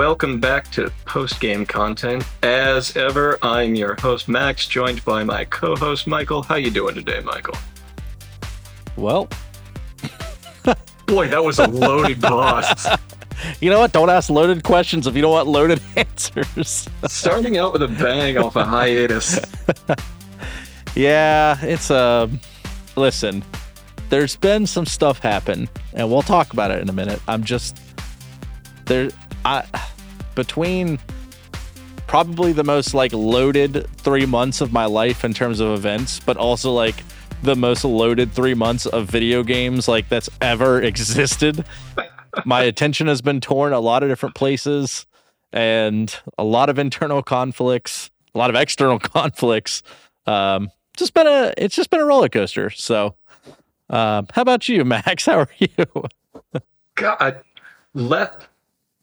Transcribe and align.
welcome 0.00 0.40
back 0.40 0.66
to 0.70 0.90
post 1.04 1.38
game 1.40 1.66
content. 1.66 2.24
As 2.42 2.96
ever, 2.96 3.38
I'm 3.42 3.74
your 3.74 3.96
host 4.00 4.28
Max, 4.28 4.66
joined 4.66 5.04
by 5.04 5.24
my 5.24 5.44
co-host 5.44 6.06
Michael. 6.06 6.42
How 6.42 6.54
you 6.54 6.70
doing 6.70 6.94
today, 6.94 7.20
Michael? 7.20 7.54
Well, 8.96 9.28
boy, 11.04 11.28
that 11.28 11.44
was 11.44 11.58
a 11.58 11.66
loaded 11.68 12.18
pause. 12.22 12.88
You 13.60 13.68
know 13.68 13.78
what? 13.78 13.92
Don't 13.92 14.08
ask 14.08 14.30
loaded 14.30 14.64
questions 14.64 15.06
if 15.06 15.14
you 15.14 15.20
don't 15.20 15.32
want 15.32 15.48
loaded 15.48 15.82
answers. 15.96 16.88
Starting 17.06 17.58
out 17.58 17.74
with 17.74 17.82
a 17.82 17.88
bang 17.88 18.38
off 18.38 18.56
a 18.56 18.64
hiatus. 18.64 19.38
yeah, 20.96 21.58
it's 21.60 21.90
a. 21.90 21.94
Uh, 21.94 22.28
listen, 22.96 23.44
there's 24.08 24.34
been 24.34 24.66
some 24.66 24.86
stuff 24.86 25.18
happen, 25.18 25.68
and 25.92 26.10
we'll 26.10 26.22
talk 26.22 26.54
about 26.54 26.70
it 26.70 26.80
in 26.80 26.88
a 26.88 26.94
minute. 26.94 27.20
I'm 27.28 27.44
just 27.44 27.78
there. 28.86 29.10
I 29.42 29.64
between 30.40 30.98
probably 32.06 32.50
the 32.50 32.64
most 32.64 32.94
like 32.94 33.12
loaded 33.12 33.86
three 33.98 34.24
months 34.24 34.62
of 34.62 34.72
my 34.72 34.86
life 34.86 35.22
in 35.22 35.34
terms 35.34 35.60
of 35.60 35.68
events, 35.72 36.18
but 36.18 36.38
also 36.38 36.72
like 36.72 37.04
the 37.42 37.54
most 37.54 37.84
loaded 37.84 38.32
three 38.32 38.54
months 38.54 38.86
of 38.86 39.06
video 39.06 39.42
games 39.42 39.86
like 39.86 40.08
that's 40.08 40.30
ever 40.40 40.80
existed. 40.90 41.62
my 42.46 42.62
attention 42.62 43.06
has 43.06 43.20
been 43.20 43.38
torn 43.38 43.74
a 43.74 43.80
lot 43.80 44.02
of 44.02 44.08
different 44.08 44.34
places 44.34 45.04
and 45.52 46.16
a 46.38 46.44
lot 46.44 46.70
of 46.70 46.78
internal 46.78 47.22
conflicts, 47.22 48.10
a 48.34 48.38
lot 48.38 48.48
of 48.48 48.56
external 48.56 48.98
conflicts. 49.18 49.82
Um, 50.24 50.70
just 50.96 51.12
been 51.12 51.26
a 51.26 51.52
it's 51.58 51.76
just 51.76 51.90
been 51.90 52.00
a 52.00 52.06
roller 52.06 52.30
coaster. 52.30 52.70
So 52.70 53.14
um, 53.90 54.26
how 54.32 54.40
about 54.40 54.70
you, 54.70 54.84
Max? 54.86 55.26
How 55.26 55.40
are 55.40 55.50
you? 55.58 56.06
God, 56.94 57.42
less 57.92 58.34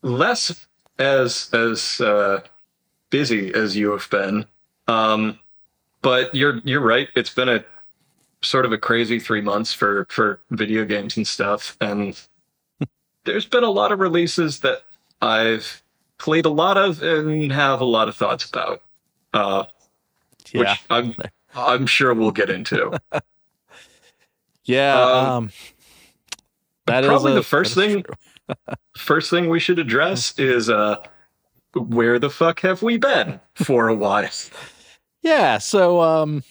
less 0.01 0.67
as 0.99 1.49
as 1.53 2.01
uh, 2.01 2.41
busy 3.09 3.53
as 3.53 3.75
you 3.75 3.91
have 3.91 4.09
been, 4.09 4.45
um, 4.87 5.39
but 6.01 6.33
you're 6.33 6.59
you're 6.63 6.81
right. 6.81 7.09
It's 7.15 7.33
been 7.33 7.49
a 7.49 7.63
sort 8.41 8.65
of 8.65 8.71
a 8.71 8.77
crazy 8.77 9.19
three 9.19 9.41
months 9.41 9.73
for 9.73 10.05
for 10.09 10.41
video 10.51 10.85
games 10.85 11.17
and 11.17 11.27
stuff, 11.27 11.77
and 11.81 12.19
there's 13.23 13.45
been 13.45 13.63
a 13.63 13.71
lot 13.71 13.91
of 13.91 13.99
releases 13.99 14.59
that 14.61 14.83
I've 15.21 15.83
played 16.17 16.45
a 16.45 16.49
lot 16.49 16.77
of 16.77 17.01
and 17.03 17.51
have 17.51 17.81
a 17.81 17.85
lot 17.85 18.07
of 18.07 18.15
thoughts 18.15 18.45
about, 18.45 18.81
uh, 19.33 19.65
yeah. 20.51 20.59
which 20.59 20.83
I'm 20.89 21.15
I'm 21.55 21.87
sure 21.87 22.13
we'll 22.13 22.31
get 22.31 22.49
into. 22.49 22.99
Yeah. 24.67 25.01
Um, 25.01 25.25
um 25.25 25.51
that 26.85 27.03
probably 27.03 27.31
a, 27.33 27.35
the 27.35 27.43
first 27.43 27.73
thing. 27.73 28.05
First 28.97 29.29
thing 29.29 29.49
we 29.49 29.59
should 29.59 29.79
address 29.79 30.37
is 30.39 30.69
uh, 30.69 30.97
where 31.73 32.19
the 32.19 32.29
fuck 32.29 32.61
have 32.61 32.81
we 32.81 32.97
been 32.97 33.39
for 33.55 33.87
a 33.87 33.95
while? 33.95 34.29
yeah. 35.21 35.57
So 35.57 36.01
um, 36.01 36.43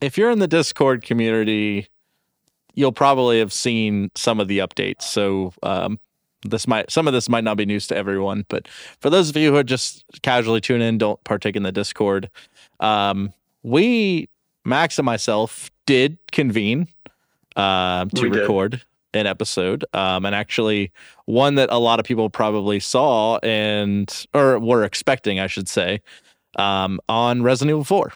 if 0.00 0.18
you're 0.18 0.30
in 0.30 0.38
the 0.38 0.48
Discord 0.48 1.04
community, 1.04 1.88
you'll 2.74 2.92
probably 2.92 3.38
have 3.38 3.52
seen 3.52 4.10
some 4.14 4.40
of 4.40 4.48
the 4.48 4.58
updates. 4.58 5.02
So 5.02 5.52
um, 5.62 5.98
this 6.44 6.66
might 6.66 6.90
some 6.90 7.06
of 7.06 7.14
this 7.14 7.28
might 7.28 7.44
not 7.44 7.56
be 7.56 7.66
news 7.66 7.86
to 7.88 7.96
everyone, 7.96 8.44
but 8.48 8.68
for 9.00 9.10
those 9.10 9.30
of 9.30 9.36
you 9.36 9.50
who 9.50 9.56
are 9.56 9.64
just 9.64 10.04
casually 10.22 10.60
tune 10.60 10.82
in, 10.82 10.98
don't 10.98 11.22
partake 11.24 11.56
in 11.56 11.62
the 11.62 11.72
Discord. 11.72 12.30
Um, 12.80 13.32
we 13.62 14.28
Max 14.64 14.98
and 14.98 15.06
myself 15.06 15.70
did 15.86 16.18
convene 16.32 16.88
uh, 17.56 18.06
to 18.06 18.30
record 18.30 18.82
an 19.14 19.26
episode, 19.26 19.84
um, 19.94 20.26
and 20.26 20.34
actually 20.34 20.92
one 21.26 21.54
that 21.54 21.70
a 21.70 21.78
lot 21.78 22.00
of 22.00 22.06
people 22.06 22.28
probably 22.28 22.80
saw 22.80 23.38
and 23.38 24.26
or 24.34 24.58
were 24.58 24.84
expecting, 24.84 25.40
I 25.40 25.46
should 25.46 25.68
say, 25.68 26.00
um, 26.58 27.00
on 27.08 27.42
Resident 27.42 27.70
Evil 27.70 27.84
Four. 27.84 28.12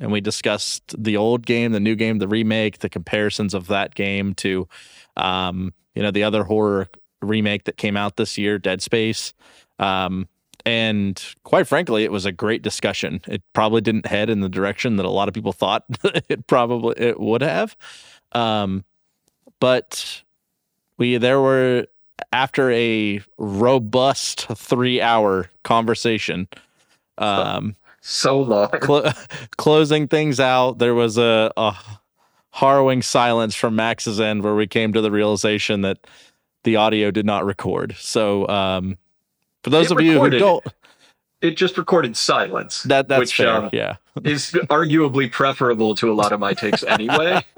And 0.00 0.10
we 0.10 0.20
discussed 0.20 0.94
the 0.96 1.16
old 1.16 1.46
game, 1.46 1.72
the 1.72 1.80
new 1.80 1.94
game, 1.94 2.18
the 2.18 2.28
remake, 2.28 2.78
the 2.78 2.88
comparisons 2.88 3.54
of 3.54 3.68
that 3.68 3.94
game 3.94 4.34
to, 4.34 4.66
um, 5.16 5.72
you 5.94 6.02
know, 6.02 6.10
the 6.10 6.24
other 6.24 6.44
horror 6.44 6.88
remake 7.20 7.64
that 7.64 7.76
came 7.76 7.96
out 7.96 8.16
this 8.16 8.36
year, 8.36 8.58
Dead 8.58 8.82
Space. 8.82 9.32
Um, 9.78 10.28
and 10.64 11.22
quite 11.44 11.66
frankly, 11.66 12.04
it 12.04 12.12
was 12.12 12.24
a 12.24 12.32
great 12.32 12.62
discussion. 12.62 13.20
It 13.26 13.42
probably 13.52 13.80
didn't 13.80 14.06
head 14.06 14.30
in 14.30 14.40
the 14.40 14.48
direction 14.48 14.96
that 14.96 15.06
a 15.06 15.10
lot 15.10 15.28
of 15.28 15.34
people 15.34 15.52
thought 15.52 15.84
it 16.28 16.46
probably 16.46 16.94
it 16.98 17.20
would 17.20 17.42
have. 17.42 17.76
Um, 18.32 18.84
but 19.60 20.21
we 21.02 21.16
there 21.16 21.40
were 21.40 21.88
after 22.32 22.70
a 22.70 23.20
robust 23.36 24.46
three 24.54 25.00
hour 25.00 25.50
conversation. 25.64 26.46
Um, 27.18 27.74
so 28.00 28.40
long. 28.40 28.70
Cl- 28.80 29.12
closing 29.56 30.06
things 30.06 30.38
out, 30.38 30.78
there 30.78 30.94
was 30.94 31.18
a, 31.18 31.50
a 31.56 31.76
harrowing 32.52 33.02
silence 33.02 33.56
from 33.56 33.74
Max's 33.74 34.20
end 34.20 34.44
where 34.44 34.54
we 34.54 34.68
came 34.68 34.92
to 34.92 35.00
the 35.00 35.10
realization 35.10 35.80
that 35.80 35.98
the 36.62 36.76
audio 36.76 37.10
did 37.10 37.26
not 37.26 37.44
record. 37.44 37.96
So, 37.98 38.46
um, 38.46 38.96
for 39.64 39.70
those 39.70 39.90
it 39.90 39.98
of 39.98 40.00
you 40.02 40.20
who 40.20 40.30
don't, 40.30 40.64
it 41.40 41.56
just 41.56 41.76
recorded 41.76 42.16
silence. 42.16 42.84
That 42.84 43.08
that's 43.08 43.18
which, 43.18 43.34
fair. 43.34 43.54
Um, 43.54 43.70
yeah, 43.72 43.96
is 44.24 44.52
arguably 44.70 45.32
preferable 45.32 45.96
to 45.96 46.12
a 46.12 46.14
lot 46.14 46.30
of 46.30 46.38
my 46.38 46.54
takes 46.54 46.84
anyway. 46.84 47.44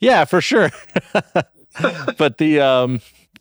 Yeah, 0.00 0.26
for 0.26 0.42
sure. 0.42 0.70
but 2.18 2.38
the 2.38 2.60
um, 2.60 3.00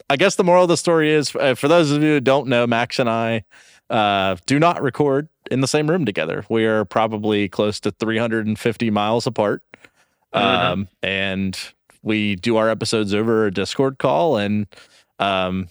I 0.10 0.18
guess 0.18 0.36
the 0.36 0.44
moral 0.44 0.64
of 0.64 0.70
the 0.70 0.78
story 0.78 1.12
is 1.12 1.36
uh, 1.36 1.56
for 1.56 1.68
those 1.68 1.92
of 1.92 2.02
you 2.02 2.14
who 2.14 2.20
don't 2.20 2.48
know, 2.48 2.68
Max 2.68 3.00
and 3.00 3.10
I 3.10 3.44
uh, 3.90 4.38
do 4.46 4.60
not 4.60 4.82
record 4.82 5.30
in 5.52 5.62
the 5.62 5.68
same 5.68 5.90
room 5.90 6.06
together. 6.06 6.46
We 6.50 6.66
are 6.66 6.86
probably 6.86 7.50
close 7.50 7.80
to 7.82 7.92
350 7.92 8.90
miles 8.90 9.28
apart. 9.28 9.62
Mm-hmm. 10.34 10.72
Um, 10.72 10.88
and 11.02 11.58
we 12.02 12.36
do 12.36 12.58
our 12.58 12.70
episodes 12.70 13.14
over 13.14 13.46
a 13.46 13.52
Discord 13.52 14.00
call 14.00 14.38
and 14.38 14.68
um, 15.20 15.68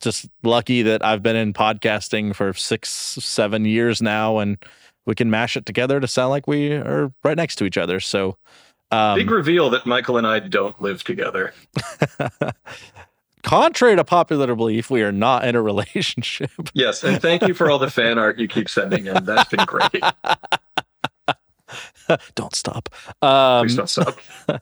just 0.00 0.28
lucky 0.42 0.82
that 0.82 1.04
I've 1.04 1.22
been 1.22 1.36
in 1.36 1.52
podcasting 1.52 2.34
for 2.34 2.52
six, 2.52 2.90
seven 2.90 3.64
years 3.64 4.02
now, 4.02 4.38
and 4.38 4.58
we 5.06 5.14
can 5.14 5.30
mash 5.30 5.56
it 5.56 5.66
together 5.66 5.98
to 5.98 6.06
sound 6.06 6.30
like 6.30 6.46
we 6.46 6.72
are 6.72 7.12
right 7.24 7.36
next 7.36 7.56
to 7.56 7.64
each 7.64 7.78
other. 7.78 8.00
So 8.00 8.36
um, 8.92 9.18
Big 9.18 9.30
reveal 9.30 9.70
that 9.70 9.86
Michael 9.86 10.18
and 10.18 10.26
I 10.26 10.38
don't 10.38 10.80
live 10.80 11.02
together. 11.02 11.52
Contrary 13.42 13.96
to 13.96 14.04
popular 14.04 14.54
belief, 14.54 14.90
we 14.90 15.02
are 15.02 15.10
not 15.10 15.44
in 15.46 15.56
a 15.56 15.62
relationship. 15.62 16.50
yes, 16.74 17.02
and 17.02 17.20
thank 17.20 17.42
you 17.42 17.54
for 17.54 17.70
all 17.70 17.78
the 17.78 17.90
fan 17.90 18.18
art 18.18 18.38
you 18.38 18.46
keep 18.46 18.68
sending 18.68 19.06
in. 19.06 19.24
That's 19.24 19.50
been 19.50 19.64
great. 19.66 19.90
don't 22.34 22.54
stop. 22.54 22.88
Um, 23.22 23.66
Please 23.66 23.76
don't 23.76 23.88
stop. 23.88 24.18
but 24.46 24.60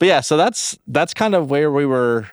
yeah, 0.00 0.20
so 0.20 0.36
that's 0.36 0.78
that's 0.86 1.14
kind 1.14 1.34
of 1.34 1.50
where 1.50 1.70
we 1.70 1.86
were, 1.86 2.28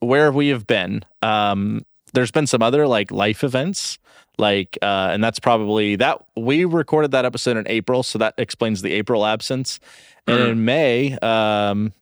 where 0.00 0.30
we 0.30 0.48
have 0.48 0.66
been. 0.66 1.02
Um, 1.22 1.84
there's 2.12 2.30
been 2.30 2.46
some 2.46 2.62
other 2.62 2.86
like 2.86 3.10
life 3.10 3.42
events 3.42 3.98
like 4.40 4.78
uh, 4.82 5.10
and 5.12 5.22
that's 5.22 5.38
probably 5.38 5.96
that 5.96 6.24
we 6.36 6.64
recorded 6.64 7.12
that 7.12 7.24
episode 7.24 7.56
in 7.56 7.68
april 7.68 8.02
so 8.02 8.18
that 8.18 8.34
explains 8.38 8.82
the 8.82 8.92
april 8.92 9.24
absence. 9.24 9.78
And 10.26 10.38
mm-hmm. 10.38 10.50
in 10.50 10.64
may 10.64 11.18
um, 11.18 11.92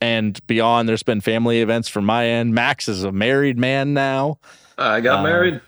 and 0.00 0.44
beyond 0.46 0.88
there's 0.88 1.02
been 1.02 1.20
family 1.20 1.60
events 1.60 1.88
from 1.88 2.04
my 2.04 2.26
end. 2.26 2.54
Max 2.54 2.88
is 2.88 3.04
a 3.04 3.12
married 3.12 3.58
man 3.58 3.94
now. 3.94 4.38
I 4.76 5.00
got 5.00 5.20
uh, 5.20 5.22
married. 5.22 5.60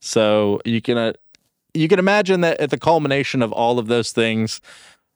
so 0.00 0.60
you 0.64 0.82
can 0.82 0.98
uh, 0.98 1.12
you 1.72 1.88
can 1.88 1.98
imagine 1.98 2.42
that 2.42 2.60
at 2.60 2.70
the 2.70 2.78
culmination 2.78 3.42
of 3.42 3.52
all 3.52 3.78
of 3.78 3.86
those 3.86 4.12
things 4.12 4.60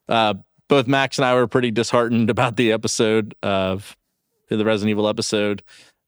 uh, 0.09 0.35
both 0.69 0.87
max 0.87 1.19
and 1.19 1.25
i 1.25 1.35
were 1.35 1.47
pretty 1.47 1.71
disheartened 1.71 2.31
about 2.35 2.57
the 2.57 2.73
episode 2.73 3.35
of 3.43 3.97
the 4.49 4.65
resident 4.65 4.91
evil 4.91 5.09
episode 5.09 5.63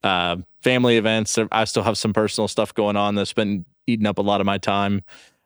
uh, 0.06 0.36
family 0.62 0.96
events. 0.96 1.36
I 1.50 1.64
still 1.64 1.82
have 1.82 1.98
some 1.98 2.12
personal 2.12 2.46
stuff 2.46 2.72
going 2.72 2.96
on 2.96 3.16
that's 3.16 3.32
been 3.32 3.64
eating 3.86 4.06
up 4.06 4.18
a 4.18 4.22
lot 4.22 4.40
of 4.40 4.46
my 4.46 4.56
time. 4.56 5.02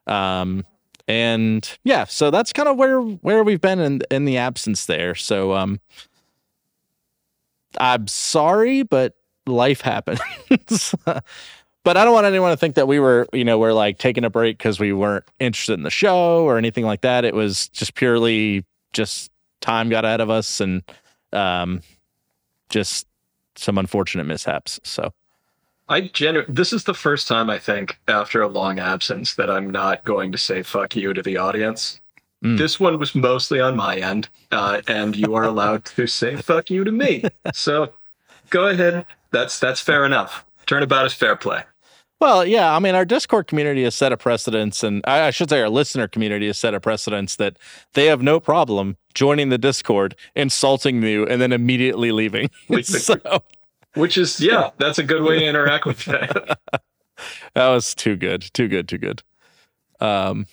Um, 0.06 0.66
and 1.08 1.78
yeah, 1.82 2.04
so 2.04 2.30
that's 2.30 2.52
kind 2.52 2.68
of 2.68 2.76
where 2.76 3.00
where 3.00 3.42
we've 3.42 3.60
been 3.60 3.80
in 3.80 4.02
in 4.10 4.26
the 4.26 4.36
absence 4.36 4.86
there. 4.86 5.14
So 5.14 5.54
um, 5.54 5.80
I'm 7.78 8.06
sorry, 8.06 8.82
but 8.82 9.14
life 9.46 9.80
happens. 9.80 10.94
but 11.04 11.24
I 11.96 12.04
don't 12.04 12.12
want 12.12 12.26
anyone 12.26 12.50
to 12.50 12.56
think 12.56 12.74
that 12.74 12.86
we 12.86 13.00
were, 13.00 13.26
you 13.32 13.44
know, 13.44 13.58
we're 13.58 13.72
like 13.72 13.98
taking 13.98 14.24
a 14.24 14.30
break 14.30 14.58
because 14.58 14.78
we 14.78 14.92
weren't 14.92 15.24
interested 15.40 15.72
in 15.74 15.82
the 15.82 15.90
show 15.90 16.44
or 16.44 16.58
anything 16.58 16.84
like 16.84 17.00
that. 17.00 17.24
It 17.24 17.34
was 17.34 17.68
just 17.70 17.94
purely 17.94 18.64
just 18.92 19.30
time 19.62 19.88
got 19.88 20.04
ahead 20.04 20.20
of 20.20 20.28
us 20.28 20.60
and 20.60 20.82
um, 21.32 21.80
just 22.68 23.06
some 23.60 23.78
unfortunate 23.78 24.24
mishaps. 24.24 24.80
So 24.82 25.12
I 25.88 26.02
genu- 26.02 26.44
this 26.48 26.72
is 26.72 26.84
the 26.84 26.94
first 26.94 27.26
time 27.28 27.50
I 27.50 27.58
think 27.58 27.98
after 28.08 28.40
a 28.42 28.48
long 28.48 28.78
absence 28.78 29.34
that 29.34 29.50
I'm 29.50 29.70
not 29.70 30.04
going 30.04 30.32
to 30.32 30.38
say 30.38 30.62
fuck 30.62 30.96
you 30.96 31.12
to 31.12 31.22
the 31.22 31.36
audience. 31.36 32.00
Mm. 32.44 32.56
This 32.56 32.80
one 32.80 32.98
was 32.98 33.14
mostly 33.14 33.60
on 33.60 33.76
my 33.76 33.96
end, 33.96 34.28
uh, 34.50 34.80
and 34.88 35.14
you 35.14 35.34
are 35.34 35.44
allowed 35.44 35.84
to 35.86 36.06
say 36.06 36.36
fuck 36.36 36.70
you 36.70 36.84
to 36.84 36.92
me. 36.92 37.24
So 37.52 37.92
go 38.50 38.68
ahead. 38.68 39.04
That's 39.30 39.58
that's 39.58 39.80
fair 39.80 40.04
enough. 40.06 40.44
Turnabout 40.66 41.06
is 41.06 41.12
fair 41.12 41.36
play. 41.36 41.64
Well, 42.20 42.44
yeah, 42.44 42.76
I 42.76 42.78
mean, 42.81 42.94
our 42.94 43.06
Discord 43.06 43.46
community 43.46 43.82
has 43.84 43.94
set 43.94 44.12
a 44.12 44.17
precedence, 44.17 44.84
and 44.84 45.02
I, 45.06 45.28
I 45.28 45.31
should 45.31 45.49
say 45.49 45.62
our 45.62 45.70
listener 45.70 46.06
community 46.06 46.49
has 46.49 46.58
set 46.58 46.75
a 46.75 46.81
precedence 46.81 47.37
that 47.37 47.58
they 47.94 48.06
have 48.06 48.20
no 48.22 48.38
problem 48.38 48.99
joining 49.14 49.49
the 49.49 49.56
Discord, 49.56 50.14
insulting 50.37 51.02
you, 51.02 51.26
and 51.26 51.40
then 51.40 51.50
immediately 51.50 52.12
leaving. 52.12 52.50
so 52.82 53.17
Which 53.94 54.19
is, 54.19 54.38
yeah, 54.38 54.70
that's 54.76 54.99
a 54.99 55.02
good 55.02 55.22
way 55.22 55.38
to 55.38 55.44
interact 55.46 55.87
with 55.87 56.05
that. 56.05 56.58
that 57.55 57.69
was 57.69 57.94
too 57.94 58.17
good, 58.17 58.43
too 58.52 58.69
good, 58.69 58.87
too 58.87 58.99
good. 58.99 59.22
Um, 59.99 60.46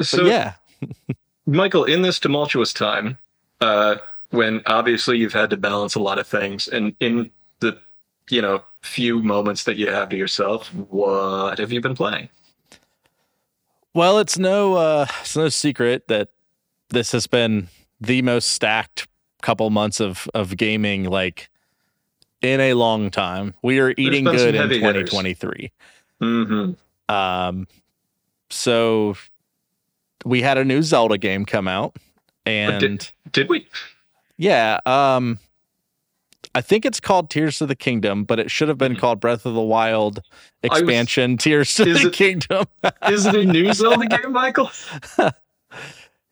So, 0.00 0.24
yeah, 0.24 0.54
Michael, 1.46 1.84
in 1.84 2.02
this 2.02 2.20
tumultuous 2.20 2.72
time, 2.72 3.18
uh, 3.60 3.96
when 4.30 4.62
obviously 4.66 5.18
you've 5.18 5.32
had 5.32 5.50
to 5.50 5.56
balance 5.56 5.96
a 5.96 6.00
lot 6.00 6.20
of 6.20 6.28
things, 6.28 6.68
and 6.68 6.94
in 7.00 7.30
the 7.58 7.76
you 8.30 8.40
know 8.40 8.62
few 8.82 9.22
moments 9.22 9.64
that 9.64 9.76
you 9.76 9.88
have 9.88 10.08
to 10.10 10.16
yourself, 10.16 10.68
what 10.74 11.58
have 11.58 11.72
you 11.72 11.80
been 11.80 11.94
playing? 11.94 12.28
Well, 13.94 14.18
it's 14.18 14.38
no 14.38 14.74
uh 14.74 15.06
it's 15.20 15.36
no 15.36 15.48
secret 15.48 16.08
that 16.08 16.28
this 16.90 17.12
has 17.12 17.26
been 17.26 17.68
the 18.00 18.22
most 18.22 18.50
stacked 18.50 19.06
couple 19.42 19.68
months 19.70 20.00
of 20.00 20.28
of 20.34 20.56
gaming 20.56 21.04
like 21.04 21.48
in 22.42 22.60
a 22.60 22.74
long 22.74 23.10
time. 23.10 23.54
We 23.62 23.80
are 23.80 23.94
eating 23.96 24.24
good 24.24 24.54
in 24.54 24.68
2023. 24.68 25.72
Mm-hmm. 26.20 27.14
Um 27.14 27.66
so 28.50 29.16
we 30.24 30.42
had 30.42 30.58
a 30.58 30.64
new 30.64 30.82
Zelda 30.82 31.18
game 31.18 31.44
come 31.44 31.66
out 31.66 31.96
and 32.46 33.10
Did 33.32 33.48
we? 33.48 33.66
yeah, 34.36 34.80
um 34.86 35.38
I 36.54 36.60
think 36.60 36.84
it's 36.84 36.98
called 37.00 37.30
Tears 37.30 37.60
of 37.60 37.68
the 37.68 37.76
Kingdom, 37.76 38.24
but 38.24 38.38
it 38.40 38.50
should 38.50 38.68
have 38.68 38.78
been 38.78 38.94
Mhm. 38.96 38.98
called 38.98 39.20
Breath 39.20 39.46
of 39.46 39.54
the 39.54 39.60
Wild 39.60 40.16
was- 40.64 40.80
expansion 40.80 41.36
Tears 41.36 41.78
of 41.78 41.86
the 41.86 42.08
it- 42.08 42.12
Kingdom. 42.12 42.64
Is 43.08 43.24
it 43.26 43.34
a 43.36 43.44
new 43.44 43.72
Zelda 43.72 44.06
game, 44.06 44.32
Michael? 44.32 44.70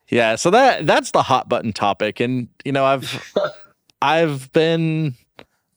Yeah, 0.09 0.35
so 0.35 0.49
that 0.51 0.85
that's 0.87 1.11
the 1.11 1.21
hot 1.21 1.47
button 1.47 1.71
topic, 1.71 2.19
and 2.19 2.47
you 2.65 2.71
know 2.71 2.83
I've 2.83 3.33
I've 4.01 4.51
been 4.51 5.15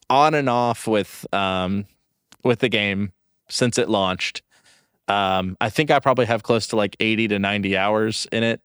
on 0.09 0.35
and 0.35 0.49
off 0.49 0.87
with 0.87 1.27
um 1.35 1.85
with 2.43 2.61
the 2.61 2.69
game 2.71 3.13
since 3.49 3.77
it 3.79 3.89
launched. 3.91 4.43
Um, 5.09 5.57
I 5.61 5.69
think 5.69 5.91
I 5.91 5.99
probably 5.99 6.27
have 6.27 6.43
close 6.43 6.67
to 6.69 6.77
like 6.77 6.97
eighty 6.99 7.29
to 7.29 7.39
ninety 7.39 7.77
hours 7.77 8.27
in 8.33 8.43
it, 8.43 8.63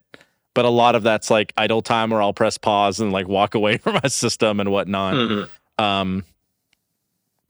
but 0.54 0.64
a 0.64 0.70
lot 0.70 0.96
of 0.96 1.04
that's 1.04 1.30
like 1.30 1.52
idle 1.58 1.82
time 1.82 2.12
where 2.12 2.22
I'll 2.22 2.34
press 2.34 2.58
pause 2.58 3.02
and 3.02 3.12
like 3.12 3.28
walk 3.28 3.54
away 3.54 3.78
from 3.84 4.00
my 4.02 4.08
system 4.08 4.62
and 4.62 4.72
whatnot. 4.72 5.16
Mhm. 5.16 5.50
Um, 5.78 6.24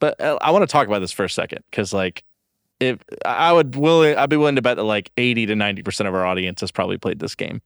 but 0.00 0.20
uh, 0.20 0.38
I 0.40 0.50
want 0.50 0.62
to 0.62 0.66
talk 0.72 0.86
about 0.86 1.00
this 1.00 1.12
for 1.12 1.24
a 1.24 1.30
second 1.30 1.64
because, 1.70 1.92
like, 1.92 2.24
if 2.80 2.98
I 3.24 3.52
would 3.52 3.74
willing, 3.74 4.16
I'd 4.16 4.30
be 4.30 4.36
willing 4.36 4.56
to 4.56 4.62
bet 4.62 4.76
that 4.76 4.84
like 4.84 5.10
eighty 5.16 5.46
to 5.46 5.56
ninety 5.56 5.82
percent 5.82 6.08
of 6.08 6.14
our 6.14 6.24
audience 6.24 6.60
has 6.60 6.70
probably 6.70 6.98
played 6.98 7.18
this 7.18 7.34
game. 7.34 7.60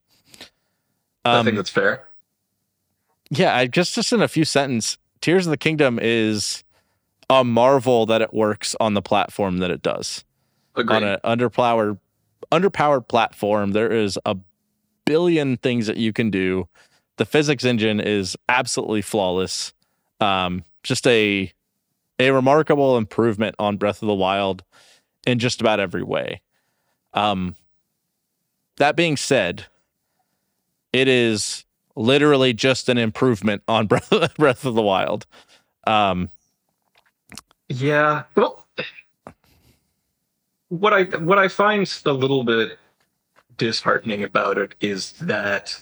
I 1.25 1.39
Um, 1.39 1.45
think 1.45 1.57
that's 1.57 1.71
fair. 1.71 2.05
yeah, 3.31 3.55
I 3.55 3.67
just 3.67 3.95
just 3.95 4.13
in 4.13 4.23
a 4.23 4.29
few 4.29 4.45
sentences, 4.45 4.99
Tears 5.21 5.47
of 5.47 5.51
the 5.51 5.57
Kingdom 5.57 5.99
is 6.01 6.65
a 7.29 7.45
marvel 7.45 8.07
that 8.07 8.23
it 8.23 8.33
works 8.33 8.75
on 8.81 8.95
the 8.95 9.03
platform 9.03 9.59
that 9.59 9.71
it 9.71 9.83
does. 9.83 10.25
Agreed. 10.75 10.97
On 10.97 11.05
an 11.05 11.19
underpowered 11.25 11.99
underpowered 12.51 13.09
platform, 13.09 13.73
there 13.73 13.93
is 13.93 14.19
a 14.25 14.37
billion 15.05 15.57
things 15.59 15.87
that 15.87 15.97
you 15.99 16.13
can 16.13 16.31
do. 16.31 16.67
The 17.19 17.27
physics 17.27 17.65
engine 17.65 18.01
is 18.01 18.37
absolutely 18.49 19.03
flawless. 19.03 19.75
Um, 20.23 20.65
just 20.83 21.07
a 21.07 21.53
a 22.19 22.31
remarkable 22.31 22.97
improvement 22.97 23.57
on 23.59 23.77
Breath 23.77 24.03
of 24.03 24.07
the 24.07 24.15
Wild 24.15 24.63
in 25.27 25.39
just 25.39 25.61
about 25.61 25.81
every 25.81 26.03
way. 26.03 26.41
Um, 27.15 27.57
that 28.77 28.97
being 28.97 29.17
said, 29.17 29.67
it 30.93 31.09
is 31.09 31.65
literally 31.97 32.53
just 32.53 32.89
an 32.89 32.99
improvement 32.99 33.63
on 33.69 33.87
Breath 33.87 34.65
of 34.65 34.75
the 34.75 34.83
Wild. 34.83 35.27
Um, 35.87 36.31
Yeah. 37.69 38.25
Well, 38.35 38.67
what 40.69 40.93
I 40.93 41.05
what 41.19 41.39
I 41.39 41.49
find 41.49 41.93
a 42.07 42.13
little 42.13 42.45
bit 42.45 42.79
disheartening 43.59 44.25
about 44.25 44.59
it 44.59 44.75
is 44.81 45.13
that 45.13 45.79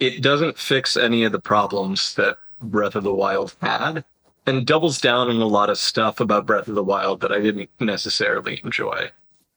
it 0.00 0.22
doesn't 0.22 0.58
fix 0.58 0.96
any 0.96 1.24
of 1.24 1.32
the 1.32 1.40
problems 1.40 2.14
that 2.14 2.38
Breath 2.62 2.94
of 2.94 3.04
the 3.04 3.14
Wild 3.14 3.54
had, 3.60 4.04
and 4.46 4.66
doubles 4.66 5.00
down 5.00 5.28
on 5.28 5.36
a 5.40 5.46
lot 5.46 5.70
of 5.70 5.78
stuff 5.78 6.20
about 6.20 6.46
Breath 6.46 6.68
of 6.68 6.74
the 6.74 6.82
Wild 6.84 7.20
that 7.20 7.32
I 7.32 7.40
didn't 7.40 7.70
necessarily 7.80 8.60
enjoy. 8.64 9.10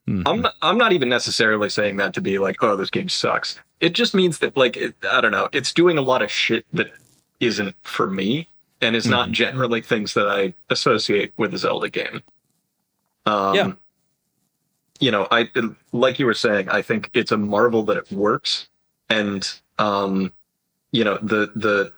mhm. 0.07 0.24
I'm 0.25 0.42
not, 0.42 0.56
I'm 0.62 0.78
not 0.78 0.92
even 0.94 1.10
necessarily 1.10 1.69
saying 1.69 1.98
that 1.98 2.13
to 2.13 2.22
be 2.22 2.38
like, 2.38 2.62
oh, 2.62 2.75
this 2.75 2.90
game 2.92 3.10
sucks. 3.10 3.60
It 3.80 3.94
just 3.94 4.13
means 4.13 4.40
that 4.40 4.56
like 4.56 4.78
it, 4.78 4.96
I 5.10 5.22
don't 5.22 5.31
know, 5.31 5.50
it's 5.52 5.74
doing 5.74 5.98
a 5.98 6.02
lot 6.02 6.22
of 6.22 6.31
shit 6.31 6.66
that 6.74 6.92
isn't 7.40 7.75
for 7.84 8.07
me 8.10 8.48
and 8.81 8.96
is 8.96 9.07
not 9.07 9.31
generally 9.31 9.81
things 9.81 10.13
that 10.13 10.28
I 10.28 10.54
associate 10.69 11.34
with 11.38 11.54
a 11.54 11.57
Zelda 11.57 11.90
game. 11.90 12.22
Um, 13.25 13.56
Yeah. 13.56 13.72
You 15.00 15.12
know, 15.12 15.28
I 15.30 15.50
like 15.92 16.19
you 16.19 16.25
were 16.25 16.34
saying. 16.34 16.69
I 16.69 16.81
think 16.81 17.10
it's 17.13 17.31
a 17.34 17.38
marvel 17.38 17.84
that 17.84 17.98
it 17.98 18.10
works, 18.13 18.69
and 19.10 19.46
um, 19.78 20.31
you 20.92 21.04
know 21.04 21.18
the 21.22 21.52
the 21.54 21.92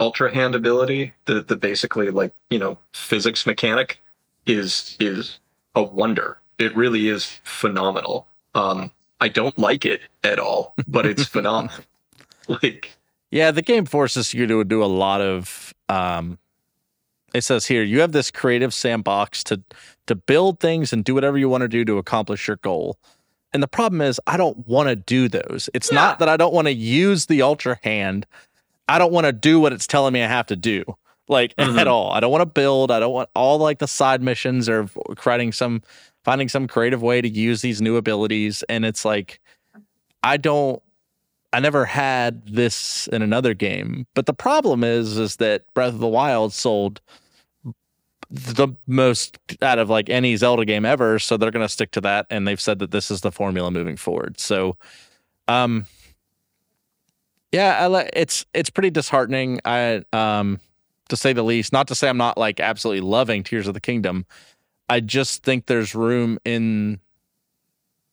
ultra 0.00 0.32
hand 0.34 0.54
ability, 0.54 1.12
the 1.26 1.42
the 1.42 1.56
basically 1.56 2.10
like 2.10 2.32
you 2.50 2.58
know 2.58 2.78
physics 2.92 3.46
mechanic, 3.46 4.00
is 4.46 4.96
is 5.00 5.38
a 5.74 5.82
wonder. 5.82 6.38
It 6.58 6.74
really 6.76 7.08
is 7.08 7.40
phenomenal. 7.44 8.26
Um, 8.54 8.90
I 9.20 9.28
don't 9.28 9.56
like 9.58 9.84
it 9.84 10.00
at 10.24 10.38
all, 10.38 10.74
but 10.88 11.06
it's 11.06 11.24
phenomenal. 11.36 11.84
Like, 12.48 12.92
Yeah, 13.30 13.50
the 13.50 13.62
game 13.62 13.84
forces 13.84 14.32
you 14.34 14.46
to 14.46 14.64
do 14.64 14.82
a 14.82 14.86
lot 14.86 15.20
of 15.20 15.74
um 15.88 16.38
it 17.34 17.42
says 17.42 17.66
here 17.66 17.82
you 17.82 18.00
have 18.00 18.12
this 18.12 18.30
creative 18.30 18.72
sandbox 18.72 19.44
to 19.44 19.62
to 20.06 20.14
build 20.14 20.60
things 20.60 20.92
and 20.92 21.04
do 21.04 21.14
whatever 21.14 21.36
you 21.36 21.48
want 21.48 21.60
to 21.62 21.68
do 21.68 21.84
to 21.84 21.98
accomplish 21.98 22.48
your 22.48 22.56
goal. 22.56 22.96
And 23.52 23.62
the 23.62 23.68
problem 23.68 24.00
is 24.00 24.18
I 24.26 24.36
don't 24.38 24.66
want 24.66 24.88
to 24.88 24.96
do 24.96 25.28
those. 25.28 25.68
It's 25.74 25.90
Yeah. 25.92 25.96
not 25.96 26.18
that 26.20 26.28
I 26.28 26.36
don't 26.36 26.54
want 26.54 26.66
to 26.66 26.72
use 26.72 27.26
the 27.26 27.42
ultra 27.42 27.78
hand. 27.82 28.26
I 28.88 28.98
don't 28.98 29.12
want 29.12 29.26
to 29.26 29.32
do 29.32 29.60
what 29.60 29.72
it's 29.72 29.86
telling 29.86 30.12
me 30.12 30.22
I 30.22 30.28
have 30.28 30.46
to 30.46 30.56
do. 30.56 30.84
Like 31.30 31.54
Mhm. 31.56 31.78
at 31.78 31.86
all. 31.86 32.10
I 32.12 32.20
don't 32.20 32.30
want 32.32 32.40
to 32.42 32.46
build. 32.46 32.90
I 32.90 32.98
don't 33.00 33.12
want 33.12 33.28
all 33.34 33.58
like 33.58 33.80
the 33.80 33.86
side 33.86 34.22
missions 34.22 34.66
or 34.68 34.88
creating 35.16 35.52
some 35.52 35.82
finding 36.24 36.48
some 36.48 36.66
creative 36.66 37.02
way 37.02 37.20
to 37.20 37.28
use 37.28 37.60
these 37.60 37.80
new 37.82 37.96
abilities 37.96 38.62
and 38.68 38.84
it's 38.86 39.04
like 39.04 39.38
I 40.22 40.38
don't 40.38 40.82
I 41.52 41.60
never 41.60 41.84
had 41.86 42.46
this 42.46 43.08
in 43.08 43.22
another 43.22 43.52
game. 43.54 44.06
But 44.14 44.24
the 44.26 44.32
problem 44.34 44.82
is 44.84 45.18
is 45.18 45.36
that 45.36 45.62
Breath 45.74 45.92
of 45.94 45.98
the 45.98 46.06
Wild 46.08 46.52
sold 46.54 47.00
the 48.30 48.68
most 48.86 49.38
out 49.62 49.78
of 49.78 49.88
like 49.88 50.10
any 50.10 50.36
Zelda 50.36 50.64
game 50.66 50.84
ever, 50.84 51.18
so 51.18 51.36
they're 51.36 51.50
going 51.50 51.64
to 51.64 51.68
stick 51.72 51.90
to 51.92 52.00
that 52.02 52.26
and 52.30 52.46
they've 52.46 52.60
said 52.60 52.78
that 52.80 52.90
this 52.90 53.10
is 53.10 53.22
the 53.22 53.32
formula 53.32 53.70
moving 53.70 53.96
forward. 53.96 54.38
So 54.40 54.76
um 55.46 55.86
yeah, 57.52 57.88
I 57.88 58.10
it's 58.12 58.46
it's 58.54 58.70
pretty 58.70 58.90
disheartening. 58.90 59.60
I 59.64 60.02
um 60.12 60.60
to 61.08 61.16
say 61.16 61.32
the 61.32 61.42
least, 61.42 61.72
not 61.72 61.88
to 61.88 61.94
say 61.94 62.08
I'm 62.08 62.18
not 62.18 62.36
like 62.36 62.60
absolutely 62.60 63.00
loving 63.00 63.42
Tears 63.42 63.66
of 63.66 63.74
the 63.74 63.80
Kingdom. 63.80 64.26
I 64.88 65.00
just 65.00 65.42
think 65.42 65.66
there's 65.66 65.94
room 65.94 66.38
in 66.44 67.00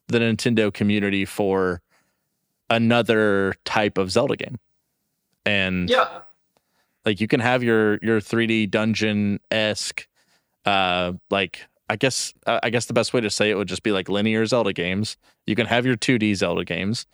the 0.07 0.19
Nintendo 0.19 0.73
community 0.73 1.25
for 1.25 1.81
another 2.69 3.55
type 3.65 3.97
of 3.97 4.11
Zelda 4.11 4.35
game. 4.35 4.59
And 5.45 5.89
yeah, 5.89 6.19
like 7.05 7.21
you 7.21 7.27
can 7.27 7.39
have 7.39 7.63
your 7.63 7.97
your 8.01 8.19
3D 8.19 8.71
dungeon 8.71 9.39
esque, 9.51 10.07
uh, 10.65 11.13
like 11.29 11.61
I 11.89 11.97
guess 11.97 12.33
I 12.47 12.69
guess 12.69 12.85
the 12.85 12.93
best 12.93 13.13
way 13.13 13.21
to 13.21 13.29
say 13.29 13.49
it 13.49 13.55
would 13.55 13.67
just 13.67 13.83
be 13.83 13.91
like 13.91 14.09
linear 14.09 14.45
Zelda 14.45 14.73
games. 14.73 15.17
You 15.45 15.55
can 15.55 15.67
have 15.67 15.85
your 15.85 15.95
2D 15.95 16.35
Zelda 16.35 16.65
games, 16.65 17.05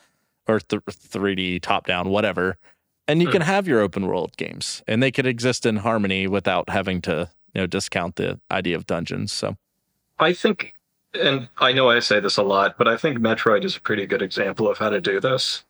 or 0.47 0.59
th- 0.59 0.81
3D 0.85 1.61
top 1.61 1.87
down, 1.87 2.09
whatever, 2.09 2.57
and 3.07 3.21
you 3.21 3.27
Hmm. 3.27 3.33
can 3.33 3.41
have 3.41 3.67
your 3.67 3.79
open 3.81 4.07
world 4.07 4.35
games, 4.37 4.83
and 4.87 5.01
they 5.01 5.11
could 5.11 5.25
exist 5.25 5.65
in 5.65 5.77
harmony 5.77 6.27
without 6.27 6.69
having 6.69 7.01
to 7.03 7.29
you 7.53 7.61
know 7.61 7.67
discount 7.67 8.15
the 8.15 8.39
idea 8.49 8.75
of 8.75 8.85
dungeons. 8.85 9.31
So 9.33 9.57
I 10.19 10.33
think, 10.33 10.73
and 11.13 11.49
I 11.57 11.73
know 11.73 11.89
I 11.89 11.99
say 11.99 12.19
this 12.19 12.37
a 12.37 12.43
lot, 12.43 12.77
but 12.77 12.87
I 12.87 12.97
think 12.97 13.17
Metroid 13.19 13.63
is 13.65 13.75
a 13.75 13.81
pretty 13.81 14.05
good 14.05 14.21
example 14.21 14.69
of 14.69 14.77
how 14.77 14.89
to 14.89 15.01
do 15.01 15.19
this, 15.19 15.63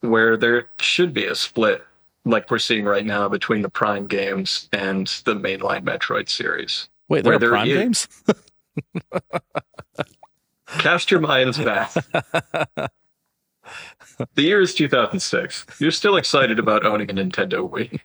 where 0.00 0.36
there 0.36 0.68
should 0.80 1.12
be 1.12 1.26
a 1.26 1.34
split, 1.34 1.84
like 2.24 2.50
we're 2.50 2.58
seeing 2.58 2.84
right 2.84 3.04
now 3.04 3.28
between 3.28 3.62
the 3.62 3.68
Prime 3.68 4.06
games 4.06 4.68
and 4.72 5.06
the 5.24 5.34
mainline 5.34 5.82
Metroid 5.84 6.28
series. 6.28 6.88
wait, 7.08 7.24
there 7.24 7.34
are 7.34 7.38
there 7.38 7.50
Prime 7.50 7.68
is- 7.68 7.76
games. 7.76 8.08
Cast 10.78 11.10
your 11.10 11.20
minds 11.20 11.58
back. 11.58 11.92
the 14.34 14.42
year 14.42 14.60
is 14.60 14.74
2006. 14.74 15.66
You're 15.80 15.90
still 15.90 16.16
excited 16.16 16.58
about 16.58 16.84
owning 16.84 17.10
a 17.10 17.14
Nintendo 17.14 17.68
Wii. 17.68 18.00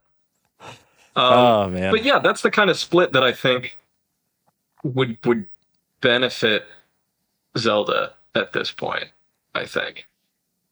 Um, 1.16 1.32
oh 1.32 1.70
man. 1.70 1.92
but 1.92 2.04
yeah, 2.04 2.18
that's 2.18 2.42
the 2.42 2.50
kind 2.50 2.70
of 2.70 2.76
split 2.76 3.12
that 3.12 3.22
I 3.22 3.30
think 3.32 3.78
would 4.82 5.16
would 5.24 5.46
benefit 6.00 6.66
Zelda 7.56 8.14
at 8.34 8.52
this 8.52 8.72
point. 8.72 9.06
I 9.54 9.64
think, 9.64 10.08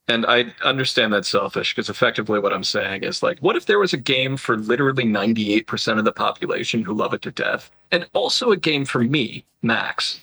and 0.09 0.27
I 0.27 0.53
understand 0.65 1.13
that's 1.13 1.29
selfish 1.29 1.73
because 1.73 1.89
effectively 1.89 2.41
what 2.41 2.53
I'm 2.53 2.65
saying 2.65 3.05
is 3.05 3.23
like, 3.23 3.39
what 3.39 3.55
if 3.55 3.67
there 3.67 3.79
was 3.79 3.93
a 3.93 3.99
game 3.99 4.37
for 4.37 4.57
literally 4.57 5.05
98 5.05 5.69
percent 5.69 6.01
of 6.01 6.05
the 6.05 6.13
population 6.13 6.83
who 6.83 6.93
love 6.93 7.15
it 7.15 7.23
to 7.23 7.31
death, 7.31 7.71
and 7.93 8.09
also 8.13 8.51
a 8.51 8.57
game 8.57 8.85
for 8.85 9.05
me, 9.05 9.45
Max? 9.63 10.21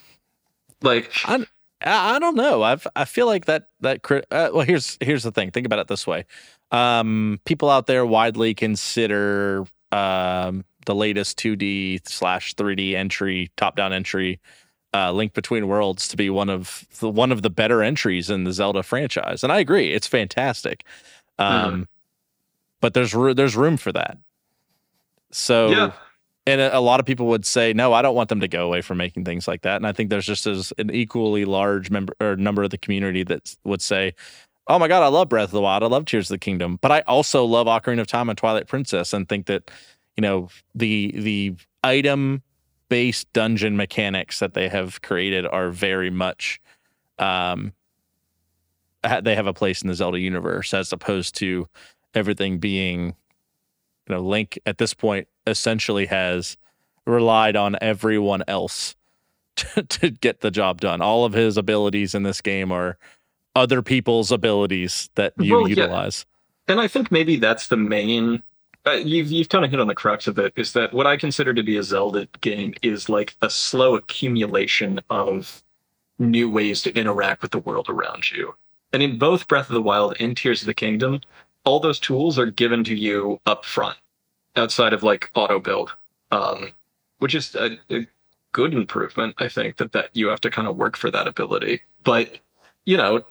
Like, 0.82 1.10
I, 1.82 2.16
I 2.16 2.18
don't 2.18 2.36
know. 2.36 2.62
I've 2.62 2.86
I 2.96 3.04
feel 3.04 3.26
like 3.26 3.46
that 3.46 3.68
that 3.80 4.02
crit- 4.02 4.26
uh, 4.30 4.50
well 4.52 4.66
here's 4.66 4.98
here's 5.00 5.22
the 5.22 5.32
thing. 5.32 5.50
Think 5.50 5.66
about 5.66 5.78
it 5.78 5.88
this 5.88 6.06
way. 6.06 6.24
Um, 6.70 7.40
people 7.44 7.68
out 7.68 7.86
there 7.86 8.06
widely 8.06 8.54
consider 8.54 9.66
um, 9.92 10.64
the 10.86 10.94
latest 10.94 11.38
2D 11.38 12.08
slash 12.08 12.54
3D 12.54 12.94
entry, 12.94 13.50
top 13.56 13.76
down 13.76 13.92
entry, 13.92 14.40
uh, 14.94 15.12
Link 15.12 15.34
Between 15.34 15.68
Worlds 15.68 16.08
to 16.08 16.16
be 16.16 16.30
one 16.30 16.48
of 16.48 16.86
the 17.00 17.08
one 17.08 17.32
of 17.32 17.42
the 17.42 17.50
better 17.50 17.82
entries 17.82 18.30
in 18.30 18.44
the 18.44 18.52
Zelda 18.52 18.82
franchise, 18.82 19.42
and 19.42 19.52
I 19.52 19.58
agree, 19.58 19.92
it's 19.92 20.06
fantastic. 20.06 20.84
Um, 21.38 21.88
but 22.80 22.94
there's 22.94 23.12
there's 23.12 23.56
room 23.56 23.76
for 23.76 23.92
that. 23.92 24.18
So 25.30 25.70
yeah, 25.70 25.92
and 26.46 26.60
a, 26.60 26.80
lot 26.80 27.00
of 27.00 27.06
people 27.06 27.26
would 27.26 27.44
say 27.44 27.72
no 27.72 27.92
i 27.92 28.02
don't 28.02 28.14
want 28.14 28.28
them 28.28 28.40
to 28.40 28.48
go 28.48 28.66
away 28.66 28.80
from 28.80 28.98
making 28.98 29.24
things 29.24 29.46
like 29.46 29.62
that. 29.62 29.76
And 29.76 29.86
i 29.86 29.92
think 29.92 30.10
there's 30.10 30.26
just 30.26 30.46
as 30.46 30.72
an 30.78 30.90
equally 30.90 31.44
large 31.44 31.90
member 31.90 32.14
or 32.20 32.36
number 32.36 32.62
of 32.62 32.70
the 32.70 32.78
community 32.78 33.22
that 33.24 33.54
would 33.64 33.82
say 33.82 34.14
oh 34.68 34.78
my 34.78 34.88
god 34.88 35.02
i 35.02 35.08
love 35.08 35.28
breath 35.28 35.48
of 35.48 35.52
the 35.52 35.60
wild 35.60 35.82
i 35.82 35.86
love 35.86 36.04
tears 36.04 36.30
of 36.30 36.34
the 36.34 36.38
kingdom 36.38 36.78
but 36.80 36.90
i 36.90 37.00
also 37.00 37.44
love 37.44 37.66
ocarina 37.66 38.00
of 38.00 38.06
time 38.06 38.28
and 38.28 38.38
twilight 38.38 38.66
princess 38.66 39.12
and 39.12 39.28
think 39.28 39.46
that 39.46 39.70
you 40.16 40.22
know 40.22 40.48
the 40.74 41.12
the 41.16 41.54
item 41.84 42.42
based 42.88 43.32
dungeon 43.32 43.76
mechanics 43.76 44.40
that 44.40 44.54
they 44.54 44.68
have 44.68 45.00
created 45.02 45.46
are 45.46 45.70
very 45.70 46.10
much 46.10 46.60
um 47.18 47.72
they 49.22 49.34
have 49.34 49.46
a 49.46 49.54
place 49.54 49.82
in 49.82 49.88
the 49.88 49.94
zelda 49.94 50.18
universe 50.18 50.74
as 50.74 50.92
opposed 50.92 51.34
to 51.34 51.66
everything 52.14 52.58
being 52.58 53.14
you 54.08 54.14
know 54.14 54.20
link 54.20 54.58
at 54.66 54.78
this 54.78 54.94
point 54.94 55.28
essentially 55.46 56.06
has 56.06 56.56
relied 57.06 57.56
on 57.56 57.76
everyone 57.80 58.42
else 58.46 58.94
to, 59.56 59.82
to 59.82 60.10
get 60.10 60.40
the 60.40 60.50
job 60.50 60.80
done 60.80 61.00
all 61.00 61.24
of 61.24 61.32
his 61.32 61.56
abilities 61.56 62.14
in 62.14 62.22
this 62.22 62.40
game 62.40 62.70
are 62.70 62.96
other 63.56 63.82
people's 63.82 64.30
abilities 64.30 65.10
that 65.16 65.32
you 65.38 65.54
Well, 65.54 65.68
yeah. 65.68 65.76
utilize 65.76 66.24
and 66.70 66.80
I 66.80 66.86
think 66.86 67.10
maybe 67.10 67.36
that's 67.36 67.66
the 67.66 67.76
main. 67.76 68.42
Uh, 68.86 68.92
you've 68.92 69.30
you've 69.30 69.48
kind 69.48 69.64
of 69.64 69.72
hit 69.72 69.80
on 69.80 69.88
the 69.88 69.94
crux 69.94 70.28
of 70.28 70.38
it. 70.38 70.52
Is 70.56 70.72
that 70.74 70.92
what 70.92 71.06
I 71.06 71.16
consider 71.16 71.52
to 71.52 71.62
be 71.64 71.76
a 71.76 71.82
Zelda 71.82 72.28
game 72.40 72.74
is 72.80 73.08
like 73.08 73.36
a 73.42 73.50
slow 73.50 73.96
accumulation 73.96 75.00
of 75.10 75.62
new 76.20 76.48
ways 76.48 76.82
to 76.82 76.94
interact 76.94 77.42
with 77.42 77.50
the 77.50 77.58
world 77.58 77.88
around 77.88 78.30
you. 78.30 78.54
And 78.92 79.02
in 79.02 79.18
both 79.18 79.48
Breath 79.48 79.68
of 79.68 79.74
the 79.74 79.82
Wild 79.82 80.16
and 80.20 80.36
Tears 80.36 80.62
of 80.62 80.66
the 80.66 80.74
Kingdom, 80.74 81.20
all 81.64 81.80
those 81.80 81.98
tools 82.00 82.38
are 82.38 82.46
given 82.46 82.84
to 82.84 82.94
you 82.94 83.40
up 83.46 83.64
front, 83.64 83.96
outside 84.56 84.92
of 84.92 85.02
like 85.02 85.30
auto 85.34 85.58
build, 85.60 85.94
um, 86.30 86.72
which 87.18 87.34
is 87.34 87.54
a, 87.54 87.78
a 87.90 88.06
good 88.52 88.74
improvement. 88.74 89.34
I 89.38 89.48
think 89.48 89.76
that 89.76 89.92
that 89.92 90.10
you 90.14 90.28
have 90.28 90.40
to 90.42 90.50
kind 90.50 90.68
of 90.68 90.76
work 90.76 90.96
for 90.96 91.10
that 91.10 91.26
ability, 91.28 91.82
but 92.04 92.38
you 92.84 92.96
know 92.96 93.24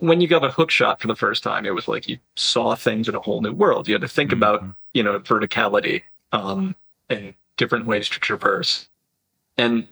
when 0.00 0.20
you 0.20 0.26
got 0.26 0.44
a 0.44 0.50
hook 0.50 0.70
shot 0.70 1.00
for 1.00 1.06
the 1.08 1.14
first 1.14 1.42
time, 1.42 1.66
it 1.66 1.74
was 1.74 1.86
like 1.88 2.08
you 2.08 2.18
saw 2.34 2.74
things 2.74 3.08
in 3.08 3.14
a 3.14 3.20
whole 3.20 3.40
new 3.40 3.52
world. 3.52 3.86
You 3.86 3.94
had 3.94 4.00
to 4.02 4.08
think 4.08 4.32
about, 4.32 4.62
Mhm. 4.62 4.74
you 4.94 5.02
know, 5.02 5.20
verticality 5.20 6.02
um, 6.32 6.74
and 7.08 7.34
different 7.56 7.86
ways 7.86 8.08
to 8.08 8.18
traverse. 8.18 8.88
And 9.56 9.86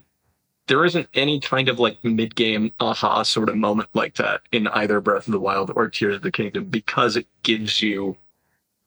there 0.69 0.85
isn't 0.85 1.09
any 1.15 1.41
kind 1.41 1.69
of 1.69 1.79
like 1.79 2.03
mid 2.05 2.35
game 2.35 2.73
aha 2.81 3.23
sort 3.23 3.49
of 3.49 3.57
moment 3.57 3.89
like 3.95 4.15
that 4.15 4.43
in 4.53 4.69
either 4.69 5.01
Breath 5.01 5.27
of 5.27 5.33
the 5.33 5.41
Wild 5.41 5.73
or 5.75 5.89
Tears 5.89 6.17
of 6.17 6.23
the 6.23 6.31
Kingdom 6.31 6.67
because 6.67 7.17
it 7.17 7.27
gives 7.43 7.83
you 7.83 8.17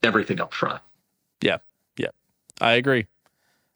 everything 0.03 0.39
up 0.39 0.53
front. 0.53 0.81
Yeah. 1.41 1.57
Yeah. 1.97 2.09
I 2.61 2.73
agree. 2.73 3.07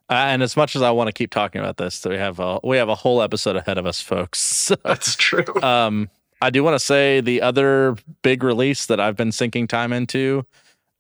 Uh, 0.09 0.13
and 0.13 0.41
as 0.41 0.57
much 0.57 0.75
as 0.75 0.81
I 0.81 0.89
want 0.91 1.07
to 1.07 1.13
keep 1.13 1.29
talking 1.29 1.61
about 1.61 1.77
this, 1.77 2.03
we 2.03 2.15
have 2.15 2.39
a 2.39 2.59
we 2.63 2.77
have 2.77 2.89
a 2.89 2.95
whole 2.95 3.21
episode 3.21 3.55
ahead 3.55 3.77
of 3.77 3.85
us, 3.85 4.01
folks. 4.01 4.39
So, 4.69 4.75
That's 4.83 5.15
true. 5.15 5.45
um, 5.61 6.09
I 6.41 6.49
do 6.49 6.63
want 6.63 6.75
to 6.75 6.79
say 6.83 7.21
the 7.21 7.41
other 7.41 7.95
big 8.21 8.43
release 8.43 8.85
that 8.87 8.99
I've 8.99 9.15
been 9.15 9.31
sinking 9.31 9.67
time 9.67 9.91
into, 9.93 10.45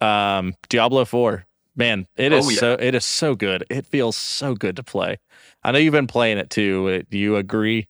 um, 0.01 0.53
Diablo 0.69 1.05
Four. 1.05 1.45
Man, 1.79 2.07
it 2.17 2.33
is 2.33 2.45
Oh, 2.45 2.49
yeah. 2.49 2.59
so 2.59 2.73
it 2.73 2.93
is 2.93 3.05
so 3.05 3.35
good. 3.35 3.63
It 3.69 3.85
feels 3.85 4.17
so 4.17 4.53
good 4.53 4.75
to 4.75 4.83
play. 4.83 5.17
I 5.63 5.71
know 5.71 5.79
you've 5.79 5.93
been 5.93 6.07
playing 6.07 6.37
it 6.37 6.49
too. 6.49 7.03
Do 7.09 7.17
you 7.17 7.37
agree? 7.37 7.87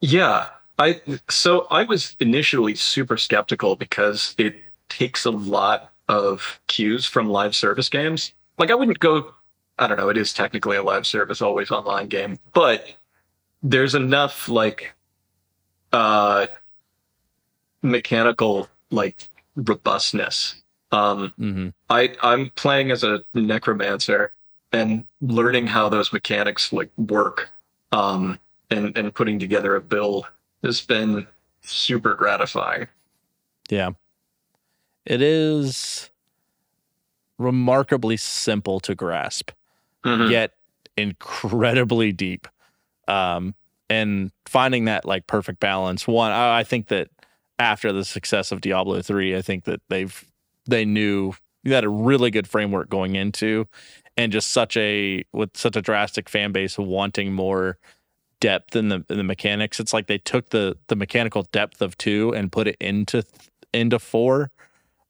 Yeah, 0.00 0.48
I 0.80 1.00
so 1.30 1.68
I 1.70 1.84
was 1.84 2.16
initially 2.18 2.74
super 2.74 3.16
skeptical 3.16 3.76
because 3.76 4.34
it 4.36 4.56
takes 4.88 5.24
a 5.24 5.30
lot 5.30 5.92
of 6.08 6.60
cues 6.66 7.06
from 7.06 7.28
live 7.30 7.54
service 7.54 7.88
games. 7.88 8.32
Like 8.58 8.72
I 8.72 8.74
wouldn't 8.74 8.98
go 8.98 9.32
I 9.78 9.86
don't 9.86 9.96
know, 9.96 10.08
it 10.08 10.16
is 10.16 10.32
technically 10.32 10.76
a 10.76 10.82
live 10.82 11.06
service 11.06 11.40
always 11.40 11.70
online 11.70 12.08
game, 12.08 12.36
but 12.52 12.84
there's 13.62 13.94
enough 13.94 14.48
like 14.48 14.92
uh 15.92 16.48
mechanical 17.82 18.68
like 18.90 19.28
robustness. 19.54 20.62
Um 20.92 21.32
hmm 21.36 21.68
I 21.90 22.14
I'm 22.22 22.50
playing 22.50 22.90
as 22.90 23.04
a 23.04 23.22
necromancer 23.34 24.32
and 24.72 25.06
learning 25.20 25.66
how 25.66 25.88
those 25.88 26.12
mechanics 26.12 26.72
like 26.72 26.90
work 26.96 27.50
um 27.92 28.38
and 28.70 28.96
and 28.96 29.14
putting 29.14 29.38
together 29.38 29.76
a 29.76 29.80
build 29.80 30.26
has 30.62 30.80
been 30.80 31.26
super 31.62 32.14
gratifying. 32.14 32.88
Yeah. 33.68 33.90
It 35.04 35.22
is 35.22 36.10
remarkably 37.38 38.16
simple 38.16 38.80
to 38.80 38.94
grasp. 38.94 39.50
Mhm. 40.04 40.30
yet 40.30 40.52
incredibly 40.96 42.12
deep. 42.12 42.46
Um, 43.08 43.54
and 43.90 44.30
finding 44.46 44.84
that 44.84 45.04
like 45.04 45.26
perfect 45.26 45.60
balance. 45.60 46.06
One, 46.06 46.30
I, 46.30 46.60
I 46.60 46.64
think 46.64 46.88
that 46.88 47.08
after 47.58 47.92
the 47.92 48.04
success 48.04 48.52
of 48.52 48.60
Diablo 48.60 49.02
three, 49.02 49.36
I 49.36 49.42
think 49.42 49.64
that 49.64 49.80
they've 49.88 50.24
they 50.68 50.84
knew 50.84 51.32
you 51.64 51.74
had 51.74 51.82
a 51.84 51.88
really 51.88 52.30
good 52.30 52.46
framework 52.46 52.88
going 52.88 53.16
into, 53.16 53.66
and 54.16 54.30
just 54.30 54.52
such 54.52 54.76
a 54.76 55.24
with 55.32 55.56
such 55.56 55.74
a 55.76 55.82
drastic 55.82 56.28
fan 56.28 56.52
base 56.52 56.78
wanting 56.78 57.32
more 57.32 57.78
depth 58.40 58.76
in 58.76 58.88
the 58.88 59.04
in 59.10 59.16
the 59.16 59.24
mechanics. 59.24 59.80
It's 59.80 59.92
like 59.92 60.06
they 60.06 60.18
took 60.18 60.50
the 60.50 60.76
the 60.86 60.94
mechanical 60.96 61.42
depth 61.50 61.82
of 61.82 61.98
two 61.98 62.32
and 62.34 62.52
put 62.52 62.68
it 62.68 62.76
into 62.80 63.24
into 63.74 63.98
four, 63.98 64.50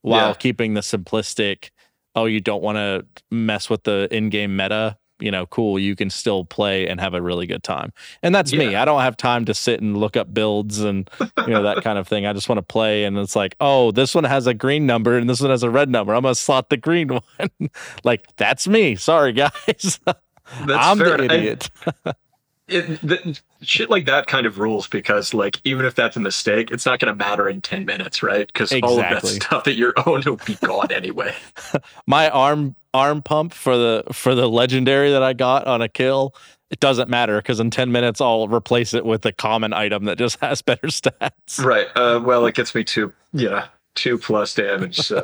while 0.03 0.29
Yeah. 0.29 0.35
keeping 0.35 0.75
the 0.75 0.81
simplistic. 0.81 1.71
Oh, 2.15 2.25
you 2.25 2.41
don't 2.41 2.63
want 2.63 2.77
to 2.77 3.07
mess 3.31 3.69
with 3.71 3.85
the 3.85 4.09
in-game 4.11 4.57
meta. 4.57 4.97
You 5.21 5.31
know, 5.31 5.47
cool. 5.47 5.79
You 5.79 5.97
can 5.97 6.11
still 6.11 6.45
play 6.45 6.87
and 6.87 7.01
have 7.01 7.15
a 7.15 7.21
really 7.21 7.47
good 7.47 7.63
time. 7.63 7.93
And 8.23 8.35
that's 8.35 8.53
me. 8.53 8.77
I 8.77 8.85
don't 8.85 9.01
have 9.01 9.17
time 9.17 9.45
to 9.47 9.55
sit 9.55 9.81
and 9.81 9.97
look 9.97 10.17
up 10.17 10.33
builds 10.33 10.81
and 10.81 11.11
you 11.21 11.49
know 11.49 11.63
that 11.65 11.83
kind 11.83 11.99
of 11.99 12.07
thing. 12.07 12.25
I 12.27 12.33
just 12.33 12.49
want 12.49 12.59
to 12.59 12.63
play, 12.63 13.05
and 13.05 13.19
it's 13.19 13.35
like, 13.37 13.57
oh, 13.61 13.91
this 13.91 14.15
one 14.15 14.25
has 14.25 14.47
a 14.47 14.55
green 14.55 14.87
number 14.87 15.17
and 15.19 15.29
this 15.29 15.41
one 15.41 15.51
has 15.51 15.63
a 15.63 15.71
red 15.71 15.89
number. 15.89 16.15
I'm 16.15 16.23
gonna 16.23 16.35
slot 16.35 16.71
the 16.71 16.77
green 16.77 17.09
one. 17.39 17.71
like 18.05 18.29
that's 18.37 18.69
me. 18.69 18.95
Sorry, 18.97 19.33
guys. 19.33 19.99
That's 20.05 20.87
I'm 20.87 20.99
fair. 20.99 21.17
the 21.19 21.25
idiot. 21.25 21.71
It, 22.71 23.01
the, 23.01 23.41
shit 23.63 23.89
like 23.89 24.05
that 24.05 24.27
kind 24.27 24.45
of 24.45 24.59
rules 24.59 24.87
because 24.89 25.33
like 25.33 25.59
even 25.65 25.87
if 25.87 25.95
that's 25.95 26.19
a 26.19 26.21
mistake, 26.21 26.71
it's 26.71 26.85
not 26.85 26.99
going 26.99 27.11
to 27.11 27.17
matter 27.17 27.49
in 27.49 27.63
ten 27.63 27.87
minutes, 27.87 28.23
right? 28.23 28.47
Because 28.47 28.71
all 28.83 28.91
of 28.91 28.97
that 28.99 29.13
Exactly. 29.13 29.41
stuff 29.41 29.65
that 29.65 29.75
you're 29.77 29.95
oh, 29.97 30.03
owned 30.17 30.27
will 30.27 30.37
be 30.45 30.55
gone 30.57 30.93
anyway. 30.93 31.35
my 32.07 32.29
arm 32.29 32.77
arm 32.95 33.23
pump 33.23 33.53
for 33.53 33.77
the 33.77 34.05
for 34.13 34.35
the 34.35 34.49
legendary 34.49 35.11
that 35.11 35.23
I 35.23 35.33
got 35.33 35.67
on 35.67 35.83
a 35.83 35.89
kill. 35.89 36.35
It 36.71 36.81
doesn't 36.81 37.09
matter 37.09 37.39
because 37.39 37.61
in 37.61 37.71
ten 37.71 37.93
minutes 37.93 38.21
I'll 38.21 38.49
replace 38.49 38.93
it 38.95 39.05
with 39.05 39.25
a 39.27 39.33
common 39.33 39.73
item 39.73 40.05
that 40.05 40.19
just 40.19 40.39
has 40.41 40.63
better 40.63 40.89
stats. 40.89 41.63
right. 41.65 41.87
Uh, 41.95 42.21
well, 42.23 42.47
it 42.47 42.55
gets 42.55 42.75
me 42.75 42.85
two. 42.85 43.13
Yeah, 43.33 43.69
two 43.95 44.19
plus 44.19 44.55
damage. 44.55 44.97
So 44.99 45.23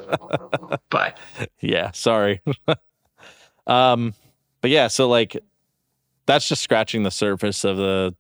bye. 0.90 1.14
Yeah, 1.60 1.90
sorry. 1.92 2.40
um, 3.66 4.14
but 4.60 4.70
yeah, 4.70 4.88
so 4.88 5.08
like 5.08 5.36
that's 6.26 6.48
just 6.48 6.62
scratching 6.62 7.02
the 7.02 7.10
surface 7.10 7.64
of 7.64 7.76
the 7.76 8.14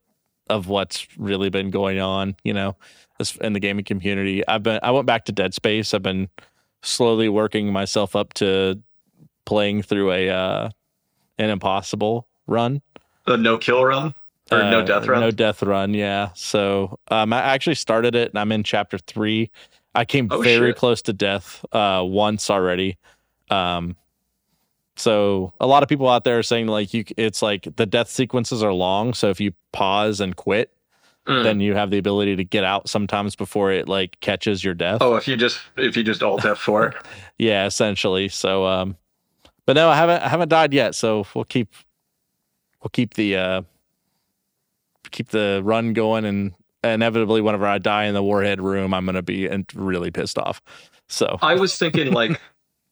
of 0.50 0.68
what's 0.68 1.06
really 1.16 1.48
been 1.48 1.70
going 1.70 2.00
on, 2.00 2.36
you 2.44 2.52
know, 2.52 2.76
as- 3.18 3.36
in 3.40 3.54
the 3.54 3.60
gaming 3.60 3.84
community. 3.84 4.46
I've 4.46 4.62
been 4.62 4.80
I 4.82 4.90
went 4.90 5.06
back 5.06 5.24
to 5.26 5.32
Dead 5.32 5.54
Space. 5.54 5.94
I've 5.94 6.02
been 6.02 6.28
slowly 6.82 7.30
working 7.30 7.72
myself 7.72 8.14
up 8.14 8.34
to 8.34 8.78
playing 9.44 9.82
through 9.82 10.12
a 10.12 10.30
uh 10.30 10.70
an 11.38 11.50
impossible 11.50 12.28
run. 12.46 12.80
A 13.26 13.36
no 13.36 13.58
kill 13.58 13.84
run 13.84 14.14
or 14.52 14.58
no 14.58 14.80
Uh, 14.80 14.82
death 14.82 15.06
run. 15.08 15.20
No 15.20 15.30
death 15.30 15.62
run, 15.62 15.94
yeah. 15.94 16.30
So 16.34 16.98
um, 17.08 17.32
I 17.32 17.40
actually 17.40 17.74
started 17.76 18.14
it 18.14 18.30
and 18.30 18.38
I'm 18.38 18.52
in 18.52 18.62
chapter 18.62 18.98
three. 18.98 19.50
I 19.94 20.04
came 20.04 20.28
Oh, 20.30 20.42
very 20.42 20.70
shit. 20.70 20.76
close 20.76 21.02
to 21.02 21.12
death 21.12 21.64
uh, 21.72 22.02
once 22.04 22.50
already. 22.50 22.98
Um, 23.50 23.96
So 24.96 25.52
a 25.60 25.66
lot 25.66 25.82
of 25.82 25.88
people 25.88 26.08
out 26.08 26.24
there 26.24 26.38
are 26.38 26.42
saying 26.42 26.68
like 26.68 26.94
you, 26.94 27.04
it's 27.16 27.42
like 27.42 27.66
the 27.76 27.86
death 27.86 28.08
sequences 28.08 28.62
are 28.62 28.72
long. 28.72 29.12
So 29.14 29.30
if 29.30 29.40
you 29.40 29.52
pause 29.72 30.20
and 30.20 30.36
quit, 30.36 30.70
Mm. 31.26 31.42
then 31.42 31.60
you 31.60 31.74
have 31.74 31.90
the 31.90 31.96
ability 31.96 32.36
to 32.36 32.44
get 32.44 32.64
out 32.64 32.86
sometimes 32.86 33.34
before 33.34 33.72
it 33.72 33.88
like 33.88 34.20
catches 34.20 34.62
your 34.62 34.74
death. 34.74 34.98
oh, 35.00 35.16
if 35.16 35.26
you 35.26 35.38
just 35.38 35.58
if 35.78 35.96
you 35.96 36.02
just 36.04 36.22
alt 36.22 36.42
F4. 36.42 36.92
Yeah, 37.38 37.64
essentially. 37.64 38.28
So, 38.28 38.66
um, 38.66 38.96
but 39.66 39.74
no, 39.74 39.88
I 39.88 39.96
haven't 39.96 40.22
I 40.22 40.28
haven't 40.28 40.48
died 40.48 40.72
yet. 40.72 40.94
So 40.94 41.26
we'll 41.34 41.44
keep 41.44 41.72
we'll 42.82 42.90
keep 42.90 43.14
the 43.14 43.36
uh, 43.36 43.62
keep 45.10 45.28
the 45.28 45.60
run 45.64 45.92
going, 45.92 46.24
and 46.24 46.52
inevitably, 46.82 47.40
whenever 47.40 47.66
I 47.66 47.78
die 47.78 48.04
in 48.04 48.14
the 48.14 48.22
warhead 48.22 48.60
room, 48.60 48.92
I'm 48.94 49.06
gonna 49.06 49.22
be 49.22 49.46
and 49.46 49.66
really 49.74 50.10
pissed 50.10 50.38
off. 50.38 50.62
So 51.08 51.38
I 51.42 51.54
was 51.54 51.76
thinking 51.76 52.12
like 52.12 52.40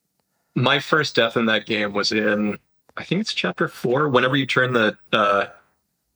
my 0.55 0.79
first 0.79 1.15
death 1.15 1.37
in 1.37 1.45
that 1.47 1.65
game 1.65 1.93
was 1.93 2.11
in 2.11 2.57
I 2.97 3.03
think 3.03 3.21
it's 3.21 3.33
chapter 3.33 3.67
four. 3.67 4.09
Whenever 4.09 4.35
you 4.35 4.45
turn 4.45 4.73
the 4.73 4.97
uh, 5.11 5.45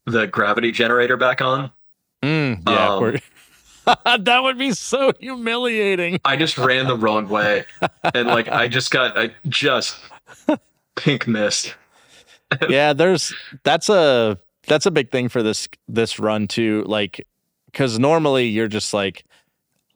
the 0.06 0.28
gravity 0.28 0.72
generator 0.72 1.18
back 1.18 1.42
on, 1.42 1.72
mm, 2.24 2.62
yeah, 2.68 2.88
Um, 3.88 4.24
that 4.24 4.44
would 4.44 4.58
be 4.58 4.72
so 4.72 5.12
humiliating. 5.20 6.20
I 6.26 6.36
just 6.36 6.58
ran 6.58 6.88
the 6.88 6.96
wrong 6.96 7.30
way, 7.30 7.66
and 8.14 8.28
like 8.28 8.48
I 8.48 8.68
just 8.68 8.92
got 8.92 9.18
I 9.18 9.32
just 9.48 9.98
pink 10.96 11.27
mist. 11.27 11.75
yeah, 12.69 12.93
there's 12.93 13.34
that's 13.63 13.89
a 13.89 14.38
that's 14.67 14.86
a 14.86 14.91
big 14.91 15.12
thing 15.12 15.29
for 15.29 15.43
this 15.43 15.67
this 15.88 16.19
run 16.19 16.48
too. 16.48 16.84
Like, 16.88 17.25
because 17.65 18.00
normally 18.00 18.48
you're 18.48 18.67
just 18.67 18.93
like 18.93 19.25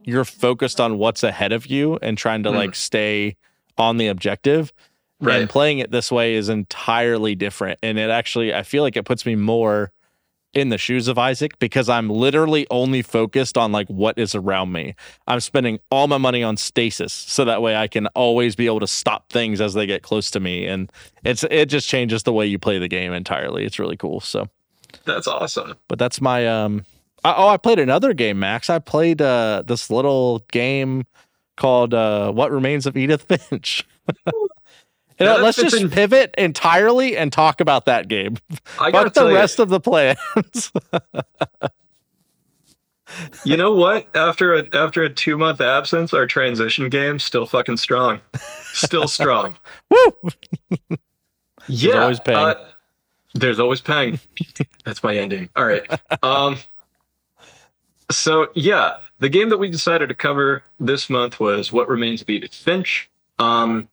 you're 0.03 0.25
focused 0.25 0.79
on 0.81 0.97
what's 0.97 1.23
ahead 1.23 1.51
of 1.51 1.67
you 1.67 1.97
and 2.01 2.17
trying 2.17 2.43
to 2.43 2.49
Mhm. 2.49 2.55
like 2.55 2.75
stay 2.75 3.35
on 3.77 3.97
the 3.97 4.07
objective. 4.07 4.73
Right. 5.19 5.41
And 5.41 5.49
playing 5.49 5.79
it 5.79 5.91
this 5.91 6.11
way 6.11 6.33
is 6.33 6.49
entirely 6.49 7.35
different. 7.35 7.77
And 7.83 7.99
it 7.99 8.09
actually, 8.09 8.53
I 8.55 8.63
feel 8.63 8.81
like 8.81 8.97
it 8.97 9.05
puts 9.05 9.23
me 9.25 9.35
more 9.35 9.91
in 10.53 10.69
the 10.69 10.77
shoes 10.77 11.07
of 11.07 11.17
Isaac 11.17 11.57
because 11.59 11.87
I'm 11.89 12.09
literally 12.09 12.67
only 12.69 13.01
focused 13.01 13.57
on 13.57 13.71
like 13.71 13.87
what 13.87 14.17
is 14.17 14.35
around 14.35 14.71
me. 14.71 14.95
I'm 15.27 15.39
spending 15.39 15.79
all 15.89 16.07
my 16.07 16.17
money 16.17 16.43
on 16.43 16.57
stasis 16.57 17.13
so 17.13 17.45
that 17.45 17.61
way 17.61 17.75
I 17.75 17.87
can 17.87 18.07
always 18.07 18.55
be 18.55 18.65
able 18.65 18.81
to 18.81 18.87
stop 18.87 19.29
things 19.29 19.61
as 19.61 19.73
they 19.73 19.85
get 19.85 20.03
close 20.03 20.29
to 20.31 20.39
me. 20.39 20.65
And 20.67 20.91
it's 21.23 21.43
it 21.45 21.67
just 21.67 21.87
changes 21.87 22.23
the 22.23 22.33
way 22.33 22.45
you 22.45 22.59
play 22.59 22.79
the 22.79 22.87
game 22.89 23.13
entirely. 23.13 23.65
It's 23.65 23.79
really 23.79 23.97
cool. 23.97 24.19
So, 24.19 24.49
That's 25.05 25.27
awesome. 25.27 25.75
but 25.87 25.99
that's 25.99 26.19
my 26.21 26.47
um. 26.47 26.85
I, 27.23 27.35
oh, 27.37 27.47
I 27.49 27.57
played 27.57 27.77
another 27.77 28.13
game, 28.13 28.39
Max. 28.39 28.69
I 28.69 28.79
played 28.79 29.21
uh 29.21 29.63
this 29.65 29.89
little 29.89 30.39
game 30.51 31.05
called 31.55 31.93
uh 31.93 32.31
What 32.31 32.51
Remains 32.51 32.85
of 32.85 32.97
Edith 32.97 33.21
Finch. 33.23 33.85
You 35.21 35.27
know, 35.27 35.37
let's 35.37 35.57
just 35.57 35.91
pivot 35.91 36.33
entirely 36.37 37.15
and 37.15 37.31
talk 37.31 37.61
about 37.61 37.85
that 37.85 38.07
game. 38.07 38.37
I 38.79 38.91
gotta 38.91 39.09
the 39.09 39.13
tell 39.13 39.29
you, 39.29 39.35
rest 39.35 39.59
of 39.59 39.69
the 39.69 39.79
plans. 39.79 40.71
you 43.43 43.57
know 43.57 43.73
what? 43.73 44.07
After 44.15 44.55
a 44.55 44.65
after 44.73 45.03
a 45.03 45.09
two 45.09 45.37
month 45.37 45.61
absence, 45.61 46.13
our 46.13 46.25
transition 46.25 46.89
game 46.89 47.19
still 47.19 47.45
fucking 47.45 47.77
strong, 47.77 48.21
still 48.73 49.07
strong. 49.07 49.57
Woo! 49.89 50.13
Yeah, 51.67 51.91
there's 51.91 51.95
always 51.95 52.19
Pang. 52.21 52.35
uh, 52.35 52.55
there's 53.33 53.59
always 53.59 53.81
Pang. 53.81 54.19
That's 54.85 55.03
my 55.03 55.15
ending. 55.15 55.49
All 55.55 55.65
right. 55.65 55.83
Um. 56.23 56.57
So 58.09 58.47
yeah, 58.55 58.97
the 59.19 59.29
game 59.29 59.49
that 59.49 59.57
we 59.57 59.69
decided 59.69 60.09
to 60.09 60.15
cover 60.15 60.63
this 60.79 61.09
month 61.09 61.39
was 61.39 61.71
What 61.71 61.87
Remains 61.87 62.21
of 62.21 62.29
Edith 62.29 62.55
Finch. 62.55 63.09
Um, 63.39 63.87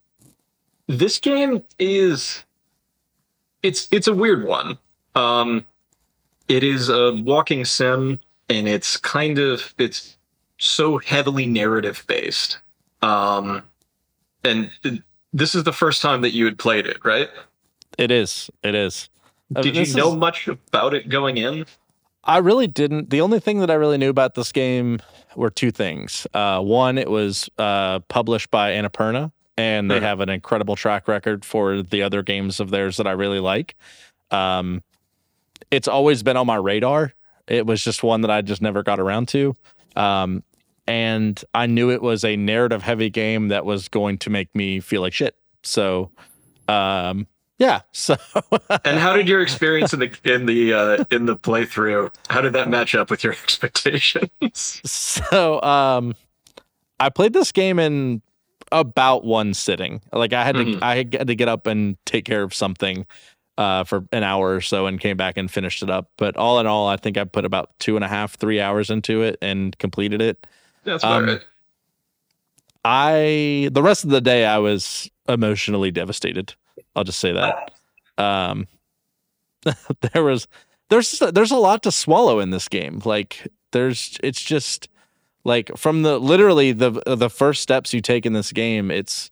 this 0.89 1.19
game 1.19 1.63
is 1.77 2.43
it's 3.63 3.87
it's 3.91 4.07
a 4.07 4.13
weird 4.13 4.45
one. 4.45 4.77
Um, 5.15 5.65
it 6.47 6.63
is 6.63 6.89
a 6.89 7.13
walking 7.13 7.63
sim, 7.63 8.19
and 8.49 8.67
it's 8.67 8.97
kind 8.97 9.37
of 9.37 9.73
it's 9.77 10.17
so 10.57 10.97
heavily 10.97 11.45
narrative 11.45 12.03
based. 12.07 12.57
Um, 13.01 13.63
and 14.43 14.71
this 15.31 15.55
is 15.55 15.63
the 15.63 15.71
first 15.71 16.01
time 16.01 16.21
that 16.21 16.31
you 16.31 16.43
had 16.45 16.57
played 16.57 16.87
it, 16.87 16.97
right? 17.05 17.29
It 17.97 18.11
is. 18.11 18.49
It 18.63 18.75
is. 18.75 19.09
Uh, 19.55 19.61
Did 19.61 19.75
you 19.75 19.93
know 19.95 20.11
is- 20.11 20.17
much 20.17 20.47
about 20.47 20.93
it 20.93 21.07
going 21.07 21.37
in? 21.37 21.65
I 22.23 22.37
really 22.37 22.67
didn't. 22.67 23.09
The 23.09 23.21
only 23.21 23.39
thing 23.39 23.59
that 23.59 23.71
I 23.71 23.75
really 23.75 23.97
knew 23.97 24.09
about 24.09 24.35
this 24.35 24.51
game 24.51 24.99
were 25.35 25.49
two 25.49 25.71
things. 25.71 26.27
Uh, 26.33 26.59
one, 26.59 26.97
it 26.97 27.09
was 27.09 27.49
uh, 27.57 27.99
published 27.99 28.51
by 28.51 28.71
Annapurna, 28.71 29.31
and 29.59 29.91
they 29.91 29.99
have 29.99 30.21
an 30.21 30.29
incredible 30.29 30.75
track 30.77 31.07
record 31.07 31.43
for 31.43 31.81
the 31.81 32.01
other 32.01 32.23
games 32.23 32.61
of 32.61 32.69
theirs 32.69 32.95
that 32.97 33.07
I 33.07 33.11
really 33.11 33.39
like. 33.41 33.75
Um, 34.31 34.83
it's 35.69 35.87
always 35.87 36.23
been 36.23 36.37
on 36.37 36.47
my 36.47 36.55
radar. 36.55 37.13
It 37.47 37.65
was 37.65 37.83
just 37.83 38.01
one 38.01 38.21
that 38.21 38.31
I 38.31 38.41
just 38.41 38.61
never 38.61 38.83
got 38.83 38.99
around 38.99 39.27
to. 39.29 39.55
Um, 39.97 40.43
and 40.87 41.43
I 41.53 41.65
knew 41.65 41.91
it 41.91 42.01
was 42.01 42.23
a 42.23 42.37
narrative 42.37 42.83
heavy 42.83 43.09
game 43.09 43.49
that 43.49 43.65
was 43.65 43.89
going 43.89 44.17
to 44.19 44.29
make 44.29 44.53
me 44.55 44.79
feel 44.79 45.01
like 45.01 45.13
shit. 45.13 45.35
So, 45.63 46.11
um, 46.67 47.27
yeah. 47.57 47.81
So, 47.91 48.15
And 48.85 48.97
how 48.97 49.13
did 49.13 49.27
your 49.27 49.41
experience 49.41 49.93
in 49.93 49.99
the 49.99 50.17
in 50.23 50.45
the 50.45 50.73
uh, 50.73 51.03
in 51.11 51.25
the 51.25 51.35
playthrough? 51.35 52.13
How 52.29 52.39
did 52.39 52.53
that 52.53 52.69
match 52.69 52.95
up 52.95 53.09
with 53.11 53.25
your 53.25 53.33
expectations? 53.43 54.81
so 54.85 55.61
um 55.61 56.15
i 56.99 57.09
played 57.09 57.33
this 57.33 57.51
game 57.51 57.77
in 57.77 58.21
about 58.71 59.23
one 59.25 59.53
sitting. 59.53 60.01
Like 60.13 60.33
i 60.33 60.43
had 60.43 60.55
to 60.55 60.63
Mhm. 60.65 60.79
i 60.83 60.95
had 60.97 61.27
to 61.27 61.35
get 61.35 61.47
up 61.47 61.65
and 61.67 61.97
take 62.05 62.25
care 62.25 62.43
of 62.43 62.53
something 62.53 63.05
uh 63.57 63.83
for 63.83 64.05
an 64.11 64.23
hour 64.23 64.55
or 64.55 64.61
so 64.61 64.85
and 64.85 64.99
came 64.99 65.17
back 65.17 65.37
and 65.37 65.49
finished 65.51 65.81
it 65.83 65.89
up. 65.89 66.09
But 66.17 66.37
all 66.37 66.59
in 66.59 66.67
all 66.67 66.87
i 66.87 66.95
think 66.97 67.17
i 67.17 67.23
put 67.23 67.45
about 67.45 67.71
two 67.79 67.95
and 67.95 68.05
a 68.05 68.07
half 68.07 68.35
three 68.35 68.61
hours 68.61 68.89
into 68.89 69.21
it 69.23 69.37
and 69.41 69.77
completed 69.79 70.21
it. 70.21 70.45
That's 70.83 71.03
about 71.03 71.23
Um, 71.23 71.29
right. 71.29 71.41
i 72.85 73.69
the 73.71 73.83
rest 73.83 74.03
of 74.03 74.09
the 74.09 74.21
day 74.21 74.45
i 74.45 74.57
was 74.57 75.09
emotionally 75.27 75.91
devastated. 75.91 76.53
I'll 76.95 77.03
just 77.03 77.19
say 77.19 77.33
that. 77.33 77.71
Um 78.17 78.67
there 80.13 80.23
was 80.23 80.47
there's 80.89 81.19
there's 81.19 81.51
a 81.51 81.57
lot 81.57 81.83
to 81.83 81.91
swallow 81.91 82.39
in 82.39 82.49
this 82.51 82.67
game. 82.67 83.01
Like 83.05 83.47
there's 83.71 84.17
it's 84.23 84.41
just 84.41 84.87
like 85.43 85.75
from 85.77 86.01
the 86.03 86.19
literally 86.19 86.71
the 86.71 86.91
the 87.05 87.29
first 87.29 87.61
steps 87.61 87.93
you 87.93 88.01
take 88.01 88.25
in 88.25 88.33
this 88.33 88.51
game 88.51 88.91
it's 88.91 89.31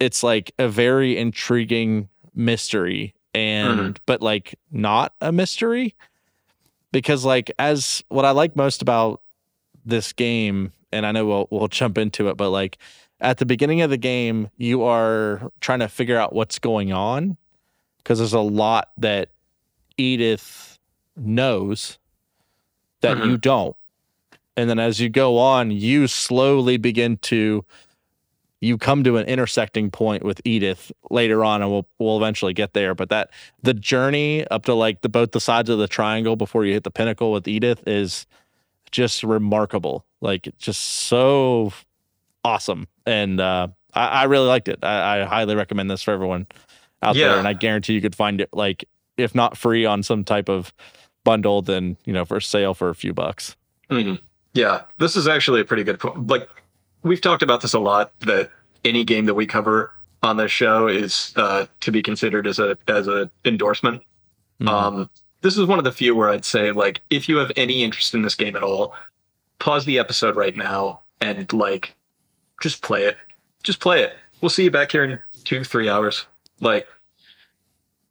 it's 0.00 0.22
like 0.22 0.52
a 0.58 0.68
very 0.68 1.16
intriguing 1.16 2.08
mystery 2.34 3.14
and 3.34 4.00
but 4.06 4.20
like 4.22 4.54
not 4.70 5.14
a 5.20 5.32
mystery. 5.32 5.94
Because 6.92 7.24
like 7.24 7.50
as 7.58 8.04
what 8.08 8.24
i 8.24 8.30
like 8.30 8.54
most 8.54 8.80
about 8.82 9.20
this 9.84 10.12
game 10.12 10.72
and 10.92 11.04
i 11.04 11.10
know 11.12 11.26
we'll 11.26 11.48
we'll 11.50 11.68
jump 11.68 11.98
into 11.98 12.28
it 12.28 12.36
but 12.36 12.50
like 12.50 12.78
at 13.20 13.38
the 13.38 13.46
beginning 13.46 13.80
of 13.82 13.90
the 13.90 13.96
game 13.96 14.48
you 14.56 14.84
are 14.84 15.50
trying 15.60 15.80
to 15.80 15.88
figure 15.88 16.16
out 16.18 16.32
what's 16.32 16.58
going 16.58 16.92
on. 16.92 17.36
Because 17.98 18.18
there's 18.18 18.34
a 18.34 18.40
lot 18.40 18.90
that 18.98 19.30
edith 19.96 20.78
knows 21.16 21.98
that 23.00 23.16
Mhm. 23.16 23.26
you 23.26 23.38
don't 23.38 23.76
and 24.56 24.68
then 24.70 24.78
as 24.78 25.00
you 25.00 25.08
go 25.08 25.38
on 25.38 25.70
you 25.70 26.06
slowly 26.06 26.76
begin 26.76 27.16
to 27.18 27.64
you 28.60 28.78
come 28.78 29.04
to 29.04 29.18
an 29.18 29.26
intersecting 29.26 29.90
point 29.90 30.22
with 30.22 30.40
Edith 30.46 30.90
later 31.10 31.44
on 31.44 31.60
and 31.60 31.70
we'll 31.70 31.86
we'll 31.98 32.16
eventually 32.16 32.54
get 32.54 32.72
there. 32.72 32.94
But 32.94 33.10
that 33.10 33.30
the 33.62 33.74
journey 33.74 34.46
up 34.48 34.64
to 34.64 34.74
like 34.74 35.02
the 35.02 35.10
both 35.10 35.32
the 35.32 35.40
sides 35.40 35.68
of 35.68 35.78
the 35.78 35.88
triangle 35.88 36.34
before 36.34 36.64
you 36.64 36.72
hit 36.72 36.82
the 36.84 36.90
pinnacle 36.90 37.30
with 37.30 37.46
Edith 37.46 37.82
is 37.86 38.26
just 38.90 39.22
remarkable. 39.22 40.06
Like 40.22 40.48
just 40.56 40.80
so 40.82 41.74
awesome. 42.42 42.88
And 43.04 43.38
uh 43.38 43.68
I, 43.92 44.06
I 44.06 44.24
really 44.24 44.46
liked 44.48 44.68
it. 44.68 44.78
I, 44.82 45.20
I 45.20 45.24
highly 45.24 45.56
recommend 45.56 45.90
this 45.90 46.02
for 46.02 46.12
everyone 46.12 46.46
out 47.02 47.16
Yeah. 47.16 47.28
there 47.28 47.38
and 47.38 47.46
I 47.48 47.52
guarantee 47.52 47.92
you 47.92 48.00
could 48.00 48.14
find 48.14 48.40
it 48.40 48.48
like 48.54 48.86
if 49.18 49.34
not 49.34 49.58
free 49.58 49.84
on 49.84 50.02
some 50.02 50.24
type 50.24 50.48
of 50.48 50.72
bundle 51.22 51.60
then 51.60 51.98
you 52.06 52.14
know 52.14 52.24
for 52.24 52.40
sale 52.40 52.72
for 52.72 52.88
a 52.88 52.94
few 52.94 53.12
bucks. 53.12 53.56
Mhm. 53.90 54.20
Yeah, 54.54 54.82
this 54.98 55.16
is 55.16 55.28
actually 55.28 55.60
a 55.60 55.64
pretty 55.64 55.84
good 55.84 55.98
point. 55.98 56.28
Like 56.28 56.48
we've 57.02 57.20
talked 57.20 57.42
about 57.42 57.60
this 57.60 57.74
a 57.74 57.78
lot. 57.78 58.12
That 58.20 58.50
any 58.84 59.04
game 59.04 59.26
that 59.26 59.34
we 59.34 59.46
cover 59.46 59.92
on 60.22 60.36
this 60.36 60.50
show 60.50 60.86
is 60.88 61.32
uh, 61.36 61.66
to 61.80 61.92
be 61.92 62.02
considered 62.02 62.46
as 62.46 62.58
a 62.58 62.78
as 62.88 63.06
an 63.08 63.30
endorsement. 63.44 64.02
Mhm. 64.60 64.68
Um, 64.68 65.10
this 65.42 65.58
is 65.58 65.66
one 65.66 65.78
of 65.78 65.84
the 65.84 65.92
few 65.92 66.14
where 66.14 66.30
I'd 66.30 66.44
say 66.44 66.72
like 66.72 67.00
if 67.10 67.28
you 67.28 67.36
have 67.38 67.52
any 67.56 67.82
interest 67.84 68.14
in 68.14 68.22
this 68.22 68.34
game 68.34 68.56
at 68.56 68.62
all, 68.62 68.94
pause 69.58 69.84
the 69.84 69.98
episode 69.98 70.36
right 70.36 70.56
now 70.56 71.00
and 71.20 71.52
like 71.52 71.94
just 72.62 72.80
play 72.80 73.04
it. 73.04 73.16
Just 73.62 73.80
play 73.80 74.02
it. 74.02 74.14
We'll 74.40 74.50
see 74.50 74.64
you 74.64 74.70
back 74.70 74.92
here 74.92 75.04
in 75.04 75.18
two 75.44 75.64
three 75.64 75.88
hours. 75.88 76.26
Like. 76.60 76.86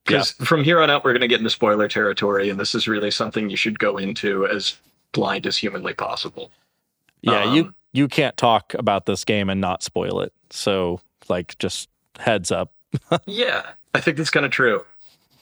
Because 0.05 0.31
from 0.31 0.65
here 0.65 0.81
on 0.81 0.89
out, 0.89 1.05
we're 1.05 1.13
going 1.13 1.21
to 1.21 1.29
get 1.29 1.39
into 1.39 1.49
spoiler 1.49 1.87
territory, 1.87 2.49
and 2.49 2.59
this 2.59 2.75
is 2.75 2.89
really 2.89 3.09
something 3.09 3.49
you 3.49 3.55
should 3.55 3.79
go 3.79 3.95
into 3.95 4.45
as 4.47 4.75
blind 5.13 5.47
as 5.47 5.57
humanly 5.57 5.93
possible. 5.93 6.51
Yeah, 7.21 7.53
you 7.53 7.65
Um, 7.65 7.75
you 7.93 8.07
can't 8.07 8.35
talk 8.35 8.73
about 8.73 9.05
this 9.05 9.23
game 9.23 9.49
and 9.49 9.61
not 9.61 9.83
spoil 9.83 10.19
it. 10.21 10.33
So 10.49 10.99
like 11.29 11.57
just 11.59 11.89
heads 12.19 12.51
up. 12.51 12.73
yeah, 13.25 13.63
I 13.93 14.01
think 14.01 14.17
that's 14.17 14.29
kind 14.29 14.45
of 14.45 14.51
true. 14.51 14.83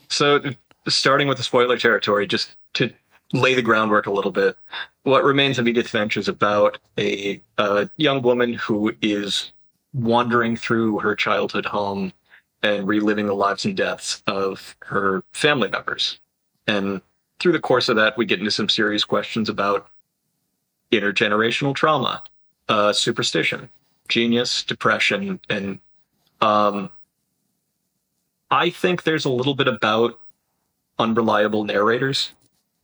So, 0.10 0.42
starting 0.88 1.28
with 1.28 1.38
the 1.38 1.44
spoiler 1.44 1.78
territory, 1.78 2.28
just 2.28 2.56
to 2.74 2.94
lay 3.34 3.54
the 3.54 3.62
groundwork 3.62 4.08
a 4.08 4.12
little 4.12 4.32
bit, 4.32 4.58
what 5.04 5.24
remains 5.24 5.58
of 5.58 5.68
Edith 5.68 5.88
Finch 5.88 6.18
is 6.18 6.28
about 6.28 6.78
a, 6.98 7.42
a 7.58 7.90
young 7.98 8.22
woman 8.22 8.54
who 8.54 8.94
is 9.02 9.54
wandering 9.94 10.56
through 10.56 11.00
her 11.00 11.16
childhood 11.16 11.66
home 11.66 12.12
and 12.64 12.88
reliving 12.88 13.26
the 13.26 13.34
lives 13.34 13.66
and 13.66 13.76
deaths 13.76 14.22
of 14.28 14.76
her 14.84 15.24
family 15.34 15.70
members. 15.70 16.20
And 16.68 17.02
through 17.42 17.52
the 17.54 17.60
course 17.60 17.90
of 17.90 17.96
that, 17.98 18.18
we 18.18 18.26
get 18.26 18.40
into 18.40 18.52
some 18.52 18.70
serious 18.70 19.04
questions 19.04 19.50
about 19.50 19.88
intergenerational 20.92 21.76
trauma, 21.76 22.24
uh, 22.70 22.94
superstition, 22.94 23.70
genius, 24.08 24.64
depression, 24.64 25.40
and 25.50 25.80
um, 26.42 26.90
I 28.50 28.70
think 28.70 29.04
there's 29.04 29.26
a 29.26 29.30
little 29.30 29.56
bit 29.56 29.68
about 29.68 30.20
unreliable 31.00 31.64
narrators. 31.64 32.32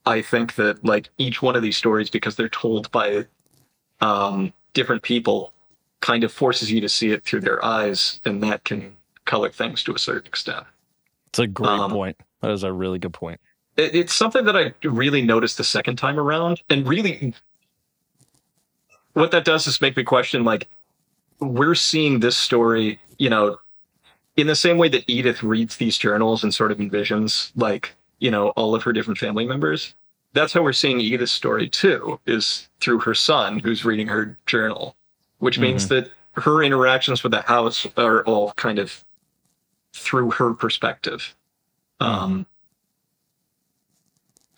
I 0.06 0.22
think 0.22 0.54
that 0.56 0.84
like 0.84 1.10
each 1.18 1.42
one 1.42 1.54
of 1.54 1.62
these 1.62 1.76
stories, 1.76 2.10
because 2.10 2.36
they're 2.36 2.48
told 2.48 2.90
by 2.90 3.26
um, 4.00 4.52
different 4.74 5.02
people, 5.02 5.52
kind 6.00 6.24
of 6.24 6.32
forces 6.32 6.70
you 6.70 6.80
to 6.80 6.88
see 6.88 7.10
it 7.10 7.24
through 7.24 7.40
their 7.40 7.64
eyes, 7.64 8.20
and 8.24 8.42
that 8.42 8.64
can 8.64 8.96
color 9.24 9.50
things 9.50 9.82
to 9.84 9.94
a 9.94 9.98
certain 9.98 10.26
extent. 10.26 10.64
It's 11.26 11.38
a 11.38 11.46
great 11.46 11.68
Um, 11.68 11.90
point. 11.90 12.16
That 12.40 12.52
is 12.52 12.62
a 12.62 12.72
really 12.72 12.98
good 12.98 13.12
point. 13.12 13.40
It, 13.78 13.94
it's 13.94 14.14
something 14.14 14.44
that 14.44 14.56
I 14.56 14.74
really 14.86 15.22
noticed 15.22 15.56
the 15.56 15.64
second 15.64 15.96
time 15.96 16.20
around, 16.20 16.60
and 16.68 16.86
really, 16.86 17.32
what 19.14 19.30
that 19.30 19.46
does 19.46 19.66
is 19.66 19.80
make 19.80 19.96
me 19.96 20.04
question 20.04 20.44
like, 20.44 20.68
we're 21.40 21.74
seeing 21.74 22.20
this 22.20 22.36
story, 22.36 23.00
you 23.16 23.30
know, 23.30 23.58
in 24.36 24.46
the 24.46 24.54
same 24.54 24.76
way 24.76 24.88
that 24.88 25.08
Edith 25.08 25.42
reads 25.42 25.76
these 25.76 25.96
journals 25.96 26.42
and 26.42 26.52
sort 26.52 26.72
of 26.72 26.78
envisions 26.78 27.52
like, 27.56 27.94
you 28.18 28.30
know, 28.30 28.50
all 28.50 28.74
of 28.74 28.82
her 28.82 28.92
different 28.92 29.18
family 29.18 29.46
members. 29.46 29.94
That's 30.32 30.52
how 30.52 30.62
we're 30.62 30.72
seeing 30.72 31.00
Edith's 31.00 31.32
story 31.32 31.68
too, 31.68 32.20
is 32.26 32.68
through 32.80 33.00
her 33.00 33.14
son 33.14 33.60
who's 33.60 33.84
reading 33.84 34.08
her 34.08 34.36
journal, 34.46 34.96
which 35.38 35.58
means 35.58 35.88
that 35.88 36.10
her 36.32 36.62
interactions 36.62 37.22
with 37.22 37.32
the 37.32 37.42
house 37.42 37.86
are 37.96 38.22
all 38.24 38.52
kind 38.52 38.78
of 38.78 39.04
through 39.92 40.32
her 40.32 40.54
perspective. 40.54 41.34
Um, 42.00 42.46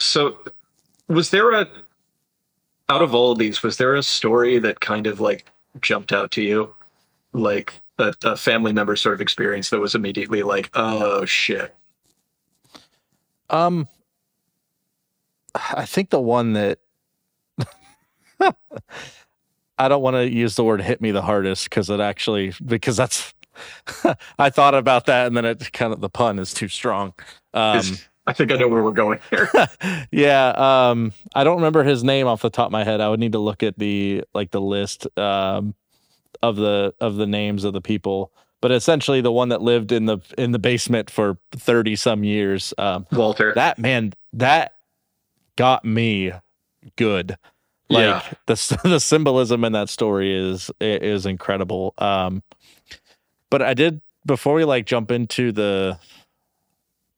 so, 0.01 0.37
was 1.09 1.31
there 1.31 1.53
a 1.53 1.69
out 2.89 3.03
of 3.03 3.15
all 3.15 3.33
of 3.33 3.39
these, 3.39 3.63
was 3.63 3.77
there 3.77 3.95
a 3.95 4.03
story 4.03 4.59
that 4.59 4.81
kind 4.81 5.07
of 5.07 5.21
like 5.21 5.47
jumped 5.81 6.13
out 6.13 6.33
to 6.33 6.43
you, 6.43 6.75
like 7.33 7.73
a, 7.99 8.13
a 8.25 8.37
family 8.37 8.73
member 8.73 8.97
sort 8.97 9.15
of 9.15 9.21
experience 9.21 9.71
that 9.71 9.79
was 9.79 9.95
immediately 9.95 10.43
like, 10.43 10.71
oh 10.75 11.25
shit, 11.25 11.73
Um, 13.49 13.89
I 15.55 15.85
think 15.87 16.11
the 16.11 16.21
one 16.21 16.55
that 16.55 16.79
I 19.79 19.89
don't 19.89 20.03
want 20.03 20.17
to 20.17 20.29
use 20.29 20.55
the 20.57 20.65
word 20.65 20.81
"hit 20.83 21.01
me" 21.01 21.11
the 21.11 21.23
hardest 21.23 21.71
because 21.71 21.91
it 21.91 22.01
actually 22.01 22.53
because 22.65 22.97
that's 22.97 23.35
I 24.39 24.51
thought 24.51 24.75
about 24.75 25.07
that 25.07 25.27
and 25.27 25.37
then 25.37 25.45
it 25.45 25.73
kind 25.73 25.93
of 25.93 26.01
the 26.01 26.09
pun 26.09 26.39
is 26.39 26.55
too 26.55 26.69
strong. 26.69 27.15
Um, 27.55 27.83
I 28.31 28.33
think 28.33 28.53
I 28.53 28.57
know 28.57 28.69
where 28.69 28.83
we're 28.83 28.93
going 28.93 29.19
here. 29.29 29.51
yeah, 30.13 30.51
um, 30.91 31.13
I 31.35 31.43
don't 31.43 31.57
remember 31.57 31.83
his 31.83 32.05
name 32.05 32.29
off 32.29 32.43
the 32.43 32.51
top 32.51 32.67
of 32.67 32.73
my 32.73 32.85
head. 32.85 33.01
I 33.01 33.09
would 33.09 33.19
need 33.19 33.33
to 33.33 33.41
look 33.41 33.63
at 33.65 33.77
the 33.79 34.23
like 34.35 34.53
the 34.53 34.61
list 34.61 35.07
um, 35.19 35.75
of 36.43 36.55
the 36.57 36.95
of 37.01 37.17
the 37.17 37.27
names 37.27 37.65
of 37.65 37.73
the 37.73 37.81
people. 37.81 38.33
But 38.61 38.71
essentially, 38.71 39.21
the 39.21 39.33
one 39.33 39.49
that 39.49 39.63
lived 39.63 39.91
in 39.91 40.07
the 40.07 40.19
in 40.39 40.53
the 40.53 40.59
basement 40.61 41.11
for 41.11 41.39
thirty 41.53 41.97
some 41.97 42.23
years. 42.23 42.73
Um, 42.79 43.07
Walter. 43.11 43.53
that 43.55 43.79
man 43.79 44.13
that 44.35 44.75
got 45.57 45.85
me 45.85 46.33
good 46.97 47.37
like 47.89 48.05
Yeah. 48.05 48.23
the 48.47 48.79
the 48.85 49.01
symbolism 49.01 49.65
in 49.65 49.73
that 49.73 49.89
story 49.89 50.33
is 50.35 50.71
is 50.81 51.27
incredible 51.27 51.93
um 51.99 52.43
but 53.51 53.61
i 53.61 53.75
did 53.75 54.01
before 54.25 54.55
we 54.55 54.65
like 54.65 54.87
jump 54.87 55.11
into 55.11 55.53
the 55.53 55.99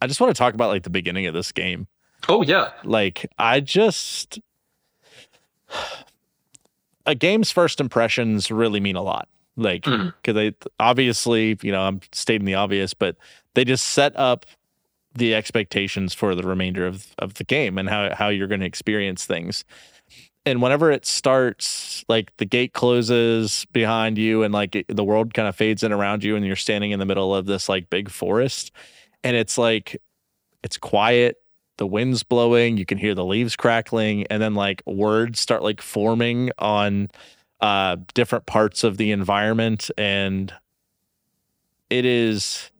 i 0.03 0.07
just 0.07 0.21
want 0.21 0.35
to 0.35 0.39
talk 0.39 0.55
about 0.55 0.69
like 0.69 0.83
the 0.83 0.91
beginning 0.91 1.27
of 1.27 1.35
this 1.35 1.53
game. 1.53 1.87
Oh 2.29 2.43
yeah, 2.43 2.71
like 2.85 3.27
i 3.39 3.61
just 3.61 4.41
a 7.07 7.15
game's 7.15 7.51
first 7.51 7.81
impressions 7.81 8.51
really 8.51 8.81
mean 8.81 8.97
a 8.97 9.03
lot. 9.03 9.29
Like 9.57 9.83
mm-hmm. 9.83 10.11
because 10.23 10.35
they 10.35 10.55
obviously 10.81 11.59
you 11.63 11.73
know 11.73 11.83
i'm 11.83 12.01
stating 12.13 12.47
the 12.47 12.55
obvious 12.55 12.95
but 12.95 13.17
they 13.55 13.65
just 13.65 13.87
set 13.87 14.19
up 14.19 14.47
the 15.15 15.35
expectations 15.35 16.15
for 16.15 16.35
the 16.35 16.43
remainder 16.43 16.87
of, 16.87 17.15
of 17.19 17.35
the 17.35 17.45
game 17.45 17.79
and 17.79 17.89
how, 17.89 18.15
how 18.15 18.29
you're 18.29 18.47
going 18.47 18.61
to 18.61 18.67
experience 18.67 19.27
things. 19.27 19.65
And 20.45 20.61
whenever 20.61 20.91
it 20.91 21.07
starts 21.07 22.05
like 22.09 22.37
the 22.39 22.45
gate 22.45 22.73
closes 22.73 23.65
behind 23.73 24.19
you 24.19 24.43
and 24.43 24.53
like 24.53 24.75
it, 24.75 24.87
the 24.89 25.05
world 25.05 25.35
kind 25.35 25.47
of 25.47 25.55
fades 25.55 25.83
in 25.83 25.93
around 25.93 26.25
you 26.25 26.35
and 26.35 26.45
you're 26.45 26.57
standing 26.57 26.91
in 26.91 26.99
the 26.99 27.07
middle 27.07 27.35
of 27.35 27.47
this 27.47 27.69
like 27.69 27.91
big 27.91 28.11
forest 28.11 28.73
and 29.25 29.37
it's 29.37 29.59
like 29.59 30.01
it's 30.63 30.77
quiet 30.77 31.37
the 31.79 31.87
wind's 31.87 32.23
blowing 32.23 32.77
you 32.77 32.87
can 32.87 32.99
hear 32.99 33.15
the 33.15 33.25
leaves 33.25 33.57
crackling 33.57 34.27
and 34.29 34.43
then 34.43 34.55
like 34.55 34.83
words 34.87 35.41
start 35.41 35.63
like 35.63 35.81
forming 35.81 36.51
on 36.59 37.09
uh 37.61 37.97
different 38.15 38.47
parts 38.47 38.85
of 38.85 38.99
the 38.99 39.11
environment. 39.11 39.91
And 39.97 40.53
it 41.91 42.05
is 42.05 42.71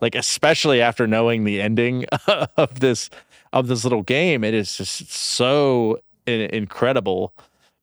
like 0.00 0.14
especially 0.14 0.80
after 0.80 1.06
knowing 1.06 1.44
the 1.44 1.60
ending 1.60 2.04
of 2.56 2.80
this 2.80 3.10
of 3.52 3.68
this 3.68 3.84
little 3.84 4.02
game 4.02 4.44
it 4.44 4.52
is 4.52 4.76
just 4.76 5.10
so 5.10 5.98
in- 6.26 6.50
incredible 6.50 7.32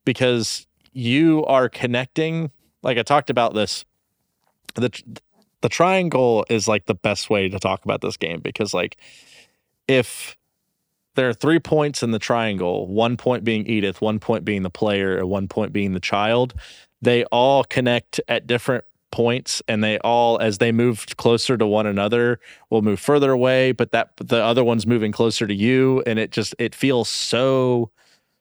because 0.06 0.68
you 0.92 1.44
are 1.46 1.70
connecting 1.70 2.52
like 2.84 2.98
i 2.98 3.02
talked 3.02 3.30
about 3.30 3.54
this 3.54 3.86
the 4.76 4.92
the 5.64 5.70
triangle 5.70 6.46
is 6.50 6.68
like 6.68 6.86
the 6.86 6.94
best 6.94 7.30
way 7.30 7.48
to 7.48 7.58
talk 7.58 7.86
about 7.86 8.02
this 8.02 8.18
game 8.18 8.42
because 8.42 8.74
like 8.74 8.98
if 9.88 10.36
there 11.16 11.30
are 11.30 11.34
three 11.34 11.60
points 11.60 12.04
in 12.04 12.12
the 12.12 12.20
triangle 12.20 12.86
one 12.86 13.16
point 13.16 13.46
being 13.46 13.66
edith 13.66 14.02
one 14.02 14.20
point 14.20 14.44
being 14.44 14.62
the 14.62 14.70
player 14.70 15.18
and 15.18 15.30
one 15.30 15.48
point 15.48 15.72
being 15.72 15.94
the 15.94 16.02
child 16.02 16.54
they 17.02 17.24
all 17.26 17.64
connect 17.64 18.20
at 18.28 18.46
different 18.46 18.84
points 19.10 19.62
and 19.70 19.82
they 19.82 19.98
all 20.00 20.38
as 20.40 20.58
they 20.58 20.72
move 20.72 21.06
closer 21.16 21.56
to 21.56 21.66
one 21.66 21.86
another 21.86 22.42
will 22.70 22.82
move 22.82 23.00
further 23.00 23.32
away 23.32 23.72
but 23.72 23.92
that 23.92 24.10
the 24.18 24.44
other 24.44 24.66
one's 24.66 24.86
moving 24.86 25.14
closer 25.14 25.48
to 25.48 25.54
you 25.54 26.04
and 26.06 26.20
it 26.20 26.32
just 26.32 26.54
it 26.60 26.76
feels 26.76 27.08
so 27.08 27.90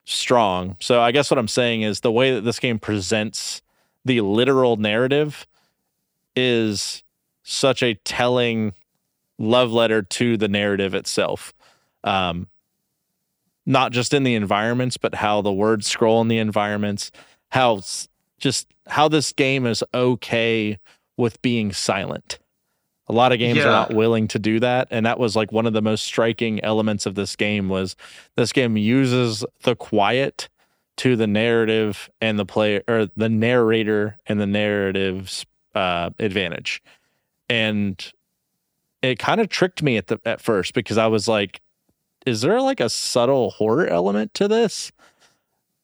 strong. 0.05 0.77
So 0.81 1.01
i 1.01 1.13
guess 1.13 1.31
what 1.31 1.39
i'm 1.39 1.47
saying 1.47 1.83
is 1.83 2.01
the 2.01 2.11
way 2.11 2.35
that 2.35 2.41
this 2.41 2.59
game 2.59 2.81
presents 2.81 3.63
the 4.05 4.23
literal 4.23 4.77
narrative 4.77 5.47
is 6.35 7.05
such 7.43 7.83
a 7.83 7.95
telling 7.95 8.73
love 9.39 9.73
letter 9.73 10.03
to 10.03 10.37
the 10.37 10.49
narrative 10.49 10.95
itself. 10.95 11.53
Um 12.05 12.49
not 13.65 13.93
just 13.93 14.13
in 14.13 14.25
the 14.25 14.35
environments 14.35 14.97
but 14.97 15.15
how 15.15 15.41
the 15.41 15.53
words 15.53 15.87
scroll 15.87 16.21
in 16.21 16.29
the 16.29 16.39
environments 16.39 17.13
how 17.51 17.81
just 18.39 18.67
how 18.89 19.09
this 19.09 19.33
game 19.33 19.67
is 19.67 19.85
okay 19.95 20.79
with 21.17 21.41
being 21.43 21.73
silent. 21.73 22.41
A 23.09 23.13
lot 23.13 23.31
of 23.31 23.39
games 23.39 23.59
are 23.59 23.67
not 23.67 23.95
willing 23.95 24.27
to 24.29 24.39
do 24.39 24.59
that 24.61 24.89
and 24.91 25.07
that 25.07 25.19
was 25.19 25.37
like 25.37 25.53
one 25.53 25.67
of 25.67 25.73
the 25.73 25.83
most 25.83 26.03
striking 26.05 26.63
elements 26.65 27.07
of 27.07 27.15
this 27.15 27.37
game 27.37 27.69
was 27.69 27.95
this 28.37 28.53
game 28.53 28.77
uses 28.77 29.45
the 29.63 29.77
quiet 29.77 30.49
to 30.99 31.17
the 31.17 31.27
narrative 31.27 32.11
and 32.21 32.39
the 32.39 32.47
player 32.47 32.83
or 32.89 33.09
the 33.17 33.29
narrator 33.29 34.19
and 34.27 34.41
the 34.41 34.47
narrative's 34.47 35.47
uh, 35.75 36.11
advantage 36.19 36.83
and 37.53 38.13
it 39.03 39.19
kind 39.19 39.41
of 39.41 39.49
tricked 39.49 39.83
me 39.83 39.97
at 39.97 40.07
the 40.07 40.21
at 40.25 40.41
first 40.41 40.75
because 40.75 40.99
i 40.99 41.07
was 41.07 41.29
like 41.29 41.61
is 42.25 42.41
there 42.41 42.61
like 42.61 42.81
a 42.81 42.89
subtle 42.89 43.51
horror 43.51 43.87
element 43.87 44.33
to 44.35 44.49
this 44.49 44.93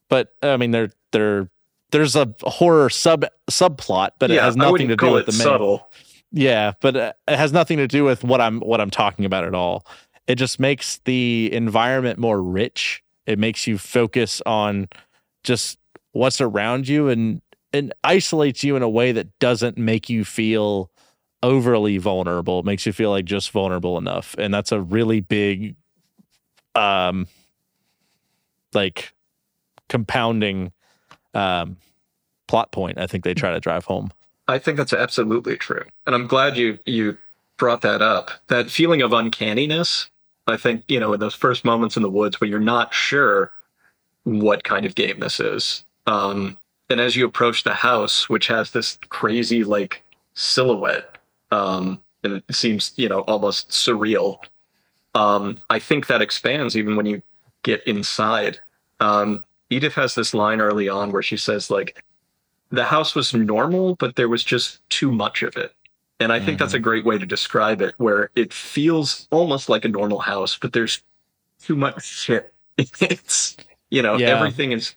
but 0.09 0.35
i 0.43 0.57
mean 0.57 0.71
there 0.71 0.91
there 1.13 1.49
there's 1.91 2.17
a 2.17 2.35
horror 2.43 2.91
sub 2.91 3.25
subplot 3.51 4.11
but 4.19 4.31
it 4.31 4.41
has 4.41 4.57
nothing 4.57 4.89
to 4.89 4.97
do 4.97 5.13
with 5.13 5.29
it 5.29 5.33
the 5.33 5.33
main 5.33 5.47
subtle. 5.47 5.91
yeah, 6.33 6.73
but 6.81 6.97
uh, 6.97 7.13
it 7.27 7.37
has 7.37 7.53
nothing 7.53 7.79
to 7.79 7.89
do 7.89 8.05
with 8.05 8.25
what 8.25 8.41
I'm 8.41 8.61
what 8.61 8.81
I'm 8.81 8.91
talking 8.91 9.25
about 9.25 9.45
at 9.45 9.55
all. 9.55 9.87
It 10.27 10.37
just 10.37 10.61
makes 10.61 10.99
the 11.05 11.51
environment 11.53 12.19
more 12.19 12.43
rich. 12.43 13.03
It 13.27 13.39
makes 13.39 13.67
you 13.67 13.79
focus 13.79 14.43
on 14.45 14.89
just 15.43 15.79
what's 16.13 16.41
around 16.41 16.89
you 16.89 17.09
and 17.09 17.41
and 17.73 17.93
isolates 18.05 18.65
you 18.65 18.77
in 18.77 18.83
a 18.83 18.89
way 18.89 19.13
that 19.13 19.39
doesn't 19.39 19.79
make 19.79 20.09
you 20.11 20.25
feel 20.25 20.91
overly 21.43 21.99
vulnerable. 21.99 22.61
It 22.61 22.65
makes 22.65 22.87
you 22.87 22.93
feel 22.93 23.11
like 23.11 23.25
just 23.25 23.51
vulnerable 23.51 23.99
enough. 23.99 24.35
And 24.39 24.53
that's 24.53 24.73
a 24.73 24.81
really 24.81 25.21
big 25.21 25.77
um 26.75 27.27
like 28.75 29.13
compounding 29.89 30.73
um 31.35 31.77
plot 32.47 32.71
point 32.73 32.99
I 32.99 33.07
think 33.07 33.25
they 33.25 33.35
try 33.35 33.51
to 33.53 33.61
drive 33.61 33.85
home. 33.85 34.13
I 34.47 34.59
think 34.59 34.79
that's 34.79 34.93
absolutely 34.93 35.57
true, 35.57 35.85
and 36.07 36.15
I'm 36.15 36.27
glad 36.27 36.57
you 36.57 36.79
you 36.87 37.19
brought 37.59 37.83
that 37.83 38.01
up. 38.01 38.31
That 38.49 38.71
feeling 38.71 39.03
of 39.03 39.13
uncanniness, 39.13 40.09
I 40.47 40.57
think, 40.57 40.85
you 40.89 40.99
know, 40.99 41.13
in 41.13 41.21
those 41.21 41.35
first 41.35 41.65
moments 41.65 41.97
in 41.97 42.03
the 42.03 42.09
woods 42.09 42.41
where 42.41 42.49
you're 42.49 42.59
not 42.59 42.95
sure 42.95 43.53
what 44.25 44.65
kind 44.65 44.87
of 44.87 44.95
game 44.95 45.21
this 45.21 45.41
is. 45.41 45.85
Um, 46.07 46.57
and 46.89 47.01
as 47.01 47.17
you 47.17 47.27
approach 47.27 47.65
the 47.65 47.75
house, 47.75 48.29
which 48.29 48.47
has 48.47 48.71
this 48.71 48.99
crazy 49.11 49.65
like 49.65 50.05
silhouette, 50.33 51.18
um, 51.51 52.01
and 52.25 52.35
it 52.49 52.55
seems, 52.55 52.93
you 52.97 53.09
know, 53.09 53.21
almost 53.23 53.71
surreal. 53.71 54.39
Um, 55.15 55.59
I 55.71 55.79
think 55.79 56.07
that 56.09 56.23
expands 56.23 56.77
even 56.77 56.97
when 56.97 57.07
you 57.07 57.23
get 57.63 57.83
inside. 57.87 58.59
Um, 59.01 59.45
Edith 59.71 59.95
has 59.95 60.15
this 60.15 60.35
line 60.35 60.61
early 60.61 60.89
on 60.89 61.13
where 61.13 61.23
she 61.23 61.37
says, 61.37 61.71
like, 61.71 62.03
the 62.71 62.85
house 62.85 63.15
was 63.15 63.33
normal, 63.33 63.95
but 63.97 64.17
there 64.17 64.29
was 64.29 64.45
just 64.45 64.87
too 64.91 65.11
much 65.11 65.43
of 65.43 65.57
it. 65.57 65.73
And 66.21 66.33
I 66.33 66.39
think 66.39 66.51
Mm-hmm. 66.51 66.57
that's 66.59 66.75
a 66.75 66.79
great 66.81 67.05
way 67.05 67.17
to 67.17 67.25
describe 67.27 67.81
it, 67.81 67.95
where 67.99 68.31
it 68.35 68.53
feels 68.53 69.29
almost 69.31 69.69
like 69.69 69.85
a 69.85 69.89
normal 69.89 70.19
house, 70.19 70.59
but 70.61 70.73
there's 70.73 71.03
too 71.63 71.77
much 71.77 72.05
shit. 72.05 72.53
It's, 72.77 73.57
you 73.91 74.03
know, 74.03 74.17
Yeah. 74.19 74.29
everything 74.29 74.73
is 74.73 74.95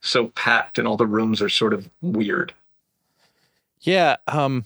so 0.00 0.28
packed 0.28 0.78
and 0.78 0.88
all 0.88 0.96
the 0.96 1.06
rooms 1.06 1.40
are 1.42 1.48
sort 1.48 1.74
of 1.74 1.88
weird. 2.00 2.52
Yeah, 3.82 4.16
um 4.28 4.64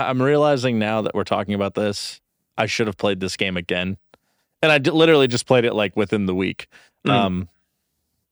I'm 0.00 0.20
realizing 0.22 0.78
now 0.78 1.02
that 1.02 1.14
we're 1.14 1.24
talking 1.24 1.54
about 1.54 1.74
this, 1.74 2.20
I 2.58 2.66
should 2.66 2.86
have 2.86 2.96
played 2.98 3.20
this 3.20 3.36
game 3.36 3.56
again. 3.56 3.96
And 4.62 4.70
I 4.72 4.78
d- 4.78 4.90
literally 4.90 5.28
just 5.28 5.46
played 5.46 5.64
it 5.64 5.74
like 5.74 5.96
within 5.96 6.26
the 6.26 6.34
week. 6.34 6.68
Mm. 7.06 7.10
Um 7.10 7.48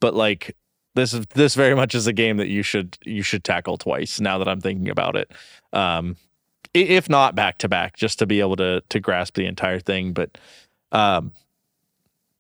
but 0.01 0.15
like 0.15 0.57
this 0.95 1.13
is 1.13 1.27
this 1.35 1.55
very 1.55 1.75
much 1.75 1.95
is 1.95 2.07
a 2.07 2.13
game 2.13 2.37
that 2.39 2.49
you 2.49 2.63
should 2.63 2.97
you 3.05 3.23
should 3.23 3.45
tackle 3.45 3.77
twice 3.77 4.21
now 4.21 4.39
that 4.39 4.49
I'm 4.49 4.61
thinking 4.61 4.89
about 4.89 5.17
it. 5.17 5.31
Um 5.73 6.17
if 6.73 7.09
not 7.09 7.35
back 7.35 7.59
to 7.59 7.69
back 7.69 7.97
just 7.97 8.19
to 8.21 8.27
be 8.27 8.41
able 8.41 8.57
to 8.57 8.83
to 8.89 9.01
grasp 9.01 9.35
the 9.35 9.47
entire 9.47 9.81
thing, 9.81 10.13
but 10.13 10.39
um 10.93 11.33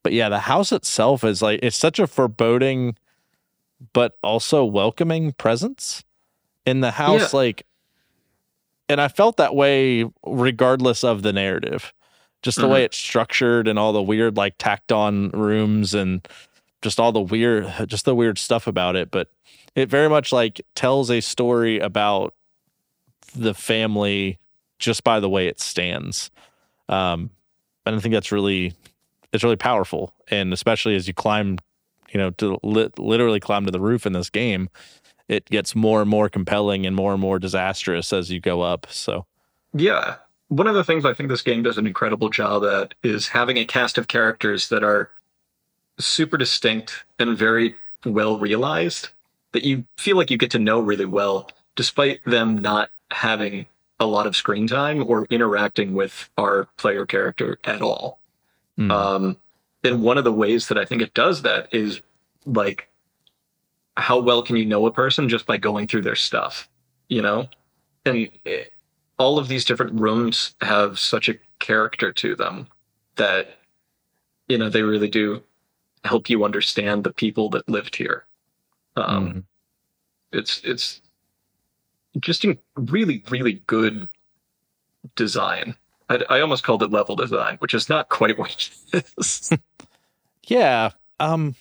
but 0.02 0.12
yeah, 0.12 0.28
the 0.30 0.38
house 0.40 0.72
itself 0.72 1.24
is 1.24 1.42
like 1.42 1.61
it's 1.62 1.76
such 1.76 1.98
a 1.98 2.06
foreboding 2.06 2.96
but 3.92 4.18
also 4.22 4.64
welcoming 4.64 5.33
presence 5.33 6.04
in 6.66 6.80
the 6.80 6.92
house 6.92 7.33
Yeah. 7.33 7.38
like 7.38 7.66
and 8.90 9.00
I 9.00 9.07
felt 9.07 9.37
that 9.37 9.55
way 9.55 10.05
regardless 10.26 11.05
of 11.05 11.22
the 11.22 11.33
narrative. 11.33 11.92
Just 12.42 12.59
the 12.59 12.66
way 12.66 12.85
it's 12.85 12.96
structured 12.96 13.68
and 13.68 13.79
all 13.79 13.92
the 13.92 14.03
weird 14.03 14.37
like 14.37 14.55
tacked 14.59 14.90
on 14.90 15.31
rooms 15.31 15.94
and 15.94 16.26
just 16.83 16.98
all 16.98 17.12
the 17.12 17.20
weird 17.20 17.72
just 17.87 18.05
the 18.05 18.14
weird 18.14 18.38
stuff 18.38 18.66
about 18.66 18.96
it, 18.96 19.11
but 19.11 19.31
it 19.76 19.88
very 19.88 20.09
much 20.09 20.33
like 20.33 20.61
tells 20.74 21.11
a 21.11 21.20
story 21.20 21.79
about 21.79 22.35
the 23.37 23.55
family 23.55 24.38
just 24.79 25.05
by 25.05 25.20
the 25.20 25.29
way 25.29 25.46
it 25.46 25.61
stands. 25.61 26.31
Um 26.88 27.31
and 27.87 27.94
I 27.94 28.00
think 28.00 28.12
that's 28.12 28.33
really 28.33 28.72
it's 29.33 29.44
really 29.44 29.57
powerful 29.57 30.14
and 30.29 30.53
especially 30.53 30.96
as 30.96 31.07
you 31.07 31.14
climb 31.14 31.59
you 32.11 32.18
know 32.18 32.31
to 32.31 32.59
li- 32.64 32.90
literally 32.98 33.38
climb 33.38 33.66
to 33.66 33.70
the 33.70 33.81
roof 33.81 34.05
in 34.05 34.14
this 34.14 34.31
game 34.31 34.68
it 35.31 35.47
gets 35.47 35.75
more 35.75 36.03
and 36.03 36.11
more 36.11 36.29
compelling 36.29 36.85
and 36.85 36.97
more 36.97 37.12
and 37.12 37.21
more 37.21 37.38
disastrous 37.38 38.12
as 38.12 38.31
you 38.31 38.40
go 38.40 38.61
up 38.61 38.87
so 38.90 39.25
Yeah. 39.73 40.16
One 40.49 40.66
of 40.66 40.75
the 40.75 40.85
things 40.85 41.05
I 41.05 41.14
think 41.14 41.29
this 41.29 41.43
game 41.43 41.62
does 41.62 41.79
an 41.79 41.87
incredible 41.87 42.29
job 42.29 42.64
at 42.64 42.95
is 43.03 43.29
having 43.29 43.57
a 43.57 43.64
cast 43.64 43.99
of 43.99 44.09
characters 44.09 44.69
that 44.69 44.83
are 44.83 45.11
super 45.99 46.37
distinct 46.37 47.05
and 47.19 47.37
very 47.38 47.77
well 48.05 48.38
realized 48.38 49.11
that 49.53 49.64
you 49.64 49.85
feel 49.97 50.16
like 50.16 50.31
you 50.31 50.37
get 50.37 50.51
to 50.53 50.59
know 50.59 50.81
really 50.81 51.05
well, 51.05 51.51
despite 51.77 52.25
them 52.25 52.59
not 52.59 52.90
having 53.11 53.66
a 54.01 54.07
lot 54.07 54.27
of 54.27 54.35
screen 54.35 54.66
time 54.66 55.05
or 55.07 55.27
interacting 55.31 55.95
with 55.95 56.31
our 56.38 56.66
player 56.77 57.07
character 57.07 57.59
at 57.64 57.83
all. 57.83 58.19
Mm. 58.79 58.90
Um, 58.90 59.37
and 59.85 60.03
one 60.03 60.19
of 60.19 60.25
the 60.25 60.33
ways 60.33 60.69
that 60.69 60.79
I 60.79 60.85
think 60.85 61.03
it 61.03 61.14
does 61.14 61.43
that 61.43 61.73
is 61.73 62.01
like, 62.45 62.88
how 63.96 64.18
well 64.20 64.42
can 64.42 64.57
you 64.57 64.64
know 64.64 64.87
a 64.87 64.92
person 64.92 65.29
just 65.29 65.46
by 65.46 65.57
going 65.57 65.87
through 65.87 66.03
their 66.03 66.16
stuff, 66.16 66.68
you 67.09 67.22
know? 67.22 67.48
And 68.07 68.29
it, 68.44 68.72
all 69.18 69.38
of 69.38 69.48
these 69.48 69.64
different 69.64 70.00
rooms 70.00 70.55
have 70.62 70.98
such 70.98 71.29
a 71.29 71.35
character 71.59 72.12
to 72.12 72.35
them 72.37 72.68
that, 73.16 73.59
you 74.48 74.59
know, 74.59 74.68
they 74.68 74.83
really 74.83 75.09
do 75.09 75.42
help 76.05 76.31
you 76.31 76.44
understand 76.44 77.05
the 77.05 77.12
people 77.12 77.50
that 77.50 77.68
lived 77.68 77.96
here. 77.96 78.26
Um, 78.96 79.29
Mhm. 79.29 79.44
It's 80.33 80.61
it's 80.64 81.03
just 82.20 82.44
a 82.44 82.59
really 82.76 83.24
really 83.31 83.62
good 83.66 84.09
design. 85.16 85.76
I, 86.09 86.22
I 86.29 86.40
almost 86.40 86.64
called 86.64 86.83
it 86.83 86.90
level 86.90 87.16
design, 87.16 87.57
which 87.59 87.74
is 87.74 87.88
not 87.88 88.09
quite 88.09 88.38
what 88.38 88.70
it 88.92 89.05
is. 89.18 89.53
yeah 90.48 90.90
um 91.20 91.55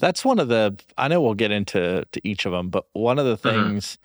that's 0.00 0.24
one 0.24 0.38
of 0.38 0.48
the 0.48 0.76
i 0.96 1.06
know 1.08 1.20
we'll 1.20 1.34
get 1.34 1.50
into 1.50 2.04
to 2.12 2.20
each 2.28 2.46
of 2.46 2.52
them 2.52 2.68
but 2.68 2.84
one 2.92 3.18
of 3.18 3.24
the 3.26 3.36
Mhm. 3.36 3.40
things 3.52 3.98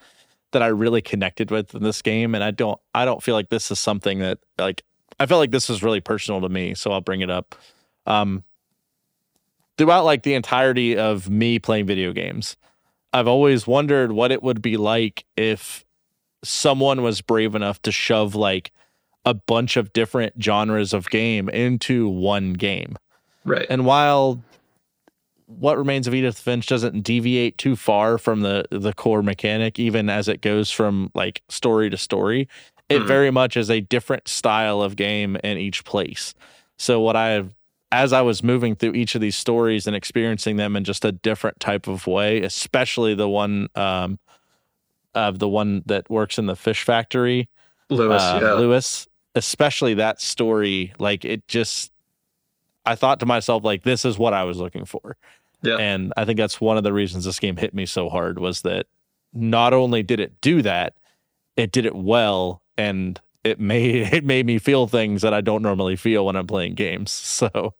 that 0.52 0.62
i 0.62 0.66
really 0.68 1.02
connected 1.02 1.50
with 1.50 1.74
in 1.74 1.82
this 1.82 2.00
game 2.02 2.34
and 2.34 2.44
i 2.44 2.50
don't 2.50 2.80
i 2.94 3.04
don't 3.04 3.22
feel 3.22 3.34
like 3.34 3.48
this 3.48 3.70
is 3.70 3.78
something 3.78 4.20
that 4.20 4.38
like 4.58 4.82
i 5.18 5.26
felt 5.26 5.40
like 5.40 5.50
this 5.50 5.68
is 5.68 5.82
really 5.82 6.00
personal 6.00 6.40
to 6.40 6.48
me 6.48 6.74
so 6.74 6.92
i'll 6.92 7.00
bring 7.00 7.20
it 7.22 7.30
up 7.30 7.54
um 8.06 8.44
throughout 9.76 10.04
like 10.04 10.22
the 10.22 10.34
entirety 10.34 10.96
of 10.96 11.28
me 11.28 11.58
playing 11.58 11.86
video 11.86 12.12
games 12.12 12.56
i've 13.12 13.26
always 13.28 13.66
wondered 13.66 14.12
what 14.12 14.30
it 14.30 14.42
would 14.42 14.62
be 14.62 14.76
like 14.76 15.24
if 15.36 15.84
someone 16.44 17.02
was 17.02 17.20
brave 17.20 17.54
enough 17.54 17.80
to 17.82 17.90
shove 17.90 18.34
like 18.34 18.70
a 19.24 19.34
bunch 19.34 19.76
of 19.76 19.92
different 19.92 20.34
genres 20.42 20.92
of 20.92 21.08
game 21.10 21.48
into 21.48 22.06
one 22.08 22.52
game 22.52 22.96
right. 23.44 23.66
and 23.70 23.86
while 23.86 24.40
what 25.46 25.78
remains 25.78 26.06
of 26.06 26.14
Edith 26.14 26.38
Finch 26.38 26.66
doesn't 26.66 27.02
deviate 27.02 27.58
too 27.58 27.76
far 27.76 28.18
from 28.18 28.40
the 28.42 28.64
the 28.70 28.92
core 28.92 29.22
mechanic, 29.22 29.78
even 29.78 30.08
as 30.08 30.28
it 30.28 30.40
goes 30.40 30.70
from 30.70 31.10
like 31.14 31.42
story 31.48 31.90
to 31.90 31.96
story, 31.96 32.48
it 32.88 33.02
Mhm. 33.02 33.06
very 33.06 33.30
much 33.30 33.56
is 33.56 33.70
a 33.70 33.80
different 33.80 34.28
style 34.28 34.82
of 34.82 34.96
game 34.96 35.36
in 35.44 35.58
each 35.58 35.84
place. 35.84 36.34
So 36.78 37.00
what 37.00 37.16
I've 37.16 37.54
as 37.92 38.12
I 38.12 38.22
was 38.22 38.42
moving 38.42 38.74
through 38.74 38.94
each 38.94 39.14
of 39.14 39.20
these 39.20 39.36
stories 39.36 39.86
and 39.86 39.94
experiencing 39.94 40.56
them 40.56 40.74
in 40.76 40.82
just 40.84 41.04
a 41.04 41.12
different 41.12 41.60
type 41.60 41.86
of 41.86 42.06
way, 42.08 42.42
especially 42.42 43.14
the 43.14 43.28
one 43.28 43.68
um 43.74 44.18
of 45.14 45.38
the 45.38 45.48
one 45.48 45.82
that 45.86 46.10
works 46.10 46.38
in 46.38 46.46
the 46.46 46.56
fish 46.56 46.82
factory, 46.82 47.48
Lewis, 47.88 48.22
uh, 48.22 48.40
yeah. 48.42 48.52
Lewis, 48.54 49.06
especially 49.36 49.94
that 49.94 50.20
story, 50.20 50.92
like 50.98 51.24
it 51.24 51.46
just, 51.46 51.92
I 52.86 52.94
thought 52.94 53.20
to 53.20 53.26
myself, 53.26 53.64
like, 53.64 53.82
this 53.82 54.04
is 54.04 54.18
what 54.18 54.34
I 54.34 54.44
was 54.44 54.58
looking 54.58 54.84
for. 54.84 55.16
Yeah. 55.62 55.76
And 55.76 56.12
I 56.16 56.24
think 56.24 56.38
that's 56.38 56.60
one 56.60 56.76
of 56.76 56.84
the 56.84 56.92
reasons 56.92 57.24
this 57.24 57.40
game 57.40 57.56
hit 57.56 57.74
me 57.74 57.86
so 57.86 58.08
hard 58.08 58.38
was 58.38 58.62
that 58.62 58.86
not 59.32 59.72
only 59.72 60.02
did 60.02 60.20
it 60.20 60.40
do 60.40 60.62
that, 60.62 60.94
it 61.56 61.72
did 61.72 61.86
it 61.86 61.94
well 61.94 62.62
and 62.76 63.20
it 63.44 63.60
made 63.60 63.94
it 64.12 64.24
made 64.24 64.46
me 64.46 64.58
feel 64.58 64.86
things 64.86 65.22
that 65.22 65.34
I 65.34 65.40
don't 65.40 65.62
normally 65.62 65.96
feel 65.96 66.26
when 66.26 66.36
I'm 66.36 66.46
playing 66.46 66.74
games. 66.74 67.12
So 67.44 67.74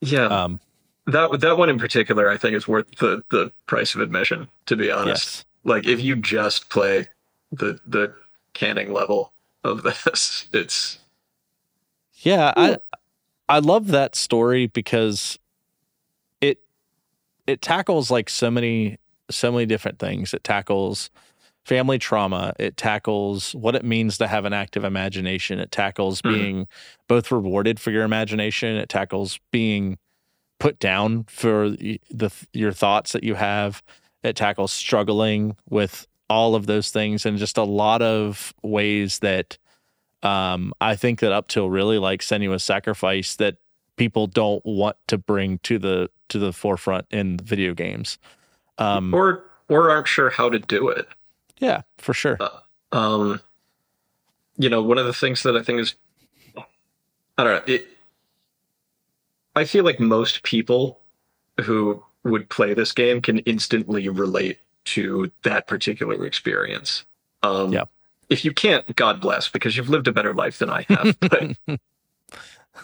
yeah. 0.00 0.26
um 0.26 0.60
that 1.06 1.40
that 1.40 1.56
one 1.56 1.68
in 1.68 1.78
particular, 1.78 2.30
I 2.30 2.36
think, 2.36 2.56
is 2.56 2.68
worth 2.68 2.90
the 2.98 3.22
the 3.30 3.52
price 3.66 3.94
of 3.94 4.00
admission. 4.00 4.48
To 4.66 4.76
be 4.76 4.90
honest, 4.90 5.38
yes. 5.38 5.44
like 5.64 5.86
if 5.86 6.00
you 6.00 6.16
just 6.16 6.68
play 6.68 7.08
the 7.52 7.78
the 7.86 8.14
canning 8.52 8.92
level 8.92 9.32
of 9.62 9.82
this, 10.04 10.48
it's 10.52 10.98
Yeah, 12.16 12.52
I 12.56 12.78
I 13.48 13.58
love 13.58 13.88
that 13.88 14.14
story 14.16 14.66
because 14.66 15.38
it 16.40 16.58
it 17.46 17.62
tackles 17.62 18.10
like 18.10 18.30
so 18.30 18.50
many 18.50 18.98
so 19.30 19.50
many 19.52 19.66
different 19.66 19.98
things. 19.98 20.34
It 20.34 20.44
tackles 20.44 21.10
family 21.64 21.98
trauma, 21.98 22.52
it 22.58 22.76
tackles 22.76 23.54
what 23.54 23.74
it 23.74 23.84
means 23.84 24.18
to 24.18 24.26
have 24.26 24.44
an 24.44 24.52
active 24.52 24.84
imagination, 24.84 25.58
it 25.58 25.70
tackles 25.70 26.20
Mhm. 26.20 26.32
being 26.32 26.68
both 27.08 27.30
rewarded 27.32 27.80
for 27.80 27.90
your 27.90 28.04
imagination, 28.04 28.76
it 28.76 28.88
tackles 28.90 29.38
being 29.50 29.98
put 30.60 30.78
down 30.78 31.24
for 31.24 31.70
the 31.70 32.30
your 32.52 32.72
thoughts 32.72 33.12
that 33.12 33.24
you 33.24 33.34
have. 33.34 33.82
It 34.22 34.36
tackles 34.36 34.72
struggling 34.72 35.56
with 35.68 36.06
all 36.30 36.54
of 36.54 36.66
those 36.66 36.90
things 36.90 37.26
and 37.26 37.36
just 37.38 37.58
a 37.58 37.64
lot 37.64 38.00
of 38.02 38.54
ways 38.62 39.18
that 39.20 39.58
um, 40.24 40.72
I 40.80 40.96
think 40.96 41.20
that 41.20 41.32
up 41.32 41.48
till 41.48 41.70
really 41.70 41.98
like 41.98 42.20
Senua's 42.20 42.64
Sacrifice 42.64 43.36
that 43.36 43.58
people 43.96 44.26
don't 44.26 44.64
want 44.64 44.96
to 45.08 45.18
bring 45.18 45.58
to 45.58 45.78
the 45.78 46.10
to 46.30 46.38
the 46.38 46.52
forefront 46.52 47.06
in 47.10 47.38
video 47.38 47.74
games. 47.74 48.18
Um, 48.78 49.14
or 49.14 49.44
or 49.68 49.90
aren't 49.90 50.08
sure 50.08 50.30
how 50.30 50.48
to 50.48 50.58
do 50.58 50.88
it. 50.88 51.06
yeah, 51.58 51.82
for 51.98 52.14
sure. 52.14 52.38
Um, 52.92 53.40
you 54.56 54.68
know, 54.68 54.82
one 54.82 54.98
of 54.98 55.06
the 55.06 55.12
things 55.12 55.42
that 55.42 55.56
I 55.56 55.62
think 55.62 55.80
is, 55.80 55.94
I 56.56 57.44
don't 57.44 57.66
know, 57.66 57.74
it. 57.74 57.86
I 59.56 59.64
feel 59.64 59.84
like 59.84 60.00
most 60.00 60.42
people 60.42 61.00
who 61.60 62.02
would 62.24 62.48
play 62.48 62.74
this 62.74 62.92
game 62.92 63.20
can 63.20 63.38
instantly 63.40 64.08
relate 64.08 64.58
to 64.84 65.30
that 65.42 65.66
particular 65.66 66.24
experience. 66.26 67.04
Um, 67.42 67.72
Yeah. 67.72 67.84
If 68.34 68.44
you 68.44 68.52
can't, 68.52 68.96
God 68.96 69.20
bless, 69.20 69.48
because 69.48 69.76
you've 69.76 69.88
lived 69.88 70.08
a 70.08 70.12
better 70.12 70.34
life 70.34 70.58
than 70.58 70.68
I 70.68 70.84
have. 70.88 71.16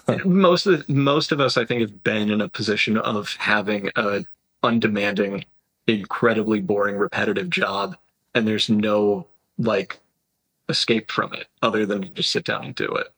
But 0.06 0.24
most 0.24 0.66
of 0.66 0.86
the, 0.86 0.92
most 0.92 1.32
of 1.32 1.40
us, 1.40 1.56
I 1.56 1.64
think, 1.64 1.80
have 1.80 2.04
been 2.04 2.30
in 2.30 2.40
a 2.40 2.48
position 2.48 2.96
of 2.96 3.34
having 3.34 3.90
a 3.96 4.24
undemanding, 4.62 5.44
incredibly 5.88 6.60
boring, 6.60 6.96
repetitive 6.96 7.50
job, 7.50 7.96
and 8.32 8.46
there's 8.46 8.70
no 8.70 9.26
like 9.58 9.98
escape 10.68 11.10
from 11.10 11.34
it 11.34 11.48
other 11.60 11.84
than 11.86 12.02
to 12.02 12.08
just 12.08 12.30
sit 12.30 12.44
down 12.44 12.64
and 12.66 12.74
do 12.76 12.86
it. 12.94 13.08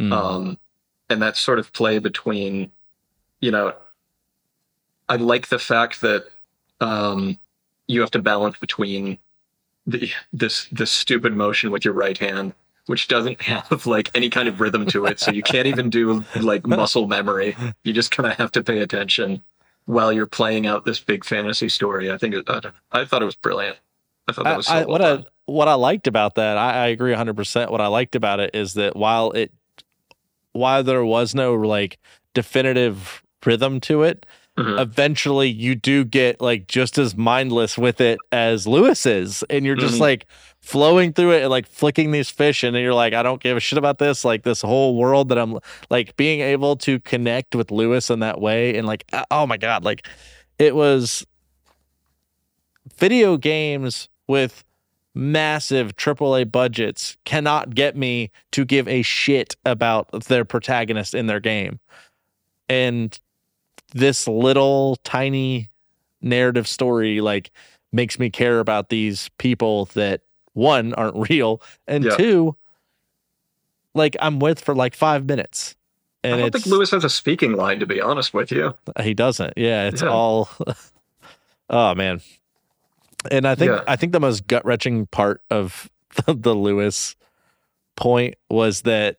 Mm. 0.00 0.12
Um, 0.12 0.58
and 1.08 1.22
that 1.22 1.36
sort 1.36 1.60
of 1.60 1.72
play 1.72 2.00
between, 2.00 2.72
you 3.40 3.52
know, 3.52 3.74
I 5.08 5.16
like 5.16 5.48
the 5.48 5.60
fact 5.60 6.00
that 6.00 6.24
um, 6.80 7.38
you 7.86 8.00
have 8.00 8.10
to 8.10 8.18
balance 8.18 8.58
between 8.58 9.18
the, 9.88 10.10
this 10.32 10.68
this 10.70 10.90
stupid 10.90 11.34
motion 11.34 11.70
with 11.70 11.84
your 11.84 11.94
right 11.94 12.16
hand, 12.18 12.52
which 12.86 13.08
doesn't 13.08 13.40
have 13.42 13.86
like 13.86 14.10
any 14.14 14.28
kind 14.28 14.48
of 14.48 14.60
rhythm 14.60 14.86
to 14.86 15.06
it, 15.06 15.18
so 15.18 15.30
you 15.30 15.42
can't 15.42 15.66
even 15.66 15.90
do 15.90 16.24
like 16.40 16.66
muscle 16.66 17.08
memory. 17.08 17.56
You 17.82 17.92
just 17.92 18.10
kind 18.10 18.30
of 18.30 18.36
have 18.36 18.52
to 18.52 18.62
pay 18.62 18.80
attention 18.80 19.42
while 19.86 20.12
you're 20.12 20.26
playing 20.26 20.66
out 20.66 20.84
this 20.84 21.00
big 21.00 21.24
fantasy 21.24 21.70
story. 21.70 22.12
I 22.12 22.18
think 22.18 22.34
it, 22.34 22.44
I, 22.48 22.60
I 22.92 23.04
thought 23.06 23.22
it 23.22 23.24
was 23.24 23.36
brilliant. 23.36 23.78
I 24.28 24.32
thought 24.32 24.44
that 24.44 24.56
was 24.58 24.66
so 24.66 24.74
I, 24.74 24.84
well 24.84 24.88
what 24.88 24.98
done. 24.98 25.20
I 25.20 25.24
what 25.46 25.68
I 25.68 25.74
liked 25.74 26.06
about 26.06 26.34
that, 26.34 26.58
I, 26.58 26.84
I 26.84 26.86
agree 26.88 27.12
100. 27.12 27.34
percent 27.34 27.70
What 27.70 27.80
I 27.80 27.86
liked 27.86 28.14
about 28.14 28.40
it 28.40 28.50
is 28.52 28.74
that 28.74 28.94
while 28.94 29.30
it, 29.32 29.50
while 30.52 30.84
there 30.84 31.04
was 31.04 31.34
no 31.34 31.54
like 31.54 31.98
definitive 32.34 33.22
rhythm 33.44 33.80
to 33.80 34.02
it, 34.02 34.26
Mhm. 34.58 34.80
eventually 34.80 35.48
you 35.48 35.74
do 35.74 36.04
get 36.04 36.40
like 36.40 36.66
just 36.66 36.98
as 36.98 37.16
mindless 37.16 37.78
with 37.78 38.00
it 38.00 38.18
as 38.32 38.66
Lewis 38.66 39.06
is, 39.06 39.42
and 39.50 39.64
you're 39.64 39.76
just 39.76 39.96
Mhm. 39.96 40.00
like 40.00 40.26
flowing 40.60 41.12
through 41.12 41.32
it 41.32 41.42
and 41.42 41.50
like 41.50 41.66
flicking 41.66 42.10
these 42.10 42.28
fish, 42.30 42.62
and 42.64 42.76
you're 42.76 42.92
like, 42.94 43.14
I 43.14 43.22
don't 43.22 43.42
give 43.42 43.56
a 43.56 43.60
shit 43.60 43.78
about 43.78 43.98
this. 43.98 44.24
Like 44.24 44.42
this 44.42 44.60
whole 44.62 44.96
world 44.96 45.28
that 45.28 45.38
I'm 45.38 45.58
like 45.90 46.16
being 46.16 46.40
able 46.40 46.76
to 46.78 46.98
connect 47.00 47.54
with 47.54 47.70
Lewis 47.70 48.10
in 48.10 48.20
that 48.20 48.40
way, 48.40 48.76
and 48.76 48.86
like, 48.86 49.04
oh 49.30 49.46
my 49.46 49.56
god, 49.56 49.84
like 49.84 50.06
it 50.58 50.74
was 50.74 51.24
video 52.98 53.36
games 53.36 54.08
with 54.26 54.64
massive 55.14 55.96
AAA 55.96 56.44
budgets 56.44 57.16
cannot 57.24 57.74
get 57.74 57.96
me 57.96 58.30
to 58.52 58.64
give 58.64 58.86
a 58.88 59.02
shit 59.02 59.56
about 59.64 60.08
their 60.24 60.44
protagonist 60.44 61.14
in 61.14 61.26
their 61.26 61.40
game. 61.40 61.80
And 62.68 63.18
this 63.94 64.26
little 64.28 64.96
tiny 65.04 65.70
narrative 66.20 66.66
story 66.68 67.20
like 67.20 67.50
makes 67.92 68.18
me 68.18 68.28
care 68.30 68.60
about 68.60 68.88
these 68.88 69.30
people 69.38 69.86
that 69.94 70.20
one 70.52 70.92
aren't 70.94 71.16
real 71.30 71.62
and 71.86 72.04
Yeah. 72.04 72.16
two 72.16 72.56
like 73.94 74.16
I'm 74.20 74.38
with 74.38 74.60
for 74.60 74.74
like 74.74 74.94
5 74.94 75.26
minutes. 75.26 75.74
And 76.24 76.34
I 76.34 76.38
don't 76.40 76.52
think 76.52 76.66
Lewis 76.66 76.90
has 76.90 77.04
a 77.04 77.08
speaking 77.08 77.52
line, 77.56 77.78
to 77.80 77.86
be 77.86 78.00
honest 78.00 78.34
with 78.34 78.50
you. 78.50 78.74
he 79.00 79.14
doesn't. 79.14 79.54
Yeah, 79.56 79.86
it's 79.88 80.02
Yeah. 80.02 80.08
all. 80.08 80.48
oh 81.70 81.94
man, 81.94 82.20
and 83.30 83.46
I 83.46 83.54
think 83.54 83.70
Yeah. 83.72 83.84
I 83.86 83.96
think 83.96 84.12
the 84.12 84.20
most 84.20 84.46
gut 84.46 84.64
wrenching 84.64 85.06
part 85.06 85.42
of 85.50 85.88
the, 86.26 86.34
the 86.38 86.54
Lewis 86.54 87.14
point 87.96 88.34
was 88.50 88.82
that 88.82 89.16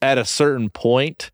at 0.00 0.18
a 0.18 0.24
certain 0.24 0.70
point, 0.70 1.30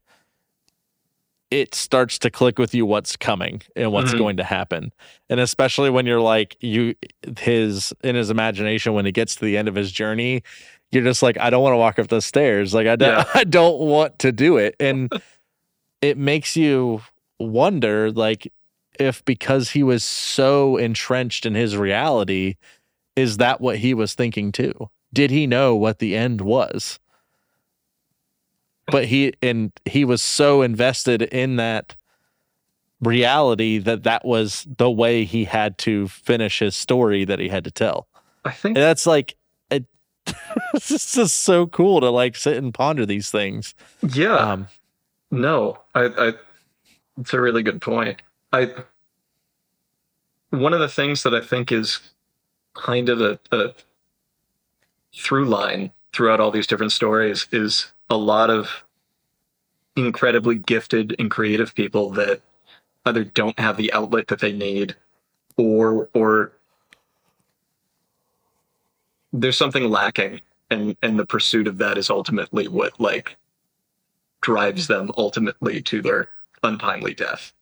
it 1.51 1.75
starts 1.75 2.19
to 2.21 2.31
click 2.31 2.59
with 2.59 2.75
you 2.75 2.85
what's 2.85 3.17
coming 3.17 3.63
and 3.77 3.93
what's 3.93 4.13
Mhm. 4.13 4.19
going 4.19 4.37
to 4.39 4.45
happen, 4.45 4.93
and 5.31 5.39
especially 5.41 5.91
when 5.91 6.05
you're 6.07 6.21
like 6.21 6.57
you 6.61 6.95
his 7.39 7.93
in 8.03 8.15
his 8.17 8.31
imagination 8.31 8.95
when 8.95 9.07
he 9.07 9.13
gets 9.13 9.37
to 9.37 9.45
the 9.45 9.57
end 9.57 9.69
of 9.69 9.75
his 9.75 9.93
journey. 9.93 10.43
You're 10.93 11.03
just 11.05 11.21
like, 11.23 11.37
I 11.39 11.51
don't 11.51 11.63
want 11.65 11.73
to 11.73 11.79
walk 11.79 11.99
up 11.99 12.07
the 12.09 12.23
stairs. 12.23 12.73
Like 12.73 12.87
I 12.87 12.95
don't, 12.97 13.11
Yeah. 13.19 13.25
I 13.35 13.45
don't 13.45 13.81
want 13.81 14.21
to 14.21 14.31
do 14.33 14.57
it. 14.57 14.77
And 14.79 15.11
it 16.03 16.17
makes 16.17 16.57
you 16.57 17.03
wonder 17.41 18.11
like 18.13 18.53
if 18.99 19.25
because 19.25 19.71
he 19.71 19.83
was 19.83 20.03
so 20.05 20.77
entrenched 20.77 21.45
in 21.45 21.55
his 21.55 21.77
reality 21.77 22.55
is 23.17 23.37
that 23.39 23.61
what 23.61 23.79
he 23.79 23.93
was 23.95 24.15
thinking 24.15 24.53
too 24.53 24.89
did 25.13 25.31
he 25.31 25.47
know 25.47 25.75
what 25.77 25.99
the 25.99 26.15
end 26.17 26.41
was 26.41 26.99
but 28.87 29.07
he 29.07 29.33
and 29.43 29.73
he 29.85 30.05
was 30.05 30.23
so 30.23 30.63
invested 30.63 31.23
in 31.23 31.57
that 31.57 31.97
reality 33.01 33.79
that 33.79 34.05
that 34.05 34.25
was 34.25 34.67
the 34.79 34.91
way 34.91 35.25
he 35.25 35.45
had 35.45 35.77
to 35.79 36.09
finish 36.09 36.61
his 36.61 36.75
story 36.75 37.25
that 37.25 37.39
he 37.39 37.49
had 37.49 37.65
to 37.65 37.71
tell 37.71 38.09
I 38.45 38.53
think 38.53 38.77
and 38.77 38.83
that's 38.83 39.07
like 39.07 39.37
it, 39.71 39.85
it's 40.75 41.15
just 41.15 41.39
so 41.41 41.67
cool 41.67 42.01
to 42.01 42.11
like 42.11 42.37
sit 42.37 42.57
and 42.57 42.73
ponder 42.73 43.05
these 43.05 43.31
things 43.31 43.75
yeah. 44.03 44.37
um 44.37 44.69
No, 45.31 45.81
I, 45.95 46.05
I 46.05 46.33
it's 47.19 47.33
a 47.33 47.41
really 47.41 47.63
good 47.63 47.81
point. 47.81 48.21
I 48.53 48.73
one 50.51 50.73
of 50.73 50.81
the 50.81 50.89
things 50.89 51.23
that 51.23 51.35
I 51.35 51.41
think 51.41 51.73
is 51.73 52.01
kind 52.75 53.09
of 53.09 53.21
a, 53.21 53.39
a 53.51 53.75
through 55.15 55.47
line 55.47 55.93
throughout 56.13 56.41
all 56.41 56.51
these 56.51 56.67
different 56.67 56.93
stories 56.93 57.47
is 57.53 57.93
a 58.11 58.17
lot 58.17 58.51
of 58.51 58.85
incredibly 59.97 60.57
gifted 60.57 61.17
and 61.19 61.31
creative 61.31 61.75
people 61.75 62.11
that 62.11 62.41
either 63.07 63.25
don't 63.25 63.59
have 63.59 63.77
the 63.77 63.93
outlet 63.93 64.27
that 64.29 64.41
they 64.41 64.53
need 64.53 64.95
or 65.57 66.09
or 66.13 66.53
there's 69.33 69.57
something 69.57 69.89
lacking 69.89 70.41
and 70.71 70.97
and 71.03 71.19
the 71.19 71.27
pursuit 71.27 71.67
of 71.67 71.79
that 71.79 71.97
is 71.99 72.11
ultimately 72.11 72.69
what 72.69 72.99
like 73.01 73.37
drives 74.41 74.87
them 74.87 75.11
ultimately 75.17 75.81
to 75.83 76.03
their 76.03 76.29
untimely 76.63 77.15
death. 77.15 77.53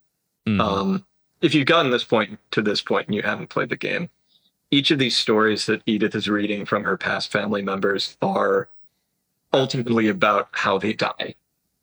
mhm. 0.47 0.61
Um, 0.61 1.07
if 1.41 1.55
you've 1.55 1.67
gotten 1.67 1.91
this 1.91 2.05
point 2.05 2.39
to 2.53 2.63
this 2.63 2.81
point 2.81 3.07
and 3.07 3.15
you 3.15 3.23
haven't 3.23 3.51
played 3.51 3.69
the 3.69 3.77
game, 3.77 4.09
each 4.71 4.91
of 4.91 4.99
these 4.99 5.17
stories 5.17 5.67
that 5.67 5.83
Edith 5.87 6.15
is 6.15 6.29
reading 6.29 6.65
from 6.65 6.85
her 6.85 6.97
past 6.97 7.31
family 7.31 7.63
members 7.63 8.17
are 8.23 8.69
ultimately 9.55 10.09
about 10.09 10.49
how 10.53 10.79
they 10.79 10.93
die. 10.93 11.35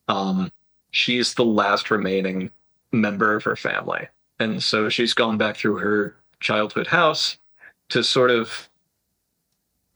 Um, 0.07 0.51
she's 0.91 1.33
the 1.33 1.45
last 1.45 1.89
remaining 1.91 2.51
member 2.91 3.35
of 3.35 3.43
her 3.43 3.55
family. 3.55 4.07
And 4.39 4.61
so 4.61 4.89
she's 4.89 5.13
gone 5.13 5.37
back 5.37 5.55
through 5.55 5.77
her 5.77 6.15
childhood 6.39 6.87
house 6.87 7.37
to 7.89 8.03
sort 8.03 8.31
of 8.31 8.69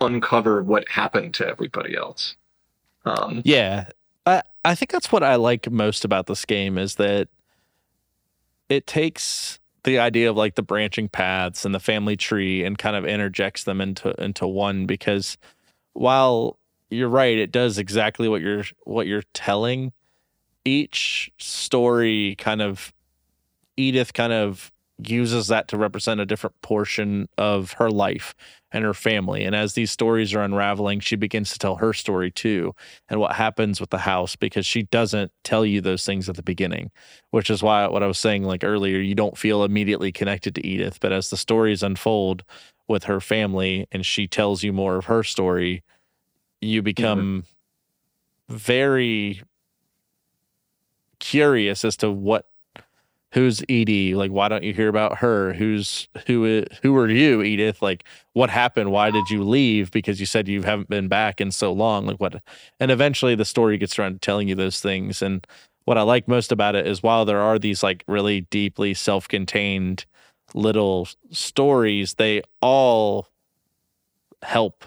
uncover 0.02 0.62
what 0.64 0.88
happened 0.88 1.34
to 1.36 1.48
everybody 1.48 1.96
else. 1.96 2.36
Um, 3.06 3.42
Yeah. 3.44 3.90
I, 4.26 4.42
I 4.64 4.76
think 4.76 4.92
that's 4.92 5.12
what 5.12 5.24
I 5.24 5.36
like 5.36 5.70
most 5.70 6.06
about 6.06 6.28
this 6.28 6.46
game 6.46 6.78
is 6.78 6.96
that 6.96 7.28
it 8.70 8.88
takes 8.88 9.60
the 9.84 10.00
idea 10.00 10.30
of 10.30 10.36
like 10.36 10.56
the 10.56 10.64
branching 10.64 11.08
paths 11.08 11.64
and 11.64 11.74
the 11.74 11.80
family 11.80 12.18
tree 12.18 12.64
and 12.64 12.78
kind 12.78 12.96
of 12.96 13.06
interjects 13.06 13.66
them 13.66 13.80
into 13.80 14.12
into 14.22 14.48
one 14.48 14.88
because 14.88 15.38
while 15.94 16.58
you're 16.96 17.10
right 17.10 17.38
it 17.38 17.52
does 17.52 17.78
exactly 17.78 18.28
what 18.28 18.42
you're 18.42 18.64
what 18.84 19.08
you're 19.08 19.24
telling. 19.34 19.92
Each 20.64 21.32
story 21.38 22.36
kind 22.38 22.62
of 22.62 22.94
Edith 23.78 24.14
kind 24.14 24.34
of 24.34 24.72
uses 25.04 25.48
that 25.48 25.68
to 25.68 25.78
represent 25.78 26.22
a 26.22 26.26
different 26.26 26.60
portion 26.62 27.28
of 27.38 27.74
her 27.74 27.90
life 27.90 28.34
and 28.72 28.84
her 28.84 28.94
family. 28.94 29.44
And 29.44 29.54
as 29.56 29.74
these 29.74 29.92
stories 29.92 30.34
are 30.34 30.42
unraveling 30.42 31.02
she 31.02 31.16
begins 31.16 31.52
to 31.52 31.60
tell 31.60 31.76
her 31.76 31.94
story 31.94 32.32
too 32.32 32.74
and 33.10 33.20
what 33.20 33.36
happens 33.36 33.82
with 33.82 33.90
the 33.90 33.98
house 34.00 34.36
because 34.36 34.66
she 34.66 34.84
doesn't 34.84 35.32
tell 35.44 35.66
you 35.66 35.82
those 35.82 36.06
things 36.06 36.30
at 36.30 36.36
the 36.36 36.44
beginning 36.44 36.92
which 37.32 37.50
is 37.50 37.62
why 37.62 37.88
what 37.88 38.04
i 38.04 38.08
was 38.08 38.20
saying 38.20 38.44
like 38.44 38.64
earlier 38.64 39.00
you 39.00 39.16
don't 39.16 39.38
feel 39.38 39.64
immediately 39.64 40.12
connected 40.12 40.56
to 40.56 40.66
edith 40.66 41.00
but 41.00 41.12
as 41.12 41.30
the 41.30 41.38
stories 41.38 41.84
unfold 41.84 42.44
with 42.88 43.06
her 43.06 43.20
family 43.20 43.88
and 43.92 44.06
she 44.06 44.28
tells 44.28 44.64
you 44.64 44.72
more 44.72 44.98
of 44.98 45.06
her 45.06 45.24
story 45.24 45.84
you 46.62 46.82
mm-hmm. 46.82 46.86
become 46.86 47.46
very 48.50 49.42
curious 51.20 51.86
as 51.86 51.98
to 51.98 52.12
what 52.12 52.48
who's 53.32 53.62
Edie? 53.64 54.16
Like 54.16 54.32
why 54.32 54.48
don't 54.48 54.64
you 54.64 54.74
hear 54.74 54.88
about 54.88 55.18
her? 55.18 55.54
Who's 55.54 56.08
who 56.28 56.64
who 56.82 56.96
are 56.98 57.10
you 57.10 57.42
Edith? 57.42 57.82
Like 57.82 58.04
what 58.34 58.50
happened? 58.50 58.92
Why 58.92 59.12
did 59.12 59.30
you 59.30 59.44
leave? 59.44 59.92
Because 59.92 60.20
you 60.20 60.26
said 60.26 60.48
you 60.48 60.62
haven't 60.64 60.90
been 60.90 61.08
back 61.08 61.42
in 61.42 61.52
so 61.52 61.74
long. 61.74 62.06
Like 62.06 62.20
what 62.20 62.42
and 62.80 62.92
eventually 62.92 63.36
the 63.36 63.46
story 63.46 63.78
gets 63.78 63.98
around 63.98 64.14
to 64.14 64.20
telling 64.20 64.48
you 64.48 64.56
those 64.56 64.80
things. 64.80 65.22
And 65.22 65.46
what 65.86 65.98
i 65.98 66.02
like 66.02 66.28
most 66.28 66.52
about 66.52 66.76
it 66.76 66.86
is 66.86 67.02
while 67.02 67.24
there 67.24 67.42
are 67.42 67.58
these 67.58 67.82
like 67.82 68.04
really 68.08 68.42
deeply 68.42 68.94
self-contained 68.94 70.06
little 70.54 71.08
stories 71.32 72.16
they 72.16 72.42
all 72.62 73.28
help 74.44 74.86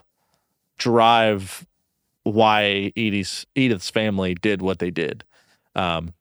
drive 0.78 1.66
why 2.24 2.92
Edie's 2.96 3.46
Edith's 3.54 3.90
family 3.90 4.34
did 4.34 4.62
what 4.62 4.78
they 4.78 4.90
did 4.90 5.24
um 5.74 6.12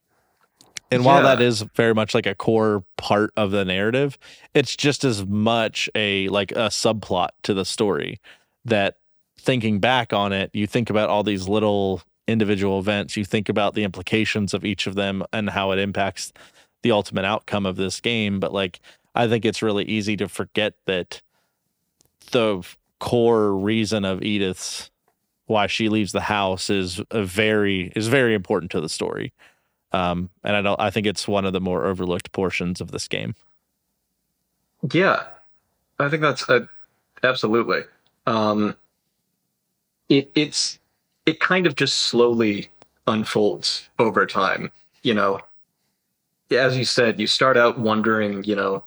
and 0.90 1.04
while 1.04 1.18
Yeah. 1.22 1.36
that 1.36 1.42
is 1.42 1.64
very 1.76 1.94
much 1.94 2.14
like 2.14 2.26
a 2.26 2.36
core 2.36 2.86
part 2.96 3.32
of 3.36 3.52
the 3.52 3.66
narrative, 3.66 4.18
it's 4.54 4.74
just 4.76 5.04
as 5.04 5.26
much 5.26 5.90
a 5.96 6.30
like 6.30 6.52
a 6.52 6.70
subplot 6.70 7.30
to 7.44 7.54
the 7.54 7.66
story 7.66 8.22
that 8.64 8.96
thinking 9.38 9.80
back 9.80 10.14
on 10.14 10.32
it, 10.32 10.50
you 10.54 10.66
think 10.66 10.90
about 10.90 11.10
all 11.10 11.24
these 11.24 11.48
little 11.48 12.02
individual 12.28 12.80
events, 12.80 13.18
you 13.18 13.26
think 13.26 13.50
about 13.50 13.74
the 13.74 13.84
implications 13.84 14.54
of 14.54 14.64
each 14.64 14.88
of 14.88 14.96
them 14.96 15.24
and 15.34 15.50
how 15.50 15.72
it 15.72 15.80
impacts 15.80 16.32
the 16.84 16.92
ultimate 16.92 17.26
outcome 17.26 17.66
of 17.66 17.76
this 17.76 18.00
game. 18.00 18.40
But 18.40 18.54
like, 18.54 18.80
I 19.14 19.28
think 19.28 19.44
it's 19.44 19.62
really 19.62 19.84
easy 19.86 20.16
to 20.18 20.30
forget 20.30 20.74
that 20.86 21.22
the 22.32 22.64
core 23.00 23.54
reason 23.54 24.06
of 24.06 24.24
Edith's 24.24 24.90
why 25.48 25.68
she 25.68 25.90
leaves 25.90 26.12
the 26.12 26.22
house 26.22 26.70
is 26.70 27.02
very 27.12 27.92
is 27.96 28.08
very 28.08 28.34
important 28.34 28.72
to 28.72 28.82
the 28.82 28.90
story. 28.90 29.34
Um, 29.94 30.30
and 30.44 30.56
I 30.56 30.62
don't 30.62 30.80
I 30.80 30.90
think 30.90 31.08
it's 31.08 31.28
one 31.28 31.46
of 31.46 31.54
the 31.54 31.62
more 31.62 31.86
overlooked 31.86 32.32
portions 32.32 32.82
of 32.82 32.92
this 32.92 33.08
game. 33.08 33.36
Yeah, 34.92 35.24
I 36.00 36.10
think 36.10 36.22
that's 36.22 36.48
a, 36.50 36.68
absolutely. 37.24 37.82
Um, 38.26 38.76
it 40.10 40.32
it's 40.36 40.80
it 41.26 41.40
kind 41.40 41.66
of 41.66 41.76
just 41.76 41.98
slowly 41.98 42.70
unfolds 43.08 43.90
over 44.00 44.26
time. 44.26 44.72
You 45.04 45.14
know, 45.14 45.40
as 46.52 46.78
you 46.78 46.86
said, 46.86 47.20
you 47.20 47.28
start 47.28 47.56
out 47.56 47.80
wondering, 47.80 48.44
you 48.44 48.56
know, 48.56 48.84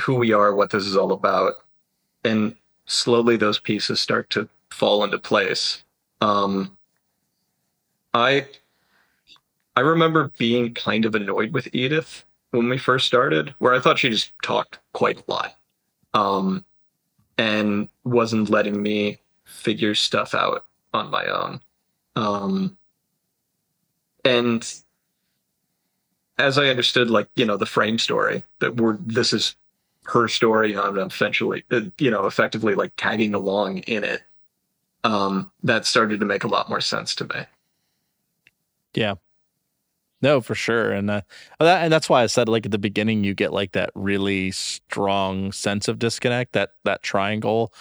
who 0.00 0.16
we 0.16 0.32
are, 0.32 0.54
what 0.54 0.70
this 0.70 0.84
is 0.84 0.96
all 0.96 1.12
about, 1.12 1.54
and 2.24 2.56
slowly 2.88 3.36
those 3.36 3.60
pieces 3.60 4.00
start 4.00 4.30
to 4.30 4.48
fall 4.70 5.04
into 5.04 5.18
place. 5.18 5.84
Um, 6.20 6.76
I 8.12 8.46
I 9.76 9.80
remember 9.80 10.32
being 10.38 10.74
kind 10.74 11.04
of 11.04 11.14
annoyed 11.14 11.52
with 11.52 11.68
Edith 11.72 12.24
when 12.50 12.68
we 12.68 12.78
first 12.78 13.06
started, 13.06 13.54
where 13.58 13.74
I 13.74 13.78
thought 13.78 14.00
she 14.00 14.08
just 14.10 14.32
talked 14.42 14.80
quite 14.92 15.18
a 15.18 15.30
lot, 15.30 15.56
um, 16.14 16.64
and 17.36 17.88
wasn't 18.02 18.50
letting 18.50 18.82
me 18.82 19.18
figure 19.44 19.94
stuff 19.94 20.34
out 20.34 20.64
on 20.92 21.10
my 21.10 21.26
own. 21.26 21.60
Um, 22.16 22.76
and 24.24 24.66
as 26.38 26.58
I 26.58 26.66
understood, 26.68 27.10
like 27.10 27.28
you 27.36 27.44
know, 27.44 27.56
the 27.56 27.66
frame 27.66 27.98
story 27.98 28.42
that 28.58 28.76
we're 28.76 28.96
this 28.96 29.32
is 29.32 29.54
her 30.08 30.28
story. 30.28 30.76
I'm 30.76 30.98
eventually, 30.98 31.64
uh, 31.70 31.82
you 31.98 32.10
know, 32.10 32.26
effectively 32.26 32.74
like 32.74 32.92
tagging 32.96 33.34
along 33.34 33.78
in 33.78 34.04
it. 34.04 34.22
Um, 35.04 35.50
that 35.62 35.86
started 35.86 36.20
to 36.20 36.26
make 36.26 36.44
a 36.44 36.48
lot 36.48 36.68
more 36.68 36.80
sense 36.80 37.14
to 37.16 37.24
me. 37.24 37.44
Yeah. 38.94 39.14
No, 40.20 40.40
for 40.40 40.56
sure, 40.56 40.90
and 40.90 41.08
uh, 41.08 41.20
that, 41.60 41.84
and 41.84 41.92
that's 41.92 42.08
why 42.08 42.24
I 42.24 42.26
said 42.26 42.48
like 42.48 42.66
at 42.66 42.72
the 42.72 42.78
beginning, 42.78 43.22
you 43.22 43.34
get 43.34 43.52
like 43.52 43.70
that 43.72 43.90
really 43.94 44.50
strong 44.50 45.52
sense 45.52 45.86
of 45.86 46.00
disconnect, 46.00 46.54
that 46.54 46.70
that 46.84 47.04
triangle 47.04 47.72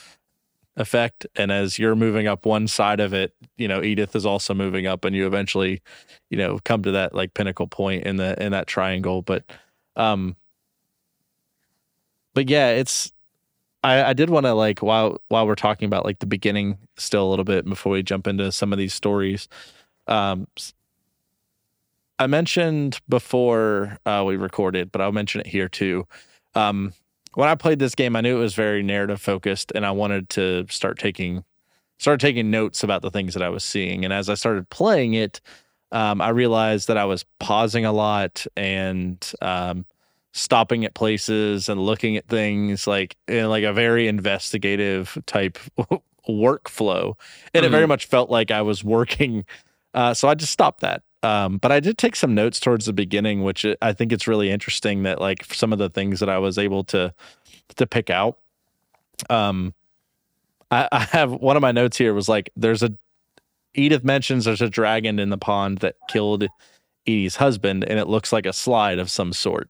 effect, 0.76 1.26
and 1.36 1.52
as 1.52 1.80
you're 1.80 1.96
moving 1.96 2.28
up 2.28 2.46
one 2.46 2.68
side 2.68 3.00
of 3.00 3.12
it, 3.12 3.34
you 3.58 3.68
know 3.68 3.82
Edith 3.82 4.16
is 4.16 4.24
also 4.28 4.54
moving 4.54 4.86
up, 4.86 5.04
and 5.04 5.16
you 5.16 5.26
eventually, 5.26 5.82
you 6.30 6.38
know, 6.38 6.60
come 6.64 6.84
to 6.84 6.92
that 6.92 7.16
like 7.16 7.34
pinnacle 7.34 7.66
point 7.66 8.04
in 8.04 8.18
the 8.18 8.40
in 8.40 8.52
that 8.52 8.68
triangle. 8.68 9.24
But, 9.24 9.44
um, 9.96 10.36
but 12.38 12.52
yeah, 12.52 12.70
it's 12.70 13.12
I, 13.84 14.10
I 14.10 14.14
did 14.14 14.30
want 14.30 14.46
to 14.46 14.54
like 14.54 14.84
while 14.84 15.20
while 15.28 15.48
we're 15.48 15.56
talking 15.56 15.88
about 15.88 16.06
like 16.06 16.20
the 16.20 16.28
beginning 16.28 16.78
still 16.96 17.28
a 17.28 17.32
little 17.32 17.44
bit 17.44 17.66
before 17.66 17.94
we 17.94 18.04
jump 18.04 18.28
into 18.28 18.52
some 18.52 18.72
of 18.72 18.78
these 18.78 18.94
stories. 18.94 19.48
Um, 20.06 20.46
I 22.20 22.28
mentioned 22.28 23.02
before 23.10 23.98
uh, 24.06 24.24
we 24.24 24.36
recorded, 24.36 24.92
but 24.92 25.02
I'll 25.02 25.12
mention 25.12 25.42
it 25.42 25.48
here 25.48 25.68
too. 25.68 26.06
Um, 26.54 26.94
when 27.34 27.50
I 27.50 27.56
played 27.56 27.80
this 27.80 27.96
game, 27.96 28.16
I 28.16 28.22
knew 28.22 28.38
it 28.38 28.40
was 28.42 28.54
very 28.54 28.84
narrative 28.84 29.20
focused, 29.20 29.72
and 29.74 29.84
I 29.84 29.90
wanted 29.90 30.30
to 30.30 30.68
start 30.70 31.00
taking 31.00 31.44
start 31.98 32.20
taking 32.20 32.52
notes 32.52 32.84
about 32.84 33.02
the 33.02 33.10
things 33.10 33.34
that 33.34 33.42
I 33.42 33.50
was 33.50 33.64
seeing. 33.64 34.04
And 34.04 34.14
as 34.14 34.30
I 34.30 34.36
started 34.36 34.70
playing 34.70 35.16
it, 35.16 35.42
um, 35.92 36.22
I 36.22 36.30
realized 36.30 36.88
that 36.88 36.98
I 36.98 37.06
was 37.06 37.26
pausing 37.40 37.84
a 37.84 37.92
lot 37.92 38.46
and 38.56 39.28
um, 39.42 39.88
stopping 40.38 40.86
at 40.86 40.94
places 40.94 41.70
and 41.70 41.82
looking 41.82 42.18
at 42.18 42.28
things 42.28 42.88
like 42.88 43.16
in 43.28 43.50
like 43.50 43.64
a 43.64 43.74
very 43.74 44.08
investigative 44.08 45.18
type 45.26 45.58
workflow, 46.30 47.16
and 47.54 47.64
mm-hmm. 47.64 47.66
it 47.66 47.70
very 47.70 47.84
mm-hmm. 47.84 47.90
much 47.90 48.06
felt 48.06 48.30
like 48.30 48.52
I 48.52 48.62
was 48.62 48.84
working. 48.84 49.46
Uh, 49.94 50.14
so 50.14 50.28
I 50.28 50.36
just 50.36 50.54
stopped 50.54 50.82
that 50.82 51.02
um, 51.24 51.58
but 51.58 51.72
I 51.72 51.80
did 51.80 51.98
take 51.98 52.16
some 52.16 52.36
notes 52.36 52.60
towards 52.60 52.86
the 52.86 52.94
beginning, 52.94 53.44
which 53.44 53.66
I 53.82 53.94
think 53.94 54.12
it's 54.12 54.28
really 54.28 54.52
interesting 54.52 55.04
that 55.04 55.20
like 55.20 55.44
some 55.54 55.74
of 55.74 55.80
the 55.80 55.90
things 55.90 56.20
that 56.20 56.30
I 56.30 56.38
was 56.38 56.58
able 56.58 56.84
to 56.86 57.14
to 57.76 57.88
pick 57.88 58.10
out. 58.10 58.38
Um, 59.30 59.74
I, 60.70 60.88
I 60.92 61.00
have 61.00 61.32
one 61.32 61.56
of 61.56 61.62
my 61.62 61.72
notes 61.72 61.98
here 61.98 62.14
was 62.14 62.30
like 62.30 62.52
there's 62.56 62.84
a 62.84 62.94
Edith 63.74 64.04
mentions 64.04 64.46
there's 64.46 64.62
a 64.62 64.70
dragon 64.70 65.20
in 65.20 65.30
the 65.30 65.38
pond 65.38 65.80
that 65.80 65.96
killed 66.08 66.46
Edie's 67.08 67.36
husband, 67.38 67.84
and 67.84 68.00
it 68.00 68.08
looks 68.08 68.32
like 68.32 68.46
a 68.46 68.54
slide 68.54 69.00
of 69.00 69.10
some 69.10 69.34
sort. 69.34 69.70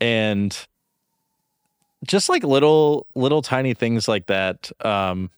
And 0.00 0.56
just 2.04 2.28
like 2.28 2.42
little 2.42 3.06
little 3.14 3.42
tiny 3.42 3.74
things 3.74 4.08
like 4.08 4.26
that, 4.26 4.70
um, 4.84 5.30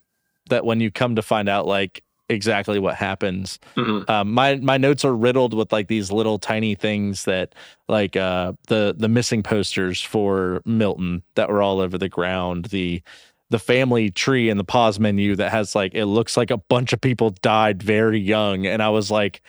that 0.49 0.65
when 0.65 0.79
you 0.79 0.91
come 0.91 1.15
to 1.15 1.21
find 1.21 1.49
out, 1.49 1.65
like 1.65 2.03
exactly 2.29 2.79
what 2.79 2.95
happens. 2.95 3.59
Mm-hmm. 3.75 4.09
Um, 4.09 4.31
my 4.31 4.55
my 4.55 4.77
notes 4.77 5.05
are 5.05 5.15
riddled 5.15 5.53
with 5.53 5.71
like 5.71 5.87
these 5.87 6.11
little 6.11 6.39
tiny 6.39 6.75
things 6.75 7.25
that 7.25 7.53
like 7.87 8.15
uh, 8.15 8.53
the 8.67 8.95
the 8.97 9.09
missing 9.09 9.43
posters 9.43 10.01
for 10.01 10.61
Milton 10.65 11.23
that 11.35 11.49
were 11.49 11.61
all 11.61 11.79
over 11.79 11.97
the 11.97 12.09
ground. 12.09 12.65
The 12.65 13.01
the 13.49 13.59
family 13.59 14.09
tree 14.09 14.49
in 14.49 14.57
the 14.57 14.63
pause 14.63 14.99
menu 14.99 15.35
that 15.35 15.51
has 15.51 15.75
like 15.75 15.93
it 15.93 16.05
looks 16.05 16.35
like 16.35 16.51
a 16.51 16.57
bunch 16.57 16.93
of 16.93 17.01
people 17.01 17.31
died 17.41 17.83
very 17.83 18.19
young, 18.19 18.65
and 18.65 18.81
I 18.81 18.89
was 18.89 19.11
like, 19.11 19.41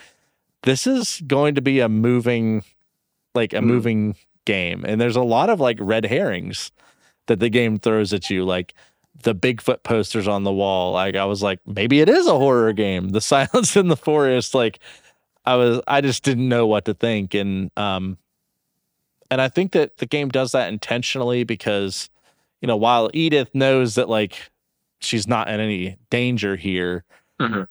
this 0.63 0.87
is 0.87 1.23
going 1.27 1.55
to 1.55 1.63
be 1.63 1.81
a 1.81 1.89
moving 1.89 2.65
like 3.35 3.53
a 3.53 3.57
mm-hmm. 3.57 3.67
moving 3.67 4.17
game, 4.45 4.85
and 4.87 5.01
there's 5.01 5.17
a 5.17 5.23
lot 5.23 5.51
of 5.51 5.61
like 5.61 5.79
red 5.81 6.07
herrings 6.07 6.73
that 7.27 7.41
the 7.41 7.49
game 7.49 7.79
throws 7.79 8.13
at 8.13 8.31
you, 8.31 8.45
like 8.45 8.75
the 9.23 9.35
Bigfoot 9.35 9.83
posters 9.83 10.29
on 10.29 10.45
the 10.45 10.53
wall. 10.53 10.93
Like 10.93 11.17
I 11.17 11.25
was 11.25 11.43
like, 11.43 11.61
maybe 11.67 12.01
it 12.01 12.09
is 12.09 12.27
a 12.27 12.39
horror 12.39 12.73
game. 12.73 13.11
The 13.11 13.21
Silence 13.23 13.77
in 13.77 13.89
the 13.89 13.97
Forest. 13.97 14.55
Like 14.55 14.81
I 15.45 15.57
was, 15.57 15.81
I 15.87 16.01
just 16.01 16.23
didn't 16.23 16.49
know 16.49 16.67
what 16.67 16.85
to 16.87 16.95
think, 16.95 17.35
and 17.35 17.71
um, 17.77 18.19
and 19.31 19.41
I 19.41 19.49
think 19.49 19.73
that 19.73 19.99
the 19.99 20.07
game 20.07 20.29
does 20.29 20.53
that 20.53 20.73
intentionally 20.73 21.45
because, 21.45 22.11
you 22.61 22.69
know, 22.69 22.77
while 22.77 23.11
Edith 23.13 23.55
knows 23.55 23.95
that 23.97 24.09
like 24.09 24.51
she's 25.05 25.29
not 25.29 25.49
in 25.49 25.61
any 25.61 25.97
danger 26.11 26.57
here. 26.57 27.05
Mm-hmm. 27.41 27.63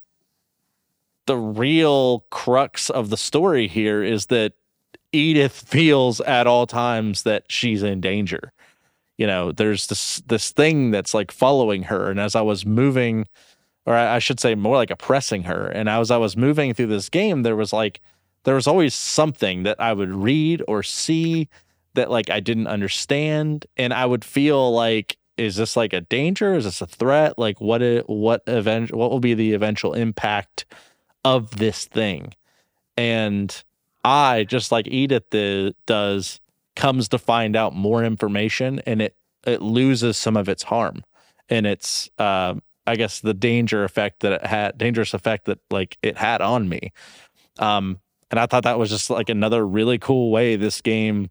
The 1.25 1.37
real 1.37 2.25
crux 2.29 2.89
of 2.89 3.09
the 3.09 3.17
story 3.17 3.67
here 3.67 4.03
is 4.03 4.27
that 4.27 4.53
Edith 5.13 5.53
feels 5.53 6.19
at 6.21 6.47
all 6.47 6.67
times 6.67 7.23
that 7.23 7.43
she's 7.47 7.83
in 7.83 8.01
danger. 8.01 8.51
You 9.17 9.27
know 9.27 9.51
there's 9.51 9.87
this 9.87 10.21
this 10.25 10.51
thing 10.51 10.91
that's 10.91 11.13
like 11.13 11.31
following 11.31 11.83
her 11.83 12.09
and 12.09 12.19
as 12.19 12.35
i 12.35 12.41
was 12.41 12.65
moving 12.65 13.27
or 13.85 13.93
i 13.95 14.17
should 14.17 14.39
say 14.39 14.55
more 14.55 14.75
like 14.75 14.89
oppressing 14.89 15.43
her 15.43 15.67
and 15.67 15.87
as 15.87 16.09
i 16.09 16.17
was 16.17 16.35
moving 16.35 16.73
through 16.73 16.87
this 16.87 17.09
game 17.09 17.43
there 17.43 17.55
was 17.55 17.71
like 17.71 18.01
there 18.43 18.55
was 18.55 18.65
always 18.65 18.95
something 18.95 19.63
that 19.63 19.79
i 19.79 19.93
would 19.93 20.09
read 20.09 20.63
or 20.67 20.81
see 20.81 21.47
that 21.93 22.09
like 22.09 22.31
i 22.31 22.39
didn't 22.39 22.65
understand 22.65 23.67
and 23.77 23.93
i 23.93 24.03
would 24.03 24.25
feel 24.25 24.73
like 24.73 25.17
is 25.37 25.55
this 25.55 25.75
like 25.75 25.93
a 25.93 26.01
danger? 26.01 26.55
Is 26.55 26.65
this 26.65 26.81
a 26.81 26.87
threat? 26.87 27.37
Like 27.37 27.59
what 27.59 27.81
it, 27.81 28.07
what 28.07 28.43
event 28.47 28.93
what 28.93 29.09
will 29.09 29.19
be 29.19 29.33
the 29.33 29.53
eventual 29.53 29.93
impact 29.93 30.65
of 31.25 31.57
this 31.57 31.85
thing? 31.85 32.33
And 32.97 33.63
i 34.03 34.43
just 34.43 34.71
like 34.71 34.87
edith 34.87 35.29
the, 35.31 35.75
does 35.85 36.39
comes 36.75 37.07
to 37.07 37.17
find 37.17 37.55
out 37.55 37.75
more 37.75 38.03
information 38.03 38.79
and 38.85 39.01
it 39.01 39.15
it 39.45 39.61
loses 39.61 40.17
some 40.17 40.37
of 40.37 40.47
its 40.47 40.63
harm 40.63 41.03
and 41.49 41.67
its 41.67 42.09
uh, 42.17 42.55
I 42.85 42.95
guess 42.95 43.19
the 43.19 43.33
danger 43.33 43.83
effect 43.83 44.21
that 44.21 44.33
it 44.33 44.45
had 44.45 44.77
dangerous 44.77 45.13
effect 45.13 45.45
that 45.45 45.59
like 45.69 45.97
it 46.01 46.17
had 46.17 46.41
on 46.41 46.67
me. 46.67 46.91
Um 47.59 47.99
and 48.31 48.39
I 48.39 48.47
thought 48.47 48.63
that 48.63 48.79
was 48.79 48.89
just 48.89 49.09
like 49.09 49.29
another 49.29 49.65
really 49.65 49.99
cool 49.99 50.31
way 50.31 50.55
this 50.55 50.81
game 50.81 51.29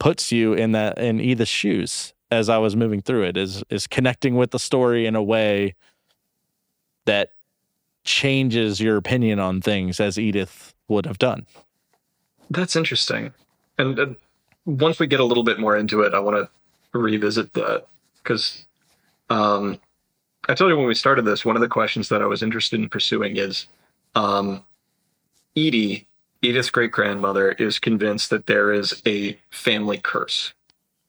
puts 0.00 0.32
you 0.32 0.52
in 0.52 0.72
that 0.72 0.98
in 0.98 1.20
Edith's 1.20 1.50
shoes 1.50 2.12
as 2.30 2.48
I 2.48 2.58
was 2.58 2.74
moving 2.74 3.00
through 3.00 3.24
it 3.24 3.36
is 3.36 3.62
is 3.70 3.86
connecting 3.86 4.34
with 4.34 4.50
the 4.50 4.58
story 4.58 5.06
in 5.06 5.14
a 5.14 5.22
way 5.22 5.74
that 7.06 7.30
changes 8.04 8.80
your 8.80 8.96
opinion 8.96 9.38
on 9.38 9.60
things 9.60 10.00
as 10.00 10.18
Edith 10.18 10.73
would 10.88 11.06
have 11.06 11.18
done. 11.18 11.46
That's 12.50 12.76
interesting. 12.76 13.32
And, 13.78 14.16
once 14.66 14.98
we 14.98 15.06
get 15.06 15.20
a 15.20 15.24
little 15.24 15.42
bit 15.42 15.60
more 15.60 15.76
into 15.76 16.00
it, 16.00 16.14
I 16.14 16.20
want 16.20 16.36
to 16.36 16.98
revisit 16.98 17.52
that 17.52 17.86
because 18.22 18.64
um, 19.28 19.78
I 20.48 20.54
told 20.54 20.70
you 20.70 20.76
when 20.78 20.86
we 20.86 20.94
started 20.94 21.26
this, 21.26 21.44
one 21.44 21.54
of 21.56 21.60
the 21.60 21.68
questions 21.68 22.08
that 22.08 22.22
I 22.22 22.26
was 22.26 22.42
interested 22.42 22.80
in 22.80 22.88
pursuing 22.88 23.36
is 23.36 23.66
um, 24.14 24.64
Edie, 25.54 26.06
Edith's 26.40 26.70
great 26.70 26.92
grandmother, 26.92 27.52
is 27.52 27.78
convinced 27.78 28.30
that 28.30 28.46
there 28.46 28.72
is 28.72 29.02
a 29.06 29.38
family 29.50 29.98
curse, 29.98 30.54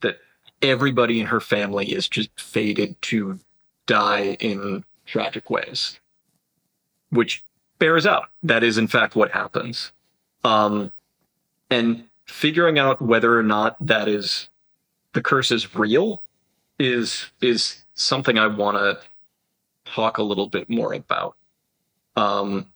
that 0.02 0.20
everybody 0.62 1.22
in 1.22 1.28
her 1.28 1.40
family 1.40 1.94
is 1.94 2.10
just 2.10 2.30
fated 2.40 3.02
to 3.04 3.40
die 3.86 4.36
in 4.42 4.84
tragic 5.06 5.50
ways, 5.50 6.00
which 7.10 7.45
bears 7.80 8.06
out. 8.06 8.30
That 8.44 8.64
is, 8.64 8.78
in 8.78 8.88
fact, 8.88 9.16
what 9.16 9.32
happens. 9.32 9.92
Um, 10.44 10.92
and 11.70 12.06
figuring 12.26 12.80
out 12.80 13.02
whether 13.02 13.38
or 13.38 13.44
not 13.44 13.76
that 13.86 14.08
is 14.08 14.50
the 15.14 15.22
curse 15.22 15.52
is 15.52 15.76
real 15.76 16.22
is 16.78 17.28
is 17.42 17.84
something 17.94 18.38
I 18.38 18.48
want 18.48 18.78
to 18.78 19.00
talk 19.86 20.18
a 20.18 20.24
little 20.24 20.48
bit 20.48 20.70
more 20.70 20.94
about. 20.94 21.36
Um, 22.16 22.68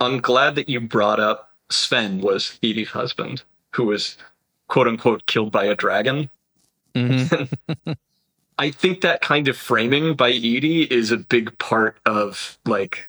I'm 0.00 0.20
glad 0.20 0.54
that 0.54 0.68
you 0.68 0.80
brought 0.80 1.20
up 1.20 1.52
Sven 1.70 2.20
was 2.20 2.58
Edie's 2.62 2.90
husband, 2.90 3.42
who 3.74 3.84
was 3.84 4.16
quote 4.68 4.88
unquote 4.88 5.26
killed 5.26 5.52
by 5.52 5.64
a 5.64 5.74
dragon. 5.74 6.30
Mhm. 6.94 7.52
I 8.60 8.70
think 8.72 9.02
that 9.02 9.20
kind 9.20 9.46
of 9.46 9.56
framing 9.56 10.14
by 10.16 10.30
Edie 10.30 10.82
is 10.82 11.12
a 11.12 11.16
big 11.16 11.56
part 11.58 11.98
of 12.06 12.58
like 12.64 13.08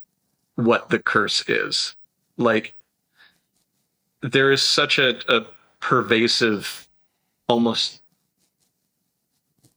what 0.64 0.90
the 0.90 1.00
curse 1.00 1.48
is. 1.48 1.96
Like 2.38 2.74
there 4.22 4.52
is 4.52 4.62
such 4.62 5.00
a, 5.00 5.20
a 5.34 5.46
pervasive 5.80 6.88
almost 7.48 8.02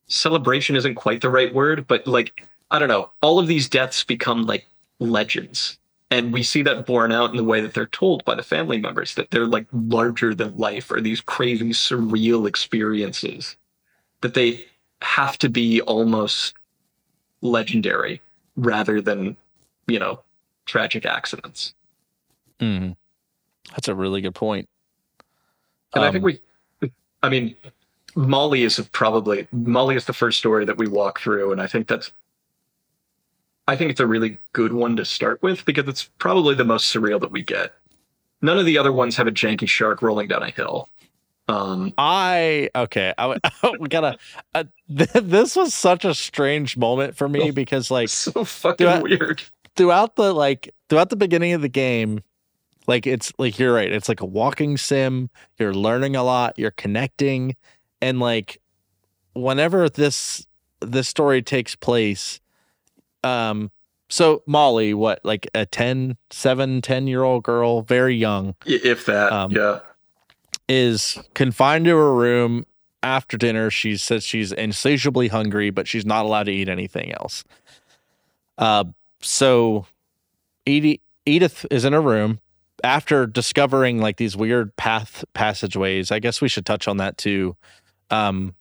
celebration 0.06 0.76
isn't 0.76 0.94
quite 0.94 1.20
the 1.20 1.30
right 1.30 1.54
word, 1.54 1.86
but 1.86 2.06
like 2.06 2.46
I 2.70 2.78
don't 2.78 2.88
know, 2.88 3.10
all 3.20 3.38
of 3.38 3.46
these 3.46 3.68
deaths 3.68 4.02
become 4.02 4.44
like 4.46 4.66
legends. 4.98 5.78
And 6.10 6.32
we 6.32 6.42
see 6.42 6.62
that 6.62 6.84
borne 6.84 7.12
out 7.12 7.30
in 7.30 7.36
the 7.36 7.44
way 7.44 7.60
that 7.60 7.72
they're 7.74 7.86
told 7.86 8.24
by 8.24 8.34
the 8.34 8.42
family 8.42 8.78
members 8.78 9.14
that 9.14 9.30
they're 9.30 9.46
like 9.46 9.66
larger 9.72 10.34
than 10.34 10.56
life 10.58 10.90
or 10.90 11.00
these 11.00 11.22
crazy 11.22 11.70
surreal 11.70 12.46
experiences 12.46 13.56
that 14.20 14.34
they 14.34 14.64
have 15.00 15.38
to 15.38 15.48
be 15.48 15.80
almost 15.82 16.54
legendary 17.40 18.20
rather 18.56 19.00
than, 19.00 19.36
you 19.86 19.98
know, 19.98 20.20
tragic 20.66 21.04
accidents. 21.06 21.74
Mhm. 22.60 22.96
That's 23.70 23.88
a 23.88 23.94
really 23.94 24.20
good 24.20 24.34
point. 24.34 24.68
And 25.94 26.04
I 26.04 26.08
Um, 26.08 26.12
think 26.12 26.24
we, 26.24 26.40
I 27.22 27.28
mean, 27.28 27.54
Molly 28.14 28.62
is 28.62 28.80
probably 28.92 29.46
Molly 29.52 29.96
is 29.96 30.04
the 30.06 30.12
first 30.12 30.38
story 30.38 30.64
that 30.64 30.76
we 30.78 30.86
walk 30.88 31.20
through, 31.20 31.52
and 31.52 31.60
I 31.60 31.66
think 31.66 31.86
that's, 31.88 32.12
I 33.68 33.76
think 33.76 33.90
it's 33.90 34.00
a 34.00 34.06
really 34.06 34.38
good 34.52 34.72
one 34.72 34.96
to 34.96 35.04
start 35.04 35.42
with 35.42 35.64
because 35.64 35.86
it's 35.88 36.04
probably 36.18 36.54
the 36.54 36.64
most 36.64 36.92
surreal 36.94 37.20
that 37.20 37.30
we 37.30 37.42
get. 37.42 37.74
None 38.40 38.58
of 38.58 38.66
the 38.66 38.76
other 38.76 38.92
ones 38.92 39.16
have 39.16 39.26
a 39.28 39.32
janky 39.32 39.68
shark 39.68 40.02
rolling 40.02 40.28
down 40.28 40.42
a 40.42 40.50
hill. 40.50 40.88
Um, 41.48 41.92
I 41.98 42.70
okay. 42.74 43.12
I, 43.18 43.38
we 43.80 43.88
gotta. 43.88 44.18
Uh, 44.54 44.64
th- 44.96 45.10
this 45.14 45.54
was 45.56 45.74
such 45.74 46.04
a 46.04 46.14
strange 46.14 46.76
moment 46.76 47.16
for 47.16 47.28
me 47.28 47.50
because 47.50 47.90
like 47.90 48.08
so 48.08 48.44
fucking 48.44 48.86
I- 48.86 49.00
weird. 49.02 49.42
Throughout 49.76 50.16
the 50.16 50.32
like 50.32 50.74
throughout 50.88 51.10
the 51.10 51.16
beginning 51.16 51.52
of 51.52 51.62
the 51.62 51.68
game 51.68 52.22
like 52.86 53.06
it's 53.06 53.32
like 53.38 53.58
you're 53.58 53.72
right 53.72 53.92
it's 53.92 54.08
like 54.08 54.20
a 54.20 54.26
walking 54.26 54.76
sim 54.76 55.30
you're 55.58 55.74
learning 55.74 56.16
a 56.16 56.22
lot 56.22 56.58
you're 56.58 56.70
connecting 56.72 57.54
and 58.00 58.20
like 58.20 58.60
whenever 59.34 59.88
this 59.88 60.46
this 60.80 61.08
story 61.08 61.40
takes 61.42 61.74
place 61.76 62.40
um 63.24 63.70
so 64.08 64.42
molly 64.46 64.92
what 64.92 65.20
like 65.24 65.48
a 65.54 65.64
10 65.64 66.16
7 66.30 66.82
10 66.82 67.06
year 67.06 67.22
old 67.22 67.42
girl 67.44 67.82
very 67.82 68.16
young 68.16 68.54
If 68.66 69.06
that, 69.06 69.32
Um, 69.32 69.52
yeah, 69.52 69.80
is 70.68 71.18
confined 71.34 71.84
to 71.86 71.96
her 71.96 72.14
room 72.14 72.64
after 73.02 73.36
dinner. 73.36 73.70
She 73.70 73.96
says 73.96 74.24
she's 74.24 74.52
insatiably 74.52 75.28
hungry, 75.28 75.70
but 75.70 75.88
she's 75.88 76.06
not 76.06 76.24
allowed 76.24 76.44
to 76.44 76.52
eat 76.52 76.68
anything 76.68 77.12
else. 77.12 77.44
Uh, 78.58 78.84
so 79.22 79.86
Edith 80.66 81.66
is 81.70 81.84
in 81.84 81.94
a 81.94 82.00
room 82.00 82.40
after 82.84 83.26
discovering 83.26 84.00
like 84.00 84.16
these 84.16 84.36
weird 84.36 84.76
path 84.76 85.24
passageways. 85.34 86.10
I 86.10 86.18
guess 86.18 86.40
we 86.40 86.48
should 86.48 86.66
touch 86.66 86.88
on 86.88 86.96
that 86.98 87.16
too. 87.16 87.56
Um, 88.10 88.54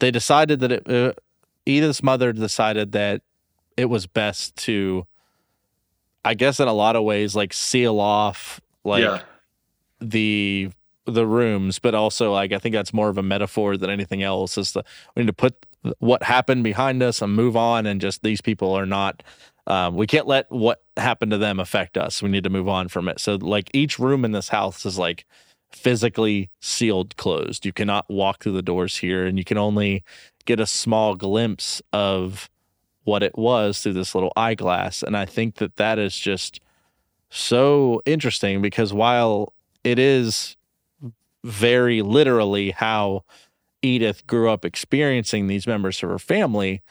they 0.00 0.10
decided 0.10 0.60
that 0.60 0.72
it, 0.72 0.90
uh, 0.90 1.12
Edith's 1.66 2.02
mother 2.02 2.32
decided 2.32 2.92
that 2.92 3.22
it 3.76 3.86
was 3.86 4.06
best 4.06 4.56
to, 4.56 5.06
I 6.24 6.34
guess, 6.34 6.60
in 6.60 6.68
a 6.68 6.72
lot 6.72 6.96
of 6.96 7.04
ways, 7.04 7.34
like 7.34 7.52
seal 7.52 8.00
off 8.00 8.60
like 8.84 9.02
yeah, 9.02 9.22
the 10.00 10.70
the 11.06 11.26
rooms, 11.26 11.78
but 11.78 11.94
also 11.94 12.32
like 12.32 12.52
I 12.52 12.58
think 12.58 12.74
that's 12.74 12.92
more 12.92 13.08
of 13.08 13.18
a 13.18 13.22
metaphor 13.22 13.76
than 13.76 13.90
anything 13.90 14.22
else. 14.22 14.58
Is 14.58 14.72
the 14.72 14.84
we 15.14 15.22
need 15.22 15.28
to 15.28 15.32
put 15.32 15.54
what 15.98 16.22
happened 16.22 16.64
behind 16.64 17.02
us 17.02 17.22
and 17.22 17.34
move 17.34 17.56
on, 17.56 17.86
and 17.86 18.00
just 18.00 18.22
these 18.22 18.40
people 18.40 18.72
are 18.72 18.86
not. 18.86 19.22
Um, 19.66 19.94
we 19.94 20.06
can't 20.06 20.26
let 20.26 20.50
what 20.50 20.82
happened 20.96 21.30
to 21.30 21.38
them 21.38 21.60
affect 21.60 21.96
us. 21.96 22.22
We 22.22 22.28
need 22.28 22.44
to 22.44 22.50
move 22.50 22.68
on 22.68 22.88
from 22.88 23.08
it. 23.08 23.20
So 23.20 23.36
like 23.36 23.70
each 23.72 23.98
room 23.98 24.24
in 24.24 24.32
this 24.32 24.48
house 24.48 24.84
is 24.84 24.98
like 24.98 25.24
physically 25.70 26.50
sealed 26.60 27.16
closed. 27.16 27.64
You 27.64 27.72
cannot 27.72 28.10
walk 28.10 28.42
through 28.42 28.52
the 28.52 28.62
doors 28.62 28.96
here, 28.96 29.24
and 29.24 29.38
you 29.38 29.44
can 29.44 29.58
only 29.58 30.02
get 30.44 30.60
a 30.60 30.66
small 30.66 31.14
glimpse 31.14 31.80
of 31.92 32.50
what 33.04 33.22
it 33.22 33.36
was 33.36 33.82
through 33.82 33.94
this 33.94 34.14
little 34.14 34.32
eyeglass. 34.36 35.02
And 35.02 35.16
I 35.16 35.24
think 35.24 35.56
that 35.56 35.76
that 35.76 35.98
is 35.98 36.16
just 36.16 36.60
so 37.30 38.02
interesting 38.04 38.60
because 38.62 38.92
while 38.92 39.52
it 39.82 39.98
is 39.98 40.56
very 41.44 42.02
literally 42.02 42.70
how 42.70 43.24
Edith 43.82 44.26
grew 44.26 44.50
up 44.50 44.64
experiencing 44.64 45.46
these 45.46 45.66
members 45.66 46.02
of 46.02 46.08
her 46.08 46.18
family, 46.18 46.82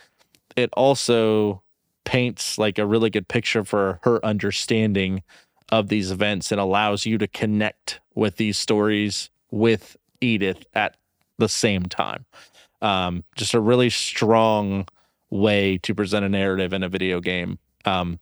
it 0.55 0.69
also 0.73 1.63
paints 2.03 2.57
like 2.57 2.77
a 2.77 2.85
really 2.85 3.09
good 3.09 3.27
picture 3.27 3.63
for 3.63 3.99
her 4.03 4.23
understanding 4.25 5.23
of 5.71 5.87
these 5.87 6.11
events 6.11 6.51
and 6.51 6.59
allows 6.59 7.05
you 7.05 7.17
to 7.17 7.27
connect 7.27 8.01
with 8.13 8.35
these 8.35 8.57
stories 8.57 9.29
with 9.51 9.95
Edith 10.19 10.65
at 10.73 10.97
the 11.37 11.47
same 11.47 11.83
time. 11.83 12.25
Um, 12.81 13.23
just 13.35 13.53
a 13.53 13.59
really 13.59 13.89
strong 13.89 14.87
way 15.29 15.77
to 15.79 15.95
present 15.95 16.25
a 16.25 16.29
narrative 16.29 16.73
in 16.73 16.83
a 16.83 16.89
video 16.89 17.21
game. 17.21 17.57
Um, 17.85 18.19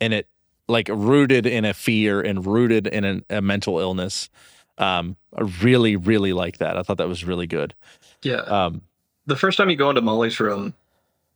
and 0.00 0.12
it 0.12 0.28
like 0.68 0.88
rooted 0.92 1.46
in 1.46 1.64
a 1.64 1.74
fear 1.74 2.20
and 2.20 2.46
rooted 2.46 2.86
in 2.86 3.04
an, 3.04 3.24
a 3.30 3.40
mental 3.40 3.78
illness. 3.78 4.28
Um, 4.78 5.16
I 5.36 5.42
really, 5.62 5.96
really 5.96 6.32
like 6.32 6.58
that. 6.58 6.76
I 6.76 6.82
thought 6.82 6.98
that 6.98 7.08
was 7.08 7.24
really 7.24 7.46
good. 7.46 7.74
yeah. 8.22 8.40
Um, 8.40 8.82
the 9.26 9.36
first 9.36 9.58
time 9.58 9.70
you 9.70 9.76
go 9.76 9.88
into 9.90 10.02
Molly's 10.02 10.38
room, 10.38 10.74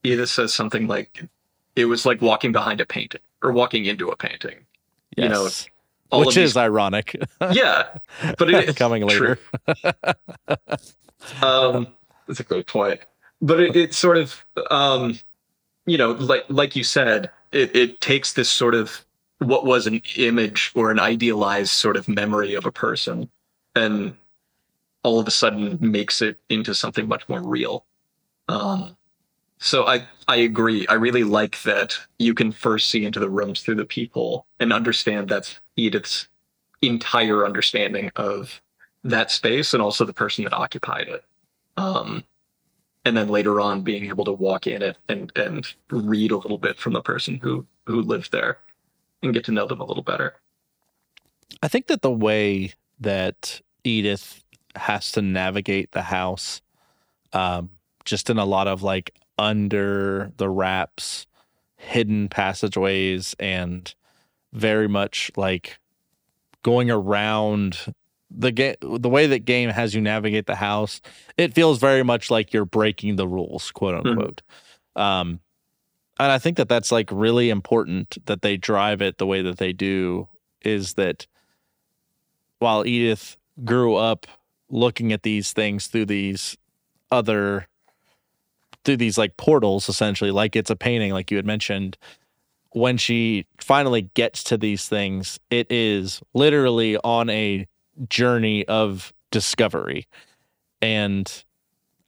Edith 0.03 0.29
says 0.29 0.53
something 0.53 0.87
like, 0.87 1.25
"It 1.75 1.85
was 1.85 2.05
like 2.05 2.21
walking 2.21 2.51
behind 2.51 2.79
a 2.81 2.85
painting 2.85 3.21
or 3.43 3.51
walking 3.51 3.85
into 3.85 4.09
a 4.09 4.15
painting." 4.15 4.65
You 5.17 5.27
know, 5.27 5.43
yes. 5.43 5.67
All 6.09 6.19
which 6.21 6.29
of 6.29 6.35
these- 6.35 6.51
is 6.51 6.57
ironic. 6.57 7.15
yeah, 7.51 7.87
but 8.37 8.49
it 8.53 8.69
is 8.69 8.75
coming 8.75 9.05
later. 9.05 9.39
um, 11.41 11.87
that's 12.27 12.39
a 12.39 12.43
great 12.43 12.67
point. 12.67 13.01
But 13.41 13.59
it, 13.59 13.75
it 13.75 13.93
sort 13.93 14.17
of, 14.17 14.45
um, 14.69 15.19
you 15.85 15.97
know, 15.97 16.11
like 16.11 16.45
like 16.47 16.75
you 16.75 16.83
said, 16.83 17.29
it, 17.51 17.75
it 17.75 17.99
takes 18.01 18.33
this 18.33 18.49
sort 18.49 18.75
of 18.75 19.03
what 19.41 19.65
was 19.65 19.87
an 19.87 20.01
image 20.17 20.71
or 20.75 20.91
an 20.91 20.99
idealized 20.99 21.71
sort 21.71 21.97
of 21.97 22.07
memory 22.07 22.53
of 22.53 22.65
a 22.65 22.71
person, 22.71 23.29
and 23.75 24.15
all 25.03 25.19
of 25.19 25.27
a 25.27 25.31
sudden 25.31 25.79
makes 25.81 26.21
it 26.21 26.39
into 26.49 26.75
something 26.75 27.07
much 27.07 27.27
more 27.27 27.41
real. 27.41 27.85
Um, 28.47 28.95
so 29.57 29.87
I 29.87 30.05
I 30.27 30.37
agree. 30.37 30.85
I 30.87 30.93
really 30.93 31.23
like 31.23 31.61
that 31.63 31.97
you 32.19 32.35
can 32.35 32.51
first 32.51 32.89
see 32.89 33.03
into 33.03 33.19
the 33.19 33.29
rooms 33.29 33.61
through 33.61 33.75
the 33.75 33.85
people 33.85 34.45
and 34.59 34.71
understand 34.71 35.29
that's 35.29 35.59
Edith's 35.75 36.27
entire 36.83 37.45
understanding 37.45 38.11
of 38.15 38.61
that 39.03 39.31
space 39.31 39.73
and 39.73 39.81
also 39.81 40.05
the 40.05 40.13
person 40.13 40.43
that 40.43 40.53
occupied 40.53 41.07
it. 41.07 41.23
Um, 41.77 42.23
and 43.05 43.17
then 43.17 43.29
later 43.29 43.59
on 43.59 43.81
being 43.81 44.05
able 44.05 44.25
to 44.25 44.31
walk 44.31 44.67
in 44.67 44.83
it 44.83 44.97
and 45.09 45.31
and 45.35 45.67
read 45.89 46.29
a 46.29 46.37
little 46.37 46.59
bit 46.59 46.77
from 46.77 46.93
the 46.93 47.01
person 47.01 47.39
who 47.41 47.65
who 47.87 48.01
lived 48.01 48.31
there 48.31 48.59
and 49.21 49.33
get 49.33 49.43
to 49.45 49.51
know 49.51 49.67
them 49.67 49.81
a 49.81 49.85
little 49.85 50.03
better. 50.03 50.35
I 51.61 51.67
think 51.67 51.87
that 51.87 52.01
the 52.01 52.11
way 52.11 52.73
that 52.99 53.61
Edith 53.83 54.43
has 54.75 55.11
to 55.13 55.21
navigate 55.21 55.91
the 55.91 56.01
house, 56.01 56.61
um, 57.33 57.69
just 58.05 58.29
in 58.29 58.37
a 58.37 58.45
lot 58.45 58.67
of 58.67 58.83
like 58.83 59.13
under 59.37 60.31
the 60.37 60.49
wraps, 60.49 61.27
hidden 61.77 62.29
passageways, 62.29 63.35
and 63.39 63.93
very 64.53 64.87
much 64.87 65.31
like 65.35 65.79
going 66.63 66.91
around 66.91 67.77
the 68.29 68.51
game, 68.51 68.75
the 68.81 69.09
way 69.09 69.27
that 69.27 69.45
game 69.45 69.69
has 69.69 69.93
you 69.93 70.01
navigate 70.01 70.45
the 70.45 70.55
house, 70.55 71.01
it 71.37 71.53
feels 71.53 71.79
very 71.79 72.03
much 72.03 72.31
like 72.31 72.53
you're 72.53 72.65
breaking 72.65 73.15
the 73.15 73.27
rules, 73.27 73.71
quote 73.71 74.05
unquote. 74.05 74.41
Um, 74.95 75.39
and 76.21 76.31
I 76.31 76.37
think 76.37 76.57
that 76.57 76.69
that's 76.69 76.91
like 76.91 77.09
really 77.11 77.49
important 77.49 78.17
that 78.27 78.41
they 78.41 78.57
drive 78.57 79.01
it 79.01 79.17
the 79.17 79.25
way 79.25 79.41
that 79.41 79.57
they 79.57 79.73
do. 79.73 80.27
Is 80.63 80.93
that 80.93 81.25
while 82.59 82.85
Edith 82.85 83.37
grew 83.63 83.95
up 83.95 84.27
looking 84.69 85.11
at 85.11 85.23
these 85.23 85.51
things 85.51 85.87
through 85.87 86.05
these 86.05 86.57
other 87.11 87.67
through 88.83 88.97
these 88.97 89.17
like 89.17 89.35
portals 89.37 89.89
essentially 89.89 90.31
like 90.31 90.55
it's 90.55 90.69
a 90.69 90.75
painting 90.75 91.11
like 91.11 91.29
you 91.29 91.37
had 91.37 91.45
mentioned 91.45 91.97
when 92.71 92.97
she 92.97 93.45
finally 93.59 94.03
gets 94.13 94.43
to 94.43 94.57
these 94.57 94.87
things 94.87 95.39
it 95.49 95.67
is 95.69 96.21
literally 96.33 96.97
on 97.03 97.29
a 97.29 97.67
journey 98.07 98.65
of 98.67 99.13
discovery 99.29 100.07
and 100.81 101.43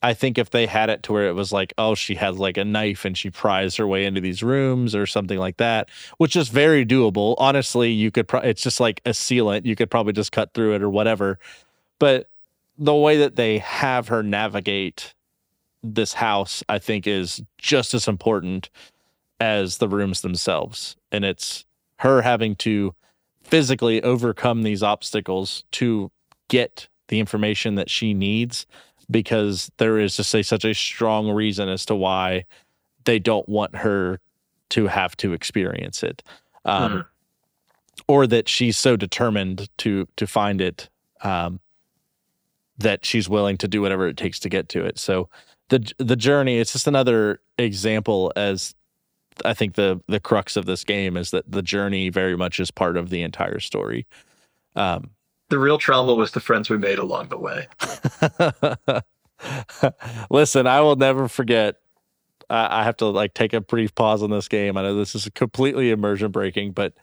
i 0.03 0.13
think 0.13 0.37
if 0.37 0.51
they 0.51 0.67
had 0.67 0.89
it 0.89 1.01
to 1.03 1.13
where 1.13 1.27
it 1.27 1.33
was 1.33 1.51
like 1.51 1.73
oh 1.77 1.95
she 1.95 2.15
had 2.15 2.35
like 2.35 2.57
a 2.57 2.65
knife 2.65 3.05
and 3.05 3.17
she 3.17 3.29
pries 3.29 3.75
her 3.75 3.87
way 3.87 4.05
into 4.05 4.21
these 4.21 4.43
rooms 4.43 4.93
or 4.93 5.05
something 5.05 5.39
like 5.39 5.57
that 5.57 5.89
which 6.17 6.35
is 6.35 6.49
very 6.49 6.85
doable. 6.85 7.35
Honestly 7.37 7.91
you 7.91 8.11
could 8.11 8.27
pro- 8.27 8.41
it's 8.41 8.61
just 8.61 8.79
like 8.79 9.01
a 9.05 9.11
sealant. 9.11 9.65
You 9.65 9.75
could 9.75 9.89
probably 9.89 10.13
just 10.13 10.31
cut 10.31 10.53
through 10.53 10.75
it 10.75 10.83
or 10.83 10.89
whatever. 10.89 11.39
But 11.99 12.29
the 12.77 12.95
way 12.95 13.17
that 13.17 13.35
they 13.35 13.59
have 13.59 14.07
her 14.09 14.23
navigate 14.23 15.13
this 15.85 16.13
house 16.13 16.63
i 16.69 16.79
think 16.79 17.05
is 17.05 17.43
just 17.57 17.93
as 17.93 18.07
important 18.07 18.69
as 19.39 19.77
the 19.77 19.89
rooms 19.89 20.21
themselves. 20.21 20.95
And 21.11 21.25
it's 21.25 21.65
her 21.97 22.21
having 22.21 22.55
to 22.57 22.95
physically 23.43 24.01
overcome 24.01 24.63
these 24.63 24.81
obstacles 24.81 25.65
to 25.71 26.11
get 26.47 26.87
the 27.09 27.19
information 27.19 27.75
that 27.75 27.89
she 27.89 28.13
needs 28.13 28.65
because 29.11 29.71
there 29.77 29.97
is 29.99 30.17
just 30.17 30.33
a, 30.33 30.43
such 30.43 30.65
a 30.65 30.73
strong 30.73 31.29
reason 31.29 31.69
as 31.69 31.85
to 31.85 31.95
why 31.95 32.45
they 33.05 33.19
don't 33.19 33.47
want 33.49 33.75
her 33.75 34.19
to 34.69 34.87
have 34.87 35.15
to 35.17 35.33
experience 35.33 36.03
it 36.03 36.23
um, 36.65 36.91
Mhm. 36.91 37.05
or 38.07 38.27
that 38.27 38.47
she's 38.49 38.77
so 38.77 38.95
determined 38.95 39.69
to 39.79 40.07
to 40.15 40.25
find 40.25 40.61
it 40.61 40.89
um, 41.21 41.59
that 42.77 43.05
she's 43.05 43.29
willing 43.29 43.57
to 43.57 43.67
do 43.67 43.81
whatever 43.81 44.07
it 44.07 44.17
takes 44.17 44.39
to 44.39 44.49
get 44.49 44.69
to 44.69 44.83
it 44.83 44.97
so 44.97 45.29
the 45.69 45.91
the 45.99 46.15
journey 46.15 46.57
it's 46.57 46.73
just 46.73 46.87
another 46.87 47.39
example 47.57 48.31
as 48.35 48.73
i 49.45 49.53
think 49.53 49.75
the 49.75 50.01
the 50.07 50.19
crux 50.19 50.55
of 50.55 50.65
this 50.65 50.83
game 50.83 51.15
is 51.17 51.31
that 51.31 51.49
the 51.49 51.61
journey 51.61 52.09
very 52.09 52.35
much 52.35 52.59
is 52.59 52.71
part 52.71 52.97
of 52.97 53.09
the 53.09 53.21
entire 53.21 53.59
story 53.59 54.05
um 54.75 55.11
The 55.53 55.59
real 55.59 55.77
trauma 55.77 56.15
was 56.15 56.31
the 56.31 56.39
friends 56.39 56.67
we 56.67 56.79
made 56.79 56.97
along 56.97 57.27
the 57.29 57.37
way. 57.37 57.67
listen 60.31 60.65
i 60.65 60.81
will 60.81 60.95
never 60.95 61.27
forget 61.27 61.75
I, 62.49 62.79
I 62.79 62.83
have 62.85 62.97
to 62.97 63.05
like 63.05 63.35
take 63.35 63.53
a 63.53 63.61
brief 63.61 63.93
pause 63.93 64.23
on 64.23 64.31
this 64.31 64.47
game 64.47 64.77
i 64.77 64.81
know 64.81 64.95
this 64.95 65.13
is 65.13 65.29
completely 65.35 65.91
immersion 65.91 66.31
breaking 66.31 66.71
but 66.71 66.93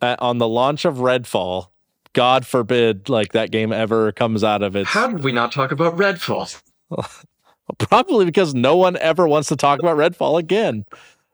uh, 0.00 0.16
on 0.20 0.38
the 0.38 0.48
launch 0.48 0.86
of 0.86 0.96
redfall 0.96 1.68
god 2.14 2.46
forbid 2.46 3.10
like 3.10 3.32
that 3.32 3.50
game 3.50 3.74
ever 3.74 4.10
comes 4.12 4.42
out 4.42 4.62
of 4.62 4.74
its 4.74 4.88
How 4.88 5.08
did 5.08 5.22
we 5.22 5.32
not 5.32 5.52
talk 5.52 5.70
about 5.70 5.98
Redfall? 5.98 6.62
Probably 7.78 8.24
because 8.24 8.54
no 8.54 8.76
one 8.76 8.96
ever 8.96 9.28
wants 9.28 9.48
to 9.48 9.56
talk 9.56 9.80
about 9.80 9.98
Redfall 9.98 10.38
again. 10.38 10.86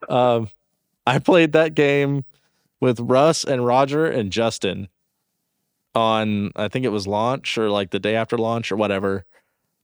Um, 0.09 0.49
I 1.07 1.21
played 1.21 1.53
that 1.53 1.75
game 1.75 2.25
with 2.81 2.99
Russ 2.99 3.45
and 3.45 3.65
Roger 3.65 4.07
and 4.07 4.33
Justin 4.33 4.89
on, 5.95 6.53
I 6.57 6.69
think 6.69 6.85
it 6.85 6.91
was 6.91 7.07
launch 7.07 7.57
or 7.59 7.71
like 7.71 7.91
the 7.91 7.99
day 7.99 8.15
after 8.17 8.37
launch 8.39 8.71
or 8.73 8.77
whatever. 8.77 9.25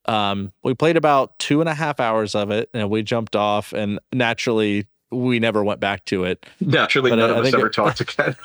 Um, 0.07 0.53
we 0.63 0.75
played 0.75 0.97
about 0.97 1.39
two 1.39 1.61
and 1.61 1.69
a 1.69 1.75
half 1.75 1.99
hours 2.01 2.35
of 2.35 2.51
it 2.51 2.69
and 2.75 2.91
we 2.91 3.03
jumped 3.03 3.35
off, 3.37 3.73
and 3.73 3.99
naturally, 4.13 4.87
we 5.11 5.39
never 5.39 5.63
went 5.65 5.81
back 5.81 6.05
to 6.07 6.25
it. 6.25 6.45
Naturally, 6.61 7.11
But 7.11 7.17
none 7.17 7.31
I- 7.31 7.35
I 7.35 7.39
of 7.39 7.47
us 7.47 7.55
ever 7.55 7.67
it- 7.69 7.73
talked 7.73 8.01
again. 8.01 8.37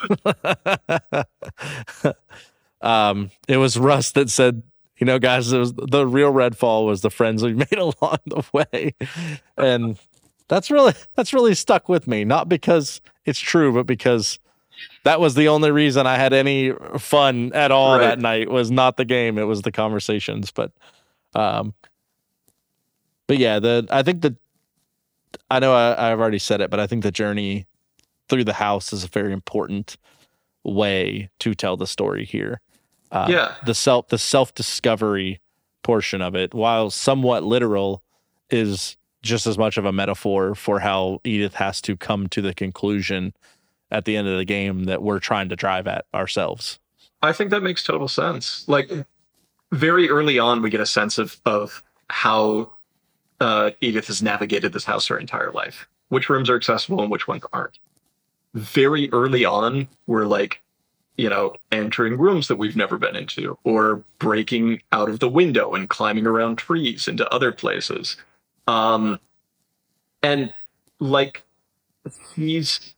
um, 2.81 3.31
it 3.47 3.57
was 3.57 3.77
Russ 3.77 4.11
that 4.11 4.29
said, 4.29 4.63
you 4.97 5.05
know, 5.05 5.19
guys, 5.19 5.51
it 5.51 5.57
was 5.57 5.73
the 5.73 6.05
real 6.05 6.31
Redfall 6.33 6.85
was 6.85 7.01
the 7.01 7.09
friends 7.09 7.43
we 7.43 7.53
made 7.71 7.73
along 7.77 8.17
the 8.25 8.43
way, 8.53 8.93
and 9.57 9.97
that's 10.47 10.69
really 10.69 10.93
that's 11.15 11.33
really 11.33 11.55
stuck 11.55 11.87
with 11.89 12.07
me. 12.07 12.23
Not 12.25 12.49
because 12.49 13.01
it's 13.25 13.39
true, 13.39 13.73
but 13.73 13.85
because 13.85 14.39
that 15.03 15.19
was 15.19 15.35
the 15.35 15.47
only 15.47 15.71
reason 15.71 16.05
I 16.07 16.15
had 16.15 16.33
any 16.33 16.71
fun 16.97 17.51
at 17.53 17.71
all 17.71 17.97
Right. 17.97 18.07
that 18.07 18.19
night. 18.19 18.49
Was 18.49 18.71
not 18.71 18.97
the 18.97 19.05
game; 19.05 19.37
it 19.37 19.43
was 19.43 19.61
the 19.61 19.71
conversations. 19.71 20.51
But, 20.51 20.71
um, 21.35 21.73
but 23.27 23.37
yeah, 23.37 23.59
the 23.59 23.87
I 23.91 24.03
think 24.03 24.21
the 24.21 24.35
I 25.49 25.59
know 25.59 25.73
I, 25.73 26.11
I've 26.11 26.19
already 26.19 26.39
said 26.39 26.61
it, 26.61 26.69
but 26.69 26.79
I 26.79 26.87
think 26.87 27.03
the 27.03 27.11
journey 27.11 27.65
through 28.27 28.43
the 28.43 28.53
house 28.53 28.93
is 28.93 29.03
a 29.03 29.07
very 29.07 29.33
important 29.33 29.97
way 30.63 31.29
to 31.39 31.55
tell 31.55 31.77
the 31.77 31.87
story 31.87 32.25
here. 32.25 32.61
Uh, 33.11 33.27
Yeah. 33.29 33.55
the 33.65 33.73
self 33.73 34.07
the 34.09 34.17
self 34.17 34.53
discovery 34.53 35.39
portion 35.83 36.21
of 36.21 36.35
it, 36.35 36.53
while 36.53 36.89
somewhat 36.91 37.43
literal, 37.43 38.03
is 38.49 38.97
just 39.21 39.47
as 39.47 39.57
much 39.57 39.77
of 39.77 39.85
a 39.85 39.91
metaphor 39.91 40.55
for 40.55 40.79
how 40.79 41.19
Edith 41.23 41.55
has 41.55 41.81
to 41.81 41.97
come 41.97 42.27
to 42.29 42.41
the 42.41 42.53
conclusion 42.53 43.33
at 43.91 44.05
the 44.05 44.15
end 44.15 44.27
of 44.27 44.37
the 44.37 44.45
game 44.45 44.85
that 44.85 45.01
we're 45.01 45.19
trying 45.19 45.49
to 45.49 45.55
drive 45.55 45.87
at 45.87 46.05
ourselves. 46.13 46.79
I 47.21 47.33
think 47.33 47.49
that 47.51 47.63
makes 47.63 47.83
total 47.83 48.07
sense. 48.07 48.67
Like 48.67 48.91
very 49.71 50.09
early 50.09 50.39
on, 50.39 50.61
we 50.61 50.69
get 50.69 50.81
a 50.81 50.85
sense 50.85 51.17
of 51.17 51.37
of 51.45 51.83
how 52.09 52.73
uh, 53.39 53.71
Edith 53.81 54.07
has 54.07 54.21
navigated 54.21 54.73
this 54.73 54.85
house 54.85 55.07
her 55.07 55.17
entire 55.17 55.51
life. 55.51 55.87
Which 56.09 56.27
rooms 56.27 56.49
are 56.49 56.55
accessible 56.55 57.01
and 57.03 57.11
which 57.11 57.27
ones 57.27 57.43
aren't. 57.53 57.77
Very 58.55 59.11
early 59.11 59.45
on, 59.45 59.87
we're 60.07 60.25
like, 60.25 60.59
you 61.17 61.29
know, 61.29 61.53
entering 61.71 62.17
rooms 62.17 62.47
that 62.47 62.55
we've 62.55 62.75
never 62.75 62.97
been 62.97 63.15
into, 63.15 63.59
or 63.63 64.03
breaking 64.17 64.81
out 64.91 65.07
of 65.07 65.19
the 65.19 65.29
window 65.29 65.75
and 65.75 65.87
climbing 65.87 66.25
around 66.25 66.55
trees 66.55 67.07
into 67.07 67.31
other 67.31 67.51
places. 67.51 68.17
Um, 68.65 69.19
and 70.23 70.51
like, 70.99 71.43
he's 72.35 72.95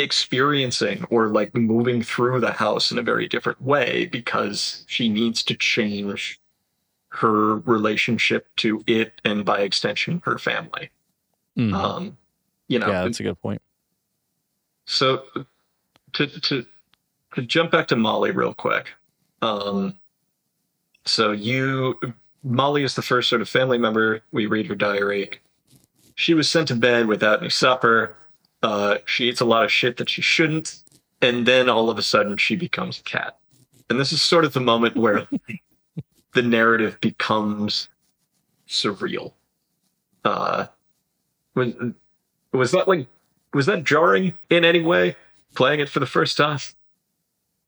experiencing 0.00 1.04
or 1.10 1.28
like 1.28 1.54
moving 1.54 2.02
through 2.02 2.40
the 2.40 2.52
house 2.52 2.90
in 2.90 2.98
a 2.98 3.02
very 3.02 3.28
different 3.28 3.60
way 3.62 4.06
because 4.06 4.84
she 4.88 5.08
needs 5.08 5.42
to 5.44 5.54
change 5.54 6.40
her 7.08 7.56
relationship 7.60 8.46
to 8.56 8.82
it 8.86 9.20
and 9.24 9.44
by 9.44 9.60
extension 9.60 10.22
her 10.24 10.38
family 10.38 10.90
Mhm. 11.58 11.74
um 11.74 12.16
you 12.68 12.78
know 12.78 12.86
yeah, 12.88 13.02
that's 13.02 13.18
a 13.20 13.24
good 13.24 13.40
point. 13.42 13.60
so 14.84 15.24
to 16.12 16.26
to 16.26 16.66
to 17.34 17.42
jump 17.42 17.70
back 17.72 17.88
to 17.88 17.96
Molly 17.96 18.30
real 18.30 18.54
quick. 18.54 18.88
Um 19.42 19.96
so 21.04 21.32
you 21.32 21.98
Molly 22.42 22.82
is 22.84 22.94
the 22.94 23.02
first 23.02 23.28
sort 23.28 23.42
of 23.42 23.48
family 23.48 23.78
member 23.78 24.22
we 24.32 24.46
read 24.46 24.66
her 24.68 24.74
diary. 24.74 25.30
She 26.14 26.34
was 26.34 26.48
sent 26.48 26.68
to 26.68 26.76
bed 26.76 27.06
without 27.06 27.40
any 27.40 27.50
supper. 27.50 28.14
Uh 28.62 28.98
she 29.04 29.28
eats 29.28 29.40
a 29.40 29.44
lot 29.44 29.64
of 29.64 29.72
shit 29.72 29.96
that 29.96 30.08
she 30.08 30.22
shouldn't 30.22 30.82
and 31.22 31.46
then 31.46 31.68
all 31.68 31.90
of 31.90 31.98
a 31.98 32.02
sudden 32.02 32.36
she 32.36 32.56
becomes 32.56 33.00
a 33.00 33.02
cat. 33.02 33.38
And 33.88 33.98
this 33.98 34.12
is 34.12 34.22
sort 34.22 34.44
of 34.44 34.52
the 34.52 34.60
moment 34.60 34.96
where 34.96 35.26
the 36.34 36.42
narrative 36.42 37.00
becomes 37.00 37.88
surreal. 38.68 39.32
Uh 40.24 40.66
was 41.54 41.74
was 42.52 42.72
that 42.72 42.88
like 42.88 43.06
was 43.52 43.66
that 43.66 43.84
jarring 43.84 44.34
in 44.48 44.64
any 44.64 44.82
way 44.82 45.16
playing 45.54 45.80
it 45.80 45.88
for 45.88 46.00
the 46.00 46.06
first 46.06 46.36
time 46.36 46.58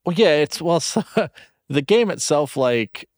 Well, 0.05 0.15
yeah, 0.15 0.35
it's 0.37 0.61
well, 0.61 0.79
so, 0.79 1.03
the 1.69 1.81
game 1.81 2.09
itself 2.09 2.57
like 2.57 3.09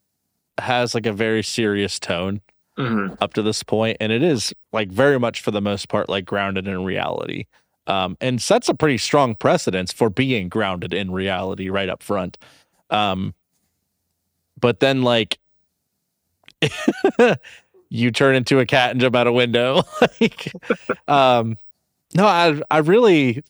has 0.57 0.95
like 0.95 1.05
a 1.05 1.13
very 1.13 1.43
serious 1.43 1.99
tone 1.99 2.41
mm-hmm. 2.77 3.13
up 3.21 3.33
to 3.33 3.41
this 3.41 3.63
point, 3.63 3.97
and 3.99 4.11
it 4.11 4.23
is 4.23 4.53
like 4.71 4.89
very 4.89 5.19
much 5.19 5.41
for 5.41 5.51
the 5.51 5.61
most 5.61 5.89
part 5.89 6.09
like 6.09 6.25
grounded 6.25 6.67
in 6.67 6.83
reality, 6.83 7.45
um, 7.87 8.17
and 8.21 8.41
sets 8.41 8.69
a 8.69 8.73
pretty 8.73 8.97
strong 8.97 9.35
precedence 9.35 9.91
for 9.93 10.09
being 10.09 10.49
grounded 10.49 10.93
in 10.93 11.11
reality 11.11 11.69
right 11.69 11.89
up 11.89 12.01
front. 12.03 12.37
Um, 12.89 13.33
but 14.59 14.79
then 14.79 15.01
like 15.03 15.39
you 17.89 18.11
turn 18.11 18.35
into 18.35 18.59
a 18.59 18.65
cat 18.65 18.91
and 18.91 18.99
jump 19.01 19.15
out 19.15 19.27
a 19.27 19.31
window, 19.31 19.83
like, 20.21 20.51
um, 21.07 21.57
no, 22.15 22.25
I 22.25 22.61
I 22.71 22.79
really 22.79 23.43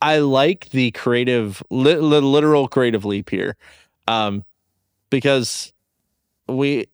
I 0.00 0.18
like 0.18 0.70
the 0.70 0.90
creative, 0.90 1.62
li- 1.70 1.94
li- 1.94 2.18
literal 2.18 2.66
creative 2.66 3.04
leap 3.04 3.30
here, 3.30 3.56
um, 4.08 4.44
because 5.10 5.72
we 6.48 6.86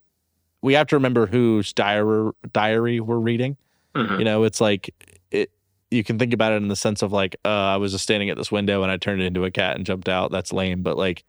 we 0.63 0.75
have 0.75 0.89
to 0.89 0.97
remember 0.97 1.27
whose 1.27 1.73
diary 1.73 2.33
diary 2.53 3.01
we're 3.01 3.19
reading. 3.19 3.57
Mhm. 3.97 4.19
You 4.19 4.25
know, 4.25 4.45
it's 4.45 4.61
like 4.61 4.91
it. 5.31 5.51
You 5.91 6.05
can 6.05 6.19
think 6.19 6.35
about 6.35 6.53
it 6.53 6.57
in 6.57 6.69
the 6.69 6.77
sense 6.77 7.03
of 7.03 7.13
like, 7.13 7.37
uh, 7.45 7.49
I 7.49 7.77
was 7.79 7.93
just 7.93 8.05
standing 8.05 8.29
at 8.31 8.37
this 8.37 8.53
window 8.53 8.83
and 8.83 8.93
I 8.93 8.99
turned 8.99 9.23
it 9.23 9.27
into 9.27 9.45
a 9.45 9.51
cat 9.51 9.77
and 9.77 9.87
jumped 9.87 10.09
out. 10.09 10.31
That's 10.31 10.53
lame, 10.53 10.83
but 10.83 10.99
like, 10.99 11.25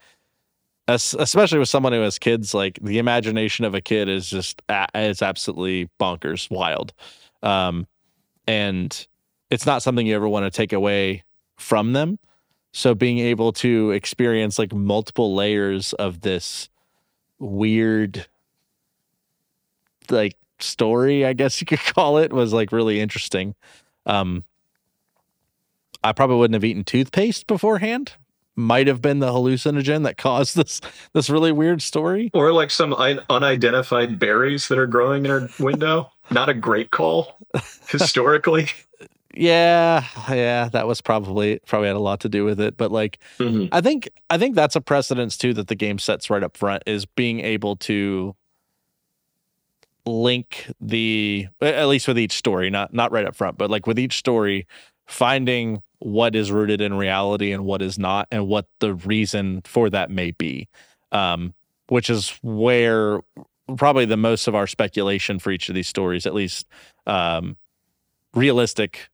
es- 0.88 1.14
especially 1.16 1.60
with 1.60 1.70
someone 1.70 1.94
who 1.94 2.02
has 2.02 2.20
kids, 2.20 2.54
like 2.54 2.80
the 2.82 2.98
imagination 3.00 3.66
of 3.66 3.76
a 3.76 3.82
kid 3.82 4.10
is 4.10 4.30
just 4.30 4.62
is 4.96 5.22
absolutely 5.22 5.90
bonkers, 6.00 6.50
wild, 6.52 6.94
um, 7.44 7.88
and 8.48 9.08
it's 9.52 9.66
not 9.66 9.84
something 9.84 10.08
you 10.08 10.16
ever 10.16 10.30
want 10.30 10.46
to 10.46 10.52
take 10.52 10.74
away 10.74 11.24
from 11.58 11.94
them. 11.94 12.20
So 12.74 12.96
being 12.96 13.20
able 13.20 13.54
to 13.54 13.92
experience 13.92 14.60
like 14.60 14.74
multiple 14.74 15.36
layers 15.36 15.94
of 15.94 16.22
this 16.22 16.70
weird, 17.40 18.28
like 20.10 20.36
story, 20.64 21.26
I 21.26 21.34
guess 21.34 21.60
you 21.62 21.66
could 21.68 21.80
call 21.96 22.18
it, 22.18 22.32
was 22.34 22.54
like 22.54 22.72
really 22.72 23.00
interesting. 23.00 23.56
Um, 24.06 24.44
I 26.04 26.14
probably 26.14 26.38
wouldn't 26.38 26.56
have 26.56 26.64
eaten 26.64 26.84
toothpaste 26.84 27.48
beforehand. 27.48 28.14
Might 28.56 28.88
have 28.88 29.02
been 29.02 29.20
the 29.20 29.28
hallucinogen 29.32 30.04
that 30.04 30.18
caused 30.18 30.56
this 30.58 30.82
this 31.14 31.30
really 31.30 31.52
weird 31.52 31.82
story. 31.82 32.30
Or 32.34 32.52
like 32.52 32.72
some 32.72 32.94
un- 32.94 33.22
unidentified 33.30 34.20
berries 34.20 34.68
that 34.68 34.78
are 34.78 34.88
growing 34.88 35.26
in 35.26 35.32
her 35.32 35.50
window. 35.60 36.12
Not 36.32 36.50
a 36.50 36.54
great 36.54 36.92
call 36.92 37.38
historically. 37.90 38.68
Yeah, 39.34 40.04
yeah, 40.30 40.70
that 40.70 40.88
was 40.88 41.02
probably 41.02 41.60
probably 41.68 41.88
had 41.88 41.96
a 41.96 42.00
lot 42.00 42.20
to 42.22 42.30
do 42.30 42.44
with 42.44 42.60
it. 42.60 42.76
But 42.78 42.92
like, 42.92 43.20
Mhm. 43.38 43.70
I 43.72 43.80
think 43.80 44.10
I 44.30 44.38
think 44.38 44.56
that's 44.56 44.76
a 44.76 44.82
precedence 44.82 45.38
too 45.38 45.54
that 45.54 45.68
the 45.68 45.76
game 45.76 46.00
sets 46.00 46.30
right 46.30 46.44
up 46.44 46.58
front 46.58 46.84
is 46.86 47.06
being 47.06 47.40
able 47.40 47.76
to 47.78 48.36
link 50.06 50.72
the 50.82 51.48
at 51.62 51.88
least 51.88 52.08
with 52.08 52.18
each 52.18 52.34
story, 52.34 52.70
not 52.70 52.94
not 52.94 53.12
right 53.12 53.26
up 53.26 53.36
front, 53.36 53.58
but 53.58 53.70
like 53.70 53.88
with 53.88 54.00
each 54.00 54.18
story, 54.18 54.68
finding 55.08 55.82
what 56.00 56.36
is 56.36 56.52
rooted 56.52 56.82
in 56.82 56.94
reality 56.94 57.52
and 57.52 57.66
what 57.66 57.82
is 57.82 58.00
not, 58.00 58.28
and 58.32 58.48
what 58.48 58.68
the 58.80 58.94
reason 58.94 59.62
for 59.66 59.90
that 59.90 60.10
may 60.10 60.32
be. 60.32 60.68
Um, 61.12 61.54
which 61.88 62.10
is 62.10 62.38
where 62.44 63.20
probably 63.78 64.06
the 64.06 64.18
most 64.18 64.48
of 64.48 64.56
our 64.56 64.68
speculation 64.68 65.40
for 65.40 65.52
each 65.52 65.70
of 65.70 65.76
these 65.76 65.88
stories, 65.88 66.26
at 66.26 66.34
least 66.34 66.68
um, 67.08 67.58
realistic 68.34 69.10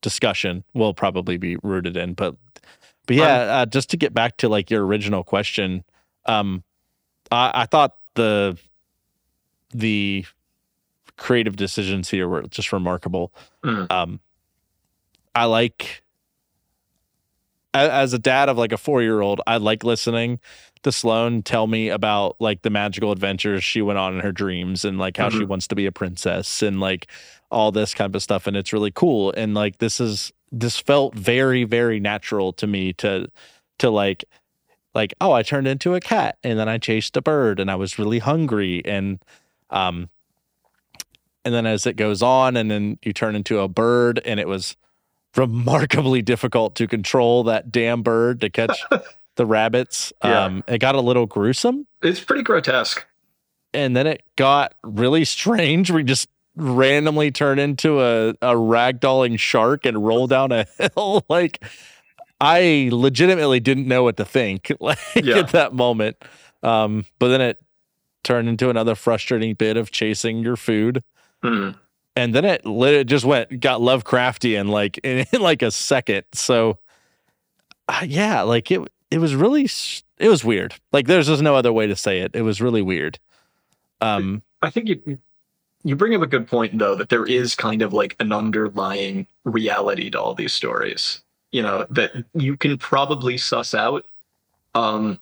discussion, 0.00 0.64
will 0.74 0.94
probably 0.94 1.36
be 1.36 1.56
rooted 1.62 1.96
in. 1.96 2.14
But 2.14 2.34
but 3.06 3.16
yeah, 3.16 3.36
uh, 3.36 3.66
just 3.66 3.90
to 3.90 3.96
get 3.96 4.12
back 4.12 4.38
to 4.38 4.48
like 4.48 4.70
your 4.70 4.84
original 4.84 5.22
question, 5.22 5.84
um, 6.26 6.64
I, 7.30 7.52
I 7.54 7.66
thought 7.66 7.94
the 8.14 8.58
the 9.70 10.24
creative 11.16 11.56
decisions 11.56 12.10
here 12.10 12.28
were 12.28 12.42
just 12.42 12.72
remarkable. 12.72 13.32
Mm. 13.64 13.90
Um, 13.90 14.20
I 15.34 15.44
like 15.46 16.02
as 17.74 18.14
a 18.14 18.18
dad 18.18 18.48
of 18.48 18.56
like 18.56 18.72
a 18.72 18.78
four 18.78 19.02
year 19.02 19.20
old, 19.20 19.40
I 19.46 19.58
like 19.58 19.84
listening 19.84 20.40
to 20.82 20.90
Sloane 20.90 21.42
tell 21.42 21.66
me 21.66 21.88
about 21.90 22.36
like 22.40 22.62
the 22.62 22.70
magical 22.70 23.12
adventures 23.12 23.62
she 23.62 23.82
went 23.82 23.98
on 23.98 24.14
in 24.14 24.20
her 24.20 24.32
dreams 24.32 24.84
and 24.84 24.98
like 24.98 25.16
how 25.18 25.28
she 25.28 25.40
Mhm. 25.40 25.48
wants 25.48 25.66
to 25.68 25.74
be 25.74 25.84
a 25.84 25.92
princess 25.92 26.62
and 26.62 26.80
like 26.80 27.06
all 27.50 27.72
this 27.72 27.92
kind 27.92 28.14
of 28.16 28.22
stuff. 28.22 28.46
And 28.46 28.56
it's 28.56 28.72
really 28.72 28.90
cool. 28.90 29.30
And 29.36 29.52
like 29.54 29.78
this 29.78 30.00
is 30.00 30.32
this 30.52 30.78
felt 30.78 31.14
very, 31.14 31.64
very 31.64 32.00
natural 32.00 32.52
to 32.54 32.66
me 32.66 32.92
to 32.94 33.28
to 33.78 33.90
like 33.90 34.24
like, 34.94 35.12
oh, 35.20 35.32
I 35.32 35.42
turned 35.42 35.68
into 35.68 35.94
a 35.94 36.00
cat 36.00 36.38
and 36.42 36.58
then 36.58 36.70
I 36.70 36.78
chased 36.78 37.14
a 37.18 37.20
bird 37.20 37.60
and 37.60 37.70
I 37.70 37.74
was 37.74 37.98
really 37.98 38.20
hungry 38.20 38.80
and 38.86 39.18
um 39.70 40.08
and 41.44 41.54
then 41.54 41.66
as 41.66 41.86
it 41.86 41.94
goes 41.96 42.22
on 42.22 42.56
and 42.56 42.70
then 42.70 42.98
you 43.02 43.12
turn 43.12 43.36
into 43.36 43.60
a 43.60 43.68
bird 43.68 44.20
and 44.24 44.40
it 44.40 44.48
was 44.48 44.76
remarkably 45.36 46.22
difficult 46.22 46.74
to 46.76 46.86
control 46.86 47.44
that 47.44 47.70
damn 47.70 48.02
bird 48.02 48.40
to 48.40 48.48
catch 48.50 48.78
the 49.36 49.46
rabbits 49.46 50.12
Yeah. 50.24 50.44
um 50.44 50.64
it 50.66 50.78
got 50.78 50.94
a 50.94 51.00
little 51.00 51.26
gruesome 51.26 51.86
It's 52.02 52.20
pretty 52.20 52.42
grotesque. 52.42 53.04
and 53.74 53.94
then 53.96 54.06
it 54.06 54.22
got 54.36 54.74
really 54.82 55.24
strange 55.24 55.90
we 55.90 56.02
just 56.04 56.28
randomly 56.58 57.30
turn 57.30 57.58
into 57.58 58.00
a, 58.00 58.30
a 58.30 58.54
ragdolling 58.54 59.38
shark 59.38 59.84
and 59.84 60.06
roll 60.06 60.26
down 60.26 60.52
a 60.52 60.64
hill 60.94 61.22
like 61.28 61.62
i 62.40 62.88
legitimately 62.92 63.60
didn't 63.60 63.86
know 63.86 64.02
what 64.02 64.16
to 64.16 64.24
think 64.24 64.72
like 64.80 64.98
Yeah. 65.14 65.38
at 65.40 65.48
that 65.50 65.74
moment 65.74 66.16
um 66.62 67.04
but 67.18 67.28
then 67.28 67.42
it 67.42 67.58
turned 68.26 68.48
into 68.48 68.68
another 68.68 68.94
frustrating 68.94 69.54
bit 69.54 69.76
of 69.78 69.90
chasing 69.90 70.40
your 70.40 70.56
food 70.56 71.02
Mm. 71.44 71.76
and 72.16 72.34
then 72.34 72.44
it 72.44 72.62
it 72.64 73.04
just 73.06 73.24
went 73.24 73.60
got 73.60 73.80
Lovecraftian 73.80 74.68
like 74.68 74.98
in, 75.04 75.24
in 75.32 75.40
like 75.40 75.62
a 75.62 75.70
second. 75.70 76.24
So 76.34 76.78
uh, 77.88 78.04
yeah, 78.06 78.42
like 78.42 78.70
it 78.70 78.80
it 79.10 79.18
was 79.18 79.34
really 79.34 79.68
it 80.18 80.28
was 80.28 80.44
weird. 80.44 80.74
Like 80.92 81.06
there's 81.06 81.28
just 81.28 81.42
no 81.42 81.54
other 81.54 81.72
way 81.72 81.86
to 81.86 81.94
say 81.94 82.18
it. 82.20 82.32
It 82.34 82.42
was 82.42 82.60
really 82.60 82.82
weird. 82.82 83.18
Um 84.00 84.42
I 84.62 84.70
think 84.70 84.88
you 84.88 85.18
you 85.84 85.94
bring 85.94 86.14
up 86.14 86.22
a 86.22 86.26
good 86.26 86.48
point 86.48 86.78
though 86.78 86.96
that 86.96 87.10
there 87.10 87.24
is 87.26 87.54
kind 87.54 87.82
of 87.82 87.92
like 87.92 88.16
an 88.18 88.32
underlying 88.32 89.26
reality 89.44 90.10
to 90.10 90.20
all 90.20 90.34
these 90.34 90.52
stories. 90.52 91.22
You 91.52 91.62
know 91.62 91.86
that 91.90 92.24
you 92.34 92.56
can 92.56 92.76
probably 92.76 93.38
suss 93.38 93.72
out. 93.72 94.04
Um, 94.74 95.20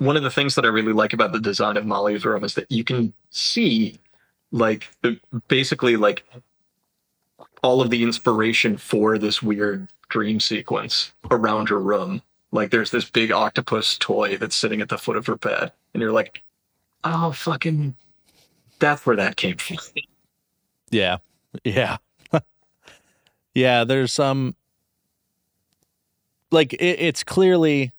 one 0.00 0.16
of 0.16 0.22
the 0.22 0.30
things 0.30 0.54
that 0.54 0.64
I 0.64 0.68
really 0.68 0.92
like 0.92 1.12
about 1.12 1.32
the 1.32 1.40
design 1.40 1.76
of 1.76 1.86
Molly's 1.86 2.24
room 2.24 2.42
is 2.42 2.54
that 2.54 2.70
you 2.70 2.84
can 2.84 3.12
see, 3.30 3.98
like, 4.50 4.88
basically 5.48 5.96
like 5.96 6.24
all 7.62 7.80
of 7.80 7.90
the 7.90 8.02
inspiration 8.02 8.76
for 8.76 9.18
this 9.18 9.42
weird 9.42 9.88
dream 10.08 10.40
sequence 10.40 11.12
around 11.30 11.68
her 11.68 11.78
room. 11.78 12.22
Like, 12.50 12.70
there's 12.70 12.90
this 12.90 13.08
big 13.08 13.30
octopus 13.30 13.96
toy 13.98 14.36
that's 14.36 14.56
sitting 14.56 14.80
at 14.80 14.88
the 14.88 14.98
foot 14.98 15.16
of 15.16 15.26
her 15.26 15.36
bed, 15.36 15.70
and 15.94 16.00
you're 16.00 16.12
like, 16.12 16.42
oh, 17.04 17.30
fucking 17.32 17.94
that's 18.80 19.06
where 19.06 19.16
that 19.16 19.36
came 19.36 19.56
from. 19.58 19.76
yeah. 20.90 21.18
Yeah. 21.64 21.98
yeah, 23.54 23.84
there's 23.84 24.18
um 24.18 24.56
like 26.50 26.72
it, 26.72 26.98
it's 26.98 27.22
clearly 27.22 27.92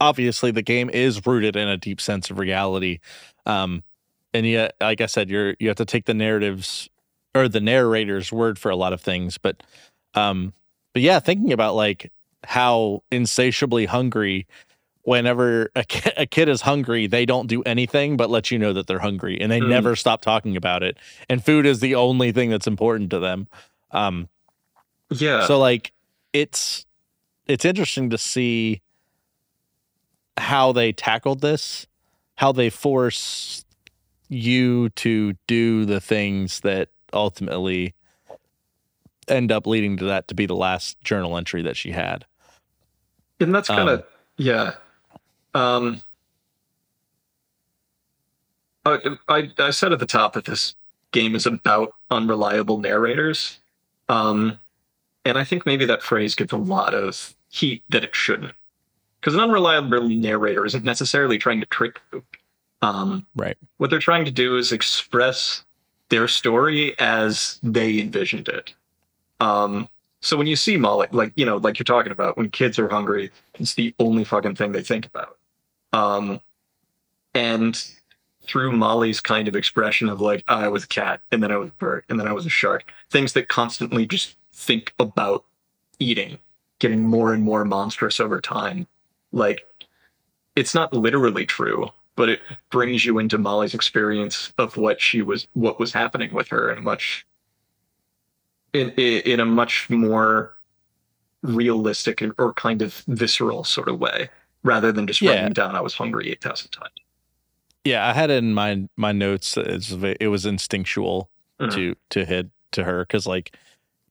obviously 0.00 0.50
the 0.50 0.62
game 0.62 0.88
is 0.90 1.26
rooted 1.26 1.56
in 1.56 1.68
a 1.68 1.76
deep 1.76 2.00
sense 2.00 2.30
of 2.30 2.38
reality. 2.38 3.00
Um 3.46 3.82
and 4.34 4.46
yet 4.46 4.74
like 4.80 5.00
I 5.00 5.06
said 5.06 5.28
you're 5.30 5.54
you 5.58 5.68
have 5.68 5.76
to 5.78 5.84
take 5.84 6.04
the 6.06 6.14
narratives 6.14 6.88
or 7.34 7.48
the 7.48 7.60
narrator's 7.60 8.32
word 8.32 8.58
for 8.58 8.70
a 8.70 8.76
lot 8.76 8.92
of 8.92 9.00
things, 9.00 9.38
but 9.38 9.62
um 10.14 10.52
but 10.94 11.02
yeah, 11.02 11.18
thinking 11.20 11.52
about 11.52 11.74
like 11.74 12.10
how 12.44 13.02
insatiably 13.10 13.86
hungry 13.86 14.46
whenever 15.02 15.70
a 15.74 15.84
kid, 15.84 16.12
a 16.16 16.26
kid 16.26 16.48
is 16.48 16.60
hungry, 16.60 17.06
they 17.06 17.24
don't 17.24 17.46
do 17.46 17.62
anything 17.62 18.16
but 18.16 18.28
let 18.30 18.50
you 18.50 18.58
know 18.58 18.72
that 18.74 18.86
they're 18.86 18.98
hungry 18.98 19.40
and 19.40 19.50
they 19.50 19.60
Mm. 19.60 19.68
never 19.68 19.96
stop 19.96 20.20
talking 20.20 20.56
about 20.56 20.82
it. 20.82 20.98
And 21.28 21.42
food 21.44 21.64
is 21.66 21.80
the 21.80 21.94
only 21.94 22.30
thing 22.30 22.50
that's 22.50 22.66
important 22.66 23.10
to 23.10 23.18
them. 23.18 23.48
Um 23.90 24.28
Yeah. 25.10 25.46
so 25.46 25.58
like 25.58 25.92
it's 26.32 26.84
it's 27.46 27.64
interesting 27.64 28.10
to 28.10 28.18
see 28.18 28.82
how 30.38 30.72
they 30.72 30.92
tackled 30.92 31.40
this, 31.40 31.86
how 32.36 32.52
they 32.52 32.70
force 32.70 33.64
you 34.28 34.90
to 34.90 35.34
do 35.46 35.84
the 35.84 36.00
things 36.00 36.60
that 36.60 36.88
ultimately 37.12 37.94
end 39.28 39.52
up 39.52 39.66
leading 39.66 39.96
to 39.96 40.04
that 40.06 40.28
to 40.28 40.34
be 40.34 40.46
the 40.46 40.56
last 40.56 41.00
journal 41.02 41.36
entry 41.36 41.62
that 41.62 41.76
she 41.76 41.90
had. 41.90 42.24
and 43.40 43.54
that's 43.54 43.68
kind 43.68 43.88
of 43.88 44.00
um, 44.00 44.06
yeah. 44.36 44.74
Um, 45.54 46.02
I, 48.84 49.16
I 49.28 49.50
I 49.58 49.70
said 49.70 49.92
at 49.92 49.98
the 49.98 50.06
top 50.06 50.34
that 50.34 50.44
this 50.44 50.74
game 51.12 51.34
is 51.34 51.46
about 51.46 51.92
unreliable 52.10 52.78
narrators, 52.78 53.60
um, 54.08 54.58
and 55.24 55.38
I 55.38 55.44
think 55.44 55.66
maybe 55.66 55.84
that 55.86 56.02
phrase 56.02 56.34
gets 56.34 56.52
a 56.52 56.56
lot 56.56 56.94
of 56.94 57.34
heat 57.48 57.82
that 57.88 58.04
it 58.04 58.14
shouldn't, 58.14 58.54
because 59.20 59.34
an 59.34 59.40
unreliable 59.40 60.08
narrator 60.08 60.64
isn't 60.64 60.84
necessarily 60.84 61.38
trying 61.38 61.60
to 61.60 61.66
trick 61.66 62.00
you. 62.12 62.22
Um, 62.80 63.26
Right. 63.34 63.56
what 63.78 63.90
they're 63.90 63.98
trying 63.98 64.24
to 64.24 64.30
do 64.30 64.56
is 64.56 64.70
express 64.70 65.64
their 66.10 66.28
story 66.28 66.98
as 66.98 67.58
they 67.62 67.98
envisioned 68.00 68.48
it. 68.48 68.74
Um, 69.40 69.88
so 70.20 70.36
when 70.36 70.46
you 70.46 70.56
see 70.56 70.76
Molly, 70.76 71.08
like 71.10 71.32
you 71.36 71.44
know, 71.44 71.56
like 71.56 71.78
you're 71.78 71.84
talking 71.84 72.12
about, 72.12 72.36
when 72.36 72.50
kids 72.50 72.78
are 72.78 72.88
hungry, 72.88 73.30
it's 73.54 73.74
the 73.74 73.94
only 73.98 74.24
fucking 74.24 74.54
thing 74.54 74.72
they 74.72 74.82
think 74.82 75.06
about. 75.06 75.36
Um, 75.92 76.40
and 77.34 77.84
through 78.42 78.72
Molly's 78.72 79.20
kind 79.20 79.46
of 79.48 79.54
expression 79.54 80.08
of 80.08 80.20
like, 80.20 80.42
I 80.48 80.68
was 80.68 80.84
a 80.84 80.88
cat, 80.88 81.20
and 81.30 81.42
then 81.42 81.52
I 81.52 81.56
was 81.56 81.68
a 81.68 81.74
bird, 81.74 82.04
and 82.08 82.18
then 82.18 82.26
I 82.26 82.32
was 82.32 82.46
a 82.46 82.50
shark, 82.50 82.90
things 83.10 83.32
that 83.34 83.48
constantly 83.48 84.06
just 84.06 84.36
think 84.52 84.94
about 84.98 85.44
eating, 85.98 86.38
getting 86.78 87.02
more 87.02 87.32
and 87.32 87.42
more 87.42 87.64
monstrous 87.64 88.18
over 88.20 88.40
time. 88.40 88.86
Like, 89.32 89.62
it's 90.56 90.74
not 90.74 90.92
literally 90.92 91.46
true, 91.46 91.88
but 92.16 92.28
it 92.28 92.40
brings 92.70 93.04
you 93.04 93.18
into 93.18 93.38
Molly's 93.38 93.74
experience 93.74 94.52
of 94.58 94.76
what 94.76 95.00
she 95.00 95.22
was, 95.22 95.46
what 95.52 95.78
was 95.78 95.92
happening 95.92 96.32
with 96.32 96.48
her 96.48 96.70
in 96.70 96.78
a 96.78 96.80
much, 96.82 97.26
in 98.72 98.90
in, 98.92 99.20
in 99.22 99.40
a 99.40 99.44
much 99.46 99.88
more 99.90 100.56
realistic 101.42 102.22
or 102.38 102.52
kind 102.54 102.82
of 102.82 103.04
visceral 103.06 103.64
sort 103.64 103.88
of 103.88 104.00
way, 104.00 104.28
rather 104.64 104.90
than 104.92 105.06
just 105.06 105.20
Yeah. 105.20 105.32
writing 105.32 105.52
down 105.52 105.76
I 105.76 105.80
was 105.80 105.94
hungry 105.94 106.30
eight 106.30 106.40
thousand 106.42 106.70
times. 106.70 106.92
Yeah, 107.84 108.06
I 108.06 108.12
had 108.12 108.30
it 108.30 108.38
in 108.38 108.54
my 108.54 108.88
my 108.96 109.12
notes. 109.12 109.56
It's, 109.56 109.92
it 109.92 110.28
was 110.28 110.44
instinctual 110.44 111.30
Mhm. 111.60 111.72
to 111.74 111.96
to 112.10 112.24
hit 112.24 112.50
to 112.72 112.84
her 112.84 113.04
because 113.04 113.26
like 113.26 113.56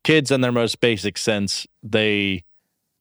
kids 0.03 0.31
in 0.31 0.41
their 0.41 0.51
most 0.53 0.79
basic 0.79 1.17
sense, 1.17 1.67
they 1.83 2.43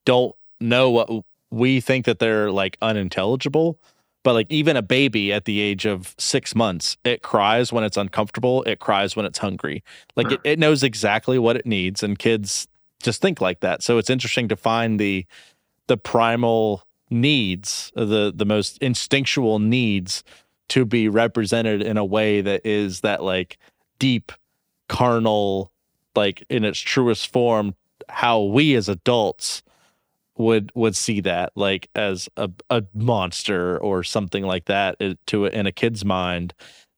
don't 0.05 0.35
know 0.61 0.91
what 0.91 1.09
we 1.51 1.81
think 1.81 2.05
that 2.07 2.19
they're 2.19 2.51
like 2.51 2.77
unintelligible, 2.83 3.79
but 4.23 4.33
like 4.33 4.47
even 4.51 4.77
a 4.77 4.83
baby 4.83 5.33
at 5.33 5.45
the 5.45 5.61
age 5.61 5.87
of 5.87 6.15
six 6.19 6.55
months, 6.55 6.97
it 7.05 7.23
cries 7.23 7.73
when 7.73 7.85
it's 7.85 7.97
uncomfortable. 7.97 8.63
It 8.65 8.81
cries 8.81 9.15
when 9.15 9.27
it's 9.27 9.39
hungry. 9.39 9.85
Like 10.17 10.33
it, 10.33 10.41
it 10.45 10.59
knows 10.59 10.83
exactly 10.83 11.39
what 11.39 11.57
it 11.57 11.67
needs, 11.67 12.03
and 12.03 12.19
kids 12.19 12.69
just 13.03 13.23
think 13.23 13.41
like 13.41 13.61
that. 13.61 13.83
So 13.83 13.99
it's 13.99 14.11
interesting 14.11 14.49
to 14.49 14.57
find 14.57 14.99
the 14.99 15.27
the 15.87 15.97
primal 15.97 16.83
needs, 17.11 17.93
the 17.95 18.33
the 18.35 18.45
most 18.45 18.79
instinctual 18.79 19.59
needs 19.59 20.25
to 20.69 20.85
be 20.85 21.09
represented 21.09 21.83
in 21.83 21.97
a 21.97 22.05
way 22.05 22.41
that 22.41 22.63
is 22.65 23.03
that 23.03 23.23
like 23.23 23.59
deep 23.99 24.33
carnal 24.89 25.73
like 26.15 26.45
in 26.49 26.65
its 26.65 26.79
truest 26.79 27.33
form 27.33 27.75
how 28.09 28.41
we 28.41 28.75
as 28.75 28.89
adults 28.89 29.63
would 30.39 30.71
would 30.75 30.95
see 30.97 31.21
that 31.21 31.53
like 31.57 31.89
as 31.95 32.29
a, 32.37 32.51
a 32.71 32.83
monster 32.95 33.79
or 33.79 34.03
something 34.03 34.45
like 34.45 34.67
that 34.67 34.97
it- 35.01 35.19
to 35.27 35.47
in 35.47 35.67
a 35.67 35.73
kid's 35.73 36.05
mind 36.05 36.53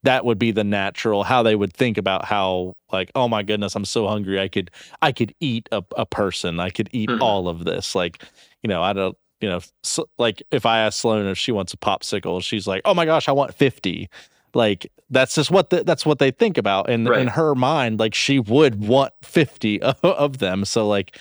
that 0.05 0.25
would 0.25 0.39
be 0.39 0.51
the 0.53 0.65
natural 0.65 1.25
how 1.25 1.43
they 1.43 1.55
would 1.57 1.73
think 1.73 1.99
about 1.99 2.25
how 2.25 2.73
like 2.93 3.11
oh 3.15 3.29
my 3.29 3.43
goodness 3.43 3.75
i'm 3.75 3.85
so 3.85 4.07
hungry 4.07 4.41
i 4.41 4.49
could 4.49 4.71
i 5.03 5.13
could 5.13 5.35
eat 5.41 5.69
a, 5.73 5.83
a 5.97 6.07
person 6.07 6.59
i 6.61 6.71
could 6.71 6.89
eat 6.93 7.09
Mhm. 7.11 7.21
all 7.21 7.49
of 7.49 7.65
this. 7.65 7.95
Like 7.95 8.23
you 8.63 8.69
know 8.69 8.83
i 8.83 8.93
don't 8.93 9.17
you 9.41 9.49
know 9.49 9.61
s 9.85 10.01
like 10.19 10.43
if 10.51 10.67
i 10.67 10.79
ask 10.81 11.01
Sloane 11.01 11.27
if 11.27 11.39
she 11.39 11.53
wants 11.53 11.73
a 11.73 11.77
popsicle 11.77 12.43
she's 12.43 12.67
like 12.67 12.83
oh 12.85 12.95
my 12.95 13.05
gosh 13.05 13.29
i 13.29 13.33
want 13.33 13.55
50 13.55 14.09
like 14.55 14.91
that's 15.11 15.35
just 15.37 15.51
what 15.51 15.71
the, 15.71 15.85
that's 15.85 16.05
what 16.05 16.19
they 16.19 16.31
think 16.31 16.59
about 16.59 16.91
and 16.91 17.07
in 17.21 17.29
her 17.29 17.55
mind 17.55 17.99
like 18.01 18.15
she 18.15 18.39
would 18.41 18.87
want 18.87 19.13
50 19.23 19.81
of, 19.83 19.97
of 20.03 20.39
them. 20.39 20.65
So 20.65 20.87
like 20.89 21.17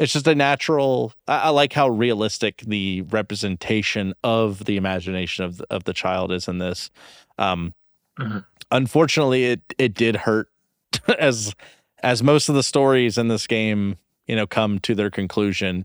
it's 0.00 0.12
just 0.14 0.26
a 0.26 0.34
natural 0.34 1.12
I, 1.28 1.38
I 1.38 1.48
like 1.50 1.72
how 1.72 1.88
realistic 1.88 2.62
the 2.66 3.02
representation 3.02 4.14
of 4.24 4.64
the 4.64 4.76
imagination 4.76 5.44
of 5.44 5.58
the, 5.58 5.66
of 5.70 5.84
the 5.84 5.92
child 5.92 6.32
is 6.32 6.48
in 6.48 6.58
this 6.58 6.90
um 7.38 7.74
Mhm. 8.18 8.44
unfortunately 8.70 9.44
it 9.46 9.60
it 9.78 9.94
did 9.94 10.16
hurt 10.16 10.48
as 11.18 11.54
as 12.02 12.22
most 12.22 12.48
of 12.48 12.54
the 12.54 12.62
stories 12.62 13.16
in 13.18 13.28
this 13.28 13.46
game 13.46 13.96
you 14.26 14.36
know 14.36 14.46
come 14.46 14.78
to 14.80 14.94
their 14.94 15.10
conclusion 15.10 15.84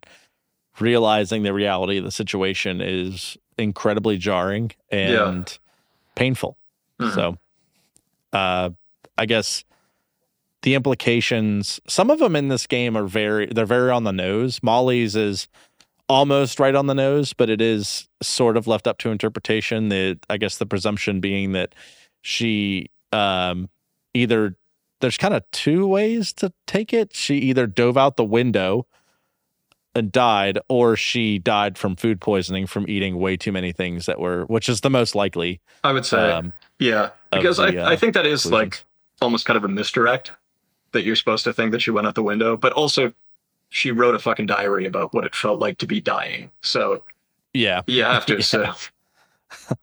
realizing 0.80 1.44
the 1.44 1.54
reality 1.54 1.98
of 1.98 2.04
the 2.04 2.12
situation 2.12 2.82
is 2.82 3.38
incredibly 3.58 4.18
jarring 4.18 4.72
Yeah. 4.92 5.28
and 5.28 5.58
painful 6.16 6.58
Mhm. 7.00 7.14
so 7.14 7.38
uh 8.34 8.70
i 9.18 9.26
guess 9.26 9.64
the 10.66 10.74
implications 10.74 11.80
some 11.88 12.10
of 12.10 12.18
them 12.18 12.36
in 12.36 12.48
this 12.48 12.66
game 12.66 12.98
are 12.98 13.06
very 13.06 13.46
they're 13.46 13.68
very 13.68 13.92
on 13.92 14.04
the 14.04 14.12
nose. 14.12 14.60
Molly's 14.64 15.16
is 15.16 15.48
almost 16.10 16.60
right 16.60 16.74
on 16.74 16.88
the 16.88 16.96
nose 16.96 17.34
but 17.34 17.50
it 17.50 17.62
is 17.62 18.10
sort 18.22 18.58
of 18.58 18.66
left 18.66 18.88
up 18.88 18.98
to 18.98 19.12
interpretation. 19.12 19.90
The 19.90 20.20
i 20.28 20.38
guess 20.38 20.58
the 20.58 20.66
presumption 20.66 21.22
being 21.22 21.52
that 21.52 21.76
she 22.22 22.90
um 23.14 23.70
either 24.16 24.56
there's 25.02 25.18
kind 25.18 25.36
of 25.36 25.44
two 25.52 25.86
ways 25.86 26.34
to 26.34 26.52
take 26.66 26.94
it. 26.94 27.16
She 27.16 27.36
either 27.36 27.68
dove 27.68 27.96
out 27.96 28.18
the 28.18 28.24
window 28.24 28.88
and 29.94 30.12
died 30.12 30.58
or 30.68 30.96
she 30.96 31.38
died 31.38 31.78
from 31.78 31.96
food 31.96 32.20
poisoning 32.20 32.66
from 32.66 32.90
eating 32.90 33.20
way 33.20 33.38
too 33.38 33.52
many 33.52 33.72
things 33.72 34.08
that 34.08 34.20
were 34.20 34.46
which 34.46 34.68
is 34.68 34.82
the 34.82 34.90
most 34.90 35.14
likely 35.14 35.62
I 35.84 35.92
would 35.92 36.08
say, 36.08 36.32
um 36.32 36.54
yeah, 36.80 37.12
because 37.32 37.58
the, 37.58 37.66
I, 37.66 37.84
uh, 37.84 37.90
I 37.92 37.96
think 37.96 38.16
that 38.16 38.26
is 38.26 38.44
conclusions. 38.44 38.74
like 38.74 38.86
almost 39.22 39.46
kind 39.46 39.58
of 39.58 39.64
a 39.64 39.68
misdirect 39.68 40.32
that 40.96 41.04
you're 41.04 41.16
supposed 41.16 41.44
to 41.44 41.54
think 41.54 41.72
that 41.72 41.82
she 41.82 41.92
went 41.92 42.08
out 42.08 42.16
the 42.16 42.24
window, 42.24 42.58
but 42.58 42.74
also 42.74 43.14
she 43.70 43.92
wrote 43.92 44.16
a 44.16 44.20
fucking 44.20 44.48
diary 44.48 44.86
about 44.86 45.14
what 45.14 45.24
it 45.26 45.36
felt 45.36 45.60
like 45.60 45.78
to 45.78 45.86
be 45.88 46.02
dying. 46.02 46.50
So 46.62 47.04
yeah 47.54 47.82
you 47.88 48.04
have 48.04 48.26
to 48.26 48.38
Yeah. 48.54 48.74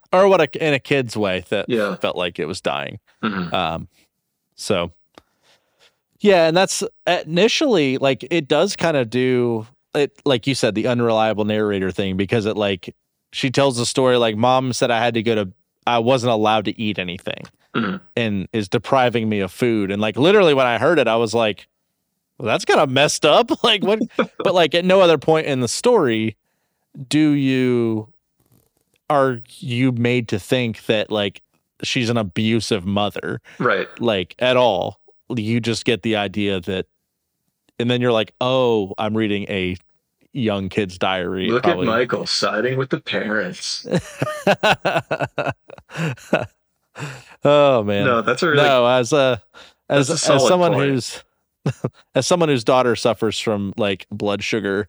or 0.13 0.29
what 0.29 0.41
a, 0.41 0.67
in 0.67 0.75
a 0.75 0.79
kid's 0.79 1.17
way 1.17 1.45
that 1.49 1.67
Yeah. 1.69 1.95
felt 1.97 2.17
like 2.17 2.39
it 2.39 2.47
was 2.47 2.61
dying 2.61 2.99
Mhm. 3.23 3.53
Um, 3.53 3.89
so 4.57 4.93
yeah, 6.21 6.47
and 6.47 6.57
that's 6.57 6.85
initially 7.07 7.99
like 7.99 8.25
it 8.31 8.47
does 8.49 8.77
kind 8.77 8.97
of 8.97 9.11
do 9.11 9.67
it, 9.95 10.13
like 10.25 10.47
you 10.47 10.55
said, 10.55 10.75
the 10.75 10.87
unreliable 10.87 11.45
narrator 11.45 11.91
thing 11.91 12.17
because 12.17 12.47
it 12.47 12.57
like 12.57 12.95
she 13.33 13.51
tells 13.51 13.77
the 13.77 13.87
story 13.87 14.17
like 14.17 14.37
mom 14.37 14.73
said 14.73 14.91
I 14.91 14.99
had 15.01 15.15
to 15.15 15.23
go 15.23 15.35
to, 15.35 15.53
I 15.87 15.99
wasn't 15.99 16.33
allowed 16.33 16.65
to 16.67 16.81
eat 16.81 16.99
anything 16.99 17.43
Mhm. 17.77 18.01
and 18.17 18.49
is 18.53 18.69
depriving 18.69 19.29
me 19.29 19.41
of 19.41 19.51
food. 19.51 19.91
And 19.91 20.01
like 20.03 20.17
literally 20.17 20.53
when 20.55 20.67
I 20.67 20.79
heard 20.79 20.99
it, 20.99 21.09
I 21.09 21.17
was 21.17 21.33
like, 21.35 21.67
well, 22.39 22.47
that's 22.47 22.65
kind 22.67 22.81
of 22.81 22.91
messed 22.91 23.25
up. 23.25 23.51
like 23.65 23.83
what, 23.83 24.01
but 24.39 24.55
like 24.55 24.75
at 24.75 24.85
no 24.85 25.01
other 25.01 25.19
point 25.19 25.47
in 25.47 25.61
the 25.61 25.69
story 25.69 26.37
do 27.09 27.31
you, 27.31 28.13
are 29.09 29.41
you 29.59 29.93
made 29.93 30.29
to 30.29 30.39
think 30.39 30.85
that 30.87 31.11
like 31.11 31.41
she's 31.83 32.11
an 32.11 32.17
abusive 32.19 32.85
mother 32.85 33.41
Right. 33.59 33.89
like 34.01 34.35
at 34.39 34.57
all. 34.57 35.01
You 35.35 35.61
just 35.61 35.87
get 35.87 36.03
the 36.03 36.17
idea 36.17 36.61
that, 36.61 36.85
and 37.79 37.91
then 37.91 38.03
you're 38.03 38.13
like, 38.13 38.35
oh, 38.43 38.93
I'm 38.99 39.17
reading 39.17 39.45
a 39.49 39.77
young 40.35 40.69
kid's 40.69 40.99
diary. 40.99 41.49
Look 41.49 41.63
probably. 41.63 41.87
at 41.87 41.91
Michael 41.91 42.27
siding 42.27 42.77
with 42.77 42.91
the 42.91 43.01
parents. 43.01 43.87
oh 47.45 47.83
man, 47.83 48.05
No, 48.05 48.23
that's 48.23 48.43
a 48.43 48.49
really 48.49 48.63
no. 48.63 48.87
As 48.87 49.13
a 49.13 49.43
as 49.89 50.11
a 50.11 50.33
as 50.33 50.47
someone 50.47 50.73
point. 50.73 50.91
who's 50.91 51.25
as 52.15 52.27
someone 52.27 52.49
whose 52.49 52.65
daughter 52.65 52.97
suffers 52.97 53.39
from 53.39 53.73
like 53.77 54.07
blood 54.11 54.43
sugar 54.43 54.89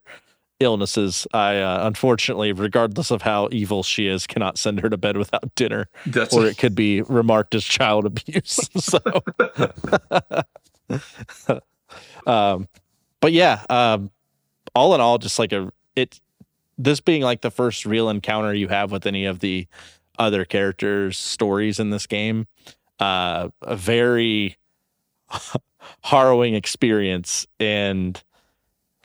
illnesses, 0.60 1.28
I 1.34 1.58
uh, 1.58 1.86
unfortunately, 1.88 2.54
regardless 2.54 3.12
of 3.12 3.22
how 3.22 3.50
evil 3.52 3.84
she 3.84 4.08
is, 4.08 4.26
cannot 4.28 4.58
send 4.58 4.80
her 4.82 4.90
to 4.90 4.98
bed 4.98 5.18
without 5.18 5.54
dinner, 5.56 5.90
that's 6.06 6.34
or 6.34 6.46
it 6.46 6.58
could 6.58 6.76
be 6.76 7.02
remarked 7.04 7.56
as 7.56 7.64
child 7.64 8.06
abuse. 8.06 8.60
so, 8.78 9.00
um, 12.26 12.68
but 13.20 13.34
yeah, 13.34 13.64
um, 13.70 14.10
all 14.76 14.96
in 14.96 15.02
all, 15.02 15.18
just 15.18 15.40
like 15.40 15.54
a 15.54 15.72
it. 15.96 16.20
This 16.76 17.00
being 17.00 17.22
like 17.22 17.42
the 17.42 17.52
first 17.52 17.86
real 17.86 18.10
encounter 18.10 18.52
you 18.52 18.68
have 18.68 18.92
with 18.92 19.06
any 19.06 19.26
of 19.26 19.40
the 19.40 19.68
other 20.20 20.46
characters' 20.46 21.18
stories 21.18 21.80
in 21.80 21.90
this 21.90 22.08
game, 22.08 22.48
uh, 23.00 23.50
a 23.62 23.76
very 23.76 24.58
harrowing 26.04 26.56
experience 26.56 27.48
and 27.60 28.22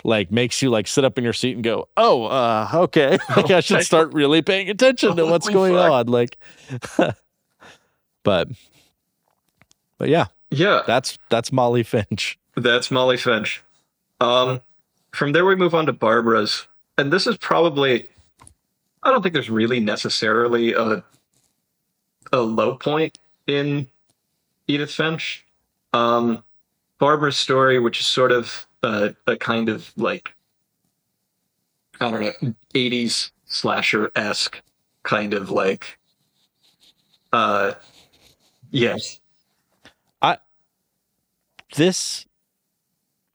like 0.05 0.31
makes 0.31 0.63
you 0.63 0.71
like 0.71 0.87
sit 0.87 1.05
up 1.05 1.19
in 1.19 1.25
your 1.25 1.33
seat 1.33 1.55
and 1.55 1.65
go, 1.65 1.89
"Oh, 1.97 2.25
uh, 2.25 2.69
okay, 2.73 3.19
like 3.37 3.51
I 3.51 3.61
should 3.61 3.83
start 3.83 4.13
really 4.13 4.43
paying 4.43 4.71
attention 4.71 5.17
to 5.17 5.27
what's 5.31 5.49
going 5.49 5.77
on." 5.77 6.07
Like, 6.07 6.39
but, 8.23 8.49
but 9.99 10.09
yeah, 10.09 10.27
yeah. 10.51 10.83
that's 10.87 11.19
that's 11.29 11.53
Molly 11.53 11.83
Finch. 11.83 12.39
That's 12.57 12.91
Molly 12.91 13.17
Finch. 13.17 13.63
Um, 14.21 14.61
from 15.13 15.33
there 15.33 15.45
we 15.45 15.57
move 15.57 15.75
on 15.75 15.87
to 15.87 15.93
Barbara's, 15.93 16.67
and 16.97 17.13
this 17.13 17.27
is 17.27 17.37
probably. 17.37 18.09
I 19.09 19.11
don't 19.11 19.23
think 19.23 19.33
there's 19.33 19.49
really 19.49 19.81
necessarily 19.81 20.75
a 20.75 21.03
a 22.31 22.41
low 22.41 22.77
point 22.77 23.17
in 23.47 23.87
Edith 24.67 24.91
Finch. 24.91 25.47
Um, 25.95 26.45
Barbara's 26.99 27.39
story, 27.39 27.79
which 27.79 28.01
is 28.01 28.07
sort 28.07 28.33
of 28.33 28.67
a, 28.83 29.15
a 29.27 29.35
kind 29.39 29.71
of 29.71 29.91
like 29.97 30.35
I 31.99 32.11
don't 32.11 32.21
know, 32.21 32.55
'80s 32.75 33.31
slasher 33.47 34.13
esque 34.15 34.61
kind 35.05 35.33
of 35.33 35.51
like. 35.51 35.99
Uh, 37.33 37.73
yes. 38.71 39.21
I 40.21 40.37
this 41.77 42.27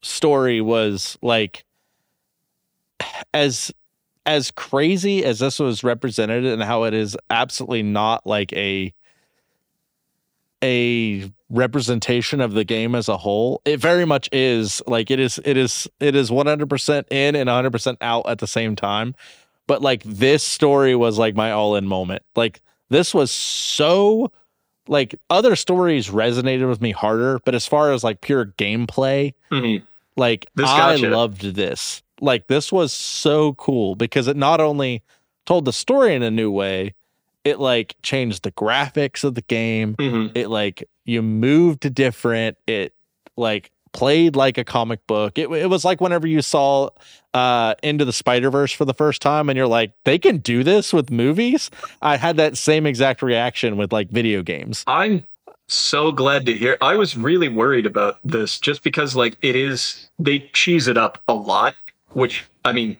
story 0.02 0.60
was 0.60 1.18
like 1.20 1.64
as 3.32 3.72
as 4.26 4.50
crazy 4.50 5.24
as 5.24 5.38
this 5.38 5.58
was 5.58 5.84
represented 5.84 6.44
and 6.44 6.62
how 6.62 6.84
it 6.84 6.94
is 6.94 7.16
absolutely 7.30 7.82
not 7.82 8.26
like 8.26 8.52
a 8.54 8.92
a 10.62 11.30
representation 11.50 12.40
of 12.40 12.52
the 12.54 12.64
game 12.64 12.94
as 12.94 13.08
a 13.08 13.16
whole 13.18 13.60
it 13.64 13.78
very 13.78 14.04
much 14.04 14.28
is 14.32 14.80
like 14.86 15.10
it 15.10 15.20
is 15.20 15.38
it 15.44 15.56
is 15.56 15.86
it 16.00 16.16
is 16.16 16.30
100% 16.30 17.04
in 17.12 17.36
and 17.36 17.48
100% 17.50 17.96
out 18.00 18.26
at 18.28 18.38
the 18.38 18.46
same 18.46 18.74
time 18.74 19.14
but 19.66 19.82
like 19.82 20.02
this 20.04 20.42
story 20.42 20.96
was 20.96 21.18
like 21.18 21.36
my 21.36 21.52
all 21.52 21.76
in 21.76 21.86
moment 21.86 22.22
like 22.34 22.60
this 22.88 23.12
was 23.12 23.30
so 23.30 24.32
like 24.88 25.14
other 25.28 25.54
stories 25.54 26.08
resonated 26.08 26.66
with 26.68 26.80
me 26.80 26.92
harder 26.92 27.38
but 27.44 27.54
as 27.54 27.66
far 27.66 27.92
as 27.92 28.02
like 28.02 28.20
pure 28.22 28.46
gameplay 28.46 29.34
Mhm. 29.50 29.82
like 30.16 30.46
This 30.54 30.68
i 30.68 30.94
gotcha. 30.94 31.10
loved 31.10 31.42
this 31.54 32.02
like 32.20 32.46
this 32.46 32.70
was 32.72 32.92
so 32.92 33.54
cool 33.54 33.94
because 33.94 34.28
it 34.28 34.36
not 34.36 34.60
only 34.60 35.02
told 35.46 35.64
the 35.64 35.72
story 35.72 36.14
in 36.14 36.22
a 36.22 36.30
new 36.30 36.50
way 36.50 36.94
it 37.44 37.60
like 37.60 37.96
changed 38.02 38.42
the 38.42 38.52
graphics 38.52 39.24
of 39.24 39.34
the 39.34 39.42
game 39.42 39.94
Mhm. 39.96 40.32
it 40.34 40.48
like 40.48 40.84
you 41.04 41.20
moved 41.22 41.92
different 41.94 42.56
it 42.66 42.94
like 43.36 43.70
played 43.92 44.34
like 44.34 44.58
a 44.58 44.64
comic 44.64 45.06
book. 45.06 45.38
It, 45.38 45.48
it 45.50 45.70
was 45.70 45.84
like 45.84 46.00
whenever 46.00 46.26
you 46.26 46.42
saw 46.42 46.90
uh, 47.32 47.74
Into 47.80 48.04
the 48.04 48.12
Spider 48.12 48.50
Verse 48.50 48.72
for 48.72 48.84
the 48.84 48.92
first 48.92 49.22
time, 49.22 49.48
and 49.48 49.56
you're 49.56 49.68
like, 49.68 49.92
they 50.04 50.18
can 50.18 50.38
do 50.38 50.64
this 50.64 50.92
with 50.92 51.12
movies. 51.12 51.70
I 52.02 52.16
had 52.16 52.36
that 52.38 52.56
same 52.58 52.86
exact 52.86 53.22
reaction 53.22 53.76
with 53.76 53.92
like 53.92 54.10
video 54.10 54.42
games. 54.42 54.82
I'm 54.88 55.24
so 55.68 56.10
glad 56.10 56.44
to 56.46 56.52
hear. 56.54 56.76
I 56.80 56.96
was 56.96 57.16
really 57.16 57.48
worried 57.48 57.86
about 57.86 58.18
this 58.24 58.58
just 58.58 58.82
because, 58.82 59.14
like, 59.14 59.36
it 59.42 59.54
is, 59.54 60.10
they 60.18 60.40
cheese 60.52 60.88
it 60.88 60.96
up 60.98 61.22
a 61.28 61.34
lot, 61.34 61.76
which, 62.14 62.46
I 62.64 62.72
mean, 62.72 62.96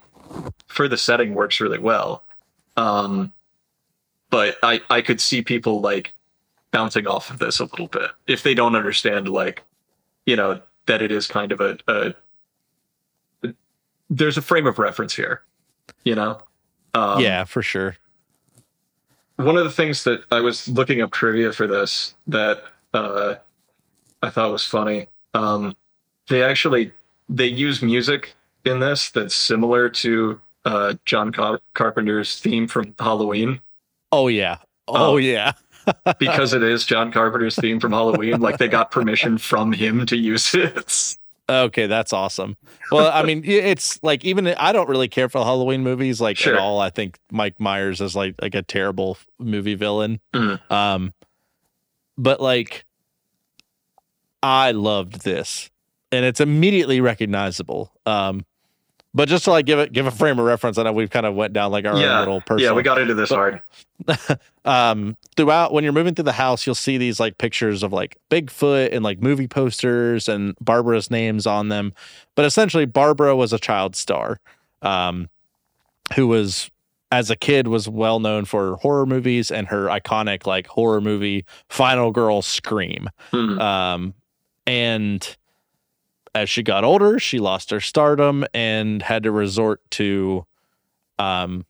for 0.67 0.87
the 0.87 0.99
setting 0.99 1.35
works 1.35 1.61
really 1.61 1.79
well. 1.79 2.23
Um, 2.77 3.33
but 4.31 4.59
I, 4.63 4.81
I 4.91 5.01
could 5.01 5.21
see 5.21 5.43
people, 5.43 5.81
like, 5.81 6.13
bouncing 6.71 7.07
off 7.07 7.31
of 7.31 7.39
this 7.39 7.61
a 7.61 7.65
little 7.65 7.87
bit 7.87 8.11
if 8.27 8.43
they 8.43 8.53
don't 8.53 8.75
understand, 8.75 9.29
like, 9.29 9.63
you 10.27 10.37
know, 10.37 10.61
that 10.87 11.01
it 11.01 11.13
is 11.13 11.27
kind 11.27 11.53
of 11.53 11.61
a, 11.61 11.79
a 11.89 12.15
there's 14.11 14.37
a 14.37 14.43
frame 14.43 14.67
of 14.67 14.79
reference 14.79 15.15
here, 15.15 15.43
you 16.05 16.15
know? 16.15 16.39
Um, 16.95 17.21
yeah, 17.21 17.45
for 17.45 17.63
sure. 17.63 17.97
one 19.37 19.57
of 19.57 19.65
the 19.65 19.71
things 19.71 20.05
that 20.05 20.25
I 20.31 20.41
was 20.41 20.69
looking 20.69 21.01
up 21.01 21.11
trivia 21.11 21.53
for 21.53 21.67
this 21.67 22.15
that 22.27 22.65
uh, 22.93 23.37
I 24.23 24.31
thought 24.31 24.53
was 24.53 24.65
funny. 24.65 25.09
Um, 25.35 25.77
they 26.29 26.43
actually 26.43 26.93
they 27.29 27.47
use 27.47 27.83
music 27.83 28.35
in 28.65 28.81
this 28.81 29.11
that's 29.11 29.35
similar 29.35 29.89
to 29.89 30.41
uh, 30.65 30.95
John 31.05 31.33
Car- 31.33 31.61
Carpenter's 31.75 32.39
theme 32.41 32.67
from 32.67 32.95
Halloween 32.99 33.61
Oh 34.13 34.29
yeah. 34.29 34.57
Oh 34.89 35.15
Oh. 35.15 35.17
yeah. 35.17 35.53
because 36.19 36.55
it 36.55 36.63
is 36.63 36.87
John 36.87 37.13
Carpenter's 37.13 37.57
theme 37.57 37.79
from 37.81 37.93
Halloween. 37.93 38.41
Like 38.41 38.59
they 38.59 38.69
got 38.69 38.91
permission 38.91 39.37
from 39.39 39.73
him 39.73 40.07
to 40.07 40.17
use 40.17 40.55
it. 40.55 41.17
Okay, 41.47 41.87
that's 41.87 42.15
awesome. 42.15 42.57
Well, 42.91 43.11
I 43.13 43.23
mean, 43.23 43.43
it's 43.45 44.03
like 44.03 44.25
even 44.25 44.47
I 44.49 44.73
don't 44.73 44.89
really 44.89 45.09
care 45.09 45.29
for 45.29 45.45
Halloween 45.45 45.83
movies 45.83 46.19
like 46.21 46.39
Sure. 46.39 46.55
at 46.55 46.59
all. 46.61 46.81
I 46.81 46.89
think 46.89 47.19
Mike 47.31 47.61
Myers 47.61 48.01
is 48.01 48.17
like 48.17 48.35
like 48.41 48.55
a 48.55 48.63
terrible 48.63 49.19
movie 49.39 49.75
villain. 49.75 50.21
Mhm. 50.35 50.59
Um, 50.71 51.13
but 52.17 52.41
like, 52.41 52.87
I 54.43 54.73
loved 54.73 55.23
this, 55.25 55.71
and 56.13 56.25
it's 56.25 56.41
immediately 56.41 57.01
recognizable. 57.03 57.93
Um, 58.07 58.47
but 59.15 59.29
just 59.29 59.45
to 59.45 59.51
like 59.51 59.65
give 59.67 59.79
it 59.79 59.93
give 59.93 60.07
a 60.07 60.11
frame 60.11 60.39
of 60.39 60.45
reference, 60.45 60.77
I 60.77 60.83
know 60.83 60.93
we've 60.93 61.11
kind 61.11 61.25
of 61.27 61.35
went 61.35 61.53
down 61.53 61.71
like 61.73 61.85
our 61.87 61.97
Yeah. 61.97 62.15
own 62.15 62.19
little 62.21 62.41
personal. 62.41 62.73
Yeah, 62.73 62.77
we 62.77 62.83
got 62.83 63.01
into 63.01 63.15
this 63.15 63.31
hard. 63.31 63.63
um 64.65 65.17
throughout 65.37 65.73
when 65.73 65.85
you're 65.85 65.93
moving 65.93 66.15
through 66.15 66.25
the 66.25 66.33
house 66.33 66.67
you'll 66.67 66.75
see 66.75 66.99
these 66.99 67.21
like 67.21 67.39
pictures 67.39 67.83
of 67.83 67.93
like 67.93 68.17
bigfoot 68.31 68.93
and 68.93 69.05
like 69.05 69.21
movie 69.23 69.47
posters 69.47 70.29
and 70.29 70.55
barbara's 70.61 71.11
names 71.11 71.47
on 71.47 71.69
them 71.69 71.93
but 72.35 72.45
essentially 72.45 72.85
barbara 72.87 73.37
was 73.37 73.53
a 73.53 73.59
child 73.59 73.95
star 73.95 74.41
um 74.83 75.29
who 76.17 76.27
was 76.27 76.71
as 77.13 77.31
a 77.31 77.37
kid 77.37 77.69
was 77.69 77.89
well 77.89 78.19
known 78.19 78.45
for 78.45 78.77
horror 78.79 79.07
movies 79.07 79.51
and 79.53 79.69
her 79.69 79.87
iconic 79.87 80.45
like 80.47 80.67
horror 80.67 81.01
movie 81.01 81.45
final 81.69 82.11
girl 82.11 82.43
scream 82.43 83.09
Hmm. 83.31 83.59
um, 83.61 84.15
and 84.67 85.37
as 86.35 86.51
she 86.51 86.63
got 86.63 86.85
older, 86.85 87.19
she 87.19 87.39
lost 87.39 87.71
her 87.71 87.81
stardom 87.81 88.45
and 88.53 89.03
had 89.03 89.23
to 89.23 89.31
resort 89.31 89.81
to, 89.93 90.45
um, 91.19 91.65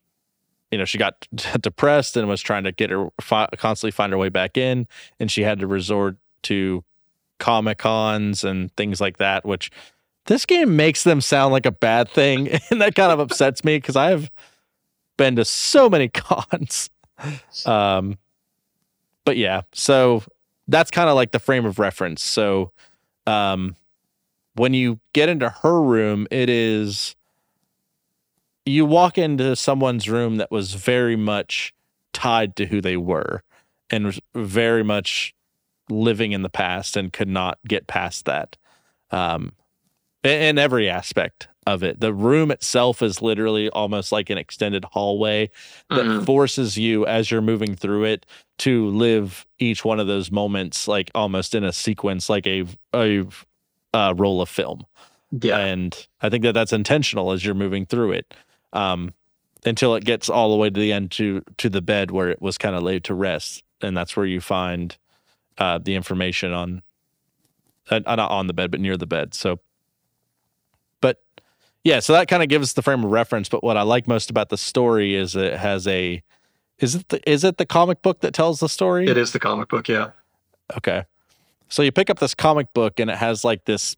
you 0.70 0.78
know, 0.78 0.84
she 0.84 0.98
got 0.98 1.28
depressed 1.60 2.16
and 2.16 2.28
was 2.28 2.40
trying 2.40 2.64
to 2.64 2.72
get 2.72 2.90
her 2.90 3.08
fi- 3.20 3.48
constantly 3.56 3.92
find 3.92 4.12
her 4.12 4.18
way 4.18 4.30
back 4.30 4.56
in, 4.56 4.86
and 5.20 5.30
she 5.30 5.42
had 5.42 5.58
to 5.60 5.66
resort 5.66 6.16
to 6.44 6.82
comic 7.38 7.78
cons 7.78 8.44
and 8.44 8.74
things 8.76 9.00
like 9.00 9.18
that. 9.18 9.44
Which 9.44 9.70
this 10.26 10.46
game 10.46 10.76
makes 10.76 11.04
them 11.04 11.20
sound 11.20 11.52
like 11.52 11.66
a 11.66 11.72
bad 11.72 12.08
thing, 12.08 12.48
and 12.70 12.80
that 12.80 12.94
kind 12.94 13.12
of 13.12 13.20
upsets 13.20 13.64
me 13.64 13.76
because 13.76 13.96
I 13.96 14.10
have 14.10 14.30
been 15.16 15.36
to 15.36 15.44
so 15.44 15.90
many 15.90 16.08
cons. 16.14 16.90
Um, 17.66 18.18
but 19.24 19.36
yeah, 19.36 19.62
so 19.72 20.22
that's 20.68 20.90
kind 20.90 21.08
of 21.08 21.14
like 21.14 21.32
the 21.32 21.38
frame 21.38 21.66
of 21.66 21.78
reference. 21.78 22.22
So, 22.22 22.72
um, 23.26 23.76
when 24.54 24.74
you 24.74 25.00
get 25.12 25.28
into 25.28 25.48
her 25.48 25.80
room, 25.82 26.26
it 26.30 26.48
is 26.48 27.16
you 28.66 28.86
walk 28.86 29.18
into 29.18 29.54
someone's 29.56 30.08
room 30.08 30.36
that 30.36 30.50
was 30.50 30.74
very 30.74 31.16
much 31.16 31.74
tied 32.12 32.56
to 32.56 32.66
who 32.66 32.80
they 32.80 32.96
were 32.96 33.42
and 33.90 34.06
was 34.06 34.20
very 34.34 34.82
much 34.82 35.34
living 35.90 36.32
in 36.32 36.42
the 36.42 36.48
past 36.48 36.96
and 36.96 37.12
could 37.12 37.28
not 37.28 37.58
get 37.68 37.86
past 37.86 38.24
that. 38.24 38.56
Um, 39.10 39.52
in, 40.22 40.56
every 40.58 40.88
aspect 40.88 41.48
of 41.66 41.82
it. 41.82 42.00
The 42.00 42.12
room 42.14 42.50
itself 42.50 43.02
is 43.02 43.20
literally 43.20 43.68
almost 43.70 44.12
like 44.12 44.30
an 44.30 44.38
extended 44.38 44.84
hallway 44.86 45.50
that 45.90 46.04
Mhm. 46.06 46.24
forces 46.24 46.78
you 46.78 47.06
as 47.06 47.30
you're 47.30 47.42
moving 47.42 47.74
through 47.74 48.04
it 48.04 48.26
to 48.58 48.88
live 48.88 49.46
each 49.58 49.84
one 49.84 50.00
of 50.00 50.06
those 50.06 50.30
moments 50.30 50.88
like 50.88 51.10
almost 51.14 51.54
in 51.54 51.64
a 51.64 51.72
sequence 51.72 52.28
like 52.30 52.46
a 52.46 52.64
a 52.94 53.24
uh, 53.94 54.12
roll 54.16 54.42
of 54.42 54.48
film 54.50 54.84
Yeah. 55.30 55.56
and 55.58 56.06
i 56.20 56.28
think 56.28 56.42
that 56.44 56.52
that's 56.52 56.72
intentional 56.72 57.32
as 57.32 57.44
you're 57.44 57.54
moving 57.54 57.86
through 57.86 58.12
it 58.12 58.34
um 58.72 59.14
until 59.64 59.94
it 59.94 60.04
gets 60.04 60.28
all 60.28 60.50
the 60.50 60.56
way 60.56 60.68
to 60.68 60.78
the 60.78 60.92
end 60.92 61.10
to 61.12 61.42
to 61.56 61.70
the 61.70 61.80
bed 61.80 62.10
where 62.10 62.28
it 62.28 62.42
was 62.42 62.58
kind 62.58 62.76
of 62.76 62.82
laid 62.82 63.04
to 63.04 63.14
rest 63.14 63.62
and 63.80 63.96
that's 63.96 64.16
where 64.16 64.26
you 64.26 64.40
find 64.40 64.98
uh 65.58 65.78
the 65.78 65.94
information 65.94 66.52
on 66.52 66.82
uh, 67.90 68.00
not 68.06 68.18
on 68.18 68.46
the 68.46 68.52
bed 68.52 68.70
but 68.70 68.80
near 68.80 68.96
the 68.96 69.06
bed 69.06 69.32
so 69.34 69.58
but 71.00 71.22
yeah 71.84 72.00
so 72.00 72.12
that 72.12 72.28
kind 72.28 72.42
of 72.42 72.48
gives 72.48 72.72
the 72.74 72.82
frame 72.82 73.04
of 73.04 73.10
reference 73.10 73.48
but 73.48 73.62
what 73.62 73.76
i 73.76 73.82
like 73.82 74.06
most 74.08 74.28
about 74.30 74.48
the 74.48 74.58
story 74.58 75.14
is 75.14 75.36
it 75.36 75.54
has 75.56 75.86
a 75.86 76.22
is 76.78 76.96
it 76.96 77.08
the, 77.10 77.30
is 77.30 77.44
it 77.44 77.56
the 77.58 77.66
comic 77.66 78.02
book 78.02 78.20
that 78.20 78.34
tells 78.34 78.58
the 78.60 78.68
story 78.68 79.06
It 79.08 79.16
is 79.16 79.30
the 79.32 79.38
comic 79.38 79.68
book, 79.68 79.88
yeah. 79.88 80.10
Okay. 80.76 81.04
So 81.68 81.82
you 81.82 81.92
pick 81.92 82.10
up 82.10 82.18
this 82.18 82.34
comic 82.34 82.72
book 82.72 83.00
and 83.00 83.10
it 83.10 83.16
has 83.16 83.44
like 83.44 83.64
this 83.64 83.96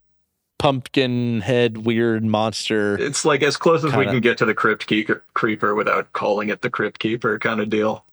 pumpkin 0.59 1.41
head 1.41 1.79
weird 1.79 2.25
monster. 2.25 2.97
It's 2.99 3.25
like 3.25 3.43
as 3.43 3.57
close 3.57 3.85
as 3.85 3.93
we 3.93 4.05
Kinda. 4.05 4.12
can 4.12 4.21
get 4.21 4.39
to 4.39 4.45
the 4.45 4.55
Crypt 4.55 4.87
Keeper, 4.87 5.23
Creeper 5.35 5.75
without 5.75 6.12
calling 6.12 6.49
it 6.49 6.62
the 6.62 6.71
Crypt 6.71 6.99
Keeper 6.99 7.39
kind 7.39 7.61
of 7.61 7.69
deal. 7.69 8.05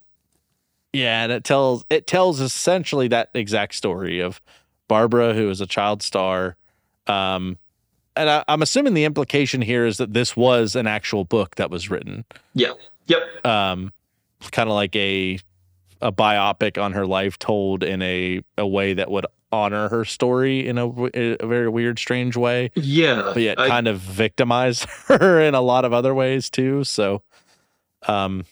Yeah, 0.91 1.24
and 1.24 1.32
it 1.32 1.43
tells 1.43 1.86
it 1.89 2.06
tells 2.06 2.39
essentially 2.39 3.08
that 3.08 3.30
exact 3.34 3.76
story 3.76 4.20
of 4.20 4.41
Barbara, 4.88 5.34
who 5.34 5.49
is 5.49 5.60
a 5.60 5.66
child 5.66 6.04
star. 6.04 6.56
Um, 7.08 7.58
and 8.16 8.30
I, 8.30 8.43
I'm 8.47 8.62
assuming 8.62 8.93
the 8.93 9.06
implication 9.06 9.62
here 9.62 9.86
is 9.86 9.97
that 9.97 10.14
this 10.14 10.38
was 10.38 10.76
an 10.76 10.86
actual 10.86 11.26
book 11.26 11.56
that 11.56 11.72
was 11.72 11.89
written. 11.89 12.26
Yeah. 12.54 12.74
Yep. 13.08 13.45
Um, 13.45 13.91
kind 14.51 14.70
of 14.70 14.76
like 14.76 14.95
a 14.95 15.39
a 16.01 16.12
biopic 16.12 16.82
on 16.82 16.91
her 16.91 17.08
life 17.08 17.39
told 17.39 17.82
in 17.84 18.01
a 18.01 18.41
a 18.58 18.68
way 18.68 18.93
that 18.93 19.10
would 19.10 19.26
honor 19.54 19.88
her 19.89 20.04
story 20.04 20.68
in 20.68 20.78
a 20.78 20.88
very 21.45 21.70
weird, 21.70 21.99
strange 21.99 22.36
way. 22.36 22.72
Yeah. 22.76 23.32
but 23.34 23.41
yet 23.43 23.60
I- 23.60 23.68
kind 23.68 23.88
of 23.88 23.99
victimize 23.99 24.84
her 25.08 25.39
in 25.39 25.54
a 25.56 25.62
lot 25.62 25.86
of 25.86 25.93
other 25.93 26.14
ways 26.14 26.49
too. 26.49 26.84
So, 26.84 27.22
um, 28.08 28.45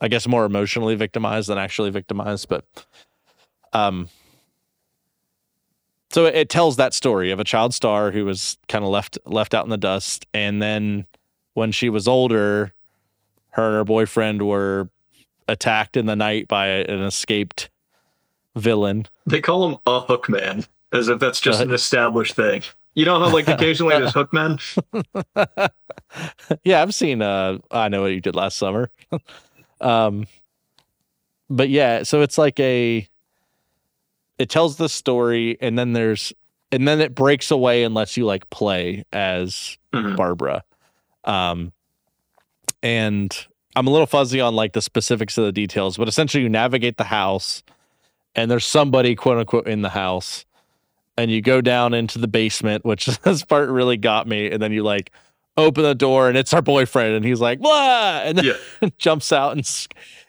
I 0.00 0.08
guess 0.08 0.26
more 0.26 0.44
emotionally 0.44 0.94
victimized 0.94 1.48
than 1.48 1.58
actually 1.58 1.90
victimized, 1.90 2.48
but, 2.48 2.64
um, 3.72 4.08
so 6.10 6.24
it, 6.26 6.34
it 6.34 6.48
tells 6.48 6.76
that 6.76 6.94
story 6.94 7.30
of 7.30 7.40
a 7.40 7.44
child 7.44 7.74
star 7.74 8.10
who 8.10 8.24
was 8.24 8.56
kind 8.68 8.84
of 8.84 8.90
left 8.90 9.18
left 9.26 9.54
out 9.54 9.64
in 9.64 9.70
the 9.70 9.76
dust, 9.76 10.26
and 10.32 10.62
then 10.62 11.06
when 11.54 11.72
she 11.72 11.88
was 11.88 12.06
older, 12.08 12.72
her 13.50 13.66
and 13.66 13.74
her 13.74 13.84
boyfriend 13.84 14.42
were 14.46 14.88
attacked 15.48 15.96
in 15.96 16.06
the 16.06 16.16
night 16.16 16.48
by 16.48 16.66
an 16.68 17.02
escaped 17.02 17.70
villain. 18.56 19.06
They 19.26 19.40
call 19.40 19.68
him 19.68 19.78
a 19.86 20.00
hookman, 20.02 20.66
as 20.92 21.08
if 21.08 21.18
that's 21.20 21.40
just 21.40 21.60
Uh, 21.60 21.64
an 21.64 21.72
established 21.72 22.34
thing. 22.34 22.62
You 22.94 23.04
know 23.04 23.18
how 23.20 23.30
like 23.32 23.46
occasionally 23.46 23.96
there's 23.98 24.14
hookmen? 24.14 24.58
yeah, 26.64 26.82
I've 26.82 26.94
seen 26.94 27.20
uh 27.22 27.58
I 27.70 27.88
know 27.88 28.02
what 28.02 28.12
you 28.12 28.20
did 28.20 28.34
last 28.34 28.56
summer. 28.56 28.90
um 29.80 30.26
but 31.50 31.68
yeah, 31.68 32.02
so 32.02 32.22
it's 32.22 32.38
like 32.38 32.58
a 32.58 33.06
it 34.38 34.48
tells 34.50 34.76
the 34.76 34.88
story 34.88 35.56
and 35.60 35.78
then 35.78 35.92
there's 35.92 36.32
and 36.72 36.86
then 36.88 37.00
it 37.00 37.14
breaks 37.14 37.50
away 37.50 37.84
and 37.84 37.94
lets 37.94 38.16
you 38.16 38.24
like 38.24 38.48
play 38.50 39.04
as 39.12 39.76
Mhm. 39.92 40.16
Barbara. 40.16 40.64
Um 41.24 41.72
and 42.82 43.46
I'm 43.74 43.86
a 43.86 43.90
little 43.90 44.06
fuzzy 44.06 44.40
on 44.40 44.54
like 44.54 44.72
the 44.72 44.80
specifics 44.82 45.36
of 45.36 45.44
the 45.44 45.52
details, 45.52 45.98
but 45.98 46.08
essentially 46.08 46.42
you 46.42 46.48
navigate 46.48 46.96
the 46.96 47.04
house 47.04 47.62
and 48.36 48.48
there's 48.50 48.64
somebody 48.64 49.16
quote 49.16 49.38
unquote 49.38 49.66
in 49.66 49.82
the 49.82 49.88
house 49.88 50.44
and 51.18 51.30
you 51.30 51.40
go 51.40 51.60
down 51.60 51.94
into 51.94 52.18
the 52.18 52.28
basement, 52.28 52.84
which 52.84 53.06
this 53.22 53.42
part 53.44 53.68
really 53.70 53.96
got 53.96 54.28
me, 54.28 54.50
and 54.50 54.62
then 54.62 54.70
you 54.72 54.82
like 54.84 55.10
open 55.56 55.82
the 55.82 55.94
door 55.94 56.28
and 56.28 56.36
it's 56.36 56.52
our 56.52 56.60
boyfriend 56.62 57.14
and 57.14 57.24
he's 57.24 57.40
like 57.40 57.58
blah 57.60 58.20
and 58.22 58.36
then 58.38 58.44
Yeah. 58.44 58.88
jumps 58.98 59.32
out 59.32 59.52
and 59.56 59.86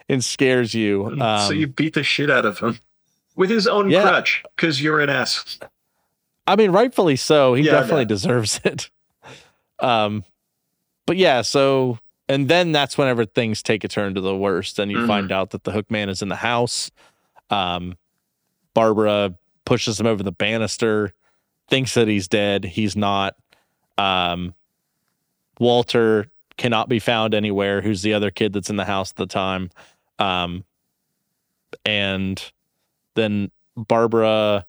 and 0.09 0.23
scares 0.23 0.73
you. 0.73 1.05
Um, 1.19 1.47
so 1.47 1.51
you 1.53 1.67
beat 1.67 1.93
the 1.93 2.03
shit 2.03 2.29
out 2.31 2.45
of 2.45 2.59
him 2.59 2.79
with 3.35 3.49
his 3.49 3.67
own 3.67 3.89
yeah. 3.89 4.03
crutch 4.03 4.43
because 4.55 4.81
you're 4.81 5.01
an 5.01 5.09
ass. 5.09 5.59
I 6.47 6.55
mean, 6.55 6.71
rightfully 6.71 7.17
so. 7.17 7.55
He 7.55 7.63
Yeah, 7.63 7.73
definitely 7.73 8.05
deserves 8.05 8.61
it. 8.63 8.89
Um, 9.79 10.23
but 11.05 11.17
yeah, 11.17 11.41
so 11.41 11.99
and 12.29 12.47
then 12.47 12.71
that's 12.71 12.97
whenever 12.97 13.25
things 13.25 13.61
take 13.61 13.83
a 13.83 13.89
turn 13.89 14.15
to 14.15 14.21
the 14.21 14.35
worst, 14.35 14.79
and 14.79 14.89
you 14.91 14.99
Mhm. 14.99 15.07
find 15.07 15.31
out 15.31 15.49
that 15.51 15.65
the 15.65 15.71
hook 15.73 15.91
man 15.91 16.07
is 16.09 16.21
in 16.21 16.29
the 16.29 16.35
house. 16.37 16.89
Um, 17.49 17.95
Barbara 18.73 19.35
pushes 19.65 19.99
him 19.99 20.05
over 20.07 20.23
the 20.23 20.31
banister, 20.31 21.13
thinks 21.69 21.93
that 21.95 22.07
he's 22.07 22.27
dead. 22.27 22.63
He's 22.65 22.95
not. 22.95 23.35
Um, 23.97 24.53
Walter 25.59 26.27
cannot 26.57 26.89
be 26.89 26.99
found 26.99 27.33
anywhere. 27.33 27.81
Who's 27.81 28.01
the 28.01 28.13
other 28.13 28.31
kid 28.31 28.53
that's 28.53 28.69
in 28.69 28.75
the 28.75 28.85
house 28.85 29.11
at 29.11 29.15
the 29.17 29.25
time? 29.25 29.69
Um, 30.19 30.63
and 31.85 32.41
then 33.15 33.51
Barbara 33.75 34.65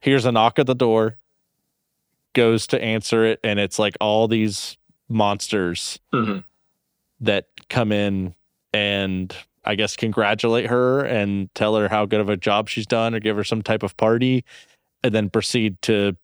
hears 0.00 0.24
a 0.24 0.32
knock 0.32 0.58
at 0.58 0.66
the 0.66 0.74
door, 0.74 1.18
goes 2.32 2.66
to 2.68 2.82
answer 2.82 3.24
it, 3.24 3.40
and 3.42 3.58
it's 3.58 3.78
like 3.78 3.96
all 4.00 4.28
these 4.28 4.76
monsters 5.08 5.98
Mhm. 6.12 6.44
that 7.20 7.46
come 7.68 7.92
in 7.92 8.34
and 8.72 9.34
I 9.66 9.74
guess 9.74 9.96
congratulate 9.96 10.66
her 10.66 11.04
and 11.04 11.52
tell 11.54 11.74
her 11.76 11.88
how 11.88 12.06
good 12.06 12.20
of 12.20 12.28
a 12.28 12.36
job 12.36 12.68
she's 12.68 12.86
done 12.86 13.14
or 13.14 13.20
give 13.20 13.36
her 13.36 13.44
some 13.44 13.62
type 13.62 13.82
of 13.82 13.96
party 13.96 14.44
and 15.02 15.14
then 15.14 15.28
proceed 15.28 15.80
to 15.82 16.16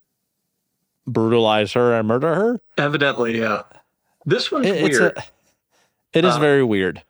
brutalize 1.07 1.72
her 1.72 1.95
and 1.95 2.07
murder 2.09 2.34
her. 2.34 2.61
Evidently, 2.78 3.40
yeah. 3.40 3.62
This 4.24 4.53
one's 4.53 4.66
It- 4.66 4.82
weird. 4.82 5.16
a, 5.16 5.24
it 6.12 6.24
is 6.24 6.36
Uh, 6.36 6.38
very 6.40 6.62
weird. 6.62 7.03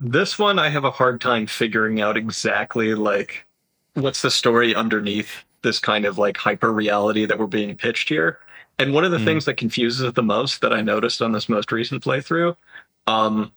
this 0.00 0.38
one 0.38 0.58
I 0.58 0.68
have 0.68 0.84
a 0.84 0.90
hard 0.90 1.20
time 1.20 1.46
figuring 1.46 2.00
out 2.00 2.16
exactly 2.16 2.94
like 2.94 3.46
what's 3.94 4.20
the 4.22 4.30
story 4.30 4.74
underneath 4.74 5.44
this 5.62 5.78
kind 5.78 6.04
of 6.04 6.18
like 6.18 6.36
hyper 6.36 6.72
reality 6.72 7.24
that 7.24 7.38
we're 7.38 7.46
being 7.46 7.74
pitched 7.76 8.08
here. 8.08 8.38
And 8.78 8.92
one 8.92 9.04
of 9.04 9.12
the 9.12 9.18
Hmm. 9.20 9.24
things 9.24 9.44
that 9.44 9.56
confuses 9.56 10.00
it 10.02 10.14
the 10.16 10.22
most 10.22 10.60
that 10.60 10.72
I 10.74 10.80
noticed 10.82 11.22
on 11.22 11.32
this 11.32 11.48
most 11.48 11.70
recent 11.72 12.02
playthrough, 12.02 12.56
um, 13.06 13.52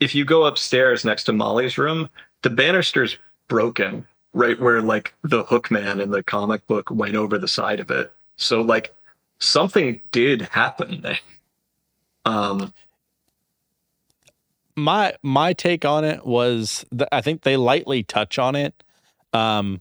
if 0.00 0.14
you 0.14 0.24
go 0.24 0.44
upstairs 0.44 1.04
next 1.04 1.24
to 1.24 1.32
Molly's 1.32 1.78
room, 1.78 2.08
the 2.42 2.50
banister's 2.50 3.18
broken 3.48 4.06
right 4.32 4.60
where 4.60 4.82
like 4.82 5.14
the 5.22 5.42
hook 5.44 5.70
man 5.70 6.00
in 6.00 6.10
the 6.10 6.22
comic 6.22 6.66
book 6.66 6.90
went 6.90 7.16
over 7.16 7.38
the 7.38 7.48
side 7.48 7.80
of 7.80 7.90
it. 7.90 8.12
So 8.36 8.60
like 8.60 8.94
something 9.38 10.00
did 10.12 10.42
happen 10.42 11.00
there. 11.02 11.18
Um 12.24 12.72
my 14.76 15.14
my 15.22 15.52
take 15.52 15.84
on 15.84 16.04
it 16.04 16.24
was 16.24 16.84
that 16.92 17.08
I 17.10 17.20
think 17.20 17.42
they 17.42 17.56
lightly 17.56 18.02
touch 18.02 18.38
on 18.38 18.54
it. 18.54 18.82
Um 19.32 19.80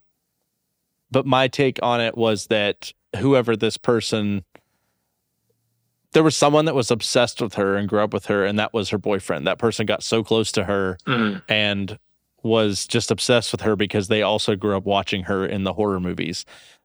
but 1.11 1.25
my 1.25 1.47
take 1.47 1.79
on 1.83 2.01
it 2.01 2.17
was 2.17 2.47
that 2.47 2.93
whoever 3.17 3.55
this 3.55 3.77
person 3.77 4.43
there 6.17 6.23
was 6.23 6.35
someone 6.35 6.65
that 6.65 6.73
was 6.73 6.89
obsessed 6.89 7.43
with 7.43 7.53
her 7.53 7.75
and 7.75 7.87
grew 7.87 7.99
up 7.99 8.11
with 8.11 8.25
her 8.25 8.43
and 8.43 8.57
that 8.57 8.73
was 8.73 8.89
her 8.89 8.97
boyfriend. 8.97 9.45
That 9.45 9.59
person 9.59 9.85
got 9.85 10.01
so 10.01 10.23
close 10.23 10.51
to 10.53 10.63
her 10.63 10.97
mm, 11.05 11.43
and 11.47 11.99
was 12.41 12.87
just 12.87 13.11
obsessed 13.11 13.51
with 13.51 13.61
her 13.61 13.75
because 13.75 14.07
they 14.07 14.23
also 14.23 14.55
grew 14.55 14.75
up 14.75 14.83
watching 14.83 15.25
her 15.25 15.45
in 15.45 15.63
the 15.63 15.73
horror 15.73 15.99
movies. 15.99 16.43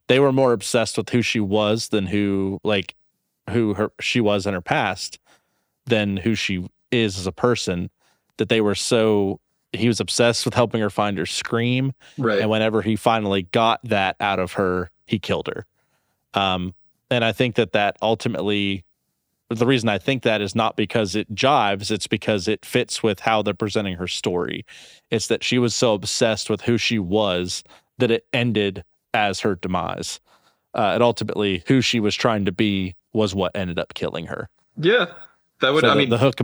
They 0.08 0.20
were 0.20 0.32
more 0.32 0.52
obsessed 0.52 0.98
with 0.98 1.08
who 1.08 1.22
she 1.22 1.40
was 1.40 1.88
than 1.88 2.04
who 2.04 2.60
like 2.62 2.94
who 3.48 3.72
her 3.72 3.90
she 4.02 4.20
was 4.20 4.46
in 4.46 4.52
her 4.52 4.60
past 4.60 5.18
than 5.86 6.18
who 6.18 6.34
she 6.34 6.68
is 6.90 7.18
as 7.18 7.26
a 7.26 7.32
person 7.32 7.88
that 8.36 8.50
they 8.50 8.60
were 8.60 8.74
so 8.74 9.40
he 9.72 9.88
was 9.88 9.98
obsessed 9.98 10.44
with 10.44 10.52
helping 10.52 10.82
her 10.82 10.90
find 10.90 11.16
her 11.16 11.24
scream 11.24 11.94
right. 12.18 12.40
and 12.40 12.50
whenever 12.50 12.82
he 12.82 12.96
finally 12.96 13.44
got 13.44 13.80
that 13.82 14.14
out 14.20 14.38
of 14.38 14.52
her 14.52 14.90
he 15.06 15.18
killed 15.18 15.46
her 15.46 15.64
um 16.38 16.74
and 17.10 17.24
i 17.24 17.32
think 17.32 17.54
that 17.54 17.72
that 17.72 17.96
ultimately 18.02 18.84
the 19.58 19.66
reason 19.66 19.88
i 19.88 19.98
think 19.98 20.22
that 20.22 20.40
is 20.40 20.54
not 20.54 20.76
because 20.76 21.14
it 21.14 21.32
jives 21.34 21.90
it's 21.90 22.06
because 22.06 22.48
it 22.48 22.64
fits 22.64 23.02
with 23.02 23.20
how 23.20 23.42
they're 23.42 23.54
presenting 23.54 23.96
her 23.96 24.08
story 24.08 24.64
it's 25.10 25.26
that 25.28 25.42
she 25.44 25.58
was 25.58 25.74
so 25.74 25.94
obsessed 25.94 26.48
with 26.50 26.62
who 26.62 26.76
she 26.78 26.98
was 26.98 27.62
that 27.98 28.10
it 28.10 28.26
ended 28.32 28.84
as 29.14 29.40
her 29.40 29.54
demise 29.56 30.20
uh, 30.74 30.92
and 30.94 31.02
ultimately 31.02 31.62
who 31.66 31.80
she 31.80 32.00
was 32.00 32.14
trying 32.14 32.44
to 32.44 32.52
be 32.52 32.94
was 33.12 33.34
what 33.34 33.54
ended 33.54 33.78
up 33.78 33.94
killing 33.94 34.26
her 34.26 34.48
yeah. 34.78 35.06
That 35.60 35.74
would 35.74 35.82
so 35.82 35.90
I 35.90 35.94
the, 35.94 35.98
mean 36.00 36.08
the 36.10 36.18
hook 36.18 36.36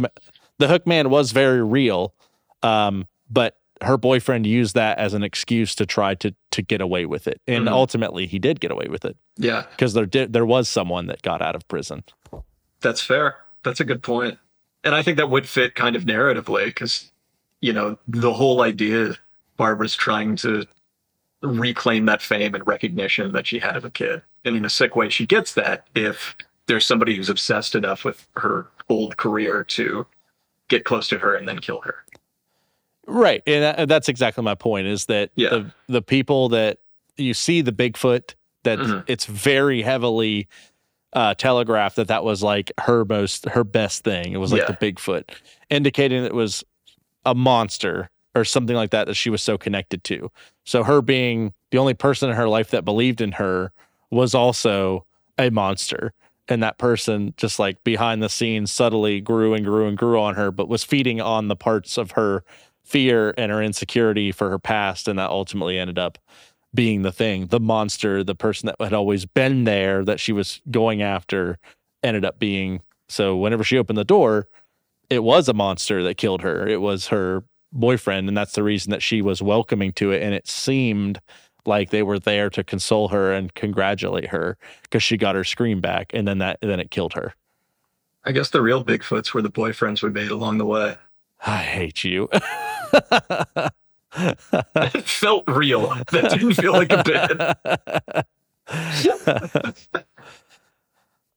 the 0.58 0.68
hook 0.68 0.86
man 0.86 1.08
was 1.10 1.32
very 1.32 1.62
real 1.64 2.14
um 2.62 3.06
but 3.30 3.56
her 3.80 3.96
boyfriend 3.96 4.44
used 4.44 4.74
that 4.74 4.98
as 4.98 5.14
an 5.14 5.22
excuse 5.22 5.74
to 5.76 5.86
try 5.86 6.14
to 6.16 6.34
to 6.50 6.62
get 6.62 6.80
away 6.80 7.06
with 7.06 7.26
it 7.28 7.40
and 7.46 7.66
Mhm. 7.66 7.70
ultimately 7.72 8.26
he 8.26 8.38
did 8.38 8.60
get 8.60 8.70
away 8.70 8.86
with 8.90 9.04
it 9.04 9.16
yeah. 9.36 9.64
because 9.70 9.94
there 9.94 10.04
did 10.06 10.32
there 10.32 10.44
was 10.46 10.68
someone 10.68 11.06
that 11.06 11.22
got 11.22 11.40
out 11.40 11.54
of 11.54 11.66
prison 11.68 12.02
That's 12.80 13.00
fair. 13.02 13.36
That's 13.64 13.80
a 13.80 13.84
good 13.84 14.02
point. 14.02 14.38
And 14.84 14.94
I 14.94 15.02
think 15.02 15.16
that 15.16 15.30
would 15.30 15.48
fit 15.48 15.74
kind 15.74 15.96
of 15.96 16.04
narratively 16.04 16.66
because, 16.66 17.10
you 17.60 17.72
know, 17.72 17.98
the 18.06 18.32
whole 18.32 18.62
idea 18.62 19.14
Barbara's 19.56 19.96
trying 19.96 20.36
to 20.36 20.64
reclaim 21.42 22.06
that 22.06 22.22
fame 22.22 22.54
and 22.54 22.66
recognition 22.66 23.32
that 23.32 23.46
she 23.46 23.58
had 23.58 23.76
as 23.76 23.84
a 23.84 23.90
kid. 23.90 24.22
And 24.44 24.56
in 24.56 24.64
a 24.64 24.70
sick 24.70 24.94
way, 24.96 25.08
she 25.08 25.26
gets 25.26 25.54
that 25.54 25.86
if 25.94 26.36
there's 26.66 26.86
somebody 26.86 27.16
who's 27.16 27.28
obsessed 27.28 27.74
enough 27.74 28.04
with 28.04 28.26
her 28.36 28.68
old 28.88 29.16
career 29.16 29.64
to 29.64 30.06
get 30.68 30.84
close 30.84 31.08
to 31.08 31.18
her 31.18 31.34
and 31.34 31.48
then 31.48 31.58
kill 31.58 31.80
her. 31.82 32.04
right 33.10 33.42
and 33.46 33.88
that's 33.90 34.06
exactly 34.10 34.44
my 34.44 34.54
point 34.54 34.86
is 34.86 35.06
that 35.06 35.30
Yeah. 35.34 35.48
the 35.48 35.72
the 35.86 36.02
people 36.02 36.50
that 36.50 36.76
you 37.16 37.32
see 37.32 37.62
the 37.62 37.72
bigfoot 37.72 38.34
that 38.64 38.78
Mhm. 38.78 39.02
it's 39.06 39.24
very 39.24 39.80
heavily 39.80 40.46
uh 41.14 41.34
telegraphed 41.34 41.96
that 41.96 42.08
that 42.08 42.24
was 42.24 42.42
like 42.42 42.70
her 42.80 43.04
most 43.04 43.46
her 43.48 43.64
best 43.64 44.04
thing. 44.04 44.32
It 44.32 44.38
was 44.38 44.52
like 44.52 44.62
Yeah. 44.62 44.72
the 44.78 44.92
bigfoot 44.92 45.24
indicating 45.70 46.22
that 46.22 46.28
it 46.28 46.34
was 46.34 46.64
a 47.24 47.34
monster 47.34 48.10
or 48.34 48.44
something 48.44 48.76
like 48.76 48.90
that 48.90 49.06
that 49.06 49.14
she 49.14 49.30
was 49.30 49.42
so 49.42 49.58
connected 49.58 50.04
to. 50.04 50.30
So 50.64 50.84
her 50.84 51.02
being 51.02 51.52
the 51.70 51.78
only 51.78 51.94
person 51.94 52.30
in 52.30 52.36
her 52.36 52.48
life 52.48 52.70
that 52.70 52.84
believed 52.84 53.20
in 53.20 53.32
her 53.32 53.72
was 54.10 54.34
also 54.34 55.06
a 55.38 55.50
monster. 55.50 56.12
And 56.46 56.62
that 56.62 56.78
person 56.78 57.34
just 57.36 57.58
like 57.58 57.82
behind 57.84 58.22
the 58.22 58.28
scenes 58.28 58.70
subtly 58.72 59.20
grew 59.20 59.52
and 59.54 59.64
grew 59.64 59.86
and 59.86 59.98
grew 59.98 60.18
on 60.20 60.34
her 60.34 60.50
but 60.50 60.68
was 60.68 60.84
feeding 60.84 61.20
on 61.20 61.48
the 61.48 61.56
parts 61.56 61.98
of 61.98 62.12
her 62.12 62.42
fear 62.84 63.34
and 63.36 63.52
her 63.52 63.62
insecurity 63.62 64.32
for 64.32 64.48
her 64.48 64.58
past 64.58 65.08
and 65.08 65.18
that 65.18 65.28
ultimately 65.28 65.78
ended 65.78 65.98
up 65.98 66.16
being 66.74 67.02
the 67.02 67.12
thing 67.12 67.46
the 67.46 67.60
monster 67.60 68.22
the 68.22 68.34
person 68.34 68.66
that 68.66 68.76
had 68.80 68.92
always 68.92 69.24
been 69.24 69.64
there 69.64 70.04
that 70.04 70.20
she 70.20 70.32
was 70.32 70.60
going 70.70 71.02
after 71.02 71.58
ended 72.02 72.24
up 72.24 72.38
being. 72.38 72.80
So 73.08 73.36
whenever 73.36 73.64
she 73.64 73.78
opened 73.78 73.98
the 73.98 74.04
door 74.04 74.48
it 75.10 75.22
was 75.24 75.48
a 75.48 75.54
monster 75.54 76.02
that 76.02 76.18
killed 76.18 76.42
her. 76.42 76.68
It 76.68 76.82
was 76.82 77.06
her 77.08 77.42
boyfriend 77.72 78.28
and 78.28 78.36
that's 78.36 78.52
the 78.52 78.62
reason 78.62 78.90
that 78.90 79.02
she 79.02 79.22
was 79.22 79.42
welcoming 79.42 79.92
to 79.92 80.12
it 80.12 80.22
and 80.22 80.34
it 80.34 80.46
seemed 80.46 81.20
like 81.66 81.90
they 81.90 82.02
were 82.02 82.18
there 82.18 82.48
to 82.50 82.64
console 82.64 83.08
her 83.08 83.32
and 83.32 83.54
congratulate 83.54 84.28
her 84.28 84.56
because 84.82 85.02
she 85.02 85.16
got 85.16 85.34
her 85.34 85.44
scream 85.44 85.80
back 85.80 86.10
and 86.14 86.26
then 86.26 86.38
that 86.38 86.58
then 86.62 86.80
it 86.80 86.90
killed 86.90 87.14
her. 87.14 87.34
I 88.24 88.32
guess 88.32 88.50
the 88.50 88.60
real 88.62 88.84
Bigfoots 88.84 89.32
were 89.32 89.42
the 89.42 89.50
boyfriends 89.50 90.02
we 90.02 90.10
made 90.10 90.30
along 90.30 90.58
the 90.58 90.66
way. 90.66 90.96
i 91.46 91.58
hate 91.58 92.04
you 92.04 92.28
It 94.16 95.04
felt 95.04 95.44
real. 95.48 95.88
That 96.12 96.30
didn't 96.30 96.54
feel 96.54 96.72
like 96.72 96.92
a 96.92 97.02
bit. 97.04 98.26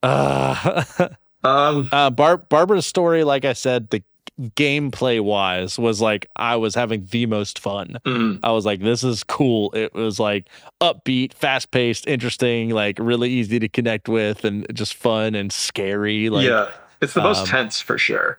uh, 0.03 0.83
Um, 1.43 1.89
uh, 1.91 2.11
Bar- 2.11 2.37
Barbara's 2.37 2.85
story, 2.85 3.23
like 3.23 3.45
I 3.45 3.53
said, 3.53 3.89
the 3.89 4.03
gameplay 4.39 5.19
wise 5.19 5.79
was 5.79 5.99
like 5.99 6.27
I 6.35 6.55
was 6.55 6.75
having 6.75 7.07
the 7.09 7.25
most 7.25 7.57
fun. 7.57 7.97
mm, 8.05 8.39
I 8.43 8.51
was 8.51 8.63
like, 8.63 8.79
this 8.79 9.03
is 9.03 9.23
cool. 9.23 9.71
It 9.73 9.91
was 9.95 10.19
like 10.19 10.49
upbeat, 10.81 11.33
fast 11.33 11.71
paced, 11.71 12.05
interesting, 12.05 12.69
like 12.69 12.99
really 12.99 13.31
easy 13.31 13.57
to 13.57 13.67
connect 13.67 14.07
with, 14.07 14.45
and 14.45 14.67
just 14.71 14.93
fun 14.93 15.33
and 15.33 15.51
scary. 15.51 16.29
Like 16.29 16.45
yeah, 16.45 16.69
it's 17.01 17.15
the 17.15 17.23
most 17.23 17.39
um, 17.39 17.47
tense 17.47 17.81
for 17.81 17.97
sure. 17.97 18.37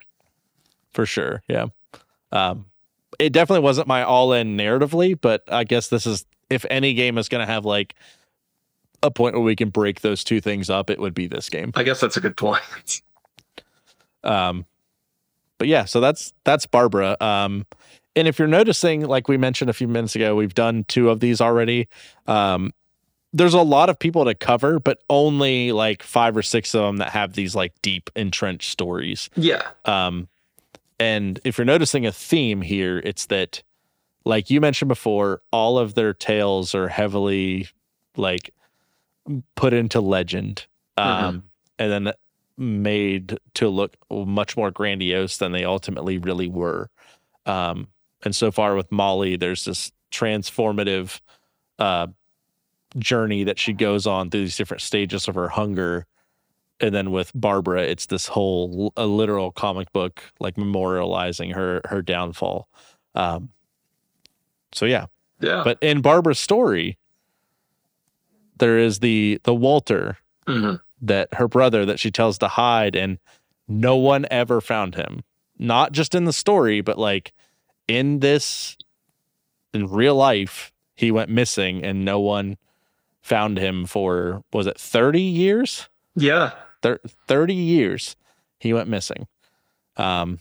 for 0.93 1.05
sure. 1.05 1.43
Yeah. 1.49 1.67
Um, 2.31 2.67
it 3.23 3.33
definitely 3.33 3.63
wasn't 3.63 3.87
my 3.87 4.03
all 4.03 4.33
in 4.33 4.57
narratively, 4.57 5.19
but 5.21 5.45
I 5.47 5.63
guess 5.63 5.89
this 5.89 6.07
is 6.07 6.27
if 6.51 6.67
any 6.69 6.93
game 6.93 7.19
is 7.19 7.29
going 7.29 7.47
to 7.47 7.51
have 7.51 7.65
like 7.65 7.95
a 9.01 9.13
point 9.13 9.35
where 9.35 9.45
we 9.45 9.55
can 9.55 9.71
break 9.71 10.01
those 10.01 10.25
two 10.25 10.41
things 10.41 10.69
up, 10.69 10.91
it 10.91 10.99
would 10.99 11.15
be 11.15 11.29
this 11.29 11.49
game. 11.49 11.71
I 11.77 11.85
guess 11.85 12.01
that's 12.01 12.17
a 12.17 12.21
good 12.21 12.37
point. 12.37 13.03
Um, 14.25 14.67
but 15.59 15.69
yeah, 15.69 15.85
so 15.85 16.01
that's 16.01 16.33
that's 16.45 16.67
Barbara. 16.67 17.17
Um, 17.21 17.67
and 18.17 18.27
if 18.27 18.39
you're 18.39 18.49
noticing, 18.49 19.07
like 19.07 19.29
we 19.29 19.37
mentioned 19.37 19.71
a 19.71 19.73
few 19.73 19.89
minutes 19.89 20.17
ago, 20.17 20.35
we've 20.35 20.55
done 20.55 20.85
two 20.89 21.09
of 21.09 21.21
these 21.21 21.41
already. 21.41 21.89
Um, 22.27 22.73
there's 23.33 23.55
a 23.55 23.63
lot 23.63 23.89
of 23.89 23.99
people 23.99 24.25
to 24.25 24.35
cover, 24.35 24.79
but 24.79 24.99
only 25.09 25.73
like 25.73 26.03
five 26.03 26.37
or 26.37 26.43
six 26.43 26.75
of 26.75 26.83
them 26.83 26.97
that 26.99 27.11
have 27.11 27.35
these 27.35 27.55
like 27.55 27.73
deep 27.83 28.11
entrenched 28.17 28.71
stories. 28.71 29.31
yeah, 29.37 29.63
Um, 29.85 30.29
and 31.03 31.41
if 31.43 31.59
you're 31.59 31.65
noticing 31.65 32.07
a 32.07 32.13
theme 32.13 32.63
here, 32.63 32.99
it's 33.05 33.27
that, 33.27 33.61
like 34.25 34.51
you 34.51 34.61
mentioned 34.61 34.89
before, 34.89 35.43
all 35.51 35.77
of 35.77 35.95
their 35.95 36.15
tales 36.15 36.77
are 36.77 36.87
heavily 36.87 37.69
like 38.17 38.55
put 39.57 39.73
into 39.73 40.01
legend 40.01 40.65
um, 40.97 41.43
and 41.77 41.91
then 41.91 42.13
made 42.57 43.37
to 43.55 43.69
look 43.69 43.97
much 44.13 44.57
more 44.57 44.71
grandiose 44.71 45.39
than 45.39 45.51
they 45.51 45.65
ultimately 45.65 46.19
really 46.19 46.49
were. 46.49 46.89
Um, 47.47 47.89
and 48.23 48.37
so 48.37 48.53
far 48.53 48.77
with 48.77 48.93
Molly, 48.93 49.35
there's 49.35 49.65
this 49.65 49.91
transformative 50.13 51.21
uh, 51.81 52.07
journey 52.97 53.43
that 53.43 53.59
she 53.59 53.73
goes 53.73 54.07
on 54.07 54.31
through 54.31 54.43
these 54.43 54.57
different 54.57 54.83
stages 54.83 55.27
of 55.27 55.35
her 55.35 55.49
hunger. 55.49 56.07
And 56.83 56.95
then 56.95 57.13
with 57.13 57.31
Barbara, 57.35 57.83
it's 57.85 58.07
this 58.07 58.27
whole 58.27 58.93
a 58.97 59.07
literal 59.07 59.53
comic 59.53 59.93
book, 59.93 60.23
like 60.41 60.57
memorializing 60.57 61.55
her 61.55 61.81
her 61.89 62.03
downfall. 62.03 62.69
Um, 63.15 63.51
so 64.73 64.85
yeah, 64.85 65.07
Yeah. 65.41 65.63
but 65.65 65.79
in 65.81 66.01
Barbara's 66.03 66.41
story, 66.41 66.99
there 68.59 68.79
is 68.79 68.99
the 69.01 69.41
the 69.45 69.55
Walter 69.55 70.19
Mhm. 70.47 70.81
that 71.01 71.33
her 71.35 71.49
brother 71.49 71.87
that 71.87 72.01
she 72.01 72.11
tells 72.11 72.39
to 72.39 72.49
hide, 72.49 72.97
and 72.97 73.19
no 73.69 73.97
one 73.97 74.27
ever 74.31 74.61
found 74.61 74.95
him. 74.97 75.23
Not 75.59 75.93
just 75.93 76.15
in 76.15 76.25
the 76.25 76.33
story, 76.33 76.81
but 76.81 76.99
like 76.99 77.33
in 77.87 78.19
this 78.21 78.77
in 79.73 79.87
real 79.89 80.17
life, 80.17 80.73
he 80.97 81.11
went 81.11 81.31
missing, 81.31 81.83
and 81.85 82.05
no 82.05 82.19
one 82.21 82.57
found 83.23 83.57
him 83.59 83.87
for 83.87 84.43
was 84.53 84.67
it 84.67 84.79
thirty 84.81 85.23
years? 85.23 85.89
Yeah. 86.17 86.53
Thir- 86.83 87.01
thirty 87.27 87.55
years 87.55 88.17
he 88.59 88.73
went 88.73 88.89
missing. 88.89 89.27
Um. 89.97 90.39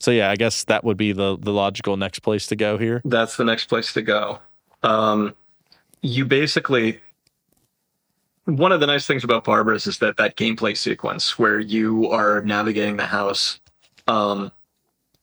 So 0.00 0.10
yeah, 0.10 0.30
I 0.30 0.36
guess 0.36 0.64
that 0.64 0.84
would 0.84 0.96
be 0.96 1.12
the 1.12 1.36
the 1.38 1.52
logical 1.52 1.96
next 1.96 2.20
place 2.20 2.46
to 2.48 2.56
go 2.56 2.78
here. 2.78 3.02
That's 3.04 3.36
the 3.36 3.44
next 3.44 3.66
place 3.66 3.92
to 3.94 4.02
go. 4.02 4.38
Um, 4.82 5.34
you 6.02 6.24
basically 6.24 7.00
one 8.48 8.72
of 8.72 8.80
the 8.80 8.86
nice 8.86 9.06
things 9.06 9.24
about 9.24 9.44
Barbara's 9.44 9.86
is 9.86 9.98
that 9.98 10.16
that 10.16 10.36
gameplay 10.36 10.74
sequence 10.74 11.38
where 11.38 11.60
you 11.60 12.08
are 12.10 12.40
navigating 12.40 12.96
the 12.96 13.04
house 13.04 13.60
um, 14.06 14.50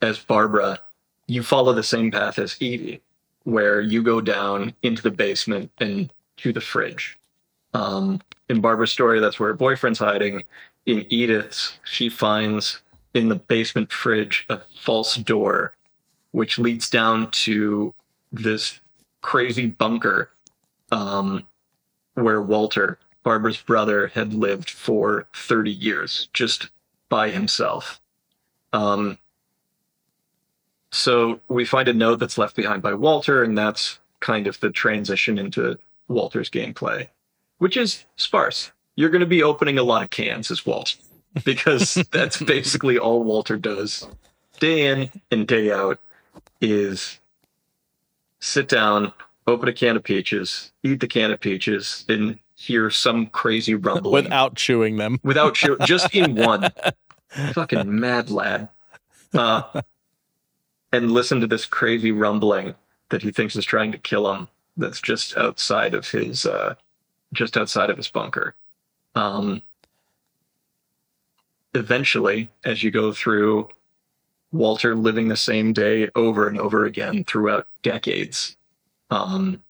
as 0.02 0.20
Barbara, 0.20 0.80
you 1.26 1.42
follow 1.42 1.74
the 1.74 1.82
same 1.82 2.12
path 2.12 2.38
as 2.38 2.56
Edie, 2.62 3.02
where 3.44 3.82
you 3.82 4.04
go 4.04 4.22
down 4.22 4.76
into 4.84 5.02
the 5.02 5.10
basement 5.10 5.72
and 5.80 6.14
to 6.38 6.54
the 6.54 6.62
fridge. 6.62 7.18
Um, 7.76 8.22
in 8.48 8.62
Barbara's 8.62 8.92
story, 8.92 9.20
that's 9.20 9.38
where 9.38 9.50
her 9.50 9.56
boyfriend's 9.56 10.00
hiding. 10.00 10.44
In 10.86 11.06
Edith's, 11.10 11.78
she 11.84 12.08
finds 12.08 12.82
in 13.14 13.28
the 13.28 13.36
basement 13.36 13.92
fridge 13.92 14.46
a 14.50 14.62
false 14.80 15.18
door, 15.18 15.74
which 16.32 16.58
leads 16.58 16.90
down 16.90 17.30
to 17.32 17.94
this 18.32 18.80
crazy 19.22 19.68
bunker 19.68 20.32
um, 20.92 21.44
where 22.14 22.42
Walter, 22.42 22.98
Barbara's 23.24 23.58
brother, 23.58 24.08
had 24.08 24.34
lived 24.34 24.70
for 24.70 25.28
30 25.36 25.72
years 25.72 26.30
just 26.32 26.70
by 27.10 27.30
himself. 27.30 28.00
Um, 28.72 29.18
so 30.92 31.42
we 31.50 31.66
find 31.66 31.90
a 31.90 31.94
note 31.94 32.20
that's 32.20 32.38
left 32.38 32.56
behind 32.56 32.82
by 32.82 32.94
Walter, 32.94 33.44
and 33.44 33.58
that's 33.58 34.00
kind 34.22 34.48
of 34.48 34.60
the 34.62 34.70
transition 34.70 35.38
into 35.38 35.78
Walter's 36.08 36.50
gameplay, 36.50 37.10
which 37.57 37.77
is 37.77 38.06
sparse. 38.15 38.72
You're 38.95 39.10
going 39.10 39.22
to 39.22 39.26
be 39.26 39.44
opening 39.44 39.77
a 39.77 39.84
lot 39.84 40.03
of 40.03 40.10
cans 40.10 40.49
as 40.52 40.65
Walt, 40.65 40.95
because 41.44 41.95
that's 42.11 42.41
basically 42.41 42.98
all 42.98 43.23
Walter 43.23 43.57
does 43.57 44.07
day 44.60 44.88
in 44.88 45.10
and 45.32 45.48
day 45.48 45.72
out 45.72 45.99
is 46.61 47.19
sit 48.40 48.68
down, 48.68 49.14
open 49.48 49.69
a 49.69 49.73
can 49.73 49.95
of 49.95 50.03
peaches, 50.03 50.72
eat 50.84 50.99
the 50.99 51.07
can 51.07 51.32
of 51.32 51.40
peaches, 51.40 52.06
and 52.07 52.40
hear 52.56 52.90
some 52.90 53.27
crazy 53.27 53.76
rumbling 53.76 54.23
without 54.23 54.56
chewing 54.56 54.98
them. 54.98 55.19
without 55.23 55.56
chewing, 55.56 55.80
just 55.86 56.14
in 56.15 56.36
one. 56.36 56.69
Fucking 57.53 57.99
mad 57.99 58.30
lad. 58.30 58.69
Uh, 59.34 59.82
and 60.94 61.11
listen 61.11 61.41
to 61.41 61.48
this 61.48 61.65
crazy 61.65 62.11
rumbling 62.11 62.76
that 63.10 63.22
he 63.22 63.32
thinks 63.32 63.56
is 63.56 63.65
trying 63.65 63.91
to 63.91 63.98
kill 63.98 64.34
him. 64.34 64.48
That's 64.77 65.02
just 65.02 65.36
outside 65.38 65.94
of 65.94 66.10
his, 66.10 66.45
uh, 66.45 66.76
just 67.34 67.58
outside 67.58 67.90
of 67.90 67.98
his 67.98 68.08
bunker. 68.08 68.56
Um, 69.16 69.62
eventually, 71.74 72.50
as 72.64 72.84
you 72.84 72.92
go 72.92 73.12
through 73.12 73.70
Walter 74.52 74.96
living 74.96 75.28
the 75.28 75.38
same 75.38 75.74
day 75.74 76.10
over 76.16 76.48
and 76.48 76.60
over 76.60 76.86
again 76.86 77.24
throughout 77.24 77.68
decades, 77.82 78.56
um, 79.10 79.62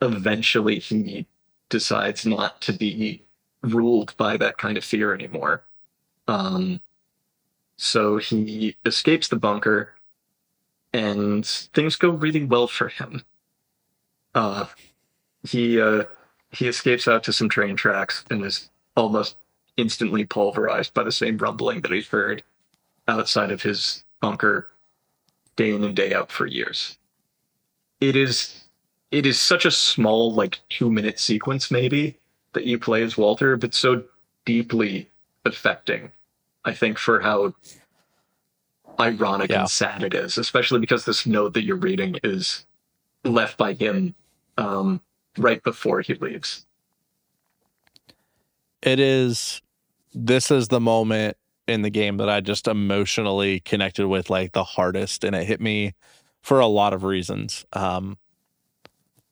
eventually 0.00 0.78
he 0.78 1.26
decides 1.68 2.24
not 2.26 2.60
to 2.62 2.72
be 2.72 3.22
ruled 3.62 4.16
by 4.16 4.36
that 4.36 4.56
kind 4.58 4.76
of 4.76 4.84
fear 4.84 5.14
anymore. 5.14 5.64
Um, 6.26 6.80
so 7.76 8.18
he 8.18 8.76
escapes 8.84 9.28
the 9.28 9.36
bunker, 9.36 9.94
and 10.92 11.46
things 11.46 11.96
go 11.96 12.10
really 12.10 12.44
well 12.44 12.66
for 12.66 12.88
him. 12.88 13.24
Uh, 14.34 14.66
he 15.42 15.80
uh, 15.80 16.04
he 16.52 16.66
escapes 16.68 17.06
out 17.08 17.22
to 17.24 17.32
some 17.32 17.48
train 17.48 17.76
tracks 17.76 18.24
and 18.30 18.44
is 18.44 18.70
almost 18.96 19.36
instantly 19.76 20.24
pulverized 20.24 20.92
by 20.94 21.02
the 21.04 21.12
same 21.12 21.38
rumbling 21.38 21.80
that 21.80 21.92
he's 21.92 22.08
heard 22.08 22.42
outside 23.08 23.50
of 23.50 23.62
his 23.62 24.04
bunker 24.20 24.68
day 25.56 25.72
in 25.74 25.82
and 25.84 25.96
day 25.96 26.12
out 26.12 26.30
for 26.30 26.46
years. 26.46 26.98
It 28.00 28.16
is 28.16 28.64
it 29.10 29.26
is 29.26 29.40
such 29.40 29.64
a 29.64 29.70
small, 29.70 30.32
like 30.32 30.60
two 30.68 30.90
minute 30.90 31.18
sequence 31.18 31.70
maybe 31.70 32.16
that 32.52 32.64
you 32.64 32.78
play 32.78 33.02
as 33.02 33.16
Walter, 33.18 33.56
but 33.56 33.74
so 33.74 34.04
deeply 34.44 35.10
affecting, 35.44 36.12
I 36.64 36.72
think, 36.74 36.98
for 36.98 37.20
how 37.20 37.54
ironic 38.98 39.50
Yeah. 39.50 39.60
and 39.60 39.70
sad 39.70 40.02
it 40.02 40.14
is, 40.14 40.36
especially 40.38 40.80
because 40.80 41.04
this 41.04 41.26
note 41.26 41.54
that 41.54 41.64
you're 41.64 41.76
reading 41.76 42.16
is 42.22 42.66
left 43.24 43.56
by 43.56 43.72
him 43.72 44.14
um, 44.58 45.00
right 45.38 45.62
before 45.62 46.00
he 46.00 46.14
leaves. 46.14 46.66
it 48.82 48.98
is 48.98 49.60
this 50.12 50.50
is 50.50 50.68
the 50.68 50.80
moment 50.80 51.36
in 51.68 51.82
the 51.82 51.90
game 51.90 52.16
that 52.16 52.28
I 52.28 52.40
just 52.40 52.66
emotionally 52.66 53.60
connected 53.60 54.08
with 54.08 54.30
like 54.30 54.52
the 54.52 54.64
hardest 54.64 55.22
and 55.24 55.36
it 55.36 55.46
hit 55.46 55.60
me 55.60 55.94
for 56.42 56.58
a 56.58 56.66
lot 56.66 56.92
of 56.92 57.04
reasons. 57.04 57.64
Um 57.72 58.18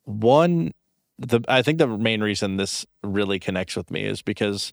one 0.05 0.73
the 1.19 1.41
I 1.49 1.63
think 1.63 1.79
the 1.79 1.89
main 1.89 2.23
reason 2.23 2.57
this 2.57 2.87
really 3.03 3.39
connects 3.39 3.75
with 3.75 3.91
me 3.91 4.05
is 4.05 4.23
because 4.23 4.73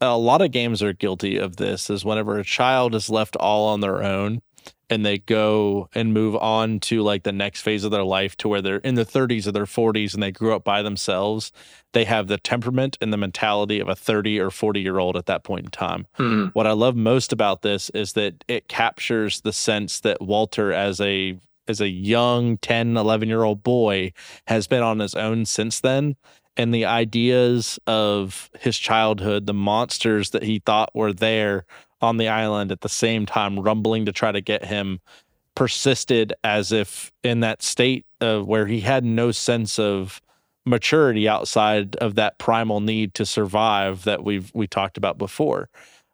a 0.00 0.18
lot 0.18 0.42
of 0.42 0.50
games 0.50 0.82
are 0.82 0.92
guilty 0.92 1.36
of 1.36 1.56
this 1.56 1.88
is 1.88 2.04
whenever 2.04 2.38
a 2.38 2.44
child 2.44 2.94
is 2.94 3.08
left 3.08 3.36
all 3.36 3.68
on 3.68 3.80
their 3.80 4.02
own 4.02 4.42
and 4.90 5.06
they 5.06 5.18
go 5.18 5.88
and 5.94 6.12
move 6.12 6.36
on 6.36 6.78
to 6.80 7.02
like 7.02 7.22
the 7.22 7.32
next 7.32 7.62
phase 7.62 7.84
of 7.84 7.90
their 7.90 8.04
life 8.04 8.36
to 8.36 8.48
where 8.48 8.60
they're 8.60 8.76
in 8.76 8.94
their 8.94 9.04
30s 9.04 9.46
or 9.46 9.52
their 9.52 9.64
40s 9.64 10.14
and 10.14 10.22
they 10.22 10.30
grew 10.30 10.54
up 10.54 10.64
by 10.64 10.82
themselves 10.82 11.52
they 11.92 12.04
have 12.04 12.26
the 12.26 12.38
temperament 12.38 12.96
and 13.00 13.12
the 13.12 13.16
mentality 13.16 13.80
of 13.80 13.88
a 13.88 13.94
30 13.94 14.40
or 14.40 14.50
40 14.50 14.80
year 14.80 14.98
old 14.98 15.16
at 15.16 15.26
that 15.26 15.44
point 15.44 15.66
in 15.66 15.70
time. 15.70 16.06
Hmm. 16.14 16.46
What 16.54 16.66
I 16.66 16.72
love 16.72 16.96
most 16.96 17.32
about 17.32 17.62
this 17.62 17.90
is 17.90 18.14
that 18.14 18.44
it 18.48 18.68
captures 18.68 19.42
the 19.42 19.52
sense 19.52 20.00
that 20.00 20.20
Walter 20.20 20.72
as 20.72 21.00
a 21.00 21.38
as 21.68 21.80
a 21.80 21.88
young 21.88 22.58
10, 22.58 22.96
11 22.96 23.28
year 23.28 23.44
old 23.44 23.62
boy 23.62 24.12
has 24.46 24.66
been 24.66 24.82
on 24.82 24.98
his 24.98 25.14
own 25.14 25.44
since 25.44 25.80
then 25.80 26.16
and 26.56 26.74
the 26.74 26.84
ideas 26.84 27.78
of 27.86 28.50
his 28.60 28.78
childhood, 28.78 29.46
the 29.46 29.54
monsters 29.54 30.30
that 30.30 30.42
he 30.42 30.58
thought 30.58 30.94
were 30.94 31.12
there 31.12 31.64
on 32.02 32.16
the 32.16 32.28
island 32.28 32.72
at 32.72 32.80
the 32.80 32.88
same 32.88 33.24
time 33.26 33.58
rumbling 33.58 34.04
to 34.06 34.12
try 34.12 34.32
to 34.32 34.40
get 34.40 34.64
him 34.64 35.00
persisted 35.54 36.32
as 36.44 36.72
if 36.72 37.12
in 37.22 37.40
that 37.40 37.62
state 37.62 38.06
of 38.20 38.46
where 38.46 38.66
he 38.66 38.80
had 38.80 39.04
no 39.04 39.30
sense 39.30 39.78
of 39.78 40.20
maturity 40.64 41.28
outside 41.28 41.96
of 41.96 42.14
that 42.14 42.38
primal 42.38 42.80
need 42.80 43.14
to 43.14 43.26
survive 43.26 44.04
that 44.04 44.24
we've 44.24 44.50
we 44.54 44.66
talked 44.66 44.96
about 44.96 45.18
before. 45.18 45.68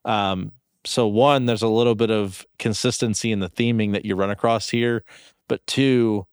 Um, 0.05 0.53
so 0.85 1.07
one, 1.07 1.47
there's 1.47 1.63
a 1.63 1.69
little 1.69 1.95
bit 1.95 2.11
of 2.11 2.47
consistency 2.59 3.31
in 3.31 3.41
the 3.41 3.51
theming 3.51 3.93
that 3.93 4.05
you 4.05 4.15
run 4.15 4.31
across 4.31 4.71
here, 4.71 5.05
but 5.49 5.67
two, 5.67 6.27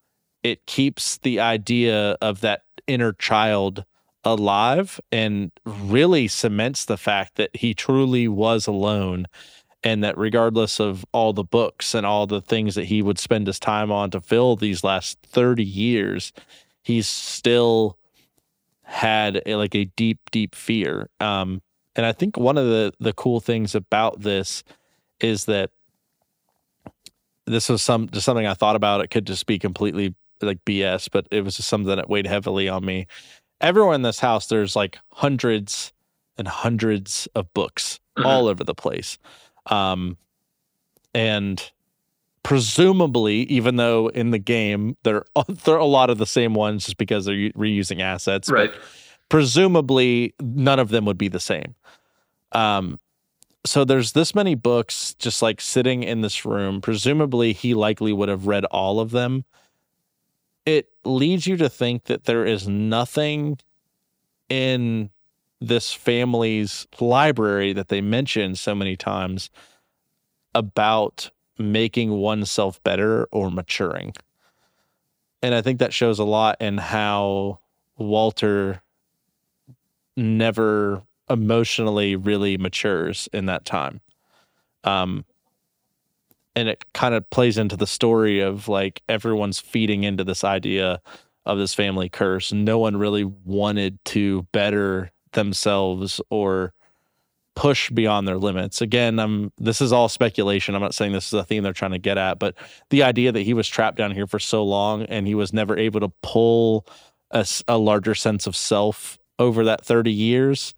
it 0.44 0.66
keeps 0.66 1.18
the 1.18 1.40
idea 1.40 2.12
of 2.22 2.42
that 2.42 2.62
inner 2.88 3.14
child 3.14 3.84
alive 4.26 5.00
and 5.12 5.52
really 5.66 6.28
cements 6.28 6.86
the 6.86 6.98
fact 6.98 7.36
that 7.36 7.56
he 7.56 7.74
truly 7.74 8.28
was 8.28 8.68
alone 8.68 9.28
and 9.84 10.04
that 10.04 10.18
regardless 10.18 10.80
of 10.80 11.06
all 11.14 11.32
the 11.32 11.44
books 11.44 11.94
and 11.94 12.06
all 12.08 12.26
the 12.26 12.42
things 12.42 12.74
that 12.74 12.86
he 12.86 13.04
would 13.04 13.20
spend 13.20 13.46
his 13.46 13.60
time 13.60 13.92
on 13.92 14.10
to 14.10 14.20
fill 14.20 14.56
these 14.56 14.84
last 14.84 15.20
30 15.24 15.64
years 15.64 16.34
he's 16.84 17.08
still 17.08 17.98
had 18.84 19.42
a, 19.46 19.56
like 19.56 19.76
a 19.76 19.86
deep 19.86 20.20
deep 20.32 20.56
fear. 20.56 21.10
Um 21.20 21.62
and 21.96 22.06
i 22.06 22.12
think 22.12 22.38
one 22.38 22.58
of 22.58 22.66
the 22.66 22.94
the 23.00 23.14
cool 23.14 23.40
things 23.40 23.76
about 23.76 24.22
this 24.22 24.64
is 25.20 25.46
that 25.46 25.72
this 27.46 27.70
was 27.70 27.82
some 27.82 28.10
just 28.10 28.26
something 28.26 28.48
i 28.48 28.54
thought 28.56 28.76
about. 28.76 29.02
It 29.02 29.10
could 29.10 29.28
just 29.28 29.46
be 29.46 29.60
completely 29.60 30.16
like 30.42 30.64
bs 30.66 31.10
but 31.12 31.28
it 31.32 31.44
was 31.44 31.56
just 31.56 31.70
something 31.70 31.96
that 31.96 32.10
weighed 32.10 32.28
heavily 32.28 32.68
on 32.68 32.84
me 32.86 33.08
everyone 33.66 33.96
in 33.96 34.02
this 34.04 34.20
house, 34.20 34.48
there's 34.48 34.76
like 34.76 35.00
hundreds 35.12 35.92
and 36.38 36.48
hundreds 36.48 37.28
of 37.36 37.52
books 37.54 38.00
Mhm. 38.18 38.26
all 38.26 38.48
over 38.48 38.64
the 38.64 38.76
place. 38.76 39.18
Um, 39.66 40.18
and 41.14 41.72
presumably, 42.44 43.38
even 43.44 43.76
though 43.78 44.08
in 44.10 44.32
the 44.32 44.40
game 44.40 44.96
there 45.04 45.26
there 45.66 45.76
are 45.76 45.80
a 45.80 45.86
lot 45.86 46.10
of 46.10 46.18
the 46.18 46.26
same 46.28 46.54
ones, 46.54 46.86
just 46.86 46.98
because 46.98 47.26
they're 47.26 47.50
reusing 47.52 48.02
assets, 48.02 48.50
but 48.50 48.56
right. 48.56 48.72
presumably 49.30 50.34
none 50.40 50.80
of 50.80 50.90
them 50.90 51.06
would 51.06 51.18
be 51.18 51.28
the 51.28 51.40
same. 51.40 51.76
Um, 52.52 53.00
so 53.66 53.84
there's 53.84 54.12
this 54.12 54.36
many 54.36 54.54
books 54.56 55.16
just 55.16 55.42
like 55.42 55.60
sitting 55.60 56.04
in 56.04 56.22
this 56.22 56.46
room. 56.46 56.82
Presumably, 56.82 57.52
he 57.54 57.74
likely 57.74 58.14
would 58.14 58.30
have 58.30 58.46
read 58.46 58.64
all 58.66 59.00
of 59.00 59.10
them. 59.12 59.44
It 60.66 60.90
leads 61.04 61.46
you 61.46 61.58
to 61.58 61.70
think 61.70 62.06
that 62.06 62.26
there 62.26 62.46
is 62.46 62.68
nothing 62.68 63.60
in 64.50 65.10
this 65.62 65.94
family's 65.94 66.88
library 67.00 67.74
that 67.74 67.88
they 67.88 68.02
mention 68.02 68.56
so 68.56 68.76
many 68.76 68.96
times 68.96 69.50
about 70.54 71.30
making 71.58 72.12
oneself 72.12 72.82
better 72.84 73.26
or 73.32 73.50
maturing. 73.52 74.14
And 75.42 75.54
I 75.54 75.62
think 75.62 75.80
that 75.80 75.94
shows 75.94 76.20
a 76.20 76.24
lot 76.24 76.58
in 76.60 76.78
how 76.78 77.60
Walter 77.98 78.82
never 80.18 81.04
emotionally 81.30 82.16
really 82.16 82.58
matures 82.58 83.30
in 83.34 83.46
that 83.46 83.66
time. 83.66 84.02
Um 84.84 85.26
and 86.56 86.70
it 86.70 86.86
kind 86.94 87.14
of 87.14 87.30
plays 87.30 87.58
into 87.58 87.76
the 87.76 87.88
story 87.88 88.40
of 88.40 88.68
like 88.68 89.02
everyone's 89.10 89.60
feeding 89.60 90.04
into 90.04 90.24
this 90.24 90.44
idea 90.44 91.02
of 91.46 91.58
this 91.58 91.74
family 91.74 92.10
curse. 92.10 92.52
No 92.52 92.80
one 92.80 92.98
really 92.98 93.24
wanted 93.24 94.00
to 94.06 94.44
better 94.52 95.12
themselves 95.34 96.22
or 96.30 96.74
push 97.56 97.90
beyond 97.90 98.28
their 98.28 98.38
limits. 98.38 98.82
Again, 98.82 99.20
I'm 99.20 99.52
this 99.58 99.82
is 99.82 99.94
all 99.94 100.10
speculation. 100.10 100.76
I'm 100.76 100.82
not 100.82 100.94
saying 100.94 101.14
this 101.14 101.28
is 101.28 101.34
a 101.34 101.44
theme 101.44 101.64
they're 101.64 101.74
trying 101.74 101.92
to 101.92 102.00
get 102.00 102.18
at, 102.18 102.40
but 102.40 102.56
the 102.90 103.04
idea 103.04 103.32
that 103.32 103.42
he 103.42 103.54
was 103.54 103.68
trapped 103.68 103.98
down 103.98 104.12
here 104.12 104.28
for 104.28 104.40
so 104.40 104.64
long 104.64 105.04
and 105.04 105.26
he 105.28 105.36
was 105.36 105.54
never 105.54 105.78
able 105.78 106.00
to 106.02 106.10
pull 106.22 106.86
a 107.68 107.78
larger 107.78 108.16
sense 108.16 108.48
of 108.48 108.56
self 108.56 109.18
over 109.40 109.66
that 109.66 109.84
30 109.84 110.12
years, 110.12 110.74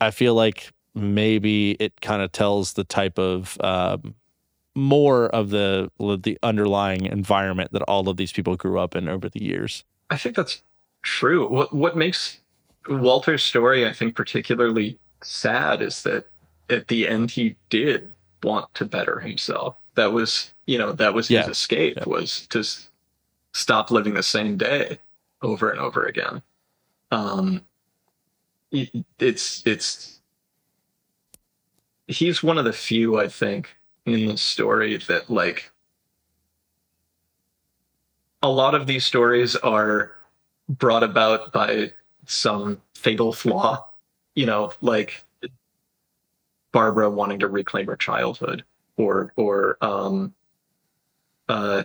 I 0.00 0.10
feel 0.10 0.34
like 0.34 0.72
maybe 0.94 1.72
it 1.72 2.00
kind 2.00 2.22
of 2.22 2.32
tells 2.32 2.74
the 2.74 2.84
type 2.84 3.18
of 3.18 3.56
um, 3.60 4.14
more 4.74 5.26
of 5.28 5.50
the 5.50 5.90
the 5.98 6.38
underlying 6.42 7.06
environment 7.06 7.72
that 7.72 7.82
all 7.82 8.08
of 8.08 8.16
these 8.16 8.32
people 8.32 8.56
grew 8.56 8.78
up 8.78 8.96
in 8.96 9.08
over 9.08 9.28
the 9.28 9.42
years. 9.42 9.84
I 10.10 10.16
think 10.16 10.36
that's 10.36 10.62
true. 11.02 11.48
What 11.48 11.72
what 11.72 11.96
makes 11.96 12.40
Walter's 12.88 13.42
story, 13.42 13.86
I 13.86 13.92
think, 13.92 14.14
particularly 14.14 14.98
sad 15.22 15.80
is 15.80 16.02
that 16.02 16.26
at 16.70 16.88
the 16.88 17.06
end 17.08 17.30
he 17.30 17.56
did 17.70 18.12
want 18.42 18.72
to 18.74 18.84
better 18.84 19.20
himself. 19.20 19.76
That 19.94 20.12
was, 20.12 20.52
you 20.66 20.76
know, 20.76 20.92
that 20.92 21.14
was 21.14 21.30
Yeah. 21.30 21.42
his 21.42 21.50
escape 21.56 21.96
Yeah. 21.98 22.04
was 22.06 22.46
to 22.48 22.62
stop 23.52 23.90
living 23.90 24.14
the 24.14 24.22
same 24.22 24.56
day 24.58 24.98
over 25.40 25.70
and 25.70 25.80
over 25.80 26.04
again. 26.04 26.42
Um, 27.10 27.62
it- 28.70 29.04
it's 29.18 29.62
it's 29.66 30.20
he's 32.08 32.42
one 32.42 32.58
of 32.58 32.64
the 32.64 32.72
few, 32.72 33.18
I 33.18 33.28
think, 33.28 33.76
in 34.06 34.26
the 34.26 34.36
story 34.36 34.96
that 35.08 35.30
like 35.30 35.70
a 38.42 38.48
lot 38.48 38.74
of 38.74 38.86
these 38.86 39.06
stories 39.06 39.56
are 39.56 40.12
brought 40.68 41.02
about 41.02 41.52
by 41.52 41.92
some 42.26 42.80
fatal 42.94 43.32
flaw, 43.32 43.86
you 44.34 44.46
know, 44.46 44.72
like 44.80 45.24
Barbara 46.72 47.08
wanting 47.08 47.38
to 47.38 47.48
reclaim 47.48 47.86
her 47.86 47.96
childhood, 47.96 48.64
or 48.96 49.32
or 49.36 49.78
um, 49.80 50.34
uh, 51.48 51.84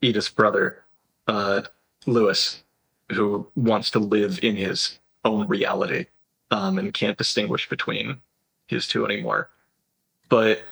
Edith's 0.00 0.28
brother, 0.28 0.84
uh, 1.28 1.62
Lewis, 2.06 2.64
who 3.10 3.46
wants 3.54 3.90
to 3.90 3.98
live 3.98 4.40
in 4.42 4.56
his 4.56 4.98
own 5.24 5.46
reality 5.46 6.06
um, 6.50 6.78
and 6.78 6.94
can't 6.94 7.18
distinguish 7.18 7.68
between 7.68 8.20
his 8.66 8.86
two 8.86 9.04
anymore. 9.04 9.50
But 10.28 10.62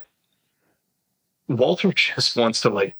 Walter 1.48 1.92
just 1.92 2.36
wants 2.36 2.60
to 2.62 2.70
like 2.70 2.96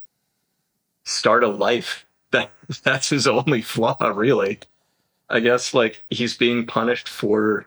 start 1.05 1.45
a 1.45 1.49
life. 1.49 2.07
That 2.31 2.51
that's 2.83 3.11
his 3.11 3.27
only 3.27 3.62
flaw, 3.62 3.97
really. 4.15 4.59
I 5.31 5.41
guess 5.41 5.75
like 5.75 6.03
he's 6.11 6.37
being 6.37 6.66
punished 6.66 7.09
for 7.09 7.66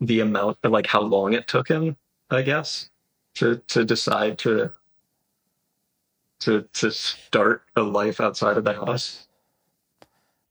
the 0.00 0.20
amount 0.20 0.58
of 0.62 0.72
like 0.72 0.86
how 0.86 1.02
long 1.02 1.32
it 1.32 1.48
took 1.48 1.68
him, 1.68 1.96
I 2.30 2.42
guess, 2.42 2.90
to 3.34 3.56
to 3.68 3.84
decide 3.84 4.38
to 4.38 4.72
to 6.40 6.62
to 6.74 6.90
start 6.90 7.62
a 7.76 7.82
life 7.82 8.20
outside 8.20 8.56
of 8.56 8.64
the 8.64 8.74
house. 8.74 9.26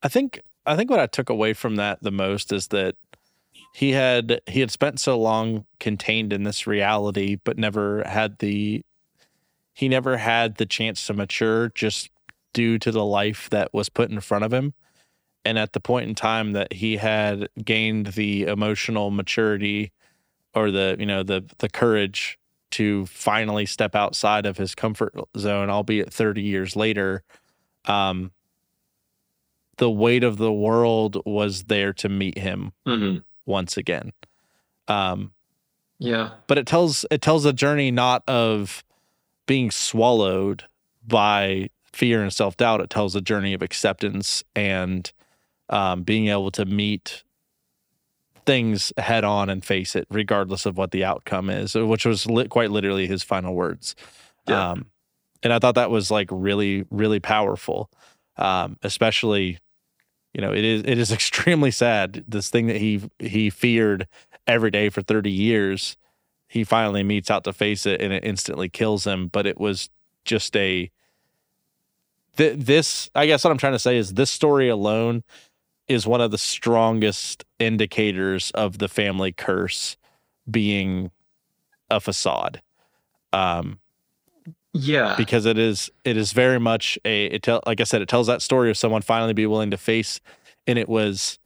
I 0.04 0.10
think 0.10 0.42
I 0.66 0.76
think 0.76 0.90
what 0.90 1.00
I 1.00 1.08
took 1.08 1.30
away 1.30 1.54
from 1.54 1.78
that 1.78 2.04
the 2.04 2.12
most 2.12 2.52
is 2.52 2.68
that 2.68 2.96
he 3.74 3.92
had 3.92 4.42
he 4.48 4.60
had 4.60 4.72
spent 4.72 5.00
so 5.00 5.20
long 5.20 5.66
contained 5.80 6.34
in 6.34 6.44
this 6.44 6.68
reality 6.68 7.38
but 7.44 7.58
never 7.58 8.04
had 8.06 8.40
the 8.40 8.84
he 9.78 9.88
never 9.88 10.18
had 10.18 10.56
the 10.56 10.66
chance 10.66 11.06
to 11.06 11.14
mature 11.14 11.70
just 11.70 12.10
due 12.52 12.80
to 12.80 12.92
the 12.92 13.06
life 13.06 13.48
that 13.52 13.72
was 13.74 13.90
put 13.90 14.10
in 14.10 14.20
front 14.20 14.44
of 14.44 14.52
him 14.52 14.74
and 15.46 15.60
at 15.60 15.74
the 15.74 15.80
point 15.80 16.10
in 16.10 16.16
time 16.16 16.54
that 16.54 16.74
he 16.74 16.98
had 16.98 17.48
gained 17.64 18.08
the 18.08 18.44
emotional 18.44 19.12
maturity 19.12 19.92
or 20.56 20.72
the 20.72 20.96
you 20.98 21.06
know 21.06 21.22
the 21.22 21.46
the 21.60 21.70
courage 21.70 22.40
to 22.72 23.06
finally 23.06 23.66
step 23.66 23.94
outside 23.96 24.48
of 24.48 24.58
his 24.58 24.74
comfort 24.74 25.14
zone 25.38 25.70
albeit 25.70 26.12
30 26.12 26.42
years 26.42 26.76
later 26.76 27.22
um 27.86 28.32
the 29.78 29.92
weight 29.92 30.24
of 30.24 30.38
the 30.38 30.52
world 30.52 31.22
was 31.24 31.66
there 31.66 31.94
to 31.94 32.10
meet 32.10 32.40
him 32.40 32.72
Mm-hmm. 32.88 33.20
once 33.46 33.78
again. 33.78 34.12
Um, 34.88 35.34
Yeah. 36.00 36.32
but 36.48 36.58
it 36.58 36.66
tells 36.66 37.06
it 37.12 37.22
tells 37.22 37.46
a 37.46 37.54
journey 37.54 37.92
not 37.92 38.24
of 38.28 38.84
being 39.48 39.72
swallowed 39.72 40.66
by 41.06 41.70
fear 41.92 42.22
and 42.22 42.32
self 42.32 42.56
doubt. 42.56 42.82
It 42.82 42.92
tells 42.92 43.16
a 43.16 43.22
journey 43.22 43.54
of 43.54 43.64
acceptance 43.64 44.44
and 44.56 45.12
um, 45.70 46.04
being 46.04 46.28
able 46.28 46.52
to 46.52 46.66
meet 46.66 47.24
things 48.46 48.94
head 48.98 49.24
on 49.24 49.50
and 49.50 49.66
face 49.66 49.96
it, 49.96 50.08
regardless 50.12 50.66
of 50.66 50.78
what 50.78 50.92
the 50.92 51.04
outcome 51.04 51.50
is, 51.50 51.76
which 51.76 52.06
was 52.06 52.26
li- 52.28 52.48
quite 52.48 52.72
literally 52.72 53.08
his 53.08 53.24
final 53.24 53.56
words. 53.56 53.96
Yeah. 54.48 54.72
Um, 54.72 54.86
and 55.44 55.52
I 55.52 55.60
thought 55.60 55.76
that 55.76 55.92
was 55.92 56.12
like 56.12 56.30
really, 56.32 56.86
really 56.90 57.20
powerful, 57.20 57.90
um, 58.38 58.78
especially 58.84 59.60
you 60.34 60.42
know 60.42 60.54
it 60.54 60.64
is 60.64 60.84
it 60.86 60.98
is 60.98 61.12
extremely 61.20 61.72
sad 61.72 62.24
this 62.28 62.50
thing 62.50 62.68
that 62.68 62.78
he 62.78 63.02
he 63.20 63.50
feared 63.50 64.08
every 64.46 64.72
day 64.72 64.90
for 64.90 65.02
30 65.02 65.30
years 65.30 65.98
he 66.58 66.64
finally 66.64 67.04
meets 67.04 67.30
out 67.30 67.44
to 67.44 67.54
face 67.54 67.86
it 67.86 68.02
and 68.02 68.12
it 68.12 68.24
instantly 68.26 68.68
kills 68.68 69.06
him 69.06 69.28
but 69.28 69.46
it 69.46 69.60
was 69.60 69.90
just 70.26 70.56
a 70.56 70.90
th- 72.36 72.58
this 72.58 73.10
i 73.16 73.26
guess 73.28 73.44
what 73.44 73.52
i'm 73.52 73.58
trying 73.58 73.74
to 73.74 73.80
say 73.80 73.96
is 73.98 74.16
this 74.16 74.32
story 74.32 74.70
alone 74.70 75.24
is 75.88 76.06
one 76.08 76.20
of 76.20 76.32
the 76.32 76.38
strongest 76.38 77.46
indicators 77.60 78.52
of 78.52 78.80
the 78.80 78.88
family 78.88 79.32
curse 79.32 79.98
being 80.50 81.12
a 81.92 82.00
facade 82.00 82.62
um 83.34 83.80
Yeah. 84.74 85.14
because 85.16 85.46
it 85.46 85.58
is 85.58 85.90
it 86.04 86.18
is 86.18 86.32
very 86.34 86.60
much 86.60 86.98
a 87.06 87.26
it 87.26 87.44
tell 87.44 87.62
like 87.66 87.80
I 87.82 87.84
said 87.84 88.02
it 88.02 88.10
tells 88.10 88.28
that 88.28 88.42
story 88.42 88.70
of 88.70 88.78
someone 88.78 89.02
finally 89.02 89.34
be 89.34 89.46
willing 89.46 89.72
to 89.72 89.78
face 89.78 90.20
and 90.66 90.78
it 90.80 90.90
was 90.90 91.40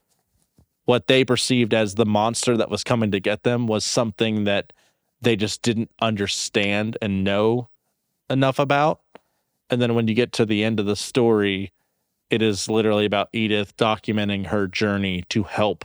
what 0.85 1.07
they 1.07 1.23
perceived 1.23 1.73
as 1.73 1.95
the 1.95 2.05
monster 2.05 2.57
that 2.57 2.69
was 2.69 2.83
coming 2.83 3.11
to 3.11 3.19
get 3.19 3.43
them 3.43 3.67
was 3.67 3.85
something 3.85 4.43
that 4.45 4.73
they 5.21 5.35
just 5.35 5.61
didn't 5.61 5.91
understand 6.01 6.97
and 7.01 7.23
know 7.23 7.69
enough 8.29 8.59
about 8.59 9.01
and 9.69 9.81
then 9.81 9.93
when 9.95 10.07
you 10.07 10.13
get 10.13 10.31
to 10.33 10.45
the 10.45 10.63
end 10.63 10.79
of 10.79 10.85
the 10.85 10.95
story 10.95 11.71
it 12.29 12.41
is 12.41 12.69
literally 12.69 13.05
about 13.05 13.27
Edith 13.33 13.75
documenting 13.77 14.47
her 14.47 14.65
journey 14.67 15.23
to 15.29 15.43
help 15.43 15.83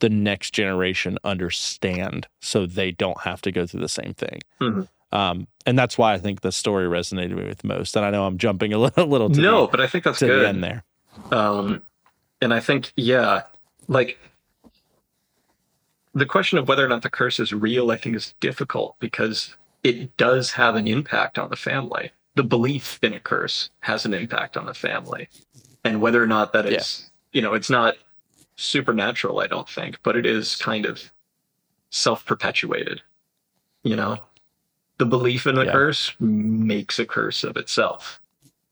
the 0.00 0.08
next 0.08 0.52
generation 0.52 1.18
understand 1.24 2.26
so 2.40 2.66
they 2.66 2.90
don't 2.90 3.20
have 3.22 3.40
to 3.42 3.52
go 3.52 3.66
through 3.66 3.80
the 3.80 3.88
same 3.88 4.14
thing 4.14 4.40
Mhm. 4.60 4.88
um, 5.12 5.46
and 5.66 5.78
that's 5.78 5.96
why 5.96 6.14
I 6.14 6.18
think 6.18 6.40
the 6.40 6.52
story 6.52 6.86
resonated 6.86 7.36
with 7.36 7.62
me 7.64 7.74
most. 7.74 7.96
And 7.96 8.04
I 8.04 8.10
know 8.10 8.26
I'm 8.26 8.36
jumping 8.38 8.72
a 8.74 8.78
little, 8.84 9.04
a 9.04 9.06
little 9.06 9.30
to, 9.30 9.40
no, 9.40 9.62
the, 9.62 9.70
but 9.70 9.80
I 9.80 9.86
think 9.86 10.04
that's 10.04 10.18
good. 10.18 10.42
the 10.42 10.48
end 10.48 10.62
there. 10.64 10.82
Um, 11.30 11.80
and 12.42 12.52
I 12.52 12.60
think, 12.60 12.92
yeah, 12.96 13.42
like 13.88 14.18
the 16.14 16.26
question 16.26 16.58
of 16.58 16.68
whether 16.68 16.84
or 16.84 16.88
not 16.88 17.02
the 17.02 17.10
curse 17.10 17.40
is 17.40 17.52
real, 17.52 17.90
I 17.90 17.96
think 17.96 18.16
is 18.16 18.34
difficult 18.40 18.96
because 19.00 19.56
it 19.82 20.16
does 20.16 20.52
have 20.52 20.76
an 20.76 20.86
impact 20.86 21.38
on 21.38 21.50
the 21.50 21.56
family. 21.56 22.12
The 22.36 22.44
belief 22.44 22.98
in 23.02 23.12
a 23.12 23.20
curse 23.20 23.70
has 23.80 24.04
an 24.06 24.14
impact 24.14 24.56
on 24.56 24.66
the 24.66 24.74
family. 24.74 25.28
And 25.84 26.00
whether 26.00 26.22
or 26.22 26.26
not 26.26 26.52
that 26.52 26.66
is, 26.66 27.10
you 27.32 27.42
know, 27.42 27.52
it's 27.54 27.70
not 27.70 27.96
supernatural, 28.56 29.40
I 29.40 29.46
don't 29.46 29.68
think, 29.68 29.98
but 30.02 30.16
it 30.16 30.24
is 30.24 30.56
kind 30.56 30.86
of 30.86 31.10
self 31.90 32.24
perpetuated. 32.24 33.02
You 33.82 33.96
know, 33.96 34.18
the 34.98 35.04
belief 35.06 35.46
in 35.46 35.58
a 35.58 35.64
Yeah. 35.64 35.72
curse 35.72 36.12
makes 36.20 36.98
a 36.98 37.04
curse 37.04 37.44
of 37.44 37.56
itself. 37.56 38.20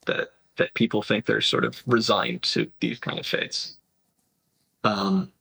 That 0.07 0.33
that 0.57 0.75
people 0.75 1.03
think 1.03 1.27
they're 1.27 1.41
sort 1.41 1.65
of 1.65 1.83
resigned 1.87 2.43
to 2.43 2.71
these 2.81 2.99
kind 2.99 3.19
of 3.19 3.27
fates. 3.27 3.79
Um. 4.85 5.33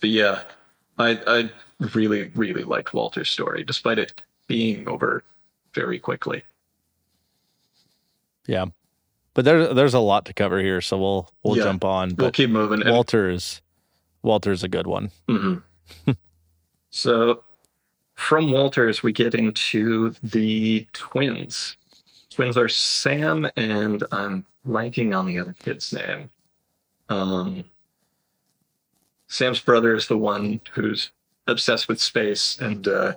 But 0.00 0.10
yeah, 0.10 0.42
I 0.98 1.20
I 1.26 1.50
really 1.94 2.30
really 2.34 2.64
liked 2.64 2.94
Walter's 2.94 3.28
story, 3.30 3.64
despite 3.64 3.98
it 3.98 4.22
being 4.46 4.88
over 4.88 5.22
very 5.74 5.98
quickly. 5.98 6.42
Yeah. 8.46 8.66
But 9.34 9.44
there 9.44 9.72
there's 9.72 9.94
a 9.94 10.00
lot 10.00 10.24
to 10.26 10.34
cover 10.34 10.60
here, 10.60 10.80
so 10.80 10.98
we'll 10.98 11.30
we'll 11.42 11.56
Yeah. 11.56 11.64
jump 11.64 11.84
on. 11.84 12.14
We'll 12.16 12.30
keep 12.30 12.50
moving. 12.50 12.82
Walter's 12.86 13.60
Walter's 14.22 14.64
a 14.64 14.68
good 14.68 14.86
one. 14.86 15.10
Mhm. 15.28 15.62
so, 16.90 17.44
from 18.14 18.50
Walters, 18.50 19.02
we 19.02 19.12
get 19.12 19.34
into 19.34 20.14
the 20.22 20.86
twins. 20.92 21.76
Twins 22.30 22.56
are 22.56 22.68
Sam 22.68 23.48
and 23.56 24.02
I'm 24.12 24.44
blanking 24.66 25.16
on 25.16 25.26
the 25.26 25.38
other 25.38 25.54
kid's 25.58 25.92
name. 25.92 26.30
Um, 27.08 27.64
Sam's 29.28 29.60
brother 29.60 29.94
is 29.94 30.08
the 30.08 30.18
one 30.18 30.60
who's 30.72 31.10
obsessed 31.46 31.86
with 31.88 32.00
space 32.00 32.58
and 32.58 32.88
uh, 32.88 33.14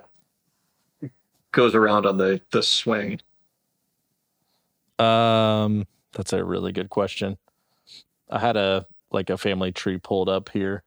goes 1.52 1.74
around 1.74 2.06
on 2.06 2.18
the 2.18 2.40
the 2.50 2.62
swing. 2.62 3.20
Um 4.98 5.86
that's 6.12 6.32
a 6.32 6.44
really 6.44 6.72
good 6.72 6.90
question. 6.90 7.38
I 8.30 8.38
had 8.38 8.56
a 8.56 8.86
like 9.10 9.30
a 9.30 9.38
family 9.38 9.72
tree 9.72 9.98
pulled 9.98 10.28
up 10.28 10.50
here. 10.50 10.82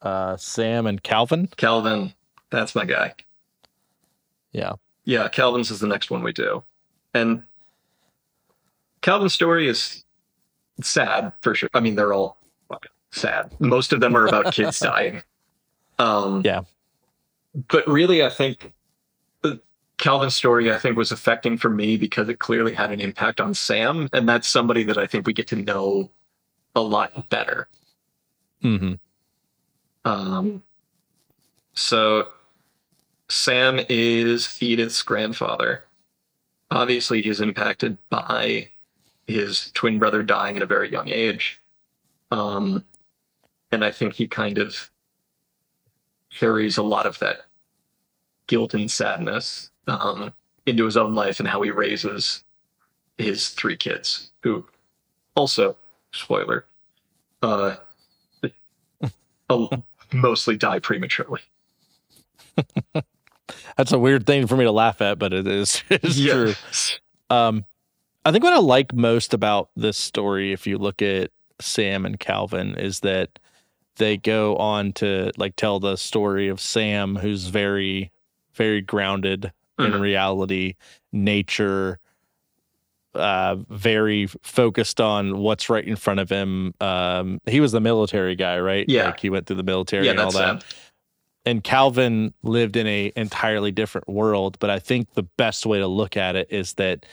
Uh 0.00 0.36
Sam 0.36 0.86
and 0.86 1.02
Calvin. 1.02 1.48
Calvin, 1.56 2.14
that's 2.50 2.74
my 2.74 2.84
guy. 2.84 3.14
Yeah. 4.52 4.72
Yeah, 5.04 5.28
Calvin's 5.28 5.70
is 5.70 5.80
the 5.80 5.86
next 5.86 6.10
one 6.10 6.22
we 6.22 6.32
do. 6.32 6.62
And 7.14 7.42
Calvin's 9.00 9.34
story 9.34 9.66
is 9.68 10.04
sad 10.80 11.32
for 11.40 11.54
sure. 11.54 11.68
I 11.74 11.80
mean, 11.80 11.96
they're 11.96 12.12
all 12.12 12.36
sad. 13.12 13.52
Most 13.60 13.92
of 13.92 14.00
them 14.00 14.16
are 14.16 14.26
about 14.26 14.52
kids 14.54 14.78
dying. 14.80 15.22
Um, 15.98 16.42
Yeah. 16.44 16.62
But 17.68 17.86
really, 17.86 18.24
I 18.24 18.30
think 18.30 18.72
Calvin's 19.98 20.34
story, 20.34 20.72
I 20.72 20.78
think, 20.78 20.96
was 20.96 21.12
affecting 21.12 21.56
for 21.56 21.70
me 21.70 21.96
because 21.96 22.28
it 22.28 22.40
clearly 22.40 22.74
had 22.74 22.90
an 22.90 23.00
impact 23.00 23.40
on 23.40 23.54
Sam. 23.54 24.08
And 24.12 24.28
that's 24.28 24.48
somebody 24.48 24.82
that 24.84 24.98
I 24.98 25.06
think 25.06 25.26
we 25.26 25.32
get 25.32 25.46
to 25.48 25.56
know 25.56 26.10
a 26.74 26.80
lot 26.80 27.28
better. 27.30 27.68
hmm 28.62 28.94
Um, 30.04 30.62
so 31.74 32.28
Sam 33.28 33.78
is 33.88 34.58
Edith's 34.60 35.02
grandfather. 35.02 35.84
Obviously, 36.70 37.22
he's 37.22 37.40
impacted 37.40 37.98
by 38.08 38.70
his 39.26 39.70
twin 39.72 39.98
brother 39.98 40.22
dying 40.22 40.56
at 40.56 40.62
a 40.62 40.66
very 40.66 40.90
young 40.90 41.08
age. 41.10 41.60
Um, 42.30 42.82
and 43.72 43.84
I 43.84 43.90
think 43.90 44.14
he 44.14 44.28
kind 44.28 44.58
of 44.58 44.90
carries 46.30 46.76
a 46.76 46.82
lot 46.82 47.06
of 47.06 47.18
that 47.18 47.46
guilt 48.46 48.74
and 48.74 48.90
sadness 48.90 49.70
um, 49.88 50.32
into 50.66 50.84
his 50.84 50.96
own 50.96 51.14
life 51.14 51.40
and 51.40 51.48
how 51.48 51.62
he 51.62 51.70
raises 51.70 52.44
his 53.18 53.50
three 53.50 53.76
kids, 53.76 54.30
who 54.42 54.66
also, 55.34 55.76
spoiler, 56.12 56.66
uh, 57.42 57.76
mostly 60.12 60.56
die 60.56 60.78
prematurely. 60.78 61.40
That's 63.76 63.92
a 63.92 63.98
weird 63.98 64.26
thing 64.26 64.46
for 64.46 64.56
me 64.56 64.64
to 64.64 64.72
laugh 64.72 65.00
at, 65.00 65.18
but 65.18 65.32
it 65.32 65.46
is 65.46 65.82
it's 65.90 66.20
true. 66.20 66.48
Yes. 66.48 67.00
Um, 67.30 67.64
I 68.24 68.30
think 68.30 68.44
what 68.44 68.52
I 68.52 68.58
like 68.58 68.94
most 68.94 69.34
about 69.34 69.70
this 69.74 69.96
story, 69.96 70.52
if 70.52 70.66
you 70.66 70.78
look 70.78 71.02
at 71.02 71.30
Sam 71.60 72.04
and 72.04 72.20
Calvin, 72.20 72.76
is 72.76 73.00
that 73.00 73.38
they 73.96 74.16
go 74.16 74.56
on 74.56 74.92
to 74.94 75.30
like 75.36 75.56
tell 75.56 75.80
the 75.80 75.96
story 75.96 76.48
of 76.48 76.60
Sam, 76.60 77.16
who's 77.16 77.46
very, 77.46 78.10
very 78.54 78.80
grounded 78.80 79.52
in 79.78 79.92
Mhm. 79.92 80.00
reality, 80.00 80.74
nature, 81.12 81.98
uh, 83.14 83.56
very 83.68 84.26
focused 84.42 85.00
on 85.00 85.38
what's 85.38 85.68
right 85.68 85.84
in 85.84 85.96
front 85.96 86.20
of 86.20 86.30
him. 86.30 86.72
Um, 86.80 87.40
he 87.46 87.60
was 87.60 87.72
the 87.72 87.80
military 87.80 88.34
guy, 88.36 88.58
right? 88.58 88.86
Yeah. 88.88 89.06
like 89.06 89.20
he 89.20 89.28
went 89.30 89.46
through 89.46 89.56
the 89.56 89.62
military 89.62 90.06
Yeah, 90.06 90.12
and 90.12 90.20
all 90.20 90.30
that 90.32 90.62
sad. 90.62 90.64
and 91.44 91.62
Calvin 91.64 92.32
lived 92.42 92.76
in 92.76 92.86
a 92.86 93.12
entirely 93.16 93.70
different 93.72 94.08
world. 94.08 94.56
But 94.60 94.70
I 94.70 94.78
think 94.78 95.12
the 95.12 95.24
best 95.36 95.66
way 95.66 95.78
to 95.78 95.86
look 95.86 96.16
at 96.16 96.36
it 96.36 96.46
is 96.50 96.74
that 96.74 97.04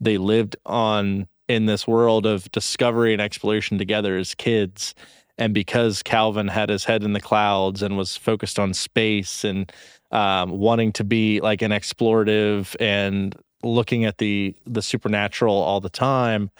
they 0.00 0.16
lived 0.18 0.56
on 0.64 1.26
in 1.48 1.66
this 1.66 1.88
world 1.88 2.26
of 2.26 2.50
discovery 2.52 3.12
and 3.12 3.22
exploration 3.22 3.78
together 3.78 4.16
as 4.16 4.34
kids. 4.34 4.94
And 5.38 5.54
because 5.54 6.02
Calvin 6.02 6.48
had 6.48 6.68
his 6.68 6.84
head 6.84 7.02
in 7.04 7.12
the 7.12 7.20
clouds 7.20 7.82
and 7.82 7.96
was 7.96 8.16
focused 8.16 8.58
on 8.58 8.74
space 8.74 9.44
and 9.44 9.72
um, 10.10 10.50
wanting 10.50 10.92
to 10.94 11.04
be 11.04 11.40
like 11.40 11.62
an 11.62 11.70
explorative 11.70 12.74
and 12.80 13.34
looking 13.62 14.04
at 14.04 14.18
the 14.18 14.54
the 14.66 14.82
supernatural 14.82 15.54
all 15.54 15.80
the 15.80 15.88
time, 15.90 16.50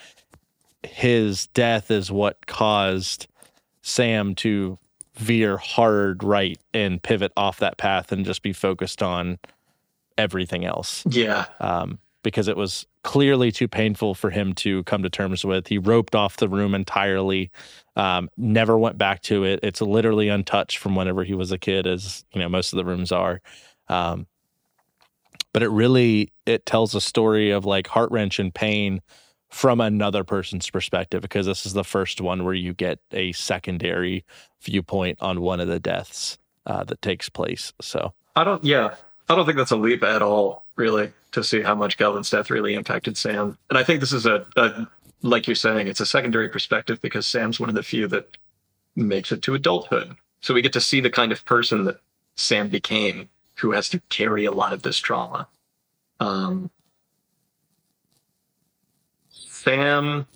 his 0.84 1.48
death 1.48 1.90
is 1.90 2.10
what 2.12 2.46
caused 2.46 3.26
Sam 3.82 4.34
to 4.36 4.78
veer 5.14 5.56
hard 5.56 6.22
right 6.22 6.58
and 6.72 7.02
pivot 7.02 7.32
off 7.36 7.58
that 7.58 7.76
path 7.78 8.12
and 8.12 8.24
just 8.24 8.42
be 8.42 8.52
focused 8.52 9.02
on 9.02 9.38
everything 10.16 10.64
else 10.64 11.04
Yeah. 11.10 11.46
um, 11.60 11.98
because 12.28 12.48
it 12.48 12.56
was 12.56 12.86
clearly 13.02 13.50
too 13.50 13.68
painful 13.68 14.14
for 14.14 14.30
him 14.30 14.52
to 14.52 14.84
come 14.84 15.02
to 15.02 15.10
terms 15.10 15.44
with. 15.44 15.66
He 15.66 15.78
roped 15.78 16.14
off 16.14 16.36
the 16.36 16.48
room 16.48 16.74
entirely, 16.74 17.50
um, 17.96 18.28
never 18.36 18.76
went 18.76 18.98
back 18.98 19.22
to 19.22 19.44
it. 19.44 19.60
It's 19.62 19.80
literally 19.80 20.28
untouched 20.28 20.78
from 20.78 20.94
whenever 20.94 21.24
he 21.24 21.34
was 21.34 21.52
a 21.52 21.58
kid, 21.58 21.86
as 21.86 22.24
you 22.32 22.40
know 22.40 22.48
most 22.48 22.72
of 22.72 22.76
the 22.76 22.84
rooms 22.84 23.12
are. 23.12 23.40
Um, 23.88 24.26
but 25.52 25.62
it 25.62 25.70
really 25.70 26.32
it 26.46 26.66
tells 26.66 26.94
a 26.94 27.00
story 27.00 27.50
of 27.50 27.64
like 27.64 27.86
heart 27.86 28.10
wrench 28.10 28.38
and 28.38 28.54
pain 28.54 29.00
from 29.48 29.80
another 29.80 30.24
person's 30.24 30.68
perspective 30.68 31.22
because 31.22 31.46
this 31.46 31.64
is 31.64 31.72
the 31.72 31.84
first 31.84 32.20
one 32.20 32.44
where 32.44 32.54
you 32.54 32.74
get 32.74 32.98
a 33.12 33.32
secondary 33.32 34.24
viewpoint 34.60 35.18
on 35.20 35.40
one 35.40 35.60
of 35.60 35.68
the 35.68 35.80
deaths 35.80 36.38
uh, 36.66 36.84
that 36.84 37.00
takes 37.00 37.28
place. 37.28 37.72
So 37.80 38.12
I 38.36 38.44
don't, 38.44 38.62
yeah. 38.62 38.94
I 39.30 39.34
don't 39.34 39.44
think 39.46 39.58
that's 39.58 39.70
a 39.70 39.76
leap 39.76 40.02
at 40.02 40.22
all, 40.22 40.64
really, 40.76 41.12
to 41.32 41.44
see 41.44 41.62
how 41.62 41.74
much 41.74 41.98
Calvin's 41.98 42.30
death 42.30 42.50
really 42.50 42.74
impacted 42.74 43.16
Sam. 43.16 43.58
And 43.68 43.78
I 43.78 43.84
think 43.84 44.00
this 44.00 44.12
is 44.12 44.26
a, 44.26 44.46
a 44.56 44.86
like 45.22 45.46
you're 45.46 45.56
saying, 45.56 45.88
it's 45.88 46.00
a 46.00 46.06
secondary 46.06 46.48
perspective 46.48 47.00
because 47.00 47.26
Sam's 47.26 47.58
one 47.58 47.68
of 47.68 47.74
the 47.74 47.82
few 47.82 48.06
that 48.08 48.36
makes 48.94 49.32
it 49.32 49.42
to 49.42 49.54
adulthood. 49.54 50.16
So 50.40 50.54
we 50.54 50.62
get 50.62 50.72
to 50.74 50.80
see 50.80 51.00
the 51.00 51.10
kind 51.10 51.32
of 51.32 51.44
person 51.44 51.84
that 51.84 52.00
Sam 52.36 52.68
became 52.68 53.28
who 53.56 53.72
has 53.72 53.88
to 53.90 54.00
carry 54.08 54.44
a 54.44 54.52
lot 54.52 54.72
of 54.72 54.82
this 54.82 54.98
trauma. 54.98 55.48
Um, 56.20 56.70
Sam, 59.30 60.26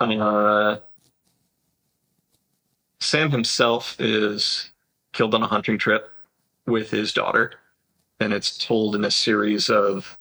uh, 0.00 0.76
Sam 3.00 3.30
himself 3.30 3.96
is 3.98 4.70
killed 5.12 5.34
on 5.34 5.42
a 5.42 5.46
hunting 5.46 5.78
trip 5.78 6.10
with 6.66 6.90
his 6.90 7.12
daughter, 7.12 7.52
and 8.20 8.32
it's 8.32 8.58
told 8.58 8.94
in 8.94 9.04
a 9.04 9.10
series 9.10 9.70
of 9.70 10.18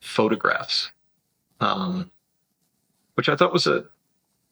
photographs, 0.00 0.90
um, 1.60 2.10
which 3.14 3.28
I 3.28 3.36
thought 3.36 3.52
was 3.52 3.66
a. 3.66 3.84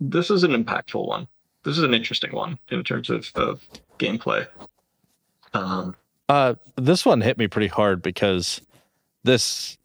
This 0.00 0.30
is 0.30 0.42
an 0.42 0.50
impactful 0.52 1.06
one. 1.06 1.28
This 1.62 1.78
is 1.78 1.84
an 1.84 1.94
interesting 1.94 2.32
one 2.32 2.58
in 2.70 2.82
terms 2.82 3.08
of, 3.08 3.30
of 3.36 3.64
gameplay. 3.98 4.46
Um, 5.54 5.94
Uh, 6.28 6.54
this 6.76 7.04
one 7.06 7.20
hit 7.20 7.38
me 7.38 7.46
pretty 7.46 7.68
hard 7.68 8.02
because 8.02 8.60
this 9.22 9.78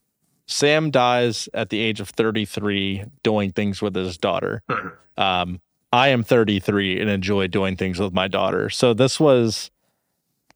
Sam 0.48 0.90
dies 0.90 1.48
at 1.54 1.70
the 1.70 1.80
age 1.80 2.00
of 2.00 2.10
33 2.10 3.04
doing 3.22 3.52
things 3.52 3.82
with 3.82 3.94
his 3.96 4.18
daughter. 4.18 4.64
Mhm. 4.70 4.94
Um, 5.18 5.62
I 5.94 6.08
am 6.10 6.24
33 6.24 7.00
and 7.00 7.10
enjoy 7.10 7.48
doing 7.48 7.76
things 7.76 8.00
with 8.00 8.14
my 8.14 8.28
daughter. 8.28 8.70
So 8.70 8.94
this 8.94 9.20
was 9.20 9.70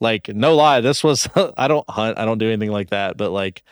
like 0.02 0.28
no 0.28 0.56
lie, 0.56 0.82
this 0.82 1.03
was 1.03 1.30
I 1.57 1.68
don't 1.69 1.90
hunt, 1.90 2.18
I 2.18 2.26
don't 2.26 2.40
do 2.40 2.48
anything 2.48 2.72
like 2.72 2.90
that, 2.90 3.15
but 3.15 3.32
like 3.32 3.64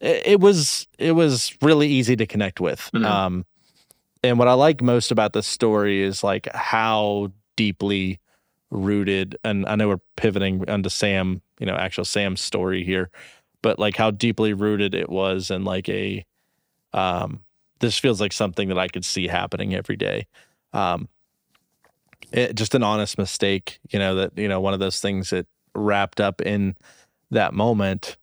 it, 0.00 0.22
it 0.26 0.40
was 0.40 0.86
it 0.98 1.12
was 1.12 1.56
really 1.62 1.88
easy 1.88 2.16
to 2.16 2.26
connect 2.26 2.60
with. 2.60 2.90
Mhm. 2.92 3.04
Um, 3.04 3.46
and 4.22 4.38
what 4.38 4.48
I 4.48 4.54
like 4.54 4.82
most 4.82 5.10
about 5.10 5.32
this 5.32 5.46
story 5.46 6.02
is 6.02 6.24
like 6.24 6.48
how 6.54 7.32
deeply 7.56 8.20
rooted 8.70 9.36
and 9.44 9.66
I 9.66 9.76
know 9.76 9.88
we're 9.88 10.00
pivoting 10.16 10.68
onto 10.68 10.88
Sam, 10.88 11.40
you 11.60 11.66
know, 11.66 11.76
actual 11.76 12.04
Sam's 12.04 12.40
story 12.40 12.84
here, 12.84 13.10
but 13.62 13.78
like 13.78 13.96
how 13.96 14.10
deeply 14.10 14.52
rooted 14.52 14.94
it 14.94 15.08
was 15.08 15.50
and 15.50 15.64
like 15.64 15.88
a 15.88 16.24
um 16.92 17.40
this 17.80 17.98
feels 17.98 18.20
like 18.20 18.32
something 18.32 18.68
that 18.68 18.78
I 18.78 18.88
could 18.88 19.04
see 19.04 19.28
happening 19.28 19.74
every 19.74 19.96
day. 19.96 20.26
Um 20.72 21.08
it, 22.32 22.54
just 22.54 22.74
an 22.74 22.82
honest 22.82 23.18
mistake. 23.18 23.80
You 23.90 23.98
know 23.98 24.14
that 24.16 24.36
you 24.36 24.48
know 24.48 24.60
one 24.60 24.74
of 24.74 24.80
those 24.80 25.00
things 25.00 25.30
that 25.30 25.46
wrapped 25.74 26.20
up 26.20 26.40
in 26.40 26.76
that 27.30 27.54
moment 27.54 28.16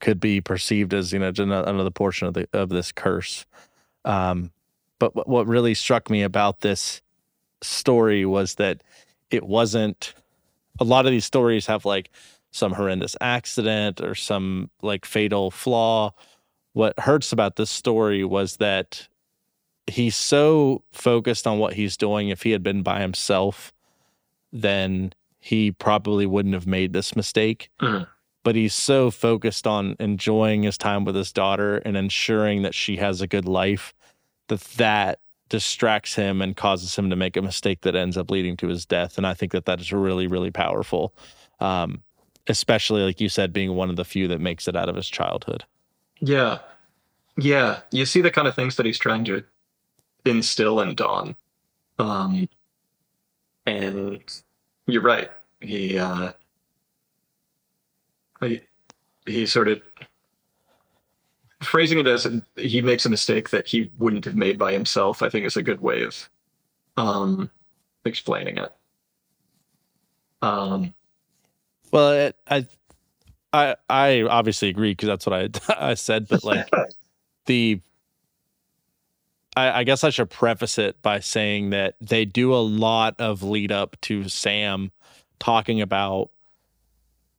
could 0.00 0.20
be 0.20 0.40
perceived 0.40 0.94
as 0.94 1.12
you 1.12 1.18
know 1.18 1.32
another 1.38 1.90
portion 1.90 2.28
of 2.28 2.34
the 2.34 2.48
of 2.52 2.68
this 2.68 2.92
curse. 2.92 3.46
Um, 4.04 4.50
but 4.98 5.28
what 5.28 5.46
really 5.46 5.74
struck 5.74 6.10
me 6.10 6.22
about 6.22 6.60
this 6.60 7.02
story 7.62 8.24
was 8.24 8.56
that 8.56 8.82
it 9.30 9.44
wasn't. 9.44 10.14
A 10.80 10.84
lot 10.84 11.04
of 11.04 11.12
these 11.12 11.26
stories 11.26 11.66
have 11.66 11.84
like 11.84 12.10
some 12.50 12.72
horrendous 12.72 13.16
accident 13.20 14.00
or 14.00 14.14
some 14.14 14.70
like 14.82 15.04
fatal 15.04 15.50
flaw. 15.50 16.12
What 16.72 16.98
hurts 16.98 17.32
about 17.32 17.56
this 17.56 17.70
story 17.70 18.24
was 18.24 18.56
that 18.56 19.08
he's 19.86 20.16
so 20.16 20.82
focused 20.92 21.46
on 21.46 21.58
what 21.58 21.74
he's 21.74 21.96
doing. 21.96 22.28
If 22.28 22.42
he 22.42 22.50
had 22.52 22.62
been 22.62 22.82
by 22.82 23.00
himself, 23.00 23.72
then 24.52 25.12
he 25.38 25.72
probably 25.72 26.26
wouldn't 26.26 26.54
have 26.54 26.66
made 26.66 26.92
this 26.92 27.16
mistake. 27.16 27.70
Mhm. 27.80 28.06
But 28.44 28.56
he's 28.56 28.74
so 28.74 29.10
focused 29.10 29.66
on 29.66 29.96
enjoying 29.98 30.62
his 30.64 30.78
time 30.78 31.04
with 31.04 31.14
his 31.14 31.32
daughter 31.32 31.78
and 31.78 31.96
ensuring 31.96 32.62
that 32.62 32.74
she 32.74 32.96
has 32.96 33.20
a 33.20 33.26
good 33.26 33.46
life 33.46 33.94
that 34.48 34.60
that 34.76 35.20
distracts 35.48 36.14
him 36.14 36.40
and 36.40 36.56
causes 36.56 36.96
him 36.96 37.10
to 37.10 37.16
make 37.16 37.36
a 37.36 37.42
mistake 37.42 37.82
that 37.82 37.94
ends 37.94 38.16
up 38.16 38.30
leading 38.30 38.56
to 38.56 38.68
his 38.68 38.86
death. 38.86 39.16
And 39.18 39.26
I 39.26 39.34
think 39.34 39.52
that 39.52 39.66
that 39.66 39.80
is 39.80 39.92
really, 39.92 40.26
really 40.26 40.50
powerful. 40.50 41.14
Um, 41.60 42.02
especially 42.48 43.02
like 43.02 43.20
you 43.20 43.28
said, 43.28 43.52
being 43.52 43.74
one 43.74 43.90
of 43.90 43.96
the 43.96 44.04
few 44.04 44.26
that 44.28 44.40
makes 44.40 44.66
it 44.66 44.74
out 44.74 44.88
of 44.88 44.96
his 44.96 45.08
childhood. 45.08 45.64
Yeah. 46.20 46.58
Yeah. 47.36 47.80
You 47.90 48.06
see 48.06 48.20
the 48.20 48.30
kind 48.30 48.48
of 48.48 48.54
things 48.54 48.76
that 48.76 48.86
he's 48.86 48.98
trying 48.98 49.24
to 49.26 49.44
instill 50.24 50.80
and 50.80 50.96
Dawn. 50.96 51.36
Um 51.98 52.48
and 53.66 54.22
you're 54.86 55.02
right. 55.02 55.30
He 55.60 55.98
uh 55.98 56.32
he, 58.40 58.60
he 59.26 59.46
sort 59.46 59.68
of 59.68 59.80
phrasing 61.62 61.98
it 61.98 62.06
as 62.08 62.26
he 62.56 62.82
makes 62.82 63.06
a 63.06 63.10
mistake 63.10 63.50
that 63.50 63.66
he 63.68 63.90
wouldn't 63.98 64.24
have 64.24 64.34
made 64.34 64.58
by 64.58 64.72
himself, 64.72 65.22
I 65.22 65.28
think 65.28 65.46
is 65.46 65.56
a 65.56 65.62
good 65.62 65.80
way 65.80 66.02
of 66.02 66.28
um 66.96 67.50
explaining 68.04 68.58
it. 68.58 68.72
Um 70.42 70.92
Well, 71.92 72.12
it, 72.12 72.36
I, 72.50 72.66
I, 73.52 73.76
I 73.88 74.22
obviously 74.22 74.68
agree 74.68 74.92
because 74.92 75.06
that's 75.08 75.26
what 75.26 75.34
I 75.34 75.48
I 75.90 75.94
said. 75.94 76.26
But 76.28 76.42
like 76.42 76.68
the, 77.46 77.80
I, 79.56 79.80
I 79.80 79.84
guess 79.84 80.04
I 80.04 80.10
should 80.10 80.30
preface 80.30 80.78
it 80.78 81.00
by 81.02 81.20
saying 81.20 81.70
that 81.70 81.96
they 82.00 82.24
do 82.24 82.54
a 82.54 82.56
lot 82.56 83.14
of 83.18 83.42
lead 83.42 83.72
up 83.72 84.00
to 84.02 84.28
Sam 84.28 84.92
talking 85.38 85.80
about 85.80 86.30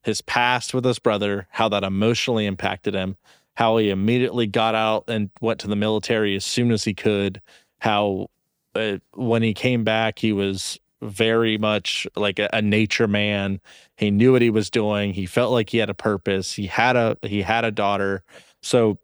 his 0.04 0.22
past 0.22 0.74
with 0.74 0.86
his 0.86 1.00
brother, 1.00 1.48
how 1.50 1.70
that 1.70 1.84
emotionally 1.84 2.46
impacted 2.46 2.94
him, 2.94 3.16
how 3.56 3.78
he 3.78 3.90
immediately 3.90 4.48
got 4.48 4.76
out 4.76 5.06
and 5.08 5.30
went 5.42 5.60
to 5.62 5.68
the 5.68 5.76
military 5.76 6.36
as 6.36 6.44
soon 6.44 6.72
as 6.72 6.84
he 6.84 6.94
could, 6.94 7.42
how 7.80 8.28
uh, 8.76 8.98
when 9.14 9.44
he 9.44 9.54
came 9.54 9.84
back, 9.84 10.20
he 10.20 10.34
was 10.34 10.80
very 11.02 11.58
much 11.58 12.08
like 12.16 12.40
a, 12.40 12.50
a 12.54 12.62
nature 12.62 13.08
man. 13.08 13.60
He 13.98 14.12
knew 14.12 14.32
what 14.32 14.42
he 14.42 14.50
was 14.50 14.70
doing. 14.70 15.14
He 15.14 15.26
felt 15.26 15.52
like 15.52 15.70
he 15.70 15.78
had 15.78 15.90
a 15.90 15.94
purpose. 15.94 16.54
He 16.54 16.68
had 16.68 16.96
a 16.96 17.18
he 17.22 17.42
had 17.42 17.66
a 17.66 17.72
daughter. 17.72 18.24
So 18.62 19.00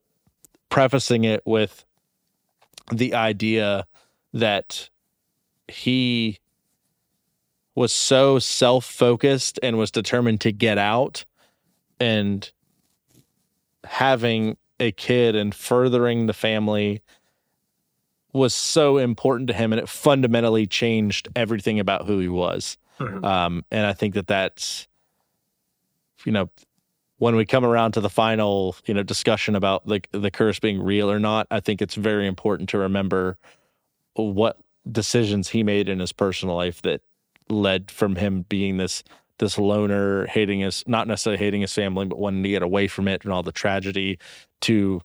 prefacing 0.69 1.23
it 1.23 1.41
with 1.45 1.85
the 2.89 3.13
idea 3.13 3.85
that 4.33 4.89
he 5.67 6.39
was 7.75 7.93
so 7.93 8.39
self-focused 8.39 9.59
and 9.63 9.77
was 9.77 9.91
determined 9.91 10.41
to 10.41 10.51
get 10.51 10.77
out 10.77 11.25
and 11.99 12.51
having 13.85 14.57
a 14.79 14.91
kid 14.91 15.35
and 15.35 15.53
furthering 15.53 16.25
the 16.25 16.33
family 16.33 17.01
was 18.33 18.53
so 18.53 18.97
important 18.97 19.47
to 19.47 19.53
him 19.53 19.71
and 19.71 19.79
it 19.79 19.89
fundamentally 19.89 20.67
changed 20.67 21.27
everything 21.35 21.79
about 21.79 22.05
who 22.05 22.19
he 22.19 22.27
was 22.27 22.77
mhm. 22.99 23.23
um, 23.23 23.65
and 23.71 23.85
I 23.85 23.93
think 23.93 24.13
that 24.15 24.27
that's, 24.27 24.87
you 26.25 26.31
know, 26.31 26.49
when 27.19 27.35
we 27.35 27.45
come 27.45 27.63
around 27.63 27.91
to 27.91 28.01
the 28.01 28.09
final, 28.09 28.75
you 28.85 28.93
know, 28.93 29.03
discussion 29.03 29.55
about 29.55 29.85
the 29.85 30.01
the 30.11 30.31
curse 30.31 30.59
being 30.59 30.81
real 30.81 31.11
or 31.11 31.19
not, 31.19 31.47
I 31.51 31.59
think 31.59 31.81
it's 31.81 31.95
very 31.95 32.25
important 32.25 32.69
to 32.69 32.77
remember 32.79 33.37
what 34.15 34.57
decisions 34.89 35.49
he 35.49 35.63
made 35.63 35.87
in 35.87 35.99
his 35.99 36.11
personal 36.11 36.55
life 36.55 36.81
that 36.81 37.01
led 37.49 37.91
from 37.91 38.15
him 38.15 38.45
being 38.49 38.77
this 38.77 39.03
this 39.37 39.57
loner, 39.57 40.27
hating 40.27 40.61
his 40.61 40.83
not 40.87 41.07
necessarily 41.07 41.37
hating 41.37 41.61
his 41.61 41.73
family, 41.73 42.05
but 42.05 42.17
wanting 42.17 42.43
to 42.43 42.49
get 42.49 42.63
away 42.63 42.87
from 42.87 43.07
it 43.07 43.23
and 43.23 43.33
all 43.33 43.43
the 43.43 43.51
tragedy, 43.51 44.17
to 44.61 45.01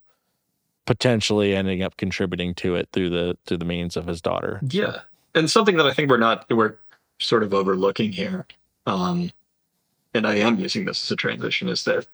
potentially 0.86 1.54
ending 1.54 1.82
up 1.82 1.96
contributing 1.96 2.54
to 2.54 2.76
it 2.76 2.88
through 2.92 3.10
the 3.10 3.36
through 3.46 3.58
the 3.58 3.64
means 3.64 3.96
of 3.96 4.06
his 4.06 4.20
daughter. 4.20 4.60
Yeah, 4.68 5.00
and 5.34 5.50
something 5.50 5.76
that 5.78 5.86
I 5.86 5.92
think 5.92 6.10
we're 6.10 6.16
not 6.18 6.48
we're 6.48 6.76
sort 7.18 7.42
of 7.42 7.52
overlooking 7.52 8.12
here, 8.12 8.46
um, 8.86 9.30
and 10.14 10.26
I 10.26 10.36
am 10.36 10.58
using 10.58 10.84
this 10.84 11.04
as 11.04 11.10
a 11.10 11.16
transition, 11.16 11.68
is 11.68 11.84
that 11.84 12.06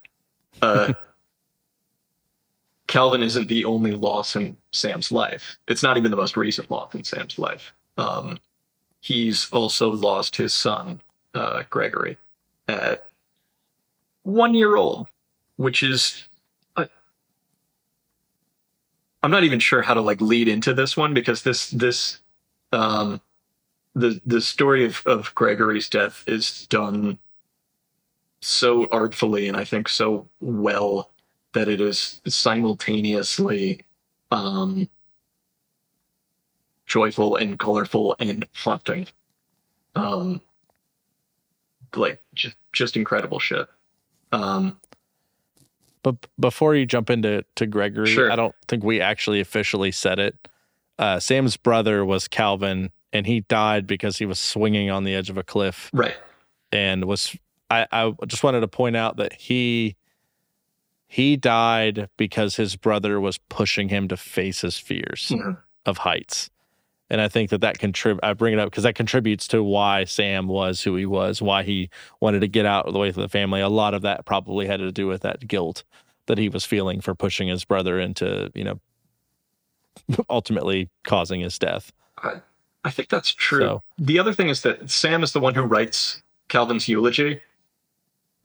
uh, 0.62 0.94
Calvin 2.86 3.22
isn't 3.22 3.48
the 3.48 3.64
only 3.66 3.92
loss 3.92 4.34
in 4.34 4.56
Sam's 4.72 5.12
life. 5.12 5.58
It's 5.68 5.82
not 5.82 5.96
even 5.96 6.10
the 6.10 6.16
most 6.16 6.36
recent 6.36 6.70
loss 6.70 6.94
in 6.94 7.04
Sam's 7.04 7.38
life. 7.38 7.72
Um, 7.98 8.38
he's 9.00 9.50
also 9.52 9.90
lost 9.90 10.34
his 10.36 10.54
son, 10.54 11.00
uh, 11.34 11.62
Gregory, 11.68 12.16
at 12.66 13.06
one 14.22 14.54
year 14.54 14.76
old, 14.76 15.06
which 15.56 15.82
is. 15.82 16.24
uh, 16.76 16.86
I'm 19.22 19.30
not 19.30 19.44
even 19.44 19.60
sure 19.60 19.82
how 19.82 19.94
to 19.94 20.00
like 20.00 20.20
lead 20.20 20.48
into 20.48 20.72
this 20.72 20.96
one 20.96 21.12
because 21.12 21.42
this 21.42 21.70
this 21.70 22.20
um 22.72 23.20
the 23.94 24.20
the 24.24 24.40
story 24.40 24.86
of, 24.86 25.02
of 25.06 25.34
Gregory's 25.34 25.88
death 25.88 26.24
is 26.26 26.66
done 26.68 27.18
so 28.40 28.88
artfully 28.90 29.48
and 29.48 29.56
I 29.56 29.64
think 29.64 29.88
so 29.88 30.28
well 30.40 31.10
that 31.52 31.68
it 31.68 31.80
is 31.80 32.20
simultaneously 32.26 33.84
um 34.30 34.88
joyful 36.86 37.36
and 37.36 37.58
colorful 37.58 38.16
and 38.18 38.46
haunting. 38.54 39.06
Um 39.94 40.40
like 41.94 42.22
just 42.34 42.56
just 42.72 42.96
incredible 42.96 43.38
shit. 43.40 43.66
Um 44.32 44.78
But 46.02 46.16
before 46.38 46.74
you 46.74 46.86
jump 46.86 47.10
into 47.10 47.44
to 47.56 47.66
Gregory, 47.66 48.06
Sure. 48.06 48.32
I 48.32 48.36
don't 48.36 48.54
think 48.68 48.84
we 48.84 49.00
actually 49.00 49.40
officially 49.40 49.92
said 49.92 50.18
it. 50.18 50.48
Uh, 50.98 51.18
Sam's 51.18 51.56
brother 51.56 52.04
was 52.04 52.28
Calvin, 52.28 52.90
and 53.10 53.26
he 53.26 53.40
died 53.40 53.86
because 53.86 54.18
he 54.18 54.26
was 54.26 54.38
swinging 54.38 54.90
on 54.90 55.04
the 55.04 55.14
edge 55.14 55.30
of 55.30 55.38
a 55.38 55.42
cliff 55.42 55.90
right. 55.92 56.14
and 56.72 57.04
was. 57.06 57.36
I, 57.70 57.86
I 57.92 58.12
just 58.26 58.42
wanted 58.42 58.60
to 58.60 58.68
point 58.68 58.96
out 58.96 59.16
that 59.18 59.32
he 59.32 59.96
he 61.06 61.36
died 61.36 62.08
because 62.16 62.56
his 62.56 62.76
brother 62.76 63.20
was 63.20 63.38
pushing 63.48 63.88
him 63.88 64.08
to 64.08 64.16
face 64.16 64.60
his 64.60 64.78
fears 64.78 65.32
of 65.86 65.98
heights. 65.98 66.50
And 67.12 67.20
I 67.20 67.26
think 67.28 67.50
that 67.50 67.60
that 67.62 67.78
contrib 67.78 68.20
I 68.22 68.32
bring 68.34 68.52
it 68.52 68.60
up 68.60 68.70
because 68.70 68.84
that 68.84 68.94
contributes 68.94 69.48
to 69.48 69.62
why 69.64 70.04
Sam 70.04 70.46
was 70.46 70.82
who 70.82 70.94
he 70.94 71.06
was, 71.06 71.42
why 71.42 71.64
he 71.64 71.90
wanted 72.20 72.40
to 72.40 72.48
get 72.48 72.66
out 72.66 72.86
of 72.86 72.92
the 72.92 72.98
way 73.00 73.08
of 73.08 73.16
the 73.16 73.28
family. 73.28 73.60
A 73.60 73.68
lot 73.68 73.94
of 73.94 74.02
that 74.02 74.24
probably 74.24 74.66
had 74.66 74.78
to 74.78 74.92
do 74.92 75.06
with 75.08 75.22
that 75.22 75.48
guilt 75.48 75.82
that 76.26 76.38
he 76.38 76.48
was 76.48 76.64
feeling 76.64 77.00
for 77.00 77.14
pushing 77.16 77.48
his 77.48 77.64
brother 77.64 77.98
into, 77.98 78.50
you 78.54 78.62
know, 78.62 78.80
ultimately 80.30 80.88
causing 81.04 81.40
his 81.40 81.58
death. 81.58 81.92
I, 82.18 82.40
I 82.84 82.90
think 82.90 83.08
that's 83.08 83.32
true. 83.34 83.60
So- 83.60 83.82
The 83.98 84.18
other 84.18 84.32
thing 84.32 84.48
is 84.48 84.62
that 84.62 84.88
Sam 84.90 85.22
is 85.24 85.32
the 85.32 85.40
one 85.40 85.54
who 85.54 85.62
writes 85.62 86.22
Calvin's 86.48 86.88
eulogy. 86.88 87.40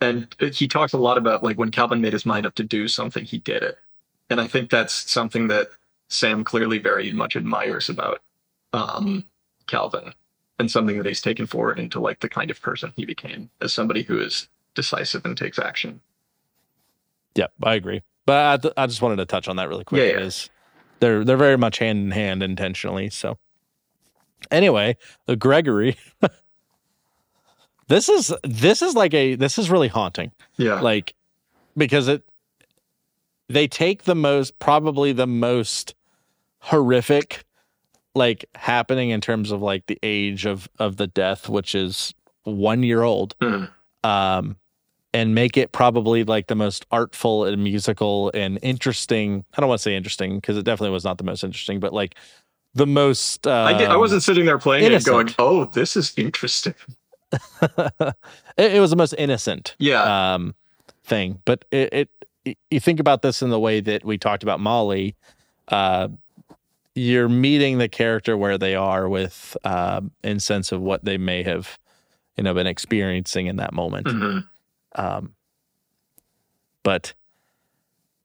And 0.01 0.27
he 0.53 0.67
talks 0.67 0.93
a 0.93 0.97
lot 0.97 1.17
about 1.17 1.43
like 1.43 1.57
when 1.57 1.72
Calvin 1.72 2.01
made 2.01 2.13
his 2.13 2.26
mind 2.26 2.45
up 2.45 2.55
to 2.55 2.63
do 2.63 2.88
something, 2.88 3.23
he 3.23 3.38
did 3.38 3.63
it. 3.63 3.77
And 4.30 4.41
I 4.41 4.47
think 4.47 4.69
that's 4.69 4.93
something 4.93 5.47
that 5.47 5.69
Sam 6.09 6.43
clearly 6.43 6.80
very 6.80 7.11
much 7.11 7.35
admires 7.35 7.89
about 7.89 8.22
um, 8.73 9.26
Calvin 9.67 10.13
and 10.59 10.69
something 10.69 10.97
that 10.97 11.05
he's 11.05 11.22
taken 11.22 11.45
forward 11.45 11.80
into 11.80 11.99
like 11.99 12.19
the 12.19 12.30
kind 12.30 12.51
of 12.51 12.61
person 12.61 12.93
he 12.95 13.05
became 13.05 13.49
as 13.61 13.73
somebody 13.73 14.03
who 14.03 14.19
is 14.19 14.47
decisive 14.73 15.26
and 15.26 15.38
takes 15.38 15.59
action. 15.59 16.01
Yep, 17.35 17.53
I 17.63 17.76
agree. 17.76 18.01
But 18.26 18.45
I, 18.45 18.57
th- 18.57 18.73
I 18.77 18.88
just 18.88 19.01
wanted 19.01 19.17
to 19.17 19.26
touch 19.26 19.47
on 19.47 19.57
that 19.57 19.69
really 19.69 19.84
quick. 19.84 19.99
Yeah, 20.01 20.19
yeah. 20.19 20.26
is- 20.26 20.49
they're 21.01 21.26
they're 21.26 21.35
very 21.35 21.57
much 21.57 21.77
hand 21.80 21.99
in 21.99 22.11
hand 22.11 22.41
intentionally. 22.41 23.09
So 23.09 23.38
anyway, 24.49 24.97
the 25.26 25.35
Gregory. 25.35 25.97
this 27.88 28.10
is 28.10 28.34
this 28.44 28.82
is 28.82 28.95
like 28.95 29.14
a 29.14 29.36
this 29.36 29.57
is 29.57 29.70
really 29.70 29.88
haunting. 29.88 30.32
Yeah. 30.57 30.80
Like 30.82 31.14
because 31.78 32.07
it 32.07 32.24
they 33.49 33.68
take 33.68 34.03
the 34.03 34.16
most 34.16 34.57
probably 34.60 35.12
the 35.14 35.28
most 35.28 35.94
horrific 36.60 37.44
like 38.16 38.45
happening 38.56 39.10
in 39.10 39.22
terms 39.22 39.52
of 39.52 39.62
like 39.62 39.86
the 39.88 39.99
age 40.02 40.45
of 40.45 40.68
of 40.80 40.98
the 40.98 41.07
death, 41.07 41.49
which 41.49 41.76
is 41.76 42.14
one 42.44 42.82
year 42.84 43.02
old, 43.03 43.36
Mhm. 43.40 43.70
um, 44.03 44.56
and 45.14 45.36
make 45.36 45.57
it 45.57 45.72
probably 45.72 46.24
like 46.24 46.48
the 46.48 46.56
most 46.56 46.86
artful 46.91 47.45
and 47.45 47.64
musical 47.64 48.32
and 48.34 48.57
interesting. 48.62 49.44
I 49.57 49.62
don't 49.62 49.68
want 49.70 49.80
to 49.80 49.84
say 49.84 49.95
interesting 49.95 50.38
because 50.38 50.57
it 50.57 50.64
definitely 50.64 50.91
was 50.94 51.03
not 51.03 51.18
the 51.18 51.24
most 51.24 51.44
interesting, 51.44 51.80
but 51.80 51.94
like 51.94 52.16
the 52.74 52.86
most. 52.88 53.45
Um, 53.48 53.68
I, 53.68 53.78
did, 53.78 53.90
I 53.90 53.98
wasn't 53.98 54.24
sitting 54.24 54.45
there 54.45 54.57
playing 54.60 54.86
it 54.86 54.94
and 54.94 55.03
going, 55.03 55.34
"Oh, 55.40 55.66
this 55.66 55.95
is 55.98 56.14
interesting." 56.18 56.74
it, 57.61 58.15
it 58.57 58.80
was 58.80 58.89
the 58.91 58.95
most 58.95 59.14
innocent 59.18 59.76
Yeah, 59.80 60.34
um, 60.35 60.56
thing. 61.03 61.41
But 61.45 61.65
it, 61.72 61.93
it, 61.93 62.10
y- 62.45 62.56
you 62.72 62.80
think 62.80 62.99
about 62.99 63.22
this 63.22 63.41
in 63.41 63.49
the 63.49 63.60
way 63.60 63.80
that 63.81 64.06
we 64.06 64.18
talked 64.18 64.43
about 64.43 64.60
Molly. 64.60 65.15
Uh, 65.68 66.10
you're 66.93 67.27
meeting 67.30 67.77
the 67.77 67.89
character 67.89 68.38
where 68.38 68.57
they 68.57 68.73
are 68.76 69.10
with, 69.10 69.57
um, 69.65 70.11
in 70.23 70.39
sense 70.39 70.72
of 70.72 70.81
what 70.81 71.03
they 71.03 71.18
may 71.18 71.43
have, 71.43 71.77
you 72.38 72.43
know, 72.43 72.53
been 72.53 72.68
experiencing 72.68 73.47
in 73.47 73.57
that 73.57 73.73
moment. 73.73 74.07
Mhm. 74.07 74.47
Um, 74.95 75.34
but 76.84 77.14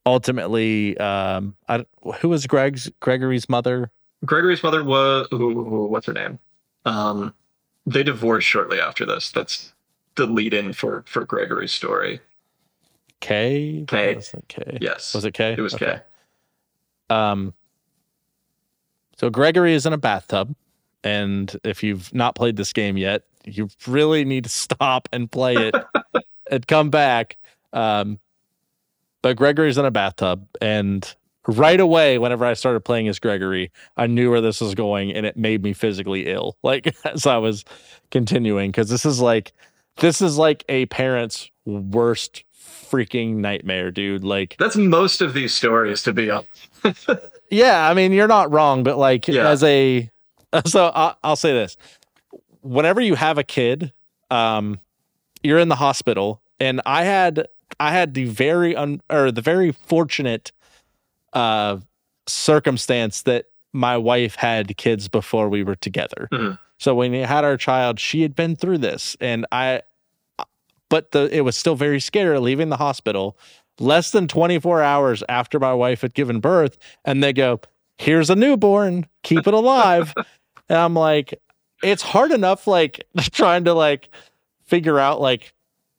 ultimately, 0.06 0.96
um, 0.98 1.56
I, 1.68 1.84
who 2.20 2.28
was 2.28 2.46
Greg's 2.46 2.90
Gregory's 3.00 3.48
mother? 3.48 3.90
Gregory's 4.24 4.62
mother 4.62 4.84
was 4.84 5.26
ooh, 5.32 5.86
what's 5.90 6.06
her 6.06 6.12
name? 6.12 6.38
Um, 6.84 7.34
they 7.86 8.02
divorced 8.02 8.46
shortly 8.46 8.80
after 8.80 9.04
this. 9.06 9.30
That's 9.30 9.72
the 10.16 10.26
lead-in 10.26 10.72
for 10.72 11.04
for 11.06 11.24
Gregory's 11.24 11.72
story. 11.72 12.20
Kay. 13.20 13.84
Kay. 13.86 14.14
Was 14.14 14.32
it 14.34 14.44
Kay? 14.48 14.78
Yes, 14.80 15.14
Was 15.14 15.24
it 15.24 15.34
Kay? 15.34 15.52
It 15.52 15.60
was 15.60 15.74
Okay. 15.74 16.00
Kay. 17.10 17.14
Um, 17.14 17.52
so 19.18 19.28
Gregory 19.30 19.74
is 19.74 19.84
in 19.84 19.92
a 19.92 19.98
bathtub, 19.98 20.54
and 21.04 21.54
if 21.64 21.82
you've 21.82 22.12
not 22.14 22.34
played 22.34 22.56
this 22.56 22.72
game 22.72 22.96
yet, 22.96 23.24
you 23.44 23.68
really 23.86 24.24
need 24.24 24.44
to 24.44 24.50
stop 24.50 25.08
and 25.12 25.30
play 25.30 25.54
it 25.54 25.74
and 26.50 26.66
come 26.66 26.88
back. 26.90 27.36
Um, 27.72 28.18
but 29.22 29.36
Gregory's 29.36 29.76
in 29.76 29.84
a 29.84 29.90
bathtub, 29.90 30.46
and 30.62 31.14
right 31.46 31.80
away, 31.80 32.18
whenever 32.18 32.44
I 32.44 32.54
started 32.54 32.80
playing 32.80 33.08
as 33.08 33.18
Gregory, 33.18 33.70
I 33.96 34.06
knew 34.06 34.30
where 34.30 34.40
this 34.40 34.60
was 34.60 34.74
going, 34.74 35.12
and 35.12 35.24
it 35.26 35.36
made 35.36 35.62
me 35.62 35.72
physically 35.72 36.26
ill. 36.26 36.56
Like 36.62 36.94
as 37.04 37.26
I 37.26 37.38
was 37.38 37.64
continuing, 38.10 38.70
because 38.70 38.88
this 38.90 39.04
is 39.04 39.20
like 39.20 39.52
this 39.96 40.20
is 40.22 40.38
like 40.38 40.64
a 40.68 40.86
parent's 40.86 41.50
worst 41.64 42.44
freaking 42.90 43.36
nightmare, 43.36 43.90
dude. 43.90 44.24
Like 44.24 44.56
That's 44.58 44.76
most 44.76 45.20
of 45.20 45.34
these 45.34 45.52
stories, 45.54 46.02
to 46.04 46.12
be 46.12 46.30
honest. 46.30 47.08
yeah, 47.50 47.88
I 47.88 47.94
mean, 47.94 48.12
you're 48.12 48.28
not 48.28 48.52
wrong, 48.52 48.82
but 48.82 48.98
like 48.98 49.26
Yeah. 49.28 49.48
as 49.48 49.62
a 49.64 50.10
so 50.66 50.90
I, 50.94 51.14
I'll 51.22 51.36
say 51.36 51.52
this: 51.52 51.76
whenever 52.62 53.00
you 53.00 53.14
have 53.14 53.38
a 53.38 53.44
kid, 53.44 53.92
um, 54.30 54.80
you're 55.42 55.58
in 55.58 55.68
the 55.68 55.76
hospital, 55.76 56.40
and 56.58 56.80
I 56.86 57.04
had 57.04 57.46
I 57.78 57.92
had 57.92 58.14
the 58.14 58.24
very 58.24 58.74
un 58.76 59.00
or 59.10 59.30
the 59.32 59.42
very 59.42 59.72
fortunate 59.72 60.52
uh 61.32 61.78
circumstance 62.26 63.22
that 63.22 63.46
my 63.72 63.96
wife 63.96 64.34
had 64.34 64.76
kids 64.76 65.08
before 65.08 65.48
we 65.48 65.62
were 65.62 65.76
together. 65.76 66.28
Mhm. 66.32 66.58
So 66.78 66.94
when 66.94 67.12
we 67.12 67.18
had 67.18 67.44
our 67.44 67.56
child, 67.56 68.00
she 68.00 68.22
had 68.22 68.34
been 68.34 68.56
through 68.56 68.78
this, 68.78 69.16
and 69.20 69.46
I, 69.52 69.82
but 70.88 71.12
the 71.12 71.28
it 71.34 71.42
was 71.42 71.56
still 71.56 71.76
very 71.76 72.00
scary 72.00 72.38
leaving 72.38 72.68
the 72.68 72.76
hospital 72.76 73.36
less 73.78 74.10
than 74.10 74.28
24 74.28 74.82
hours 74.82 75.22
after 75.28 75.58
my 75.58 75.72
wife 75.72 76.02
had 76.02 76.12
given 76.12 76.38
birth 76.38 76.76
and 77.04 77.22
they 77.24 77.32
go 77.32 77.58
here's 77.96 78.28
a 78.28 78.36
newborn 78.36 79.06
keep 79.22 79.46
it 79.46 79.54
alive 79.54 80.12
and 80.68 80.76
i'm 80.76 80.92
like 80.94 81.40
it's 81.82 82.02
hard 82.02 82.30
enough 82.30 82.66
like 82.66 83.02
trying 83.32 83.64
to 83.64 83.72
like 83.72 84.10
figure 84.66 84.98
out 84.98 85.18
like 85.20 85.54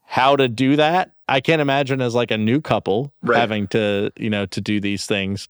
how 0.05 0.35
to 0.35 0.47
do 0.47 0.75
that 0.75 1.11
i 1.31 1.39
can't 1.41 1.61
imagine 1.61 2.01
as 2.01 2.13
like 2.15 2.31
a 2.31 2.37
new 2.37 2.61
couple 2.61 3.11
Right. 3.23 3.39
having 3.39 3.67
to 3.69 4.11
you 4.17 4.29
know 4.29 4.45
to 4.47 4.61
do 4.61 4.79
these 4.79 5.05
things 5.05 5.47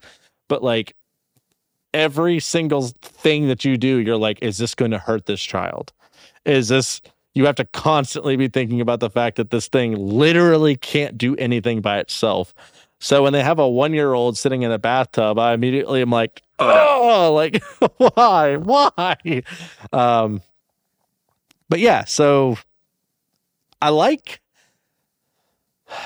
but 0.47 0.63
like 0.63 0.95
every 1.93 2.39
single 2.39 2.87
thing 3.01 3.47
that 3.49 3.65
you 3.65 3.77
do 3.77 3.97
you're 3.97 4.17
like 4.17 4.39
is 4.41 4.57
this 4.57 4.73
going 4.75 4.91
to 4.91 4.97
hurt 4.97 5.25
this 5.25 5.41
child 5.41 5.91
is 6.45 6.69
this 6.69 7.01
you 7.33 7.45
have 7.45 7.55
to 7.55 7.65
constantly 7.65 8.35
be 8.35 8.47
thinking 8.49 8.81
about 8.81 8.99
the 8.99 9.09
fact 9.09 9.37
that 9.37 9.51
this 9.51 9.67
thing 9.69 9.95
literally 9.95 10.75
can't 10.75 11.17
do 11.17 11.33
anything 11.37 11.79
by 11.79 11.97
itself. 11.97 12.53
So 12.99 13.23
when 13.23 13.31
they 13.31 13.41
have 13.41 13.57
a 13.57 13.69
one 13.69 13.93
year 13.93 14.11
old 14.13 14.37
sitting 14.37 14.63
in 14.63 14.71
a 14.73 14.77
bathtub, 14.77 15.39
I 15.39 15.53
immediately 15.53 16.01
am 16.01 16.09
like, 16.09 16.41
Oh, 16.59 17.29
oh, 17.29 17.33
like 17.41 17.63
why, 17.97 18.57
why? 18.57 19.43
Um, 19.93 20.41
but 21.69 21.79
yeah, 21.79 22.03
so 22.03 22.57
I 23.81 23.89
like 23.89 24.40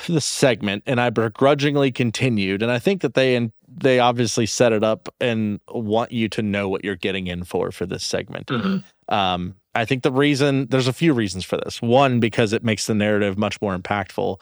the 0.06 0.20
segment, 0.20 0.82
and 0.86 1.00
I 1.00 1.10
begrudgingly 1.10 1.92
continued, 1.92 2.62
and 2.62 2.70
I 2.70 2.78
think 2.78 3.02
that 3.02 3.14
they 3.14 3.36
and 3.36 3.52
they 3.68 3.98
obviously 3.98 4.46
set 4.46 4.72
it 4.72 4.82
up 4.82 5.08
and 5.20 5.60
want 5.68 6.12
you 6.12 6.28
to 6.30 6.42
know 6.42 6.68
what 6.68 6.84
you're 6.84 6.96
getting 6.96 7.26
in 7.26 7.44
for 7.44 7.70
for 7.70 7.84
this 7.86 8.04
segment. 8.04 8.46
Mhm. 8.46 8.84
Um, 9.08 9.56
I 9.74 9.84
think 9.84 10.02
the 10.02 10.12
reason 10.12 10.66
there's 10.70 10.88
a 10.88 10.92
few 10.92 11.12
reasons 11.12 11.44
for 11.44 11.58
this. 11.58 11.82
One, 11.82 12.18
because 12.20 12.52
it 12.52 12.64
makes 12.64 12.86
the 12.86 12.94
narrative 12.94 13.36
much 13.36 13.60
more 13.60 13.76
impactful. 13.76 14.40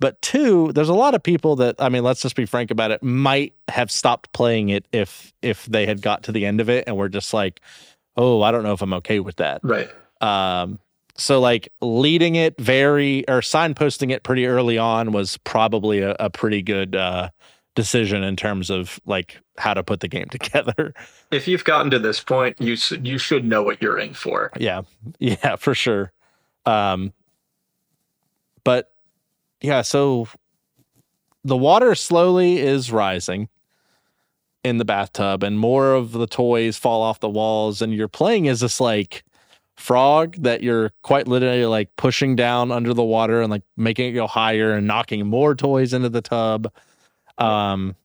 But 0.00 0.20
two, 0.20 0.72
there's 0.72 0.88
a 0.88 0.94
lot 0.94 1.14
of 1.14 1.22
people 1.22 1.56
that 1.56 1.76
I 1.78 1.88
mean, 1.88 2.02
let's 2.04 2.20
just 2.20 2.36
be 2.36 2.46
frank 2.46 2.70
about 2.70 2.90
it, 2.90 3.02
might 3.02 3.54
have 3.68 3.90
stopped 3.90 4.32
playing 4.32 4.68
it 4.68 4.86
if 4.92 5.32
if 5.40 5.64
they 5.66 5.86
had 5.86 6.02
got 6.02 6.24
to 6.24 6.32
the 6.32 6.44
end 6.44 6.60
of 6.60 6.68
it 6.68 6.84
and 6.86 6.96
were 6.96 7.08
just 7.08 7.32
like, 7.32 7.60
oh, 8.16 8.42
I 8.42 8.50
don't 8.50 8.64
know 8.64 8.72
if 8.72 8.82
I'm 8.82 8.92
okay 8.94 9.20
with 9.20 9.36
that. 9.36 9.60
Right. 9.62 9.88
Um, 10.20 10.78
so 11.16 11.40
like 11.40 11.68
leading 11.80 12.34
it 12.34 12.60
very 12.60 13.26
or 13.28 13.40
signposting 13.40 14.10
it 14.10 14.22
pretty 14.22 14.46
early 14.46 14.78
on 14.78 15.12
was 15.12 15.36
probably 15.38 16.00
a, 16.00 16.16
a 16.18 16.28
pretty 16.30 16.62
good 16.62 16.96
uh 16.96 17.28
decision 17.74 18.22
in 18.22 18.36
terms 18.36 18.70
of 18.70 19.00
like 19.04 19.40
how 19.58 19.74
to 19.74 19.82
put 19.82 19.98
the 20.00 20.06
game 20.08 20.26
together. 20.30 20.94
If 21.32 21.48
you've 21.48 21.64
gotten 21.64 21.90
to 21.90 21.98
this 21.98 22.20
point, 22.20 22.60
you 22.60 22.76
you 23.02 23.18
should 23.18 23.44
know 23.44 23.62
what 23.62 23.82
you're 23.82 23.98
in 23.98 24.14
for. 24.14 24.50
yeah 24.58 24.82
yeah 25.18 25.56
for 25.56 25.74
sure 25.74 26.12
um 26.66 27.12
but 28.64 28.92
yeah 29.60 29.82
so 29.82 30.26
the 31.44 31.56
water 31.56 31.94
slowly 31.94 32.58
is 32.58 32.90
rising 32.90 33.48
in 34.64 34.78
the 34.78 34.84
bathtub 34.84 35.42
and 35.42 35.58
more 35.58 35.92
of 35.92 36.12
the 36.12 36.26
toys 36.26 36.78
fall 36.78 37.02
off 37.02 37.20
the 37.20 37.28
walls 37.28 37.82
and 37.82 37.92
you're 37.92 38.08
playing 38.08 38.48
as 38.48 38.60
this 38.60 38.80
like 38.80 39.22
frog 39.76 40.36
that 40.42 40.62
you're 40.62 40.90
quite 41.02 41.26
literally 41.28 41.66
like 41.66 41.94
pushing 41.96 42.36
down 42.36 42.70
under 42.72 42.94
the 42.94 43.02
water 43.02 43.40
and 43.42 43.50
like 43.50 43.62
making 43.76 44.08
it 44.08 44.12
go 44.12 44.26
higher 44.26 44.72
and 44.72 44.86
knocking 44.86 45.26
more 45.26 45.54
toys 45.54 45.92
into 45.92 46.08
the 46.08 46.22
tub 46.22 46.70
um 47.38 47.96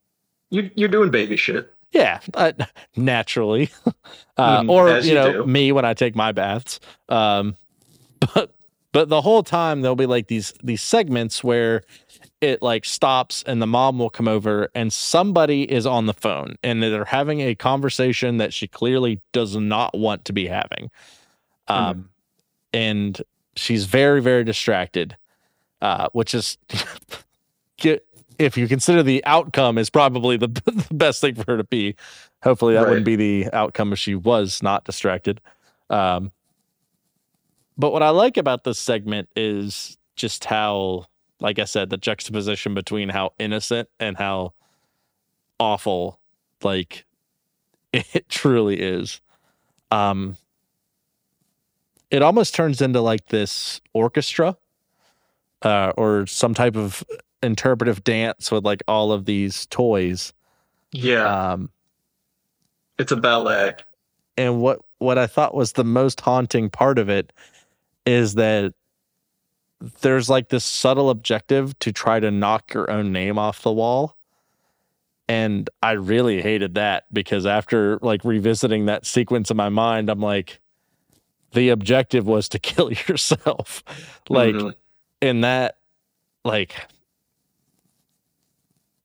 You 0.50 0.70
you're 0.76 0.90
doing 0.90 1.12
baby 1.12 1.36
shit. 1.38 1.74
yeah, 1.92 2.20
uh, 2.36 2.52
naturally, 2.96 3.70
uh, 4.38 4.64
Mm, 4.64 4.70
or 4.70 4.90
you 4.90 5.10
you 5.10 5.14
know 5.16 5.32
do. 5.32 5.46
me 5.46 5.72
when 5.72 5.86
I 5.86 5.94
take 5.94 6.16
my 6.16 6.32
baths. 6.32 6.80
Um, 7.10 7.56
but 8.34 8.54
but 8.92 9.10
the 9.10 9.22
whole 9.22 9.44
time 9.44 9.82
there'll 9.82 9.96
be 9.96 10.06
like 10.08 10.28
these 10.28 10.54
these 10.64 10.82
segments 10.82 11.44
where 11.44 11.84
it 12.42 12.62
like 12.62 12.86
stops 12.86 13.44
and 13.44 13.62
the 13.62 13.68
mom 13.68 14.00
will 14.00 14.10
come 14.10 14.28
over 14.28 14.70
and 14.74 14.92
somebody 14.94 15.64
is 15.72 15.86
on 15.86 16.06
the 16.06 16.14
phone 16.14 16.56
and 16.64 16.82
they're 16.82 17.06
having 17.06 17.42
a 17.42 17.54
conversation 17.54 18.38
that 18.38 18.54
she 18.54 18.68
clearly 18.68 19.22
does 19.34 19.56
not 19.58 19.98
want 19.98 20.26
to 20.26 20.34
be 20.34 20.48
having, 20.48 20.90
um, 21.70 22.10
and 22.74 23.22
she's 23.56 23.86
very 23.86 24.22
very 24.22 24.44
distracted, 24.44 25.16
uh, 25.82 26.08
which 26.14 26.34
is. 26.34 26.58
get- 27.78 28.06
if 28.38 28.56
you 28.58 28.70
consider 28.70 29.04
the 29.04 29.22
outcome 29.26 29.78
is 29.78 29.90
probably 29.90 30.38
the, 30.38 30.48
the 30.66 30.86
best 30.94 31.20
thing 31.20 31.36
for 31.36 31.44
her 31.46 31.58
to 31.58 31.64
be. 31.66 31.94
Hopefully 32.42 32.74
that 32.74 32.84
Right. 32.84 32.88
wouldn't 32.88 33.06
be 33.06 33.18
the 33.18 33.50
outcome 33.52 33.92
if 33.92 34.00
she 34.00 34.16
was 34.16 34.64
not 34.64 34.86
distracted. 34.86 35.42
Um, 35.90 36.32
but 37.78 37.92
what 37.92 38.02
I 38.02 38.12
like 38.12 38.38
about 38.38 38.64
this 38.64 38.80
segment 38.80 39.28
is 39.36 39.98
just 40.16 40.46
how, 40.46 41.08
like 41.42 41.60
I 41.60 41.66
said, 41.66 41.90
the 41.90 41.98
juxtaposition 41.98 42.74
between 42.74 43.10
how 43.10 43.34
innocent 43.40 43.90
and 44.00 44.16
how 44.16 44.54
awful, 45.60 46.18
like 46.64 47.06
it 47.94 48.30
truly 48.30 48.80
is. 48.80 49.20
Um, 49.92 50.38
it 52.12 52.22
almost 52.22 52.56
turns 52.56 52.82
into 52.82 53.02
like 53.02 53.28
this 53.28 53.82
orchestra, 53.94 54.58
uh, 55.62 55.92
or 55.98 56.26
some 56.28 56.54
type 56.54 56.76
of 56.76 57.04
interpretive 57.44 58.04
dance 58.04 58.52
with 58.52 58.64
like 58.66 58.82
all 58.88 59.12
of 59.12 59.26
these 59.26 59.66
toys. 59.68 60.34
Yeah, 60.92 61.52
Um, 61.52 61.70
it's 62.98 63.12
a 63.12 63.16
ballet. 63.18 63.76
and 64.38 64.62
what 64.62 64.80
what 64.98 65.18
I 65.18 65.28
thought 65.28 65.54
was 65.54 65.74
the 65.74 65.84
most 65.86 66.20
haunting 66.22 66.70
part 66.70 66.98
of 67.00 67.10
it 67.10 67.32
is 68.06 68.34
that 68.36 68.74
there's 70.02 70.30
like 70.30 70.50
this 70.50 70.66
subtle 70.66 71.10
objective 71.10 71.78
to 71.80 71.92
try 71.94 72.20
to 72.20 72.32
knock 72.32 72.74
your 72.74 72.90
own 72.92 73.12
name 73.14 73.38
off 73.38 73.62
the 73.62 73.72
wall. 73.72 74.18
And 75.30 75.70
I 75.84 75.92
really 75.92 76.42
hated 76.42 76.74
that 76.76 77.06
because 77.14 77.46
after 77.46 77.98
like 78.02 78.26
revisiting 78.26 78.88
that 78.88 79.06
sequence 79.06 79.52
in 79.52 79.56
my 79.58 79.70
mind, 79.70 80.10
I'm 80.10 80.20
like, 80.20 80.60
the 81.54 81.70
objective 81.70 82.26
was 82.28 82.50
to 82.50 82.60
kill 82.60 82.92
yourself. 82.92 83.84
like, 84.30 84.56
Mhm. 84.56 84.74
in 85.22 85.42
that, 85.42 85.78
like, 86.46 86.76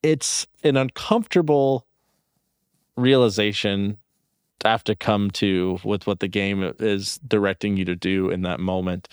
it's 0.02 0.46
an 0.62 0.76
uncomfortable 0.76 1.86
realization 2.96 3.96
to 4.60 4.68
have 4.68 4.84
to 4.84 4.94
come 4.94 5.30
to 5.32 5.78
with 5.84 6.06
what 6.06 6.20
the 6.20 6.28
game 6.28 6.62
is 6.78 7.18
directing 7.26 7.76
you 7.76 7.84
to 7.84 7.96
do 7.96 8.30
in 8.30 8.42
that 8.42 8.60
moment. 8.60 9.08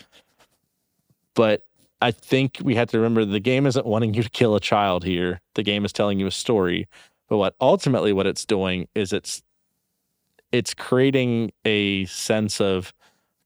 But 1.34 1.66
I 2.02 2.12
think 2.12 2.58
we 2.62 2.76
have 2.76 2.90
to 2.90 2.98
remember 2.98 3.24
the 3.26 3.40
game 3.40 3.66
isn't 3.66 3.86
wanting 3.86 4.14
you 4.14 4.24
to 4.24 4.30
kill 4.30 4.56
a 4.56 4.60
child 4.60 5.04
here. 5.04 5.40
The 5.56 5.64
game 5.64 5.86
is 5.86 5.94
telling 5.94 6.20
you 6.20 6.28
a 6.28 6.32
story. 6.32 6.88
But 7.30 7.38
what 7.38 7.56
ultimately 7.62 8.12
what 8.12 8.28
it's 8.28 8.46
doing 8.46 8.88
is 8.96 9.14
it's 9.14 9.42
it's 10.52 10.74
creating 10.74 11.52
a 11.64 12.04
sense 12.06 12.60
of 12.60 12.94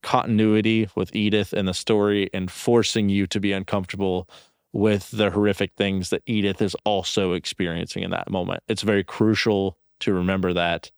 continuity 0.06 0.88
with 0.94 1.15
Edith 1.15 1.52
and 1.52 1.68
the 1.68 1.73
story 1.73 2.30
and 2.32 2.52
forcing 2.52 3.10
you 3.10 3.26
to 3.26 3.40
be 3.40 3.52
uncomfortable 3.52 4.30
with 4.72 5.10
the 5.10 5.32
horrific 5.32 5.73
things 5.76 6.11
that 6.11 6.22
Edith 6.27 6.61
is 6.61 6.76
also 6.86 7.34
experiencing 7.34 8.03
in 8.03 8.11
that 8.11 8.30
moment. 8.30 8.61
It's 8.68 8.84
very 8.84 9.03
crucial 9.03 9.80
to 10.02 10.14
remember 10.14 10.53
that 10.53 10.91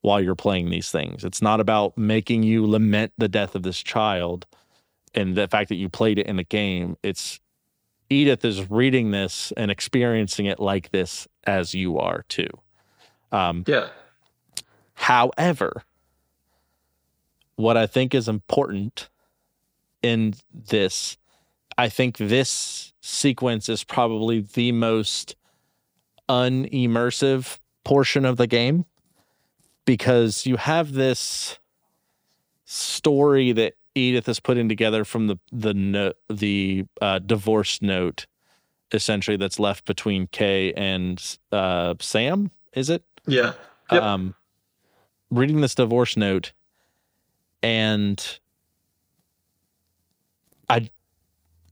while 0.00 0.18
you're 0.18 0.34
playing 0.34 0.70
these 0.70 0.90
things. 0.90 1.24
It's 1.24 1.42
not 1.42 1.60
about 1.60 1.98
making 1.98 2.42
you 2.42 2.66
lament 2.66 3.12
the 3.18 3.28
death 3.28 3.54
of 3.54 3.64
this 3.64 3.82
child 3.82 4.46
and 5.14 5.36
the 5.36 5.46
fact 5.46 5.68
that 5.68 5.74
you 5.74 5.90
played 5.90 6.18
it 6.18 6.26
in 6.26 6.36
the 6.36 6.44
game. 6.44 6.96
It's 7.02 7.40
Edith 8.08 8.46
is 8.46 8.70
reading 8.70 9.10
this 9.10 9.52
and 9.58 9.70
experiencing 9.70 10.46
it 10.46 10.58
like 10.58 10.90
this 10.90 11.28
as 11.44 11.74
you 11.74 11.98
are 11.98 12.24
too. 12.30 12.48
Um, 13.30 13.64
Yeah. 13.66 13.88
However, 14.94 15.84
what 17.58 17.76
I 17.76 17.88
think 17.88 18.14
is 18.14 18.28
important 18.28 19.08
in 20.00 20.34
this, 20.54 21.16
I 21.76 21.88
think 21.88 22.16
this 22.16 22.92
sequence 23.00 23.68
is 23.68 23.82
probably 23.82 24.40
the 24.42 24.70
most 24.70 25.34
unimmersive 26.28 27.58
portion 27.84 28.24
of 28.24 28.36
the 28.36 28.46
game 28.46 28.84
because 29.86 30.46
you 30.46 30.56
have 30.56 30.92
this 30.92 31.58
story 32.64 33.50
that 33.50 33.74
Edith 33.96 34.28
is 34.28 34.38
putting 34.38 34.68
together 34.68 35.04
from 35.04 35.26
the 35.26 35.36
the 35.50 35.74
no, 35.74 36.12
the 36.30 36.84
uh, 37.02 37.18
divorce 37.18 37.82
note, 37.82 38.26
essentially 38.92 39.36
that's 39.36 39.58
left 39.58 39.84
between 39.84 40.28
Kay 40.28 40.72
and 40.74 41.38
uh, 41.50 41.94
Sam. 41.98 42.52
Is 42.72 42.88
it? 42.88 43.02
Yeah. 43.26 43.54
Yep. 43.90 44.02
um, 44.02 44.34
reading 45.30 45.60
this 45.60 45.74
divorce 45.74 46.16
note, 46.16 46.52
and 47.62 48.38
I 50.68 50.90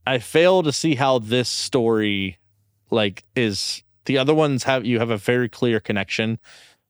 I 0.05 0.19
fail 0.19 0.63
to 0.63 0.71
see 0.71 0.95
how 0.95 1.19
this 1.19 1.49
story 1.49 2.37
like 2.89 3.23
is 3.35 3.83
the 4.05 4.17
other 4.17 4.33
ones 4.33 4.63
have 4.63 4.85
you 4.85 4.99
have 4.99 5.09
a 5.09 5.17
very 5.17 5.49
clear 5.49 5.79
connection 5.79 6.39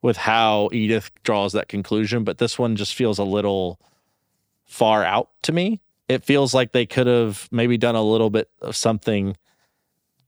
with 0.02 0.18
how 0.18 0.70
Edith 0.72 1.12
draws 1.24 1.54
that 1.54 1.68
conclusion, 1.68 2.24
but 2.24 2.38
this 2.38 2.60
one 2.60 2.76
just 2.76 2.94
feels 2.94 3.18
a 3.18 3.24
little 3.24 3.80
far 4.64 5.04
out 5.04 5.30
to 5.42 5.52
me. 5.52 5.82
It 6.08 6.24
feels 6.24 6.54
like 6.54 6.72
they 6.72 6.86
could 6.86 7.08
have 7.08 7.50
maybe 7.52 7.78
done 7.78 7.96
a 7.96 8.04
little 8.04 8.30
bit 8.30 8.50
of 8.62 8.76
something 8.76 9.36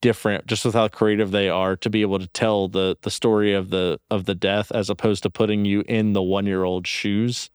different 0.02 0.48
just 0.48 0.66
with 0.66 0.74
how 0.74 0.88
creative 0.88 1.32
they 1.32 1.50
are 1.50 1.76
to 1.76 1.90
be 1.90 2.02
able 2.02 2.20
to 2.20 2.28
tell 2.28 2.68
the 2.70 2.98
the 3.02 3.12
story 3.12 3.54
of 3.54 3.70
the 3.70 4.00
of 4.10 4.26
the 4.26 4.36
death 4.36 4.72
as 4.72 4.90
opposed 4.90 5.24
to 5.24 5.30
putting 5.30 5.66
you 5.66 5.84
in 5.88 6.14
the 6.14 6.24
one 6.24 6.46
year 6.46 6.64
old 6.64 6.88
shoes 6.88 7.50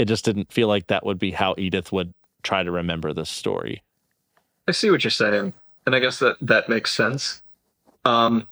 it 0.00 0.08
just 0.08 0.24
didn't 0.24 0.52
feel 0.52 0.68
like 0.68 0.86
that 0.88 1.04
would 1.04 1.18
be 1.18 1.30
how 1.30 1.54
edith 1.58 1.92
would 1.92 2.12
try 2.42 2.62
to 2.62 2.70
remember 2.70 3.12
this 3.12 3.30
story 3.30 3.82
I 4.70 4.72
see 4.72 4.90
what 4.90 5.02
you're 5.02 5.10
saying, 5.10 5.52
and 5.84 5.96
I 5.96 5.98
guess 5.98 6.20
that 6.20 6.36
that 6.42 6.68
makes 6.68 6.92
sense. 6.92 7.42
Um, 8.04 8.46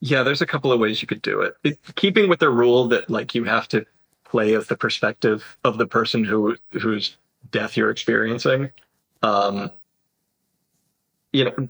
yeah, 0.00 0.22
there's 0.22 0.42
a 0.42 0.46
couple 0.46 0.70
of 0.70 0.78
ways 0.78 1.00
you 1.00 1.08
could 1.08 1.22
do 1.22 1.40
it. 1.40 1.56
it. 1.64 1.78
Keeping 1.94 2.28
with 2.28 2.40
the 2.40 2.50
rule 2.50 2.86
that 2.88 3.08
like 3.08 3.34
you 3.34 3.44
have 3.44 3.66
to 3.68 3.86
play 4.24 4.54
as 4.54 4.66
the 4.66 4.76
perspective 4.76 5.56
of 5.64 5.78
the 5.78 5.86
person 5.86 6.22
who 6.22 6.56
whose 6.72 7.16
death 7.50 7.78
you're 7.78 7.90
experiencing. 7.90 8.70
Um, 9.22 9.70
you 11.32 11.46
know, 11.46 11.68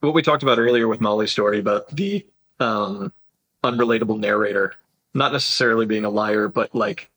what 0.00 0.12
we 0.12 0.20
talked 0.20 0.42
about 0.42 0.58
earlier 0.58 0.88
with 0.88 1.00
Molly's 1.00 1.32
story 1.32 1.58
about 1.60 1.88
the 1.96 2.26
um, 2.60 3.10
unreliable 3.64 4.18
narrator, 4.18 4.74
not 5.14 5.32
necessarily 5.32 5.86
being 5.86 6.04
a 6.04 6.10
liar, 6.10 6.48
but 6.48 6.74
like 6.74 7.08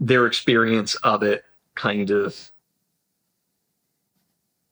their 0.00 0.26
experience 0.26 0.94
of 0.96 1.22
it 1.22 1.44
kind 1.74 2.10
of 2.10 2.50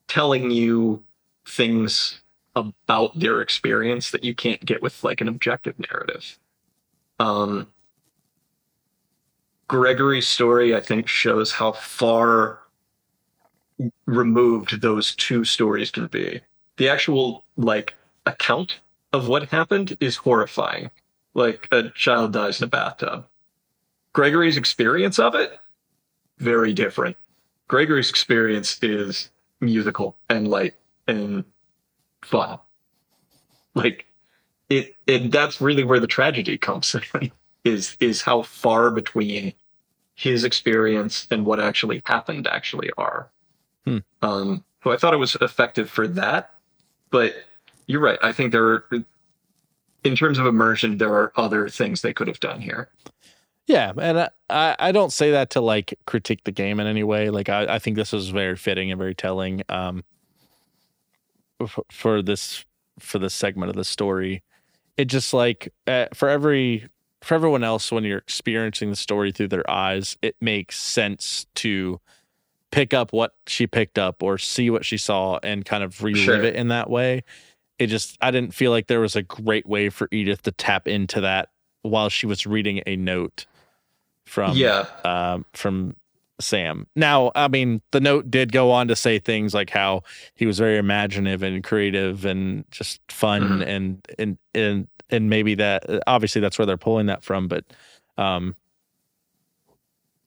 telling 0.09 0.51
you 0.51 1.03
things 1.47 2.21
about 2.55 3.19
their 3.19 3.41
experience 3.41 4.11
that 4.11 4.25
you 4.25 4.35
can't 4.35 4.65
get 4.65 4.83
with 4.83 5.05
like 5.05 5.21
an 5.21 5.29
objective 5.29 5.75
narrative. 5.79 6.39
Um, 7.19 7.69
Gregory's 9.69 10.29
story, 10.29 10.75
I 10.75 10.81
think, 10.81 11.09
shows 11.09 11.53
how 11.53 11.73
far 11.73 12.61
removed 14.07 14.81
those 14.81 15.15
two 15.15 15.45
stories 15.45 15.91
can 15.91 16.07
be. 16.07 16.41
The 16.77 16.89
actual 16.89 17.45
like 17.57 17.95
account 18.25 18.81
of 19.13 19.29
what 19.29 19.49
happened 19.51 19.97
is 20.01 20.17
horrifying. 20.17 20.91
Like 21.35 21.69
a 21.71 21.91
child 21.91 22.33
dies 22.33 22.61
in 22.61 22.67
a 22.67 22.69
bathtub. 22.69 23.27
Gregory's 24.17 24.57
experience 24.57 25.19
of 25.19 25.35
it, 25.35 25.61
very 26.39 26.73
different. 26.73 27.19
Gregory's 27.69 28.09
experience 28.09 28.83
is 28.83 29.29
musical 29.61 30.17
and 30.31 30.49
light 30.49 30.73
and 31.07 31.45
fun. 32.23 32.59
Like 33.75 34.07
it, 34.71 34.97
it 35.07 35.31
that's 35.31 35.61
really 35.61 35.85
where 35.85 36.01
the 36.01 36.07
tragedy 36.07 36.57
comes 36.57 36.97
in 37.13 37.31
is 37.65 37.95
is 38.01 38.23
how 38.23 38.41
far 38.41 38.91
between 38.91 39.53
his 40.15 40.45
experience 40.45 41.27
and 41.31 41.45
what 41.45 41.61
actually 41.61 42.01
happened 42.07 42.47
actually 42.47 42.89
are. 42.97 43.31
Hmm. 43.85 43.99
Um, 44.23 44.65
so 44.83 44.93
I 44.93 44.97
thought 44.97 45.13
it 45.13 45.19
was 45.19 45.35
effective 45.43 45.91
for 45.91 46.09
that, 46.09 46.55
but 47.11 47.35
you're 47.87 48.01
right. 48.01 48.19
I 48.23 48.33
think 48.33 48.53
there 48.53 48.65
are, 48.65 48.85
in 50.05 50.17
terms 50.17 50.39
of 50.39 50.47
immersion, 50.47 50.97
there 50.97 51.13
are 51.13 51.35
other 51.37 51.69
things 51.69 52.01
they 52.01 52.15
could 52.15 52.29
have 52.29 52.41
done 52.41 52.63
here. 52.63 52.89
Yeah 53.67 53.93
and 54.01 54.19
I- 54.49 54.77
i 54.79 54.93
don't 54.93 55.13
say 55.13 55.33
that 55.33 55.51
to 55.51 55.61
like 55.61 55.99
critique 56.07 56.45
the 56.45 56.53
game 56.53 56.79
in 56.81 56.87
any 56.87 57.03
way. 57.05 57.31
Like 57.31 57.49
i, 57.49 57.75
I 57.75 57.79
think 57.79 57.97
this 57.97 58.13
is 58.15 58.29
very 58.29 58.57
fitting 58.57 58.91
and 58.91 58.99
very 58.99 59.15
telling 59.15 59.63
um 59.69 60.05
for, 61.67 61.85
for 61.91 62.23
this 62.23 62.65
for 62.99 63.19
this 63.19 63.35
segment 63.35 63.71
of 63.71 63.77
the 63.77 63.85
story. 63.85 64.43
It 64.97 65.07
just 65.07 65.35
like 65.35 65.73
uh, 65.87 66.07
for 66.15 66.29
every 66.29 66.89
for 67.23 67.35
everyone 67.35 67.65
else 67.65 67.91
when 67.93 68.05
you're 68.05 68.19
experiencing 68.19 68.91
the 68.91 68.97
story 68.97 69.33
through 69.33 69.49
their 69.49 69.69
eyes 69.71 70.17
it 70.23 70.37
makes 70.41 70.81
sense 70.81 71.47
to 71.57 72.01
pick 72.71 72.95
up 72.95 73.13
what 73.13 73.35
she 73.47 73.67
picked 73.67 73.99
up 73.99 74.23
or 74.23 74.39
see 74.39 74.71
what 74.71 74.85
she 74.85 74.97
saw 74.97 75.39
and 75.43 75.65
kind 75.65 75.83
of 75.83 76.03
relive 76.03 76.25
Sure. 76.25 76.43
it 76.43 76.55
in 76.55 76.69
that 76.69 76.89
way. 76.91 77.25
It 77.79 77.89
just 77.89 78.17
i 78.21 78.31
didn't 78.31 78.55
feel 78.55 78.71
like 78.71 78.87
there 78.87 79.01
was 79.01 79.17
a 79.17 79.23
great 79.23 79.67
way 79.67 79.89
for 79.91 80.09
edith 80.11 80.43
to 80.43 80.53
tap 80.53 80.87
into 80.89 81.21
that 81.23 81.51
while 81.83 82.09
she 82.09 82.27
was 82.27 82.47
reading 82.47 82.83
a 82.87 82.97
note 82.97 83.47
from 84.27 84.57
yeah, 84.57 84.85
um, 85.05 85.45
from 85.55 85.97
Sam. 86.41 86.87
Now, 86.95 87.33
I 87.35 87.49
mean, 87.49 87.81
the 87.93 88.01
note 88.01 88.31
did 88.31 88.53
go 88.53 88.71
on 88.71 88.89
to 88.89 88.97
say 88.97 89.19
things 89.19 89.55
like 89.55 89.71
how 89.71 90.03
he 90.35 90.45
was 90.45 90.59
very 90.59 90.77
imaginative 90.77 91.43
and 91.43 91.65
creative 91.65 92.25
and 92.27 92.65
just 92.71 93.01
fun 93.11 93.43
Mhm. 93.61 93.67
and 93.67 94.09
and 94.19 94.39
and 94.55 94.89
and 95.09 95.31
maybe 95.31 95.55
that 95.55 95.85
obviously 96.07 96.41
that's 96.41 96.59
where 96.59 96.67
they're 96.67 96.77
pulling 96.77 97.07
that 97.07 97.25
from, 97.25 97.49
but 97.49 97.65
um 98.19 98.55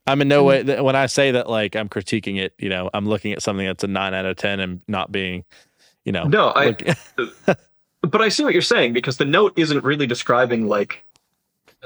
I'm 0.08 0.22
in 0.22 0.28
no 0.28 0.44
way 0.44 0.64
that 0.64 0.84
when 0.84 0.96
I 0.96 1.06
say 1.06 1.30
that 1.32 1.50
like 1.50 1.76
I'm 1.76 1.88
critiquing 1.90 2.38
it, 2.40 2.54
you 2.58 2.70
know, 2.70 2.90
I'm 2.94 3.08
looking 3.08 3.32
at 3.34 3.44
something 3.44 3.66
that's 3.68 3.84
a 3.84 3.88
9 3.88 4.14
out 4.16 4.26
of 4.26 4.38
10 4.38 4.60
and 4.60 4.82
not 4.88 5.12
being, 5.12 5.46
you 6.04 6.12
know, 6.12 6.24
no, 6.24 6.48
I. 6.50 6.76
look- 7.18 7.58
But 8.02 8.22
I 8.22 8.30
see 8.30 8.46
what 8.46 8.54
you're 8.54 8.62
saying 8.62 8.94
because 8.94 9.18
the 9.18 9.26
note 9.26 9.52
isn't 9.58 9.84
really 9.84 10.08
describing 10.08 10.68
like. 10.70 11.04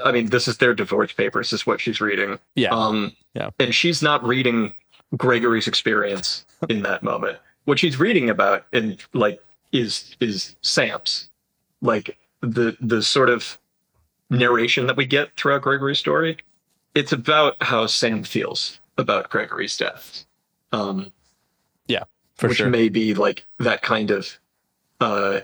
I 0.02 0.12
mean, 0.12 0.26
this 0.26 0.48
is 0.48 0.58
their 0.58 0.74
divorce 0.74 1.12
papers. 1.12 1.50
This 1.50 1.60
is 1.60 1.66
what 1.66 1.80
she's 1.80 2.00
reading. 2.00 2.38
yeah. 2.54 2.70
Um, 2.70 3.12
Yeah. 3.34 3.50
And 3.58 3.74
she's 3.74 4.02
not 4.02 4.24
reading 4.24 4.74
Gregory's 5.16 5.68
experience 5.68 6.44
in 6.68 6.82
that 6.82 7.02
moment. 7.02 7.38
What 7.64 7.78
she's 7.78 7.98
reading 7.98 8.30
about 8.30 8.66
and 8.72 8.98
like 9.12 9.42
is 9.72 10.16
is 10.20 10.56
Sam's, 10.62 11.30
like 11.80 12.18
the 12.40 12.76
the 12.80 13.02
sort 13.02 13.30
of 13.30 13.58
narration 14.30 14.86
that 14.86 14.96
we 14.96 15.06
get 15.06 15.36
throughout 15.36 15.62
Gregory's 15.62 15.98
story. 15.98 16.38
It's 16.94 17.12
about 17.12 17.60
how 17.62 17.86
Sam 17.86 18.22
feels 18.22 18.78
about 18.98 19.30
Gregory's 19.30 19.76
death, 19.76 20.24
um, 20.72 21.12
for 22.36 22.48
which 22.48 22.58
sure. 22.58 22.70
may 22.70 22.88
be 22.88 23.14
like 23.14 23.46
that 23.58 23.82
kind 23.82 24.10
of 24.10 24.38
uh, 25.00 25.40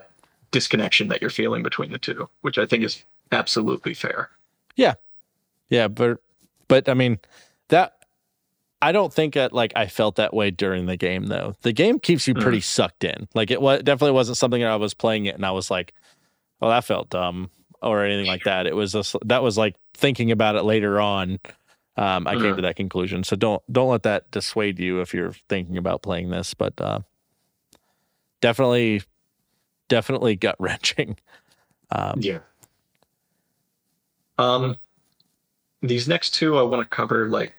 disconnection 0.51 1.09
that 1.09 1.21
you're 1.21 1.31
feeling 1.31 1.63
between 1.63 1.91
the 1.91 1.99
two, 1.99 2.29
which 2.43 2.59
I 2.59 2.67
think 2.67 2.85
is 2.85 3.05
absolutely 3.33 3.95
fair. 3.95 4.31
Yeah, 4.81 4.95
Yeah, 5.69 5.89
but 5.89 6.19
but 6.69 6.89
I 6.89 6.95
mean 6.95 7.19
that 7.69 7.95
I 8.83 8.93
don't 8.93 9.13
think 9.13 9.35
that 9.35 9.53
like 9.53 9.73
I 9.77 9.87
felt 9.89 10.17
that 10.17 10.33
way 10.33 10.51
during 10.51 10.87
the 10.87 10.97
game 10.97 11.27
though. 11.27 11.55
The 11.63 11.73
game 11.73 11.99
keeps 11.99 12.27
you 12.27 12.35
pretty 12.35 12.61
sucked 12.61 13.05
in. 13.05 13.29
Like 13.35 13.51
it 13.51 13.61
was 13.61 13.83
definitely 13.83 14.13
wasn't 14.15 14.39
something 14.39 14.63
that 14.63 14.71
I 14.71 14.77
was 14.77 14.95
playing 14.95 15.27
it 15.27 15.35
and 15.35 15.45
I 15.45 15.51
was 15.51 15.71
like, 15.71 15.93
"Oh, 16.63 16.71
that 16.71 16.85
felt 16.87 17.11
dumb," 17.11 17.51
or 17.83 18.05
anything 18.05 18.27
like 18.27 18.45
that. 18.45 18.67
It 18.67 18.75
was 18.75 18.93
just 18.93 19.17
that 19.27 19.43
was 19.43 19.59
like 19.59 19.77
thinking 19.93 20.31
about 20.31 20.57
it 20.57 20.63
later 20.63 20.99
on. 20.99 21.39
Um, 21.97 22.27
I 22.27 22.37
came 22.37 22.55
Mhm. 22.55 22.57
to 22.57 22.63
that 22.63 22.77
conclusion. 22.77 23.23
So 23.25 23.37
don't 23.37 23.63
don't 23.71 23.91
let 23.91 24.05
that 24.05 24.31
dissuade 24.31 24.79
you 24.79 25.01
if 25.03 25.13
you're 25.13 25.35
thinking 25.51 25.77
about 25.77 26.01
playing 26.03 26.31
this. 26.31 26.55
But 26.55 26.81
uh, 26.81 27.01
definitely, 28.41 29.03
definitely 29.89 30.37
gut 30.37 30.57
wrenching. 30.59 31.19
Um, 31.93 32.21
Yeah. 32.23 32.39
Um, 34.41 34.79
these 35.83 36.09
next 36.09 36.31
two 36.31 36.59
I 36.59 36.63
want 36.63 36.83
to 36.83 36.97
cover 36.97 37.29
like 37.29 37.55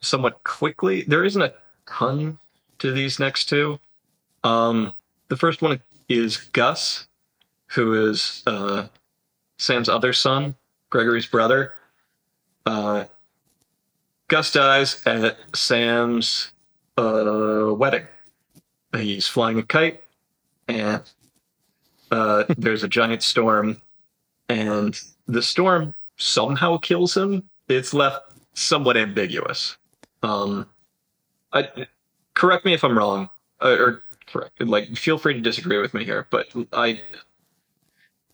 somewhat 0.00 0.42
quickly. 0.42 1.02
There 1.02 1.24
isn't 1.24 1.40
a 1.40 1.54
ton 1.88 2.38
to 2.78 2.92
these 2.92 3.20
next 3.20 3.48
two. 3.48 3.78
Um, 4.42 4.92
the 5.28 5.36
first 5.36 5.62
one 5.62 5.80
is 6.08 6.36
Gus, 6.36 7.06
who 7.68 8.10
is 8.10 8.42
uh, 8.46 8.88
Sam's 9.58 9.88
other 9.88 10.12
son, 10.12 10.56
Gregory's 10.90 11.26
brother. 11.26 11.74
Uh, 12.64 13.04
Gus 14.28 14.52
dies 14.52 15.06
at 15.06 15.38
Sam's 15.54 16.50
uh, 16.98 17.72
wedding. 17.76 18.06
He's 18.96 19.28
flying 19.28 19.60
a 19.60 19.62
kite, 19.62 20.02
and 20.66 21.02
uh, 22.10 22.44
there's 22.58 22.82
a 22.82 22.88
giant 22.88 23.22
storm, 23.22 23.80
and 24.48 25.00
the 25.28 25.42
storm 25.42 25.94
somehow 26.16 26.78
kills 26.78 27.16
him. 27.16 27.42
It's 27.68 27.94
left 27.94 28.32
somewhat 28.54 28.96
ambiguous. 28.96 29.76
Um, 30.22 30.66
I 31.52 31.68
correct 32.34 32.64
me 32.64 32.74
if 32.74 32.84
I'm 32.84 32.96
wrong, 32.96 33.28
uh, 33.60 33.76
or 33.78 34.02
correct. 34.26 34.60
Like, 34.60 34.96
feel 34.96 35.18
free 35.18 35.34
to 35.34 35.40
disagree 35.40 35.78
with 35.78 35.94
me 35.94 36.04
here, 36.04 36.26
but 36.30 36.46
I 36.72 37.00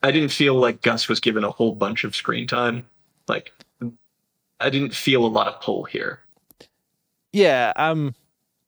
I 0.03 0.11
didn't 0.11 0.31
feel 0.31 0.55
like 0.55 0.83
Gus 0.83 1.09
was 1.09 1.21
given 1.21 1.45
a 1.45 1.51
whole 1.51 1.75
bunch 1.75 2.05
of 2.05 2.17
screen 2.17 2.47
time. 2.47 2.87
Like, 3.29 3.53
I 4.61 4.71
didn't 4.71 4.95
feel 4.95 5.25
a 5.25 5.29
lot 5.29 5.49
of 5.49 5.61
pull 5.61 5.85
here. 5.85 6.21
Yeah, 7.33 7.73
um 7.77 8.15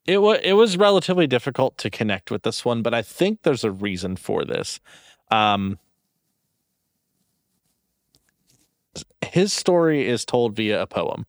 it 0.05 0.19
was 0.19 0.39
it 0.43 0.53
was 0.53 0.77
relatively 0.77 1.27
difficult 1.27 1.77
to 1.79 1.89
connect 1.89 2.31
with 2.31 2.43
this 2.43 2.63
one, 2.65 2.81
but 2.81 2.93
I 2.93 3.01
think 3.01 3.41
there's 3.41 3.63
a 3.63 3.71
reason 3.71 4.15
for 4.15 4.43
this. 4.45 4.79
Um 5.31 5.79
his 9.23 9.53
story 9.53 10.07
is 10.07 10.25
told 10.25 10.55
via 10.55 10.81
a 10.81 10.87
poem. 10.87 11.25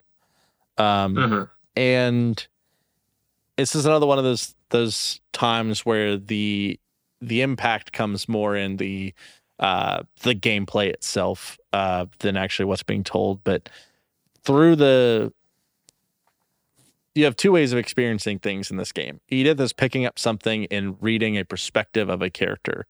Um 0.79 1.15
Mhm. 1.17 1.51
and 1.77 2.47
this 3.57 3.75
is 3.75 3.87
another 3.87 4.07
one 4.07 4.19
of 4.19 4.25
those 4.25 4.55
those 4.71 5.21
times 5.33 5.87
where 5.87 6.17
the 6.17 6.79
the 7.21 7.41
impact 7.41 7.93
comes 7.93 8.29
more 8.29 8.57
in 8.57 8.77
the 8.77 9.15
uh 9.59 10.03
the 10.21 10.35
gameplay 10.35 10.89
itself 10.89 11.59
uh 11.73 12.05
than 12.19 12.37
actually 12.37 12.67
what's 12.67 12.83
being 12.83 13.03
told 13.05 13.43
but 13.45 13.69
through 14.45 14.77
the 14.77 15.33
you 17.15 17.25
have 17.25 17.37
two 17.37 17.53
ways 17.53 17.73
of 17.73 17.79
experiencing 17.79 18.39
things 18.39 18.71
in 18.71 18.77
this 18.77 18.93
game 18.93 19.21
edith 19.31 19.59
is 19.61 19.73
picking 19.73 20.05
up 20.05 20.19
something 20.19 20.67
and 20.71 20.97
reading 21.01 21.39
a 21.39 21.45
perspective 21.45 22.11
of 22.11 22.21
a 22.21 22.29
character 22.29 22.87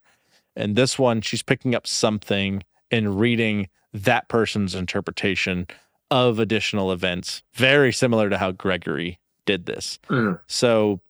and 0.57 0.75
this 0.75 0.99
one 0.99 1.21
she's 1.21 1.43
picking 1.43 1.75
up 1.75 1.87
something 1.87 2.65
and 2.91 3.19
reading 3.21 3.69
that 3.93 4.29
person's 4.29 4.75
interpretation 4.75 5.67
of 6.11 6.39
additional 6.39 6.93
events 6.93 7.43
very 7.55 7.93
similar 7.93 8.29
to 8.31 8.39
how 8.39 8.53
gregory 8.53 9.19
did 9.45 9.67
this 9.67 9.99
Mm. 10.09 10.39
so 10.47 11.01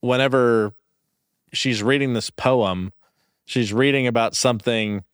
whenever 0.00 0.72
she's 1.52 1.82
reading 1.82 2.12
this 2.14 2.30
poem, 2.30 2.92
she's 3.44 3.72
reading 3.72 4.06
about 4.06 4.34
something 4.34 5.04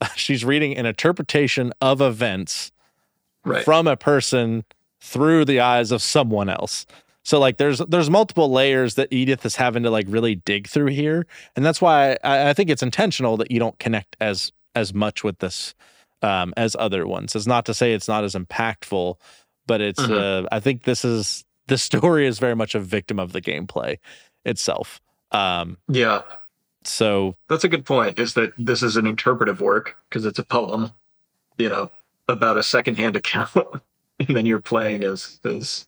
she's 0.16 0.44
reading 0.44 0.76
an 0.76 0.86
interpretation 0.86 1.72
of 1.80 2.00
events 2.00 2.72
Right. 3.44 3.64
from 3.64 3.86
a 3.86 3.96
person 3.96 4.64
through 5.00 5.46
the 5.46 5.60
eyes 5.60 5.92
of 5.92 6.02
someone 6.02 6.50
else. 6.50 6.84
So 7.30 7.38
like 7.38 7.58
there's 7.58 7.78
there's 7.78 8.10
multiple 8.10 8.50
layers 8.50 8.96
that 8.96 9.12
Edith 9.12 9.46
is 9.46 9.54
having 9.54 9.84
to 9.84 9.90
like 9.90 10.06
really 10.08 10.34
dig 10.34 10.66
through 10.66 10.88
here. 10.88 11.28
And 11.54 11.64
that's 11.64 11.80
why 11.80 12.16
I, 12.24 12.48
I 12.50 12.52
think 12.54 12.70
it's 12.70 12.82
intentional 12.82 13.36
that 13.36 13.52
you 13.52 13.60
don't 13.60 13.78
connect 13.78 14.16
as 14.20 14.50
as 14.74 14.92
much 14.92 15.22
with 15.22 15.38
this 15.38 15.72
um 16.22 16.52
as 16.56 16.74
other 16.76 17.06
ones. 17.06 17.36
It's 17.36 17.46
not 17.46 17.66
to 17.66 17.72
say 17.72 17.92
it's 17.92 18.08
not 18.08 18.24
as 18.24 18.34
impactful, 18.34 19.14
but 19.68 19.80
it's 19.80 20.02
Mhm. 20.02 20.44
uh 20.44 20.48
I 20.50 20.58
think 20.58 20.82
this 20.82 21.04
is 21.04 21.44
the 21.68 21.78
story 21.88 22.26
is 22.26 22.40
very 22.40 22.56
much 22.56 22.74
a 22.74 22.80
victim 22.80 23.20
of 23.20 23.30
the 23.30 23.40
gameplay 23.40 23.98
itself. 24.44 25.00
Um 25.30 25.76
yeah. 25.86 26.22
so 26.82 27.36
That's 27.48 27.62
a 27.62 27.68
good 27.68 27.86
point. 27.86 28.18
Is 28.18 28.34
that 28.34 28.54
this 28.58 28.82
is 28.82 28.96
an 28.96 29.06
interpretive 29.06 29.60
work 29.60 29.94
because 30.08 30.24
it's 30.26 30.40
a 30.40 30.44
poem, 30.44 30.90
you 31.58 31.68
know, 31.68 31.92
about 32.26 32.56
a 32.56 32.64
secondhand 32.64 33.14
account, 33.14 33.54
and 34.18 34.36
then 34.36 34.46
you're 34.46 34.60
playing 34.60 35.04
as 35.04 35.38
as 35.44 35.86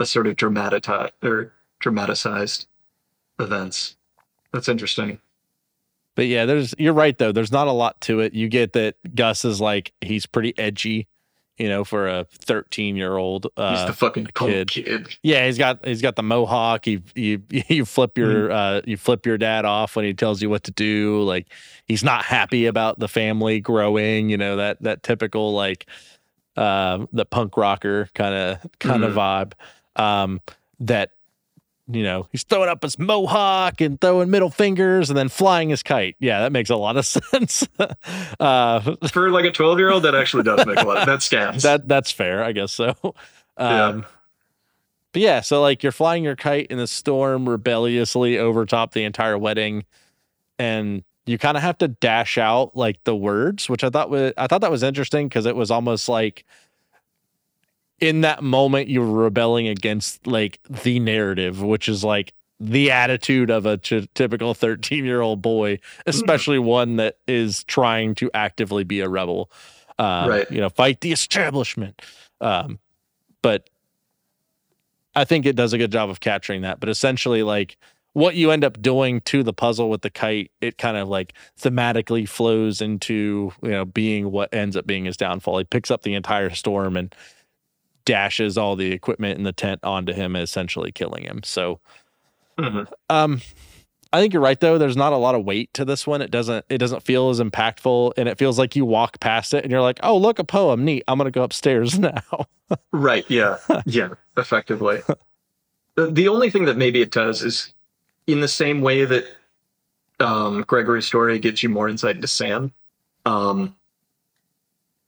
a 0.00 0.06
sort 0.06 0.26
of 0.26 0.36
dramatized 0.36 1.12
or 1.22 1.52
dramatized 1.78 2.66
events. 3.38 3.96
That's 4.52 4.68
interesting. 4.68 5.20
But 6.16 6.26
yeah, 6.26 6.44
there's 6.44 6.74
you're 6.78 6.92
right 6.92 7.16
though. 7.16 7.32
There's 7.32 7.52
not 7.52 7.68
a 7.68 7.72
lot 7.72 8.00
to 8.02 8.20
it. 8.20 8.34
You 8.34 8.48
get 8.48 8.72
that 8.72 8.96
Gus 9.14 9.44
is 9.44 9.60
like 9.60 9.92
he's 10.00 10.26
pretty 10.26 10.52
edgy, 10.58 11.06
you 11.56 11.68
know, 11.68 11.84
for 11.84 12.08
a 12.08 12.24
13 12.30 12.96
year 12.96 13.16
old. 13.16 13.44
He's 13.44 13.52
Uh, 13.64 13.86
the 13.86 13.92
fucking 13.92 14.26
kid. 14.34 14.70
kid. 14.70 15.16
yeah, 15.22 15.46
he's 15.46 15.56
got 15.56 15.84
he's 15.86 16.02
got 16.02 16.16
the 16.16 16.22
mohawk. 16.22 16.86
You 16.86 17.02
you 17.14 17.42
you 17.50 17.84
flip 17.84 18.18
your 18.18 18.50
uh 18.50 18.80
you 18.84 18.96
flip 18.96 19.24
your 19.24 19.38
dad 19.38 19.64
off 19.64 19.96
when 19.96 20.04
he 20.04 20.12
tells 20.12 20.42
you 20.42 20.50
what 20.50 20.64
to 20.64 20.72
do. 20.72 21.22
Like 21.22 21.46
he's 21.86 22.02
not 22.02 22.24
happy 22.24 22.66
about 22.66 22.98
the 22.98 23.08
family 23.08 23.60
growing. 23.60 24.28
You 24.30 24.36
know 24.36 24.56
that 24.56 24.82
that 24.82 25.02
typical 25.04 25.54
like 25.54 25.86
uh 26.56 27.06
the 27.12 27.24
punk 27.24 27.56
rocker 27.56 28.08
kind 28.14 28.34
of 28.34 28.66
kind 28.80 29.04
of 29.04 29.14
vibe. 29.14 29.52
Um, 29.96 30.40
that 30.80 31.10
you 31.92 32.02
know 32.04 32.28
he's 32.30 32.44
throwing 32.44 32.68
up 32.68 32.82
his 32.82 32.98
mohawk 32.98 33.80
and 33.80 34.00
throwing 34.00 34.30
middle 34.30 34.50
fingers 34.50 35.10
and 35.10 35.16
then 35.16 35.28
flying 35.28 35.70
his 35.70 35.82
kite. 35.82 36.16
Yeah, 36.20 36.40
that 36.40 36.52
makes 36.52 36.70
a 36.70 36.76
lot 36.76 36.96
of 36.96 37.04
sense. 37.06 37.66
uh, 38.38 38.94
For 39.08 39.30
like 39.30 39.44
a 39.44 39.50
12 39.50 39.78
year 39.78 39.90
old, 39.90 40.04
that 40.04 40.14
actually 40.14 40.44
does 40.44 40.64
make 40.66 40.78
a 40.78 40.86
lot. 40.86 41.06
That 41.06 41.22
scans. 41.22 41.62
that 41.64 41.88
that's 41.88 42.10
fair, 42.12 42.42
I 42.44 42.52
guess 42.52 42.72
so. 42.72 42.94
Yeah. 43.58 43.84
Um, 43.86 44.06
but 45.12 45.20
yeah, 45.20 45.40
so 45.40 45.60
like 45.60 45.82
you're 45.82 45.92
flying 45.92 46.24
your 46.24 46.36
kite 46.36 46.68
in 46.68 46.78
the 46.78 46.86
storm 46.86 47.46
rebelliously 47.46 48.38
over 48.38 48.64
top 48.64 48.92
the 48.92 49.02
entire 49.04 49.36
wedding, 49.36 49.84
and 50.58 51.02
you 51.26 51.36
kind 51.36 51.56
of 51.58 51.62
have 51.62 51.76
to 51.78 51.88
dash 51.88 52.38
out 52.38 52.74
like 52.76 53.02
the 53.04 53.14
words, 53.14 53.68
which 53.68 53.84
I 53.84 53.90
thought 53.90 54.08
was 54.08 54.32
I 54.38 54.46
thought 54.46 54.60
that 54.62 54.70
was 54.70 54.82
interesting 54.82 55.28
because 55.28 55.44
it 55.46 55.56
was 55.56 55.70
almost 55.70 56.08
like 56.08 56.44
in 58.00 58.22
that 58.22 58.42
moment 58.42 58.88
you're 58.88 59.04
rebelling 59.04 59.68
against 59.68 60.26
like 60.26 60.58
the 60.68 60.98
narrative, 61.00 61.62
which 61.62 61.88
is 61.88 62.02
like 62.02 62.32
the 62.58 62.90
attitude 62.90 63.50
of 63.50 63.64
a 63.66 63.76
t- 63.78 64.08
typical 64.14 64.54
13 64.54 65.04
year 65.04 65.20
old 65.20 65.40
boy, 65.42 65.78
especially 66.06 66.58
one 66.58 66.96
that 66.96 67.18
is 67.26 67.64
trying 67.64 68.14
to 68.16 68.30
actively 68.34 68.84
be 68.84 69.00
a 69.00 69.08
rebel. 69.08 69.50
Um, 69.98 70.28
Right. 70.28 70.50
You 70.50 70.60
know, 70.60 70.68
fight 70.70 71.00
the 71.00 71.12
establishment. 71.12 72.02
Um, 72.40 72.78
but 73.42 73.68
I 75.14 75.24
think 75.24 75.46
it 75.46 75.56
does 75.56 75.72
a 75.72 75.78
good 75.78 75.92
job 75.92 76.10
of 76.10 76.20
capturing 76.20 76.62
that. 76.62 76.80
But 76.80 76.88
essentially, 76.88 77.42
like 77.42 77.76
what 78.12 78.34
you 78.34 78.50
end 78.50 78.64
up 78.64 78.80
doing 78.80 79.20
to 79.22 79.42
the 79.42 79.52
puzzle 79.52 79.90
with 79.90 80.02
the 80.02 80.10
kite, 80.10 80.50
it 80.60 80.78
kind 80.78 80.96
of 80.96 81.08
like 81.08 81.34
thematically 81.60 82.28
flows 82.28 82.80
into 82.80 83.52
you 83.62 83.70
know 83.70 83.84
being 83.84 84.30
what 84.30 84.52
ends 84.54 84.76
up 84.76 84.86
being 84.86 85.04
his 85.04 85.16
downfall. 85.16 85.58
He 85.58 85.64
picks 85.64 85.90
up 85.90 86.02
the 86.02 86.14
entire 86.14 86.50
storm 86.50 86.96
and 86.96 87.14
dashes 88.04 88.56
all 88.58 88.76
the 88.76 88.92
equipment 88.92 89.38
in 89.38 89.44
the 89.44 89.52
tent 89.52 89.80
onto 89.82 90.12
him, 90.12 90.36
essentially 90.36 90.92
killing 90.92 91.22
him. 91.24 91.42
So, 91.44 91.80
Mhm. 92.58 92.86
um, 93.08 93.40
I 94.12 94.20
think 94.20 94.32
you're 94.32 94.42
right 94.42 94.58
though. 94.58 94.76
There's 94.76 94.96
not 94.96 95.12
a 95.12 95.16
lot 95.16 95.34
of 95.36 95.44
weight 95.44 95.72
to 95.74 95.84
this 95.84 96.06
one. 96.06 96.20
It 96.20 96.30
doesn't 96.30 96.64
it 96.68 96.78
doesn't 96.78 97.02
feel 97.04 97.30
as 97.30 97.38
impactful, 97.40 98.12
and 98.16 98.28
it 98.28 98.38
feels 98.38 98.58
like 98.58 98.74
you 98.74 98.84
walk 98.84 99.20
past 99.20 99.54
it 99.54 99.62
and 99.62 99.70
you're 99.70 99.80
like, 99.82 100.00
oh 100.02 100.16
look, 100.16 100.38
a 100.38 100.44
poem, 100.44 100.84
neat. 100.84 101.04
I'm 101.06 101.16
gonna 101.18 101.30
go 101.30 101.42
upstairs 101.44 101.98
now. 101.98 102.22
Right. 102.92 103.24
Yeah. 103.28 103.58
Yeah. 103.86 104.10
Effectively. 104.36 105.00
the, 105.96 106.06
the 106.10 106.28
only 106.28 106.50
thing 106.50 106.64
that 106.66 106.76
maybe 106.76 107.00
it 107.00 107.10
does 107.12 107.42
is 107.42 107.72
in 108.26 108.40
the 108.40 108.48
same 108.48 108.80
way 108.80 109.04
that 109.04 109.24
um, 110.20 110.62
Gregory's 110.66 111.06
story 111.06 111.38
gives 111.38 111.62
you 111.62 111.68
more 111.68 111.88
insight 111.88 112.16
into 112.16 112.28
Sam. 112.28 112.72
Um, 113.26 113.74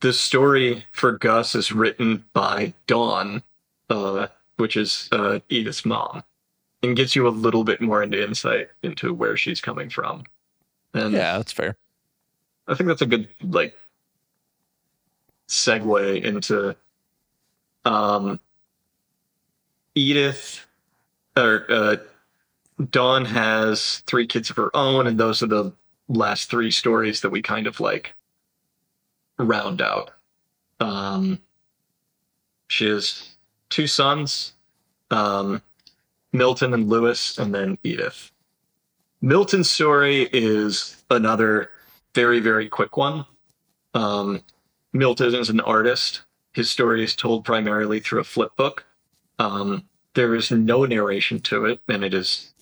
the 0.02 0.12
story 0.12 0.84
for 0.92 1.12
Gus 1.12 1.54
is 1.54 1.72
written 1.72 2.24
by 2.32 2.74
Dawn, 2.86 3.42
uh, 3.88 4.26
which 4.56 4.76
is 4.76 5.08
uh, 5.12 5.38
Edith's 5.48 5.84
mom. 5.86 6.22
and 6.82 6.96
gets 6.96 7.14
you 7.16 7.26
a 7.26 7.30
little 7.30 7.62
bit 7.64 7.80
more 7.80 8.02
into 8.02 8.22
insight 8.22 8.68
into 8.82 9.14
where 9.14 9.36
she's 9.36 9.60
coming 9.60 9.88
from. 9.88 10.24
And 10.92 11.12
Yeah, 11.14 11.38
that's 11.38 11.52
fair. 11.52 11.76
I 12.68 12.74
think 12.74 12.88
that's 12.88 13.02
a 13.02 13.06
good 13.06 13.28
like 13.42 13.76
segue 15.48 16.22
into 16.22 16.76
um 17.84 18.38
Edith 19.94 20.66
or 21.36 21.66
uh 21.68 21.96
Dawn 22.90 23.24
has 23.26 23.98
three 24.06 24.26
kids 24.26 24.50
of 24.50 24.56
her 24.56 24.74
own, 24.74 25.06
and 25.06 25.18
those 25.20 25.42
are 25.42 25.46
the 25.46 25.72
last 26.08 26.50
three 26.50 26.70
stories 26.70 27.20
that 27.20 27.30
we 27.30 27.42
kind 27.42 27.66
of 27.66 27.78
like 27.80 28.14
round 29.42 29.82
out. 29.82 30.12
Um 30.80 31.40
she 32.68 32.86
has 32.86 33.36
two 33.68 33.86
sons, 33.86 34.52
um 35.10 35.62
Milton 36.32 36.72
and 36.72 36.88
Lewis, 36.88 37.38
and 37.38 37.54
then 37.54 37.78
Edith. 37.82 38.30
Milton's 39.20 39.70
story 39.70 40.28
is 40.32 41.04
another 41.10 41.70
very, 42.14 42.40
very 42.40 42.68
quick 42.68 42.96
one. 42.96 43.24
Um, 43.94 44.42
Milton 44.92 45.34
is 45.34 45.50
an 45.50 45.60
artist. 45.60 46.22
His 46.52 46.70
story 46.70 47.04
is 47.04 47.14
told 47.14 47.44
primarily 47.44 48.00
through 48.00 48.20
a 48.20 48.24
flip 48.24 48.56
book. 48.56 48.84
Um, 49.38 49.84
there 50.14 50.34
is 50.34 50.50
no 50.50 50.84
narration 50.84 51.40
to 51.40 51.66
it, 51.66 51.80
and 51.88 52.04
it 52.04 52.12
is 52.14 52.52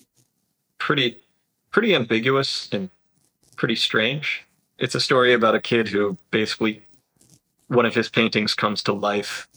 pretty, 0.77 1.17
pretty 1.71 1.95
ambiguous 1.95 2.69
and 2.71 2.89
pretty 3.55 3.75
strange. 3.75 4.45
It's 4.81 4.95
a 4.95 4.99
story 4.99 5.31
about 5.31 5.53
a 5.53 5.61
kid 5.61 5.89
who 5.89 6.17
basically 6.31 6.81
one 7.67 7.85
of 7.85 7.93
his 7.93 8.09
paintings 8.09 8.55
comes 8.55 8.81
to 8.83 8.93
life 8.93 9.47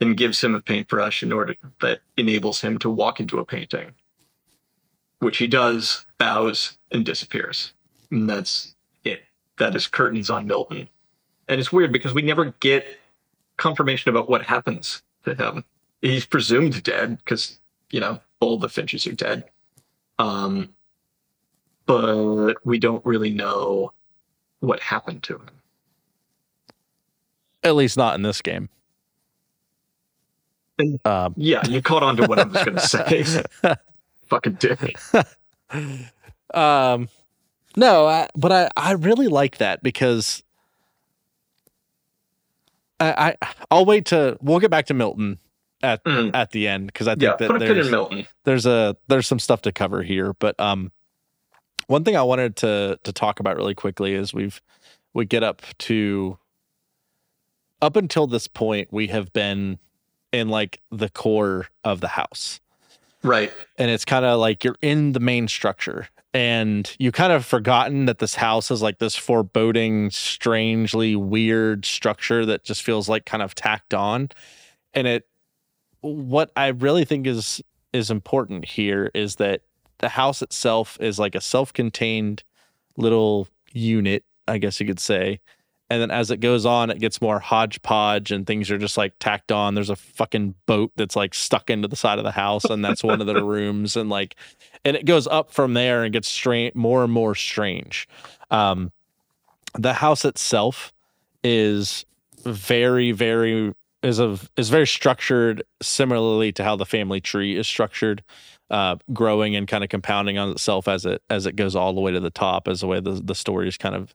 and 0.00 0.16
gives 0.16 0.42
him 0.42 0.56
a 0.56 0.60
paintbrush 0.60 1.22
in 1.22 1.32
order 1.32 1.54
that 1.80 2.00
enables 2.16 2.60
him 2.60 2.76
to 2.78 2.90
walk 2.90 3.20
into 3.20 3.38
a 3.38 3.44
painting, 3.44 3.92
which 5.20 5.38
he 5.38 5.46
does, 5.46 6.06
bows, 6.18 6.76
and 6.90 7.04
disappears. 7.04 7.72
And 8.10 8.28
that's 8.28 8.74
it. 9.04 9.22
That 9.58 9.76
is 9.76 9.86
curtains 9.86 10.28
on 10.28 10.48
Milton. 10.48 10.88
And 11.46 11.60
it's 11.60 11.72
weird 11.72 11.92
because 11.92 12.12
we 12.12 12.22
never 12.22 12.46
get 12.58 12.84
confirmation 13.58 14.08
about 14.08 14.28
what 14.28 14.42
happens 14.42 15.02
to 15.24 15.36
him. 15.36 15.64
He's 16.00 16.26
presumed 16.26 16.82
dead 16.82 17.18
because, 17.18 17.60
you 17.90 18.00
know, 18.00 18.18
all 18.40 18.58
the 18.58 18.68
Finches 18.68 19.06
are 19.06 19.12
dead. 19.12 19.44
Um, 20.18 20.70
but 21.86 22.56
we 22.66 22.80
don't 22.80 23.06
really 23.06 23.30
know 23.30 23.92
what 24.62 24.80
happened 24.80 25.22
to 25.24 25.34
him. 25.34 25.48
At 27.64 27.74
least 27.74 27.96
not 27.96 28.14
in 28.14 28.22
this 28.22 28.40
game. 28.40 28.68
And- 30.78 30.98
Um, 31.06 31.34
Yeah, 31.36 31.66
you 31.68 31.82
caught 31.82 32.02
on 32.02 32.16
to 32.16 32.26
what 32.26 32.38
I 32.38 32.44
was 32.44 32.64
going 32.64 32.76
to 32.76 32.80
say. 32.80 33.24
Fucking 34.28 34.54
dick. 34.54 34.96
um, 36.54 37.08
no, 37.76 38.06
I, 38.06 38.28
but 38.34 38.52
I, 38.52 38.70
I 38.76 38.92
really 38.92 39.28
like 39.28 39.58
that 39.58 39.82
because 39.82 40.42
I, 43.00 43.36
I 43.42 43.54
I'll 43.70 43.84
wait 43.84 44.06
to 44.06 44.38
we'll 44.40 44.60
get 44.60 44.70
back 44.70 44.86
to 44.86 44.94
Milton 44.94 45.38
at 45.82 46.02
Mm. 46.04 46.30
at 46.34 46.52
the 46.52 46.68
end 46.68 46.86
because 46.86 47.08
I 47.08 47.12
think 47.12 47.22
Yeah, 47.22 47.36
that 47.36 47.48
put 47.48 47.56
a 47.56 47.66
pin 47.66 47.74
there's 47.74 47.90
Milton. 47.90 48.26
there's 48.44 48.66
a 48.66 48.96
there's 49.08 49.26
some 49.26 49.38
stuff 49.40 49.62
to 49.62 49.72
cover 49.72 50.02
here 50.02 50.32
but 50.34 50.58
um 50.60 50.92
one 51.86 52.04
thing 52.04 52.16
i 52.16 52.22
wanted 52.22 52.56
to 52.56 52.98
to 53.04 53.12
talk 53.12 53.40
about 53.40 53.56
really 53.56 53.74
quickly 53.74 54.14
is 54.14 54.32
we've 54.32 54.60
we 55.14 55.24
get 55.24 55.42
up 55.42 55.62
to 55.78 56.38
up 57.80 57.96
until 57.96 58.26
this 58.26 58.46
point 58.46 58.88
we 58.92 59.08
have 59.08 59.32
been 59.32 59.78
in 60.32 60.48
like 60.48 60.80
the 60.90 61.10
core 61.10 61.66
of 61.84 62.00
the 62.00 62.08
house. 62.08 62.60
Right. 63.24 63.52
and 63.78 63.88
it's 63.88 64.04
kind 64.04 64.24
of 64.24 64.40
like 64.40 64.64
you're 64.64 64.78
in 64.82 65.12
the 65.12 65.20
main 65.20 65.46
structure. 65.46 66.08
And 66.34 66.90
you 66.98 67.12
kind 67.12 67.32
of 67.32 67.44
forgotten 67.44 68.06
that 68.06 68.18
this 68.18 68.34
house 68.34 68.70
is 68.70 68.82
like 68.82 68.98
this 68.98 69.14
foreboding 69.14 70.10
strangely 70.10 71.14
weird 71.14 71.84
structure 71.84 72.44
that 72.46 72.64
just 72.64 72.82
feels 72.82 73.08
like 73.08 73.26
kind 73.26 73.42
of 73.42 73.54
tacked 73.54 73.94
on. 73.94 74.30
And 74.94 75.06
it 75.06 75.26
what 76.00 76.50
i 76.56 76.66
really 76.66 77.04
think 77.04 77.28
is 77.28 77.62
is 77.92 78.10
important 78.10 78.64
here 78.64 79.08
is 79.14 79.36
that 79.36 79.60
the 80.02 80.10
house 80.10 80.42
itself 80.42 80.98
is 81.00 81.18
like 81.18 81.34
a 81.34 81.40
self-contained 81.40 82.42
little 82.98 83.48
unit 83.72 84.24
i 84.48 84.58
guess 84.58 84.80
you 84.80 84.86
could 84.86 85.00
say. 85.00 85.40
And 85.90 86.00
then 86.00 86.10
as 86.10 86.30
it 86.30 86.38
goes 86.40 86.64
on 86.64 86.90
it 86.90 87.00
gets 87.00 87.20
more 87.20 87.38
hodgepodge 87.38 88.32
and 88.32 88.46
things 88.46 88.70
are 88.70 88.78
just 88.78 88.96
like 88.96 89.12
tacked 89.18 89.52
on. 89.52 89.74
There's 89.74 89.90
a 89.90 89.96
fucking 89.96 90.54
boat 90.64 90.90
that's 90.96 91.16
like 91.16 91.34
stuck 91.34 91.68
into 91.68 91.86
the 91.86 91.96
side 91.96 92.18
of 92.18 92.24
the 92.24 92.30
house 92.30 92.64
and 92.64 92.82
that's 92.82 93.04
one 93.04 93.20
of 93.20 93.26
the 93.26 93.44
rooms 93.54 93.96
and 93.96 94.08
like 94.08 94.36
and 94.84 94.96
it 94.96 95.04
goes 95.04 95.26
up 95.26 95.50
from 95.50 95.74
there 95.74 96.02
and 96.02 96.12
gets 96.12 96.28
strange 96.28 96.74
more 96.74 97.04
and 97.04 97.12
more 97.12 97.34
strange. 97.34 98.08
Um 98.50 98.90
the 99.74 99.92
house 99.92 100.24
itself 100.24 100.92
is 101.44 102.06
very 102.44 103.12
very 103.12 103.74
is 104.02 104.18
a 104.18 104.38
is 104.56 104.70
very 104.70 104.86
structured 104.86 105.62
similarly 105.82 106.52
to 106.52 106.64
how 106.64 106.74
the 106.74 106.86
family 106.86 107.20
tree 107.20 107.56
is 107.56 107.66
structured 107.66 108.22
uh 108.72 108.96
growing 109.12 109.54
and 109.54 109.68
kind 109.68 109.84
of 109.84 109.90
compounding 109.90 110.38
on 110.38 110.50
itself 110.50 110.88
as 110.88 111.06
it 111.06 111.22
as 111.30 111.46
it 111.46 111.54
goes 111.54 111.76
all 111.76 111.92
the 111.92 112.00
way 112.00 112.10
to 112.10 112.18
the 112.20 112.30
top 112.30 112.66
as 112.66 112.80
the 112.80 112.86
way 112.88 112.98
the, 112.98 113.12
the 113.22 113.34
stories 113.34 113.76
kind 113.76 113.94
of 113.94 114.14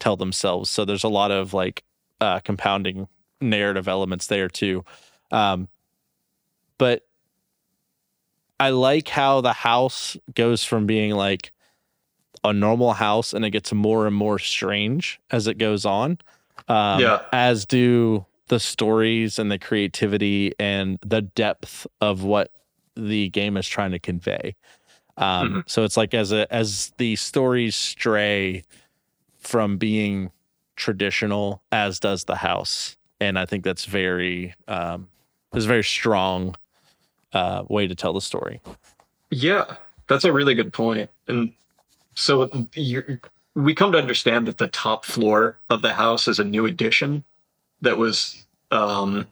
tell 0.00 0.16
themselves 0.16 0.68
so 0.70 0.84
there's 0.84 1.04
a 1.04 1.08
lot 1.08 1.30
of 1.30 1.54
like 1.54 1.84
uh 2.20 2.40
compounding 2.40 3.06
narrative 3.40 3.86
elements 3.86 4.26
there 4.26 4.48
too 4.48 4.84
um 5.30 5.68
but 6.78 7.06
i 8.58 8.70
like 8.70 9.08
how 9.08 9.40
the 9.40 9.52
house 9.52 10.16
goes 10.34 10.64
from 10.64 10.86
being 10.86 11.12
like 11.12 11.52
a 12.44 12.52
normal 12.52 12.92
house 12.94 13.32
and 13.32 13.44
it 13.44 13.50
gets 13.50 13.72
more 13.72 14.06
and 14.06 14.16
more 14.16 14.38
strange 14.38 15.20
as 15.30 15.46
it 15.46 15.58
goes 15.58 15.84
on 15.84 16.18
um, 16.68 17.00
Yeah. 17.00 17.22
as 17.32 17.66
do 17.66 18.24
the 18.48 18.58
stories 18.60 19.38
and 19.38 19.50
the 19.50 19.58
creativity 19.58 20.54
and 20.58 20.98
the 21.04 21.20
depth 21.22 21.86
of 22.00 22.22
what 22.24 22.50
the 22.98 23.28
game 23.30 23.56
is 23.56 23.66
trying 23.68 23.92
to 23.92 23.98
convey. 23.98 24.54
Um, 25.16 25.64
so 25.66 25.84
it's 25.84 25.96
like 25.96 26.14
as 26.14 26.32
a 26.32 26.52
as 26.52 26.92
the 26.98 27.16
stories 27.16 27.74
stray 27.74 28.64
from 29.38 29.78
being 29.78 30.30
traditional 30.76 31.62
as 31.72 31.98
does 31.98 32.24
the 32.24 32.36
house. 32.36 32.96
And 33.20 33.36
i 33.36 33.46
think 33.46 33.64
that's 33.64 33.84
very 33.84 34.54
um 34.68 35.08
is 35.54 35.64
a 35.64 35.68
very 35.68 35.82
strong 35.82 36.54
uh 37.32 37.64
way 37.68 37.88
to 37.88 37.96
tell 37.96 38.12
the 38.12 38.20
story. 38.20 38.60
Yeah, 39.30 39.76
that's 40.06 40.24
a 40.24 40.32
really 40.32 40.54
good 40.54 40.72
point. 40.72 41.10
And 41.26 41.52
so 42.14 42.48
you're, 42.74 43.20
we 43.54 43.74
come 43.74 43.92
to 43.92 43.98
understand 43.98 44.46
that 44.46 44.58
the 44.58 44.68
top 44.68 45.04
floor 45.04 45.58
of 45.68 45.82
the 45.82 45.94
house 45.94 46.28
is 46.28 46.38
a 46.38 46.44
new 46.44 46.66
addition 46.66 47.24
that 47.80 47.98
was 47.98 48.46
um, 48.70 49.26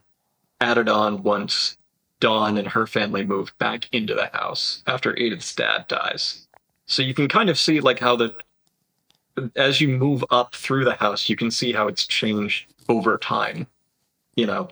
added 0.61 0.89
on 0.89 1.23
once 1.23 1.77
Dawn 2.21 2.57
and 2.57 2.69
her 2.69 2.87
family 2.87 3.25
move 3.25 3.53
back 3.59 3.89
into 3.93 4.15
the 4.15 4.31
house 4.33 4.83
after 4.87 5.15
Edith's 5.17 5.55
dad 5.55 5.87
dies. 5.89 6.47
So 6.87 7.03
you 7.03 7.15
can 7.15 7.29
kind 7.29 7.51
of 7.51 7.59
see 7.59 7.81
like 7.81 7.99
how 7.99 8.17
the 8.17 8.35
as 9.55 9.81
you 9.81 9.89
move 9.89 10.25
up 10.31 10.55
through 10.55 10.85
the 10.85 10.95
house, 10.95 11.29
you 11.29 11.37
can 11.37 11.51
see 11.51 11.73
how 11.73 11.89
it's 11.89 12.07
changed 12.07 12.73
over 12.89 13.19
time. 13.19 13.67
You 14.35 14.47
know, 14.47 14.69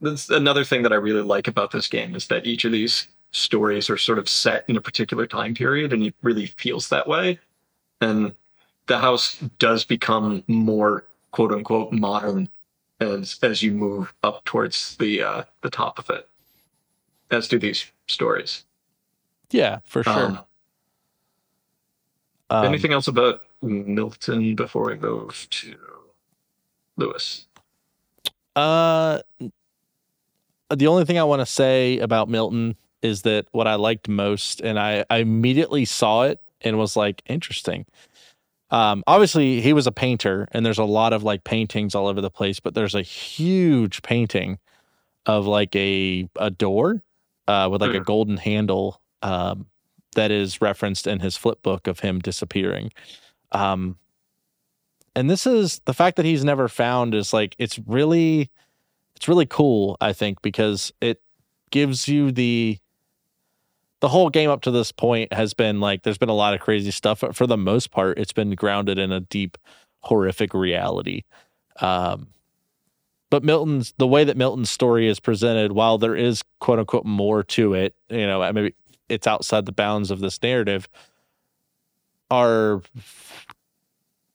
that's 0.00 0.30
another 0.30 0.64
thing 0.64 0.82
that 0.82 0.92
I 0.92 0.96
really 0.96 1.22
like 1.22 1.48
about 1.48 1.72
this 1.72 1.88
game 1.88 2.14
is 2.14 2.28
that 2.28 2.46
each 2.46 2.64
of 2.64 2.72
these 2.72 3.08
stories 3.32 3.90
are 3.90 3.96
sort 3.96 4.18
of 4.18 4.28
set 4.28 4.64
in 4.68 4.76
a 4.76 4.80
particular 4.80 5.26
time 5.26 5.54
period 5.54 5.92
and 5.92 6.02
it 6.04 6.14
really 6.22 6.46
feels 6.46 6.88
that 6.88 7.08
way. 7.08 7.38
And 8.00 8.34
the 8.86 8.98
house 8.98 9.36
does 9.58 9.84
become 9.84 10.44
more 10.46 11.04
quote 11.32 11.52
unquote 11.52 11.92
modern 11.92 12.48
as 13.00 13.38
as 13.42 13.62
you 13.62 13.72
move 13.72 14.12
up 14.22 14.44
towards 14.44 14.96
the 14.96 15.22
uh 15.22 15.44
the 15.62 15.70
top 15.70 15.98
of 15.98 16.10
it. 16.10 16.27
As 17.30 17.48
do 17.48 17.58
these 17.58 17.86
stories. 18.06 18.64
yeah 19.50 19.78
for 19.84 20.02
sure 20.02 20.12
Um, 20.14 20.38
Um, 22.50 22.64
anything 22.64 22.92
else 22.92 23.08
about 23.08 23.42
Milton 23.60 24.54
before 24.54 24.86
we 24.86 24.94
move 24.96 25.46
to 25.50 25.76
Lewis? 26.96 27.46
Uh, 28.56 29.20
the 30.74 30.86
only 30.86 31.04
thing 31.04 31.18
I 31.18 31.24
want 31.24 31.40
to 31.40 31.46
say 31.46 31.98
about 31.98 32.28
Milton 32.28 32.76
is 33.02 33.22
that 33.22 33.46
what 33.52 33.66
I 33.66 33.74
liked 33.76 34.08
most, 34.08 34.60
and 34.60 34.78
I, 34.78 35.04
I 35.10 35.18
immediately 35.18 35.84
saw 35.84 36.22
it 36.22 36.40
and 36.62 36.78
was 36.78 36.96
like, 36.96 37.22
interesting. 37.26 37.86
Um, 38.70 39.04
obviously, 39.06 39.60
he 39.60 39.72
was 39.72 39.86
a 39.86 39.92
painter, 39.92 40.48
and 40.52 40.64
there's 40.66 40.78
a 40.78 40.84
lot 40.84 41.12
of 41.12 41.22
like 41.22 41.44
paintings 41.44 41.94
all 41.94 42.06
over 42.06 42.20
the 42.20 42.30
place, 42.30 42.60
but 42.60 42.74
there's 42.74 42.94
a 42.94 43.02
huge 43.02 44.02
painting 44.02 44.58
of 45.26 45.46
like 45.46 45.74
a 45.76 46.28
a 46.36 46.50
door 46.50 47.02
uh, 47.48 47.68
with 47.70 47.80
like 47.82 47.94
a 47.94 48.00
Mm. 48.00 48.04
golden 48.04 48.36
handle 48.36 49.00
um, 49.22 49.66
that 50.14 50.30
is 50.30 50.60
referenced 50.60 51.06
in 51.08 51.18
his 51.18 51.36
flip 51.36 51.62
book 51.62 51.86
of 51.88 52.00
him 52.00 52.20
disappearing. 52.20 52.92
Um, 53.50 53.98
and 55.16 55.28
this 55.28 55.46
is 55.46 55.80
the 55.84 55.94
fact 55.94 56.16
that 56.16 56.24
he's 56.24 56.44
never 56.44 56.68
found 56.68 57.14
is 57.14 57.32
like 57.32 57.56
it's 57.58 57.78
really 57.80 58.50
it's 59.16 59.26
really 59.26 59.46
cool 59.46 59.96
i 60.00 60.12
think 60.12 60.40
because 60.42 60.92
it 61.00 61.20
gives 61.72 62.06
you 62.06 62.30
the 62.30 62.78
the 64.00 64.08
whole 64.08 64.30
game 64.30 64.48
up 64.48 64.60
to 64.62 64.70
this 64.70 64.92
point 64.92 65.32
has 65.32 65.54
been 65.54 65.80
like 65.80 66.02
there's 66.04 66.18
been 66.18 66.28
a 66.28 66.34
lot 66.34 66.54
of 66.54 66.60
crazy 66.60 66.92
stuff. 66.92 67.20
But 67.20 67.34
for 67.34 67.48
the 67.48 67.56
most 67.56 67.90
part, 67.90 68.16
it's 68.18 68.32
been 68.32 68.54
grounded 68.54 68.96
in 68.96 69.10
a 69.10 69.18
deep, 69.18 69.58
horrific 70.02 70.54
reality. 70.54 71.24
Um, 71.80 72.28
but 73.30 73.44
Milton's 73.44 73.92
the 73.98 74.06
way 74.06 74.24
that 74.24 74.36
Milton's 74.36 74.70
story 74.70 75.08
is 75.08 75.20
presented, 75.20 75.72
while 75.72 75.98
there 75.98 76.16
is 76.16 76.42
quote 76.60 76.78
unquote 76.78 77.04
more 77.04 77.42
to 77.42 77.74
it, 77.74 77.94
you 78.08 78.26
know, 78.26 78.52
maybe 78.52 78.74
it's 79.08 79.26
outside 79.26 79.66
the 79.66 79.72
bounds 79.72 80.10
of 80.10 80.20
this 80.20 80.42
narrative, 80.42 80.88
are 82.30 82.82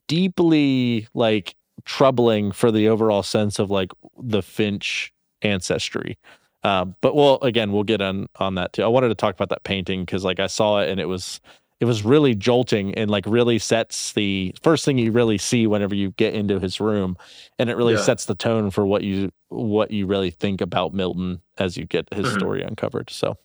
deeply 0.08 1.08
like 1.14 1.56
troubling 1.86 2.52
for 2.52 2.72
the 2.72 2.88
overall 2.88 3.24
sense 3.24 3.60
of 3.60 3.72
like 3.72 3.92
the 4.18 4.42
Finch 4.42 5.14
ancestry. 5.42 6.18
Um, 6.64 6.96
but 7.02 7.16
well, 7.16 7.40
again, 7.42 7.72
we'll 7.72 7.84
get 7.84 8.02
on 8.02 8.28
on 8.40 8.56
that 8.56 8.74
too. 8.74 8.84
I 8.84 8.88
wanted 8.88 9.10
to 9.10 9.16
talk 9.16 9.36
about 9.36 9.50
that 9.50 9.64
painting 9.64 10.06
because 10.06 10.24
like 10.24 10.40
I 10.40 10.48
saw 10.48 10.80
it 10.80 10.90
and 10.90 11.00
it 11.00 11.08
was 11.08 11.42
it 11.84 11.86
was 11.86 12.06
really 12.06 12.34
jolting 12.34 12.94
and 12.96 13.12
like 13.12 13.26
really 13.28 13.60
sets 13.60 14.14
the 14.14 14.56
first 14.62 14.86
thing 14.86 14.98
you 14.98 15.12
really 15.12 15.38
see 15.38 15.68
whenever 15.68 15.94
you 15.94 16.12
get 16.12 16.34
into 16.34 16.58
his 16.58 16.80
room 16.80 17.18
and 17.60 17.70
it 17.70 17.76
really 17.76 17.96
Yeah. 17.96 18.00
sets 18.00 18.24
the 18.24 18.36
tone 18.36 18.72
for 18.72 18.86
what 18.86 19.04
you 19.04 19.34
what 19.50 19.92
you 19.92 20.06
really 20.06 20.30
think 20.32 20.62
about 20.62 20.94
Milton 20.94 21.42
as 21.58 21.76
you 21.76 21.84
get 21.84 22.08
his 22.14 22.26
Mhm. 22.28 22.36
story 22.38 22.64
uncovered. 22.64 23.10
So 23.10 23.38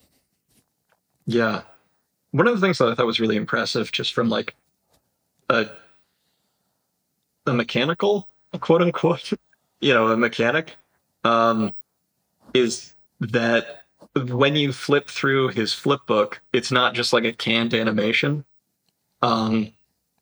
Yeah. 1.27 1.63
One 2.31 2.47
of 2.47 2.55
the 2.55 2.61
things 2.65 2.79
that 2.79 2.87
I 2.89 2.95
thought 2.95 3.07
was 3.07 3.19
really 3.19 3.35
impressive, 3.35 3.91
just 3.91 4.15
from 4.15 4.29
like 4.29 4.55
a 5.51 5.67
a 7.47 7.53
mechanical, 7.53 8.29
quote 8.61 8.83
unquote, 8.83 9.33
you 9.81 9.93
know, 9.93 10.07
a 10.13 10.17
mechanic, 10.17 10.77
um, 11.25 11.75
is 12.55 12.95
that 13.19 13.83
when 14.15 14.57
you 14.57 14.73
flip 14.73 15.09
through 15.09 15.49
his 15.49 15.73
flip 15.73 16.01
book, 16.07 16.41
it's 16.53 16.73
not 16.73 16.95
just 16.95 17.13
like 17.13 17.25
a 17.25 17.33
canned 17.33 17.75
animation. 17.75 18.45
Um, 19.23 19.73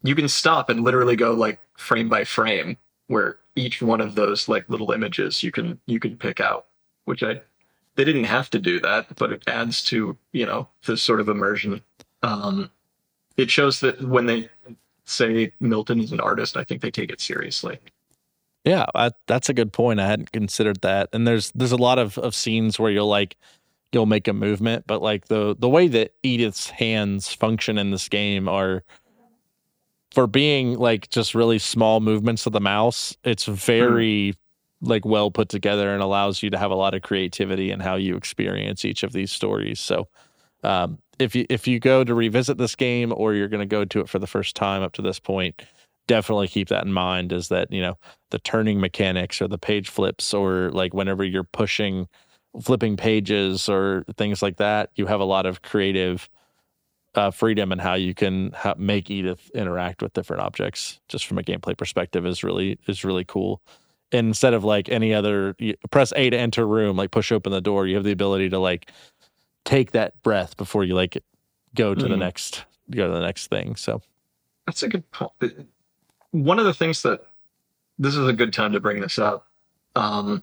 you 0.03 0.15
can 0.15 0.29
stop 0.29 0.69
and 0.69 0.85
literally 0.85 1.17
go 1.17 1.33
like 1.33 1.61
frame 1.77 2.09
by 2.09 2.25
frame, 2.25 2.77
where 3.09 3.39
each 3.55 3.83
one 3.83 4.01
of 4.01 4.15
those 4.15 4.49
like 4.49 4.69
little 4.69 4.93
images 4.93 5.43
you 5.43 5.51
can 5.51 5.79
you 5.87 6.01
can 6.01 6.17
pick 6.17 6.41
out, 6.41 6.67
which 7.05 7.23
I 7.23 7.41
they 7.97 8.05
didn't 8.05 8.25
have 8.25 8.51
to 8.51 8.59
do 8.59 8.79
that, 8.81 9.17
but 9.17 9.33
it 9.33 9.43
adds 9.47 9.83
to 9.85 10.17
you 10.33 10.47
know 10.47 10.69
this 10.87 11.03
sort 11.03 11.21
of 11.21 11.29
immersion. 11.29 11.83
Um, 12.23 12.71
it 13.37 13.51
shows 13.51 13.81
that 13.81 14.03
when 14.03 14.27
they 14.27 14.49
say 15.05 15.53
Milton 15.61 16.01
is 16.01 16.13
an 16.13 16.21
artist, 16.21 16.57
I 16.57 16.65
think 16.65 16.83
they 16.83 16.91
take 16.91 17.11
it 17.11 17.21
seriously. 17.21 17.79
Yeah, 18.65 18.87
I, 18.95 19.13
that's 19.27 19.49
a 19.49 19.55
good 19.55 19.73
point. 19.73 20.01
I 20.01 20.09
hadn't 20.09 20.33
considered 20.33 20.81
that. 20.83 21.09
And 21.13 21.27
there's 21.27 21.53
there's 21.53 21.73
a 21.73 21.77
lot 21.77 21.99
of, 21.99 22.19
of 22.19 22.35
scenes 22.35 22.79
where 22.79 22.91
you'll 22.91 23.07
like 23.07 23.37
you'll 23.93 24.07
make 24.07 24.29
a 24.29 24.33
movement, 24.33 24.85
but 24.87 25.03
like 25.03 25.27
the 25.29 25.57
the 25.59 25.69
way 25.69 25.89
that 25.89 26.13
Edith's 26.23 26.71
hands 26.71 27.33
function 27.33 27.79
in 27.79 27.91
this 27.91 28.09
game 28.09 28.49
are 28.49 28.83
for 30.13 30.27
being 30.27 30.79
like 30.79 31.09
just 31.11 31.35
really 31.35 31.59
small 31.59 32.01
movements 32.01 32.47
of 32.47 32.53
the 32.53 32.61
mouse, 32.61 33.17
it's 33.25 33.45
very 33.45 34.35
like 34.81 35.05
well 35.05 35.31
put 35.31 35.49
together 35.49 35.93
and 35.93 36.03
allows 36.03 36.43
you 36.43 36.51
to 36.51 36.59
have 36.59 36.71
a 36.71 36.75
lot 36.75 36.95
of 36.95 37.03
creativity 37.03 37.71
in 37.71 37.81
how 37.81 37.97
you 37.97 38.17
experience 38.17 38.85
each 38.85 39.03
of 39.03 39.13
these 39.13 39.33
stories. 39.33 39.81
So 39.81 40.09
um, 40.63 40.99
if 41.19 41.35
you 41.35 41.47
if 41.49 41.67
you 41.67 41.79
go 41.79 42.05
to 42.05 42.15
revisit 42.15 42.59
this 42.59 42.75
game 42.75 43.13
or 43.17 43.35
you're 43.35 43.49
going 43.49 43.61
to 43.61 43.67
go 43.67 43.85
to 43.85 44.01
it 44.01 44.09
for 44.09 44.19
the 44.19 44.27
first 44.27 44.57
time 44.57 44.83
up 44.83 44.93
to 44.95 45.03
this 45.03 45.19
point, 45.19 45.63
definitely 46.07 46.49
keep 46.49 46.69
that 46.69 46.85
in 46.85 46.93
mind. 46.93 47.33
Is 47.33 47.49
that 47.49 47.71
you 47.73 47.81
know 47.81 47.99
the 48.31 48.39
turning 48.39 48.81
mechanics 48.81 49.41
or 49.41 49.49
the 49.49 49.59
page 49.59 49.89
flips 49.89 50.35
or 50.35 50.71
like 50.73 50.95
whenever 50.95 51.25
you're 51.25 51.45
pushing 51.45 52.09
flipping 52.63 52.97
pages 52.97 53.69
or 53.69 54.05
things 54.17 54.43
like 54.43 54.57
that 54.57 54.91
you 54.97 55.07
have 55.07 55.21
a 55.21 55.25
lot 55.25 55.47
of 55.47 55.63
creative 55.63 56.29
uh, 57.15 57.31
freedom 57.31 57.73
in 57.73 57.79
how 57.79 57.95
you 57.95 58.15
can 58.15 58.53
ha- 58.53 58.75
make 58.77 59.11
edith 59.11 59.51
interact 59.55 60.03
with 60.03 60.13
different 60.13 60.43
objects 60.43 61.01
just 61.09 61.27
from 61.27 61.39
a 61.39 61.43
gameplay 61.43 61.77
perspective 61.77 62.27
is 62.27 62.43
really 62.45 62.79
is 62.87 63.05
really 63.05 63.25
cool 63.25 63.61
instead 64.13 64.55
of 64.55 64.65
like 64.65 64.89
any 64.89 65.13
other 65.15 65.55
you 65.59 65.75
press 65.91 66.13
a 66.17 66.31
to 66.31 66.37
enter 66.39 66.67
room 66.67 66.97
like 66.97 67.11
push 67.11 67.33
open 67.33 67.53
the 67.53 67.61
door 67.61 67.87
you 67.87 67.95
have 67.97 68.05
the 68.05 68.13
ability 68.13 68.49
to 68.49 68.59
like 68.59 68.91
take 69.65 69.93
that 69.93 70.21
breath 70.23 70.57
before 70.57 70.85
you 70.85 70.95
like 70.95 71.23
go 71.75 71.95
to 71.95 72.03
the 72.03 72.15
Mhm. 72.15 72.19
next 72.21 72.65
go 72.91 73.07
to 73.09 73.13
the 73.13 73.21
next 73.21 73.49
thing 73.49 73.77
so 73.77 74.01
That's 74.67 74.83
a 74.83 74.89
good 74.89 75.09
point. 75.11 75.31
One 76.33 76.59
of 76.59 76.65
the 76.65 76.75
things 76.75 77.03
that 77.03 77.21
this 77.99 78.15
is 78.17 78.27
a 78.29 78.33
good 78.33 78.53
time 78.53 78.73
to 78.73 78.81
bring 78.81 79.01
this 79.01 79.19
up. 79.19 79.47
Um, 79.95 80.43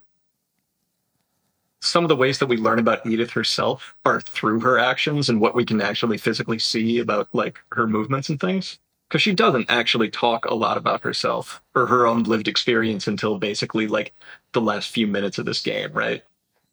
some 1.84 2.04
of 2.06 2.10
the 2.10 2.16
ways 2.16 2.40
that 2.40 2.48
we 2.48 2.58
learn 2.58 2.80
about 2.80 3.06
Edith 3.06 3.32
herself 3.32 3.94
are 4.06 4.22
through 4.22 4.62
her 4.62 4.80
actions 4.80 5.30
and 5.30 5.42
what 5.42 5.54
we 5.54 5.66
can 5.66 5.82
actually 5.82 6.18
physically 6.18 6.60
see 6.60 7.00
about 7.00 7.28
like 7.34 7.60
her 7.74 7.88
movements 7.88 8.30
and 8.30 8.40
things. 8.40 8.80
Because 9.10 9.22
she 9.22 9.34
doesn't 9.34 9.70
actually 9.70 10.10
talk 10.10 10.46
a 10.46 10.56
lot 10.56 10.78
about 10.78 11.02
herself 11.02 11.62
or 11.76 11.86
her 11.86 12.08
own 12.08 12.24
lived 12.24 12.48
experience 12.48 13.06
until 13.06 13.38
basically 13.38 13.86
like 13.88 14.14
the 14.54 14.62
last 14.62 14.90
few 14.90 15.06
minutes 15.06 15.38
of 15.38 15.46
this 15.46 15.62
game, 15.62 15.92
right? 15.94 16.24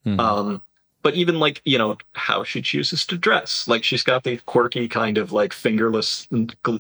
mhm. 0.07 0.19
Um, 0.19 0.63
but 1.03 1.15
even 1.15 1.39
like 1.39 1.61
you 1.65 1.79
know 1.79 1.97
how 2.15 2.45
she 2.45 2.63
chooses 2.63 3.05
to 3.07 3.19
dress, 3.19 3.67
like 3.69 3.85
she's 3.85 4.03
got 4.03 4.25
the 4.25 4.39
quirky 4.47 4.89
kind 4.89 5.19
of 5.19 5.33
like 5.33 5.53
fingerless, 5.53 6.29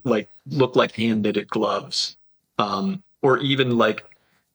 like 0.05 0.29
look 0.47 0.77
like 0.77 0.93
hand 0.93 1.23
knitted 1.23 1.49
gloves, 1.49 2.17
um, 2.59 3.03
or 3.23 3.39
even 3.39 3.77
like 3.77 4.05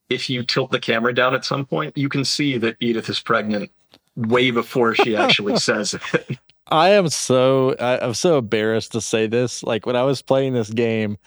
if 0.09 0.29
you 0.29 0.43
tilt 0.43 0.71
the 0.71 0.79
camera 0.79 1.13
down 1.13 1.33
at 1.33 1.45
some 1.45 1.65
point, 1.65 1.97
you 1.97 2.09
can 2.09 2.23
see 2.25 2.57
that 2.59 2.77
Edith 2.79 3.09
is 3.09 3.19
pregnant 3.19 3.71
way 4.15 4.51
before 4.51 4.93
she 4.93 5.15
actually 5.15 5.55
says 5.59 5.93
it. 5.95 6.37
I 6.67 6.89
am 6.89 7.09
so 7.09 7.75
I, 7.79 7.99
I'm 7.99 8.13
so 8.13 8.37
embarrassed 8.37 8.91
to 8.93 9.01
say 9.01 9.27
this. 9.27 9.63
Like 9.63 9.85
when 9.85 9.95
I 9.95 10.03
was 10.03 10.21
playing 10.21 10.53
this 10.53 10.69
game, 10.69 11.17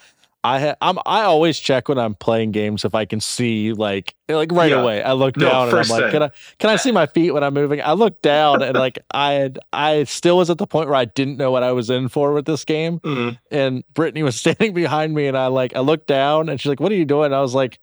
I 0.45 0.61
ha- 0.61 0.77
I'm 0.81 0.99
I 1.07 1.23
always 1.23 1.59
check 1.59 1.89
when 1.89 1.99
I'm 1.99 2.15
playing 2.15 2.53
games 2.53 2.85
if 2.85 2.95
I 2.95 3.05
can 3.05 3.21
see 3.21 3.73
like 3.73 4.15
like 4.29 4.51
right 4.53 4.71
Yeah. 4.73 4.83
away. 4.83 5.03
I 5.03 5.13
look 5.13 5.37
No, 5.37 5.49
down 5.49 5.69
and 5.69 5.79
I'm 5.79 5.89
like, 5.89 6.03
thing. 6.05 6.11
can 6.13 6.23
I 6.25 6.31
can 6.59 6.71
I 6.71 6.77
see 6.77 6.91
my 6.93 7.07
feet 7.07 7.33
when 7.33 7.45
I'm 7.45 7.55
moving? 7.55 7.81
I 7.83 7.93
look 7.93 8.21
down 8.23 8.63
and 8.63 8.77
like 8.77 8.99
I 9.13 9.33
had 9.35 9.59
I 9.73 10.05
still 10.05 10.39
was 10.39 10.51
at 10.51 10.59
the 10.59 10.67
point 10.67 10.89
where 10.89 10.97
I 10.99 11.05
didn't 11.05 11.37
know 11.37 11.51
what 11.51 11.63
I 11.63 11.73
was 11.73 11.91
in 11.91 12.09
for 12.09 12.33
with 12.33 12.47
this 12.47 12.65
game. 12.65 12.99
Mm, 13.01 13.39
And 13.51 13.85
Brittany 13.95 14.23
was 14.25 14.37
standing 14.41 14.73
behind 14.75 15.15
me 15.15 15.27
and 15.29 15.37
I 15.37 15.49
like 15.49 15.75
I 15.77 15.81
looked 15.81 16.07
down 16.09 16.49
and 16.49 16.61
she's 16.61 16.69
like, 16.71 16.81
What 16.81 16.91
are 16.91 16.97
you 16.97 17.05
doing? 17.05 17.33
I 17.33 17.41
was 17.41 17.55
like, 17.55 17.79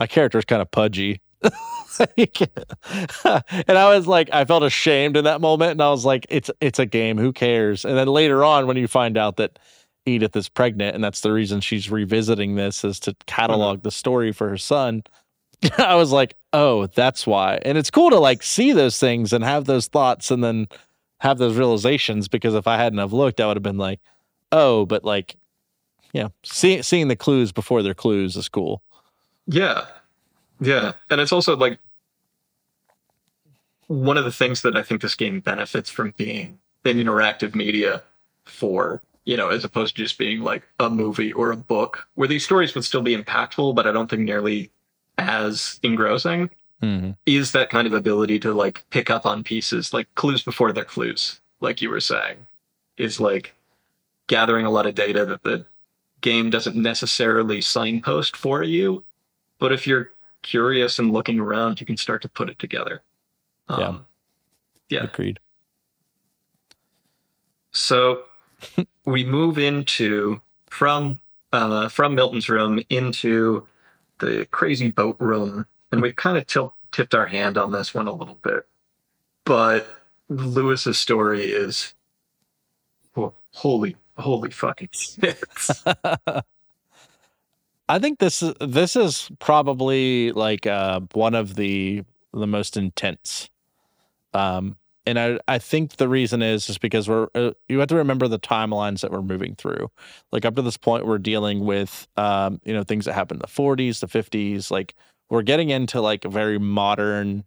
My 0.00 0.06
character's 0.06 0.46
kind 0.46 0.62
of 0.62 0.70
pudgy. 0.70 1.20
and 1.42 1.50
I 3.24 3.94
was 3.94 4.06
like, 4.06 4.30
I 4.32 4.46
felt 4.46 4.62
ashamed 4.62 5.16
in 5.16 5.24
that 5.24 5.42
moment, 5.42 5.72
and 5.72 5.82
I 5.82 5.90
was 5.90 6.06
like, 6.06 6.26
it's 6.30 6.50
it's 6.60 6.78
a 6.78 6.86
game, 6.86 7.18
who 7.18 7.32
cares? 7.32 7.84
And 7.84 7.96
then 7.96 8.08
later 8.08 8.42
on, 8.42 8.66
when 8.66 8.78
you 8.78 8.88
find 8.88 9.18
out 9.18 9.36
that 9.36 9.58
Edith 10.06 10.34
is 10.36 10.48
pregnant, 10.48 10.94
and 10.94 11.04
that's 11.04 11.20
the 11.20 11.32
reason 11.32 11.60
she's 11.60 11.90
revisiting 11.90 12.54
this 12.54 12.82
is 12.82 12.98
to 13.00 13.14
catalog 13.26 13.78
mm-hmm. 13.78 13.84
the 13.84 13.90
story 13.90 14.32
for 14.32 14.48
her 14.48 14.58
son. 14.58 15.02
I 15.78 15.96
was 15.96 16.12
like, 16.12 16.34
oh, 16.54 16.86
that's 16.86 17.26
why. 17.26 17.58
And 17.62 17.76
it's 17.76 17.90
cool 17.90 18.08
to 18.08 18.18
like 18.18 18.42
see 18.42 18.72
those 18.72 18.98
things 18.98 19.34
and 19.34 19.44
have 19.44 19.66
those 19.66 19.86
thoughts, 19.86 20.30
and 20.30 20.42
then 20.42 20.66
have 21.20 21.36
those 21.36 21.56
realizations. 21.56 22.26
Because 22.26 22.54
if 22.54 22.66
I 22.66 22.78
hadn't 22.78 22.98
have 23.00 23.12
looked, 23.12 23.40
I 23.40 23.46
would 23.46 23.56
have 23.56 23.62
been 23.62 23.76
like, 23.76 24.00
oh, 24.50 24.86
but 24.86 25.04
like, 25.04 25.36
yeah, 26.14 26.28
seeing 26.42 26.82
seeing 26.82 27.08
the 27.08 27.16
clues 27.16 27.52
before 27.52 27.82
they're 27.82 27.92
clues 27.92 28.36
is 28.36 28.48
cool. 28.48 28.82
Yeah, 29.46 29.86
yeah, 30.60 30.92
and 31.10 31.20
it's 31.20 31.32
also 31.32 31.56
like 31.56 31.78
one 33.86 34.16
of 34.16 34.24
the 34.24 34.32
things 34.32 34.62
that 34.62 34.76
I 34.76 34.82
think 34.82 35.02
this 35.02 35.14
game 35.14 35.40
benefits 35.40 35.90
from 35.90 36.14
being 36.16 36.58
an 36.84 36.96
interactive 36.98 37.54
media 37.54 38.02
for, 38.44 39.02
you 39.24 39.36
know, 39.36 39.48
as 39.48 39.64
opposed 39.64 39.96
to 39.96 40.02
just 40.02 40.18
being 40.18 40.40
like 40.40 40.62
a 40.78 40.88
movie 40.88 41.32
or 41.32 41.50
a 41.50 41.56
book, 41.56 42.06
where 42.14 42.28
these 42.28 42.44
stories 42.44 42.74
would 42.74 42.84
still 42.84 43.02
be 43.02 43.16
impactful, 43.16 43.74
but 43.74 43.86
I 43.86 43.92
don't 43.92 44.08
think 44.08 44.22
nearly 44.22 44.70
as 45.18 45.80
engrossing, 45.82 46.50
Mhm. 46.82 47.16
is 47.26 47.52
that 47.52 47.68
kind 47.68 47.86
of 47.86 47.92
ability 47.92 48.38
to 48.40 48.54
like 48.54 48.84
pick 48.90 49.10
up 49.10 49.26
on 49.26 49.42
pieces, 49.44 49.92
like 49.92 50.12
clues 50.14 50.42
before 50.42 50.72
they're 50.72 50.84
clues, 50.84 51.40
like 51.60 51.82
you 51.82 51.90
were 51.90 52.00
saying, 52.00 52.46
is 52.96 53.20
like 53.20 53.54
gathering 54.28 54.64
a 54.64 54.70
lot 54.70 54.86
of 54.86 54.94
data 54.94 55.26
that 55.26 55.42
the 55.42 55.66
game 56.20 56.48
doesn't 56.48 56.76
necessarily 56.76 57.60
signpost 57.60 58.36
for 58.36 58.62
you, 58.62 59.02
but 59.60 59.72
if 59.72 59.86
you're 59.86 60.10
curious 60.42 60.98
and 60.98 61.12
looking 61.12 61.38
around, 61.38 61.80
you 61.80 61.86
can 61.86 61.96
start 61.96 62.22
to 62.22 62.28
put 62.28 62.50
it 62.50 62.58
together. 62.58 63.02
Yeah. 63.68 63.76
Um, 63.76 64.06
Yeah. 64.88 65.04
Agreed. 65.04 65.38
So 67.70 68.24
we 69.04 69.24
move 69.24 69.58
into 69.58 70.40
from 70.66 71.20
uh, 71.52 71.88
from 71.88 72.14
Milton's 72.14 72.48
room 72.48 72.80
into 72.90 73.66
the 74.18 74.46
crazy 74.50 74.90
boat 74.90 75.16
room, 75.18 75.66
and 75.92 76.02
we've 76.02 76.16
kind 76.16 76.36
of 76.36 76.46
tipped 76.92 77.14
our 77.14 77.26
hand 77.26 77.58
on 77.58 77.72
this 77.72 77.94
one 77.94 78.08
a 78.08 78.12
little 78.12 78.38
bit. 78.42 78.66
But 79.44 79.86
Lewis's 80.28 80.98
story 80.98 81.44
is 81.44 81.94
oh, 83.16 83.34
holy, 83.52 83.96
holy 84.16 84.50
fucking. 84.50 84.90
I 87.90 87.98
think 87.98 88.20
this 88.20 88.42
is 88.42 88.54
this 88.60 88.96
is 88.96 89.30
probably 89.40 90.32
like 90.32 90.66
uh, 90.66 91.00
one 91.12 91.34
of 91.34 91.56
the 91.56 92.04
the 92.32 92.46
most 92.46 92.76
intense 92.76 93.50
um, 94.34 94.76
and 95.06 95.18
I 95.18 95.38
I 95.48 95.58
think 95.58 95.96
the 95.96 96.08
reason 96.08 96.42
is 96.42 96.68
is 96.68 96.78
because 96.78 97.08
we're 97.08 97.28
uh, 97.34 97.52
you 97.68 97.78
have 97.80 97.88
to 97.88 97.96
remember 97.96 98.28
the 98.28 98.38
timelines 98.38 99.00
that 99.00 99.10
we're 99.10 99.22
moving 99.22 99.54
through. 99.54 99.90
Like 100.30 100.44
up 100.44 100.56
to 100.56 100.62
this 100.62 100.76
point, 100.76 101.06
we're 101.06 101.18
dealing 101.18 101.64
with 101.64 102.06
um, 102.16 102.60
you 102.64 102.74
know 102.74 102.84
things 102.84 103.06
that 103.06 103.14
happened 103.14 103.38
in 103.38 103.42
the 103.42 103.62
40s, 103.62 104.00
the 104.00 104.06
50s. 104.06 104.70
Like 104.70 104.94
we're 105.30 105.42
getting 105.42 105.70
into 105.70 106.00
like 106.00 106.24
very 106.24 106.58
modern 106.58 107.44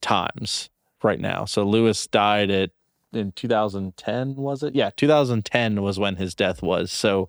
times 0.00 0.70
right 1.02 1.20
now. 1.20 1.44
So 1.44 1.64
Lewis 1.64 2.06
died 2.06 2.50
at 2.50 2.70
in 3.12 3.32
2010 3.32 4.36
was 4.36 4.62
it? 4.62 4.74
Yeah, 4.74 4.90
2010 4.96 5.82
was 5.82 5.98
when 5.98 6.16
his 6.16 6.34
death 6.34 6.62
was. 6.62 6.90
So 6.92 7.28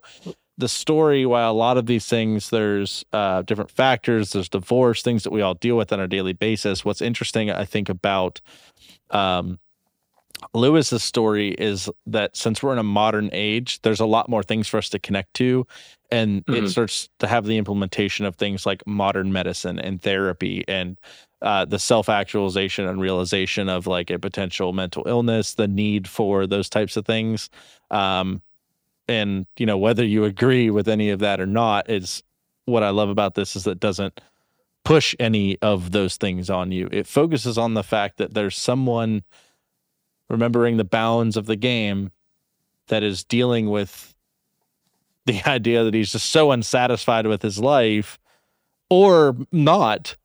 the 0.57 0.69
story, 0.69 1.25
while 1.25 1.51
a 1.51 1.53
lot 1.53 1.77
of 1.77 1.85
these 1.87 2.05
things, 2.05 2.49
there's 2.49 3.03
uh, 3.13 3.41
different 3.43 3.71
factors, 3.71 4.31
there's 4.33 4.49
divorce, 4.49 5.01
things 5.01 5.23
that 5.23 5.31
we 5.31 5.41
all 5.41 5.55
deal 5.55 5.77
with 5.77 5.91
on 5.91 5.99
a 5.99 6.07
daily 6.07 6.33
basis. 6.33 6.85
What's 6.85 7.01
interesting, 7.01 7.49
I 7.51 7.65
think, 7.65 7.89
about 7.89 8.39
um, 9.11 9.59
Lewis's 10.53 11.03
story 11.03 11.49
is 11.51 11.89
that 12.05 12.35
since 12.35 12.61
we're 12.61 12.73
in 12.73 12.79
a 12.79 12.83
modern 12.83 13.29
age, 13.33 13.81
there's 13.81 13.99
a 13.99 14.05
lot 14.05 14.29
more 14.29 14.43
things 14.43 14.67
for 14.67 14.77
us 14.77 14.89
to 14.89 14.99
connect 14.99 15.33
to. 15.35 15.65
And 16.11 16.43
Mhm. 16.47 16.57
it 16.57 16.69
starts 16.69 17.09
to 17.19 17.27
have 17.27 17.45
the 17.45 17.57
implementation 17.57 18.25
of 18.25 18.35
things 18.35 18.65
like 18.65 18.85
modern 18.85 19.31
medicine 19.31 19.79
and 19.79 20.01
therapy 20.01 20.63
and 20.67 20.99
uh, 21.41 21.65
the 21.65 21.79
self 21.79 22.09
actualization 22.09 22.87
and 22.87 23.01
realization 23.01 23.69
of 23.69 23.87
like 23.87 24.09
a 24.09 24.19
potential 24.19 24.73
mental 24.73 25.03
illness, 25.07 25.55
the 25.55 25.67
need 25.67 26.07
for 26.07 26.45
those 26.47 26.69
types 26.69 26.97
of 26.97 27.05
things. 27.05 27.49
Um, 27.89 28.41
and, 29.07 29.45
you 29.57 29.65
know, 29.65 29.77
whether 29.77 30.05
you 30.05 30.23
agree 30.25 30.69
with 30.69 30.87
any 30.87 31.09
of 31.09 31.19
that 31.19 31.39
or 31.39 31.45
not 31.45 31.89
is 31.89 32.23
what 32.65 32.83
I 32.83 32.89
love 32.89 33.09
about 33.09 33.35
this 33.35 33.55
is 33.55 33.65
that 33.65 33.79
doesn't 33.79 34.21
push 34.83 35.15
any 35.19 35.57
of 35.61 35.91
those 35.91 36.17
things 36.17 36.49
on 36.49 36.71
you. 36.71 36.89
It 36.91 37.07
focuses 37.07 37.57
on 37.57 37.73
the 37.73 37.83
fact 37.83 38.17
that 38.17 38.33
there's 38.33 38.57
someone 38.57 39.23
remembering 40.29 40.77
the 40.77 40.83
bounds 40.83 41.37
of 41.37 41.45
the 41.45 41.55
game 41.55 42.11
that 42.87 43.03
is 43.03 43.23
dealing 43.23 43.69
with 43.69 44.13
the 45.25 45.41
idea 45.47 45.83
that 45.83 45.93
he's 45.93 46.11
just 46.11 46.29
so 46.29 46.51
unsatisfied 46.51 47.27
with 47.27 47.41
his 47.41 47.59
life 47.59 48.19
or 48.89 49.37
not 49.51 50.17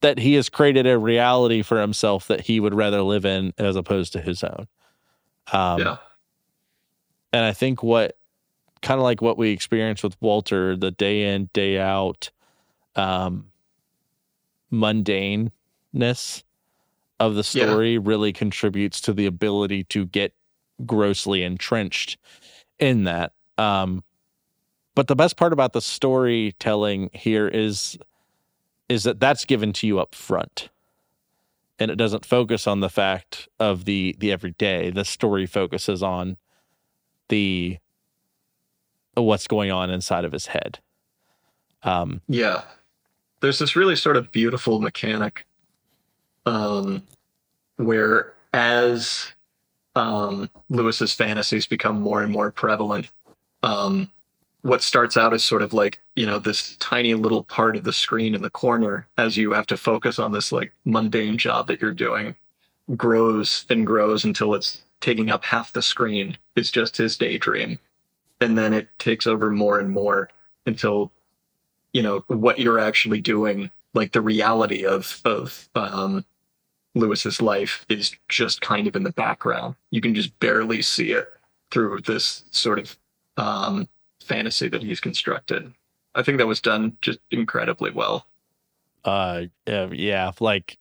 that 0.00 0.18
he 0.18 0.34
has 0.34 0.48
created 0.48 0.86
a 0.86 0.98
reality 0.98 1.62
for 1.62 1.80
himself 1.80 2.28
that 2.28 2.42
he 2.42 2.60
would 2.60 2.74
rather 2.74 3.02
live 3.02 3.24
in 3.24 3.52
as 3.58 3.74
opposed 3.74 4.12
to 4.12 4.20
his 4.20 4.44
own. 4.44 4.68
Um, 5.50 5.80
yeah. 5.80 5.96
And 7.32 7.44
I 7.44 7.52
think 7.52 7.82
what 7.82 8.16
kind 8.82 8.98
of 8.98 9.04
like 9.04 9.20
what 9.20 9.38
we 9.38 9.50
experienced 9.50 10.04
with 10.04 10.16
Walter, 10.20 10.76
the 10.76 10.90
day 10.90 11.34
in, 11.34 11.50
day 11.52 11.78
out, 11.78 12.30
um, 12.96 13.46
mundaneness 14.72 16.42
of 17.20 17.34
the 17.34 17.42
Yeah. 17.52 17.66
story 17.66 17.98
really 17.98 18.32
contributes 18.32 19.00
to 19.02 19.12
the 19.12 19.26
ability 19.26 19.84
to 19.84 20.06
get 20.06 20.32
grossly 20.86 21.42
entrenched 21.42 22.16
in 22.78 23.04
that. 23.04 23.32
Um, 23.56 24.04
but 24.94 25.08
the 25.08 25.16
best 25.16 25.36
part 25.36 25.52
about 25.52 25.72
the 25.72 25.80
storytelling 25.80 27.10
here 27.12 27.48
is 27.48 27.98
is 28.88 29.02
that 29.02 29.20
that's 29.20 29.44
given 29.44 29.72
to 29.74 29.86
you 29.86 29.98
up 30.00 30.14
front 30.14 30.70
and 31.78 31.90
it 31.90 31.96
doesn't 31.96 32.24
focus 32.24 32.66
on 32.66 32.80
the 32.80 32.88
fact 32.88 33.48
of 33.60 33.84
the 33.84 34.16
the 34.18 34.32
everyday 34.32 34.90
the 34.90 35.04
story 35.04 35.46
focuses 35.46 36.02
on 36.02 36.36
the 37.28 37.78
what's 39.14 39.46
going 39.46 39.70
on 39.70 39.90
inside 39.90 40.24
of 40.24 40.32
his 40.32 40.46
head 40.46 40.78
um 41.82 42.20
Yeah. 42.28 42.62
There's 43.40 43.58
this 43.58 43.76
really 43.76 43.96
sort 43.96 44.16
of 44.16 44.32
beautiful 44.32 44.80
mechanic 44.80 45.46
um, 46.46 47.02
where 47.76 48.34
as 48.52 49.32
um, 49.94 50.50
Lewis's 50.70 51.12
fantasies 51.12 51.66
become 51.66 52.00
more 52.00 52.22
and 52.22 52.32
more 52.32 52.50
prevalent, 52.50 53.10
um, 53.62 54.10
what 54.62 54.82
starts 54.82 55.16
out 55.16 55.32
as 55.32 55.44
sort 55.44 55.62
of 55.62 55.72
like, 55.72 56.00
you 56.16 56.26
know, 56.26 56.38
this 56.38 56.76
tiny 56.76 57.14
little 57.14 57.44
part 57.44 57.76
of 57.76 57.84
the 57.84 57.92
screen 57.92 58.34
in 58.34 58.42
the 58.42 58.50
corner 58.50 59.06
as 59.16 59.36
you 59.36 59.52
have 59.52 59.66
to 59.66 59.76
focus 59.76 60.18
on 60.18 60.32
this 60.32 60.50
like 60.50 60.72
mundane 60.84 61.38
job 61.38 61.68
that 61.68 61.80
you're 61.80 61.92
doing 61.92 62.34
grows 62.96 63.66
and 63.70 63.86
grows 63.86 64.24
until 64.24 64.54
it's 64.54 64.82
taking 65.00 65.30
up 65.30 65.44
half 65.44 65.72
the 65.72 65.82
screen. 65.82 66.36
is 66.56 66.70
just 66.70 66.96
his 66.96 67.16
daydream. 67.16 67.78
And 68.40 68.56
then 68.56 68.72
it 68.72 68.88
takes 68.98 69.26
over 69.26 69.50
more 69.50 69.80
and 69.80 69.90
more 69.90 70.30
until 70.66 71.12
you 71.92 72.02
know 72.02 72.24
what 72.28 72.58
you're 72.58 72.78
actually 72.78 73.20
doing 73.20 73.70
like 73.94 74.12
the 74.12 74.20
reality 74.20 74.84
of 74.86 75.20
of 75.24 75.68
um 75.74 76.24
lewis's 76.94 77.40
life 77.40 77.84
is 77.88 78.14
just 78.28 78.60
kind 78.60 78.86
of 78.86 78.96
in 78.96 79.02
the 79.02 79.12
background 79.12 79.74
you 79.90 80.00
can 80.00 80.14
just 80.14 80.38
barely 80.40 80.82
see 80.82 81.12
it 81.12 81.28
through 81.70 82.00
this 82.00 82.44
sort 82.50 82.78
of 82.78 82.96
um 83.36 83.88
fantasy 84.22 84.68
that 84.68 84.82
he's 84.82 85.00
constructed 85.00 85.72
i 86.14 86.22
think 86.22 86.38
that 86.38 86.46
was 86.46 86.60
done 86.60 86.96
just 87.00 87.18
incredibly 87.30 87.90
well 87.90 88.26
uh 89.04 89.42
yeah 89.66 90.30
like 90.40 90.78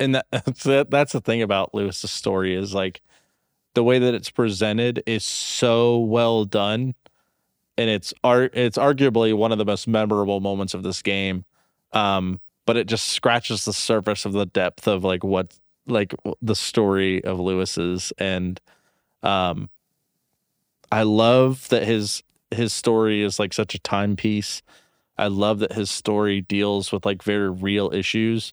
and 0.00 0.14
that, 0.64 0.86
that's 0.90 1.12
the 1.12 1.20
thing 1.20 1.42
about 1.42 1.74
lewis's 1.74 2.10
story 2.10 2.54
is 2.54 2.74
like 2.74 3.00
the 3.74 3.84
way 3.84 3.98
that 3.98 4.14
it's 4.14 4.30
presented 4.30 5.02
is 5.06 5.24
so 5.24 5.98
well 5.98 6.44
done. 6.44 6.94
And 7.78 7.88
it's 7.88 8.12
art 8.22 8.52
it's 8.54 8.78
arguably 8.78 9.34
one 9.34 9.52
of 9.52 9.58
the 9.58 9.64
most 9.64 9.88
memorable 9.88 10.40
moments 10.40 10.74
of 10.74 10.82
this 10.82 11.02
game. 11.02 11.44
Um 11.92 12.40
but 12.64 12.76
it 12.76 12.86
just 12.86 13.08
scratches 13.08 13.64
the 13.64 13.72
surface 13.72 14.24
of 14.24 14.32
the 14.32 14.46
depth 14.46 14.86
of 14.86 15.04
like 15.04 15.24
what 15.24 15.54
like 15.86 16.14
the 16.40 16.54
story 16.54 17.24
of 17.24 17.40
lewis's 17.40 18.12
and 18.16 18.60
um 19.24 19.68
i 20.92 21.02
love 21.02 21.68
that 21.70 21.82
his 21.82 22.22
his 22.52 22.72
story 22.72 23.22
is 23.22 23.38
like 23.38 23.52
such 23.52 23.74
a 23.74 23.78
timepiece. 23.78 24.62
I 25.18 25.28
love 25.28 25.58
that 25.60 25.72
his 25.72 25.90
story 25.90 26.40
deals 26.40 26.92
with 26.92 27.04
like 27.04 27.22
very 27.22 27.50
real 27.50 27.92
issues. 27.92 28.52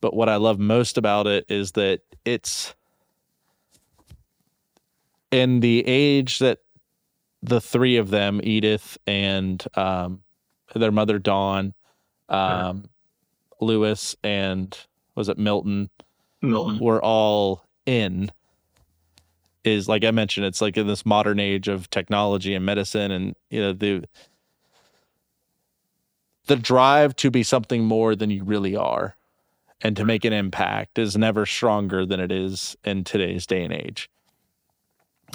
But 0.00 0.14
what 0.14 0.28
I 0.28 0.36
love 0.36 0.58
most 0.58 0.96
about 0.98 1.26
it 1.26 1.44
is 1.48 1.72
that 1.72 2.00
it's 2.24 2.74
in 5.30 5.60
the 5.60 5.86
age 5.86 6.38
that 6.40 6.58
the 7.42 7.60
three 7.60 7.96
of 7.96 8.10
them, 8.10 8.40
Edith 8.42 8.98
and 9.06 9.64
um, 9.74 10.22
their 10.74 10.92
mother 10.92 11.18
Dawn, 11.18 11.74
um, 12.28 12.84
Lewis 13.60 14.16
and 14.22 14.76
was 15.14 15.28
it 15.28 15.38
Milton, 15.38 15.90
milton. 16.42 16.78
Were 16.78 17.02
all 17.02 17.64
in 17.86 18.30
is 19.64 19.88
like 19.88 20.04
I 20.04 20.10
mentioned, 20.10 20.46
it's 20.46 20.60
like 20.60 20.76
in 20.76 20.86
this 20.86 21.04
modern 21.04 21.38
age 21.38 21.68
of 21.68 21.90
technology 21.90 22.54
and 22.54 22.64
medicine 22.64 23.10
and 23.10 23.34
you 23.50 23.60
know 23.60 23.72
the 23.72 24.04
the 26.46 26.56
drive 26.56 27.14
to 27.16 27.30
be 27.30 27.42
something 27.42 27.84
more 27.84 28.16
than 28.16 28.30
you 28.30 28.42
really 28.42 28.74
are 28.74 29.16
and 29.82 29.96
to 29.96 30.04
make 30.04 30.24
an 30.24 30.32
impact 30.32 30.98
is 30.98 31.16
never 31.16 31.46
stronger 31.46 32.04
than 32.04 32.20
it 32.20 32.32
is 32.32 32.76
in 32.84 33.04
today's 33.04 33.46
day 33.46 33.62
and 33.62 33.72
age. 33.72 34.09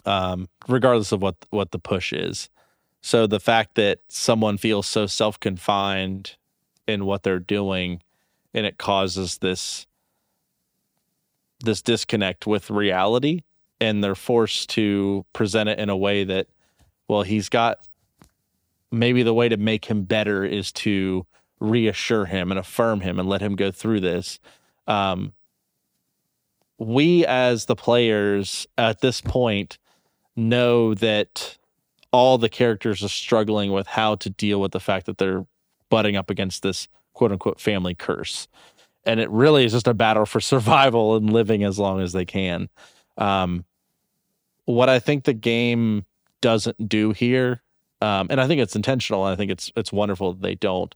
Um, 0.05 0.47
regardless 0.67 1.11
of 1.11 1.21
what 1.21 1.35
what 1.49 1.71
the 1.71 1.79
push 1.79 2.13
is. 2.13 2.49
So 3.01 3.27
the 3.27 3.39
fact 3.39 3.75
that 3.75 3.99
someone 4.07 4.57
feels 4.57 4.87
so 4.87 5.05
self-confined 5.05 6.35
in 6.87 7.05
what 7.05 7.23
they're 7.23 7.39
doing 7.39 8.01
and 8.53 8.65
it 8.65 8.77
causes 8.77 9.39
this 9.39 9.85
this 11.63 11.81
disconnect 11.81 12.47
with 12.47 12.69
reality 12.69 13.41
and 13.79 14.03
they're 14.03 14.15
forced 14.15 14.69
to 14.71 15.25
present 15.33 15.69
it 15.69 15.79
in 15.79 15.89
a 15.89 15.97
way 15.97 16.23
that 16.23 16.47
well 17.07 17.23
he's 17.23 17.49
got 17.49 17.87
maybe 18.91 19.23
the 19.23 19.33
way 19.33 19.49
to 19.49 19.57
make 19.57 19.85
him 19.85 20.03
better 20.03 20.43
is 20.43 20.71
to 20.71 21.25
reassure 21.59 22.25
him 22.25 22.51
and 22.51 22.59
affirm 22.59 23.01
him 23.01 23.19
and 23.19 23.27
let 23.27 23.41
him 23.41 23.55
go 23.55 23.71
through 23.71 23.99
this 23.99 24.39
um 24.87 25.33
we 26.77 27.25
as 27.25 27.65
the 27.65 27.75
players 27.75 28.67
at 28.77 29.01
this 29.01 29.21
point 29.21 29.77
know 30.35 30.93
that 30.95 31.57
all 32.11 32.37
the 32.37 32.49
characters 32.49 33.03
are 33.03 33.09
struggling 33.09 33.71
with 33.71 33.87
how 33.87 34.15
to 34.15 34.29
deal 34.29 34.61
with 34.61 34.71
the 34.71 34.79
fact 34.79 35.05
that 35.05 35.17
they're 35.17 35.45
butting 35.89 36.15
up 36.15 36.29
against 36.29 36.63
this 36.63 36.87
quote 37.13 37.31
unquote 37.31 37.59
family 37.59 37.95
curse 37.95 38.47
and 39.05 39.19
it 39.19 39.29
really 39.29 39.65
is 39.65 39.71
just 39.71 39.87
a 39.87 39.93
battle 39.93 40.25
for 40.25 40.39
survival 40.41 41.15
and 41.15 41.31
living 41.31 41.63
as 41.63 41.79
long 41.79 42.01
as 42.01 42.13
they 42.13 42.25
can. 42.25 42.69
Um, 43.17 43.65
what 44.65 44.89
I 44.89 44.99
think 44.99 45.23
the 45.23 45.33
game 45.33 46.05
doesn't 46.41 46.89
do 46.89 47.11
here, 47.11 47.61
um, 48.01 48.27
and 48.29 48.41
I 48.41 48.47
think 48.47 48.61
it's 48.61 48.75
intentional, 48.75 49.25
and 49.25 49.33
I 49.33 49.35
think 49.35 49.51
it's 49.51 49.71
it's 49.75 49.93
wonderful 49.93 50.33
that 50.33 50.41
they 50.41 50.55
don't, 50.55 50.93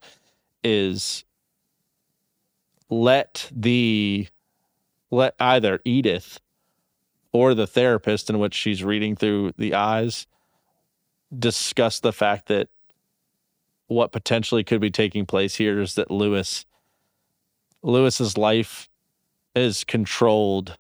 is 0.64 1.24
let 2.90 3.50
the 3.56 4.28
let 5.12 5.36
either 5.40 5.80
Edith 5.86 6.40
or 7.32 7.54
the 7.54 7.68
therapist 7.68 8.30
in 8.30 8.40
which 8.40 8.54
she's 8.54 8.84
reading 8.84 9.16
through 9.16 9.52
the 9.58 9.74
eyes 9.74 10.28
discuss 11.38 12.00
the 12.00 12.14
fact 12.14 12.48
that 12.48 12.70
what 13.88 14.12
potentially 14.12 14.64
could 14.64 14.82
be 14.82 14.92
taking 14.92 15.26
place 15.26 15.56
here 15.56 15.80
is 15.80 15.96
that 15.96 16.12
Lewis 16.12 16.66
Lewis's 17.82 18.38
life 18.38 18.90
is 19.56 19.84
controlled 19.84 20.78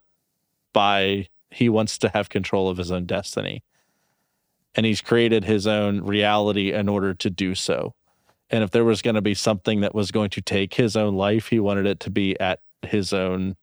by 0.73 1.27
he 1.51 1.69
wants 1.69 1.97
to 1.97 2.09
have 2.09 2.29
control 2.29 2.69
of 2.69 2.77
his 2.77 2.91
own 2.91 3.05
destiny. 3.05 3.63
And 4.75 4.85
he's 4.85 5.01
created 5.01 5.45
his 5.45 5.65
own 5.65 6.01
reality 6.01 6.71
in 6.71 6.87
order 6.87 7.13
to 7.15 7.29
do 7.29 7.55
so. 7.55 7.95
And 8.49 8.63
if 8.63 8.71
there 8.71 8.83
was 8.83 9.01
going 9.01 9.15
to 9.15 9.21
be 9.21 9.33
something 9.33 9.81
that 9.81 9.95
was 9.95 10.11
going 10.11 10.29
to 10.31 10.41
take 10.41 10.75
his 10.75 10.95
own 10.95 11.15
life, 11.15 11.47
he 11.47 11.59
wanted 11.59 11.85
it 11.85 11.99
to 12.01 12.11
be 12.11 12.39
at 12.39 12.59
his 12.83 13.13
own 13.13 13.55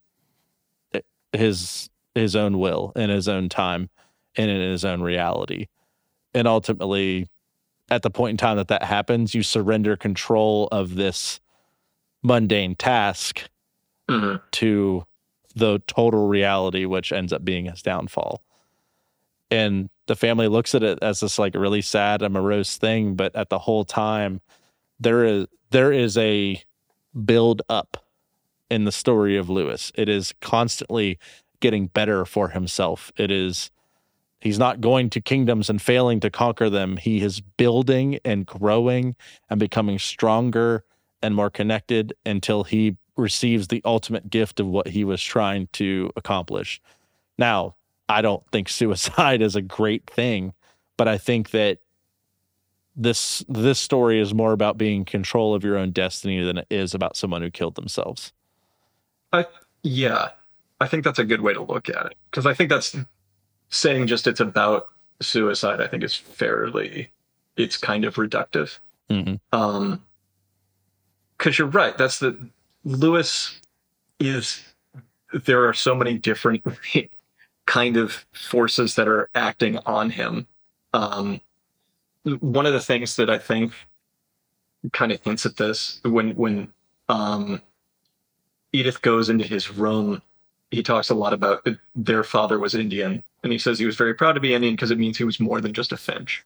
his 1.32 1.90
his 2.16 2.34
own 2.34 2.59
will 2.59 2.93
in 2.97 3.10
his 3.10 3.28
own 3.28 3.48
time 3.48 3.90
and 4.36 4.51
in 4.51 4.60
his 4.60 4.84
own 4.84 5.02
reality. 5.02 5.66
And 6.34 6.47
ultimately 6.48 7.28
at 7.88 8.02
the 8.02 8.10
point 8.10 8.32
in 8.32 8.36
time 8.36 8.56
that 8.56 8.68
that 8.68 8.82
happens, 8.82 9.34
you 9.34 9.43
surrender 9.43 9.97
control 9.97 10.68
of 10.72 10.97
this 10.97 11.40
mundane 12.22 12.74
task 12.74 13.48
Mhm. 14.09 14.40
to 14.52 15.05
the 15.55 15.80
total 15.86 16.26
reality, 16.26 16.84
which 16.84 17.12
ends 17.12 17.32
up 17.32 17.44
being 17.44 17.66
his 17.66 17.82
downfall. 17.82 18.43
And 19.51 19.88
the 20.06 20.16
family 20.16 20.48
looks 20.48 20.74
at 20.74 20.82
it 20.82 20.98
as 21.02 21.20
this 21.20 21.38
like 21.38 21.55
really 21.55 21.82
sad 21.82 22.22
and 22.22 22.34
morose 22.34 22.76
thing, 22.76 23.14
but 23.14 23.34
at 23.36 23.48
the 23.48 23.60
whole 23.60 23.84
time, 23.84 24.40
there 24.98 25.24
is 25.24 25.47
there 25.70 25.93
is 25.93 26.16
a 26.16 26.62
build 27.24 27.62
up 27.68 28.05
in 28.70 28.84
the 28.84 28.93
story 28.93 29.36
of 29.36 29.51
Lewis. 29.51 29.90
It 29.94 30.09
is 30.09 30.32
constantly 30.40 31.18
getting 31.60 31.86
better 31.88 32.24
for 32.24 32.48
himself. 32.48 33.12
It 33.16 33.30
is 33.30 33.70
he's 34.40 34.58
not 34.58 34.80
going 34.80 35.10
to 35.10 35.20
kingdoms 35.20 35.68
and 35.68 35.80
failing 35.80 36.20
to 36.20 36.30
conquer 36.30 36.70
them. 36.70 36.96
He 36.96 37.22
is 37.22 37.40
building 37.40 38.18
and 38.24 38.46
growing 38.46 39.16
and 39.50 39.58
becoming 39.58 39.98
stronger 39.98 40.84
and 41.22 41.34
more 41.34 41.50
connected 41.50 42.14
until 42.24 42.64
he 42.64 42.96
receives 43.16 43.68
the 43.68 43.82
ultimate 43.84 44.30
gift 44.30 44.60
of 44.60 44.66
what 44.66 44.88
he 44.88 45.04
was 45.04 45.22
trying 45.22 45.68
to 45.72 46.10
accomplish. 46.16 46.80
Now, 47.38 47.76
I 48.08 48.22
don't 48.22 48.46
think 48.52 48.68
suicide 48.70 49.42
is 49.42 49.56
a 49.56 49.62
great 49.62 50.08
thing, 50.08 50.52
but 50.96 51.08
I 51.08 51.18
think 51.18 51.50
that 51.50 51.78
this 52.98 53.44
this 53.46 53.78
story 53.78 54.20
is 54.20 54.32
more 54.32 54.52
about 54.52 54.78
being 54.78 55.00
in 55.00 55.04
control 55.04 55.54
of 55.54 55.62
your 55.62 55.76
own 55.76 55.90
destiny 55.90 56.42
than 56.42 56.56
it 56.58 56.66
is 56.70 56.94
about 56.94 57.16
someone 57.16 57.42
who 57.42 57.50
killed 57.50 57.74
themselves. 57.74 58.32
I 59.32 59.44
yeah, 59.82 60.30
I 60.80 60.86
think 60.86 61.04
that's 61.04 61.18
a 61.18 61.24
good 61.24 61.40
way 61.40 61.54
to 61.54 61.62
look 61.62 61.88
at 61.88 62.06
it 62.06 62.14
because 62.30 62.46
I 62.46 62.54
think 62.54 62.70
that's 62.70 62.96
saying 63.70 64.06
just 64.06 64.26
it's 64.26 64.40
about 64.40 64.88
suicide. 65.20 65.80
I 65.80 65.86
think 65.86 66.02
is 66.02 66.14
fairly, 66.14 67.10
it's 67.56 67.76
kind 67.76 68.04
of 68.04 68.16
reductive. 68.16 68.78
Mhm. 69.10 69.40
Um, 69.52 70.02
because 71.38 71.58
you're 71.58 71.68
right. 71.68 71.96
That's 71.96 72.18
the 72.18 72.36
Lewis 72.84 73.60
is. 74.18 74.62
There 75.32 75.68
are 75.68 75.74
so 75.74 75.94
many 75.94 76.18
different 76.18 76.64
kind 77.66 77.96
of 77.96 78.24
forces 78.32 78.94
that 78.94 79.08
are 79.08 79.28
acting 79.34 79.78
on 79.78 80.10
him. 80.10 80.46
Um, 80.94 81.40
one 82.40 82.64
of 82.66 82.72
the 82.72 82.80
things 82.80 83.16
that 83.16 83.28
I 83.28 83.38
think 83.38 83.72
kind 84.92 85.12
of 85.12 85.22
hints 85.22 85.44
at 85.46 85.56
this 85.56 86.00
when 86.04 86.30
when 86.36 86.72
um, 87.08 87.60
Edith 88.72 89.02
goes 89.02 89.28
into 89.28 89.44
his 89.44 89.70
room, 89.70 90.22
he 90.70 90.82
talks 90.82 91.10
a 91.10 91.14
lot 91.14 91.32
about 91.32 91.66
their 91.94 92.24
father 92.24 92.59
was 92.59 92.74
Indian, 92.74 93.22
and 93.43 93.52
he 93.52 93.59
says 93.59 93.78
he 93.78 93.86
was 93.86 93.97
very 93.97 94.14
proud 94.14 94.32
to 94.32 94.40
be 94.40 94.55
Indian 94.55 94.74
because 94.74 94.90
it 94.90 94.98
means 94.98 95.16
he 95.16 95.24
was 95.24 95.40
more 95.40 95.60
than 95.60 95.72
just 95.72 95.93
a 95.93 95.97
Finch. 95.97 96.44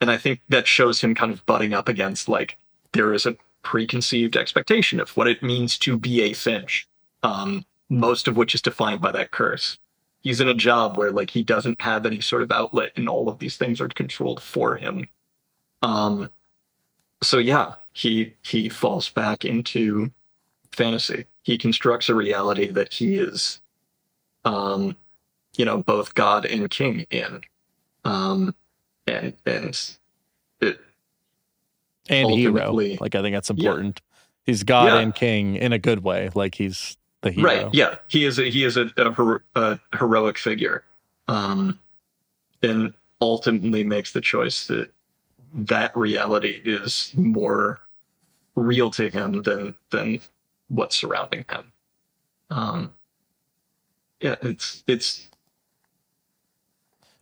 And 0.00 0.10
I 0.10 0.16
think 0.16 0.40
that 0.48 0.66
shows 0.66 1.00
him 1.00 1.14
kind 1.14 1.32
of 1.32 1.44
butting 1.46 1.74
up 1.74 1.88
against 1.88 2.28
like 2.28 2.56
there 2.92 3.12
is 3.12 3.26
a 3.26 3.36
preconceived 3.62 4.36
expectation 4.36 5.00
of 5.00 5.16
what 5.16 5.28
it 5.28 5.42
means 5.42 5.76
to 5.78 5.98
be 5.98 6.22
a 6.22 6.32
Finch, 6.32 6.88
um, 7.22 7.64
most 7.88 8.28
of 8.28 8.36
which 8.36 8.54
is 8.54 8.62
defined 8.62 9.00
by 9.00 9.12
that 9.12 9.30
curse. 9.30 9.78
He's 10.20 10.40
in 10.40 10.48
a 10.48 10.54
job 10.54 10.96
where 10.96 11.10
like 11.10 11.30
he 11.30 11.42
doesn't 11.42 11.80
have 11.82 12.06
any 12.06 12.20
sort 12.20 12.42
of 12.42 12.52
outlet, 12.52 12.92
and 12.96 13.08
all 13.08 13.28
of 13.28 13.38
these 13.38 13.56
things 13.56 13.80
are 13.80 13.88
controlled 13.88 14.42
for 14.42 14.76
him. 14.76 15.08
Um, 15.82 16.30
so 17.22 17.38
yeah, 17.38 17.74
he 17.92 18.34
he 18.42 18.68
falls 18.68 19.10
back 19.10 19.44
into 19.44 20.10
fantasy. 20.72 21.26
He 21.48 21.56
constructs 21.56 22.10
a 22.10 22.14
reality 22.14 22.66
that 22.72 22.92
he 22.92 23.16
is, 23.16 23.62
um, 24.44 24.94
you 25.56 25.64
know, 25.64 25.82
both 25.82 26.12
God 26.12 26.44
and 26.44 26.68
King 26.68 27.06
in, 27.08 27.40
um, 28.04 28.54
and 29.06 29.32
and 29.46 29.96
it 30.60 30.78
And 32.10 32.30
hero. 32.32 32.74
Like 33.00 33.14
I 33.14 33.22
think 33.22 33.34
that's 33.34 33.48
Yeah. 33.48 33.70
important. 33.70 34.02
He's 34.44 34.62
God 34.62 34.88
Yeah. 34.88 34.98
and 34.98 35.14
king 35.14 35.56
in 35.56 35.72
a 35.72 35.78
good 35.78 36.04
way. 36.04 36.28
Like 36.34 36.54
he's 36.54 36.98
the 37.22 37.30
hero. 37.30 37.46
right, 37.50 37.66
yeah, 37.72 37.94
he 38.08 38.26
is 38.26 38.38
a, 38.38 38.50
he 38.50 38.64
is 38.64 38.76
a, 38.76 38.90
a, 38.98 39.40
a 39.54 39.80
heroic 39.96 40.36
figure, 40.36 40.84
um, 41.28 41.78
and 42.62 42.92
ultimately 43.22 43.84
makes 43.84 44.12
the 44.12 44.20
choice 44.20 44.66
that 44.66 44.92
that 45.54 45.96
reality 45.96 46.60
is 46.62 47.10
more 47.16 47.80
real 48.54 48.90
to 48.90 49.08
him 49.08 49.40
than 49.44 49.74
than 49.90 50.20
what's 50.68 50.96
surrounding 50.96 51.44
him. 51.50 51.72
Um, 52.50 52.92
yeah, 54.20 54.36
it's 54.42 54.82
it's 54.86 55.28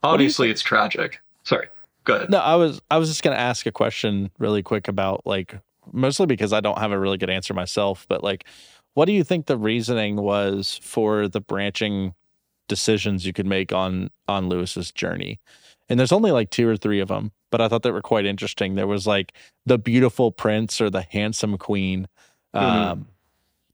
What 0.01 0.19
do 0.19 0.23
you 0.23 0.29
obviously 0.29 0.51
it's 0.51 0.63
tragic. 0.63 1.21
Sorry, 1.43 1.69
go 2.05 2.17
ahead. 2.17 2.31
No, 2.31 2.39
I 2.39 2.55
was 2.57 2.81
I 2.91 2.99
was 2.99 3.09
just 3.09 3.23
gonna 3.23 3.37
ask 3.37 3.67
a 3.67 3.73
question 3.73 4.31
really 4.39 4.63
quick 4.63 4.89
about 4.89 5.27
like 5.27 5.59
mostly 5.93 6.27
because 6.27 6.53
I 6.53 6.61
don't 6.61 6.79
have 6.79 6.93
a 6.93 6.99
really 6.99 7.19
good 7.19 7.31
answer 7.31 7.55
myself, 7.55 8.07
but 8.09 8.23
like 8.23 8.45
what 8.95 9.05
do 9.05 9.13
you 9.13 9.25
think 9.25 9.47
the 9.47 9.59
reasoning 9.59 10.17
was 10.17 10.81
for 10.83 11.29
the 11.29 11.41
branching 11.41 12.15
decisions 12.69 13.27
you 13.27 13.33
could 13.33 13.47
make 13.47 13.73
on 13.73 14.11
on 14.29 14.49
Lewis's 14.49 14.91
journey? 14.91 15.41
And 15.89 15.99
there's 16.01 16.13
only 16.13 16.33
like 16.33 16.51
two 16.51 16.69
or 16.69 16.77
three 16.77 17.01
of 17.01 17.09
them, 17.09 17.31
but 17.51 17.61
I 17.61 17.69
thought 17.69 17.83
they 17.83 17.93
were 17.93 18.03
quite 18.03 18.27
interesting. 18.27 18.75
There 18.75 18.89
was 18.89 19.07
like 19.07 19.35
the 19.67 19.79
beautiful 19.79 20.33
prince 20.33 20.81
or 20.81 20.91
the 20.91 21.03
handsome 21.03 21.59
queen. 21.59 22.09
Mhm. 22.55 22.61
Um 22.61 23.07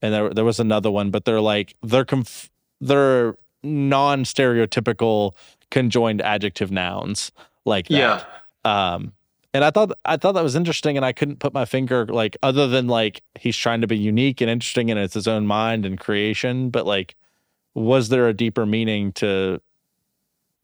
and 0.03 0.12
there 0.12 0.31
there 0.31 0.45
was 0.45 0.61
another 0.61 0.91
one, 0.91 1.11
but 1.11 1.24
they're 1.24 1.41
like 1.41 1.74
they're 1.83 2.05
conf- 2.05 2.51
they're 2.81 3.37
non-stereotypical 3.62 5.35
conjoined 5.70 6.20
adjective 6.20 6.70
nouns 6.70 7.33
like 7.65 7.89
that. 7.89 8.27
Yeah, 8.65 8.93
um 8.93 9.12
and 9.55 9.65
i 9.65 9.70
thought 9.70 9.93
i 10.05 10.16
thought 10.16 10.33
that 10.33 10.43
was 10.43 10.57
interesting 10.57 10.97
and 10.97 11.07
i 11.07 11.12
couldn't 11.12 11.39
put 11.39 11.53
my 11.53 11.65
finger 11.65 12.07
like 12.07 12.37
other 12.43 12.66
than 12.66 12.89
like 12.89 13.23
he's 13.39 13.57
trying 13.57 13.81
to 13.83 13.87
be 13.87 13.97
unique 13.97 14.41
and 14.41 14.51
interesting 14.51 14.91
and 14.91 14.99
it's 14.99 15.15
his 15.15 15.29
own 15.29 15.47
mind 15.47 15.87
and 15.87 16.01
creation 16.01 16.70
but 16.70 16.87
like 16.87 17.15
was 17.74 18.09
there 18.09 18.29
a 18.29 18.35
deeper 18.35 18.66
meaning 18.66 19.12
to 19.12 19.61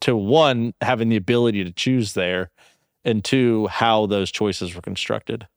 to 0.01 0.15
one 0.15 0.73
having 0.81 1.09
the 1.09 1.15
ability 1.15 1.63
to 1.63 1.71
choose 1.71 2.13
there 2.13 2.49
and 3.03 3.23
two 3.23 3.67
how 3.67 4.05
those 4.05 4.31
choices 4.31 4.75
were 4.75 4.81
constructed? 4.81 5.47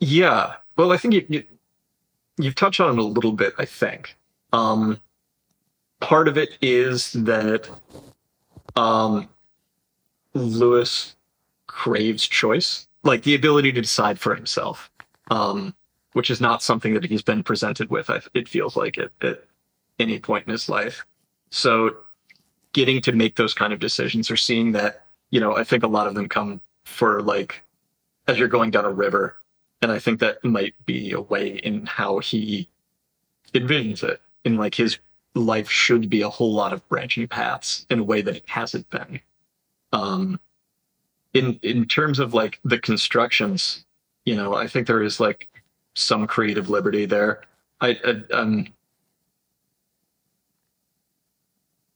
Yeah. 0.00 0.54
Well, 0.76 0.92
I 0.92 0.96
think 0.96 1.14
you, 1.14 1.26
you 1.28 1.44
you've 2.38 2.54
touched 2.54 2.80
on 2.80 2.98
it 2.98 2.98
a 2.98 3.04
little 3.04 3.32
bit. 3.32 3.54
I 3.58 3.64
think 3.64 4.16
um, 4.52 5.00
part 6.00 6.28
of 6.28 6.36
it 6.36 6.58
is 6.60 7.12
that 7.12 7.68
um, 8.76 9.28
Lewis 10.34 11.16
craves 11.66 12.26
choice, 12.26 12.86
like 13.02 13.22
the 13.22 13.34
ability 13.34 13.72
to 13.72 13.80
decide 13.80 14.18
for 14.18 14.34
himself, 14.34 14.90
um, 15.30 15.74
which 16.12 16.30
is 16.30 16.40
not 16.40 16.62
something 16.62 16.94
that 16.94 17.04
he's 17.04 17.22
been 17.22 17.42
presented 17.42 17.90
with. 17.90 18.10
It 18.34 18.48
feels 18.48 18.76
like 18.76 18.98
at 18.98 19.44
any 19.98 20.18
point 20.18 20.46
in 20.46 20.52
his 20.52 20.68
life. 20.68 21.04
So, 21.50 21.96
getting 22.72 23.02
to 23.02 23.12
make 23.12 23.36
those 23.36 23.52
kind 23.52 23.72
of 23.72 23.80
decisions 23.80 24.30
or 24.30 24.36
seeing 24.36 24.72
that, 24.72 25.04
you 25.30 25.40
know, 25.40 25.56
I 25.56 25.64
think 25.64 25.82
a 25.82 25.88
lot 25.88 26.06
of 26.06 26.14
them 26.14 26.28
come 26.28 26.60
for 26.84 27.20
like 27.20 27.62
as 28.26 28.38
you're 28.38 28.48
going 28.48 28.70
down 28.70 28.84
a 28.84 28.90
river 28.90 29.36
and 29.82 29.90
I 29.90 29.98
think 29.98 30.20
that 30.20 30.42
might 30.44 30.74
be 30.86 31.12
a 31.12 31.20
way 31.20 31.48
in 31.58 31.84
how 31.86 32.20
he 32.20 32.68
envisions 33.52 34.02
it. 34.02 34.22
In 34.44 34.56
like 34.56 34.74
his 34.74 34.98
life 35.34 35.70
should 35.70 36.08
be 36.08 36.22
a 36.22 36.28
whole 36.28 36.52
lot 36.52 36.72
of 36.72 36.88
branching 36.88 37.28
paths 37.28 37.86
in 37.90 37.98
a 37.98 38.04
way 38.04 38.22
that 38.22 38.36
it 38.36 38.48
hasn't 38.48 38.88
been. 38.90 39.20
Um, 39.92 40.40
in 41.34 41.58
in 41.62 41.86
terms 41.86 42.18
of 42.18 42.32
like 42.32 42.60
the 42.64 42.78
constructions, 42.78 43.84
you 44.24 44.36
know, 44.36 44.54
I 44.54 44.66
think 44.68 44.86
there 44.86 45.02
is 45.02 45.20
like 45.20 45.48
some 45.94 46.26
creative 46.26 46.70
liberty 46.70 47.04
there. 47.04 47.42
I, 47.80 47.98
I 48.04 48.34
um, 48.34 48.68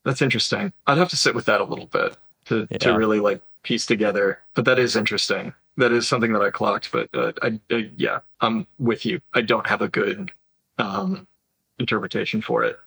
that's 0.04 0.22
interesting. 0.22 0.72
I'd 0.86 0.98
have 0.98 1.08
to 1.10 1.16
sit 1.16 1.34
with 1.34 1.46
that 1.46 1.60
a 1.60 1.64
little 1.64 1.86
bit 1.86 2.16
to 2.46 2.66
to 2.66 2.96
really 2.96 3.20
like 3.20 3.42
piece 3.62 3.86
together. 3.86 4.40
But 4.54 4.64
that 4.64 4.78
is 4.78 4.96
interesting 4.96 5.52
that 5.76 5.92
is 5.92 6.08
something 6.08 6.32
that 6.32 6.42
I 6.42 6.50
clocked, 6.50 6.90
but 6.92 7.08
uh, 7.14 7.32
I, 7.42 7.60
uh, 7.72 7.82
yeah, 7.96 8.20
I'm 8.40 8.66
with 8.78 9.04
you. 9.04 9.20
I 9.34 9.42
don't 9.42 9.66
have 9.66 9.82
a 9.82 9.88
good 9.88 10.32
um, 10.78 11.26
interpretation 11.78 12.40
for 12.40 12.64
it. 12.64 12.78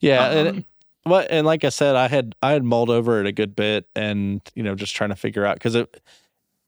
yeah 0.00 0.30
and 0.30 0.48
Um, 0.48 0.64
Well, 1.04 1.26
and 1.28 1.46
like 1.46 1.64
I 1.64 1.68
said, 1.70 1.96
I 1.96 2.08
had 2.08 2.34
I 2.42 2.52
had 2.52 2.62
mulled 2.64 2.90
over 2.90 3.20
it 3.20 3.26
a 3.26 3.32
good 3.32 3.56
bit, 3.56 3.88
and 3.96 4.40
you 4.54 4.62
know, 4.62 4.74
just 4.74 4.94
trying 4.94 5.10
to 5.10 5.16
figure 5.16 5.44
out 5.44 5.56
because 5.56 5.74
it 5.74 6.00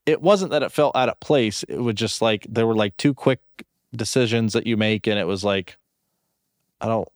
it 0.06 0.20
wasn't 0.20 0.50
that 0.50 0.62
it 0.62 0.72
felt 0.72 0.96
out 0.96 1.08
of 1.08 1.20
place. 1.20 1.62
It 1.68 1.78
was 1.78 1.94
just 1.94 2.20
like 2.20 2.46
there 2.48 2.66
were 2.66 2.74
like 2.74 2.96
two 2.96 3.14
quick 3.14 3.40
decisions 3.94 4.52
that 4.52 4.66
you 4.66 4.76
make, 4.76 5.06
and 5.06 5.18
it 5.18 5.26
was 5.26 5.44
like 5.44 5.78
I 6.80 6.86
don't 6.86 7.08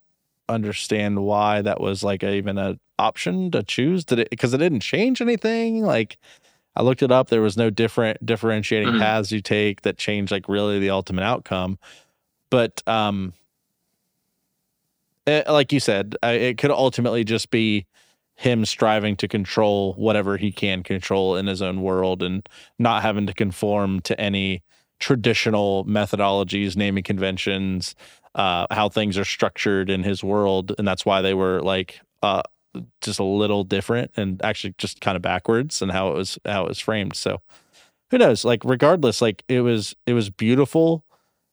understand 0.49 1.25
why 1.25 1.61
that 1.63 1.81
was 1.81 2.03
like 2.03 2.23
a, 2.23 2.35
even 2.35 2.57
an 2.57 2.79
option 2.99 3.51
to 3.51 3.63
choose. 3.63 4.05
Did 4.05 4.21
it 4.21 4.31
because 4.31 4.55
it 4.55 4.59
didn't 4.59 4.81
change 4.81 5.21
anything? 5.21 5.83
Like 5.83 6.19
I 6.79 6.83
looked 6.83 7.03
it 7.03 7.11
up. 7.11 7.29
There 7.29 7.43
was 7.43 7.57
no 7.57 7.71
different 7.71 8.25
differentiating 8.25 8.95
Mhm. 8.95 9.01
paths 9.01 9.33
you 9.33 9.43
take 9.43 9.83
that 9.83 9.99
change 9.99 10.31
like 10.31 10.49
really 10.49 10.79
the 10.79 10.91
ultimate 10.91 11.25
outcome. 11.25 11.79
But 12.51 12.83
um, 12.87 13.35
eh, 15.27 15.43
like 15.49 15.73
you 15.73 15.81
said, 15.81 16.17
it 16.23 16.59
could 16.59 16.71
ultimately 16.71 17.25
just 17.25 17.51
be 17.51 17.87
him 18.37 18.65
striving 18.65 19.17
to 19.17 19.27
control 19.27 19.95
whatever 19.95 20.37
he 20.37 20.53
can 20.53 20.83
control 20.85 21.37
in 21.37 21.47
his 21.49 21.61
own 21.61 21.83
world 21.83 22.23
and 22.23 22.49
not 22.79 23.03
having 23.03 23.27
to 23.27 23.35
conform 23.35 24.01
to 24.03 24.19
any 24.21 24.63
traditional 25.01 25.85
methodologies, 25.87 26.77
naming 26.77 27.03
conventions, 27.03 27.97
uh, 28.37 28.67
how 28.71 28.89
things 28.89 29.19
are 29.19 29.25
structured 29.25 29.91
in 29.91 30.05
his 30.05 30.23
world, 30.23 30.73
and 30.79 30.87
that's 30.87 31.05
why 31.05 31.21
they 31.21 31.35
were 31.35 31.61
like 31.63 32.01
uh, 32.23 32.43
just 33.01 33.19
a 33.19 33.25
little 33.25 33.65
different 33.65 34.11
and 34.17 34.43
actually 34.45 34.75
just 34.79 35.01
kind 35.01 35.17
of 35.17 35.23
backwards 35.23 35.83
and 35.83 35.91
how 35.91 36.11
it 36.11 36.15
was 36.15 36.39
how 36.45 36.65
it 36.65 36.69
was 36.69 36.79
framed. 36.79 37.17
So 37.17 37.41
who 38.11 38.19
knows? 38.19 38.45
Like 38.45 38.65
regardless, 38.65 39.21
like 39.21 39.45
it 39.49 39.61
was 39.61 39.95
it 40.07 40.13
was 40.15 40.31
beautiful. 40.31 41.05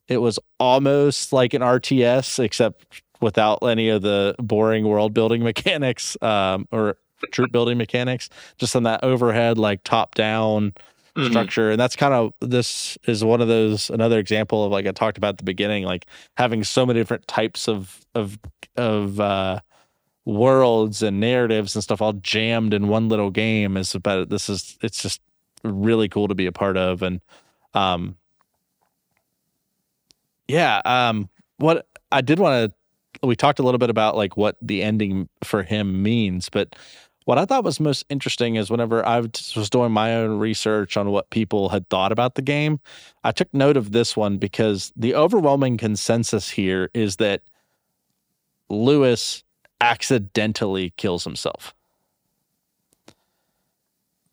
It 0.07 0.17
was 0.17 0.37
almost 0.59 1.33
like 1.33 1.53
an 1.53 1.61
RTS, 1.61 2.37
except 2.43 3.01
without 3.21 3.59
any 3.63 3.89
of 3.89 4.01
the 4.03 4.35
boring 4.37 4.85
world 4.87 5.13
building 5.13 5.43
mechanics 5.51 6.15
um, 6.21 6.67
or 6.71 6.97
troop 7.31 7.51
building 7.51 7.77
mechanics. 7.77 8.29
Just 8.57 8.75
on 8.75 8.83
that 8.83 9.03
overhead, 9.03 9.57
like 9.57 9.83
top 9.83 10.15
down 10.15 10.73
Mhm. 11.17 11.29
structure 11.29 11.71
and 11.71 11.79
that's 11.79 11.95
kind 11.95 12.13
of 12.13 12.33
this 12.41 12.97
is 13.07 13.23
one 13.23 13.39
of 13.39 13.47
those 13.47 13.89
another 13.89 14.19
example 14.19 14.65
of 14.65 14.71
like 14.73 14.85
i 14.85 14.91
talked 14.91 15.17
about 15.17 15.29
at 15.29 15.37
the 15.37 15.45
beginning 15.45 15.85
like 15.85 16.05
having 16.35 16.61
so 16.61 16.85
many 16.85 16.99
different 16.99 17.25
types 17.25 17.69
of 17.69 18.01
of 18.15 18.37
of 18.75 19.17
uh 19.21 19.57
worlds 20.25 21.03
and 21.03 21.19
narratives 21.19 21.75
and 21.75 21.83
stuff 21.83 22.01
all 22.01 22.13
jammed 22.13 22.73
in 22.73 22.87
one 22.87 23.09
little 23.09 23.29
game 23.29 23.77
is 23.77 23.93
about 23.93 24.29
this 24.29 24.49
is 24.49 24.77
it's 24.81 25.01
just 25.01 25.21
really 25.63 26.09
cool 26.09 26.27
to 26.27 26.35
be 26.35 26.47
a 26.47 26.51
part 26.51 26.77
of. 26.77 27.01
And 27.01 27.21
um 27.73 28.15
yeah 30.47 30.81
um 30.85 31.29
what 31.57 31.87
i 32.11 32.21
did 32.21 32.39
want 32.39 32.71
to 32.71 33.27
we 33.27 33.35
talked 33.35 33.59
a 33.59 33.63
little 33.63 33.77
bit 33.79 33.89
about 33.89 34.15
like 34.15 34.37
what 34.37 34.57
the 34.61 34.83
ending 34.83 35.27
for 35.43 35.63
him 35.63 36.03
means 36.03 36.49
but 36.49 36.75
what 37.25 37.39
I 37.39 37.45
thought 37.45 37.63
was 37.63 37.79
most 37.79 38.05
interesting 38.09 38.55
is 38.55 38.69
whenever 38.69 39.03
I 39.03 39.19
was 39.19 39.69
doing 39.71 39.91
my 39.91 40.13
own 40.13 40.37
research 40.37 40.95
on 40.95 41.09
what 41.09 41.31
people 41.31 41.69
had 41.69 41.89
thought 41.89 42.11
about 42.11 42.35
the 42.35 42.43
game, 42.43 42.79
I 43.23 43.31
took 43.31 43.51
note 43.51 43.77
of 43.77 43.91
this 43.91 44.15
one 44.15 44.37
because 44.37 44.93
the 44.95 45.15
overwhelming 45.15 45.77
consensus 45.77 46.51
here 46.51 46.91
is 46.93 47.15
that 47.15 47.41
Lewis 48.69 49.43
accidentally 49.81 50.93
kills 50.97 51.23
himself. 51.23 51.73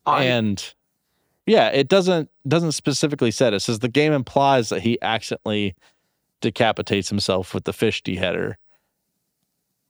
I- 0.07 0.25
and 0.25 0.75
yeah, 1.47 1.69
it 1.69 1.89
doesn't 1.89 2.29
doesn't 2.47 2.73
specifically 2.73 3.31
said 3.31 3.55
it 3.55 3.61
says 3.61 3.79
the 3.81 3.89
game 3.89 4.13
implies 4.13 4.69
that 4.71 4.81
he 4.81 5.01
accidentally 5.03 5.75
decapitates 6.41 7.09
himself 7.09 7.55
with 7.55 7.65
the 7.65 7.73
fish 7.73 8.03
deheader. 8.03 8.55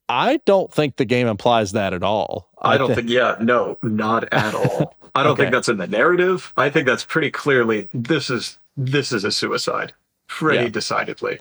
I 0.09 0.39
don't 0.45 0.71
think 0.71 0.97
the 0.97 1.05
game 1.05 1.27
implies 1.27 1.71
that 1.71 1.93
at 1.93 2.03
all. 2.03 2.49
I 2.61 2.77
don't 2.77 2.89
thi- 2.89 2.95
think, 2.95 3.09
yeah, 3.09 3.37
no, 3.39 3.77
not 3.81 4.31
at 4.33 4.53
all. 4.53 4.95
I 5.15 5.23
don't 5.23 5.33
Okay. 5.33 5.43
think 5.43 5.53
that's 5.53 5.69
in 5.69 5.77
the 5.77 5.87
narrative. 5.87 6.53
I 6.57 6.69
think 6.69 6.85
that's 6.85 7.05
pretty 7.05 7.31
clearly 7.31 7.87
this 7.93 8.29
is 8.29 8.59
this 8.75 9.11
is 9.11 9.23
a 9.23 9.31
suicide, 9.31 9.93
pretty 10.27 10.63
Yeah. 10.65 10.69
decidedly. 10.69 11.39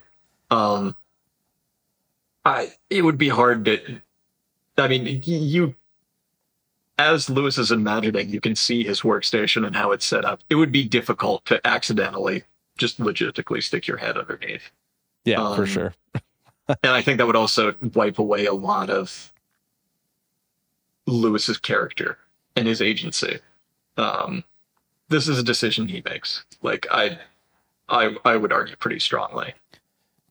Um, 0.51 0.95
I 2.45 2.73
it 2.91 3.03
would 3.03 3.19
be 3.19 3.29
hard 3.29 3.65
to. 3.67 4.01
I 4.79 4.89
mean, 4.89 5.23
you 5.25 5.75
as 6.99 7.31
Lewis 7.31 7.59
is 7.59 7.71
imagining, 7.71 8.29
you 8.29 8.41
can 8.41 8.55
see 8.55 8.85
his 8.85 9.01
workstation 9.01 9.67
and 9.67 9.75
how 9.75 9.93
it's 9.93 10.05
set 10.05 10.25
up. 10.25 10.41
It 10.51 10.57
would 10.57 10.73
be 10.73 10.85
difficult 10.85 11.45
to 11.47 11.65
accidentally 11.67 12.45
just 12.79 13.01
logistically 13.01 13.63
stick 13.63 13.87
your 13.87 13.97
head 13.97 14.17
underneath. 14.17 14.71
yeah, 15.25 15.55
for 15.55 15.63
um, 15.63 15.67
sure. 15.67 15.95
and 16.69 16.93
I 16.93 17.03
think 17.03 17.19
that 17.19 17.27
would 17.27 17.37
also 17.37 17.75
wipe 17.95 18.19
away 18.19 18.47
a 18.47 18.53
lot 18.53 18.91
of 18.91 19.33
Lewis's 21.07 21.59
character 21.59 22.19
and 22.57 22.67
his 22.67 22.81
agency. 22.81 23.41
Um, 23.97 24.45
this 25.09 25.29
is 25.29 25.39
a 25.39 25.43
decision 25.43 25.89
he 25.89 26.03
makes. 26.05 26.45
Like 26.63 26.87
I, 26.91 27.19
I, 27.89 28.17
I 28.25 28.37
would 28.37 28.53
argue 28.53 28.77
pretty 28.77 29.01
strongly. 29.01 29.55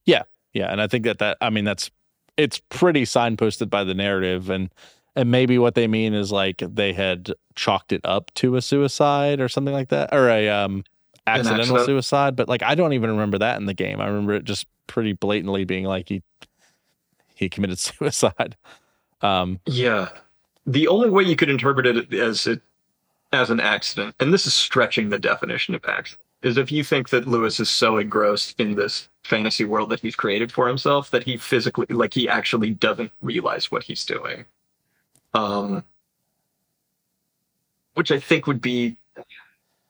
Yeah, 0.06 0.24
yeah, 0.54 0.72
and 0.72 0.82
I 0.82 0.88
think 0.88 1.06
that 1.06 1.20
that 1.20 1.38
I 1.42 1.50
mean 1.50 1.66
that's 1.66 1.92
it's 2.38 2.60
pretty 2.70 3.04
signposted 3.04 3.70
by 3.70 3.84
the 3.84 3.94
narrative 3.94 4.50
and 4.50 4.70
and 5.16 5.30
maybe 5.30 5.58
what 5.58 5.76
they 5.76 5.88
mean 5.88 6.14
is 6.14 6.32
like 6.32 6.58
they 6.60 6.94
had 6.94 7.32
chalked 7.56 7.92
it 7.92 8.02
up 8.06 8.34
to 8.36 8.56
a 8.56 8.62
suicide 8.62 9.42
or 9.42 9.50
something 9.50 9.74
like 9.74 9.90
that 9.90 10.14
or 10.14 10.30
a 10.30 10.50
um 10.50 10.84
accidental 11.28 11.62
accident. 11.62 11.86
suicide, 11.86 12.36
but 12.36 12.48
like 12.48 12.64
I 12.64 12.76
don't 12.76 12.94
even 12.94 13.12
remember 13.12 13.38
that 13.38 13.60
in 13.60 13.66
the 13.66 13.74
game. 13.74 14.02
I 14.02 14.08
remember 14.08 14.34
it 14.34 14.44
just 14.44 14.68
pretty 14.88 15.14
blatantly 15.14 15.66
being 15.66 15.86
like 15.86 16.10
he 16.10 16.24
he 17.36 17.50
committed 17.50 17.80
suicide. 17.80 18.56
Um 19.22 19.60
Yeah, 19.66 20.10
the 20.66 20.88
only 20.88 21.10
way 21.10 21.24
you 21.24 21.36
could 21.36 21.50
interpret 21.50 21.86
it 21.86 22.14
as 22.14 22.48
it 22.48 22.62
as 23.34 23.50
an 23.50 23.60
accident, 23.60 24.16
and 24.20 24.34
this 24.34 24.46
is 24.46 24.54
stretching 24.54 25.10
the 25.10 25.20
definition 25.20 25.74
of 25.76 25.86
accident, 25.86 26.26
is 26.44 26.58
if 26.58 26.72
you 26.72 26.84
think 26.84 27.10
that 27.10 27.28
Lewis 27.28 27.60
is 27.60 27.70
so 27.70 27.98
engrossed 27.98 28.60
in 28.60 28.76
this 28.76 29.10
fantasy 29.24 29.64
world 29.66 29.90
that 29.92 30.00
he's 30.00 30.16
created 30.16 30.52
for 30.52 30.68
himself 30.68 31.12
that 31.12 31.24
he 31.24 31.38
physically, 31.38 31.86
like, 31.90 32.14
he 32.14 32.28
actually 32.28 32.72
doesn't 32.72 33.12
realize 33.22 33.72
what 33.72 33.84
he's 33.84 34.04
doing. 34.06 34.46
Um, 35.34 35.84
which 37.94 38.12
I 38.12 38.20
think 38.20 38.48
would 38.48 38.62
be, 38.62 38.98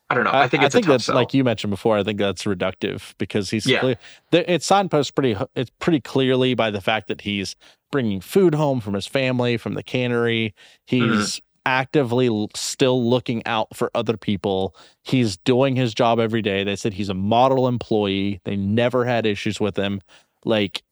I 0.10 0.14
don't 0.16 0.26
know. 0.26 0.32
I, 0.34 0.48
think 0.50 0.64
it's 0.64 0.76
a 0.76 0.82
tough 0.82 0.90
that's 0.90 1.06
sell. 1.06 1.16
like 1.16 1.34
you 1.34 1.44
mentioned 1.44 1.72
before. 1.72 1.98
I 1.98 2.04
think 2.04 2.20
that's 2.20 2.44
reductive 2.44 3.14
because 3.18 3.50
he's 3.50 3.66
Yeah. 3.66 3.80
clear. 3.80 3.96
the- 4.32 4.52
It's 4.52 4.66
signpost 4.66 5.16
pretty. 5.16 5.38
It's 5.56 5.72
pretty 5.80 6.02
clearly 6.02 6.54
by 6.54 6.70
the 6.70 6.82
fact 6.82 7.08
that 7.08 7.22
he's 7.22 7.56
bringing 7.92 8.20
food 8.20 8.56
home 8.56 8.82
from 8.82 8.94
his 8.94 9.08
family 9.08 9.56
from 9.58 9.76
the 9.76 9.84
cannery. 9.84 10.54
He's 10.86 11.02
Mm-hmm. 11.02 11.46
Actively 11.66 12.48
still 12.56 13.08
looking 13.08 13.46
out 13.46 13.76
for 13.76 13.92
other 13.94 14.18
people. 14.18 14.76
He's 15.04 15.38
doing 15.38 15.76
his 15.76 15.94
job 15.94 16.20
every 16.20 16.42
day. 16.42 16.64
They 16.64 16.76
said 16.76 16.94
he's 16.94 17.10
a 17.10 17.14
model 17.14 17.68
employee. 17.68 18.42
They 18.44 18.56
never 18.56 19.06
had 19.06 19.26
issues 19.26 19.60
with 19.60 19.78
him. 19.78 20.02
Like, 20.46 20.84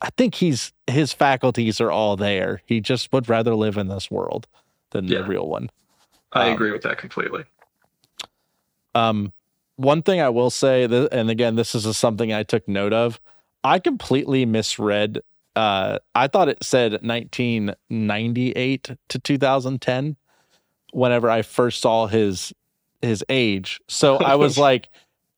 I 0.00 0.10
think 0.16 0.36
he's 0.36 0.72
his 0.86 1.12
faculties 1.12 1.80
are 1.80 1.90
all 1.90 2.16
there. 2.16 2.62
He 2.66 2.80
just 2.80 3.12
would 3.12 3.28
rather 3.28 3.54
live 3.54 3.76
in 3.76 3.88
this 3.88 4.10
world 4.10 4.46
than 4.90 5.06
Yeah. 5.08 5.18
the 5.18 5.24
real 5.24 5.48
one. 5.48 5.70
I 6.32 6.48
um, 6.48 6.54
agree 6.54 6.70
with 6.70 6.82
that 6.82 6.98
completely. 6.98 7.44
Um, 8.94 9.32
one 9.76 10.02
thing 10.02 10.20
I 10.20 10.28
will 10.28 10.50
say, 10.50 10.86
that, 10.86 11.12
and 11.12 11.30
again, 11.30 11.54
this 11.56 11.74
is 11.74 11.96
something 11.96 12.32
I 12.32 12.42
took 12.42 12.66
note 12.68 12.92
of. 12.92 13.20
I 13.64 13.78
completely 13.78 14.46
misread. 14.46 15.20
Uh, 15.58 15.98
I 16.14 16.28
thought 16.28 16.48
it 16.48 16.62
said 16.62 16.92
1998 17.02 18.90
to 19.08 19.18
2010. 19.18 20.16
Whenever 20.92 21.28
I 21.28 21.42
first 21.42 21.80
saw 21.80 22.06
his 22.06 22.52
his 23.02 23.24
age, 23.28 23.80
so 23.88 24.18
I 24.18 24.36
was 24.36 24.56
like, 24.68 24.88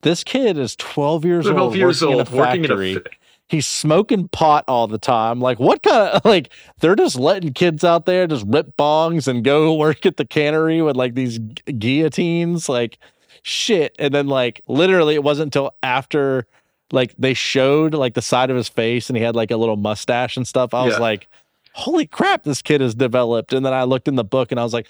"This 0.03 0.23
kid 0.23 0.59
is 0.59 0.77
12 0.77 1.25
years 1.25 1.47
12 1.47 1.59
old, 1.59 1.75
years 1.75 2.03
working 2.03 2.19
old, 2.19 2.29
in 2.29 2.35
a 2.35 2.37
working 2.37 2.65
in 2.65 2.65
a 2.67 2.69
factory. 2.69 3.03
He's 3.49 3.67
smoking 3.67 4.29
pot 4.29 4.65
all 4.69 4.87
the 4.87 4.99
time. 4.99 5.41
Like, 5.41 5.59
what 5.59 5.83
kind 5.83 6.11
of 6.11 6.25
like 6.27 6.53
they're 6.81 6.95
just 6.95 7.19
letting 7.19 7.55
kids 7.55 7.83
out 7.83 8.05
there 8.05 8.27
just 8.27 8.45
rip 8.47 8.77
bongs 8.77 9.27
and 9.27 9.43
go 9.43 9.75
work 9.75 10.05
at 10.05 10.19
the 10.19 10.27
cannery 10.27 10.83
with 10.83 10.97
like 10.97 11.15
these 11.15 11.39
gu- 11.39 11.73
guillotines, 11.73 12.69
like 12.69 12.99
shit. 13.43 13.97
And 13.99 14.13
then 14.13 14.27
like 14.27 14.61
literally, 14.69 15.15
it 15.15 15.25
wasn't 15.25 15.47
until 15.47 15.75
after 15.83 16.47
like 16.93 17.15
they 17.19 17.35
showed 17.35 17.95
like 17.95 18.15
the 18.15 18.23
side 18.23 18.51
of 18.51 18.57
his 18.57 18.69
face 18.69 19.09
and 19.11 19.17
he 19.17 19.23
had 19.23 19.35
like 19.37 19.51
a 19.51 19.57
little 19.57 19.77
mustache 19.77 20.37
and 20.37 20.47
stuff. 20.47 20.75
I 20.75 20.85
was 20.85 20.95
Yeah. 20.95 21.01
like, 21.01 21.29
holy 21.73 22.07
crap, 22.07 22.43
this 22.45 22.63
kid 22.63 22.81
has 22.81 22.95
developed. 22.95 23.53
And 23.53 23.65
then 23.65 23.73
I 23.73 23.85
looked 23.85 24.09
in 24.09 24.17
the 24.17 24.25
book 24.25 24.51
and 24.53 24.61
I 24.61 24.65
was 24.65 24.73
like. 24.75 24.87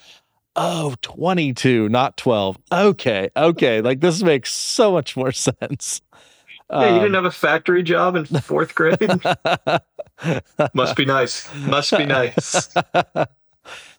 Oh, 0.57 0.97
22, 1.03 1.89
not 1.91 2.17
12. 2.17 2.59
Okay. 2.73 3.31
Okay. 3.37 3.81
Like 3.81 4.01
this 4.01 4.21
makes 4.21 4.53
so 4.53 4.91
much 4.91 5.17
more 5.17 5.31
sense. 5.49 6.03
Yeah, 6.69 6.81
you 6.81 6.87
Um, 6.97 6.99
didn't 6.99 7.15
have 7.15 7.25
a 7.25 7.31
factory 7.31 7.85
job 7.85 8.17
in 8.17 8.25
fourth 8.27 8.75
grade. 8.75 8.99
Must 10.75 10.97
be 10.97 11.05
nice. 11.05 11.49
Must 11.55 11.97
be 11.97 12.05
nice. 12.05 12.69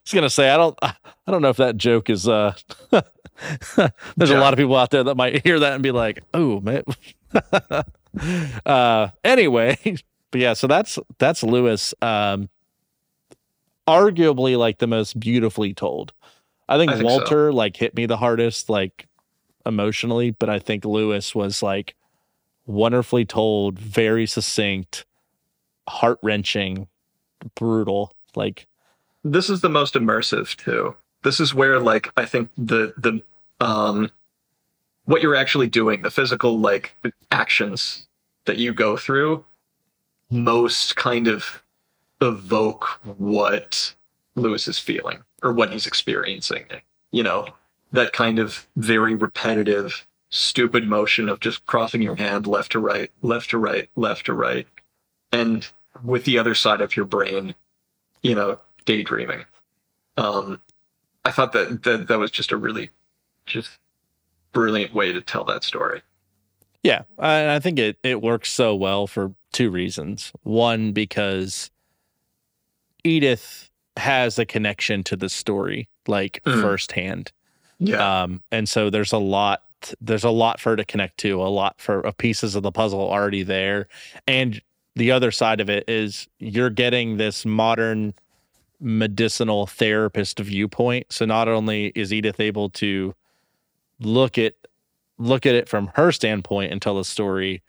I 0.02 0.06
was 0.06 0.14
gonna 0.14 0.30
say 0.30 0.50
I 0.50 0.58
don't 0.58 0.78
I 0.82 0.94
don't 1.28 1.42
know 1.42 1.50
if 1.50 1.58
that 1.58 1.78
joke 1.78 2.10
is 2.10 2.28
uh 2.28 2.54
there's 4.18 4.32
a 4.32 4.38
lot 4.38 4.54
of 4.54 4.58
people 4.58 4.76
out 4.76 4.90
there 4.90 5.04
that 5.04 5.16
might 5.16 5.44
hear 5.46 5.60
that 5.60 5.74
and 5.74 5.84
be 5.84 5.92
like, 5.92 6.24
oh 6.34 6.60
man. 6.60 6.84
uh 8.66 9.10
anyway, 9.24 9.78
but 10.32 10.42
yeah, 10.42 10.54
so 10.54 10.68
that's 10.68 10.98
that's 11.20 11.44
Lewis. 11.44 11.94
Um 12.02 12.50
arguably 13.88 14.58
like 14.58 14.80
the 14.80 14.88
most 14.88 15.20
beautifully 15.20 15.74
told. 15.74 16.14
I 16.68 16.78
think, 16.78 16.92
I 16.92 16.98
think 16.98 17.10
so. 17.10 17.16
Walter 17.18 17.54
like 17.54 17.76
hit 17.78 17.96
me 17.96 18.06
the 18.06 18.18
hardest, 18.18 18.70
like 18.70 19.08
emotionally, 19.66 20.32
but 20.32 20.50
I 20.50 20.60
think 20.60 20.86
Lewis 20.86 21.36
was 21.36 21.62
like 21.62 21.96
wonderfully 22.66 23.26
told, 23.26 23.78
very 23.78 24.26
succinct, 24.26 25.06
heart 25.88 26.20
wrenching, 26.24 26.88
brutal. 27.56 28.16
Like 28.36 28.68
this 29.24 29.50
is 29.50 29.62
the 29.62 29.70
most 29.70 29.94
immersive 29.94 30.56
too. 30.56 30.96
This 31.24 31.40
is 31.40 31.54
where 31.54 31.80
like 31.80 32.12
I 32.18 32.26
think 32.26 32.50
the 32.58 32.94
the 32.98 33.22
um 33.64 34.12
what 35.06 35.22
you're 35.22 35.36
actually 35.36 35.68
doing, 35.68 36.02
the 36.02 36.12
physical 36.12 36.60
like 36.60 36.96
actions 37.32 38.08
that 38.46 38.58
you 38.58 38.74
go 38.74 38.98
through 38.98 39.46
most 40.32 40.96
kind 40.96 41.28
of 41.28 41.62
evoke 42.22 42.86
what 43.18 43.94
Lewis 44.36 44.68
is 44.68 44.80
feeling 44.80 45.20
or 45.44 45.52
what 45.52 45.72
he's 45.72 45.86
experiencing. 45.86 46.66
You 47.12 47.24
know, 47.24 47.48
that 47.92 48.14
kind 48.14 48.40
of 48.40 48.68
very 48.78 49.16
repetitive, 49.16 50.08
stupid 50.30 50.88
motion 50.88 51.28
of 51.28 51.42
just 51.42 51.66
crossing 51.66 52.02
your 52.02 52.16
hand 52.16 52.48
left 52.48 52.72
to 52.72 52.80
right, 52.80 53.12
left 53.22 53.50
to 53.50 53.58
right, 53.58 53.90
left 53.96 54.28
to 54.28 54.34
right. 54.34 54.68
And 55.32 55.68
with 56.04 56.24
the 56.24 56.38
other 56.38 56.56
side 56.56 56.80
of 56.80 56.96
your 56.96 57.06
brain, 57.06 57.54
you 58.24 58.36
know, 58.36 58.60
daydreaming. 58.86 59.46
Um, 60.18 60.60
I 61.26 61.32
thought 61.32 61.54
that, 61.54 61.84
that 61.84 62.08
that 62.08 62.20
was 62.20 62.32
just 62.32 62.52
a 62.52 62.58
really 62.58 62.90
just 63.46 63.70
brilliant 64.54 64.94
way 64.94 65.12
to 65.14 65.22
tell 65.22 65.44
that 65.46 65.64
story. 65.64 66.02
Yeah, 66.84 67.04
I, 67.20 67.56
I 67.56 67.60
think 67.60 67.80
it 67.80 67.98
it 68.04 68.22
works 68.22 68.52
so 68.52 68.76
well 68.76 69.08
for 69.08 69.34
two 69.54 69.70
reasons. 69.70 70.32
One, 70.44 70.92
because 70.94 71.70
Edith 73.04 73.70
has 73.98 74.40
a 74.40 74.46
connection 74.46 75.04
to 75.04 75.16
the 75.16 75.30
story, 75.30 75.88
like 76.08 76.42
Mhm. 76.46 76.62
firsthand. 76.62 77.32
Yeah. 77.80 78.24
Um, 78.24 78.42
and 78.52 78.68
so 78.70 78.90
there's 78.90 79.12
a 79.12 79.18
lot 79.18 79.64
there's 80.00 80.24
a 80.24 80.30
lot 80.30 80.60
for 80.60 80.72
her 80.72 80.76
to 80.76 80.86
connect 80.86 81.18
to, 81.18 81.42
a 81.42 81.50
lot 81.50 81.82
for 81.82 82.02
of 82.02 82.16
pieces 82.18 82.54
of 82.54 82.62
the 82.62 82.72
puzzle 82.72 83.00
already 83.00 83.42
there. 83.42 83.88
And 84.28 84.62
the 84.96 85.10
other 85.12 85.32
side 85.32 85.60
of 85.60 85.72
it 85.72 85.90
is 85.90 86.28
you're 86.38 86.70
getting 86.70 87.18
this 87.18 87.48
modern 87.48 88.14
medicinal 88.82 89.68
therapist 89.68 90.40
viewpoint. 90.40 91.08
So 91.10 91.26
not 91.26 91.48
only 91.48 91.92
is 91.96 92.12
Edith 92.12 92.40
able 92.40 92.70
to 92.72 93.14
look 94.00 94.38
at 94.38 94.56
look 95.18 95.46
at 95.46 95.54
it 95.54 95.70
from 95.70 95.92
her 95.94 96.12
standpoint 96.12 96.72
and 96.72 96.82
tell 96.82 96.96
the 96.98 97.06
story, 97.06 97.62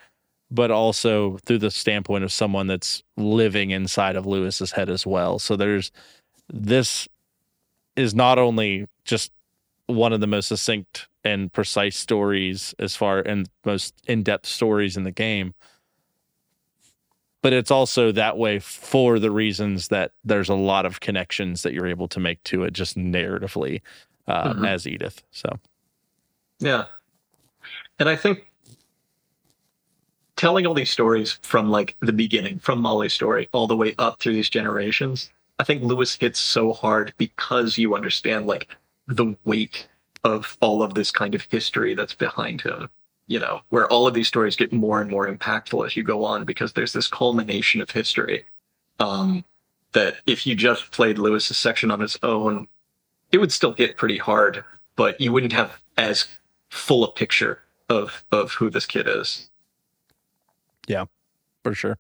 but 0.51 0.71
also 0.71 1.37
through 1.45 1.59
the 1.59 1.71
standpoint 1.71 2.25
of 2.25 2.33
someone 2.33 2.67
that's 2.67 3.03
living 3.19 3.71
inside 3.71 4.17
of 4.17 4.27
Lewis's 4.27 4.73
head 4.73 4.89
as 4.89 5.07
well. 5.07 5.39
So 5.39 5.57
there's 5.57 5.93
this 6.49 7.07
is 7.95 8.15
not 8.15 8.39
only 8.39 8.87
just 9.05 9.33
one 9.87 10.15
of 10.15 10.21
the 10.21 10.27
most 10.27 10.49
succinct 10.49 11.09
and 11.25 11.53
precise 11.53 11.97
stories 11.97 12.75
as 12.79 12.97
far 12.97 13.21
and 13.21 13.49
most 13.65 13.95
in-depth 14.07 14.47
stories 14.47 14.97
in 14.97 15.03
the 15.03 15.11
game 15.11 15.53
but 17.43 17.53
it's 17.53 17.71
also 17.71 18.11
that 18.13 18.39
way 18.39 18.59
for 18.59 19.19
the 19.19 19.31
reasons 19.31 19.89
that 19.89 20.13
there's 20.25 20.49
a 20.49 20.55
lot 20.55 20.87
of 20.87 21.01
connections 21.01 21.63
that 21.63 21.73
you're 21.75 21.87
able 21.89 22.09
to 22.09 22.21
make 22.21 22.43
to 22.45 22.63
it 22.65 22.73
just 22.73 22.97
narratively 22.97 23.81
uh, 24.29 24.55
Mhm. 24.55 24.67
as 24.69 24.87
edith 24.87 25.23
so 25.33 25.49
Yeah. 26.61 26.85
And 27.99 28.09
I 28.09 28.17
think 28.17 28.51
telling 30.37 30.67
all 30.67 30.75
these 30.75 30.91
stories 30.91 31.39
from 31.43 31.71
like 31.71 31.97
the 32.01 32.13
beginning, 32.13 32.59
from 32.59 32.81
Molly's 32.81 33.13
story, 33.13 33.49
all 33.53 33.67
the 33.67 33.77
way 33.77 33.95
up 33.99 34.19
through 34.21 34.33
these 34.33 34.51
generations, 34.51 35.31
I 35.59 35.65
think 35.65 35.83
Lewis 35.83 36.17
hits 36.17 36.39
so 36.41 36.73
hard 36.73 37.13
because 37.19 37.79
you 37.79 37.95
understand 37.95 38.47
like 38.47 38.69
the 39.07 39.37
weight 39.45 39.87
of 40.25 40.57
all 40.61 40.83
of 40.83 40.95
this 40.95 41.11
kind 41.11 41.35
of 41.35 41.43
history 41.51 41.95
that's 41.95 42.15
behind 42.15 42.61
him. 42.63 42.89
You 43.33 43.39
know, 43.41 43.63
where 43.71 43.87
all 43.89 44.07
of 44.07 44.13
these 44.13 44.29
stories 44.29 44.57
get 44.57 44.75
more 44.75 45.01
and 45.01 45.11
more 45.11 45.27
impactful 45.27 45.87
as 45.87 45.97
you 45.97 46.03
go 46.03 46.23
on 46.23 46.45
because 46.45 46.75
there's 46.75 46.93
this 46.93 47.07
culmination 47.09 47.81
of 47.81 47.89
history. 47.91 48.45
Um, 49.01 49.45
that 49.93 50.17
if 50.27 50.47
you 50.47 50.55
just 50.55 50.91
played 50.91 51.19
Lewis's 51.19 51.57
section 51.57 51.91
on 51.91 52.03
its 52.03 52.19
own, 52.23 52.69
it 53.31 53.39
would 53.39 53.51
still 53.51 53.73
hit 53.73 53.97
pretty 53.97 54.19
hard, 54.19 54.65
but 54.97 55.19
you 55.19 55.33
wouldn't 55.33 55.55
have 55.55 55.81
as 55.97 56.27
full 56.69 57.05
a 57.05 57.11
picture 57.11 57.63
of 57.89 58.23
of 58.31 58.53
who 58.53 58.69
this 58.69 58.85
kid 58.85 59.09
is. 59.09 59.49
Yeah, 60.87 61.07
for 61.65 61.75
sure 61.75 61.97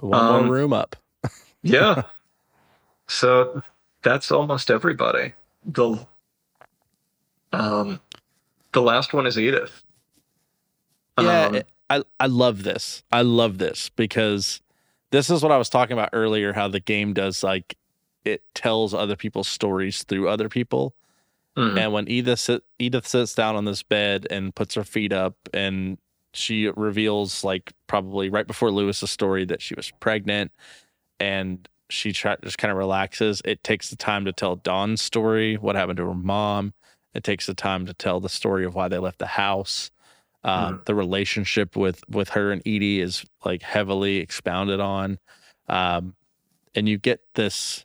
one 0.00 0.20
Um, 0.20 0.44
more 0.46 0.54
room 0.54 0.72
up 0.74 0.96
Yeah. 1.62 2.02
so 3.06 3.62
that's 4.02 4.30
almost 4.30 4.70
everybody. 4.70 5.32
The 5.64 6.06
um 7.52 8.00
the 8.78 8.82
last 8.84 9.12
one 9.12 9.26
is 9.26 9.36
Edith. 9.36 9.82
Yeah, 11.20 11.46
Um, 11.46 11.62
I 11.90 12.02
I 12.20 12.26
love 12.26 12.62
this. 12.62 13.02
I 13.10 13.22
love 13.22 13.58
this 13.58 13.88
because 13.96 14.60
this 15.10 15.30
is 15.30 15.42
what 15.42 15.50
I 15.50 15.58
was 15.58 15.68
talking 15.68 15.94
about 15.94 16.10
earlier. 16.12 16.52
How 16.52 16.68
the 16.68 16.78
game 16.78 17.12
does 17.12 17.42
like 17.42 17.76
it 18.24 18.42
tells 18.54 18.94
other 18.94 19.16
people's 19.16 19.48
stories 19.48 20.04
through 20.04 20.28
other 20.28 20.48
people. 20.48 20.94
mhm. 21.56 21.76
And 21.76 21.92
when 21.92 22.08
Edith 22.08 22.38
sit, 22.38 22.62
Edith 22.78 23.06
sits 23.08 23.34
down 23.34 23.56
on 23.56 23.64
this 23.64 23.82
bed 23.82 24.28
and 24.30 24.54
puts 24.54 24.74
her 24.76 24.84
feet 24.84 25.12
up, 25.12 25.34
and 25.52 25.98
she 26.32 26.68
reveals 26.68 27.42
like 27.42 27.72
probably 27.88 28.30
right 28.30 28.46
before 28.46 28.70
Lewis's 28.70 29.10
story 29.10 29.44
that 29.46 29.60
she 29.60 29.74
was 29.74 29.90
pregnant, 29.98 30.52
and 31.18 31.68
she 31.90 32.12
try, 32.12 32.36
just 32.44 32.58
kind 32.58 32.70
of 32.70 32.76
relaxes. 32.78 33.42
It 33.44 33.64
takes 33.64 33.90
the 33.90 33.96
time 33.96 34.24
to 34.26 34.32
tell 34.32 34.54
Dawn's 34.54 35.02
story, 35.02 35.56
what 35.56 35.74
happened 35.74 35.96
to 35.96 36.06
her 36.06 36.14
mom. 36.14 36.74
It 37.14 37.24
takes 37.24 37.46
the 37.46 37.54
time 37.54 37.86
to 37.86 37.94
tell 37.94 38.20
the 38.20 38.28
story 38.28 38.64
of 38.64 38.74
why 38.74 38.88
they 38.88 38.98
left 38.98 39.18
the 39.18 39.26
house. 39.26 39.90
Um, 40.44 40.82
The 40.86 40.94
relationship 40.94 41.76
with 41.76 42.08
with 42.08 42.30
her 42.30 42.52
and 42.52 42.62
Edie 42.66 43.00
is 43.00 43.24
like 43.44 43.62
heavily 43.62 44.18
expounded 44.18 44.78
on, 44.80 45.18
um, 45.68 46.14
and 46.74 46.88
you 46.88 46.98
get 46.98 47.20
this. 47.34 47.84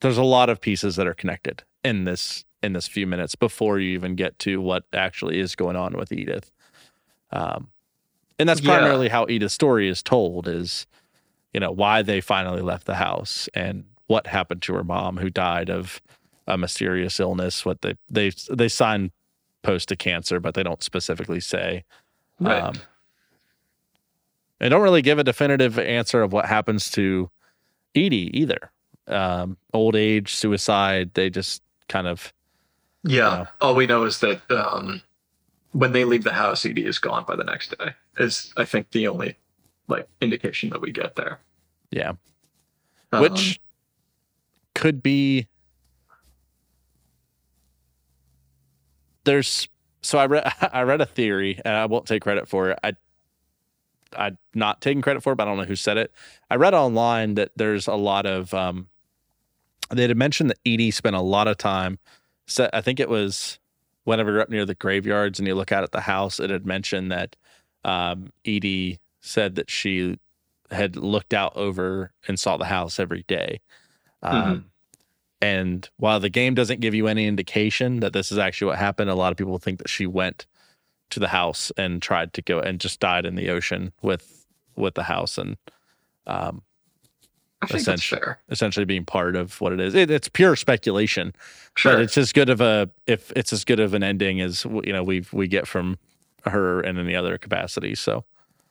There's 0.00 0.18
a 0.18 0.22
lot 0.22 0.48
of 0.50 0.60
pieces 0.60 0.96
that 0.96 1.06
are 1.06 1.14
connected 1.14 1.62
in 1.84 2.04
this 2.04 2.44
in 2.62 2.74
this 2.74 2.86
few 2.86 3.06
minutes 3.06 3.34
before 3.34 3.78
you 3.78 3.90
even 3.92 4.14
get 4.14 4.38
to 4.40 4.60
what 4.60 4.84
actually 4.92 5.38
is 5.40 5.54
going 5.54 5.76
on 5.76 5.96
with 5.96 6.12
Edith. 6.12 6.50
Um, 7.30 7.68
and 8.38 8.48
that's 8.48 8.60
Yeah. 8.60 8.72
primarily 8.76 9.08
how 9.08 9.26
Edith's 9.28 9.54
story 9.54 9.88
is 9.88 10.02
told 10.02 10.46
is, 10.46 10.86
you 11.54 11.60
know, 11.60 11.70
why 11.70 12.02
they 12.02 12.20
finally 12.20 12.60
left 12.60 12.86
the 12.86 12.96
house 12.96 13.48
and 13.54 13.84
what 14.08 14.26
happened 14.26 14.60
to 14.62 14.74
her 14.74 14.84
mom 14.84 15.16
who 15.16 15.30
died 15.30 15.70
of 15.70 16.02
a 16.50 16.58
mysterious 16.58 17.20
illness. 17.20 17.64
What 17.64 17.82
they 17.82 17.94
they 18.08 18.32
they 18.50 18.68
sign 18.68 19.10
post 19.62 19.88
to 19.88 19.96
cancer, 19.96 20.40
but 20.40 20.54
they 20.54 20.62
don't 20.62 20.82
specifically 20.82 21.40
say. 21.40 21.84
right. 22.38 22.62
Um, 22.62 22.74
they 24.58 24.68
don't 24.68 24.82
really 24.82 25.00
give 25.02 25.18
a 25.18 25.24
definitive 25.24 25.78
answer 25.78 26.20
of 26.22 26.32
what 26.34 26.44
happens 26.44 26.90
to 26.90 27.30
Edie 27.94 28.30
either. 28.38 28.70
Um, 29.06 29.56
old 29.72 29.96
age, 29.96 30.34
suicide. 30.34 31.12
They 31.14 31.30
just 31.30 31.62
kind 31.88 32.06
of 32.06 32.32
yeah. 33.04 33.20
know. 33.20 33.46
All 33.60 33.74
we 33.74 33.86
know 33.86 34.04
is 34.04 34.20
that 34.20 34.42
um 34.50 35.02
when 35.72 35.92
they 35.92 36.04
leave 36.04 36.24
the 36.24 36.32
house, 36.32 36.66
Edie 36.66 36.84
is 36.84 36.98
gone 36.98 37.24
by 37.26 37.36
the 37.36 37.44
next 37.44 37.76
day. 37.78 37.94
Is 38.18 38.52
I 38.56 38.64
think 38.64 38.90
the 38.90 39.08
only 39.08 39.36
like 39.88 40.08
indication 40.20 40.70
that 40.70 40.80
we 40.80 40.92
get 40.92 41.16
there. 41.16 41.40
yeah, 41.90 42.12
Um, 43.12 43.22
which 43.22 43.60
could 44.74 45.02
be. 45.02 45.46
There's 49.24 49.68
so 50.02 50.18
I 50.18 50.26
read 50.26 50.52
I 50.72 50.82
read 50.82 51.00
a 51.00 51.06
theory 51.06 51.60
and 51.64 51.74
I 51.74 51.86
won't 51.86 52.06
take 52.06 52.22
credit 52.22 52.48
for 52.48 52.70
it. 52.70 52.78
I 52.82 52.92
I'm 54.16 54.38
not 54.54 54.80
taking 54.80 55.02
credit 55.02 55.22
for 55.22 55.32
it, 55.32 55.36
but 55.36 55.46
I 55.46 55.50
don't 55.50 55.58
know 55.58 55.64
who 55.64 55.76
said 55.76 55.96
it. 55.96 56.12
I 56.50 56.56
read 56.56 56.74
online 56.74 57.34
that 57.34 57.52
there's 57.56 57.86
a 57.86 57.94
lot 57.94 58.26
of 58.26 58.52
um 58.54 58.88
they 59.90 60.02
had 60.02 60.16
mentioned 60.16 60.50
that 60.50 60.58
Edie 60.64 60.90
spent 60.90 61.16
a 61.16 61.20
lot 61.20 61.48
of 61.48 61.58
time. 61.58 61.98
So 62.46 62.68
I 62.72 62.80
think 62.80 63.00
it 63.00 63.08
was 63.08 63.58
whenever 64.04 64.32
you're 64.32 64.40
up 64.40 64.48
near 64.50 64.64
the 64.66 64.74
graveyards 64.74 65.38
and 65.38 65.46
you 65.46 65.54
look 65.54 65.72
out 65.72 65.84
at 65.84 65.92
the 65.92 66.00
house, 66.00 66.40
it 66.40 66.50
had 66.50 66.66
mentioned 66.66 67.12
that 67.12 67.36
um, 67.84 68.32
Edie 68.46 69.00
said 69.20 69.54
that 69.56 69.70
she 69.70 70.18
had 70.70 70.96
looked 70.96 71.34
out 71.34 71.56
over 71.56 72.12
and 72.28 72.38
saw 72.38 72.56
the 72.56 72.64
house 72.66 72.98
every 73.00 73.24
day. 73.26 73.60
Um, 74.22 74.69
And 75.42 75.88
while 75.96 76.20
the 76.20 76.28
game 76.28 76.54
doesn't 76.54 76.80
give 76.80 76.94
you 76.94 77.06
any 77.06 77.26
indication 77.26 78.00
that 78.00 78.12
this 78.12 78.30
is 78.30 78.38
actually 78.38 78.66
what 78.68 78.78
happened, 78.78 79.08
a 79.10 79.14
lot 79.14 79.32
of 79.32 79.38
people 79.38 79.58
think 79.58 79.78
that 79.78 79.88
she 79.88 80.06
went 80.06 80.46
to 81.10 81.18
the 81.20 81.28
house 81.28 81.72
and 81.76 82.00
tried 82.02 82.32
to 82.34 82.42
go 82.42 82.60
and 82.60 82.78
just 82.78 83.00
died 83.00 83.24
in 83.26 83.34
the 83.34 83.48
ocean 83.50 83.92
with 84.02 84.46
with 84.76 84.94
the 84.94 85.02
house 85.04 85.36
and 85.38 85.56
um, 86.26 86.62
I 87.62 87.66
think 87.66 87.84
that's 87.84 88.00
essentially- 88.02 88.20
essentially 88.48 88.84
being 88.86 89.04
part 89.04 89.34
of 89.36 89.60
what 89.60 89.72
it 89.72 89.80
is. 89.80 89.94
It, 89.94 90.10
it's 90.10 90.28
pure 90.28 90.56
speculation, 90.56 91.34
Sure. 91.76 91.92
but 91.94 92.00
it's 92.00 92.16
as 92.16 92.32
good 92.32 92.48
of 92.48 92.60
a 92.60 92.88
if 93.06 93.32
it's 93.36 93.52
as 93.52 93.64
good 93.64 93.80
of 93.80 93.92
an 93.94 94.02
ending 94.02 94.40
as 94.40 94.64
you 94.64 94.92
know 94.92 95.02
we 95.02 95.24
we 95.32 95.48
get 95.48 95.66
from 95.66 95.98
her 96.44 96.80
in 96.82 96.98
any 96.98 97.14
other 97.16 97.36
capacity. 97.38 97.94
So 97.94 98.24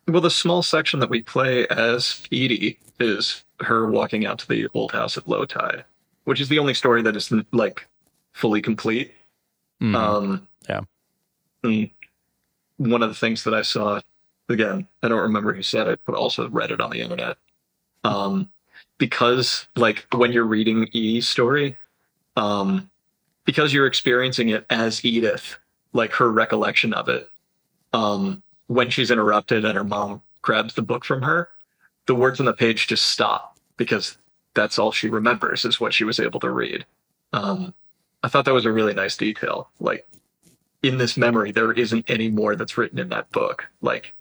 Well, 0.07 0.21
the 0.21 0.31
small 0.31 0.63
section 0.63 0.99
that 1.01 1.09
we 1.09 1.21
play 1.21 1.67
as 1.67 2.23
Edie 2.31 2.79
is 2.99 3.43
her 3.59 3.87
walking 3.89 4.25
out 4.25 4.39
to 4.39 4.47
the 4.47 4.67
old 4.73 4.93
house 4.93 5.17
at 5.17 5.27
low 5.27 5.45
tide, 5.45 5.83
which 6.25 6.39
is 6.41 6.49
the 6.49 6.59
only 6.59 6.73
story 6.73 7.01
that 7.01 7.15
is 7.15 7.31
like 7.51 7.87
fully 8.33 8.61
complete. 8.61 9.13
mhm. 9.81 9.95
Um, 9.95 10.47
Yeah. 10.67 10.81
one 12.77 13.01
of 13.03 13.09
the 13.09 13.15
things 13.15 13.43
that 13.43 13.53
I 13.53 13.61
saw 13.61 14.01
again, 14.49 14.87
I 15.03 15.07
don't 15.07 15.21
remember 15.21 15.53
who 15.53 15.63
said 15.63 15.87
it, 15.87 15.99
but 16.05 16.15
also 16.15 16.49
read 16.49 16.71
it 16.71 16.81
on 16.81 16.89
the 16.91 17.01
internet. 17.01 17.37
Um, 18.03 18.49
because 18.97 19.67
like 19.75 20.05
when 20.11 20.31
you're 20.31 20.45
reading 20.45 20.83
Edie's 20.83 21.27
story, 21.27 21.77
um, 22.35 22.89
because 23.45 23.73
you're 23.73 23.87
experiencing 23.87 24.49
it 24.49 24.65
as 24.69 25.03
Edith, 25.03 25.57
like 25.93 26.13
her 26.13 26.31
recollection 26.31 26.93
of 26.93 27.09
it, 27.09 27.29
um, 27.93 28.43
when 28.67 28.89
she's 28.89 29.11
interrupted 29.11 29.65
and 29.65 29.75
her 29.75 29.83
mom 29.83 30.21
grabs 30.41 30.73
the 30.75 30.81
book 30.81 31.03
from 31.03 31.21
her, 31.21 31.49
the 32.05 32.15
words 32.15 32.39
on 32.39 32.45
the 32.45 32.53
page 32.53 32.87
just 32.87 33.05
stop 33.07 33.57
because 33.77 34.17
that's 34.53 34.79
all 34.79 34.91
she 34.91 35.09
remembers 35.09 35.65
is 35.65 35.79
what 35.79 35.93
she 35.93 36.03
was 36.03 36.19
able 36.19 36.39
to 36.39 36.49
read. 36.49 36.85
Um, 37.33 37.73
I 38.23 38.27
thought 38.27 38.45
that 38.45 38.53
was 38.53 38.65
a 38.65 38.71
really 38.71 38.93
nice 38.93 39.15
detail. 39.15 39.69
Like 39.79 40.07
in 40.83 40.97
this 40.97 41.17
memory, 41.17 41.51
there 41.51 41.71
isn't 41.71 42.09
any 42.09 42.29
more 42.29 42.55
that's 42.55 42.77
written 42.77 42.99
in 42.99 43.09
that 43.09 43.31
book. 43.31 43.69
Like 43.81 44.13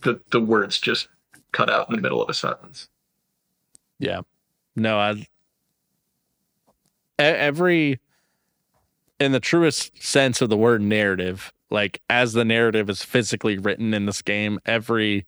the 0.00 0.20
the 0.30 0.40
words 0.40 0.78
just 0.78 1.08
cut 1.52 1.70
out 1.70 1.88
in 1.88 1.96
the 1.96 2.02
middle 2.02 2.22
of 2.22 2.28
a 2.28 2.34
sentence. 2.34 2.88
Yeah. 3.98 4.22
No, 4.74 4.98
I 4.98 5.26
every 7.18 8.00
in 9.18 9.32
the 9.32 9.40
truest 9.40 10.02
sense 10.02 10.42
of 10.42 10.50
the 10.50 10.56
word 10.56 10.82
narrative, 10.82 11.52
like 11.70 12.00
as 12.10 12.34
the 12.34 12.44
narrative 12.44 12.90
is 12.90 13.02
physically 13.02 13.56
written 13.58 13.94
in 13.94 14.06
this 14.06 14.22
game, 14.22 14.58
every 14.66 15.26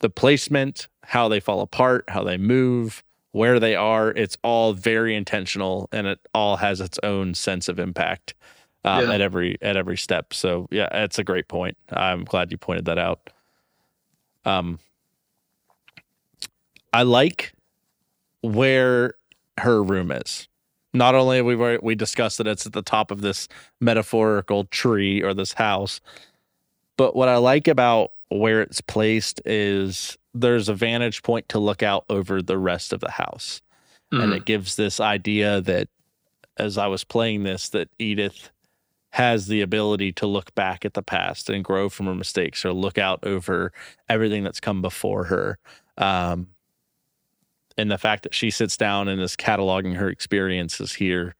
the 0.00 0.08
placement, 0.10 0.88
how 1.08 1.26
they 1.26 1.40
fall 1.40 1.62
apart, 1.62 2.04
how 2.08 2.22
they 2.22 2.36
move, 2.36 3.02
where 3.32 3.58
they 3.58 3.74
are, 3.74 4.10
it's 4.10 4.36
all 4.42 4.74
very 4.74 5.14
intentional 5.16 5.88
and 5.90 6.06
it 6.06 6.18
all 6.34 6.58
has 6.58 6.82
its 6.82 6.98
own 7.02 7.32
sense 7.32 7.66
of 7.66 7.78
impact 7.78 8.34
um, 8.84 9.06
Yeah. 9.08 9.14
at 9.14 9.20
every 9.22 9.56
at 9.62 9.74
every 9.74 9.96
step. 9.96 10.34
So 10.34 10.68
yeah, 10.70 10.88
it's 11.04 11.18
a 11.18 11.24
great 11.24 11.48
point. 11.48 11.78
I'm 11.90 12.24
glad 12.24 12.52
you 12.52 12.58
pointed 12.58 12.84
that 12.84 12.98
out. 12.98 13.30
Um 14.44 14.78
I 16.92 17.02
like 17.04 17.52
where 18.42 19.14
her 19.58 19.82
room 19.82 20.10
is. 20.10 20.46
Not 20.92 21.14
only 21.14 21.40
we 21.40 21.78
we 21.78 21.94
discussed 21.94 22.36
that 22.38 22.46
it's 22.46 22.66
at 22.66 22.74
the 22.74 22.82
top 22.82 23.10
of 23.10 23.22
this 23.22 23.48
metaphorical 23.80 24.64
tree 24.64 25.22
or 25.22 25.32
this 25.32 25.54
house, 25.54 26.00
but 26.98 27.16
what 27.16 27.28
I 27.30 27.36
like 27.38 27.66
about 27.66 28.12
where 28.30 28.60
it's 28.60 28.82
placed 28.82 29.40
is 29.46 30.18
there's 30.40 30.68
a 30.68 30.74
vantage 30.74 31.22
point 31.22 31.48
to 31.50 31.58
look 31.58 31.82
out 31.82 32.04
over 32.08 32.42
the 32.42 32.58
rest 32.58 32.92
of 32.92 33.00
the 33.00 33.10
house. 33.10 33.60
And 34.12 34.32
Mhm. 34.32 34.36
it 34.36 34.44
gives 34.44 34.76
this 34.76 35.00
idea 35.00 35.60
that 35.62 35.88
as 36.56 36.78
I 36.78 36.86
was 36.86 37.04
playing 37.04 37.44
this, 37.44 37.68
that 37.70 37.88
Edith 37.98 38.50
has 39.12 39.46
the 39.46 39.60
ability 39.62 40.12
to 40.12 40.26
look 40.26 40.54
back 40.54 40.84
at 40.84 40.94
the 40.94 41.02
past 41.02 41.48
and 41.50 41.64
grow 41.64 41.88
from 41.88 42.06
her 42.06 42.14
mistakes 42.14 42.64
or 42.64 42.72
look 42.72 42.98
out 42.98 43.20
over 43.24 43.72
everything 44.08 44.44
that's 44.44 44.60
come 44.60 44.82
before 44.82 45.24
her. 45.24 45.58
Um, 45.96 46.48
and 47.76 47.90
the 47.90 47.98
fact 47.98 48.24
that 48.24 48.34
she 48.34 48.50
sits 48.50 48.76
down 48.76 49.08
and 49.08 49.20
is 49.20 49.36
cataloging 49.36 49.96
her 49.96 50.08
experiences 50.08 50.92
here 50.94 51.34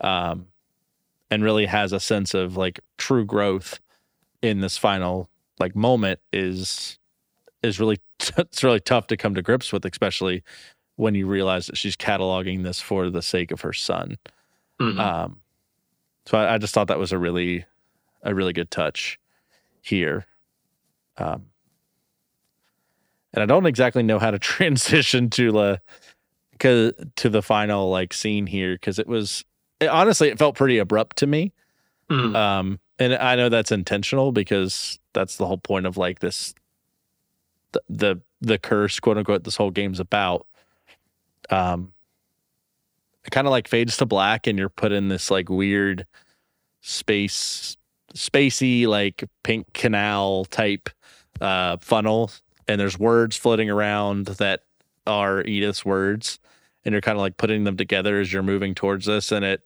um, 0.00 0.48
and 1.30 1.42
really 1.42 1.66
has 1.66 1.92
a 1.92 2.00
sense 2.00 2.34
of 2.34 2.56
like 2.56 2.80
true 2.98 3.24
growth 3.24 3.80
in 4.42 4.60
this 4.60 4.76
final 4.76 5.28
like 5.58 5.74
moment 5.74 6.20
is 6.32 6.98
is 7.62 7.80
really 7.80 7.98
it's 8.36 8.62
really 8.64 8.80
tough 8.80 9.06
to 9.08 9.16
come 9.16 9.34
to 9.34 9.42
grips 9.42 9.72
with 9.72 9.84
especially 9.84 10.42
when 10.96 11.14
you 11.14 11.26
realize 11.26 11.66
that 11.68 11.76
she's 11.76 11.96
cataloging 11.96 12.62
this 12.64 12.80
for 12.80 13.10
the 13.10 13.22
sake 13.22 13.50
of 13.50 13.60
her 13.62 13.72
son 13.72 14.16
Mhm. 14.80 14.98
um, 14.98 15.40
so 16.26 16.38
I, 16.38 16.54
I 16.54 16.58
just 16.58 16.72
thought 16.74 16.88
that 16.88 16.98
was 16.98 17.10
a 17.12 17.18
really, 17.18 17.64
a 18.22 18.34
really 18.34 18.52
good 18.52 18.70
touch 18.70 19.18
here. 19.80 20.26
Um, 21.16 21.46
and 23.32 23.42
I 23.42 23.46
don't 23.46 23.66
exactly 23.66 24.02
know 24.02 24.18
how 24.18 24.30
to 24.30 24.38
transition 24.38 25.30
to 25.30 25.50
the, 25.52 25.80
cause 26.60 26.92
to 27.16 27.28
the 27.28 27.42
final 27.42 27.90
like 27.90 28.12
scene 28.12 28.46
here 28.46 28.74
because 28.74 28.98
it 28.98 29.06
was 29.08 29.44
it, 29.80 29.88
honestly 29.88 30.28
it 30.28 30.38
felt 30.38 30.56
pretty 30.56 30.78
abrupt 30.78 31.16
to 31.18 31.26
me. 31.26 31.52
Mhm. 32.10 32.34
Um, 32.36 32.80
and 32.98 33.14
I 33.14 33.36
know 33.36 33.48
that's 33.48 33.70
intentional 33.72 34.32
because 34.32 34.98
that's 35.14 35.36
the 35.36 35.46
whole 35.46 35.58
point 35.58 35.86
of 35.86 35.96
like 35.96 36.18
this, 36.20 36.54
the 37.72 37.82
the, 37.88 38.20
the 38.40 38.58
curse, 38.58 38.98
quote 39.00 39.18
unquote, 39.18 39.44
this 39.44 39.56
whole 39.56 39.70
game's 39.70 40.00
about. 40.00 40.46
Um, 41.50 41.92
it 43.24 43.30
kind 43.30 43.46
of 43.46 43.50
like 43.50 43.68
fades 43.68 43.96
to 43.98 44.06
black, 44.06 44.46
and 44.46 44.58
you're 44.58 44.68
put 44.68 44.92
in 44.92 45.08
this 45.08 45.30
like 45.30 45.48
weird 45.48 46.06
space, 46.80 47.76
spacey 48.14 48.86
like 48.86 49.24
pink 49.42 49.72
canal 49.74 50.44
type 50.46 50.88
uh, 51.40 51.76
funnel, 51.78 52.30
and 52.66 52.80
there's 52.80 52.98
words 52.98 53.36
floating 53.36 53.68
around 53.70 54.26
that 54.26 54.60
are 55.06 55.42
Edith's 55.42 55.84
words, 55.84 56.38
and 56.84 56.92
you're 56.92 57.00
kind 57.02 57.16
of 57.16 57.22
like 57.22 57.36
putting 57.36 57.64
them 57.64 57.76
together 57.76 58.20
as 58.20 58.32
you're 58.32 58.42
moving 58.42 58.74
towards 58.74 59.06
this, 59.06 59.32
and 59.32 59.44
it 59.44 59.62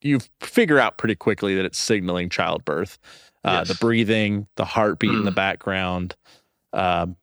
you 0.00 0.20
figure 0.40 0.78
out 0.78 0.98
pretty 0.98 1.14
quickly 1.14 1.54
that 1.54 1.64
it's 1.64 1.78
signaling 1.78 2.28
childbirth. 2.28 2.98
Uh, 3.42 3.58
Yes. 3.60 3.68
The 3.68 3.74
breathing, 3.76 4.46
the 4.56 4.64
heartbeat 4.64 5.10
in 5.10 5.24
the 5.24 5.30
Mm. 5.30 5.34
background. 5.36 6.14
Um, 6.74 7.16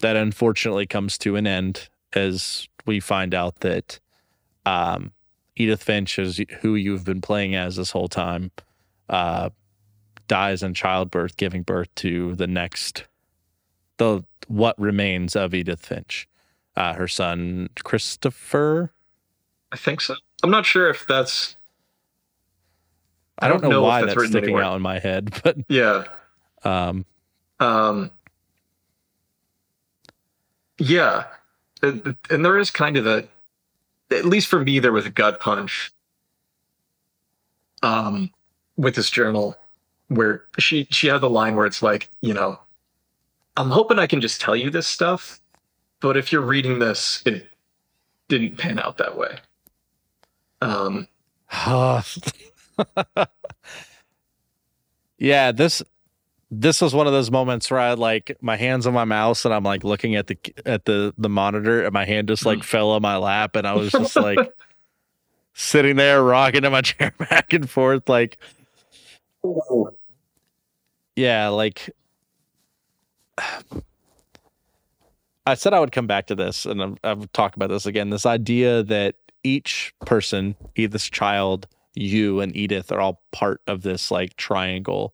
that 0.00 0.16
unfortunately 0.16 0.86
comes 0.86 1.16
to 1.18 1.36
an 1.36 1.46
end 1.46 1.88
as 2.12 2.68
we 2.86 3.00
find 3.00 3.34
out 3.34 3.60
that 3.60 3.98
um, 4.66 5.12
Edith 5.56 5.82
Finch, 5.82 6.18
is 6.18 6.40
who 6.60 6.74
you've 6.74 7.04
been 7.04 7.20
playing 7.20 7.54
as 7.54 7.76
this 7.76 7.90
whole 7.90 8.08
time, 8.08 8.50
uh, 9.08 9.50
dies 10.28 10.62
in 10.62 10.74
childbirth, 10.74 11.36
giving 11.36 11.62
birth 11.62 11.94
to 11.96 12.34
the 12.34 12.46
next, 12.46 13.06
the 13.96 14.24
what 14.48 14.78
remains 14.78 15.34
of 15.36 15.54
Edith 15.54 15.84
Finch, 15.84 16.28
uh, 16.76 16.92
her 16.94 17.08
son 17.08 17.68
Christopher. 17.82 18.92
I 19.72 19.76
think 19.76 20.00
so. 20.00 20.16
I'm 20.42 20.50
not 20.50 20.66
sure 20.66 20.90
if 20.90 21.06
that's 21.06 21.56
I 23.38 23.48
don't, 23.48 23.62
know, 23.62 23.70
know 23.70 23.80
if 23.80 23.86
why 23.88 24.00
that's 24.02 24.14
that's, 24.14 24.28
sticking 24.28 24.50
anywhere. 24.50 24.64
out 24.64 24.76
in 24.76 24.82
my 24.82 24.98
head, 24.98 25.40
but 25.44 25.56
yeah. 25.68 26.04
um, 26.62 27.04
Um, 27.60 28.10
yeah, 30.78 31.24
and, 31.82 32.16
there 32.28 32.58
is 32.58 32.70
kind 32.70 32.96
of 32.96 33.06
a, 33.06 33.28
at 34.10 34.24
least 34.24 34.48
for 34.48 34.60
me, 34.60 34.78
there 34.78 34.92
was 34.92 35.06
a 35.06 35.10
gut 35.10 35.40
punch. 35.40 35.92
Um, 37.82 38.30
with 38.76 38.94
this 38.94 39.10
journal, 39.10 39.56
where 40.08 40.44
she 40.58 40.86
she 40.90 41.08
had 41.08 41.20
the 41.20 41.30
line 41.30 41.54
where 41.54 41.66
it's 41.66 41.82
like, 41.82 42.08
you 42.22 42.32
know, 42.32 42.58
I'm 43.56 43.70
hoping 43.70 43.98
I 43.98 44.06
can 44.06 44.20
just 44.20 44.40
tell 44.40 44.56
you 44.56 44.70
this 44.70 44.86
stuff, 44.86 45.40
but 46.00 46.16
if 46.16 46.32
you're 46.32 46.40
reading 46.40 46.78
this, 46.78 47.22
it 47.26 47.48
didn't 48.28 48.56
pan 48.56 48.78
out 48.78 48.98
that 48.98 49.16
way. 49.16 49.38
Um, 50.60 51.08
yeah, 55.18 55.52
this 55.52 55.82
this 56.60 56.80
was 56.80 56.94
one 56.94 57.06
of 57.06 57.12
those 57.12 57.30
moments 57.30 57.70
where 57.70 57.80
I 57.80 57.90
had 57.90 57.98
like 57.98 58.36
my 58.40 58.56
hands 58.56 58.86
on 58.86 58.94
my 58.94 59.04
mouse 59.04 59.44
and 59.44 59.52
I'm 59.52 59.64
like 59.64 59.84
looking 59.84 60.14
at 60.16 60.26
the 60.26 60.38
at 60.66 60.84
the 60.84 61.14
the 61.18 61.28
monitor 61.28 61.84
and 61.84 61.92
my 61.92 62.04
hand 62.04 62.28
just 62.28 62.44
like 62.46 62.60
mm. 62.60 62.64
fell 62.64 62.90
on 62.90 63.02
my 63.02 63.16
lap 63.16 63.56
and 63.56 63.66
I 63.66 63.74
was 63.74 63.92
just 63.92 64.16
like 64.16 64.38
sitting 65.52 65.96
there 65.96 66.22
rocking 66.22 66.64
in 66.64 66.72
my 66.72 66.80
chair 66.82 67.12
back 67.18 67.52
and 67.52 67.68
forth 67.68 68.08
like 68.08 68.38
yeah, 71.16 71.48
like 71.48 71.90
I 75.46 75.54
said 75.54 75.74
I 75.74 75.80
would 75.80 75.92
come 75.92 76.06
back 76.06 76.26
to 76.28 76.34
this 76.34 76.64
and 76.64 76.82
I've, 76.82 76.96
I've 77.04 77.30
talked 77.32 77.56
about 77.56 77.68
this 77.68 77.84
again. 77.86 78.10
This 78.10 78.26
idea 78.26 78.82
that 78.84 79.16
each 79.42 79.94
person, 80.06 80.56
Edith's 80.74 81.10
child, 81.10 81.66
you, 81.94 82.40
and 82.40 82.56
Edith 82.56 82.90
are 82.90 83.00
all 83.00 83.22
part 83.30 83.60
of 83.66 83.82
this 83.82 84.10
like 84.10 84.36
triangle. 84.36 85.12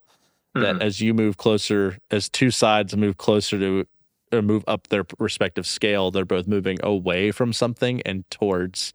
That 0.54 0.76
mhm. 0.76 0.82
as 0.82 1.00
you 1.00 1.14
move 1.14 1.36
closer, 1.36 1.98
as 2.10 2.28
two 2.28 2.50
sides 2.50 2.96
move 2.96 3.16
closer 3.16 3.58
to 3.58 3.86
or 4.32 4.42
move 4.42 4.64
up 4.66 4.88
their 4.88 5.04
respective 5.18 5.66
scale, 5.66 6.10
they're 6.10 6.24
both 6.24 6.46
moving 6.46 6.78
away 6.82 7.30
from 7.30 7.52
something 7.52 8.00
and 8.02 8.28
towards 8.30 8.92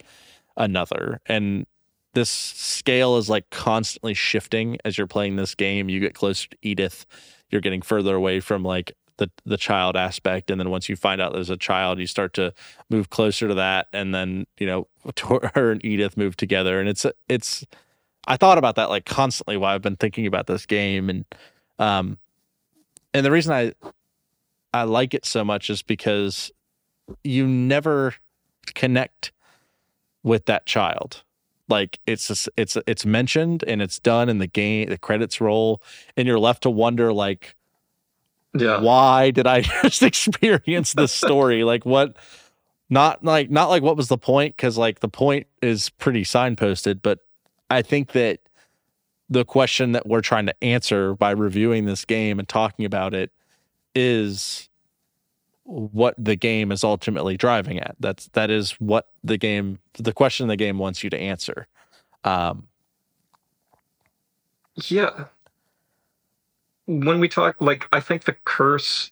another. 0.58 1.22
And 1.26 1.66
this 2.14 2.30
scale 2.30 3.18
is 3.18 3.30
like 3.30 3.50
constantly 3.50 4.14
shifting 4.14 4.78
as 4.86 4.98
you're 4.98 5.08
playing 5.08 5.36
this 5.36 5.56
game. 5.56 5.90
You 5.90 6.00
get 6.00 6.14
closer 6.16 6.50
to 6.50 6.58
Edith, 6.62 7.06
you're 7.50 7.62
getting 7.62 7.82
further 7.82 8.16
away 8.16 8.40
from 8.40 8.64
like 8.64 8.94
the 9.18 9.30
the 9.46 9.58
child 9.58 9.96
aspect, 9.96 10.50
and 10.50 10.60
then 10.60 10.70
once 10.70 10.90
you 10.90 10.96
find 10.96 11.22
out 11.22 11.34
there's 11.34 11.50
a 11.50 11.58
child, 11.58 12.00
you 12.00 12.08
start 12.08 12.34
to 12.34 12.54
move 12.90 13.10
closer 13.10 13.48
to 13.48 13.54
that, 13.54 13.88
and 13.94 14.14
then 14.14 14.46
you 14.60 14.68
know 14.68 14.88
her 15.56 15.72
and 15.72 15.84
Edith 15.86 16.18
move 16.18 16.36
together, 16.36 16.80
and 16.80 16.90
it's 16.90 17.06
it's. 17.30 17.66
I 18.28 18.38
thought 18.38 18.58
about 18.58 18.76
that 18.76 18.90
like 18.90 19.06
constantly 19.06 19.58
while 19.58 19.74
I've 19.76 19.82
been 19.82 19.96
thinking 19.98 20.26
about 20.28 20.48
this 20.48 20.66
game, 20.66 21.10
and 21.10 21.26
um, 21.80 22.18
and 23.14 23.26
the 23.26 23.32
reason 23.32 23.54
I 23.54 23.74
I 24.74 24.84
like 24.84 25.14
it 25.14 25.26
so 25.26 25.44
much 25.44 25.70
is 25.70 25.82
because 25.84 26.52
you 27.24 27.46
never 27.48 28.16
connect 28.74 29.32
with 30.24 30.46
that 30.48 30.66
child 30.66 31.22
like 31.70 32.00
it's 32.08 32.28
just, 32.30 32.50
it's 32.58 32.78
it's 32.88 33.06
mentioned 33.06 33.64
and 33.68 33.80
it's 33.80 34.00
done 34.00 34.28
in 34.28 34.40
the 34.40 34.48
game 34.48 34.90
the 34.90 34.98
credits 34.98 35.40
roll 35.40 35.82
and 36.18 36.28
you're 36.28 36.40
left 36.40 36.64
to 36.64 36.70
wonder 36.70 37.14
like 37.14 37.56
Yeah. 38.56 38.80
why 38.82 39.30
did 39.32 39.46
I 39.46 39.62
just 39.84 40.02
experience 40.02 40.94
this 40.94 41.12
story? 41.24 41.64
like 41.64 41.86
what 41.86 42.16
not 42.90 43.24
like 43.24 43.52
not 43.52 43.70
like 43.70 43.84
what 43.84 43.96
was 43.98 44.08
the 44.08 44.18
point 44.18 44.58
cuz 44.58 44.78
like 44.80 45.00
the 45.00 45.10
point 45.10 45.46
is 45.62 45.92
pretty 45.92 46.24
signposted, 46.24 47.02
but 47.04 47.20
I 47.70 47.82
think 47.82 48.12
that 48.12 48.40
the 49.30 49.46
question 49.46 49.94
that 49.94 50.08
we're 50.08 50.22
trying 50.22 50.46
to 50.46 50.64
answer 50.64 51.16
by 51.16 51.32
reviewing 51.32 51.86
this 51.86 52.06
game 52.06 52.40
and 52.40 52.48
talking 52.48 52.86
about 52.86 53.14
it 53.14 53.32
is 53.96 54.70
what 55.64 56.14
the 56.18 56.36
game 56.36 56.72
is 56.72 56.84
ultimately 56.84 57.38
driving 57.38 57.80
at. 57.80 57.96
That's 58.00 58.28
that 58.30 58.52
is 58.52 58.74
what 58.74 59.08
the 59.24 59.38
game 59.38 59.80
the 59.94 60.14
question 60.14 60.48
the 60.48 60.56
game 60.56 60.78
wants 60.78 61.04
you 61.04 61.10
to 61.10 61.18
answer. 61.18 61.68
Um 62.24 62.68
Yeah. 64.76 65.26
When 66.88 67.20
we 67.20 67.28
talk, 67.28 67.56
like, 67.60 67.88
I 67.92 68.00
think 68.00 68.26
the 68.26 68.36
curse, 68.46 69.12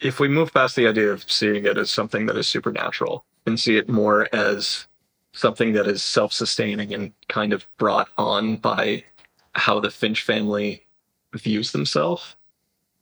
if 0.00 0.18
we 0.18 0.26
move 0.26 0.52
past 0.52 0.74
the 0.74 0.88
idea 0.88 1.12
of 1.12 1.30
seeing 1.30 1.66
it 1.66 1.78
as 1.78 1.88
something 1.88 2.26
that 2.26 2.36
is 2.36 2.48
supernatural 2.48 3.24
and 3.46 3.60
see 3.60 3.76
it 3.76 3.88
more 3.88 4.28
as 4.34 4.88
something 5.38 5.72
that 5.72 5.86
is 5.86 6.02
self 6.02 6.32
sustaining 6.32 6.92
and 6.92 7.12
kind 7.28 7.52
of 7.52 7.66
brought 7.78 8.08
on 8.18 8.56
by 8.56 9.04
how 9.54 9.80
the 9.80 9.90
Finch 9.90 10.22
family 10.22 10.84
views 11.34 11.72
themselves, 11.72 12.36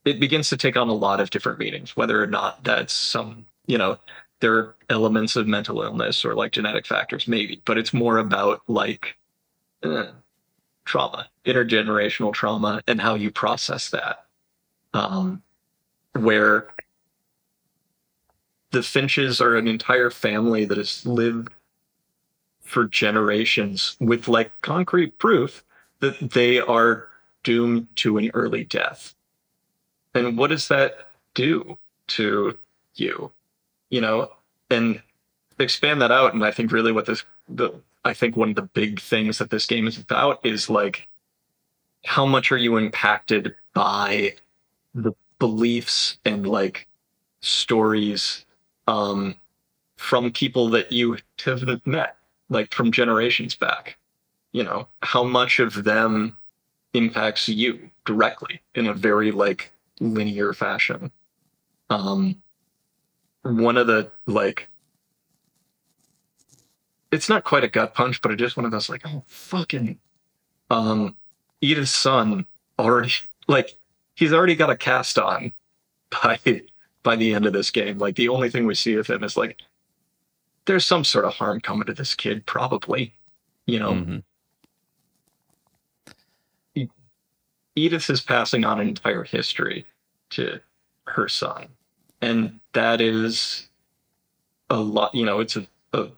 it 0.04 0.20
begins 0.20 0.48
to 0.50 0.56
take 0.56 0.76
on 0.76 0.88
a 0.88 0.94
lot 0.94 1.20
of 1.20 1.30
different 1.30 1.58
meanings, 1.58 1.96
whether 1.96 2.22
or 2.22 2.26
not 2.26 2.62
that's 2.64 2.92
some, 2.92 3.46
you 3.66 3.78
know, 3.78 3.98
there 4.40 4.54
are 4.54 4.76
elements 4.90 5.36
of 5.36 5.46
mental 5.46 5.82
illness 5.82 6.24
or 6.24 6.34
like 6.34 6.52
genetic 6.52 6.86
factors, 6.86 7.26
maybe, 7.26 7.62
but 7.64 7.78
it's 7.78 7.94
more 7.94 8.18
about 8.18 8.62
like, 8.68 9.16
uh, 9.82 10.06
trauma, 10.84 11.28
intergenerational 11.44 12.32
trauma, 12.32 12.82
and 12.86 13.00
how 13.00 13.14
you 13.14 13.30
process 13.30 13.90
that. 13.90 14.26
Um, 14.94 15.42
where 16.14 16.68
the 18.70 18.82
Finches 18.82 19.40
are 19.40 19.56
an 19.56 19.68
entire 19.68 20.10
family 20.10 20.64
that 20.64 20.78
has 20.78 21.04
lived 21.04 21.52
for 22.66 22.84
generations 22.84 23.96
with 24.00 24.28
like 24.28 24.50
concrete 24.62 25.18
proof 25.18 25.64
that 26.00 26.30
they 26.32 26.60
are 26.60 27.08
doomed 27.42 27.88
to 27.96 28.18
an 28.18 28.30
early 28.34 28.64
death. 28.64 29.14
And 30.14 30.36
what 30.36 30.50
does 30.50 30.68
that 30.68 31.08
do 31.34 31.78
to 32.08 32.58
you? 32.94 33.32
You 33.90 34.00
know, 34.00 34.30
and 34.70 35.00
expand 35.58 36.02
that 36.02 36.12
out. 36.12 36.34
And 36.34 36.44
I 36.44 36.50
think 36.50 36.72
really 36.72 36.92
what 36.92 37.06
this 37.06 37.24
the 37.48 37.72
I 38.04 38.14
think 38.14 38.36
one 38.36 38.50
of 38.50 38.56
the 38.56 38.62
big 38.62 39.00
things 39.00 39.38
that 39.38 39.50
this 39.50 39.66
game 39.66 39.86
is 39.86 39.98
about 39.98 40.44
is 40.44 40.70
like 40.70 41.08
how 42.04 42.24
much 42.24 42.52
are 42.52 42.56
you 42.56 42.76
impacted 42.76 43.54
by 43.74 44.34
the 44.94 45.12
beliefs 45.38 46.18
and 46.24 46.46
like 46.46 46.86
stories 47.40 48.46
um, 48.86 49.34
from 49.96 50.30
people 50.30 50.68
that 50.70 50.92
you 50.92 51.18
haven't 51.44 51.86
met, 51.86 52.15
like 52.48 52.72
from 52.72 52.92
generations 52.92 53.56
back. 53.56 53.98
You 54.52 54.64
know, 54.64 54.88
how 55.02 55.24
much 55.24 55.58
of 55.58 55.84
them 55.84 56.36
impacts 56.94 57.48
you 57.48 57.90
directly 58.04 58.62
in 58.74 58.86
a 58.86 58.94
very 58.94 59.32
like 59.32 59.72
linear 60.00 60.52
fashion. 60.52 61.10
Um, 61.90 62.42
one 63.42 63.76
of 63.76 63.86
the 63.86 64.10
like 64.26 64.68
it's 67.12 67.28
not 67.28 67.44
quite 67.44 67.64
a 67.64 67.68
gut 67.68 67.94
punch, 67.94 68.20
but 68.20 68.32
it 68.32 68.40
is 68.40 68.56
one 68.56 68.64
of 68.64 68.72
those 68.72 68.88
like, 68.88 69.02
oh 69.06 69.22
fucking 69.26 69.98
um 70.70 71.16
Edith's 71.60 71.90
son 71.90 72.46
already 72.78 73.12
like 73.48 73.76
he's 74.14 74.32
already 74.32 74.56
got 74.56 74.70
a 74.70 74.76
cast 74.76 75.18
on 75.18 75.52
by 76.10 76.38
by 77.02 77.16
the 77.16 77.34
end 77.34 77.46
of 77.46 77.52
this 77.52 77.70
game. 77.70 77.98
Like 77.98 78.16
the 78.16 78.28
only 78.28 78.50
thing 78.50 78.66
we 78.66 78.74
see 78.74 78.94
of 78.94 79.06
him 79.06 79.22
is 79.22 79.36
like 79.36 79.60
there's 80.66 80.84
some 80.84 81.04
sort 81.04 81.24
of 81.24 81.34
harm 81.34 81.60
coming 81.60 81.86
to 81.86 81.94
this 81.94 82.14
kid, 82.14 82.46
probably. 82.46 83.14
You 83.66 83.78
know, 83.78 83.92
mhm. 83.92 84.22
Edith 87.76 88.08
is 88.08 88.22
passing 88.22 88.64
on 88.64 88.80
an 88.80 88.88
entire 88.88 89.22
history 89.22 89.84
to 90.30 90.60
her 91.06 91.28
son. 91.28 91.68
And 92.22 92.58
that 92.72 93.00
is 93.00 93.68
a 94.70 94.76
lot, 94.78 95.14
you 95.14 95.26
know, 95.26 95.40
it's 95.40 95.56
a, 95.56 95.66
a 95.92 96.08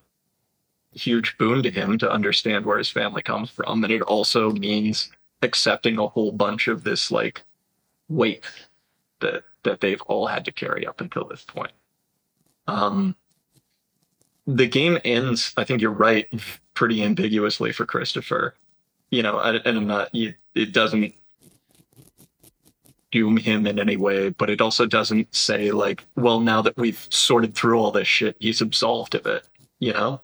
huge 0.93 1.37
boon 1.37 1.61
to 1.63 1.69
him 1.69 1.97
to 1.97 2.09
understand 2.09 2.65
where 2.65 2.77
his 2.77 2.89
family 2.89 3.21
comes 3.21 3.49
from. 3.49 3.83
And 3.83 3.91
it 3.91 4.01
also 4.01 4.51
means 4.51 5.11
accepting 5.41 5.97
a 5.97 6.07
whole 6.07 6.31
bunch 6.31 6.67
of 6.67 6.83
this 6.83 7.11
like 7.11 7.43
weight 8.07 8.45
that 9.19 9.43
that 9.63 9.81
they've 9.81 10.01
all 10.03 10.25
had 10.27 10.45
to 10.45 10.51
carry 10.51 10.87
up 10.87 11.01
until 11.01 11.25
this 11.25 11.43
point. 11.43 11.73
Um 12.67 13.15
the 14.47 14.67
game 14.67 14.97
ends, 15.05 15.53
I 15.57 15.63
think 15.63 15.81
you're 15.81 15.91
right, 15.91 16.27
pretty 16.73 17.03
ambiguously 17.03 17.71
for 17.71 17.85
Christopher. 17.85 18.55
You 19.11 19.23
know, 19.23 19.39
and 19.39 19.61
and 19.65 19.77
I'm 19.77 19.87
not, 19.87 20.13
you- 20.13 20.35
it 20.55 20.71
doesn't 20.73 21.13
doom 23.11 23.37
him 23.37 23.65
in 23.65 23.79
any 23.79 23.97
way, 23.97 24.29
but 24.29 24.49
it 24.51 24.61
also 24.61 24.85
doesn't 24.85 25.33
say 25.33 25.71
like, 25.71 26.05
well, 26.15 26.39
now 26.39 26.61
that 26.61 26.77
we've 26.77 27.07
sorted 27.09 27.55
through 27.55 27.79
all 27.79 27.91
this 27.91 28.07
shit, 28.07 28.35
he's 28.39 28.61
absolved 28.61 29.15
of 29.15 29.25
it. 29.25 29.47
You 29.79 29.93
know, 29.93 30.21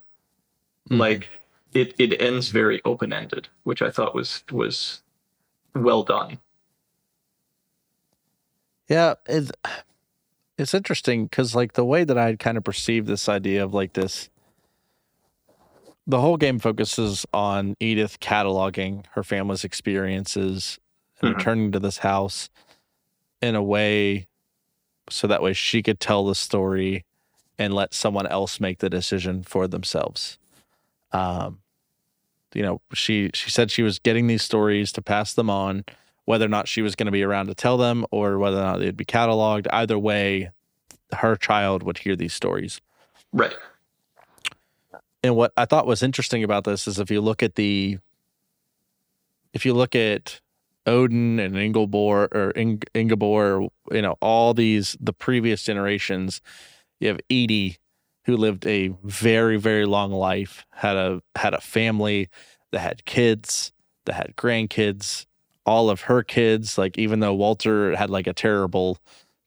Mhm. 0.90 0.98
like 0.98 1.28
it 1.74 1.94
it 1.98 2.20
ends 2.20 2.48
very 2.50 2.80
open 2.84 3.12
ended, 3.12 3.48
which 3.64 3.82
I 3.82 3.90
thought 3.90 4.14
was 4.14 4.44
was 4.52 5.02
well 5.74 6.02
done. 6.04 6.38
Yeah, 8.88 9.14
it's 9.26 9.50
it's 10.58 10.74
interesting 10.74 11.24
because 11.24 11.54
like 11.54 11.74
the 11.74 11.84
way 11.84 12.04
that 12.04 12.16
I 12.16 12.26
had 12.26 12.38
kind 12.38 12.56
of 12.56 12.64
perceived 12.64 13.06
this 13.06 13.28
idea 13.28 13.62
of 13.64 13.74
like 13.74 13.92
this, 13.92 14.30
the 16.06 16.20
whole 16.20 16.36
game 16.36 16.58
focuses 16.58 17.26
on 17.32 17.74
Edith 17.80 18.20
cataloging 18.20 19.04
her 19.12 19.22
family's 19.22 19.64
experiences 19.64 20.78
and 21.20 21.30
Mhm. 21.30 21.38
returning 21.38 21.72
to 21.72 21.78
this 21.80 21.98
house 21.98 22.48
in 23.42 23.54
a 23.54 23.62
way 23.62 24.26
so 25.10 25.26
that 25.26 25.42
way 25.42 25.52
she 25.52 25.82
could 25.82 26.00
tell 26.00 26.24
the 26.26 26.34
story 26.34 27.04
and 27.58 27.74
let 27.74 27.94
someone 27.94 28.26
else 28.26 28.60
make 28.60 28.78
the 28.78 28.90
decision 28.90 29.42
for 29.42 29.66
themselves. 29.66 30.38
Um, 31.12 31.60
you 32.54 32.62
know, 32.62 32.80
she 32.92 33.30
she 33.34 33.50
said 33.50 33.70
she 33.70 33.82
was 33.82 33.98
getting 33.98 34.26
these 34.26 34.42
stories 34.42 34.92
to 34.92 35.02
pass 35.02 35.34
them 35.34 35.50
on 35.50 35.84
whether 36.26 36.44
or 36.44 36.48
not 36.48 36.68
she 36.68 36.82
was 36.82 36.94
going 36.94 37.06
to 37.06 37.12
be 37.12 37.22
around 37.22 37.46
to 37.46 37.54
tell 37.54 37.78
them 37.78 38.04
or 38.10 38.38
whether 38.38 38.58
or 38.58 38.62
not 38.62 38.78
they'd 38.80 38.96
be 38.96 39.04
cataloged. 39.04 39.66
Either 39.72 39.98
way, 39.98 40.50
her 41.12 41.36
child 41.36 41.82
would 41.84 41.98
hear 41.98 42.14
these 42.14 42.34
stories. 42.34 42.80
Right. 43.32 43.54
And 45.22 45.36
what 45.36 45.52
I 45.56 45.64
thought 45.64 45.86
was 45.86 46.02
interesting 46.02 46.44
about 46.44 46.64
this 46.64 46.86
is 46.86 46.98
if 46.98 47.10
you 47.10 47.20
look 47.20 47.42
at 47.42 47.54
the, 47.54 47.98
if 49.52 49.64
you 49.64 49.72
look 49.72 49.94
at 49.94 50.40
Odin 50.84 51.38
and 51.38 51.56
Ingeborg 51.56 52.34
or 52.34 52.52
Ing, 52.56 52.82
Ingeborg, 52.92 53.70
you 53.92 54.02
know, 54.02 54.16
all 54.20 54.52
these, 54.52 54.96
the 55.00 55.12
previous 55.12 55.62
generations, 55.62 56.40
you 56.98 57.08
have 57.08 57.20
Edie 57.30 57.78
who 58.24 58.36
lived 58.36 58.66
a 58.66 58.88
very, 59.04 59.56
very 59.56 59.86
long 59.86 60.10
life, 60.10 60.66
had 60.72 60.96
a, 60.96 61.22
had 61.36 61.54
a 61.54 61.60
family 61.60 62.28
that 62.72 62.80
had 62.80 63.04
kids, 63.04 63.72
that 64.04 64.14
had 64.14 64.34
grandkids, 64.36 65.26
all 65.66 65.90
of 65.90 66.02
her 66.02 66.22
kids, 66.22 66.78
like 66.78 66.96
even 66.96 67.20
though 67.20 67.34
Walter 67.34 67.96
had 67.96 68.08
like 68.08 68.26
a 68.26 68.32
terrible 68.32 68.98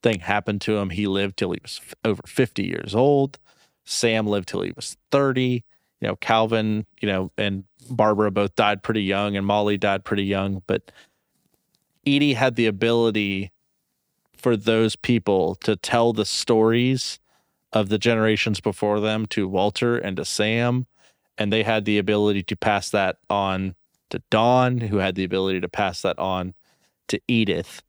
thing 0.03 0.19
happen 0.19 0.59
to 0.59 0.77
him, 0.77 0.89
he 0.89 1.07
lived 1.07 1.37
till 1.37 1.51
he 1.51 1.59
was 1.61 1.79
f- 1.81 1.95
over 2.03 2.21
50 2.25 2.63
years 2.63 2.93
old. 2.93 3.39
Sam 3.85 4.27
lived 4.27 4.49
till 4.49 4.61
he 4.61 4.73
was 4.75 4.97
30. 5.11 5.63
You 6.01 6.07
know, 6.07 6.15
Calvin, 6.17 6.85
you 7.01 7.07
know, 7.07 7.31
and 7.37 7.63
Barbara 7.89 8.31
both 8.31 8.55
died 8.55 8.83
pretty 8.83 9.03
young, 9.03 9.35
and 9.35 9.45
Molly 9.45 9.77
died 9.77 10.03
pretty 10.05 10.23
young. 10.23 10.61
But 10.67 10.91
Edie 12.05 12.33
had 12.33 12.55
the 12.55 12.67
ability 12.67 13.51
for 14.35 14.55
those 14.55 14.95
people 14.95 15.55
to 15.55 15.75
tell 15.75 16.13
the 16.13 16.25
stories 16.25 17.19
of 17.73 17.89
the 17.89 17.97
generations 17.97 18.59
before 18.61 18.99
them 18.99 19.25
to 19.27 19.47
Walter 19.47 19.97
and 19.97 20.17
to 20.17 20.25
Sam. 20.25 20.87
And 21.37 21.51
they 21.51 21.63
had 21.63 21.85
the 21.85 21.97
ability 21.97 22.43
to 22.43 22.55
pass 22.55 22.89
that 22.89 23.17
on 23.29 23.75
to 24.09 24.21
Dawn, 24.29 24.79
who 24.79 24.97
had 24.97 25.15
the 25.15 25.23
ability 25.23 25.61
to 25.61 25.69
pass 25.69 26.01
that 26.01 26.17
on 26.19 26.53
to 27.07 27.19
Edith. 27.27 27.81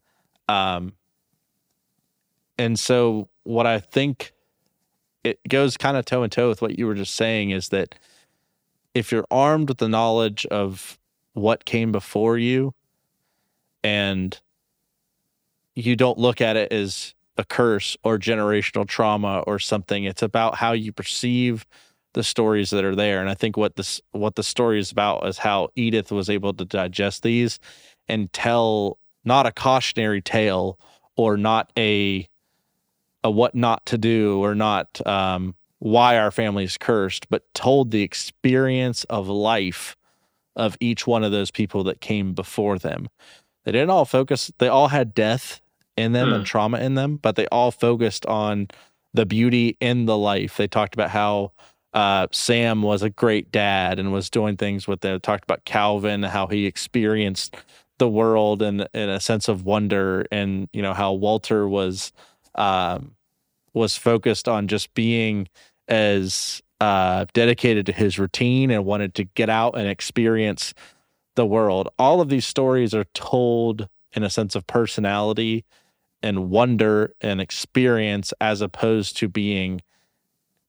Um, 0.49 0.95
and 2.59 2.79
so, 2.79 3.29
what 3.45 3.67
I 3.67 3.79
think 3.81 4.33
it 5.25 5.39
goes 5.49 5.77
kind 5.77 5.97
of 5.97 6.05
toe 6.05 6.23
in 6.23 6.31
toe 6.31 6.49
with 6.49 6.63
what 6.63 6.79
you 6.79 6.87
were 6.87 6.95
just 6.95 7.15
saying 7.15 7.51
is 7.51 7.69
that 7.71 7.95
if 8.95 9.13
you're 9.13 9.27
armed 9.31 9.69
with 9.69 9.79
the 9.79 9.89
knowledge 9.89 10.47
of 10.47 10.99
what 11.35 11.65
came 11.65 11.93
before 11.93 12.37
you 12.39 12.75
and 13.85 14.41
you 15.75 15.97
don't 15.97 16.19
look 16.19 16.41
at 16.41 16.57
it 16.57 16.73
as 16.73 17.15
a 17.37 17.45
curse 17.45 17.97
or 18.03 18.19
generational 18.19 18.87
trauma 18.87 19.41
or 19.47 19.59
something, 19.59 20.05
it's 20.05 20.23
about 20.23 20.57
how 20.57 20.73
you 20.73 20.93
perceive 20.93 21.67
the 22.15 22.25
stories 22.25 22.71
that 22.71 22.85
are 22.85 22.97
there. 22.97 23.21
And 23.21 23.31
I 23.31 23.35
think 23.35 23.57
what 23.57 23.77
this 23.77 24.01
what 24.13 24.37
the 24.37 24.43
story 24.43 24.81
is 24.81 24.91
about 24.91 25.27
is 25.27 25.39
how 25.39 25.69
Edith 25.77 26.11
was 26.11 26.29
able 26.29 26.53
to 26.55 26.65
digest 26.65 27.23
these 27.23 27.59
and 28.09 28.33
tell 28.33 28.99
not 29.25 29.47
a 29.47 29.53
cautionary 29.53 30.21
tale 30.21 30.79
or 31.17 31.37
not 31.37 31.73
a 31.79 32.29
a 33.23 33.31
what 33.31 33.55
not 33.55 33.85
to 33.87 33.99
do 33.99 34.43
or 34.43 34.55
not 34.55 35.05
um, 35.07 35.55
why 35.79 36.19
our 36.19 36.31
family 36.31 36.65
is 36.65 36.79
cursed, 36.79 37.29
but 37.29 37.43
told 37.55 37.91
the 37.91 38.03
experience 38.03 39.05
of 39.05 39.29
life 39.29 39.97
of 40.57 40.77
each 40.81 41.07
one 41.07 41.23
of 41.25 41.33
those 41.33 41.51
people 41.51 41.85
that 41.85 42.01
came 42.01 42.33
before 42.33 42.79
them. 42.79 43.09
They 43.65 43.73
didn't 43.73 43.91
all 43.91 44.05
focus, 44.05 44.51
they 44.59 44.69
all 44.69 44.89
had 44.89 45.15
death 45.15 45.61
in 45.97 46.13
them 46.13 46.33
and 46.33 46.47
trauma 46.47 46.79
in 46.79 46.95
them, 46.95 47.17
but 47.17 47.37
they 47.37 47.47
all 47.49 47.71
focused 47.71 48.25
on 48.27 48.69
the 49.13 49.27
beauty 49.27 49.77
in 49.81 50.07
the 50.07 50.17
life. 50.17 50.57
They 50.57 50.69
talked 50.69 50.95
about 50.95 51.11
how 51.11 51.53
uh, 51.93 52.27
Sam 52.33 52.83
was 52.83 53.03
a 53.03 53.11
great 53.11 53.51
dad 53.51 53.99
and 53.99 54.13
was 54.13 54.31
doing 54.31 54.57
things 54.57 54.87
with 54.87 55.01
them. 55.01 55.21
Talked 55.21 55.45
about 55.45 55.65
Calvin, 55.65 56.23
how 56.23 56.47
he 56.47 56.67
experienced 56.67 57.57
the 57.99 58.09
world 58.09 58.63
and 58.63 58.89
in 58.95 59.09
a 59.09 59.21
sense 59.21 59.49
of 59.49 59.65
wonder, 59.65 60.27
and 60.31 60.69
you 60.73 60.83
know 60.83 60.95
how 60.95 61.13
Walter 61.13 61.69
was 61.69 62.13
um, 62.55 63.15
was 63.75 63.97
focused 63.97 64.49
on 64.49 64.69
just 64.69 64.93
being 64.95 65.49
as 65.89 66.63
uh, 66.81 67.27
dedicated 67.33 67.87
to 67.87 67.93
his 67.93 68.19
routine 68.19 68.71
and 68.71 68.85
wanted 68.85 69.15
to 69.15 69.25
get 69.25 69.51
out 69.51 69.77
and 69.77 69.89
experience 69.89 70.73
the 71.37 71.47
world. 71.47 71.89
All 71.99 72.21
of 72.21 72.29
these 72.29 72.47
stories 72.47 72.95
are 72.95 73.05
told 73.15 73.89
in 74.13 74.23
a 74.23 74.31
sense 74.31 74.55
of 74.55 74.67
personality 74.67 75.65
and 76.23 76.51
wonder 76.51 77.15
and 77.21 77.41
experience 77.41 78.33
as 78.41 78.61
opposed 78.61 79.17
to 79.19 79.29
being 79.29 79.81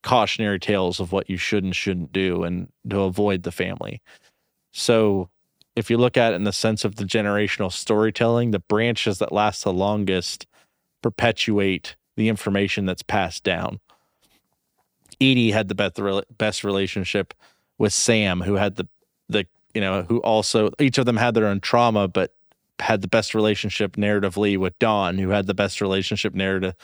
cautionary 0.04 0.60
tales 0.60 1.00
of 1.00 1.12
what 1.12 1.30
you 1.30 1.38
should 1.38 1.64
and 1.64 1.76
shouldn't 1.76 2.12
do 2.12 2.44
and 2.44 2.70
to 2.90 3.02
avoid 3.02 3.44
the 3.44 3.52
family. 3.52 4.02
So 4.72 5.30
if 5.76 5.90
you 5.90 5.98
look 5.98 6.18
at 6.18 6.34
it 6.34 6.36
in 6.36 6.44
the 6.44 6.54
sense 6.54 6.84
of 6.84 6.96
the 6.96 7.04
generational 7.04 7.72
storytelling, 7.72 8.52
the 8.52 8.60
branches 8.60 9.20
that 9.20 9.32
last 9.32 9.64
the 9.64 9.74
longest 9.74 10.48
perpetuate 11.02 11.96
the 12.18 12.30
information 12.30 12.86
that's 12.86 13.04
passed 13.04 13.44
down. 13.44 13.80
Edie 15.20 15.52
had 15.52 15.68
the 15.68 16.26
best 16.38 16.64
relationship 16.64 17.34
with 17.78 17.94
Sam, 17.94 18.42
who 18.42 18.56
had 18.56 18.76
the 18.76 18.88
the 19.30 19.46
you 19.74 19.82
know 19.82 20.04
who 20.04 20.18
also 20.20 20.72
each 20.80 20.98
of 20.98 21.06
them 21.06 21.18
had 21.18 21.34
their 21.36 21.46
own 21.46 21.60
trauma, 21.60 22.08
but 22.08 22.34
had 22.80 23.02
the 23.02 23.08
best 23.08 23.36
relationship 23.36 23.96
narratively 23.96 24.58
with 24.58 24.78
Dawn, 24.80 25.18
who 25.20 25.30
had 25.30 25.46
the 25.46 25.54
best 25.54 25.80
relationship 25.80 26.34
narrative 26.34 26.76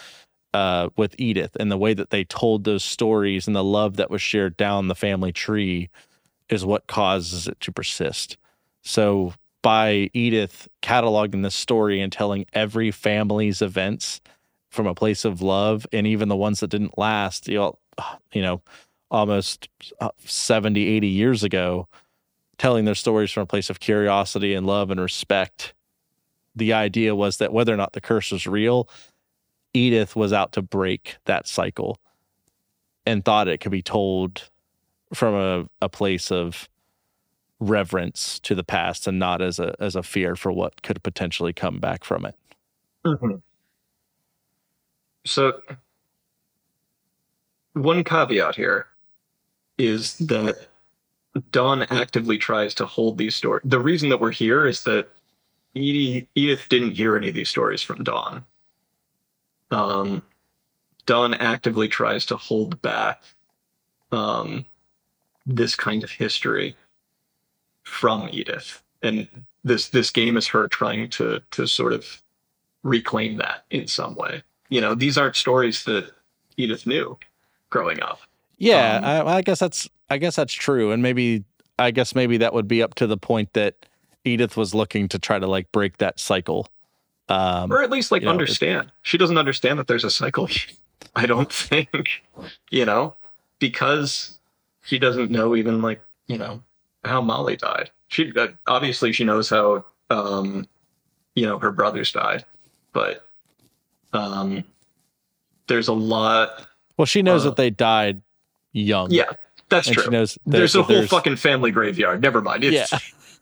uh, 0.53 0.89
with 0.95 1.15
Edith, 1.17 1.55
and 1.59 1.71
the 1.71 1.77
way 1.77 1.93
that 1.93 2.09
they 2.09 2.23
told 2.23 2.63
those 2.63 2.83
stories 2.83 3.47
and 3.47 3.55
the 3.55 3.63
love 3.63 3.97
that 3.97 4.09
was 4.09 4.21
shared 4.21 4.57
down 4.57 4.87
the 4.87 4.95
family 4.95 5.31
tree 5.31 5.89
is 6.49 6.65
what 6.65 6.87
causes 6.87 7.47
it 7.47 7.59
to 7.59 7.71
persist. 7.71 8.37
So 8.81 9.33
by 9.61 10.09
Edith 10.13 10.67
cataloging 10.81 11.43
this 11.43 11.55
story 11.55 12.01
and 12.01 12.11
telling 12.11 12.45
every 12.53 12.91
family's 12.91 13.61
events 13.61 14.21
from 14.69 14.87
a 14.87 14.95
place 14.95 15.25
of 15.25 15.41
love, 15.41 15.85
and 15.91 16.07
even 16.07 16.29
the 16.29 16.35
ones 16.35 16.59
that 16.61 16.69
didn't 16.69 16.97
last, 16.97 17.47
you 17.47 17.57
know, 17.57 17.77
you 18.31 18.41
know 18.41 18.61
almost 19.09 19.69
uh, 20.01 20.09
70, 20.25 20.85
80 20.85 21.07
years 21.07 21.43
ago, 21.43 21.87
telling 22.57 22.85
their 22.85 22.95
stories 22.95 23.31
from 23.31 23.43
a 23.43 23.47
place 23.47 23.69
of 23.69 23.79
curiosity 23.79 24.53
and 24.53 24.67
love 24.67 24.91
and 24.91 24.99
respect 24.99 25.73
the 26.57 26.73
idea 26.73 27.15
was 27.15 27.37
that 27.37 27.53
whether 27.53 27.73
or 27.73 27.77
not 27.77 27.93
the 27.93 28.01
curse 28.01 28.31
was 28.31 28.47
real, 28.47 28.89
Edith 29.73 30.15
was 30.15 30.33
out 30.33 30.53
to 30.53 30.61
break 30.61 31.17
that 31.25 31.47
cycle 31.47 31.99
and 33.05 33.23
thought 33.23 33.47
it 33.47 33.59
could 33.59 33.71
be 33.71 33.81
told 33.81 34.49
from 35.13 35.33
a, 35.33 35.69
a 35.81 35.89
place 35.89 36.31
of 36.31 36.67
reverence 37.59 38.39
to 38.39 38.53
the 38.53 38.63
past 38.63 39.07
and 39.07 39.17
not 39.17 39.41
as 39.41 39.59
a 39.59 39.75
as 39.79 39.95
a 39.95 40.03
fear 40.03 40.35
for 40.35 40.51
what 40.51 40.83
could 40.83 41.01
potentially 41.01 41.53
come 41.53 41.79
back 41.79 42.03
from 42.03 42.25
it. 42.25 42.35
Mm-hmm. 43.05 43.35
So 45.25 45.61
one 47.73 48.03
caveat 48.03 48.55
here 48.55 48.87
is 49.77 50.17
that 50.19 50.67
Dawn 51.51 51.83
actively 51.83 52.37
tries 52.37 52.73
to 52.75 52.85
hold 52.85 53.17
these 53.17 53.35
stories. 53.35 53.63
The 53.65 53.79
reason 53.79 54.09
that 54.09 54.19
we're 54.19 54.31
here 54.31 54.65
is 54.65 54.83
that 54.83 55.09
Edie, 55.75 56.27
Edith 56.35 56.67
didn't 56.69 56.91
hear 56.91 57.15
any 57.15 57.29
of 57.29 57.35
these 57.35 57.49
stories 57.49 57.81
from 57.81 58.03
Dawn. 58.03 58.43
Um, 59.71 60.21
Dawn 61.05 61.33
actively 61.33 61.87
tries 61.87 62.25
to 62.27 62.37
hold 62.37 62.81
back 62.81 63.23
um, 64.11 64.65
this 65.45 65.75
kind 65.75 66.03
of 66.03 66.11
history 66.11 66.75
from 67.83 68.29
Edith, 68.31 68.83
and 69.01 69.27
this 69.63 69.89
this 69.89 70.11
game 70.11 70.37
is 70.37 70.47
her 70.47 70.67
trying 70.67 71.09
to 71.11 71.41
to 71.51 71.67
sort 71.67 71.93
of 71.93 72.21
reclaim 72.83 73.37
that 73.37 73.65
in 73.69 73.87
some 73.87 74.15
way. 74.15 74.43
You 74.69 74.81
know, 74.81 74.95
these 74.95 75.17
aren't 75.17 75.35
stories 75.35 75.83
that 75.85 76.11
Edith 76.57 76.85
knew 76.85 77.17
growing 77.69 78.01
up. 78.01 78.19
Yeah, 78.57 78.97
um, 78.97 79.27
I, 79.27 79.35
I 79.35 79.41
guess 79.41 79.59
that's 79.59 79.89
I 80.09 80.17
guess 80.17 80.35
that's 80.35 80.53
true, 80.53 80.91
and 80.91 81.01
maybe 81.01 81.43
I 81.79 81.91
guess 81.91 82.15
maybe 82.15 82.37
that 82.37 82.53
would 82.53 82.67
be 82.67 82.81
up 82.81 82.95
to 82.95 83.07
the 83.07 83.17
point 83.17 83.53
that 83.53 83.85
Edith 84.25 84.57
was 84.57 84.73
looking 84.73 85.07
to 85.09 85.19
try 85.19 85.39
to 85.39 85.47
like 85.47 85.71
break 85.71 85.97
that 85.97 86.19
cycle. 86.19 86.67
Um, 87.29 87.71
or 87.71 87.83
at 87.83 87.89
least 87.89 88.11
like 88.11 88.23
understand. 88.23 88.87
Know, 88.87 88.93
she 89.01 89.17
doesn't 89.17 89.37
understand 89.37 89.79
that 89.79 89.87
there's 89.87 90.03
a 90.03 90.09
cycle. 90.09 90.49
I 91.15 91.25
don't 91.25 91.51
think, 91.51 92.23
you 92.69 92.85
know, 92.85 93.15
because 93.59 94.37
she 94.83 94.99
doesn't 94.99 95.31
know 95.31 95.55
even 95.55 95.81
like, 95.81 96.01
you 96.27 96.37
know, 96.37 96.61
how 97.03 97.21
Molly 97.21 97.55
died. 97.55 97.91
She 98.07 98.31
uh, 98.35 98.47
obviously 98.67 99.11
she 99.11 99.23
knows 99.23 99.49
how, 99.49 99.85
um, 100.09 100.67
you 101.35 101.45
know, 101.45 101.59
her 101.59 101.71
brothers 101.71 102.11
died, 102.11 102.45
but 102.93 103.27
um, 104.13 104.63
there's 105.67 105.87
a 105.87 105.93
lot. 105.93 106.67
Well, 106.97 107.05
she 107.05 107.21
knows 107.21 107.45
uh, 107.45 107.49
that 107.49 107.57
they 107.57 107.69
died 107.69 108.21
young. 108.71 109.11
Yeah, 109.11 109.31
that's 109.69 109.89
true. 109.89 110.03
She 110.03 110.09
knows 110.09 110.37
there's 110.45 110.75
a 110.75 110.83
whole 110.83 110.95
there's, 110.95 111.09
fucking 111.09 111.35
family 111.35 111.71
graveyard. 111.71 112.21
Never 112.21 112.41
mind. 112.41 112.63
It's, 112.63 112.91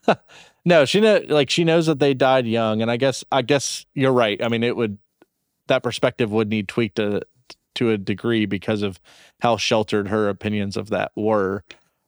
yeah. 0.08 0.16
No, 0.66 0.84
she 0.86 1.00
know 1.00 1.22
like 1.28 1.52
she 1.52 1.64
knows 1.64 1.86
that 1.86 2.00
they 2.00 2.16
died 2.16 2.48
young, 2.48 2.82
and 2.82 2.90
I 2.90 2.98
guess 2.98 3.24
I 3.32 3.44
guess 3.44 3.86
you're 3.94 4.12
right. 4.12 4.44
I 4.44 4.50
mean, 4.50 4.64
it 4.64 4.76
would 4.76 4.98
that 5.68 5.84
perspective 5.84 6.32
would 6.32 6.50
need 6.50 6.68
tweaked 6.68 6.96
to 6.96 7.22
to 7.76 7.92
a 7.92 7.98
degree 7.98 8.46
because 8.46 8.82
of 8.82 9.00
how 9.42 9.58
sheltered 9.58 10.08
her 10.08 10.28
opinions 10.28 10.76
of 10.76 10.90
that 10.90 11.12
were. 11.16 11.64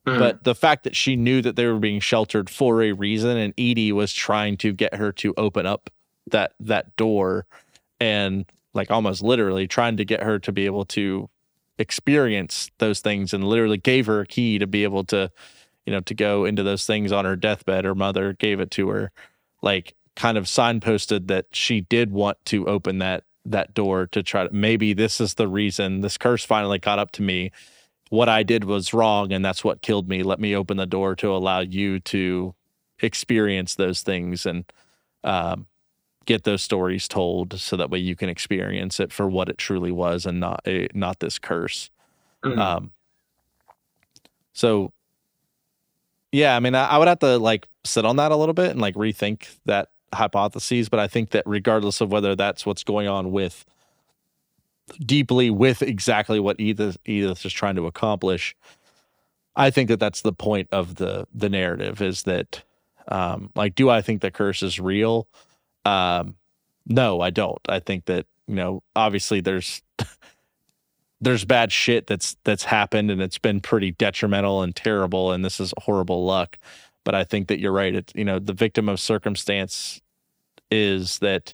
Mm-hmm. 0.07 0.19
But 0.19 0.43
the 0.43 0.55
fact 0.55 0.85
that 0.85 0.95
she 0.95 1.15
knew 1.15 1.41
that 1.41 1.55
they 1.55 1.65
were 1.67 1.79
being 1.79 1.99
sheltered 1.99 2.49
for 2.49 2.81
a 2.81 2.93
reason, 2.93 3.37
and 3.37 3.53
Edie 3.57 3.91
was 3.91 4.13
trying 4.13 4.57
to 4.57 4.73
get 4.73 4.95
her 4.95 5.11
to 5.13 5.33
open 5.37 5.65
up 5.65 5.89
that 6.31 6.53
that 6.59 6.95
door, 6.95 7.45
and 7.99 8.45
like 8.73 8.89
almost 8.89 9.21
literally 9.21 9.67
trying 9.67 9.97
to 9.97 10.05
get 10.05 10.23
her 10.23 10.39
to 10.39 10.51
be 10.51 10.65
able 10.65 10.85
to 10.85 11.29
experience 11.77 12.71
those 12.79 13.01
things, 13.01 13.33
and 13.33 13.43
literally 13.43 13.77
gave 13.77 14.07
her 14.07 14.21
a 14.21 14.25
key 14.25 14.57
to 14.57 14.65
be 14.65 14.83
able 14.83 15.03
to 15.03 15.29
you 15.87 15.93
know, 15.93 16.01
to 16.01 16.13
go 16.13 16.43
into 16.43 16.63
those 16.63 16.85
things 16.85 17.13
on 17.13 17.23
her 17.23 17.37
deathbed. 17.37 17.85
Her 17.85 17.95
mother 17.95 18.33
gave 18.33 18.59
it 18.59 18.69
to 18.71 18.89
her, 18.89 19.09
like 19.61 19.95
kind 20.17 20.37
of 20.37 20.43
signposted 20.43 21.27
that 21.27 21.45
she 21.53 21.79
did 21.79 22.11
want 22.11 22.37
to 22.45 22.67
open 22.67 22.99
that 22.99 23.23
that 23.45 23.73
door 23.73 24.05
to 24.07 24.21
try 24.21 24.45
to 24.45 24.53
maybe 24.53 24.91
this 24.91 25.21
is 25.21 25.35
the 25.35 25.47
reason 25.47 26.01
this 26.01 26.17
curse 26.17 26.43
finally 26.43 26.77
caught 26.77 26.99
up 26.99 27.11
to 27.11 27.21
me. 27.21 27.51
What 28.09 28.27
I 28.27 28.43
did 28.43 28.65
was 28.65 28.93
wrong, 28.93 29.31
and 29.31 29.43
that's 29.45 29.63
what 29.63 29.81
killed 29.81 30.09
me. 30.09 30.23
Let 30.23 30.41
me 30.41 30.53
open 30.53 30.75
the 30.75 30.85
door 30.85 31.15
to 31.15 31.33
allow 31.33 31.61
you 31.61 31.99
to 32.01 32.53
experience 32.99 33.75
those 33.75 34.01
things 34.01 34.45
and 34.45 34.65
um, 35.23 35.67
get 36.25 36.43
those 36.43 36.61
stories 36.61 37.07
told, 37.07 37.57
so 37.57 37.77
that 37.77 37.89
way 37.89 37.99
you 37.99 38.17
can 38.17 38.27
experience 38.27 38.99
it 38.99 39.13
for 39.13 39.29
what 39.29 39.47
it 39.47 39.57
truly 39.57 39.93
was, 39.93 40.25
and 40.25 40.41
not 40.41 40.61
a 40.67 40.89
not 40.93 41.21
this 41.21 41.39
curse. 41.39 41.89
Mm-hmm. 42.43 42.59
Um, 42.59 42.91
so 44.51 44.91
yeah, 46.31 46.55
I 46.55 46.59
mean, 46.59 46.75
I, 46.75 46.87
I 46.87 46.97
would 46.97 47.07
have 47.07 47.19
to 47.19 47.37
like 47.37 47.67
sit 47.83 48.05
on 48.05 48.17
that 48.17 48.31
a 48.31 48.35
little 48.35 48.53
bit 48.53 48.71
and 48.71 48.81
like 48.81 48.95
rethink 48.95 49.47
that 49.65 49.89
hypotheses. 50.13 50.89
But 50.89 50.99
I 50.99 51.07
think 51.07 51.31
that 51.31 51.43
regardless 51.45 52.01
of 52.01 52.11
whether 52.11 52.35
that's 52.35 52.65
what's 52.65 52.83
going 52.83 53.07
on 53.07 53.31
with 53.31 53.65
deeply 54.99 55.49
with 55.49 55.81
exactly 55.81 56.39
what 56.39 56.59
Edith 56.59 56.97
Edith 57.05 57.45
is 57.45 57.53
trying 57.53 57.75
to 57.75 57.87
accomplish, 57.87 58.55
I 59.55 59.69
think 59.69 59.89
that 59.89 59.99
that's 59.99 60.21
the 60.21 60.33
point 60.33 60.69
of 60.71 60.95
the 60.95 61.27
the 61.33 61.49
narrative 61.49 62.01
is 62.01 62.23
that 62.23 62.63
um 63.07 63.51
like 63.55 63.75
do 63.75 63.89
I 63.89 64.01
think 64.01 64.21
the 64.21 64.31
curse 64.31 64.63
is 64.63 64.79
real? 64.79 65.27
Um 65.85 66.35
no, 66.89 67.19
I 67.21 67.31
don't. 67.31 67.59
I 67.67 67.79
think 67.79 68.05
that, 68.05 68.25
you 68.47 68.55
know, 68.55 68.81
obviously 68.95 69.41
there's 69.41 69.81
there's 71.21 71.45
bad 71.45 71.71
shit 71.71 72.07
that's 72.07 72.35
that's 72.43 72.63
happened 72.63 73.09
and 73.09 73.21
it's 73.21 73.37
been 73.37 73.59
pretty 73.59 73.91
detrimental 73.91 74.61
and 74.61 74.75
terrible 74.75 75.31
and 75.31 75.43
this 75.43 75.59
is 75.59 75.73
horrible 75.79 76.25
luck. 76.25 76.57
But 77.03 77.15
i 77.15 77.23
think 77.23 77.47
that 77.47 77.59
you're 77.59 77.71
right. 77.71 77.95
It's 77.95 78.13
you 78.15 78.25
know 78.25 78.39
the 78.39 78.53
victim 78.53 78.89
of 78.89 78.99
circumstance 78.99 80.01
is 80.69 81.19
that 81.19 81.53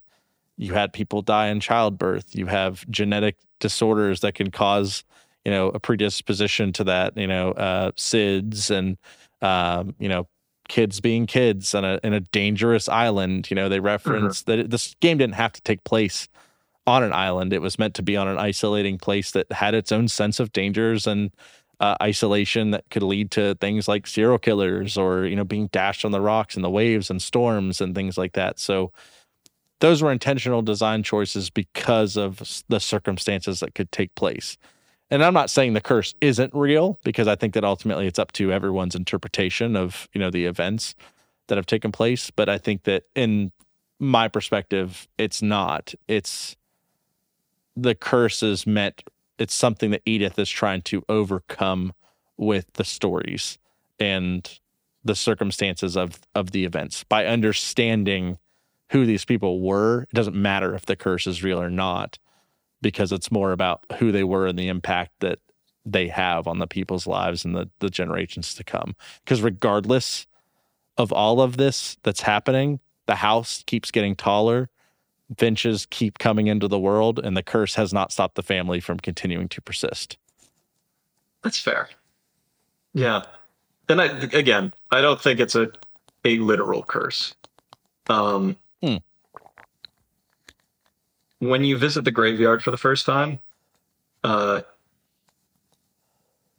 you 0.58 0.74
had 0.74 0.94
people 0.94 1.22
die 1.22 1.48
in 1.48 1.60
childbirth. 1.60 2.36
You 2.36 2.48
have 2.48 2.90
genetic 2.90 3.38
disorders 3.60 4.22
that 4.22 4.36
can 4.36 4.52
cause 4.52 5.04
you 5.46 5.52
know 5.52 5.70
a 5.70 5.80
predisposition 5.80 6.74
to 6.74 6.84
that 6.86 7.18
you 7.18 7.28
know 7.28 7.52
uh 7.52 7.92
sids 7.92 8.70
and 8.70 8.98
um 9.42 9.96
you 10.00 10.10
know 10.10 10.28
kids 10.70 11.02
being 11.02 11.26
kids 11.26 11.76
on 11.76 11.86
a 11.86 12.00
in 12.04 12.14
a 12.14 12.20
dangerous 12.20 12.90
island. 12.90 13.50
You 13.50 13.56
know 13.56 13.70
they 13.70 13.80
reference 13.80 14.44
mm-hmm. 14.44 14.62
that 14.62 14.70
this 14.70 14.96
game 15.00 15.18
didn't 15.18 15.36
have 15.36 15.54
to 15.54 15.62
take 15.62 15.84
place 15.84 16.28
on 16.86 17.04
an 17.04 17.14
island. 17.14 17.54
It 17.54 17.62
was 17.62 17.80
meant 17.80 17.94
to 17.96 18.04
be 18.04 18.18
on 18.18 18.28
an 18.28 18.38
isolating 18.38 18.98
place 18.98 19.32
that 19.32 19.52
had 19.52 19.74
its 19.74 19.92
own 19.92 20.08
sense 20.08 20.40
of 20.40 20.52
dangers 20.52 21.08
and 21.08 21.32
uh, 21.80 21.96
isolation 22.02 22.72
that 22.72 22.86
could 22.90 23.04
lead 23.04 23.32
to 23.32 23.56
things 23.56 23.88
like 23.88 24.08
serial 24.08 24.38
killers 24.38 24.98
or 24.98 25.26
you 25.26 25.36
know 25.36 25.44
being 25.44 25.68
dashed 25.68 26.06
on 26.06 26.12
the 26.12 26.22
rocks 26.22 26.56
and 26.56 26.64
the 26.64 26.70
waves 26.70 27.10
and 27.10 27.22
storms 27.22 27.82
and 27.82 27.96
things 27.96 28.18
like 28.18 28.34
that. 28.34 28.60
So 28.60 28.92
those 29.80 30.02
were 30.02 30.12
intentional 30.12 30.62
design 30.62 31.04
choices 31.04 31.50
because 31.50 32.16
of 32.16 32.64
the 32.70 32.80
circumstances 32.80 33.60
that 33.60 33.76
could 33.76 33.92
take 33.92 34.16
place. 34.16 34.58
And 35.10 35.24
I'm 35.24 35.34
not 35.34 35.50
saying 35.50 35.74
the 35.74 35.82
curse 35.82 36.16
isn't 36.22 36.54
real 36.54 37.00
because 37.04 37.28
I 37.28 37.36
think 37.36 37.54
that 37.54 37.66
ultimately 37.66 38.08
it's 38.08 38.18
up 38.18 38.32
to 38.34 38.52
everyone's 38.52 38.96
interpretation 38.96 39.76
of, 39.76 40.08
you 40.14 40.20
know, 40.20 40.32
the 40.32 40.46
events 40.46 40.96
that 41.50 41.58
have 41.58 41.66
taken 41.66 41.92
place, 41.92 42.32
but 42.32 42.48
I 42.48 42.58
think 42.58 42.84
that 42.84 43.04
in 43.14 43.52
my 44.00 44.28
perspective 44.28 45.08
it's 45.18 45.42
not. 45.42 45.94
It's 46.08 46.56
the 47.76 47.96
curse 47.96 48.44
is 48.44 48.68
meant 48.68 49.04
it's 49.38 49.54
something 49.54 49.92
that 49.92 50.04
Edith 50.06 50.38
is 50.38 50.50
trying 50.50 50.82
to 50.84 51.04
overcome 51.10 51.94
with 52.38 52.72
the 52.74 52.84
stories 52.84 53.58
and 54.00 54.60
the 55.04 55.16
circumstances 55.16 55.98
of 55.98 56.20
of 56.34 56.52
the 56.52 56.66
events 56.66 57.04
by 57.04 57.26
understanding 57.26 58.38
who 58.92 59.06
these 59.06 59.26
people 59.26 59.60
were. 59.60 60.04
It 60.04 60.14
doesn't 60.14 60.36
matter 60.36 60.76
if 60.76 60.86
the 60.86 60.96
curse 60.96 61.28
is 61.28 61.44
real 61.44 61.62
or 61.62 61.70
not 61.70 62.20
because 62.82 63.12
it's 63.12 63.32
more 63.32 63.52
about 63.52 63.84
who 63.98 64.12
they 64.12 64.24
were 64.24 64.48
and 64.48 64.58
the 64.58 64.68
impact 64.68 65.12
that 65.20 65.40
they 65.86 66.08
have 66.08 66.48
on 66.48 66.60
the 66.60 66.68
people's 66.68 67.08
lives 67.08 67.44
and 67.44 67.56
the 67.56 67.70
the 67.80 67.90
generations 67.90 68.54
to 68.56 68.64
come. 68.64 68.96
Because 69.24 69.42
regardless 69.42 70.28
of 70.98 71.12
all 71.12 71.42
of 71.42 71.58
this 71.58 71.98
that's 72.04 72.22
happening, 72.22 72.80
the 73.08 73.16
house 73.16 73.64
keeps 73.66 73.92
getting 73.92 74.16
taller 74.16 74.70
Finches 75.38 75.88
keep 75.90 76.20
coming 76.20 76.48
into 76.48 76.68
the 76.68 76.80
world, 76.80 77.20
and 77.20 77.36
the 77.36 77.44
curse 77.44 77.76
has 77.76 77.94
not 77.94 78.12
stopped 78.12 78.36
the 78.36 78.44
family 78.44 78.80
from 78.80 79.00
continuing 79.00 79.50
to 79.50 79.62
persist. 79.62 80.18
That's 81.44 81.60
fair. 81.60 81.90
Yeah, 82.94 83.24
and 83.90 84.02
I 84.02 84.06
again, 84.06 84.74
I 84.92 85.02
don't 85.02 85.22
think 85.22 85.40
it's 85.40 85.56
a 85.56 85.72
a 86.26 86.38
literal 86.40 86.84
curse. 86.84 87.36
Um, 88.08 88.56
hmm. 88.82 88.98
When 91.40 91.64
you 91.64 91.78
visit 91.78 92.06
the 92.06 92.12
graveyard 92.12 92.64
for 92.64 92.72
the 92.72 92.78
first 92.78 93.06
time, 93.06 93.40
uh, 94.24 94.62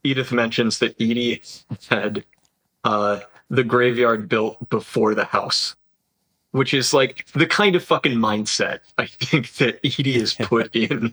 Edith 0.03 0.33
mentions 0.33 0.79
that 0.81 1.01
Edie 1.01 1.43
had 1.89 2.25
uh, 2.85 3.21
the 3.49 3.65
graveyard 3.65 4.29
built 4.29 4.69
before 4.69 5.15
the 5.15 5.25
house 5.25 5.77
which 6.55 6.73
is 6.73 6.95
like 6.95 7.27
the 7.33 7.49
kind 7.49 7.75
of 7.75 7.83
fucking 7.83 8.17
mindset 8.17 8.79
I 8.97 9.07
think 9.07 9.55
that 9.55 9.81
Edie 9.85 10.15
is 10.15 10.35
put 10.41 10.75
in, 10.77 11.13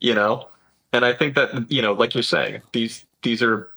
you 0.00 0.14
know? 0.14 0.48
And 0.92 1.04
I 1.04 1.12
think 1.12 1.36
that, 1.36 1.70
you 1.70 1.80
know, 1.80 1.92
like 1.92 2.12
you're 2.12 2.24
saying, 2.24 2.62
these 2.72 3.06
these 3.22 3.40
are 3.40 3.70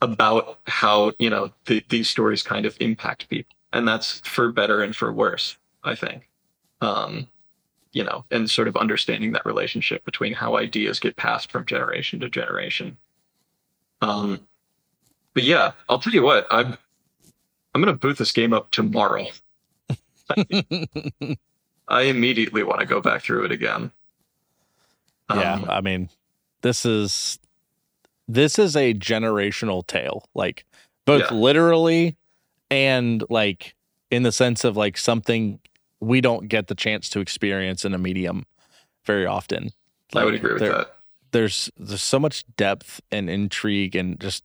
about 0.00 0.58
how, 0.66 1.12
you 1.20 1.30
know, 1.30 1.52
the, 1.66 1.84
these 1.88 2.10
stories 2.10 2.42
kind 2.42 2.66
of 2.66 2.76
impact 2.80 3.28
people. 3.28 3.54
And 3.72 3.86
that's 3.86 4.18
for 4.26 4.50
better 4.50 4.82
and 4.82 4.94
for 4.94 5.12
worse, 5.12 5.56
I 5.84 5.94
think. 5.94 6.28
Um, 6.80 7.28
you 7.92 8.02
know, 8.02 8.24
and 8.32 8.50
sort 8.50 8.66
of 8.66 8.76
understanding 8.76 9.30
that 9.32 9.46
relationship 9.46 10.04
between 10.04 10.32
how 10.32 10.56
ideas 10.56 10.98
get 10.98 11.14
passed 11.14 11.52
from 11.52 11.64
generation 11.64 12.18
to 12.20 12.28
generation. 12.28 12.96
Um, 14.00 14.40
but 15.32 15.44
yeah, 15.44 15.72
I'll 15.88 16.00
tell 16.00 16.12
you 16.12 16.22
what, 16.22 16.48
I'm 16.50 16.76
I'm 17.72 17.80
gonna 17.80 17.92
boot 17.92 18.18
this 18.18 18.32
game 18.32 18.52
up 18.52 18.72
tomorrow. 18.72 19.26
I 21.88 22.02
immediately 22.02 22.62
want 22.62 22.80
to 22.80 22.86
go 22.86 23.00
back 23.00 23.22
through 23.22 23.44
it 23.44 23.52
again. 23.52 23.90
Yeah, 25.30 25.54
um, 25.54 25.70
I 25.70 25.80
mean, 25.80 26.08
this 26.62 26.84
is 26.84 27.38
this 28.28 28.58
is 28.58 28.76
a 28.76 28.94
generational 28.94 29.86
tale, 29.86 30.28
like 30.34 30.64
both 31.04 31.30
yeah. 31.30 31.36
literally 31.36 32.16
and 32.70 33.22
like 33.28 33.74
in 34.10 34.22
the 34.22 34.32
sense 34.32 34.64
of 34.64 34.76
like 34.76 34.96
something 34.96 35.58
we 36.00 36.20
don't 36.20 36.48
get 36.48 36.66
the 36.66 36.74
chance 36.74 37.08
to 37.10 37.20
experience 37.20 37.84
in 37.84 37.94
a 37.94 37.98
medium 37.98 38.44
very 39.04 39.26
often. 39.26 39.70
Like, 40.12 40.22
I 40.22 40.24
would 40.24 40.34
agree 40.34 40.52
with 40.54 40.62
there, 40.62 40.72
that. 40.72 40.96
There's 41.30 41.70
there's 41.76 42.02
so 42.02 42.18
much 42.18 42.44
depth 42.56 43.00
and 43.10 43.30
intrigue 43.30 43.96
and 43.96 44.20
just 44.20 44.44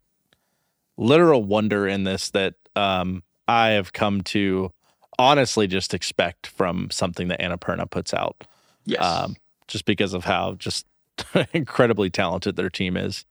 literal 0.98 1.44
wonder 1.44 1.88
in 1.88 2.04
this 2.04 2.30
that 2.32 2.56
um, 2.76 3.24
I 3.48 3.70
have 3.70 3.94
come 3.94 4.22
to 4.22 4.72
honestly 5.20 5.68
just 5.68 5.94
expect 5.94 6.48
from 6.48 6.90
something 6.92 7.28
that 7.30 7.40
Annapurna 7.40 7.90
puts 7.90 8.14
out. 8.14 8.44
Yes. 8.86 9.04
Um, 9.04 9.36
just 9.68 9.86
because 9.86 10.14
of 10.14 10.24
how 10.24 10.54
just 10.54 10.86
incredibly 11.54 12.10
talented 12.10 12.56
their 12.56 12.70
team 12.70 12.98
is. 12.98 13.26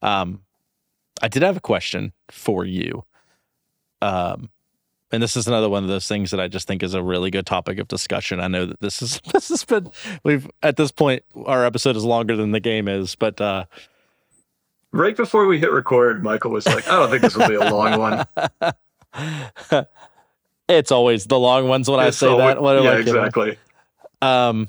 Um, 0.00 0.42
I 1.20 1.28
did 1.28 1.42
have 1.42 1.56
a 1.56 1.60
question 1.60 2.12
for 2.30 2.64
you. 2.64 3.04
Um, 4.00 4.50
and 5.12 5.22
this 5.22 5.36
is 5.36 5.46
another 5.46 5.68
one 5.68 5.84
of 5.84 5.88
those 5.90 6.08
things 6.08 6.30
that 6.30 6.40
I 6.40 6.48
just 6.48 6.66
think 6.66 6.82
is 6.82 6.94
a 6.94 7.02
really 7.02 7.30
good 7.30 7.46
topic 7.46 7.78
of 7.78 7.86
discussion. 7.86 8.40
I 8.40 8.48
know 8.48 8.66
that 8.66 8.80
this 8.80 9.02
is 9.02 9.20
this 9.32 9.50
has 9.50 9.64
been 9.64 9.90
we've 10.24 10.50
at 10.62 10.76
this 10.76 10.90
point 10.90 11.22
our 11.44 11.64
episode 11.64 11.96
is 11.96 12.04
longer 12.04 12.34
than 12.34 12.52
the 12.52 12.60
game 12.60 12.88
is, 12.88 13.14
but 13.14 13.40
uh, 13.40 13.66
right 14.90 15.16
before 15.16 15.46
we 15.46 15.58
hit 15.58 15.70
record, 15.70 16.24
Michael 16.24 16.50
was 16.50 16.66
like, 16.66 16.88
"I 16.88 16.96
don't 16.96 17.10
think 17.10 17.22
this 17.22 17.36
will 17.36 17.48
be 17.48 17.54
a 17.54 17.70
long 17.70 17.98
one." 17.98 18.26
It's 20.78 20.92
always 20.92 21.26
the 21.26 21.38
long 21.38 21.68
ones 21.68 21.88
when 21.88 22.00
it's 22.00 22.22
I 22.22 22.26
say 22.26 22.30
always, 22.30 22.46
that. 22.54 22.62
What 22.62 22.82
yeah, 22.82 22.96
exactly. 22.96 23.58
Um, 24.20 24.68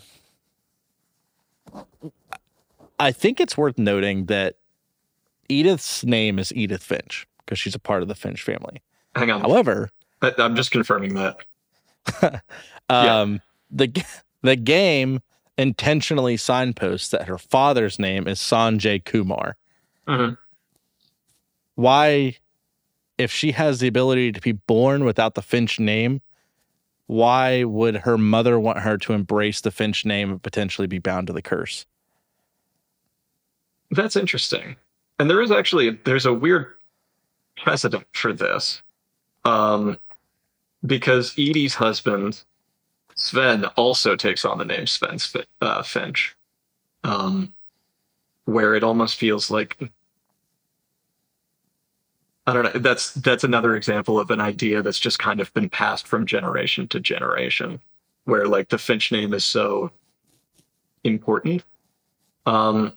I 3.00 3.12
think 3.12 3.40
it's 3.40 3.58
worth 3.58 3.78
noting 3.78 4.26
that 4.26 4.56
Edith's 5.50 6.04
name 6.04 6.40
is 6.40 6.54
Edith 6.56 6.84
Finch 6.84 7.28
because 7.40 7.60
she's 7.60 7.76
a 7.76 7.80
part 7.80 8.02
of 8.02 8.08
the 8.08 8.16
Finch 8.16 8.42
family. 8.42 8.82
Hang 9.16 9.30
on. 9.30 9.42
However, 9.42 9.90
I'm 10.22 10.56
just 10.56 10.72
confirming 10.72 11.16
that. 11.16 11.38
um, 12.90 13.34
yeah. 13.34 13.38
the 13.72 14.06
the 14.42 14.56
game 14.56 15.22
intentionally 15.58 16.38
signposts 16.38 17.10
that 17.10 17.28
her 17.28 17.38
father's 17.38 18.00
name 18.00 18.28
is 18.28 18.40
Sanjay 18.40 19.04
Kumar. 19.04 19.56
Mm-hmm. 20.08 20.34
Why 21.76 22.38
if 23.18 23.32
she 23.32 23.52
has 23.52 23.80
the 23.80 23.88
ability 23.88 24.32
to 24.32 24.42
be 24.42 24.54
born 24.54 25.06
without 25.06 25.36
the 25.36 25.42
Finch 25.42 25.80
name, 25.80 26.22
why 27.08 27.64
would 27.64 27.98
her 27.98 28.18
mother 28.18 28.60
want 28.60 28.80
her 28.80 28.98
to 28.98 29.14
embrace 29.14 29.62
the 29.62 29.72
Finch 29.72 30.06
name 30.06 30.32
and 30.32 30.42
potentially 30.42 30.88
be 30.88 31.00
bound 31.00 31.28
to 31.28 31.34
the 31.34 31.42
curse? 31.42 31.86
That's 33.92 34.16
interesting. 34.16 34.76
And 35.20 35.30
there 35.30 35.42
is 35.42 35.52
actually 35.52 35.92
there's 36.06 36.26
a 36.26 36.34
weird 36.34 36.74
precedent 37.58 38.06
for 38.14 38.34
this. 38.34 38.82
Um 39.46 39.98
because 40.86 41.34
Edie's 41.38 41.76
husband 41.76 42.42
Sven 43.16 43.66
also 43.78 44.16
takes 44.16 44.44
on 44.44 44.58
the 44.58 44.66
name 44.66 44.88
Sven 44.88 45.18
uh, 45.62 45.84
Finch. 45.84 46.36
Um 47.04 47.54
where 48.46 48.74
it 48.74 48.84
almost 48.84 49.18
feels 49.18 49.52
like 49.52 49.78
I 52.46 52.54
don't 52.54 52.64
know. 52.64 52.80
That's 52.80 53.14
that's 53.14 53.44
another 53.44 53.76
example 53.76 54.20
of 54.20 54.30
an 54.30 54.42
idea 54.42 54.82
that's 54.82 55.00
just 55.00 55.20
kind 55.20 55.40
of 55.40 55.54
been 55.54 55.70
passed 55.70 56.08
from 56.08 56.26
generation 56.26 56.88
to 56.90 57.00
generation, 57.00 57.80
where 58.26 58.48
like 58.48 58.70
the 58.70 58.78
Finch 58.78 59.12
name 59.12 59.34
is 59.34 59.46
so 59.46 59.92
important. 61.04 61.64
Um, 62.46 62.94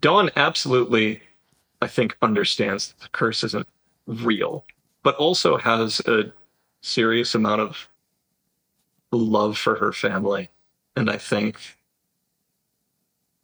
Dawn 0.00 0.30
absolutely, 0.34 1.22
I 1.80 1.86
think, 1.86 2.16
understands 2.22 2.88
that 2.88 3.00
the 3.00 3.08
curse 3.10 3.44
isn't 3.44 3.68
real, 4.06 4.64
but 5.04 5.14
also 5.14 5.56
has 5.56 6.00
a 6.00 6.32
serious 6.80 7.36
amount 7.36 7.60
of 7.60 7.88
love 9.12 9.56
for 9.56 9.76
her 9.76 9.92
family, 9.92 10.50
and 10.96 11.08
I 11.08 11.18
think 11.18 11.60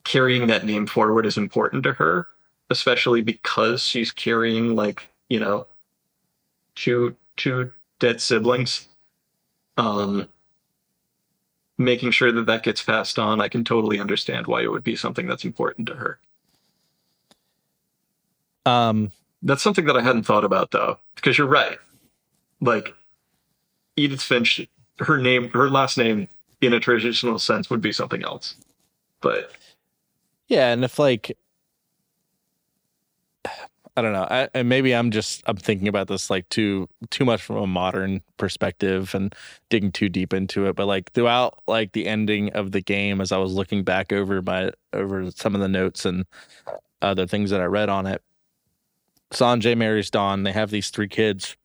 carrying 0.02 0.48
that 0.48 0.66
name 0.66 0.86
forward 0.88 1.26
is 1.26 1.36
important 1.36 1.84
to 1.84 1.92
her 1.92 2.26
especially 2.70 3.20
because 3.20 3.82
she's 3.82 4.12
carrying 4.12 4.74
like 4.74 5.08
you 5.28 5.40
know 5.40 5.66
two 6.74 7.16
two 7.36 7.72
dead 7.98 8.20
siblings. 8.20 8.88
Um 9.76 10.28
making 11.76 12.10
sure 12.10 12.30
that 12.30 12.44
that 12.44 12.62
gets 12.62 12.82
passed 12.82 13.18
on 13.18 13.40
i 13.40 13.48
can 13.48 13.64
totally 13.64 13.98
understand 13.98 14.46
why 14.46 14.62
it 14.62 14.70
would 14.70 14.84
be 14.84 14.94
something 14.94 15.26
that's 15.26 15.44
important 15.46 15.86
to 15.86 15.94
her. 15.94 16.18
Um 18.66 19.12
that's 19.42 19.62
something 19.62 19.86
that 19.86 19.96
i 19.96 20.02
hadn't 20.02 20.24
thought 20.24 20.44
about 20.44 20.70
though 20.70 20.98
because 21.14 21.38
you're 21.38 21.46
right. 21.46 21.78
Like 22.60 22.94
edith 23.96 24.22
finch 24.22 24.66
her 24.98 25.18
name 25.18 25.48
her 25.50 25.70
last 25.70 25.96
name 25.98 26.28
in 26.60 26.72
a 26.74 26.80
traditional 26.80 27.38
sense 27.38 27.70
would 27.70 27.80
be 27.80 27.92
something 27.92 28.22
else 28.22 28.54
but 29.22 29.52
yeah 30.48 30.72
and 30.72 30.84
if 30.84 30.98
like 30.98 31.36
I 33.96 34.02
don't 34.02 34.12
know. 34.12 34.26
I, 34.30 34.48
and 34.54 34.68
maybe 34.68 34.94
I'm 34.94 35.10
just 35.10 35.42
I'm 35.46 35.56
thinking 35.56 35.88
about 35.88 36.06
this 36.06 36.30
like 36.30 36.48
too 36.48 36.88
too 37.10 37.24
much 37.24 37.42
from 37.42 37.56
a 37.56 37.66
modern 37.66 38.22
perspective 38.36 39.14
and 39.14 39.34
digging 39.68 39.90
too 39.90 40.08
deep 40.08 40.32
into 40.32 40.66
it. 40.66 40.76
But 40.76 40.86
like 40.86 41.12
throughout 41.12 41.60
like 41.66 41.92
the 41.92 42.06
ending 42.06 42.52
of 42.52 42.70
the 42.72 42.80
game, 42.80 43.20
as 43.20 43.32
I 43.32 43.38
was 43.38 43.52
looking 43.52 43.82
back 43.82 44.12
over 44.12 44.40
my 44.42 44.70
over 44.92 45.30
some 45.32 45.54
of 45.54 45.60
the 45.60 45.68
notes 45.68 46.04
and 46.04 46.24
other 47.02 47.26
things 47.26 47.50
that 47.50 47.60
I 47.60 47.64
read 47.64 47.88
on 47.88 48.06
it, 48.06 48.22
Sanjay 49.32 49.76
marries 49.76 50.10
Dawn. 50.10 50.44
They 50.44 50.52
have 50.52 50.70
these 50.70 50.90
three 50.90 51.08
kids. 51.08 51.56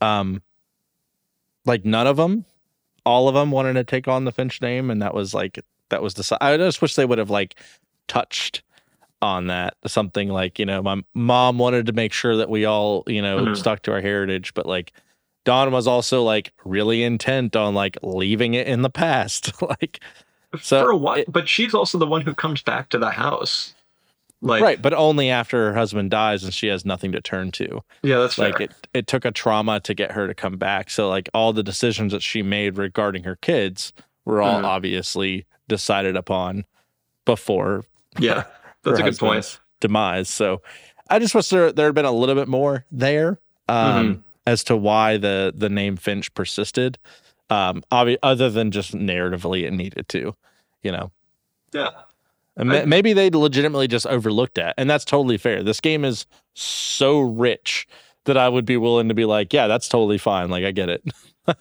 Um, 0.00 0.42
like 1.64 1.84
none 1.84 2.06
of 2.06 2.16
them, 2.16 2.44
all 3.06 3.28
of 3.28 3.34
them 3.34 3.50
wanted 3.50 3.74
to 3.74 3.84
take 3.84 4.08
on 4.08 4.24
the 4.24 4.32
Finch 4.32 4.60
name, 4.60 4.90
and 4.90 5.00
that 5.02 5.14
was 5.14 5.34
like 5.34 5.60
that 5.90 6.02
was 6.02 6.14
the. 6.14 6.38
I 6.40 6.56
just 6.56 6.82
wish 6.82 6.94
they 6.94 7.04
would 7.04 7.18
have 7.18 7.30
like 7.30 7.56
touched 8.08 8.62
on 9.22 9.46
that 9.46 9.74
something 9.86 10.28
like 10.28 10.58
you 10.58 10.66
know 10.66 10.82
my 10.82 11.02
mom 11.14 11.56
wanted 11.58 11.86
to 11.86 11.92
make 11.92 12.12
sure 12.12 12.36
that 12.36 12.50
we 12.50 12.64
all 12.66 13.02
you 13.06 13.22
know 13.22 13.38
Mhm. 13.38 13.56
stuck 13.56 13.80
to 13.82 13.92
our 13.92 14.00
heritage 14.00 14.52
but 14.54 14.66
like 14.66 14.92
Dawn 15.44 15.72
was 15.72 15.86
also 15.86 16.22
like 16.22 16.52
really 16.64 17.02
intent 17.02 17.54
on 17.56 17.74
like 17.74 17.96
leaving 18.02 18.54
it 18.54 18.66
in 18.66 18.82
the 18.82 18.90
past 18.90 19.52
like 19.80 20.00
So, 20.60 20.84
for 20.84 20.90
a 20.90 20.96
while, 20.96 21.18
it- 21.18 21.32
but 21.32 21.48
she's 21.48 21.74
also 21.74 21.96
the 21.98 22.06
one 22.06 22.20
who 22.22 22.34
comes 22.34 22.62
back 22.62 22.88
to 22.90 22.98
the 22.98 23.10
house. 23.10 23.74
Like, 24.42 24.62
right 24.62 24.82
but 24.82 24.92
only 24.92 25.30
after 25.30 25.68
her 25.70 25.74
husband 25.74 26.10
dies 26.10 26.44
and 26.44 26.52
she 26.52 26.66
has 26.66 26.84
nothing 26.84 27.12
to 27.12 27.20
turn 27.22 27.50
to 27.52 27.80
yeah, 28.02 28.18
that's 28.18 28.36
like 28.36 28.58
fair. 28.58 28.66
it 28.66 28.88
it 28.92 29.06
took 29.06 29.24
a 29.24 29.30
trauma 29.30 29.80
to 29.80 29.94
get 29.94 30.12
her 30.12 30.26
to 30.26 30.34
come 30.34 30.58
back 30.58 30.90
so 30.90 31.08
like 31.08 31.30
all 31.32 31.54
the 31.54 31.62
decisions 31.62 32.12
that 32.12 32.22
she 32.22 32.42
made 32.42 32.76
regarding 32.76 33.24
her 33.24 33.36
kids 33.36 33.94
were 34.26 34.42
all 34.42 34.60
Mhm. 34.60 34.64
obviously 34.64 35.46
decided 35.66 36.14
upon 36.14 36.66
before 37.24 37.84
yeah, 38.18 38.44
that's 38.84 39.00
a 39.00 39.02
good 39.02 39.18
point. 39.18 39.60
demise. 39.80 40.28
So 40.28 40.62
I 41.10 41.18
just 41.18 41.34
wish 41.34 41.48
there 41.48 41.72
there 41.72 41.86
had 41.86 41.94
been 41.94 42.04
a 42.04 42.12
little 42.12 42.34
bit 42.34 42.48
more 42.48 42.84
there 42.90 43.38
um, 43.68 43.76
Mm-hmm. 44.14 44.20
as 44.46 44.64
to 44.64 44.76
why 44.76 45.16
the 45.16 45.52
the 45.56 45.68
name 45.68 45.96
Finch 45.96 46.32
persisted. 46.34 46.98
Um, 47.50 47.82
obvi- 47.92 48.16
other 48.22 48.48
than 48.48 48.70
just 48.70 48.92
narratively 48.94 49.64
it 49.64 49.72
needed 49.72 50.08
to, 50.08 50.34
you 50.82 50.90
know. 50.92 51.12
Yeah, 51.74 51.90
And 52.56 52.72
I- 52.72 52.84
maybe 52.86 53.12
they 53.12 53.28
legitimately 53.28 53.86
just 53.86 54.06
overlooked 54.06 54.54
that, 54.54 54.74
and 54.78 54.88
that's 54.88 55.04
totally 55.04 55.36
fair. 55.36 55.62
This 55.62 55.78
game 55.80 56.04
is 56.06 56.24
so 56.54 57.20
rich 57.20 57.86
that 58.24 58.38
I 58.38 58.48
would 58.48 58.64
be 58.64 58.78
willing 58.78 59.08
to 59.08 59.14
be 59.14 59.26
like, 59.26 59.52
yeah, 59.52 59.66
that's 59.66 59.88
totally 59.88 60.16
fine. 60.16 60.48
Like 60.48 60.64
I 60.64 60.70
get 60.70 60.88
it. 60.88 61.04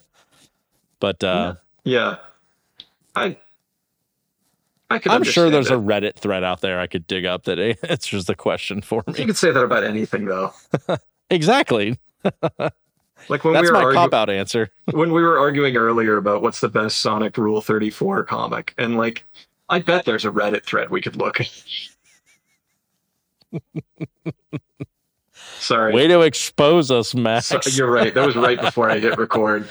but 1.00 1.24
uh, 1.24 1.56
yeah. 1.84 2.18
I, 3.16 3.38
I 4.94 5.00
could. 5.00 5.12
I'm 5.12 5.24
sure 5.24 5.50
there's 5.50 5.72
understand 5.72 6.06
a 6.06 6.12
Reddit 6.12 6.16
thread 6.20 6.44
out 6.44 6.62
there 6.62 6.80
I 6.80 6.88
could 6.88 7.08
dig 7.08 7.26
up 7.26 7.44
that 7.46 7.60
answers 7.90 8.26
the 8.26 8.36
question 8.36 8.82
for 8.82 9.04
it. 9.08 9.18
You 9.18 9.26
could 9.26 9.38
say 9.38 9.52
that 9.52 9.64
about 9.64 9.84
anything, 9.84 10.26
though. 10.26 10.54
Exactly. 11.30 11.98
Like 13.30 13.46
when 13.46 13.54
That's 13.54 13.64
we 13.64 13.72
were 13.72 13.74
my 13.78 13.84
argu- 13.86 13.94
cop 13.94 14.14
out 14.14 14.30
answer. 14.30 14.70
when 14.92 15.14
we 15.14 15.22
were 15.24 15.40
arguing 15.40 15.78
earlier 15.78 16.18
about 16.18 16.42
what's 16.42 16.60
the 16.60 16.68
best 16.68 16.98
Sonic 16.98 17.38
Rule 17.38 17.62
34 17.62 18.26
comic, 18.26 18.74
and 18.78 18.98
like, 18.98 19.24
I 19.70 19.80
bet 19.80 20.04
there's 20.04 20.26
a 20.26 20.30
Reddit 20.30 20.66
thread 20.66 20.90
we 20.90 21.00
could 21.00 21.16
look. 21.16 21.40
at. 21.40 21.50
Sorry. 25.60 25.94
Way 25.94 26.08
to 26.08 26.20
expose 26.22 26.92
us, 26.92 27.16
Max. 27.16 27.48
So- 27.48 27.62
you're 27.72 27.90
right. 27.90 28.14
That 28.14 28.26
was 28.26 28.36
right 28.36 28.60
before 28.60 28.90
I 28.92 29.00
hit 29.00 29.18
record. 29.18 29.68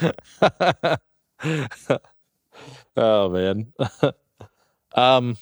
oh 2.97 3.28
man. 3.28 3.73
Um, 4.94 5.36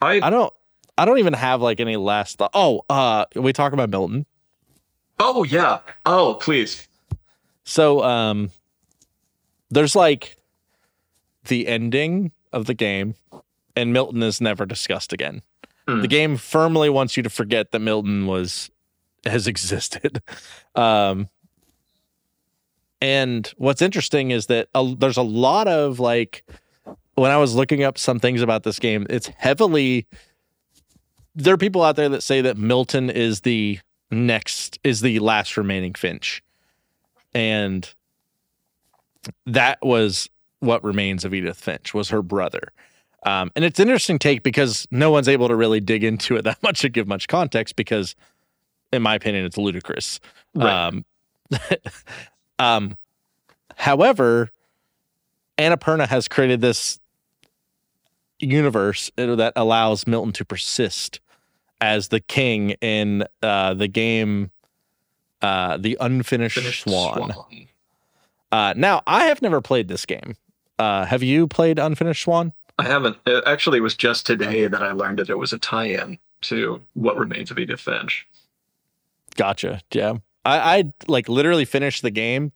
I 0.00 0.20
I 0.22 0.30
don't. 0.30 0.52
I 0.98 1.04
don't 1.04 1.18
even 1.18 1.32
have 1.32 1.62
like 1.62 1.80
any 1.80 1.96
last 1.96 2.38
thought. 2.38 2.50
Oh, 2.54 2.82
uh, 2.90 3.24
we 3.34 3.52
talk 3.52 3.72
about 3.72 3.90
Milton. 3.90 4.26
oh 5.18 5.42
yeah. 5.44 5.80
Oh 6.04 6.38
please. 6.40 6.86
So, 7.64 8.02
um, 8.02 8.50
there's 9.70 9.94
like 9.94 10.36
the 11.46 11.66
ending 11.66 12.32
of 12.52 12.66
the 12.66 12.74
game, 12.74 13.14
and 13.76 13.92
Milton 13.92 14.22
is 14.22 14.40
never 14.40 14.66
discussed 14.66 15.12
again. 15.12 15.42
Hmm. 15.88 16.02
The 16.02 16.08
game 16.08 16.36
firmly 16.36 16.90
wants 16.90 17.16
you 17.16 17.22
to 17.22 17.30
forget 17.30 17.70
that 17.72 17.78
Milton 17.78 18.26
was 18.26 18.70
has 19.24 19.46
existed. 19.46 20.22
Um, 20.74 21.28
and 23.02 23.52
what's 23.58 23.82
interesting 23.82 24.30
is 24.30 24.46
that 24.46 24.68
there's 24.96 25.18
a 25.18 25.22
lot 25.22 25.68
of 25.68 26.00
like 26.00 26.46
when 27.14 27.30
I 27.30 27.36
was 27.36 27.54
looking 27.54 27.82
up 27.82 27.98
some 27.98 28.18
things 28.18 28.42
about 28.42 28.62
this 28.62 28.78
game, 28.78 29.06
it's 29.10 29.28
heavily 29.28 30.06
there 31.34 31.54
are 31.54 31.58
people 31.58 31.82
out 31.82 31.96
there 31.96 32.08
that 32.10 32.22
say 32.22 32.40
that 32.42 32.56
Milton 32.56 33.10
is 33.10 33.40
the 33.40 33.78
next 34.10 34.78
is 34.84 35.00
the 35.00 35.18
last 35.20 35.56
remaining 35.56 35.94
Finch. 35.94 36.42
And 37.34 37.88
that 39.46 39.78
was 39.82 40.28
what 40.60 40.84
remains 40.84 41.24
of 41.24 41.32
Edith 41.32 41.58
Finch 41.58 41.94
was 41.94 42.10
her 42.10 42.22
brother. 42.22 42.72
Um, 43.24 43.50
and 43.54 43.64
it's 43.64 43.78
an 43.78 43.88
interesting 43.88 44.18
take 44.18 44.42
because 44.42 44.86
no 44.90 45.10
one's 45.10 45.28
able 45.28 45.48
to 45.48 45.56
really 45.56 45.80
dig 45.80 46.04
into 46.04 46.36
it 46.36 46.42
that 46.44 46.62
much 46.62 46.80
to 46.80 46.88
give 46.88 47.06
much 47.08 47.28
context 47.28 47.76
because, 47.76 48.14
in 48.92 49.02
my 49.02 49.14
opinion, 49.14 49.44
it's 49.44 49.56
ludicrous. 49.56 50.20
Right. 50.54 50.88
Um, 50.88 51.04
um, 52.58 52.96
however, 53.76 54.50
Annapurna 55.56 56.08
has 56.08 56.28
created 56.28 56.60
this 56.60 56.98
universe 58.42 59.10
that 59.16 59.52
allows 59.56 60.06
Milton 60.06 60.32
to 60.32 60.44
persist 60.44 61.20
as 61.80 62.08
the 62.08 62.20
king 62.20 62.70
in 62.80 63.24
uh, 63.42 63.74
the 63.74 63.88
game, 63.88 64.50
uh, 65.40 65.76
the 65.76 65.96
Unfinished 66.00 66.58
Finished 66.58 66.84
Swan. 66.84 67.32
Uh, 68.50 68.74
now, 68.76 69.02
I 69.06 69.24
have 69.24 69.42
never 69.42 69.60
played 69.60 69.88
this 69.88 70.04
game. 70.04 70.36
Uh, 70.78 71.04
have 71.04 71.22
you 71.22 71.46
played 71.46 71.78
Unfinished 71.78 72.22
Swan? 72.22 72.52
I 72.78 72.84
haven't. 72.84 73.16
It 73.26 73.42
actually 73.46 73.78
it 73.78 73.82
was 73.82 73.94
just 73.94 74.26
today 74.26 74.66
that 74.66 74.82
I 74.82 74.92
learned 74.92 75.18
that 75.18 75.30
it 75.30 75.38
was 75.38 75.52
a 75.52 75.58
tie-in 75.58 76.18
to 76.42 76.80
What 76.94 77.16
Remains 77.16 77.50
of 77.50 77.58
Edith 77.58 77.80
Finch. 77.80 78.26
Gotcha. 79.36 79.80
Yeah. 79.92 80.14
I, 80.44 80.78
I 80.78 80.92
like 81.06 81.28
literally 81.28 81.64
finished 81.64 82.02
the 82.02 82.10
game 82.10 82.52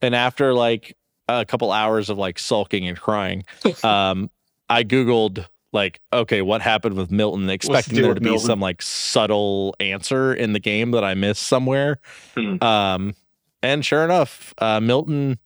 and 0.00 0.14
after 0.14 0.54
like 0.54 0.96
a 1.28 1.44
couple 1.44 1.72
hours 1.72 2.10
of 2.10 2.18
like 2.18 2.38
sulking 2.38 2.88
and 2.88 2.98
crying, 2.98 3.44
um, 3.84 4.30
I 4.68 4.84
Googled 4.84 5.46
like, 5.72 6.00
okay, 6.12 6.40
what 6.42 6.62
happened 6.62 6.94
with 6.96 7.10
Milton, 7.10 7.48
expecting 7.50 8.00
there 8.00 8.14
to 8.14 8.20
be 8.20 8.30
Milton? 8.30 8.46
some 8.46 8.60
like 8.60 8.80
subtle 8.82 9.74
answer 9.80 10.32
in 10.34 10.52
the 10.54 10.60
game 10.60 10.90
that 10.92 11.04
I 11.04 11.14
missed 11.14 11.42
somewhere. 11.42 11.98
Hmm. 12.36 12.62
Um, 12.62 13.14
and 13.62 13.84
sure 13.84 14.04
enough, 14.04 14.54
uh, 14.58 14.80
Milton, 14.80 15.38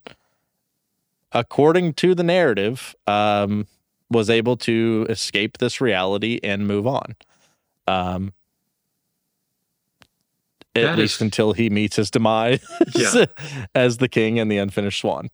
according 1.33 1.95
to 1.95 2.15
the 2.15 2.23
narrative, 2.23 2.95
um, 3.07 3.67
was 4.11 4.29
able 4.31 4.57
to 4.59 5.07
escape 5.09 5.59
this 5.59 5.81
reality 5.81 6.39
and 6.43 6.67
move 6.69 6.87
on. 6.87 7.17
Um, 7.89 8.33
at 10.75 10.83
That 10.83 10.99
least 10.99 11.17
is- 11.17 11.23
until 11.23 11.53
he 11.53 11.69
meets 11.71 11.97
his 11.97 12.11
demise 12.11 12.65
Yeah. 12.95 13.27
as 13.75 13.99
the 13.99 14.09
king 14.09 14.39
and 14.39 14.51
the 14.51 14.59
unfinished 14.59 15.01
swan. 15.01 15.31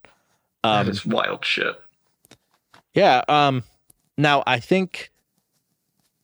That 0.63 0.81
Um, 0.81 0.89
is 0.89 1.05
wild 1.05 1.45
shit. 1.45 1.79
yeah. 2.93 3.23
Um, 3.29 3.63
now 4.19 4.43
I 4.45 4.59
think 4.59 5.11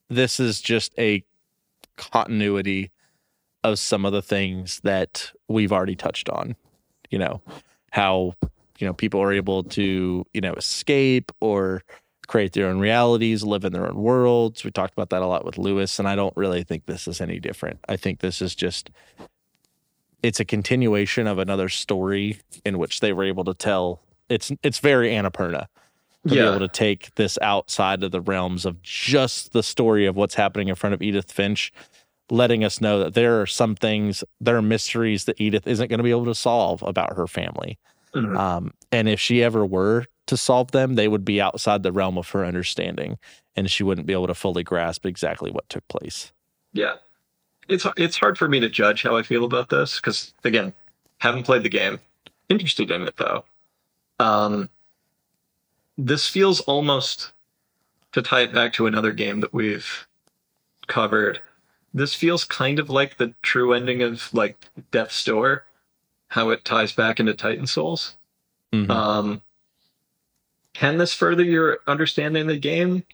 this 0.09 0.39
is 0.39 0.61
just 0.61 0.93
a 0.99 1.23
continuity 1.95 2.91
of 3.63 3.79
some 3.79 4.05
of 4.05 4.11
the 4.11 4.21
things 4.21 4.81
that 4.83 5.31
we've 5.47 5.71
already 5.71 5.95
touched 5.95 6.29
on. 6.29 6.55
You 7.09 7.19
know, 7.19 7.41
how, 7.91 8.35
you 8.79 8.85
know, 8.85 8.93
people 8.93 9.21
are 9.21 9.31
able 9.31 9.63
to, 9.63 10.25
you 10.33 10.41
know, 10.41 10.53
escape 10.53 11.31
or 11.39 11.83
create 12.27 12.51
their 12.51 12.67
own 12.67 12.79
realities, 12.79 13.43
live 13.43 13.63
in 13.63 13.71
their 13.71 13.87
own 13.87 13.95
worlds. 13.95 14.63
We 14.63 14.71
talked 14.71 14.93
about 14.93 15.09
that 15.11 15.21
a 15.21 15.27
lot 15.27 15.45
with 15.45 15.57
Lewis, 15.57 15.97
and 15.97 16.07
I 16.07 16.15
don't 16.15 16.35
really 16.35 16.63
think 16.63 16.85
this 16.85 17.07
is 17.07 17.21
any 17.21 17.39
different. 17.39 17.79
I 17.87 17.95
think 17.95 18.19
this 18.19 18.41
is 18.41 18.55
just 18.55 18.89
it's 20.21 20.39
a 20.39 20.45
continuation 20.45 21.27
of 21.27 21.37
another 21.37 21.69
story 21.69 22.39
in 22.65 22.77
which 22.77 22.99
they 22.99 23.13
were 23.13 23.23
able 23.23 23.45
to 23.45 23.53
tell 23.53 24.01
it's 24.27 24.51
it's 24.63 24.79
very 24.79 25.11
Annapurna 25.11 25.67
to 26.27 26.35
be 26.35 26.39
able 26.39 26.59
to 26.59 26.67
take 26.67 27.13
this 27.15 27.37
outside 27.41 28.03
of 28.03 28.11
the 28.11 28.21
realms 28.21 28.65
of 28.65 28.81
just 28.81 29.53
the 29.53 29.63
story 29.63 30.05
of 30.05 30.15
what's 30.15 30.35
happening 30.35 30.67
in 30.67 30.75
front 30.75 30.93
of 30.93 31.01
Edith 31.01 31.31
Finch, 31.31 31.71
letting 32.29 32.63
us 32.63 32.81
know 32.81 32.99
that 32.99 33.13
there 33.13 33.39
are 33.41 33.45
some 33.45 33.75
things, 33.75 34.23
there 34.41 34.57
are 34.57 34.61
mysteries 34.61 35.25
that 35.25 35.39
Edith 35.39 35.67
isn't 35.67 35.89
going 35.89 35.99
to 35.99 36.03
be 36.03 36.11
able 36.11 36.25
to 36.25 36.35
solve 36.35 36.81
about 36.83 37.15
her 37.15 37.27
family. 37.27 37.77
Mhm. 38.13 38.37
Um, 38.37 38.73
and 38.91 39.07
if 39.07 39.19
she 39.19 39.43
ever 39.43 39.65
were 39.65 40.05
to 40.27 40.37
solve 40.37 40.71
them, 40.71 40.95
they 40.95 41.07
would 41.07 41.25
be 41.25 41.39
outside 41.39 41.83
the 41.83 41.91
realm 41.91 42.17
of 42.17 42.29
her 42.29 42.45
understanding, 42.45 43.17
and 43.55 43.69
she 43.69 43.83
wouldn't 43.83 44.07
be 44.07 44.13
able 44.13 44.27
to 44.27 44.33
fully 44.33 44.63
grasp 44.63 45.05
exactly 45.05 45.51
what 45.51 45.69
took 45.69 45.87
place. 45.87 46.31
Yeah. 46.73 46.95
It's 47.67 47.85
it's 47.97 48.17
hard 48.17 48.37
for 48.37 48.47
me 48.47 48.59
to 48.59 48.69
judge 48.69 49.01
how 49.03 49.17
I 49.17 49.23
feel 49.23 49.43
about 49.43 49.69
this 49.69 49.97
because 49.97 50.33
again, 50.43 50.73
haven't 51.17 51.43
played 51.43 51.63
the 51.63 51.69
game. 51.69 51.99
Interested 52.49 52.91
in 52.91 53.03
it 53.03 53.17
though. 53.17 53.43
Um, 54.19 54.69
this 55.97 56.27
feels 56.27 56.59
almost 56.61 57.31
to 58.11 58.21
tie 58.21 58.41
it 58.41 58.53
back 58.53 58.73
to 58.73 58.87
another 58.87 59.11
game 59.11 59.39
that 59.41 59.53
we've 59.53 60.07
covered. 60.87 61.41
this 61.93 62.13
feels 62.13 62.43
kind 62.43 62.77
of 62.77 62.89
like 62.89 63.15
the 63.15 63.33
true 63.41 63.73
ending 63.73 64.01
of 64.03 64.33
like 64.33 64.57
Death's 64.91 65.23
Door, 65.23 65.65
how 66.27 66.49
it 66.49 66.65
ties 66.65 66.91
back 66.91 67.21
into 67.21 67.33
Titan 67.33 67.65
Souls. 67.67 68.17
Mhm. 68.73 68.89
Um, 68.89 69.41
can 70.73 70.97
this 70.97 71.13
further 71.13 71.43
your 71.43 71.79
understanding 71.87 72.41
of 72.41 72.47
the 72.49 72.57
game? 72.57 73.05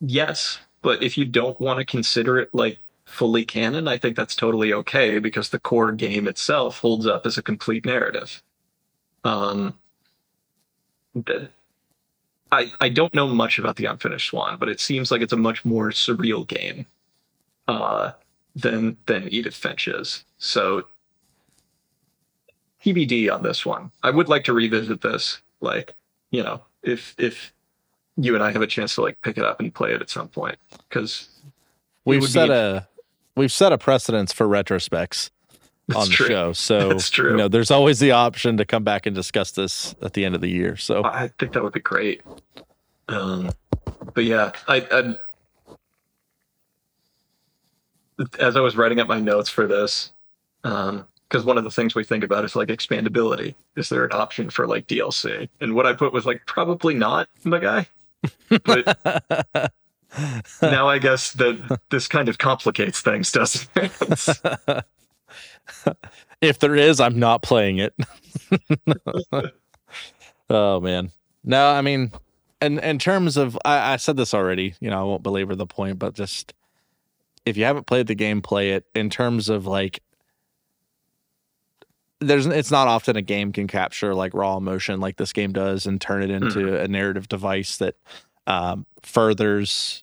Yes, 0.00 0.60
but 0.82 1.02
if 1.02 1.18
you 1.18 1.24
don't 1.24 1.60
want 1.60 1.80
to 1.80 1.84
consider 1.84 2.38
it 2.38 2.54
like 2.54 2.78
fully 3.04 3.44
canon, 3.44 3.88
I 3.88 3.98
think 3.98 4.16
that's 4.16 4.36
totally 4.36 4.72
okay 4.72 5.18
because 5.18 5.48
the 5.48 5.58
core 5.58 5.90
game 5.90 6.28
itself 6.28 6.78
holds 6.78 7.06
up 7.08 7.26
as 7.26 7.36
a 7.36 7.42
complete 7.42 7.84
narrative. 7.84 8.40
Um, 9.24 9.74
I 12.52 12.72
I 12.80 12.88
don't 12.88 13.14
know 13.14 13.26
much 13.28 13.58
about 13.58 13.76
the 13.76 13.86
Unfinished 13.86 14.30
Swan, 14.30 14.56
but 14.58 14.68
it 14.68 14.80
seems 14.80 15.10
like 15.10 15.20
it's 15.20 15.32
a 15.32 15.36
much 15.36 15.64
more 15.64 15.90
surreal 15.90 16.46
game 16.46 16.86
uh, 17.68 18.12
than 18.54 18.96
than 19.06 19.28
Edith 19.28 19.54
Finch 19.54 19.88
is. 19.88 20.24
So 20.38 20.84
TBD 22.84 23.32
on 23.32 23.42
this 23.42 23.66
one. 23.66 23.90
I 24.02 24.10
would 24.10 24.28
like 24.28 24.44
to 24.44 24.52
revisit 24.52 25.00
this, 25.00 25.40
like 25.60 25.94
you 26.30 26.42
know, 26.42 26.62
if 26.82 27.14
if 27.18 27.52
you 28.16 28.34
and 28.34 28.42
I 28.42 28.52
have 28.52 28.62
a 28.62 28.66
chance 28.66 28.94
to 28.94 29.02
like 29.02 29.20
pick 29.22 29.36
it 29.38 29.44
up 29.44 29.60
and 29.60 29.74
play 29.74 29.92
it 29.92 30.00
at 30.00 30.10
some 30.10 30.28
point, 30.28 30.56
because 30.88 31.28
we've 32.04 32.20
would 32.20 32.30
set 32.30 32.48
be- 32.48 32.54
a 32.54 32.88
we've 33.34 33.52
set 33.52 33.72
a 33.72 33.78
precedence 33.78 34.32
for 34.32 34.46
retrospects 34.46 35.30
That's 35.88 36.00
on 36.00 36.08
the 36.08 36.14
true. 36.14 36.26
show. 36.26 36.52
So 36.52 36.88
That's 36.88 37.10
true. 37.10 37.30
you 37.30 37.36
know, 37.36 37.48
there's 37.48 37.70
always 37.70 38.00
the 38.00 38.10
option 38.10 38.56
to 38.56 38.64
come 38.64 38.82
back 38.82 39.06
and 39.06 39.14
discuss 39.14 39.52
this 39.52 39.94
at 40.02 40.14
the 40.14 40.24
end 40.24 40.34
of 40.34 40.40
the 40.40 40.50
year. 40.50 40.76
So 40.76 41.04
I 41.04 41.28
think 41.38 41.52
that 41.52 41.62
would 41.62 41.72
be 41.72 41.80
great. 41.80 42.22
Um, 43.08 43.50
but 44.14 44.24
yeah, 44.24 44.50
I, 44.66 44.86
I 44.90 45.16
as 48.38 48.56
I 48.56 48.60
was 48.60 48.76
writing 48.76 48.98
up 49.00 49.08
my 49.08 49.20
notes 49.20 49.48
for 49.48 49.66
this, 49.66 50.10
because 50.62 51.44
one 51.44 51.58
of 51.58 51.64
the 51.64 51.70
things 51.70 51.94
we 51.94 52.02
think 52.04 52.24
about 52.24 52.44
is 52.44 52.56
like 52.56 52.68
expandability. 52.68 53.54
Is 53.76 53.88
there 53.88 54.04
an 54.04 54.12
option 54.12 54.50
for 54.50 54.66
like 54.66 54.86
DLC? 54.86 55.48
And 55.60 55.74
what 55.74 55.86
I 55.86 55.92
put 55.92 56.12
was 56.12 56.26
like 56.26 56.42
probably 56.46 56.94
not, 56.94 57.28
my 57.44 57.58
guy. 57.58 57.86
But 58.48 58.98
now 60.62 60.88
I 60.88 60.98
guess 60.98 61.32
that 61.34 61.80
this 61.90 62.08
kind 62.08 62.28
of 62.28 62.38
complicates 62.38 63.00
things, 63.02 63.30
doesn't 63.30 63.68
it? 63.76 64.84
if 66.40 66.58
there 66.58 66.76
is, 66.76 67.00
I'm 67.00 67.18
not 67.18 67.42
playing 67.42 67.78
it. 67.78 67.94
oh 70.50 70.80
man. 70.80 71.10
No, 71.44 71.70
I 71.70 71.80
mean, 71.80 72.10
and 72.60 72.78
in 72.80 72.98
terms 72.98 73.36
of, 73.36 73.56
I, 73.64 73.92
I 73.92 73.96
said 73.96 74.16
this 74.16 74.34
already. 74.34 74.74
You 74.80 74.90
know, 74.90 75.00
I 75.00 75.04
won't 75.04 75.22
belabor 75.22 75.54
the 75.54 75.66
point, 75.66 75.98
but 75.98 76.14
just 76.14 76.54
if 77.44 77.56
you 77.56 77.64
haven't 77.64 77.86
played 77.86 78.08
the 78.08 78.14
game, 78.14 78.42
play 78.42 78.72
it. 78.72 78.84
In 78.94 79.10
terms 79.10 79.48
of 79.48 79.66
like, 79.66 80.02
there's, 82.20 82.46
it's 82.46 82.70
not 82.70 82.88
often 82.88 83.16
a 83.16 83.22
game 83.22 83.52
can 83.52 83.68
capture 83.68 84.14
like 84.14 84.34
raw 84.34 84.56
emotion 84.56 85.00
like 85.00 85.16
this 85.16 85.32
game 85.32 85.52
does 85.52 85.86
and 85.86 86.00
turn 86.00 86.22
it 86.22 86.30
into 86.30 86.80
a 86.80 86.88
narrative 86.88 87.28
device 87.28 87.76
that 87.76 87.94
um, 88.46 88.86
furthers 89.02 90.02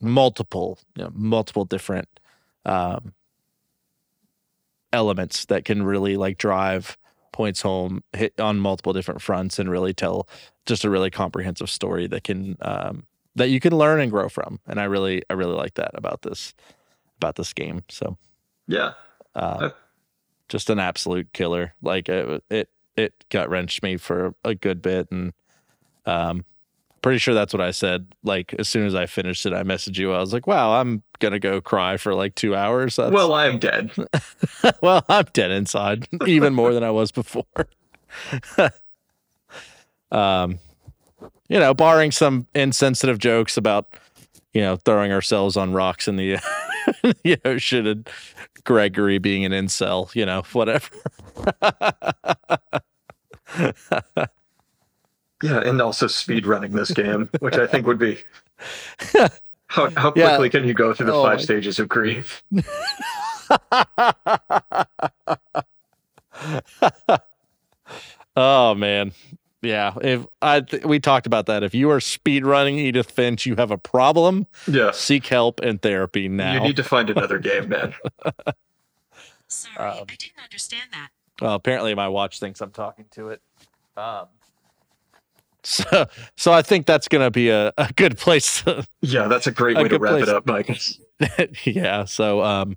multiple, 0.00 0.78
you 0.96 1.04
know, 1.04 1.10
multiple 1.14 1.64
different 1.64 2.08
um, 2.64 3.12
elements 4.92 5.44
that 5.46 5.64
can 5.64 5.82
really 5.82 6.16
like 6.16 6.38
drive 6.38 6.96
points 7.32 7.62
home 7.62 8.02
hit 8.12 8.38
on 8.40 8.58
multiple 8.58 8.92
different 8.92 9.22
fronts 9.22 9.58
and 9.58 9.70
really 9.70 9.94
tell 9.94 10.28
just 10.66 10.84
a 10.84 10.90
really 10.90 11.10
comprehensive 11.10 11.70
story 11.70 12.06
that 12.06 12.24
can 12.24 12.56
um 12.62 13.04
that 13.36 13.48
you 13.48 13.60
can 13.60 13.76
learn 13.76 14.00
and 14.00 14.10
grow 14.10 14.28
from. 14.28 14.58
And 14.66 14.80
i 14.80 14.84
really 14.84 15.22
i 15.30 15.34
really 15.34 15.54
like 15.54 15.74
that 15.74 15.92
about 15.94 16.22
this 16.22 16.54
about 17.18 17.36
this 17.36 17.52
game. 17.52 17.84
So 17.88 18.18
yeah. 18.66 18.92
uh 19.34 19.38
Uh, 19.38 19.70
just 20.48 20.68
an 20.70 20.80
absolute 20.80 21.32
killer. 21.32 21.74
Like 21.82 22.08
it 22.08 22.42
it, 22.50 22.68
it 22.96 23.24
gut 23.30 23.48
wrenched 23.48 23.82
me 23.82 23.96
for 23.96 24.34
a 24.44 24.54
good 24.54 24.82
bit 24.82 25.10
and 25.12 25.32
um 26.06 26.44
pretty 27.02 27.18
sure 27.18 27.32
that's 27.32 27.54
what 27.54 27.62
i 27.62 27.70
said. 27.70 28.12
Like 28.24 28.54
as 28.58 28.68
soon 28.68 28.86
as 28.86 28.94
i 28.94 29.06
finished 29.06 29.46
it 29.46 29.52
i 29.54 29.62
messaged 29.62 29.98
you. 29.98 30.12
I 30.12 30.18
was 30.18 30.32
like 30.32 30.46
wow 30.48 30.72
i'm 30.80 31.02
gonna 31.20 31.38
go 31.38 31.60
cry 31.60 31.96
for 31.96 32.14
like 32.14 32.34
two 32.34 32.54
hours 32.56 32.96
That's- 32.96 33.12
Well, 33.12 33.32
I 33.32 33.46
am 33.46 33.58
dead. 33.58 33.92
well, 34.82 35.04
I'm 35.08 35.26
dead 35.32 35.50
inside, 35.50 36.08
even 36.26 36.54
more 36.54 36.72
than 36.74 36.82
I 36.82 36.90
was 36.90 37.12
before. 37.12 37.44
um, 40.10 40.58
you 41.48 41.58
know, 41.58 41.74
barring 41.74 42.10
some 42.10 42.46
insensitive 42.54 43.18
jokes 43.18 43.56
about, 43.56 43.94
you 44.52 44.60
know, 44.60 44.76
throwing 44.76 45.12
ourselves 45.12 45.56
on 45.56 45.72
rocks 45.72 46.08
in 46.08 46.16
the, 46.16 46.40
you 47.24 47.36
know, 47.44 47.50
ocean 47.52 47.86
and 47.86 48.08
Gregory 48.64 49.18
being 49.18 49.44
an 49.44 49.52
incel, 49.52 50.14
you 50.14 50.26
know, 50.26 50.42
whatever. 50.52 50.88
Yeah, 55.42 55.60
and 55.60 55.80
also 55.80 56.06
speed 56.06 56.46
running 56.46 56.72
this 56.72 56.90
game, 56.90 57.30
which 57.40 57.54
I 57.54 57.66
think 57.66 57.86
would 57.86 57.98
be. 57.98 58.18
How, 59.70 59.88
how 59.96 60.12
Yeah. 60.16 60.30
quickly 60.36 60.50
can 60.50 60.66
you 60.66 60.74
go 60.74 60.92
through 60.92 61.06
the 61.06 61.12
Oh 61.14 61.22
five 61.22 61.38
my- 61.38 61.42
stages 61.42 61.78
of 61.78 61.88
grief? 61.88 62.42
oh 68.36 68.74
man. 68.74 69.12
Yeah, 69.62 69.92
if 70.00 70.24
I 70.40 70.62
th- 70.62 70.84
we 70.84 70.98
talked 71.00 71.26
about 71.26 71.44
that. 71.46 71.62
If 71.62 71.74
you 71.74 71.90
are 71.90 72.00
speed 72.00 72.46
running 72.46 72.78
Edith 72.78 73.10
Finch, 73.10 73.44
you 73.44 73.56
have 73.56 73.70
a 73.70 73.76
problem. 73.76 74.46
Yeah, 74.66 74.90
Seek 74.92 75.26
help 75.26 75.60
and 75.60 75.80
therapy 75.82 76.28
now. 76.28 76.54
you 76.54 76.60
need 76.60 76.76
to 76.76 76.82
find 76.84 77.10
another 77.10 77.38
game, 77.38 77.68
man. 77.68 77.92
Sorry, 79.48 79.76
Um, 79.76 80.06
I 80.08 80.14
didn't 80.16 80.42
understand 80.42 80.88
that. 80.92 81.08
Well, 81.42 81.54
apparently 81.54 81.94
my 81.94 82.08
watch 82.08 82.40
thinks 82.40 82.60
I'm 82.62 82.70
talking 82.70 83.04
to 83.12 83.28
it. 83.28 83.42
Um, 83.98 84.26
so, 85.64 86.06
so 86.36 86.52
I 86.52 86.62
think 86.62 86.86
that's 86.86 87.08
going 87.08 87.24
to 87.24 87.30
be 87.30 87.50
a, 87.50 87.72
a 87.76 87.92
good 87.96 88.16
place. 88.18 88.62
To, 88.62 88.86
Yeah, 89.02 89.28
that's 89.28 89.46
a 89.46 89.50
great 89.50 89.76
A 89.78 89.82
way 89.82 89.88
to 89.88 89.98
wrap 89.98 90.12
place. 90.12 90.22
it 90.22 90.28
up, 90.28 90.46
Mike. 90.46 90.80
yeah. 91.64 92.04
So, 92.04 92.42
um, 92.42 92.76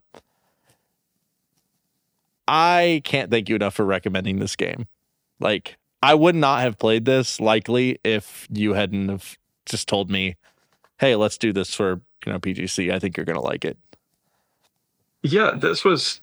I 2.48 3.02
can't 3.06 3.32
thank 3.32 3.50
you 3.50 3.56
enough 3.56 3.74
for 3.74 3.86
recommending 3.86 4.40
this 4.40 4.56
game. 4.56 4.88
Like, 5.40 5.78
I 6.02 6.14
would 6.14 6.36
not 6.36 6.62
have 6.62 6.78
played 6.78 7.06
this 7.06 7.40
likely 7.40 8.00
if 8.04 8.48
you 8.52 8.74
hadn't 8.74 9.08
have 9.10 9.38
just 9.66 9.88
told 9.88 10.12
me, 10.12 10.36
"Hey, 11.00 11.16
let's 11.16 11.38
do 11.38 11.54
this 11.54 11.74
for 11.74 12.02
you 12.26 12.32
know 12.32 12.40
PGC. 12.40 12.92
I 12.92 13.00
think 13.00 13.16
you're 13.16 13.26
going 13.26 13.38
to 13.38 13.42
like 13.42 13.64
it." 13.64 13.78
Yeah, 15.22 15.52
this 15.52 15.86
was. 15.86 16.20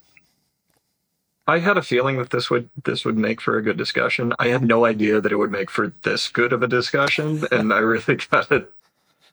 I 1.51 1.59
had 1.59 1.77
a 1.77 1.83
feeling 1.83 2.19
that 2.19 2.31
this 2.31 2.49
would 2.49 2.71
this 2.85 3.05
would 3.05 3.19
make 3.19 3.41
for 3.41 3.59
a 3.59 3.63
good 3.63 3.77
discussion. 3.77 4.33
I 4.39 4.49
had 4.49 4.63
no 4.63 4.85
idea 4.85 5.21
that 5.21 5.33
it 5.33 5.37
would 5.37 5.51
make 5.51 5.69
for 5.69 5.93
this 6.03 6.29
good 6.29 6.53
of 6.53 6.63
a 6.63 6.69
discussion, 6.69 7.45
and 7.51 7.73
I 7.73 7.79
really 7.79 8.15
gotta 8.31 8.69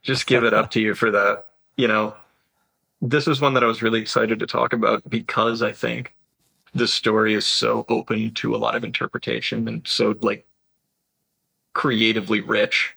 just 0.02 0.26
give 0.26 0.44
it 0.44 0.54
up 0.54 0.72
to 0.72 0.82
you 0.82 0.96
for 0.96 1.12
that. 1.12 1.46
You 1.76 1.88
know, 1.88 2.16
this 3.04 3.28
is 3.28 3.40
one 3.40 3.54
that 3.54 3.64
I 3.64 3.68
was 3.68 3.84
really 3.84 4.02
excited 4.02 4.40
to 4.40 4.48
talk 4.48 4.74
about 4.74 5.08
because 5.08 5.62
I 5.62 5.72
think 5.72 6.16
the 6.74 6.88
story 6.88 7.36
is 7.36 7.46
so 7.46 7.86
open 7.88 8.34
to 8.34 8.56
a 8.56 8.58
lot 8.58 8.76
of 8.76 8.84
interpretation 8.84 9.68
and 9.68 9.88
so 9.88 10.16
like 10.22 10.48
creatively 11.74 12.42
rich. 12.42 12.96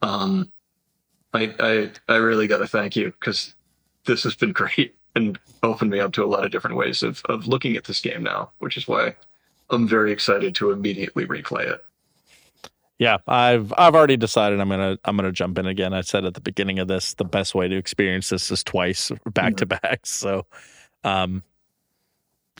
Um, 0.00 0.50
I 1.34 1.54
I 1.60 1.90
I 2.08 2.16
really 2.16 2.46
gotta 2.46 2.66
thank 2.66 2.96
you 2.96 3.12
because 3.20 3.54
this 4.06 4.22
has 4.22 4.34
been 4.34 4.52
great 4.62 4.94
and 5.14 5.38
opened 5.62 5.90
me 5.90 6.00
up 6.00 6.12
to 6.12 6.24
a 6.24 6.26
lot 6.26 6.44
of 6.44 6.50
different 6.50 6.76
ways 6.76 7.02
of, 7.02 7.22
of 7.28 7.46
looking 7.46 7.76
at 7.76 7.84
this 7.84 8.00
game 8.00 8.22
now, 8.22 8.50
which 8.58 8.76
is 8.76 8.88
why 8.88 9.14
I'm 9.70 9.88
very 9.88 10.12
excited 10.12 10.54
to 10.56 10.70
immediately 10.70 11.26
replay 11.26 11.70
it. 11.70 11.84
Yeah, 12.98 13.18
I've 13.26 13.72
I've 13.76 13.96
already 13.96 14.16
decided 14.16 14.60
I'm 14.60 14.68
gonna 14.68 14.96
I'm 15.04 15.16
gonna 15.16 15.32
jump 15.32 15.58
in 15.58 15.66
again. 15.66 15.92
I 15.92 16.02
said 16.02 16.24
at 16.24 16.34
the 16.34 16.40
beginning 16.40 16.78
of 16.78 16.86
this, 16.86 17.14
the 17.14 17.24
best 17.24 17.54
way 17.54 17.66
to 17.66 17.76
experience 17.76 18.28
this 18.28 18.50
is 18.50 18.62
twice 18.62 19.10
back 19.26 19.56
to 19.56 19.66
back. 19.66 20.06
So, 20.06 20.46
um, 21.02 21.42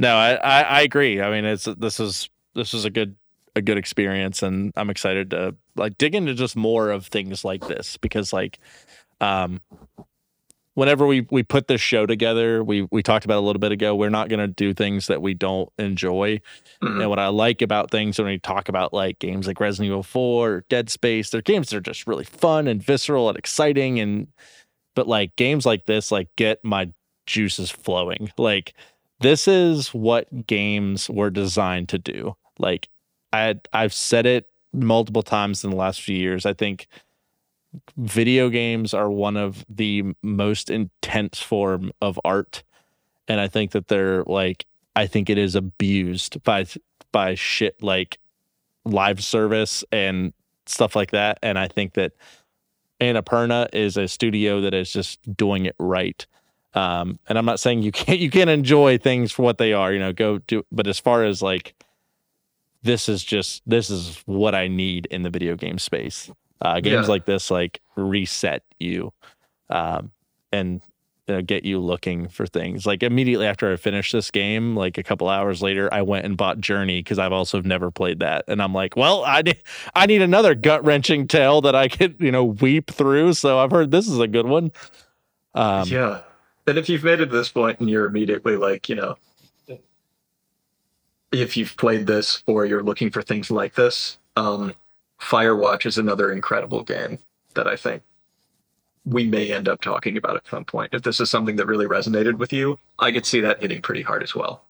no, 0.01 0.17
I, 0.17 0.35
I 0.35 0.63
I 0.63 0.81
agree. 0.81 1.21
I 1.21 1.31
mean, 1.31 1.45
it's 1.45 1.67
this 1.79 2.01
is 2.01 2.29
this 2.55 2.75
is 2.75 2.85
a 2.85 2.91
good 2.91 3.15
a 3.55 3.63
good 3.63 3.79
experience, 3.79 4.43
and 4.43 4.73
I'm 4.77 4.91
excited 4.91 5.31
to 5.31 5.55
like 5.77 5.97
dig 5.99 6.15
into 6.15 6.35
just 6.35 6.57
more 6.57 6.91
of 6.91 7.07
things 7.07 7.45
like 7.45 7.69
this 7.69 7.97
because 7.99 8.33
like, 8.33 8.59
um, 9.21 9.61
whenever 10.75 11.07
we 11.07 11.27
we 11.31 11.43
put 11.43 11.69
this 11.69 11.81
show 11.81 12.07
together, 12.07 12.63
we 12.65 12.87
we 12.91 13.03
talked 13.03 13.25
about 13.25 13.39
a 13.39 13.45
little 13.47 13.61
bit 13.61 13.73
ago. 13.73 13.95
We're 13.95 14.11
not 14.11 14.29
gonna 14.29 14.49
do 14.49 14.73
things 14.75 15.07
that 15.09 15.23
we 15.23 15.35
don't 15.35 15.71
enjoy. 15.79 16.41
Mhm. 16.83 17.01
And 17.01 17.11
what 17.11 17.19
I 17.19 17.29
like 17.29 17.63
about 17.63 17.91
things 17.91 18.19
when 18.19 18.29
we 18.29 18.39
talk 18.39 18.69
about 18.69 18.93
like 18.93 19.19
games 19.19 19.47
like 19.47 19.61
Resident 19.61 19.89
Evil 19.89 20.03
4 20.03 20.49
or 20.51 20.65
Dead 20.69 20.91
Space, 20.91 21.31
they're 21.31 21.43
games 21.43 21.71
that 21.71 21.77
are 21.77 21.81
just 21.81 22.07
really 22.07 22.25
fun 22.25 22.67
and 22.69 22.83
visceral 22.83 23.29
and 23.29 23.39
exciting. 23.39 24.01
And 24.01 24.29
but 24.95 25.09
like 25.09 25.37
games 25.37 25.67
like 25.67 25.87
this, 25.87 26.13
like 26.13 26.29
get 26.37 26.65
my 26.65 26.91
juices 27.27 27.71
flowing. 27.71 28.31
Like 28.39 28.75
this 29.21 29.47
is 29.49 29.89
what 29.95 30.47
games 30.47 31.09
were 31.09 31.31
designed 31.31 31.89
to 31.91 31.99
do. 31.99 32.37
Like 32.59 32.89
I 33.33 33.57
I've 33.73 33.95
said 33.95 34.27
it 34.27 34.47
multiple 34.73 35.23
times 35.23 35.65
in 35.65 35.71
the 35.71 35.77
last 35.77 36.01
few 36.03 36.17
years. 36.17 36.47
I 36.47 36.55
think 36.55 36.89
video 37.97 38.49
games 38.49 38.93
are 38.93 39.11
one 39.11 39.37
of 39.37 39.65
the 39.69 40.15
most 40.23 40.71
intense 40.71 41.41
form 41.41 41.91
of 42.01 42.19
art 42.25 42.63
and 43.29 43.41
I 43.41 43.49
think 43.49 43.73
that 43.73 43.89
they're 43.89 44.25
like 44.25 44.67
I 44.95 45.07
think 45.07 45.31
it 45.31 45.39
is 45.39 45.55
abused 45.55 46.43
by 46.43 46.67
by 47.13 47.35
shit 47.35 47.83
like 47.83 48.19
live 48.85 49.23
service 49.23 49.85
and 49.93 50.33
stuff 50.67 50.97
like 50.97 51.13
that. 51.13 51.39
And 51.43 51.59
I 51.59 51.69
think 51.69 51.95
that 51.95 52.13
Annapurna 53.01 53.69
is 53.73 53.97
a 53.97 54.09
studio 54.09 54.61
that 54.61 54.75
is 54.75 54.93
just 54.93 55.21
doing 55.37 55.67
it 55.67 55.75
right. 55.79 56.27
Um, 56.75 57.19
and 57.29 57.37
I'm 57.37 57.45
not 57.45 57.61
saying 57.61 57.83
you 57.83 57.93
can't 57.93 58.19
you 58.19 58.31
can't 58.31 58.51
enjoy 58.51 58.99
things 58.99 59.33
for 59.33 59.43
what 59.43 59.59
they 59.59 59.73
are, 59.73 59.93
you 59.93 59.99
know, 59.99 60.13
go 60.13 60.39
do 60.39 60.65
but 60.73 60.87
as 60.87 60.99
far 60.99 61.25
as 61.25 61.43
like 61.43 61.75
this 62.83 63.09
is 63.09 63.23
just 63.23 63.63
this 63.67 63.91
is 63.91 64.23
what 64.27 64.55
I 64.55 64.69
need 64.69 65.07
in 65.07 65.23
the 65.23 65.31
video 65.31 65.57
game 65.57 65.79
space. 65.79 66.31
Uh, 66.63 66.81
games 66.81 67.07
Yeah. 67.07 67.11
like 67.13 67.25
this 67.27 67.51
like 67.51 67.81
reset 67.97 68.63
you 68.79 69.13
um, 69.69 70.13
and 70.53 70.81
you 71.29 71.35
know, 71.35 71.43
get 71.43 71.65
you 71.65 71.79
looking 71.81 72.29
for 72.29 72.47
things. 72.47 72.85
Like 72.87 73.03
immediately 73.03 73.47
after 73.47 73.73
I 73.73 73.77
finished 73.77 74.13
this 74.13 74.31
game, 74.31 74.77
like 74.77 74.97
a 74.99 75.03
couple 75.03 75.29
hours 75.29 75.63
later, 75.63 75.89
I 75.93 76.03
went 76.03 76.25
and 76.25 76.37
bought 76.37 76.61
Journey 76.61 77.01
because 77.01 77.19
I've 77.19 77.33
also 77.33 77.61
never 77.63 77.91
played 77.91 78.19
that, 78.21 78.45
and 78.49 78.61
I'm 78.63 78.73
like, 78.75 78.97
well, 78.97 79.25
I 79.25 79.43
need 79.43 79.61
I 79.95 80.07
need 80.07 80.23
another 80.23 80.55
gut 80.55 80.85
wrenching 80.85 81.29
tale 81.29 81.61
that 81.63 81.75
I 81.75 81.89
could 81.89 82.17
you 82.19 82.33
know 82.33 82.45
weep 82.45 82.91
through. 82.91 83.35
So 83.35 83.59
I've 83.59 83.71
heard 83.71 83.91
this 83.91 84.09
is 84.09 84.19
a 84.19 84.29
good 84.29 84.47
one. 84.47 84.73
Um, 85.55 85.87
yeah. 85.89 86.21
And 86.67 86.79
if 86.79 86.89
you've 86.89 87.03
made 87.05 87.21
it 87.21 87.27
to 87.27 87.33
this 87.33 87.49
point 87.49 87.81
and 87.81 87.91
you're 87.91 88.07
immediately 88.07 88.57
like, 88.57 88.89
you 88.89 88.95
know, 88.95 89.17
if 91.33 91.57
you've 91.57 91.77
played 91.77 92.07
this 92.07 92.43
or 92.47 92.67
you're 92.67 92.83
looking 92.83 93.11
for 93.11 93.23
things 93.23 93.51
like 93.51 93.75
this, 93.75 94.19
um, 94.37 94.73
Firewatch 95.23 95.87
is 95.87 95.99
another 95.99 96.33
incredible 96.33 96.83
game 96.83 97.19
that 97.55 97.67
I 97.69 97.77
think 97.77 98.03
we 99.05 99.27
may 99.27 99.53
end 99.53 99.69
up 99.69 99.81
talking 99.81 100.17
about 100.17 100.37
at 100.37 100.47
some 100.47 100.65
point. 100.65 100.95
If 100.95 101.03
this 101.03 101.21
is 101.21 101.31
something 101.31 101.57
that 101.57 101.67
really 101.67 101.87
resonated 101.87 102.39
with 102.39 102.53
you, 102.53 102.79
I 102.99 103.13
could 103.13 103.27
see 103.27 103.41
that 103.41 103.61
hitting 103.61 103.83
pretty 103.83 104.03
hard 104.03 104.23
as 104.23 104.35
well. 104.35 104.65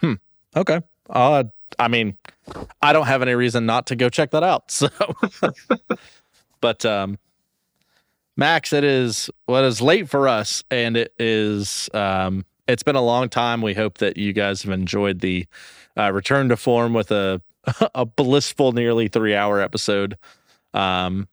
Hmm. 0.00 0.14
Okay. 0.56 0.80
Uh, 1.10 1.44
I 1.78 1.88
mean, 1.88 2.16
I 2.80 2.92
don't 2.92 3.06
have 3.06 3.22
any 3.22 3.34
reason 3.34 3.66
not 3.66 3.86
to 3.88 3.96
go 3.96 4.08
check 4.08 4.30
that 4.30 4.42
out. 4.42 4.70
So, 4.70 4.88
but 6.60 6.84
um, 6.86 7.18
Max, 8.36 8.72
it 8.72 8.84
is 8.84 9.30
what 9.46 9.64
is 9.64 9.82
late 9.82 10.08
for 10.08 10.28
us, 10.28 10.64
and 10.70 10.96
it 10.96 11.12
is 11.18 11.90
um, 11.92 12.46
it's 12.66 12.82
been 12.82 12.96
a 12.96 13.02
long 13.02 13.28
time. 13.28 13.60
We 13.60 13.74
hope 13.74 13.98
that 13.98 14.16
you 14.16 14.32
guys 14.32 14.62
have 14.62 14.72
enjoyed 14.72 15.20
the 15.20 15.46
uh, 15.96 16.10
return 16.12 16.48
to 16.48 16.56
form 16.56 16.94
with 16.94 17.10
a 17.10 17.42
a 17.94 18.04
blissful, 18.04 18.72
nearly 18.72 19.08
three 19.08 19.34
hour 19.34 19.60
episode. 19.60 20.16
Um, 20.72 21.28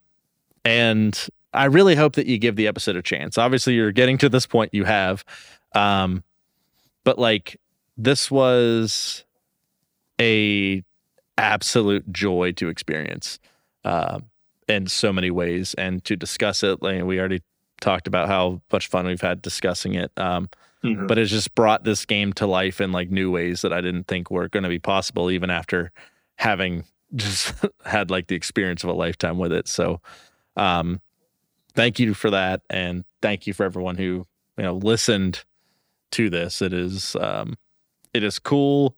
and 0.64 1.28
I 1.54 1.66
really 1.66 1.96
hope 1.96 2.14
that 2.16 2.28
you 2.28 2.38
give 2.38 2.56
the 2.56 2.68
episode 2.68 2.96
a 2.96 3.02
chance. 3.02 3.38
Obviously, 3.38 3.74
you're 3.74 3.92
getting 3.92 4.18
to 4.20 4.30
this 4.30 4.46
point, 4.46 4.74
you 4.74 4.84
have, 4.86 5.24
um, 5.74 6.24
but 7.04 7.18
like 7.20 7.60
this 7.98 8.30
was 8.32 9.26
a 10.20 10.84
absolute 11.38 12.12
joy 12.14 12.52
to 12.54 12.70
experience 12.70 13.40
uh, 13.86 14.20
in 14.68 14.86
so 14.88 15.12
many 15.12 15.32
ways 15.32 15.74
and 15.76 16.04
to 16.06 16.16
discuss 16.16 16.62
it 16.64 16.82
like 16.84 17.04
we 17.04 17.20
already 17.20 17.42
talked 17.80 18.06
about 18.06 18.28
how 18.28 18.62
much 18.72 18.88
fun 18.88 19.08
we've 19.08 19.22
had 19.22 19.42
discussing 19.42 19.96
it 19.96 20.12
um, 20.18 20.48
Mhm. 20.84 21.08
but 21.08 21.18
it's 21.20 21.30
just 21.32 21.54
brought 21.56 21.84
this 21.84 22.06
game 22.06 22.34
to 22.34 22.46
life 22.48 22.82
in 22.82 22.92
like 22.92 23.10
new 23.12 23.30
ways 23.32 23.62
that 23.62 23.72
i 23.72 23.82
didn't 23.82 24.06
think 24.08 24.30
were 24.32 24.50
going 24.50 24.64
to 24.64 24.70
be 24.70 24.80
possible 24.80 25.30
even 25.32 25.50
after 25.52 25.92
having 26.42 26.84
just 27.16 27.54
had 27.86 28.10
like 28.10 28.28
the 28.28 28.36
experience 28.36 28.84
of 28.84 28.90
a 28.90 28.94
lifetime 28.94 29.38
with 29.38 29.52
it 29.52 29.68
so 29.68 30.00
um, 30.58 31.02
thank 31.74 32.00
you 32.00 32.14
for 32.14 32.30
that 32.30 32.62
and 32.70 33.04
thank 33.22 33.48
you 33.48 33.54
for 33.54 33.64
everyone 33.64 33.96
who 33.96 34.26
you 34.58 34.64
know 34.64 34.76
listened 34.76 35.44
to 36.12 36.30
this 36.30 36.62
it 36.62 36.74
is 36.74 37.16
um, 37.18 37.58
it 38.14 38.24
is 38.24 38.40
cool 38.40 38.96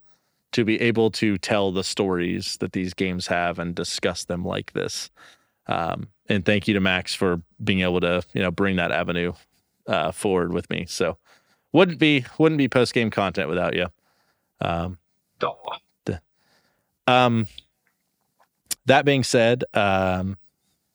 to 0.53 0.63
be 0.63 0.79
able 0.79 1.11
to 1.11 1.37
tell 1.37 1.71
the 1.71 1.83
stories 1.83 2.57
that 2.57 2.71
these 2.73 2.93
games 2.93 3.27
have 3.27 3.59
and 3.59 3.75
discuss 3.75 4.25
them 4.25 4.45
like 4.45 4.71
this. 4.73 5.09
Um, 5.67 6.09
and 6.29 6.45
thank 6.45 6.67
you 6.67 6.73
to 6.75 6.79
Max 6.79 7.13
for 7.13 7.41
being 7.63 7.81
able 7.81 7.99
to, 8.01 8.23
you 8.33 8.41
know, 8.41 8.51
bring 8.51 8.77
that 8.77 8.91
avenue 8.91 9.33
uh, 9.87 10.11
forward 10.11 10.53
with 10.53 10.69
me. 10.69 10.85
So 10.87 11.17
wouldn't 11.73 11.99
be 11.99 12.25
wouldn't 12.37 12.59
be 12.59 12.69
post 12.69 12.93
game 12.93 13.09
content 13.09 13.49
without 13.49 13.75
you. 13.75 13.87
Um. 14.61 14.97
Um, 17.07 17.47
that 18.85 19.05
being 19.05 19.23
said, 19.23 19.63
um, 19.73 20.37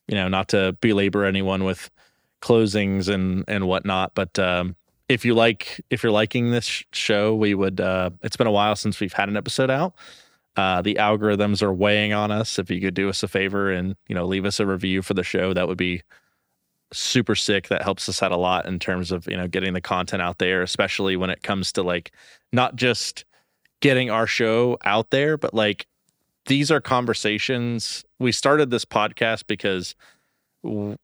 you 0.07 0.15
know, 0.15 0.29
not 0.29 0.49
to 0.49 0.77
belabor 0.81 1.25
anyone 1.25 1.65
with 1.65 1.91
closings 2.41 3.09
and 3.09 3.45
and 3.49 3.67
whatnot, 3.67 4.15
but 4.15 4.39
um, 4.39 4.77
if 5.09 5.25
you 5.25 5.35
like, 5.35 5.81
if 5.91 6.03
you're 6.03 6.13
liking 6.13 6.51
this 6.51 6.65
sh- 6.65 6.85
show, 6.93 7.35
we 7.35 7.55
would. 7.55 7.81
Uh, 7.81 8.11
it's 8.23 8.37
been 8.37 8.47
a 8.47 8.53
while 8.53 8.77
since 8.77 9.01
we've 9.01 9.13
had 9.13 9.29
an 9.29 9.37
episode 9.37 9.71
out. 9.71 9.95
Uh, 10.57 10.83
the 10.83 10.97
algorithms 10.97 11.63
are 11.63 11.73
weighing 11.73 12.13
on 12.13 12.31
us. 12.31 12.59
If 12.59 12.71
you 12.71 12.81
could 12.81 12.95
do 12.95 13.09
us 13.09 13.23
a 13.23 13.29
favor 13.29 13.71
and 13.71 13.97
you 14.09 14.15
know 14.15 14.27
leave 14.27 14.45
us 14.45 14.61
a 14.61 14.67
review 14.67 15.03
for 15.03 15.15
the 15.15 15.23
show, 15.23 15.55
that 15.55 15.69
would 15.69 15.79
be 15.79 16.03
super 16.93 17.35
sick. 17.35 17.69
That 17.69 17.83
helps 17.83 18.09
us 18.09 18.23
out 18.23 18.33
a 18.33 18.37
lot 18.37 18.67
in 18.67 18.79
terms 18.79 19.13
of 19.13 19.27
you 19.27 19.37
know 19.37 19.49
getting 19.49 19.73
the 19.73 19.81
content 19.81 20.23
out 20.23 20.39
there, 20.39 20.63
especially 20.63 21.17
when 21.17 21.31
it 21.31 21.43
comes 21.43 21.73
to 21.73 21.83
like 21.83 22.13
not 22.53 22.77
just 22.77 23.25
getting 23.81 24.11
our 24.11 24.27
show 24.27 24.79
out 24.85 25.11
there, 25.11 25.37
but 25.37 25.55
like 25.55 25.87
these 26.49 26.71
are 26.71 26.81
conversations. 26.81 28.05
We 28.19 28.33
started 28.33 28.71
this 28.71 28.85
podcast 28.85 29.47
because, 29.47 29.95
w- 30.65 30.97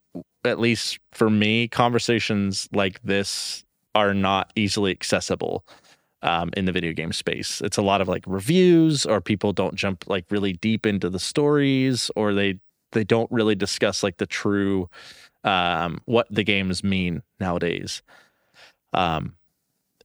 at 0.45 0.59
least 0.59 0.99
for 1.13 1.31
me, 1.31 1.69
conversations 1.69 2.69
like 2.73 3.01
this 3.03 3.63
are 3.95 4.13
not 4.13 4.53
easily 4.57 4.91
accessible 4.91 5.65
um, 6.23 6.51
in 6.57 6.65
the 6.65 6.73
video 6.73 6.93
game 6.93 7.13
space. 7.13 7.61
It's 7.61 7.77
a 7.77 7.83
lot 7.83 8.01
of 8.01 8.09
like 8.09 8.25
reviews, 8.27 9.07
or 9.07 9.21
people 9.21 9.53
don't 9.53 9.75
jump 9.75 10.05
like 10.09 10.25
really 10.31 10.55
deep 10.55 10.87
into 10.87 11.09
the 11.09 11.21
stories, 11.21 12.11
or 12.17 12.35
they 12.35 12.59
they 12.93 13.05
don't 13.05 13.31
really 13.31 13.55
discuss 13.55 14.03
like 14.03 14.17
the 14.17 14.27
true 14.27 14.89
um, 15.45 16.01
what 16.07 16.27
the 16.31 16.43
games 16.43 16.83
mean 16.83 17.23
nowadays. 17.39 18.03
Um, 18.95 19.35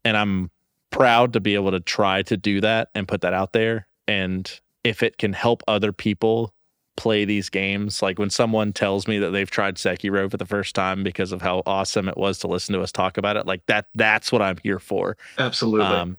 and 0.03 0.17
I'm 0.17 0.51
proud 0.89 1.33
to 1.33 1.39
be 1.39 1.55
able 1.55 1.71
to 1.71 1.79
try 1.79 2.23
to 2.23 2.35
do 2.35 2.61
that 2.61 2.89
and 2.93 3.07
put 3.07 3.21
that 3.21 3.33
out 3.33 3.53
there. 3.53 3.87
And 4.07 4.51
if 4.83 5.03
it 5.03 5.17
can 5.17 5.33
help 5.33 5.63
other 5.67 5.91
people 5.91 6.53
play 6.97 7.23
these 7.23 7.49
games, 7.49 8.01
like 8.01 8.19
when 8.19 8.29
someone 8.29 8.73
tells 8.73 9.07
me 9.07 9.19
that 9.19 9.31
they've 9.31 9.49
tried 9.49 9.75
Sekiro 9.75 10.29
for 10.29 10.37
the 10.37 10.45
first 10.45 10.75
time 10.75 11.03
because 11.03 11.31
of 11.31 11.41
how 11.41 11.63
awesome 11.65 12.09
it 12.09 12.17
was 12.17 12.39
to 12.39 12.47
listen 12.47 12.73
to 12.73 12.81
us 12.81 12.91
talk 12.91 13.17
about 13.17 13.37
it, 13.37 13.45
like 13.45 13.65
that, 13.67 13.87
that's 13.95 14.31
what 14.31 14.41
I'm 14.41 14.57
here 14.63 14.79
for. 14.79 15.17
Absolutely. 15.37 15.85
Um, 15.85 16.17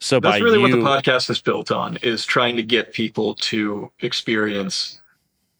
so 0.00 0.20
That's 0.20 0.40
really 0.40 0.58
you, 0.58 0.62
what 0.62 0.70
the 0.70 1.10
podcast 1.10 1.28
is 1.28 1.40
built 1.40 1.70
on, 1.72 1.96
is 2.02 2.24
trying 2.24 2.56
to 2.56 2.62
get 2.62 2.92
people 2.92 3.34
to 3.34 3.90
experience 4.00 5.00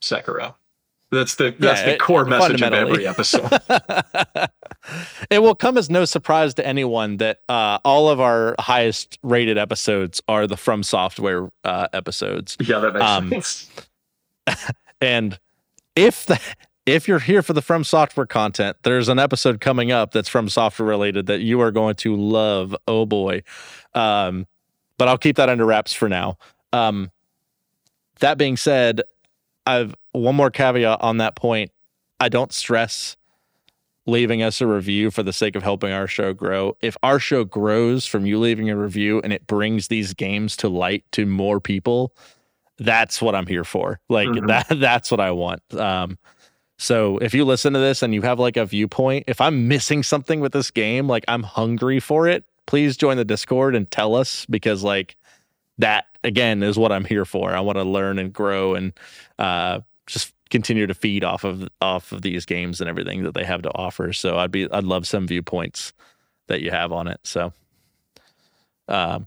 Sekiro. 0.00 0.54
That's 1.10 1.36
the 1.36 1.54
that's 1.58 1.80
Yeah, 1.80 1.86
the 1.86 1.92
it- 1.94 2.00
core 2.00 2.24
message 2.24 2.60
of 2.62 2.72
every 2.72 3.06
episode. 3.06 3.48
it 5.30 5.40
will 5.42 5.54
come 5.54 5.78
as 5.78 5.88
no 5.90 6.04
surprise 6.04 6.54
to 6.54 6.66
anyone 6.66 7.16
that 7.18 7.40
uh, 7.48 7.78
all 7.84 8.08
of 8.08 8.20
our 8.20 8.54
highest 8.58 9.18
rated 9.22 9.58
episodes 9.58 10.20
are 10.28 10.46
the 10.46 10.56
From 10.56 10.82
Software 10.82 11.48
uh, 11.64 11.88
episodes. 11.92 12.56
yeah, 12.60 12.78
that 12.80 12.92
makes 12.94 13.04
Um, 13.04 13.30
sense. 13.30 13.70
And 15.00 15.38
if 15.94 16.26
the, 16.26 16.40
if 16.84 17.06
you're 17.06 17.20
here 17.20 17.42
for 17.42 17.52
the 17.52 17.62
From 17.62 17.84
Software 17.84 18.26
content, 18.26 18.76
there's 18.82 19.08
an 19.08 19.18
episode 19.20 19.60
coming 19.60 19.92
up 19.92 20.10
that's 20.12 20.28
From 20.28 20.48
Software 20.48 20.88
related 20.88 21.26
that 21.26 21.40
you 21.40 21.60
are 21.60 21.70
going 21.70 21.94
to 21.96 22.16
love. 22.16 22.74
Oh 22.88 23.06
boy. 23.06 23.42
Um, 23.94 24.46
but 24.96 25.06
I'll 25.06 25.18
keep 25.18 25.36
that 25.36 25.48
under 25.48 25.64
wraps 25.64 25.92
for 25.92 26.08
now. 26.08 26.36
Um, 26.72 27.12
that 28.18 28.38
being 28.38 28.56
said, 28.56 29.02
I've 29.68 29.94
one 30.12 30.34
more 30.34 30.50
caveat 30.50 31.00
on 31.02 31.18
that 31.18 31.36
point. 31.36 31.70
I 32.20 32.28
don't 32.28 32.52
stress 32.52 33.16
leaving 34.06 34.42
us 34.42 34.60
a 34.62 34.66
review 34.66 35.10
for 35.10 35.22
the 35.22 35.32
sake 35.32 35.54
of 35.54 35.62
helping 35.62 35.92
our 35.92 36.06
show 36.06 36.32
grow. 36.32 36.76
If 36.80 36.96
our 37.02 37.18
show 37.18 37.44
grows 37.44 38.06
from 38.06 38.24
you 38.24 38.38
leaving 38.38 38.70
a 38.70 38.76
review 38.76 39.20
and 39.22 39.32
it 39.32 39.46
brings 39.46 39.88
these 39.88 40.14
games 40.14 40.56
to 40.58 40.68
light 40.68 41.04
to 41.12 41.26
more 41.26 41.60
people, 41.60 42.14
that's 42.78 43.20
what 43.20 43.34
I'm 43.34 43.46
here 43.46 43.64
for. 43.64 44.00
Like 44.08 44.28
Mhm. 44.28 44.46
that 44.48 44.66
that's 44.80 45.10
what 45.10 45.20
I 45.20 45.30
want. 45.32 45.60
Um 45.74 46.18
so 46.78 47.18
if 47.18 47.34
you 47.34 47.44
listen 47.44 47.72
to 47.74 47.78
this 47.80 48.02
and 48.02 48.14
you 48.14 48.22
have 48.22 48.38
like 48.38 48.56
a 48.56 48.64
viewpoint, 48.64 49.24
if 49.26 49.40
I'm 49.40 49.68
missing 49.68 50.02
something 50.02 50.40
with 50.40 50.52
this 50.52 50.70
game, 50.70 51.06
like 51.08 51.24
I'm 51.28 51.42
hungry 51.42 52.00
for 52.00 52.26
it, 52.28 52.44
please 52.66 52.96
join 52.96 53.16
the 53.16 53.24
Discord 53.24 53.74
and 53.74 53.90
tell 53.90 54.14
us 54.14 54.46
because 54.48 54.82
like 54.82 55.16
that 55.78 56.06
again 56.24 56.62
is 56.62 56.78
what 56.78 56.92
I'm 56.92 57.04
here 57.04 57.24
for. 57.24 57.52
I 57.54 57.60
want 57.60 57.78
to 57.78 57.84
learn 57.84 58.18
and 58.18 58.32
grow 58.32 58.74
and 58.74 58.92
uh 59.38 59.80
just 60.06 60.32
continue 60.50 60.86
to 60.86 60.94
feed 60.94 61.24
off 61.24 61.44
of 61.44 61.68
off 61.80 62.12
of 62.12 62.22
these 62.22 62.44
games 62.46 62.80
and 62.80 62.88
everything 62.88 63.22
that 63.24 63.34
they 63.34 63.44
have 63.44 63.62
to 63.62 63.70
offer. 63.74 64.12
So 64.12 64.38
I'd 64.38 64.50
be 64.50 64.70
I'd 64.70 64.84
love 64.84 65.06
some 65.06 65.26
viewpoints 65.26 65.92
that 66.46 66.60
you 66.62 66.70
have 66.70 66.92
on 66.92 67.08
it. 67.08 67.20
So 67.24 67.52
um 68.88 69.26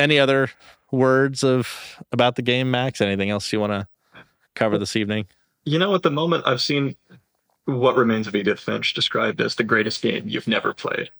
any 0.00 0.18
other 0.18 0.50
words 0.90 1.42
of 1.44 1.98
about 2.12 2.36
the 2.36 2.42
game, 2.42 2.70
Max? 2.70 3.00
Anything 3.00 3.30
else 3.30 3.52
you 3.52 3.60
want 3.60 3.72
to 3.72 3.86
cover 4.54 4.78
this 4.78 4.96
evening? 4.96 5.26
You 5.64 5.78
know, 5.78 5.94
at 5.94 6.02
the 6.02 6.10
moment, 6.10 6.44
I've 6.46 6.60
seen 6.60 6.96
what 7.66 7.96
remains 7.96 8.26
of 8.26 8.34
Edith 8.34 8.58
Finch 8.58 8.94
described 8.94 9.40
as 9.40 9.54
the 9.54 9.64
greatest 9.64 10.02
game 10.02 10.24
you've 10.26 10.48
never 10.48 10.72
played. 10.74 11.10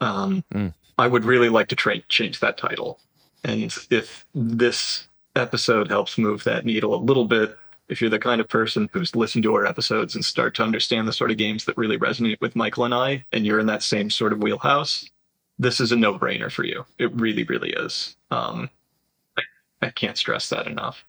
Um, 0.00 0.44
Mm. 0.52 0.74
I 0.98 1.06
would 1.06 1.24
really 1.24 1.48
like 1.48 1.68
to 1.68 1.76
tra- 1.76 2.02
change 2.08 2.40
that 2.40 2.58
title. 2.58 3.00
And 3.44 3.62
if 3.90 4.26
this 4.34 5.08
episode 5.36 5.88
helps 5.88 6.18
move 6.18 6.44
that 6.44 6.64
needle 6.64 6.94
a 6.94 6.96
little 6.96 7.24
bit, 7.24 7.56
if 7.88 8.00
you're 8.00 8.10
the 8.10 8.18
kind 8.18 8.40
of 8.40 8.48
person 8.48 8.88
who's 8.92 9.16
listened 9.16 9.44
to 9.44 9.54
our 9.54 9.64
episodes 9.64 10.14
and 10.14 10.24
start 10.24 10.54
to 10.56 10.62
understand 10.62 11.08
the 11.08 11.12
sort 11.12 11.30
of 11.30 11.38
games 11.38 11.64
that 11.64 11.76
really 11.76 11.98
resonate 11.98 12.40
with 12.40 12.56
Michael 12.56 12.84
and 12.84 12.94
I, 12.94 13.24
and 13.32 13.46
you're 13.46 13.60
in 13.60 13.66
that 13.66 13.82
same 13.82 14.10
sort 14.10 14.32
of 14.32 14.42
wheelhouse, 14.42 15.08
this 15.58 15.80
is 15.80 15.90
a 15.92 15.96
no 15.96 16.18
brainer 16.18 16.52
for 16.52 16.64
you. 16.64 16.84
It 16.98 17.12
really, 17.14 17.44
really 17.44 17.70
is. 17.70 18.16
Um, 18.30 18.68
I, 19.36 19.42
I 19.86 19.90
can't 19.90 20.18
stress 20.18 20.48
that 20.50 20.66
enough. 20.66 21.04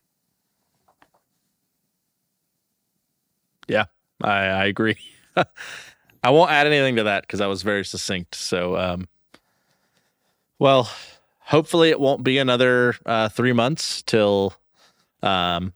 Yeah, 3.68 3.86
I, 4.24 4.32
I 4.32 4.66
agree. 4.66 4.98
I 6.24 6.32
won't 6.32 6.52
add 6.52 6.68
anything 6.68 6.96
to 6.96 7.04
that 7.04 7.24
because 7.24 7.42
I 7.42 7.48
was 7.48 7.62
very 7.62 7.86
succinct. 7.86 8.36
So, 8.36 8.78
um, 8.78 9.08
well, 10.58 10.90
hopefully 11.50 11.90
it 11.90 12.00
won't 12.00 12.24
be 12.24 12.38
another 12.38 12.94
uh, 13.08 13.28
three 13.28 13.54
months 13.54 14.04
till 14.04 14.54
um, 15.24 15.74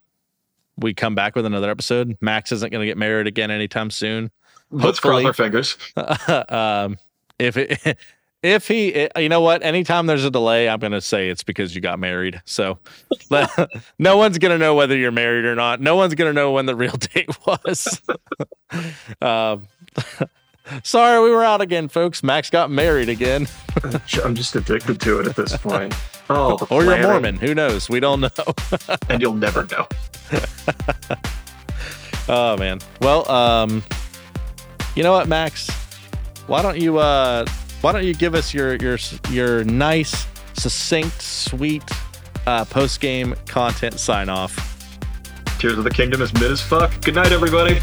we 0.77 0.93
come 0.93 1.15
back 1.15 1.35
with 1.35 1.47
another 1.47 1.71
episode. 1.71 2.15
Max 2.21 2.51
isn't 2.51 2.71
going 2.71 2.81
to 2.81 2.85
get 2.85 2.97
married 2.97 3.25
again 3.25 3.49
anytime 3.49 3.89
soon. 3.89 4.29
Let's 4.69 4.99
cross 4.99 5.25
our 5.25 5.33
fingers. 5.33 5.77
um, 6.49 6.97
if 7.39 7.57
it, 7.57 7.97
if 8.43 8.67
he, 8.67 9.07
you 9.17 9.29
know 9.29 9.41
what? 9.41 9.63
Anytime 9.63 10.05
there's 10.05 10.25
a 10.25 10.31
delay, 10.31 10.69
I'm 10.69 10.79
gonna 10.79 11.01
say 11.01 11.29
it's 11.29 11.43
because 11.43 11.75
you 11.75 11.81
got 11.81 11.99
married. 11.99 12.41
So, 12.45 12.79
no 13.99 14.17
one's 14.17 14.39
gonna 14.39 14.57
know 14.57 14.73
whether 14.73 14.97
you're 14.97 15.11
married 15.11 15.45
or 15.45 15.55
not. 15.55 15.79
No 15.79 15.95
one's 15.95 16.15
gonna 16.15 16.33
know 16.33 16.51
when 16.51 16.65
the 16.65 16.75
real 16.75 16.95
date 17.13 17.29
was. 17.45 18.01
um, 19.21 19.67
sorry, 20.83 21.23
we 21.23 21.29
were 21.29 21.43
out 21.43 21.61
again, 21.61 21.87
folks. 21.87 22.23
Max 22.23 22.49
got 22.49 22.71
married 22.71 23.09
again, 23.09 23.47
I'm 24.23 24.35
just 24.35 24.55
addicted 24.55 24.99
to 25.01 25.19
it 25.19 25.27
at 25.27 25.35
this 25.35 25.57
point. 25.57 25.93
Oh, 26.29 26.57
or 26.69 26.83
you're. 26.83 27.01
Mormon. 27.01 27.37
Who 27.37 27.53
knows? 27.53 27.89
We 27.89 27.99
don't 27.99 28.21
know. 28.21 28.29
and 29.09 29.21
you'll 29.21 29.33
never 29.33 29.65
know. 29.65 29.87
Oh 32.29 32.55
man. 32.57 32.79
Well, 33.01 33.29
um, 33.29 33.83
you 34.95 35.03
know 35.03 35.11
what, 35.11 35.27
Max? 35.27 35.69
Why 36.47 36.61
don't 36.61 36.79
you 36.79 36.97
uh, 36.97 37.45
why 37.81 37.91
don't 37.91 38.05
you 38.05 38.13
give 38.13 38.35
us 38.35 38.53
your 38.53 38.75
your 38.75 38.97
your 39.29 39.63
nice, 39.65 40.25
succinct, 40.53 41.21
sweet 41.21 41.83
uh, 42.47 42.65
post 42.65 43.01
game 43.01 43.35
content 43.45 43.99
sign 43.99 44.29
off? 44.29 44.55
Tears 45.59 45.77
of 45.77 45.83
the 45.83 45.91
Kingdom 45.91 46.21
is 46.21 46.33
mid 46.33 46.51
as 46.51 46.61
fuck. 46.61 46.91
Good 47.01 47.15
night, 47.15 47.31
everybody. 47.31 47.79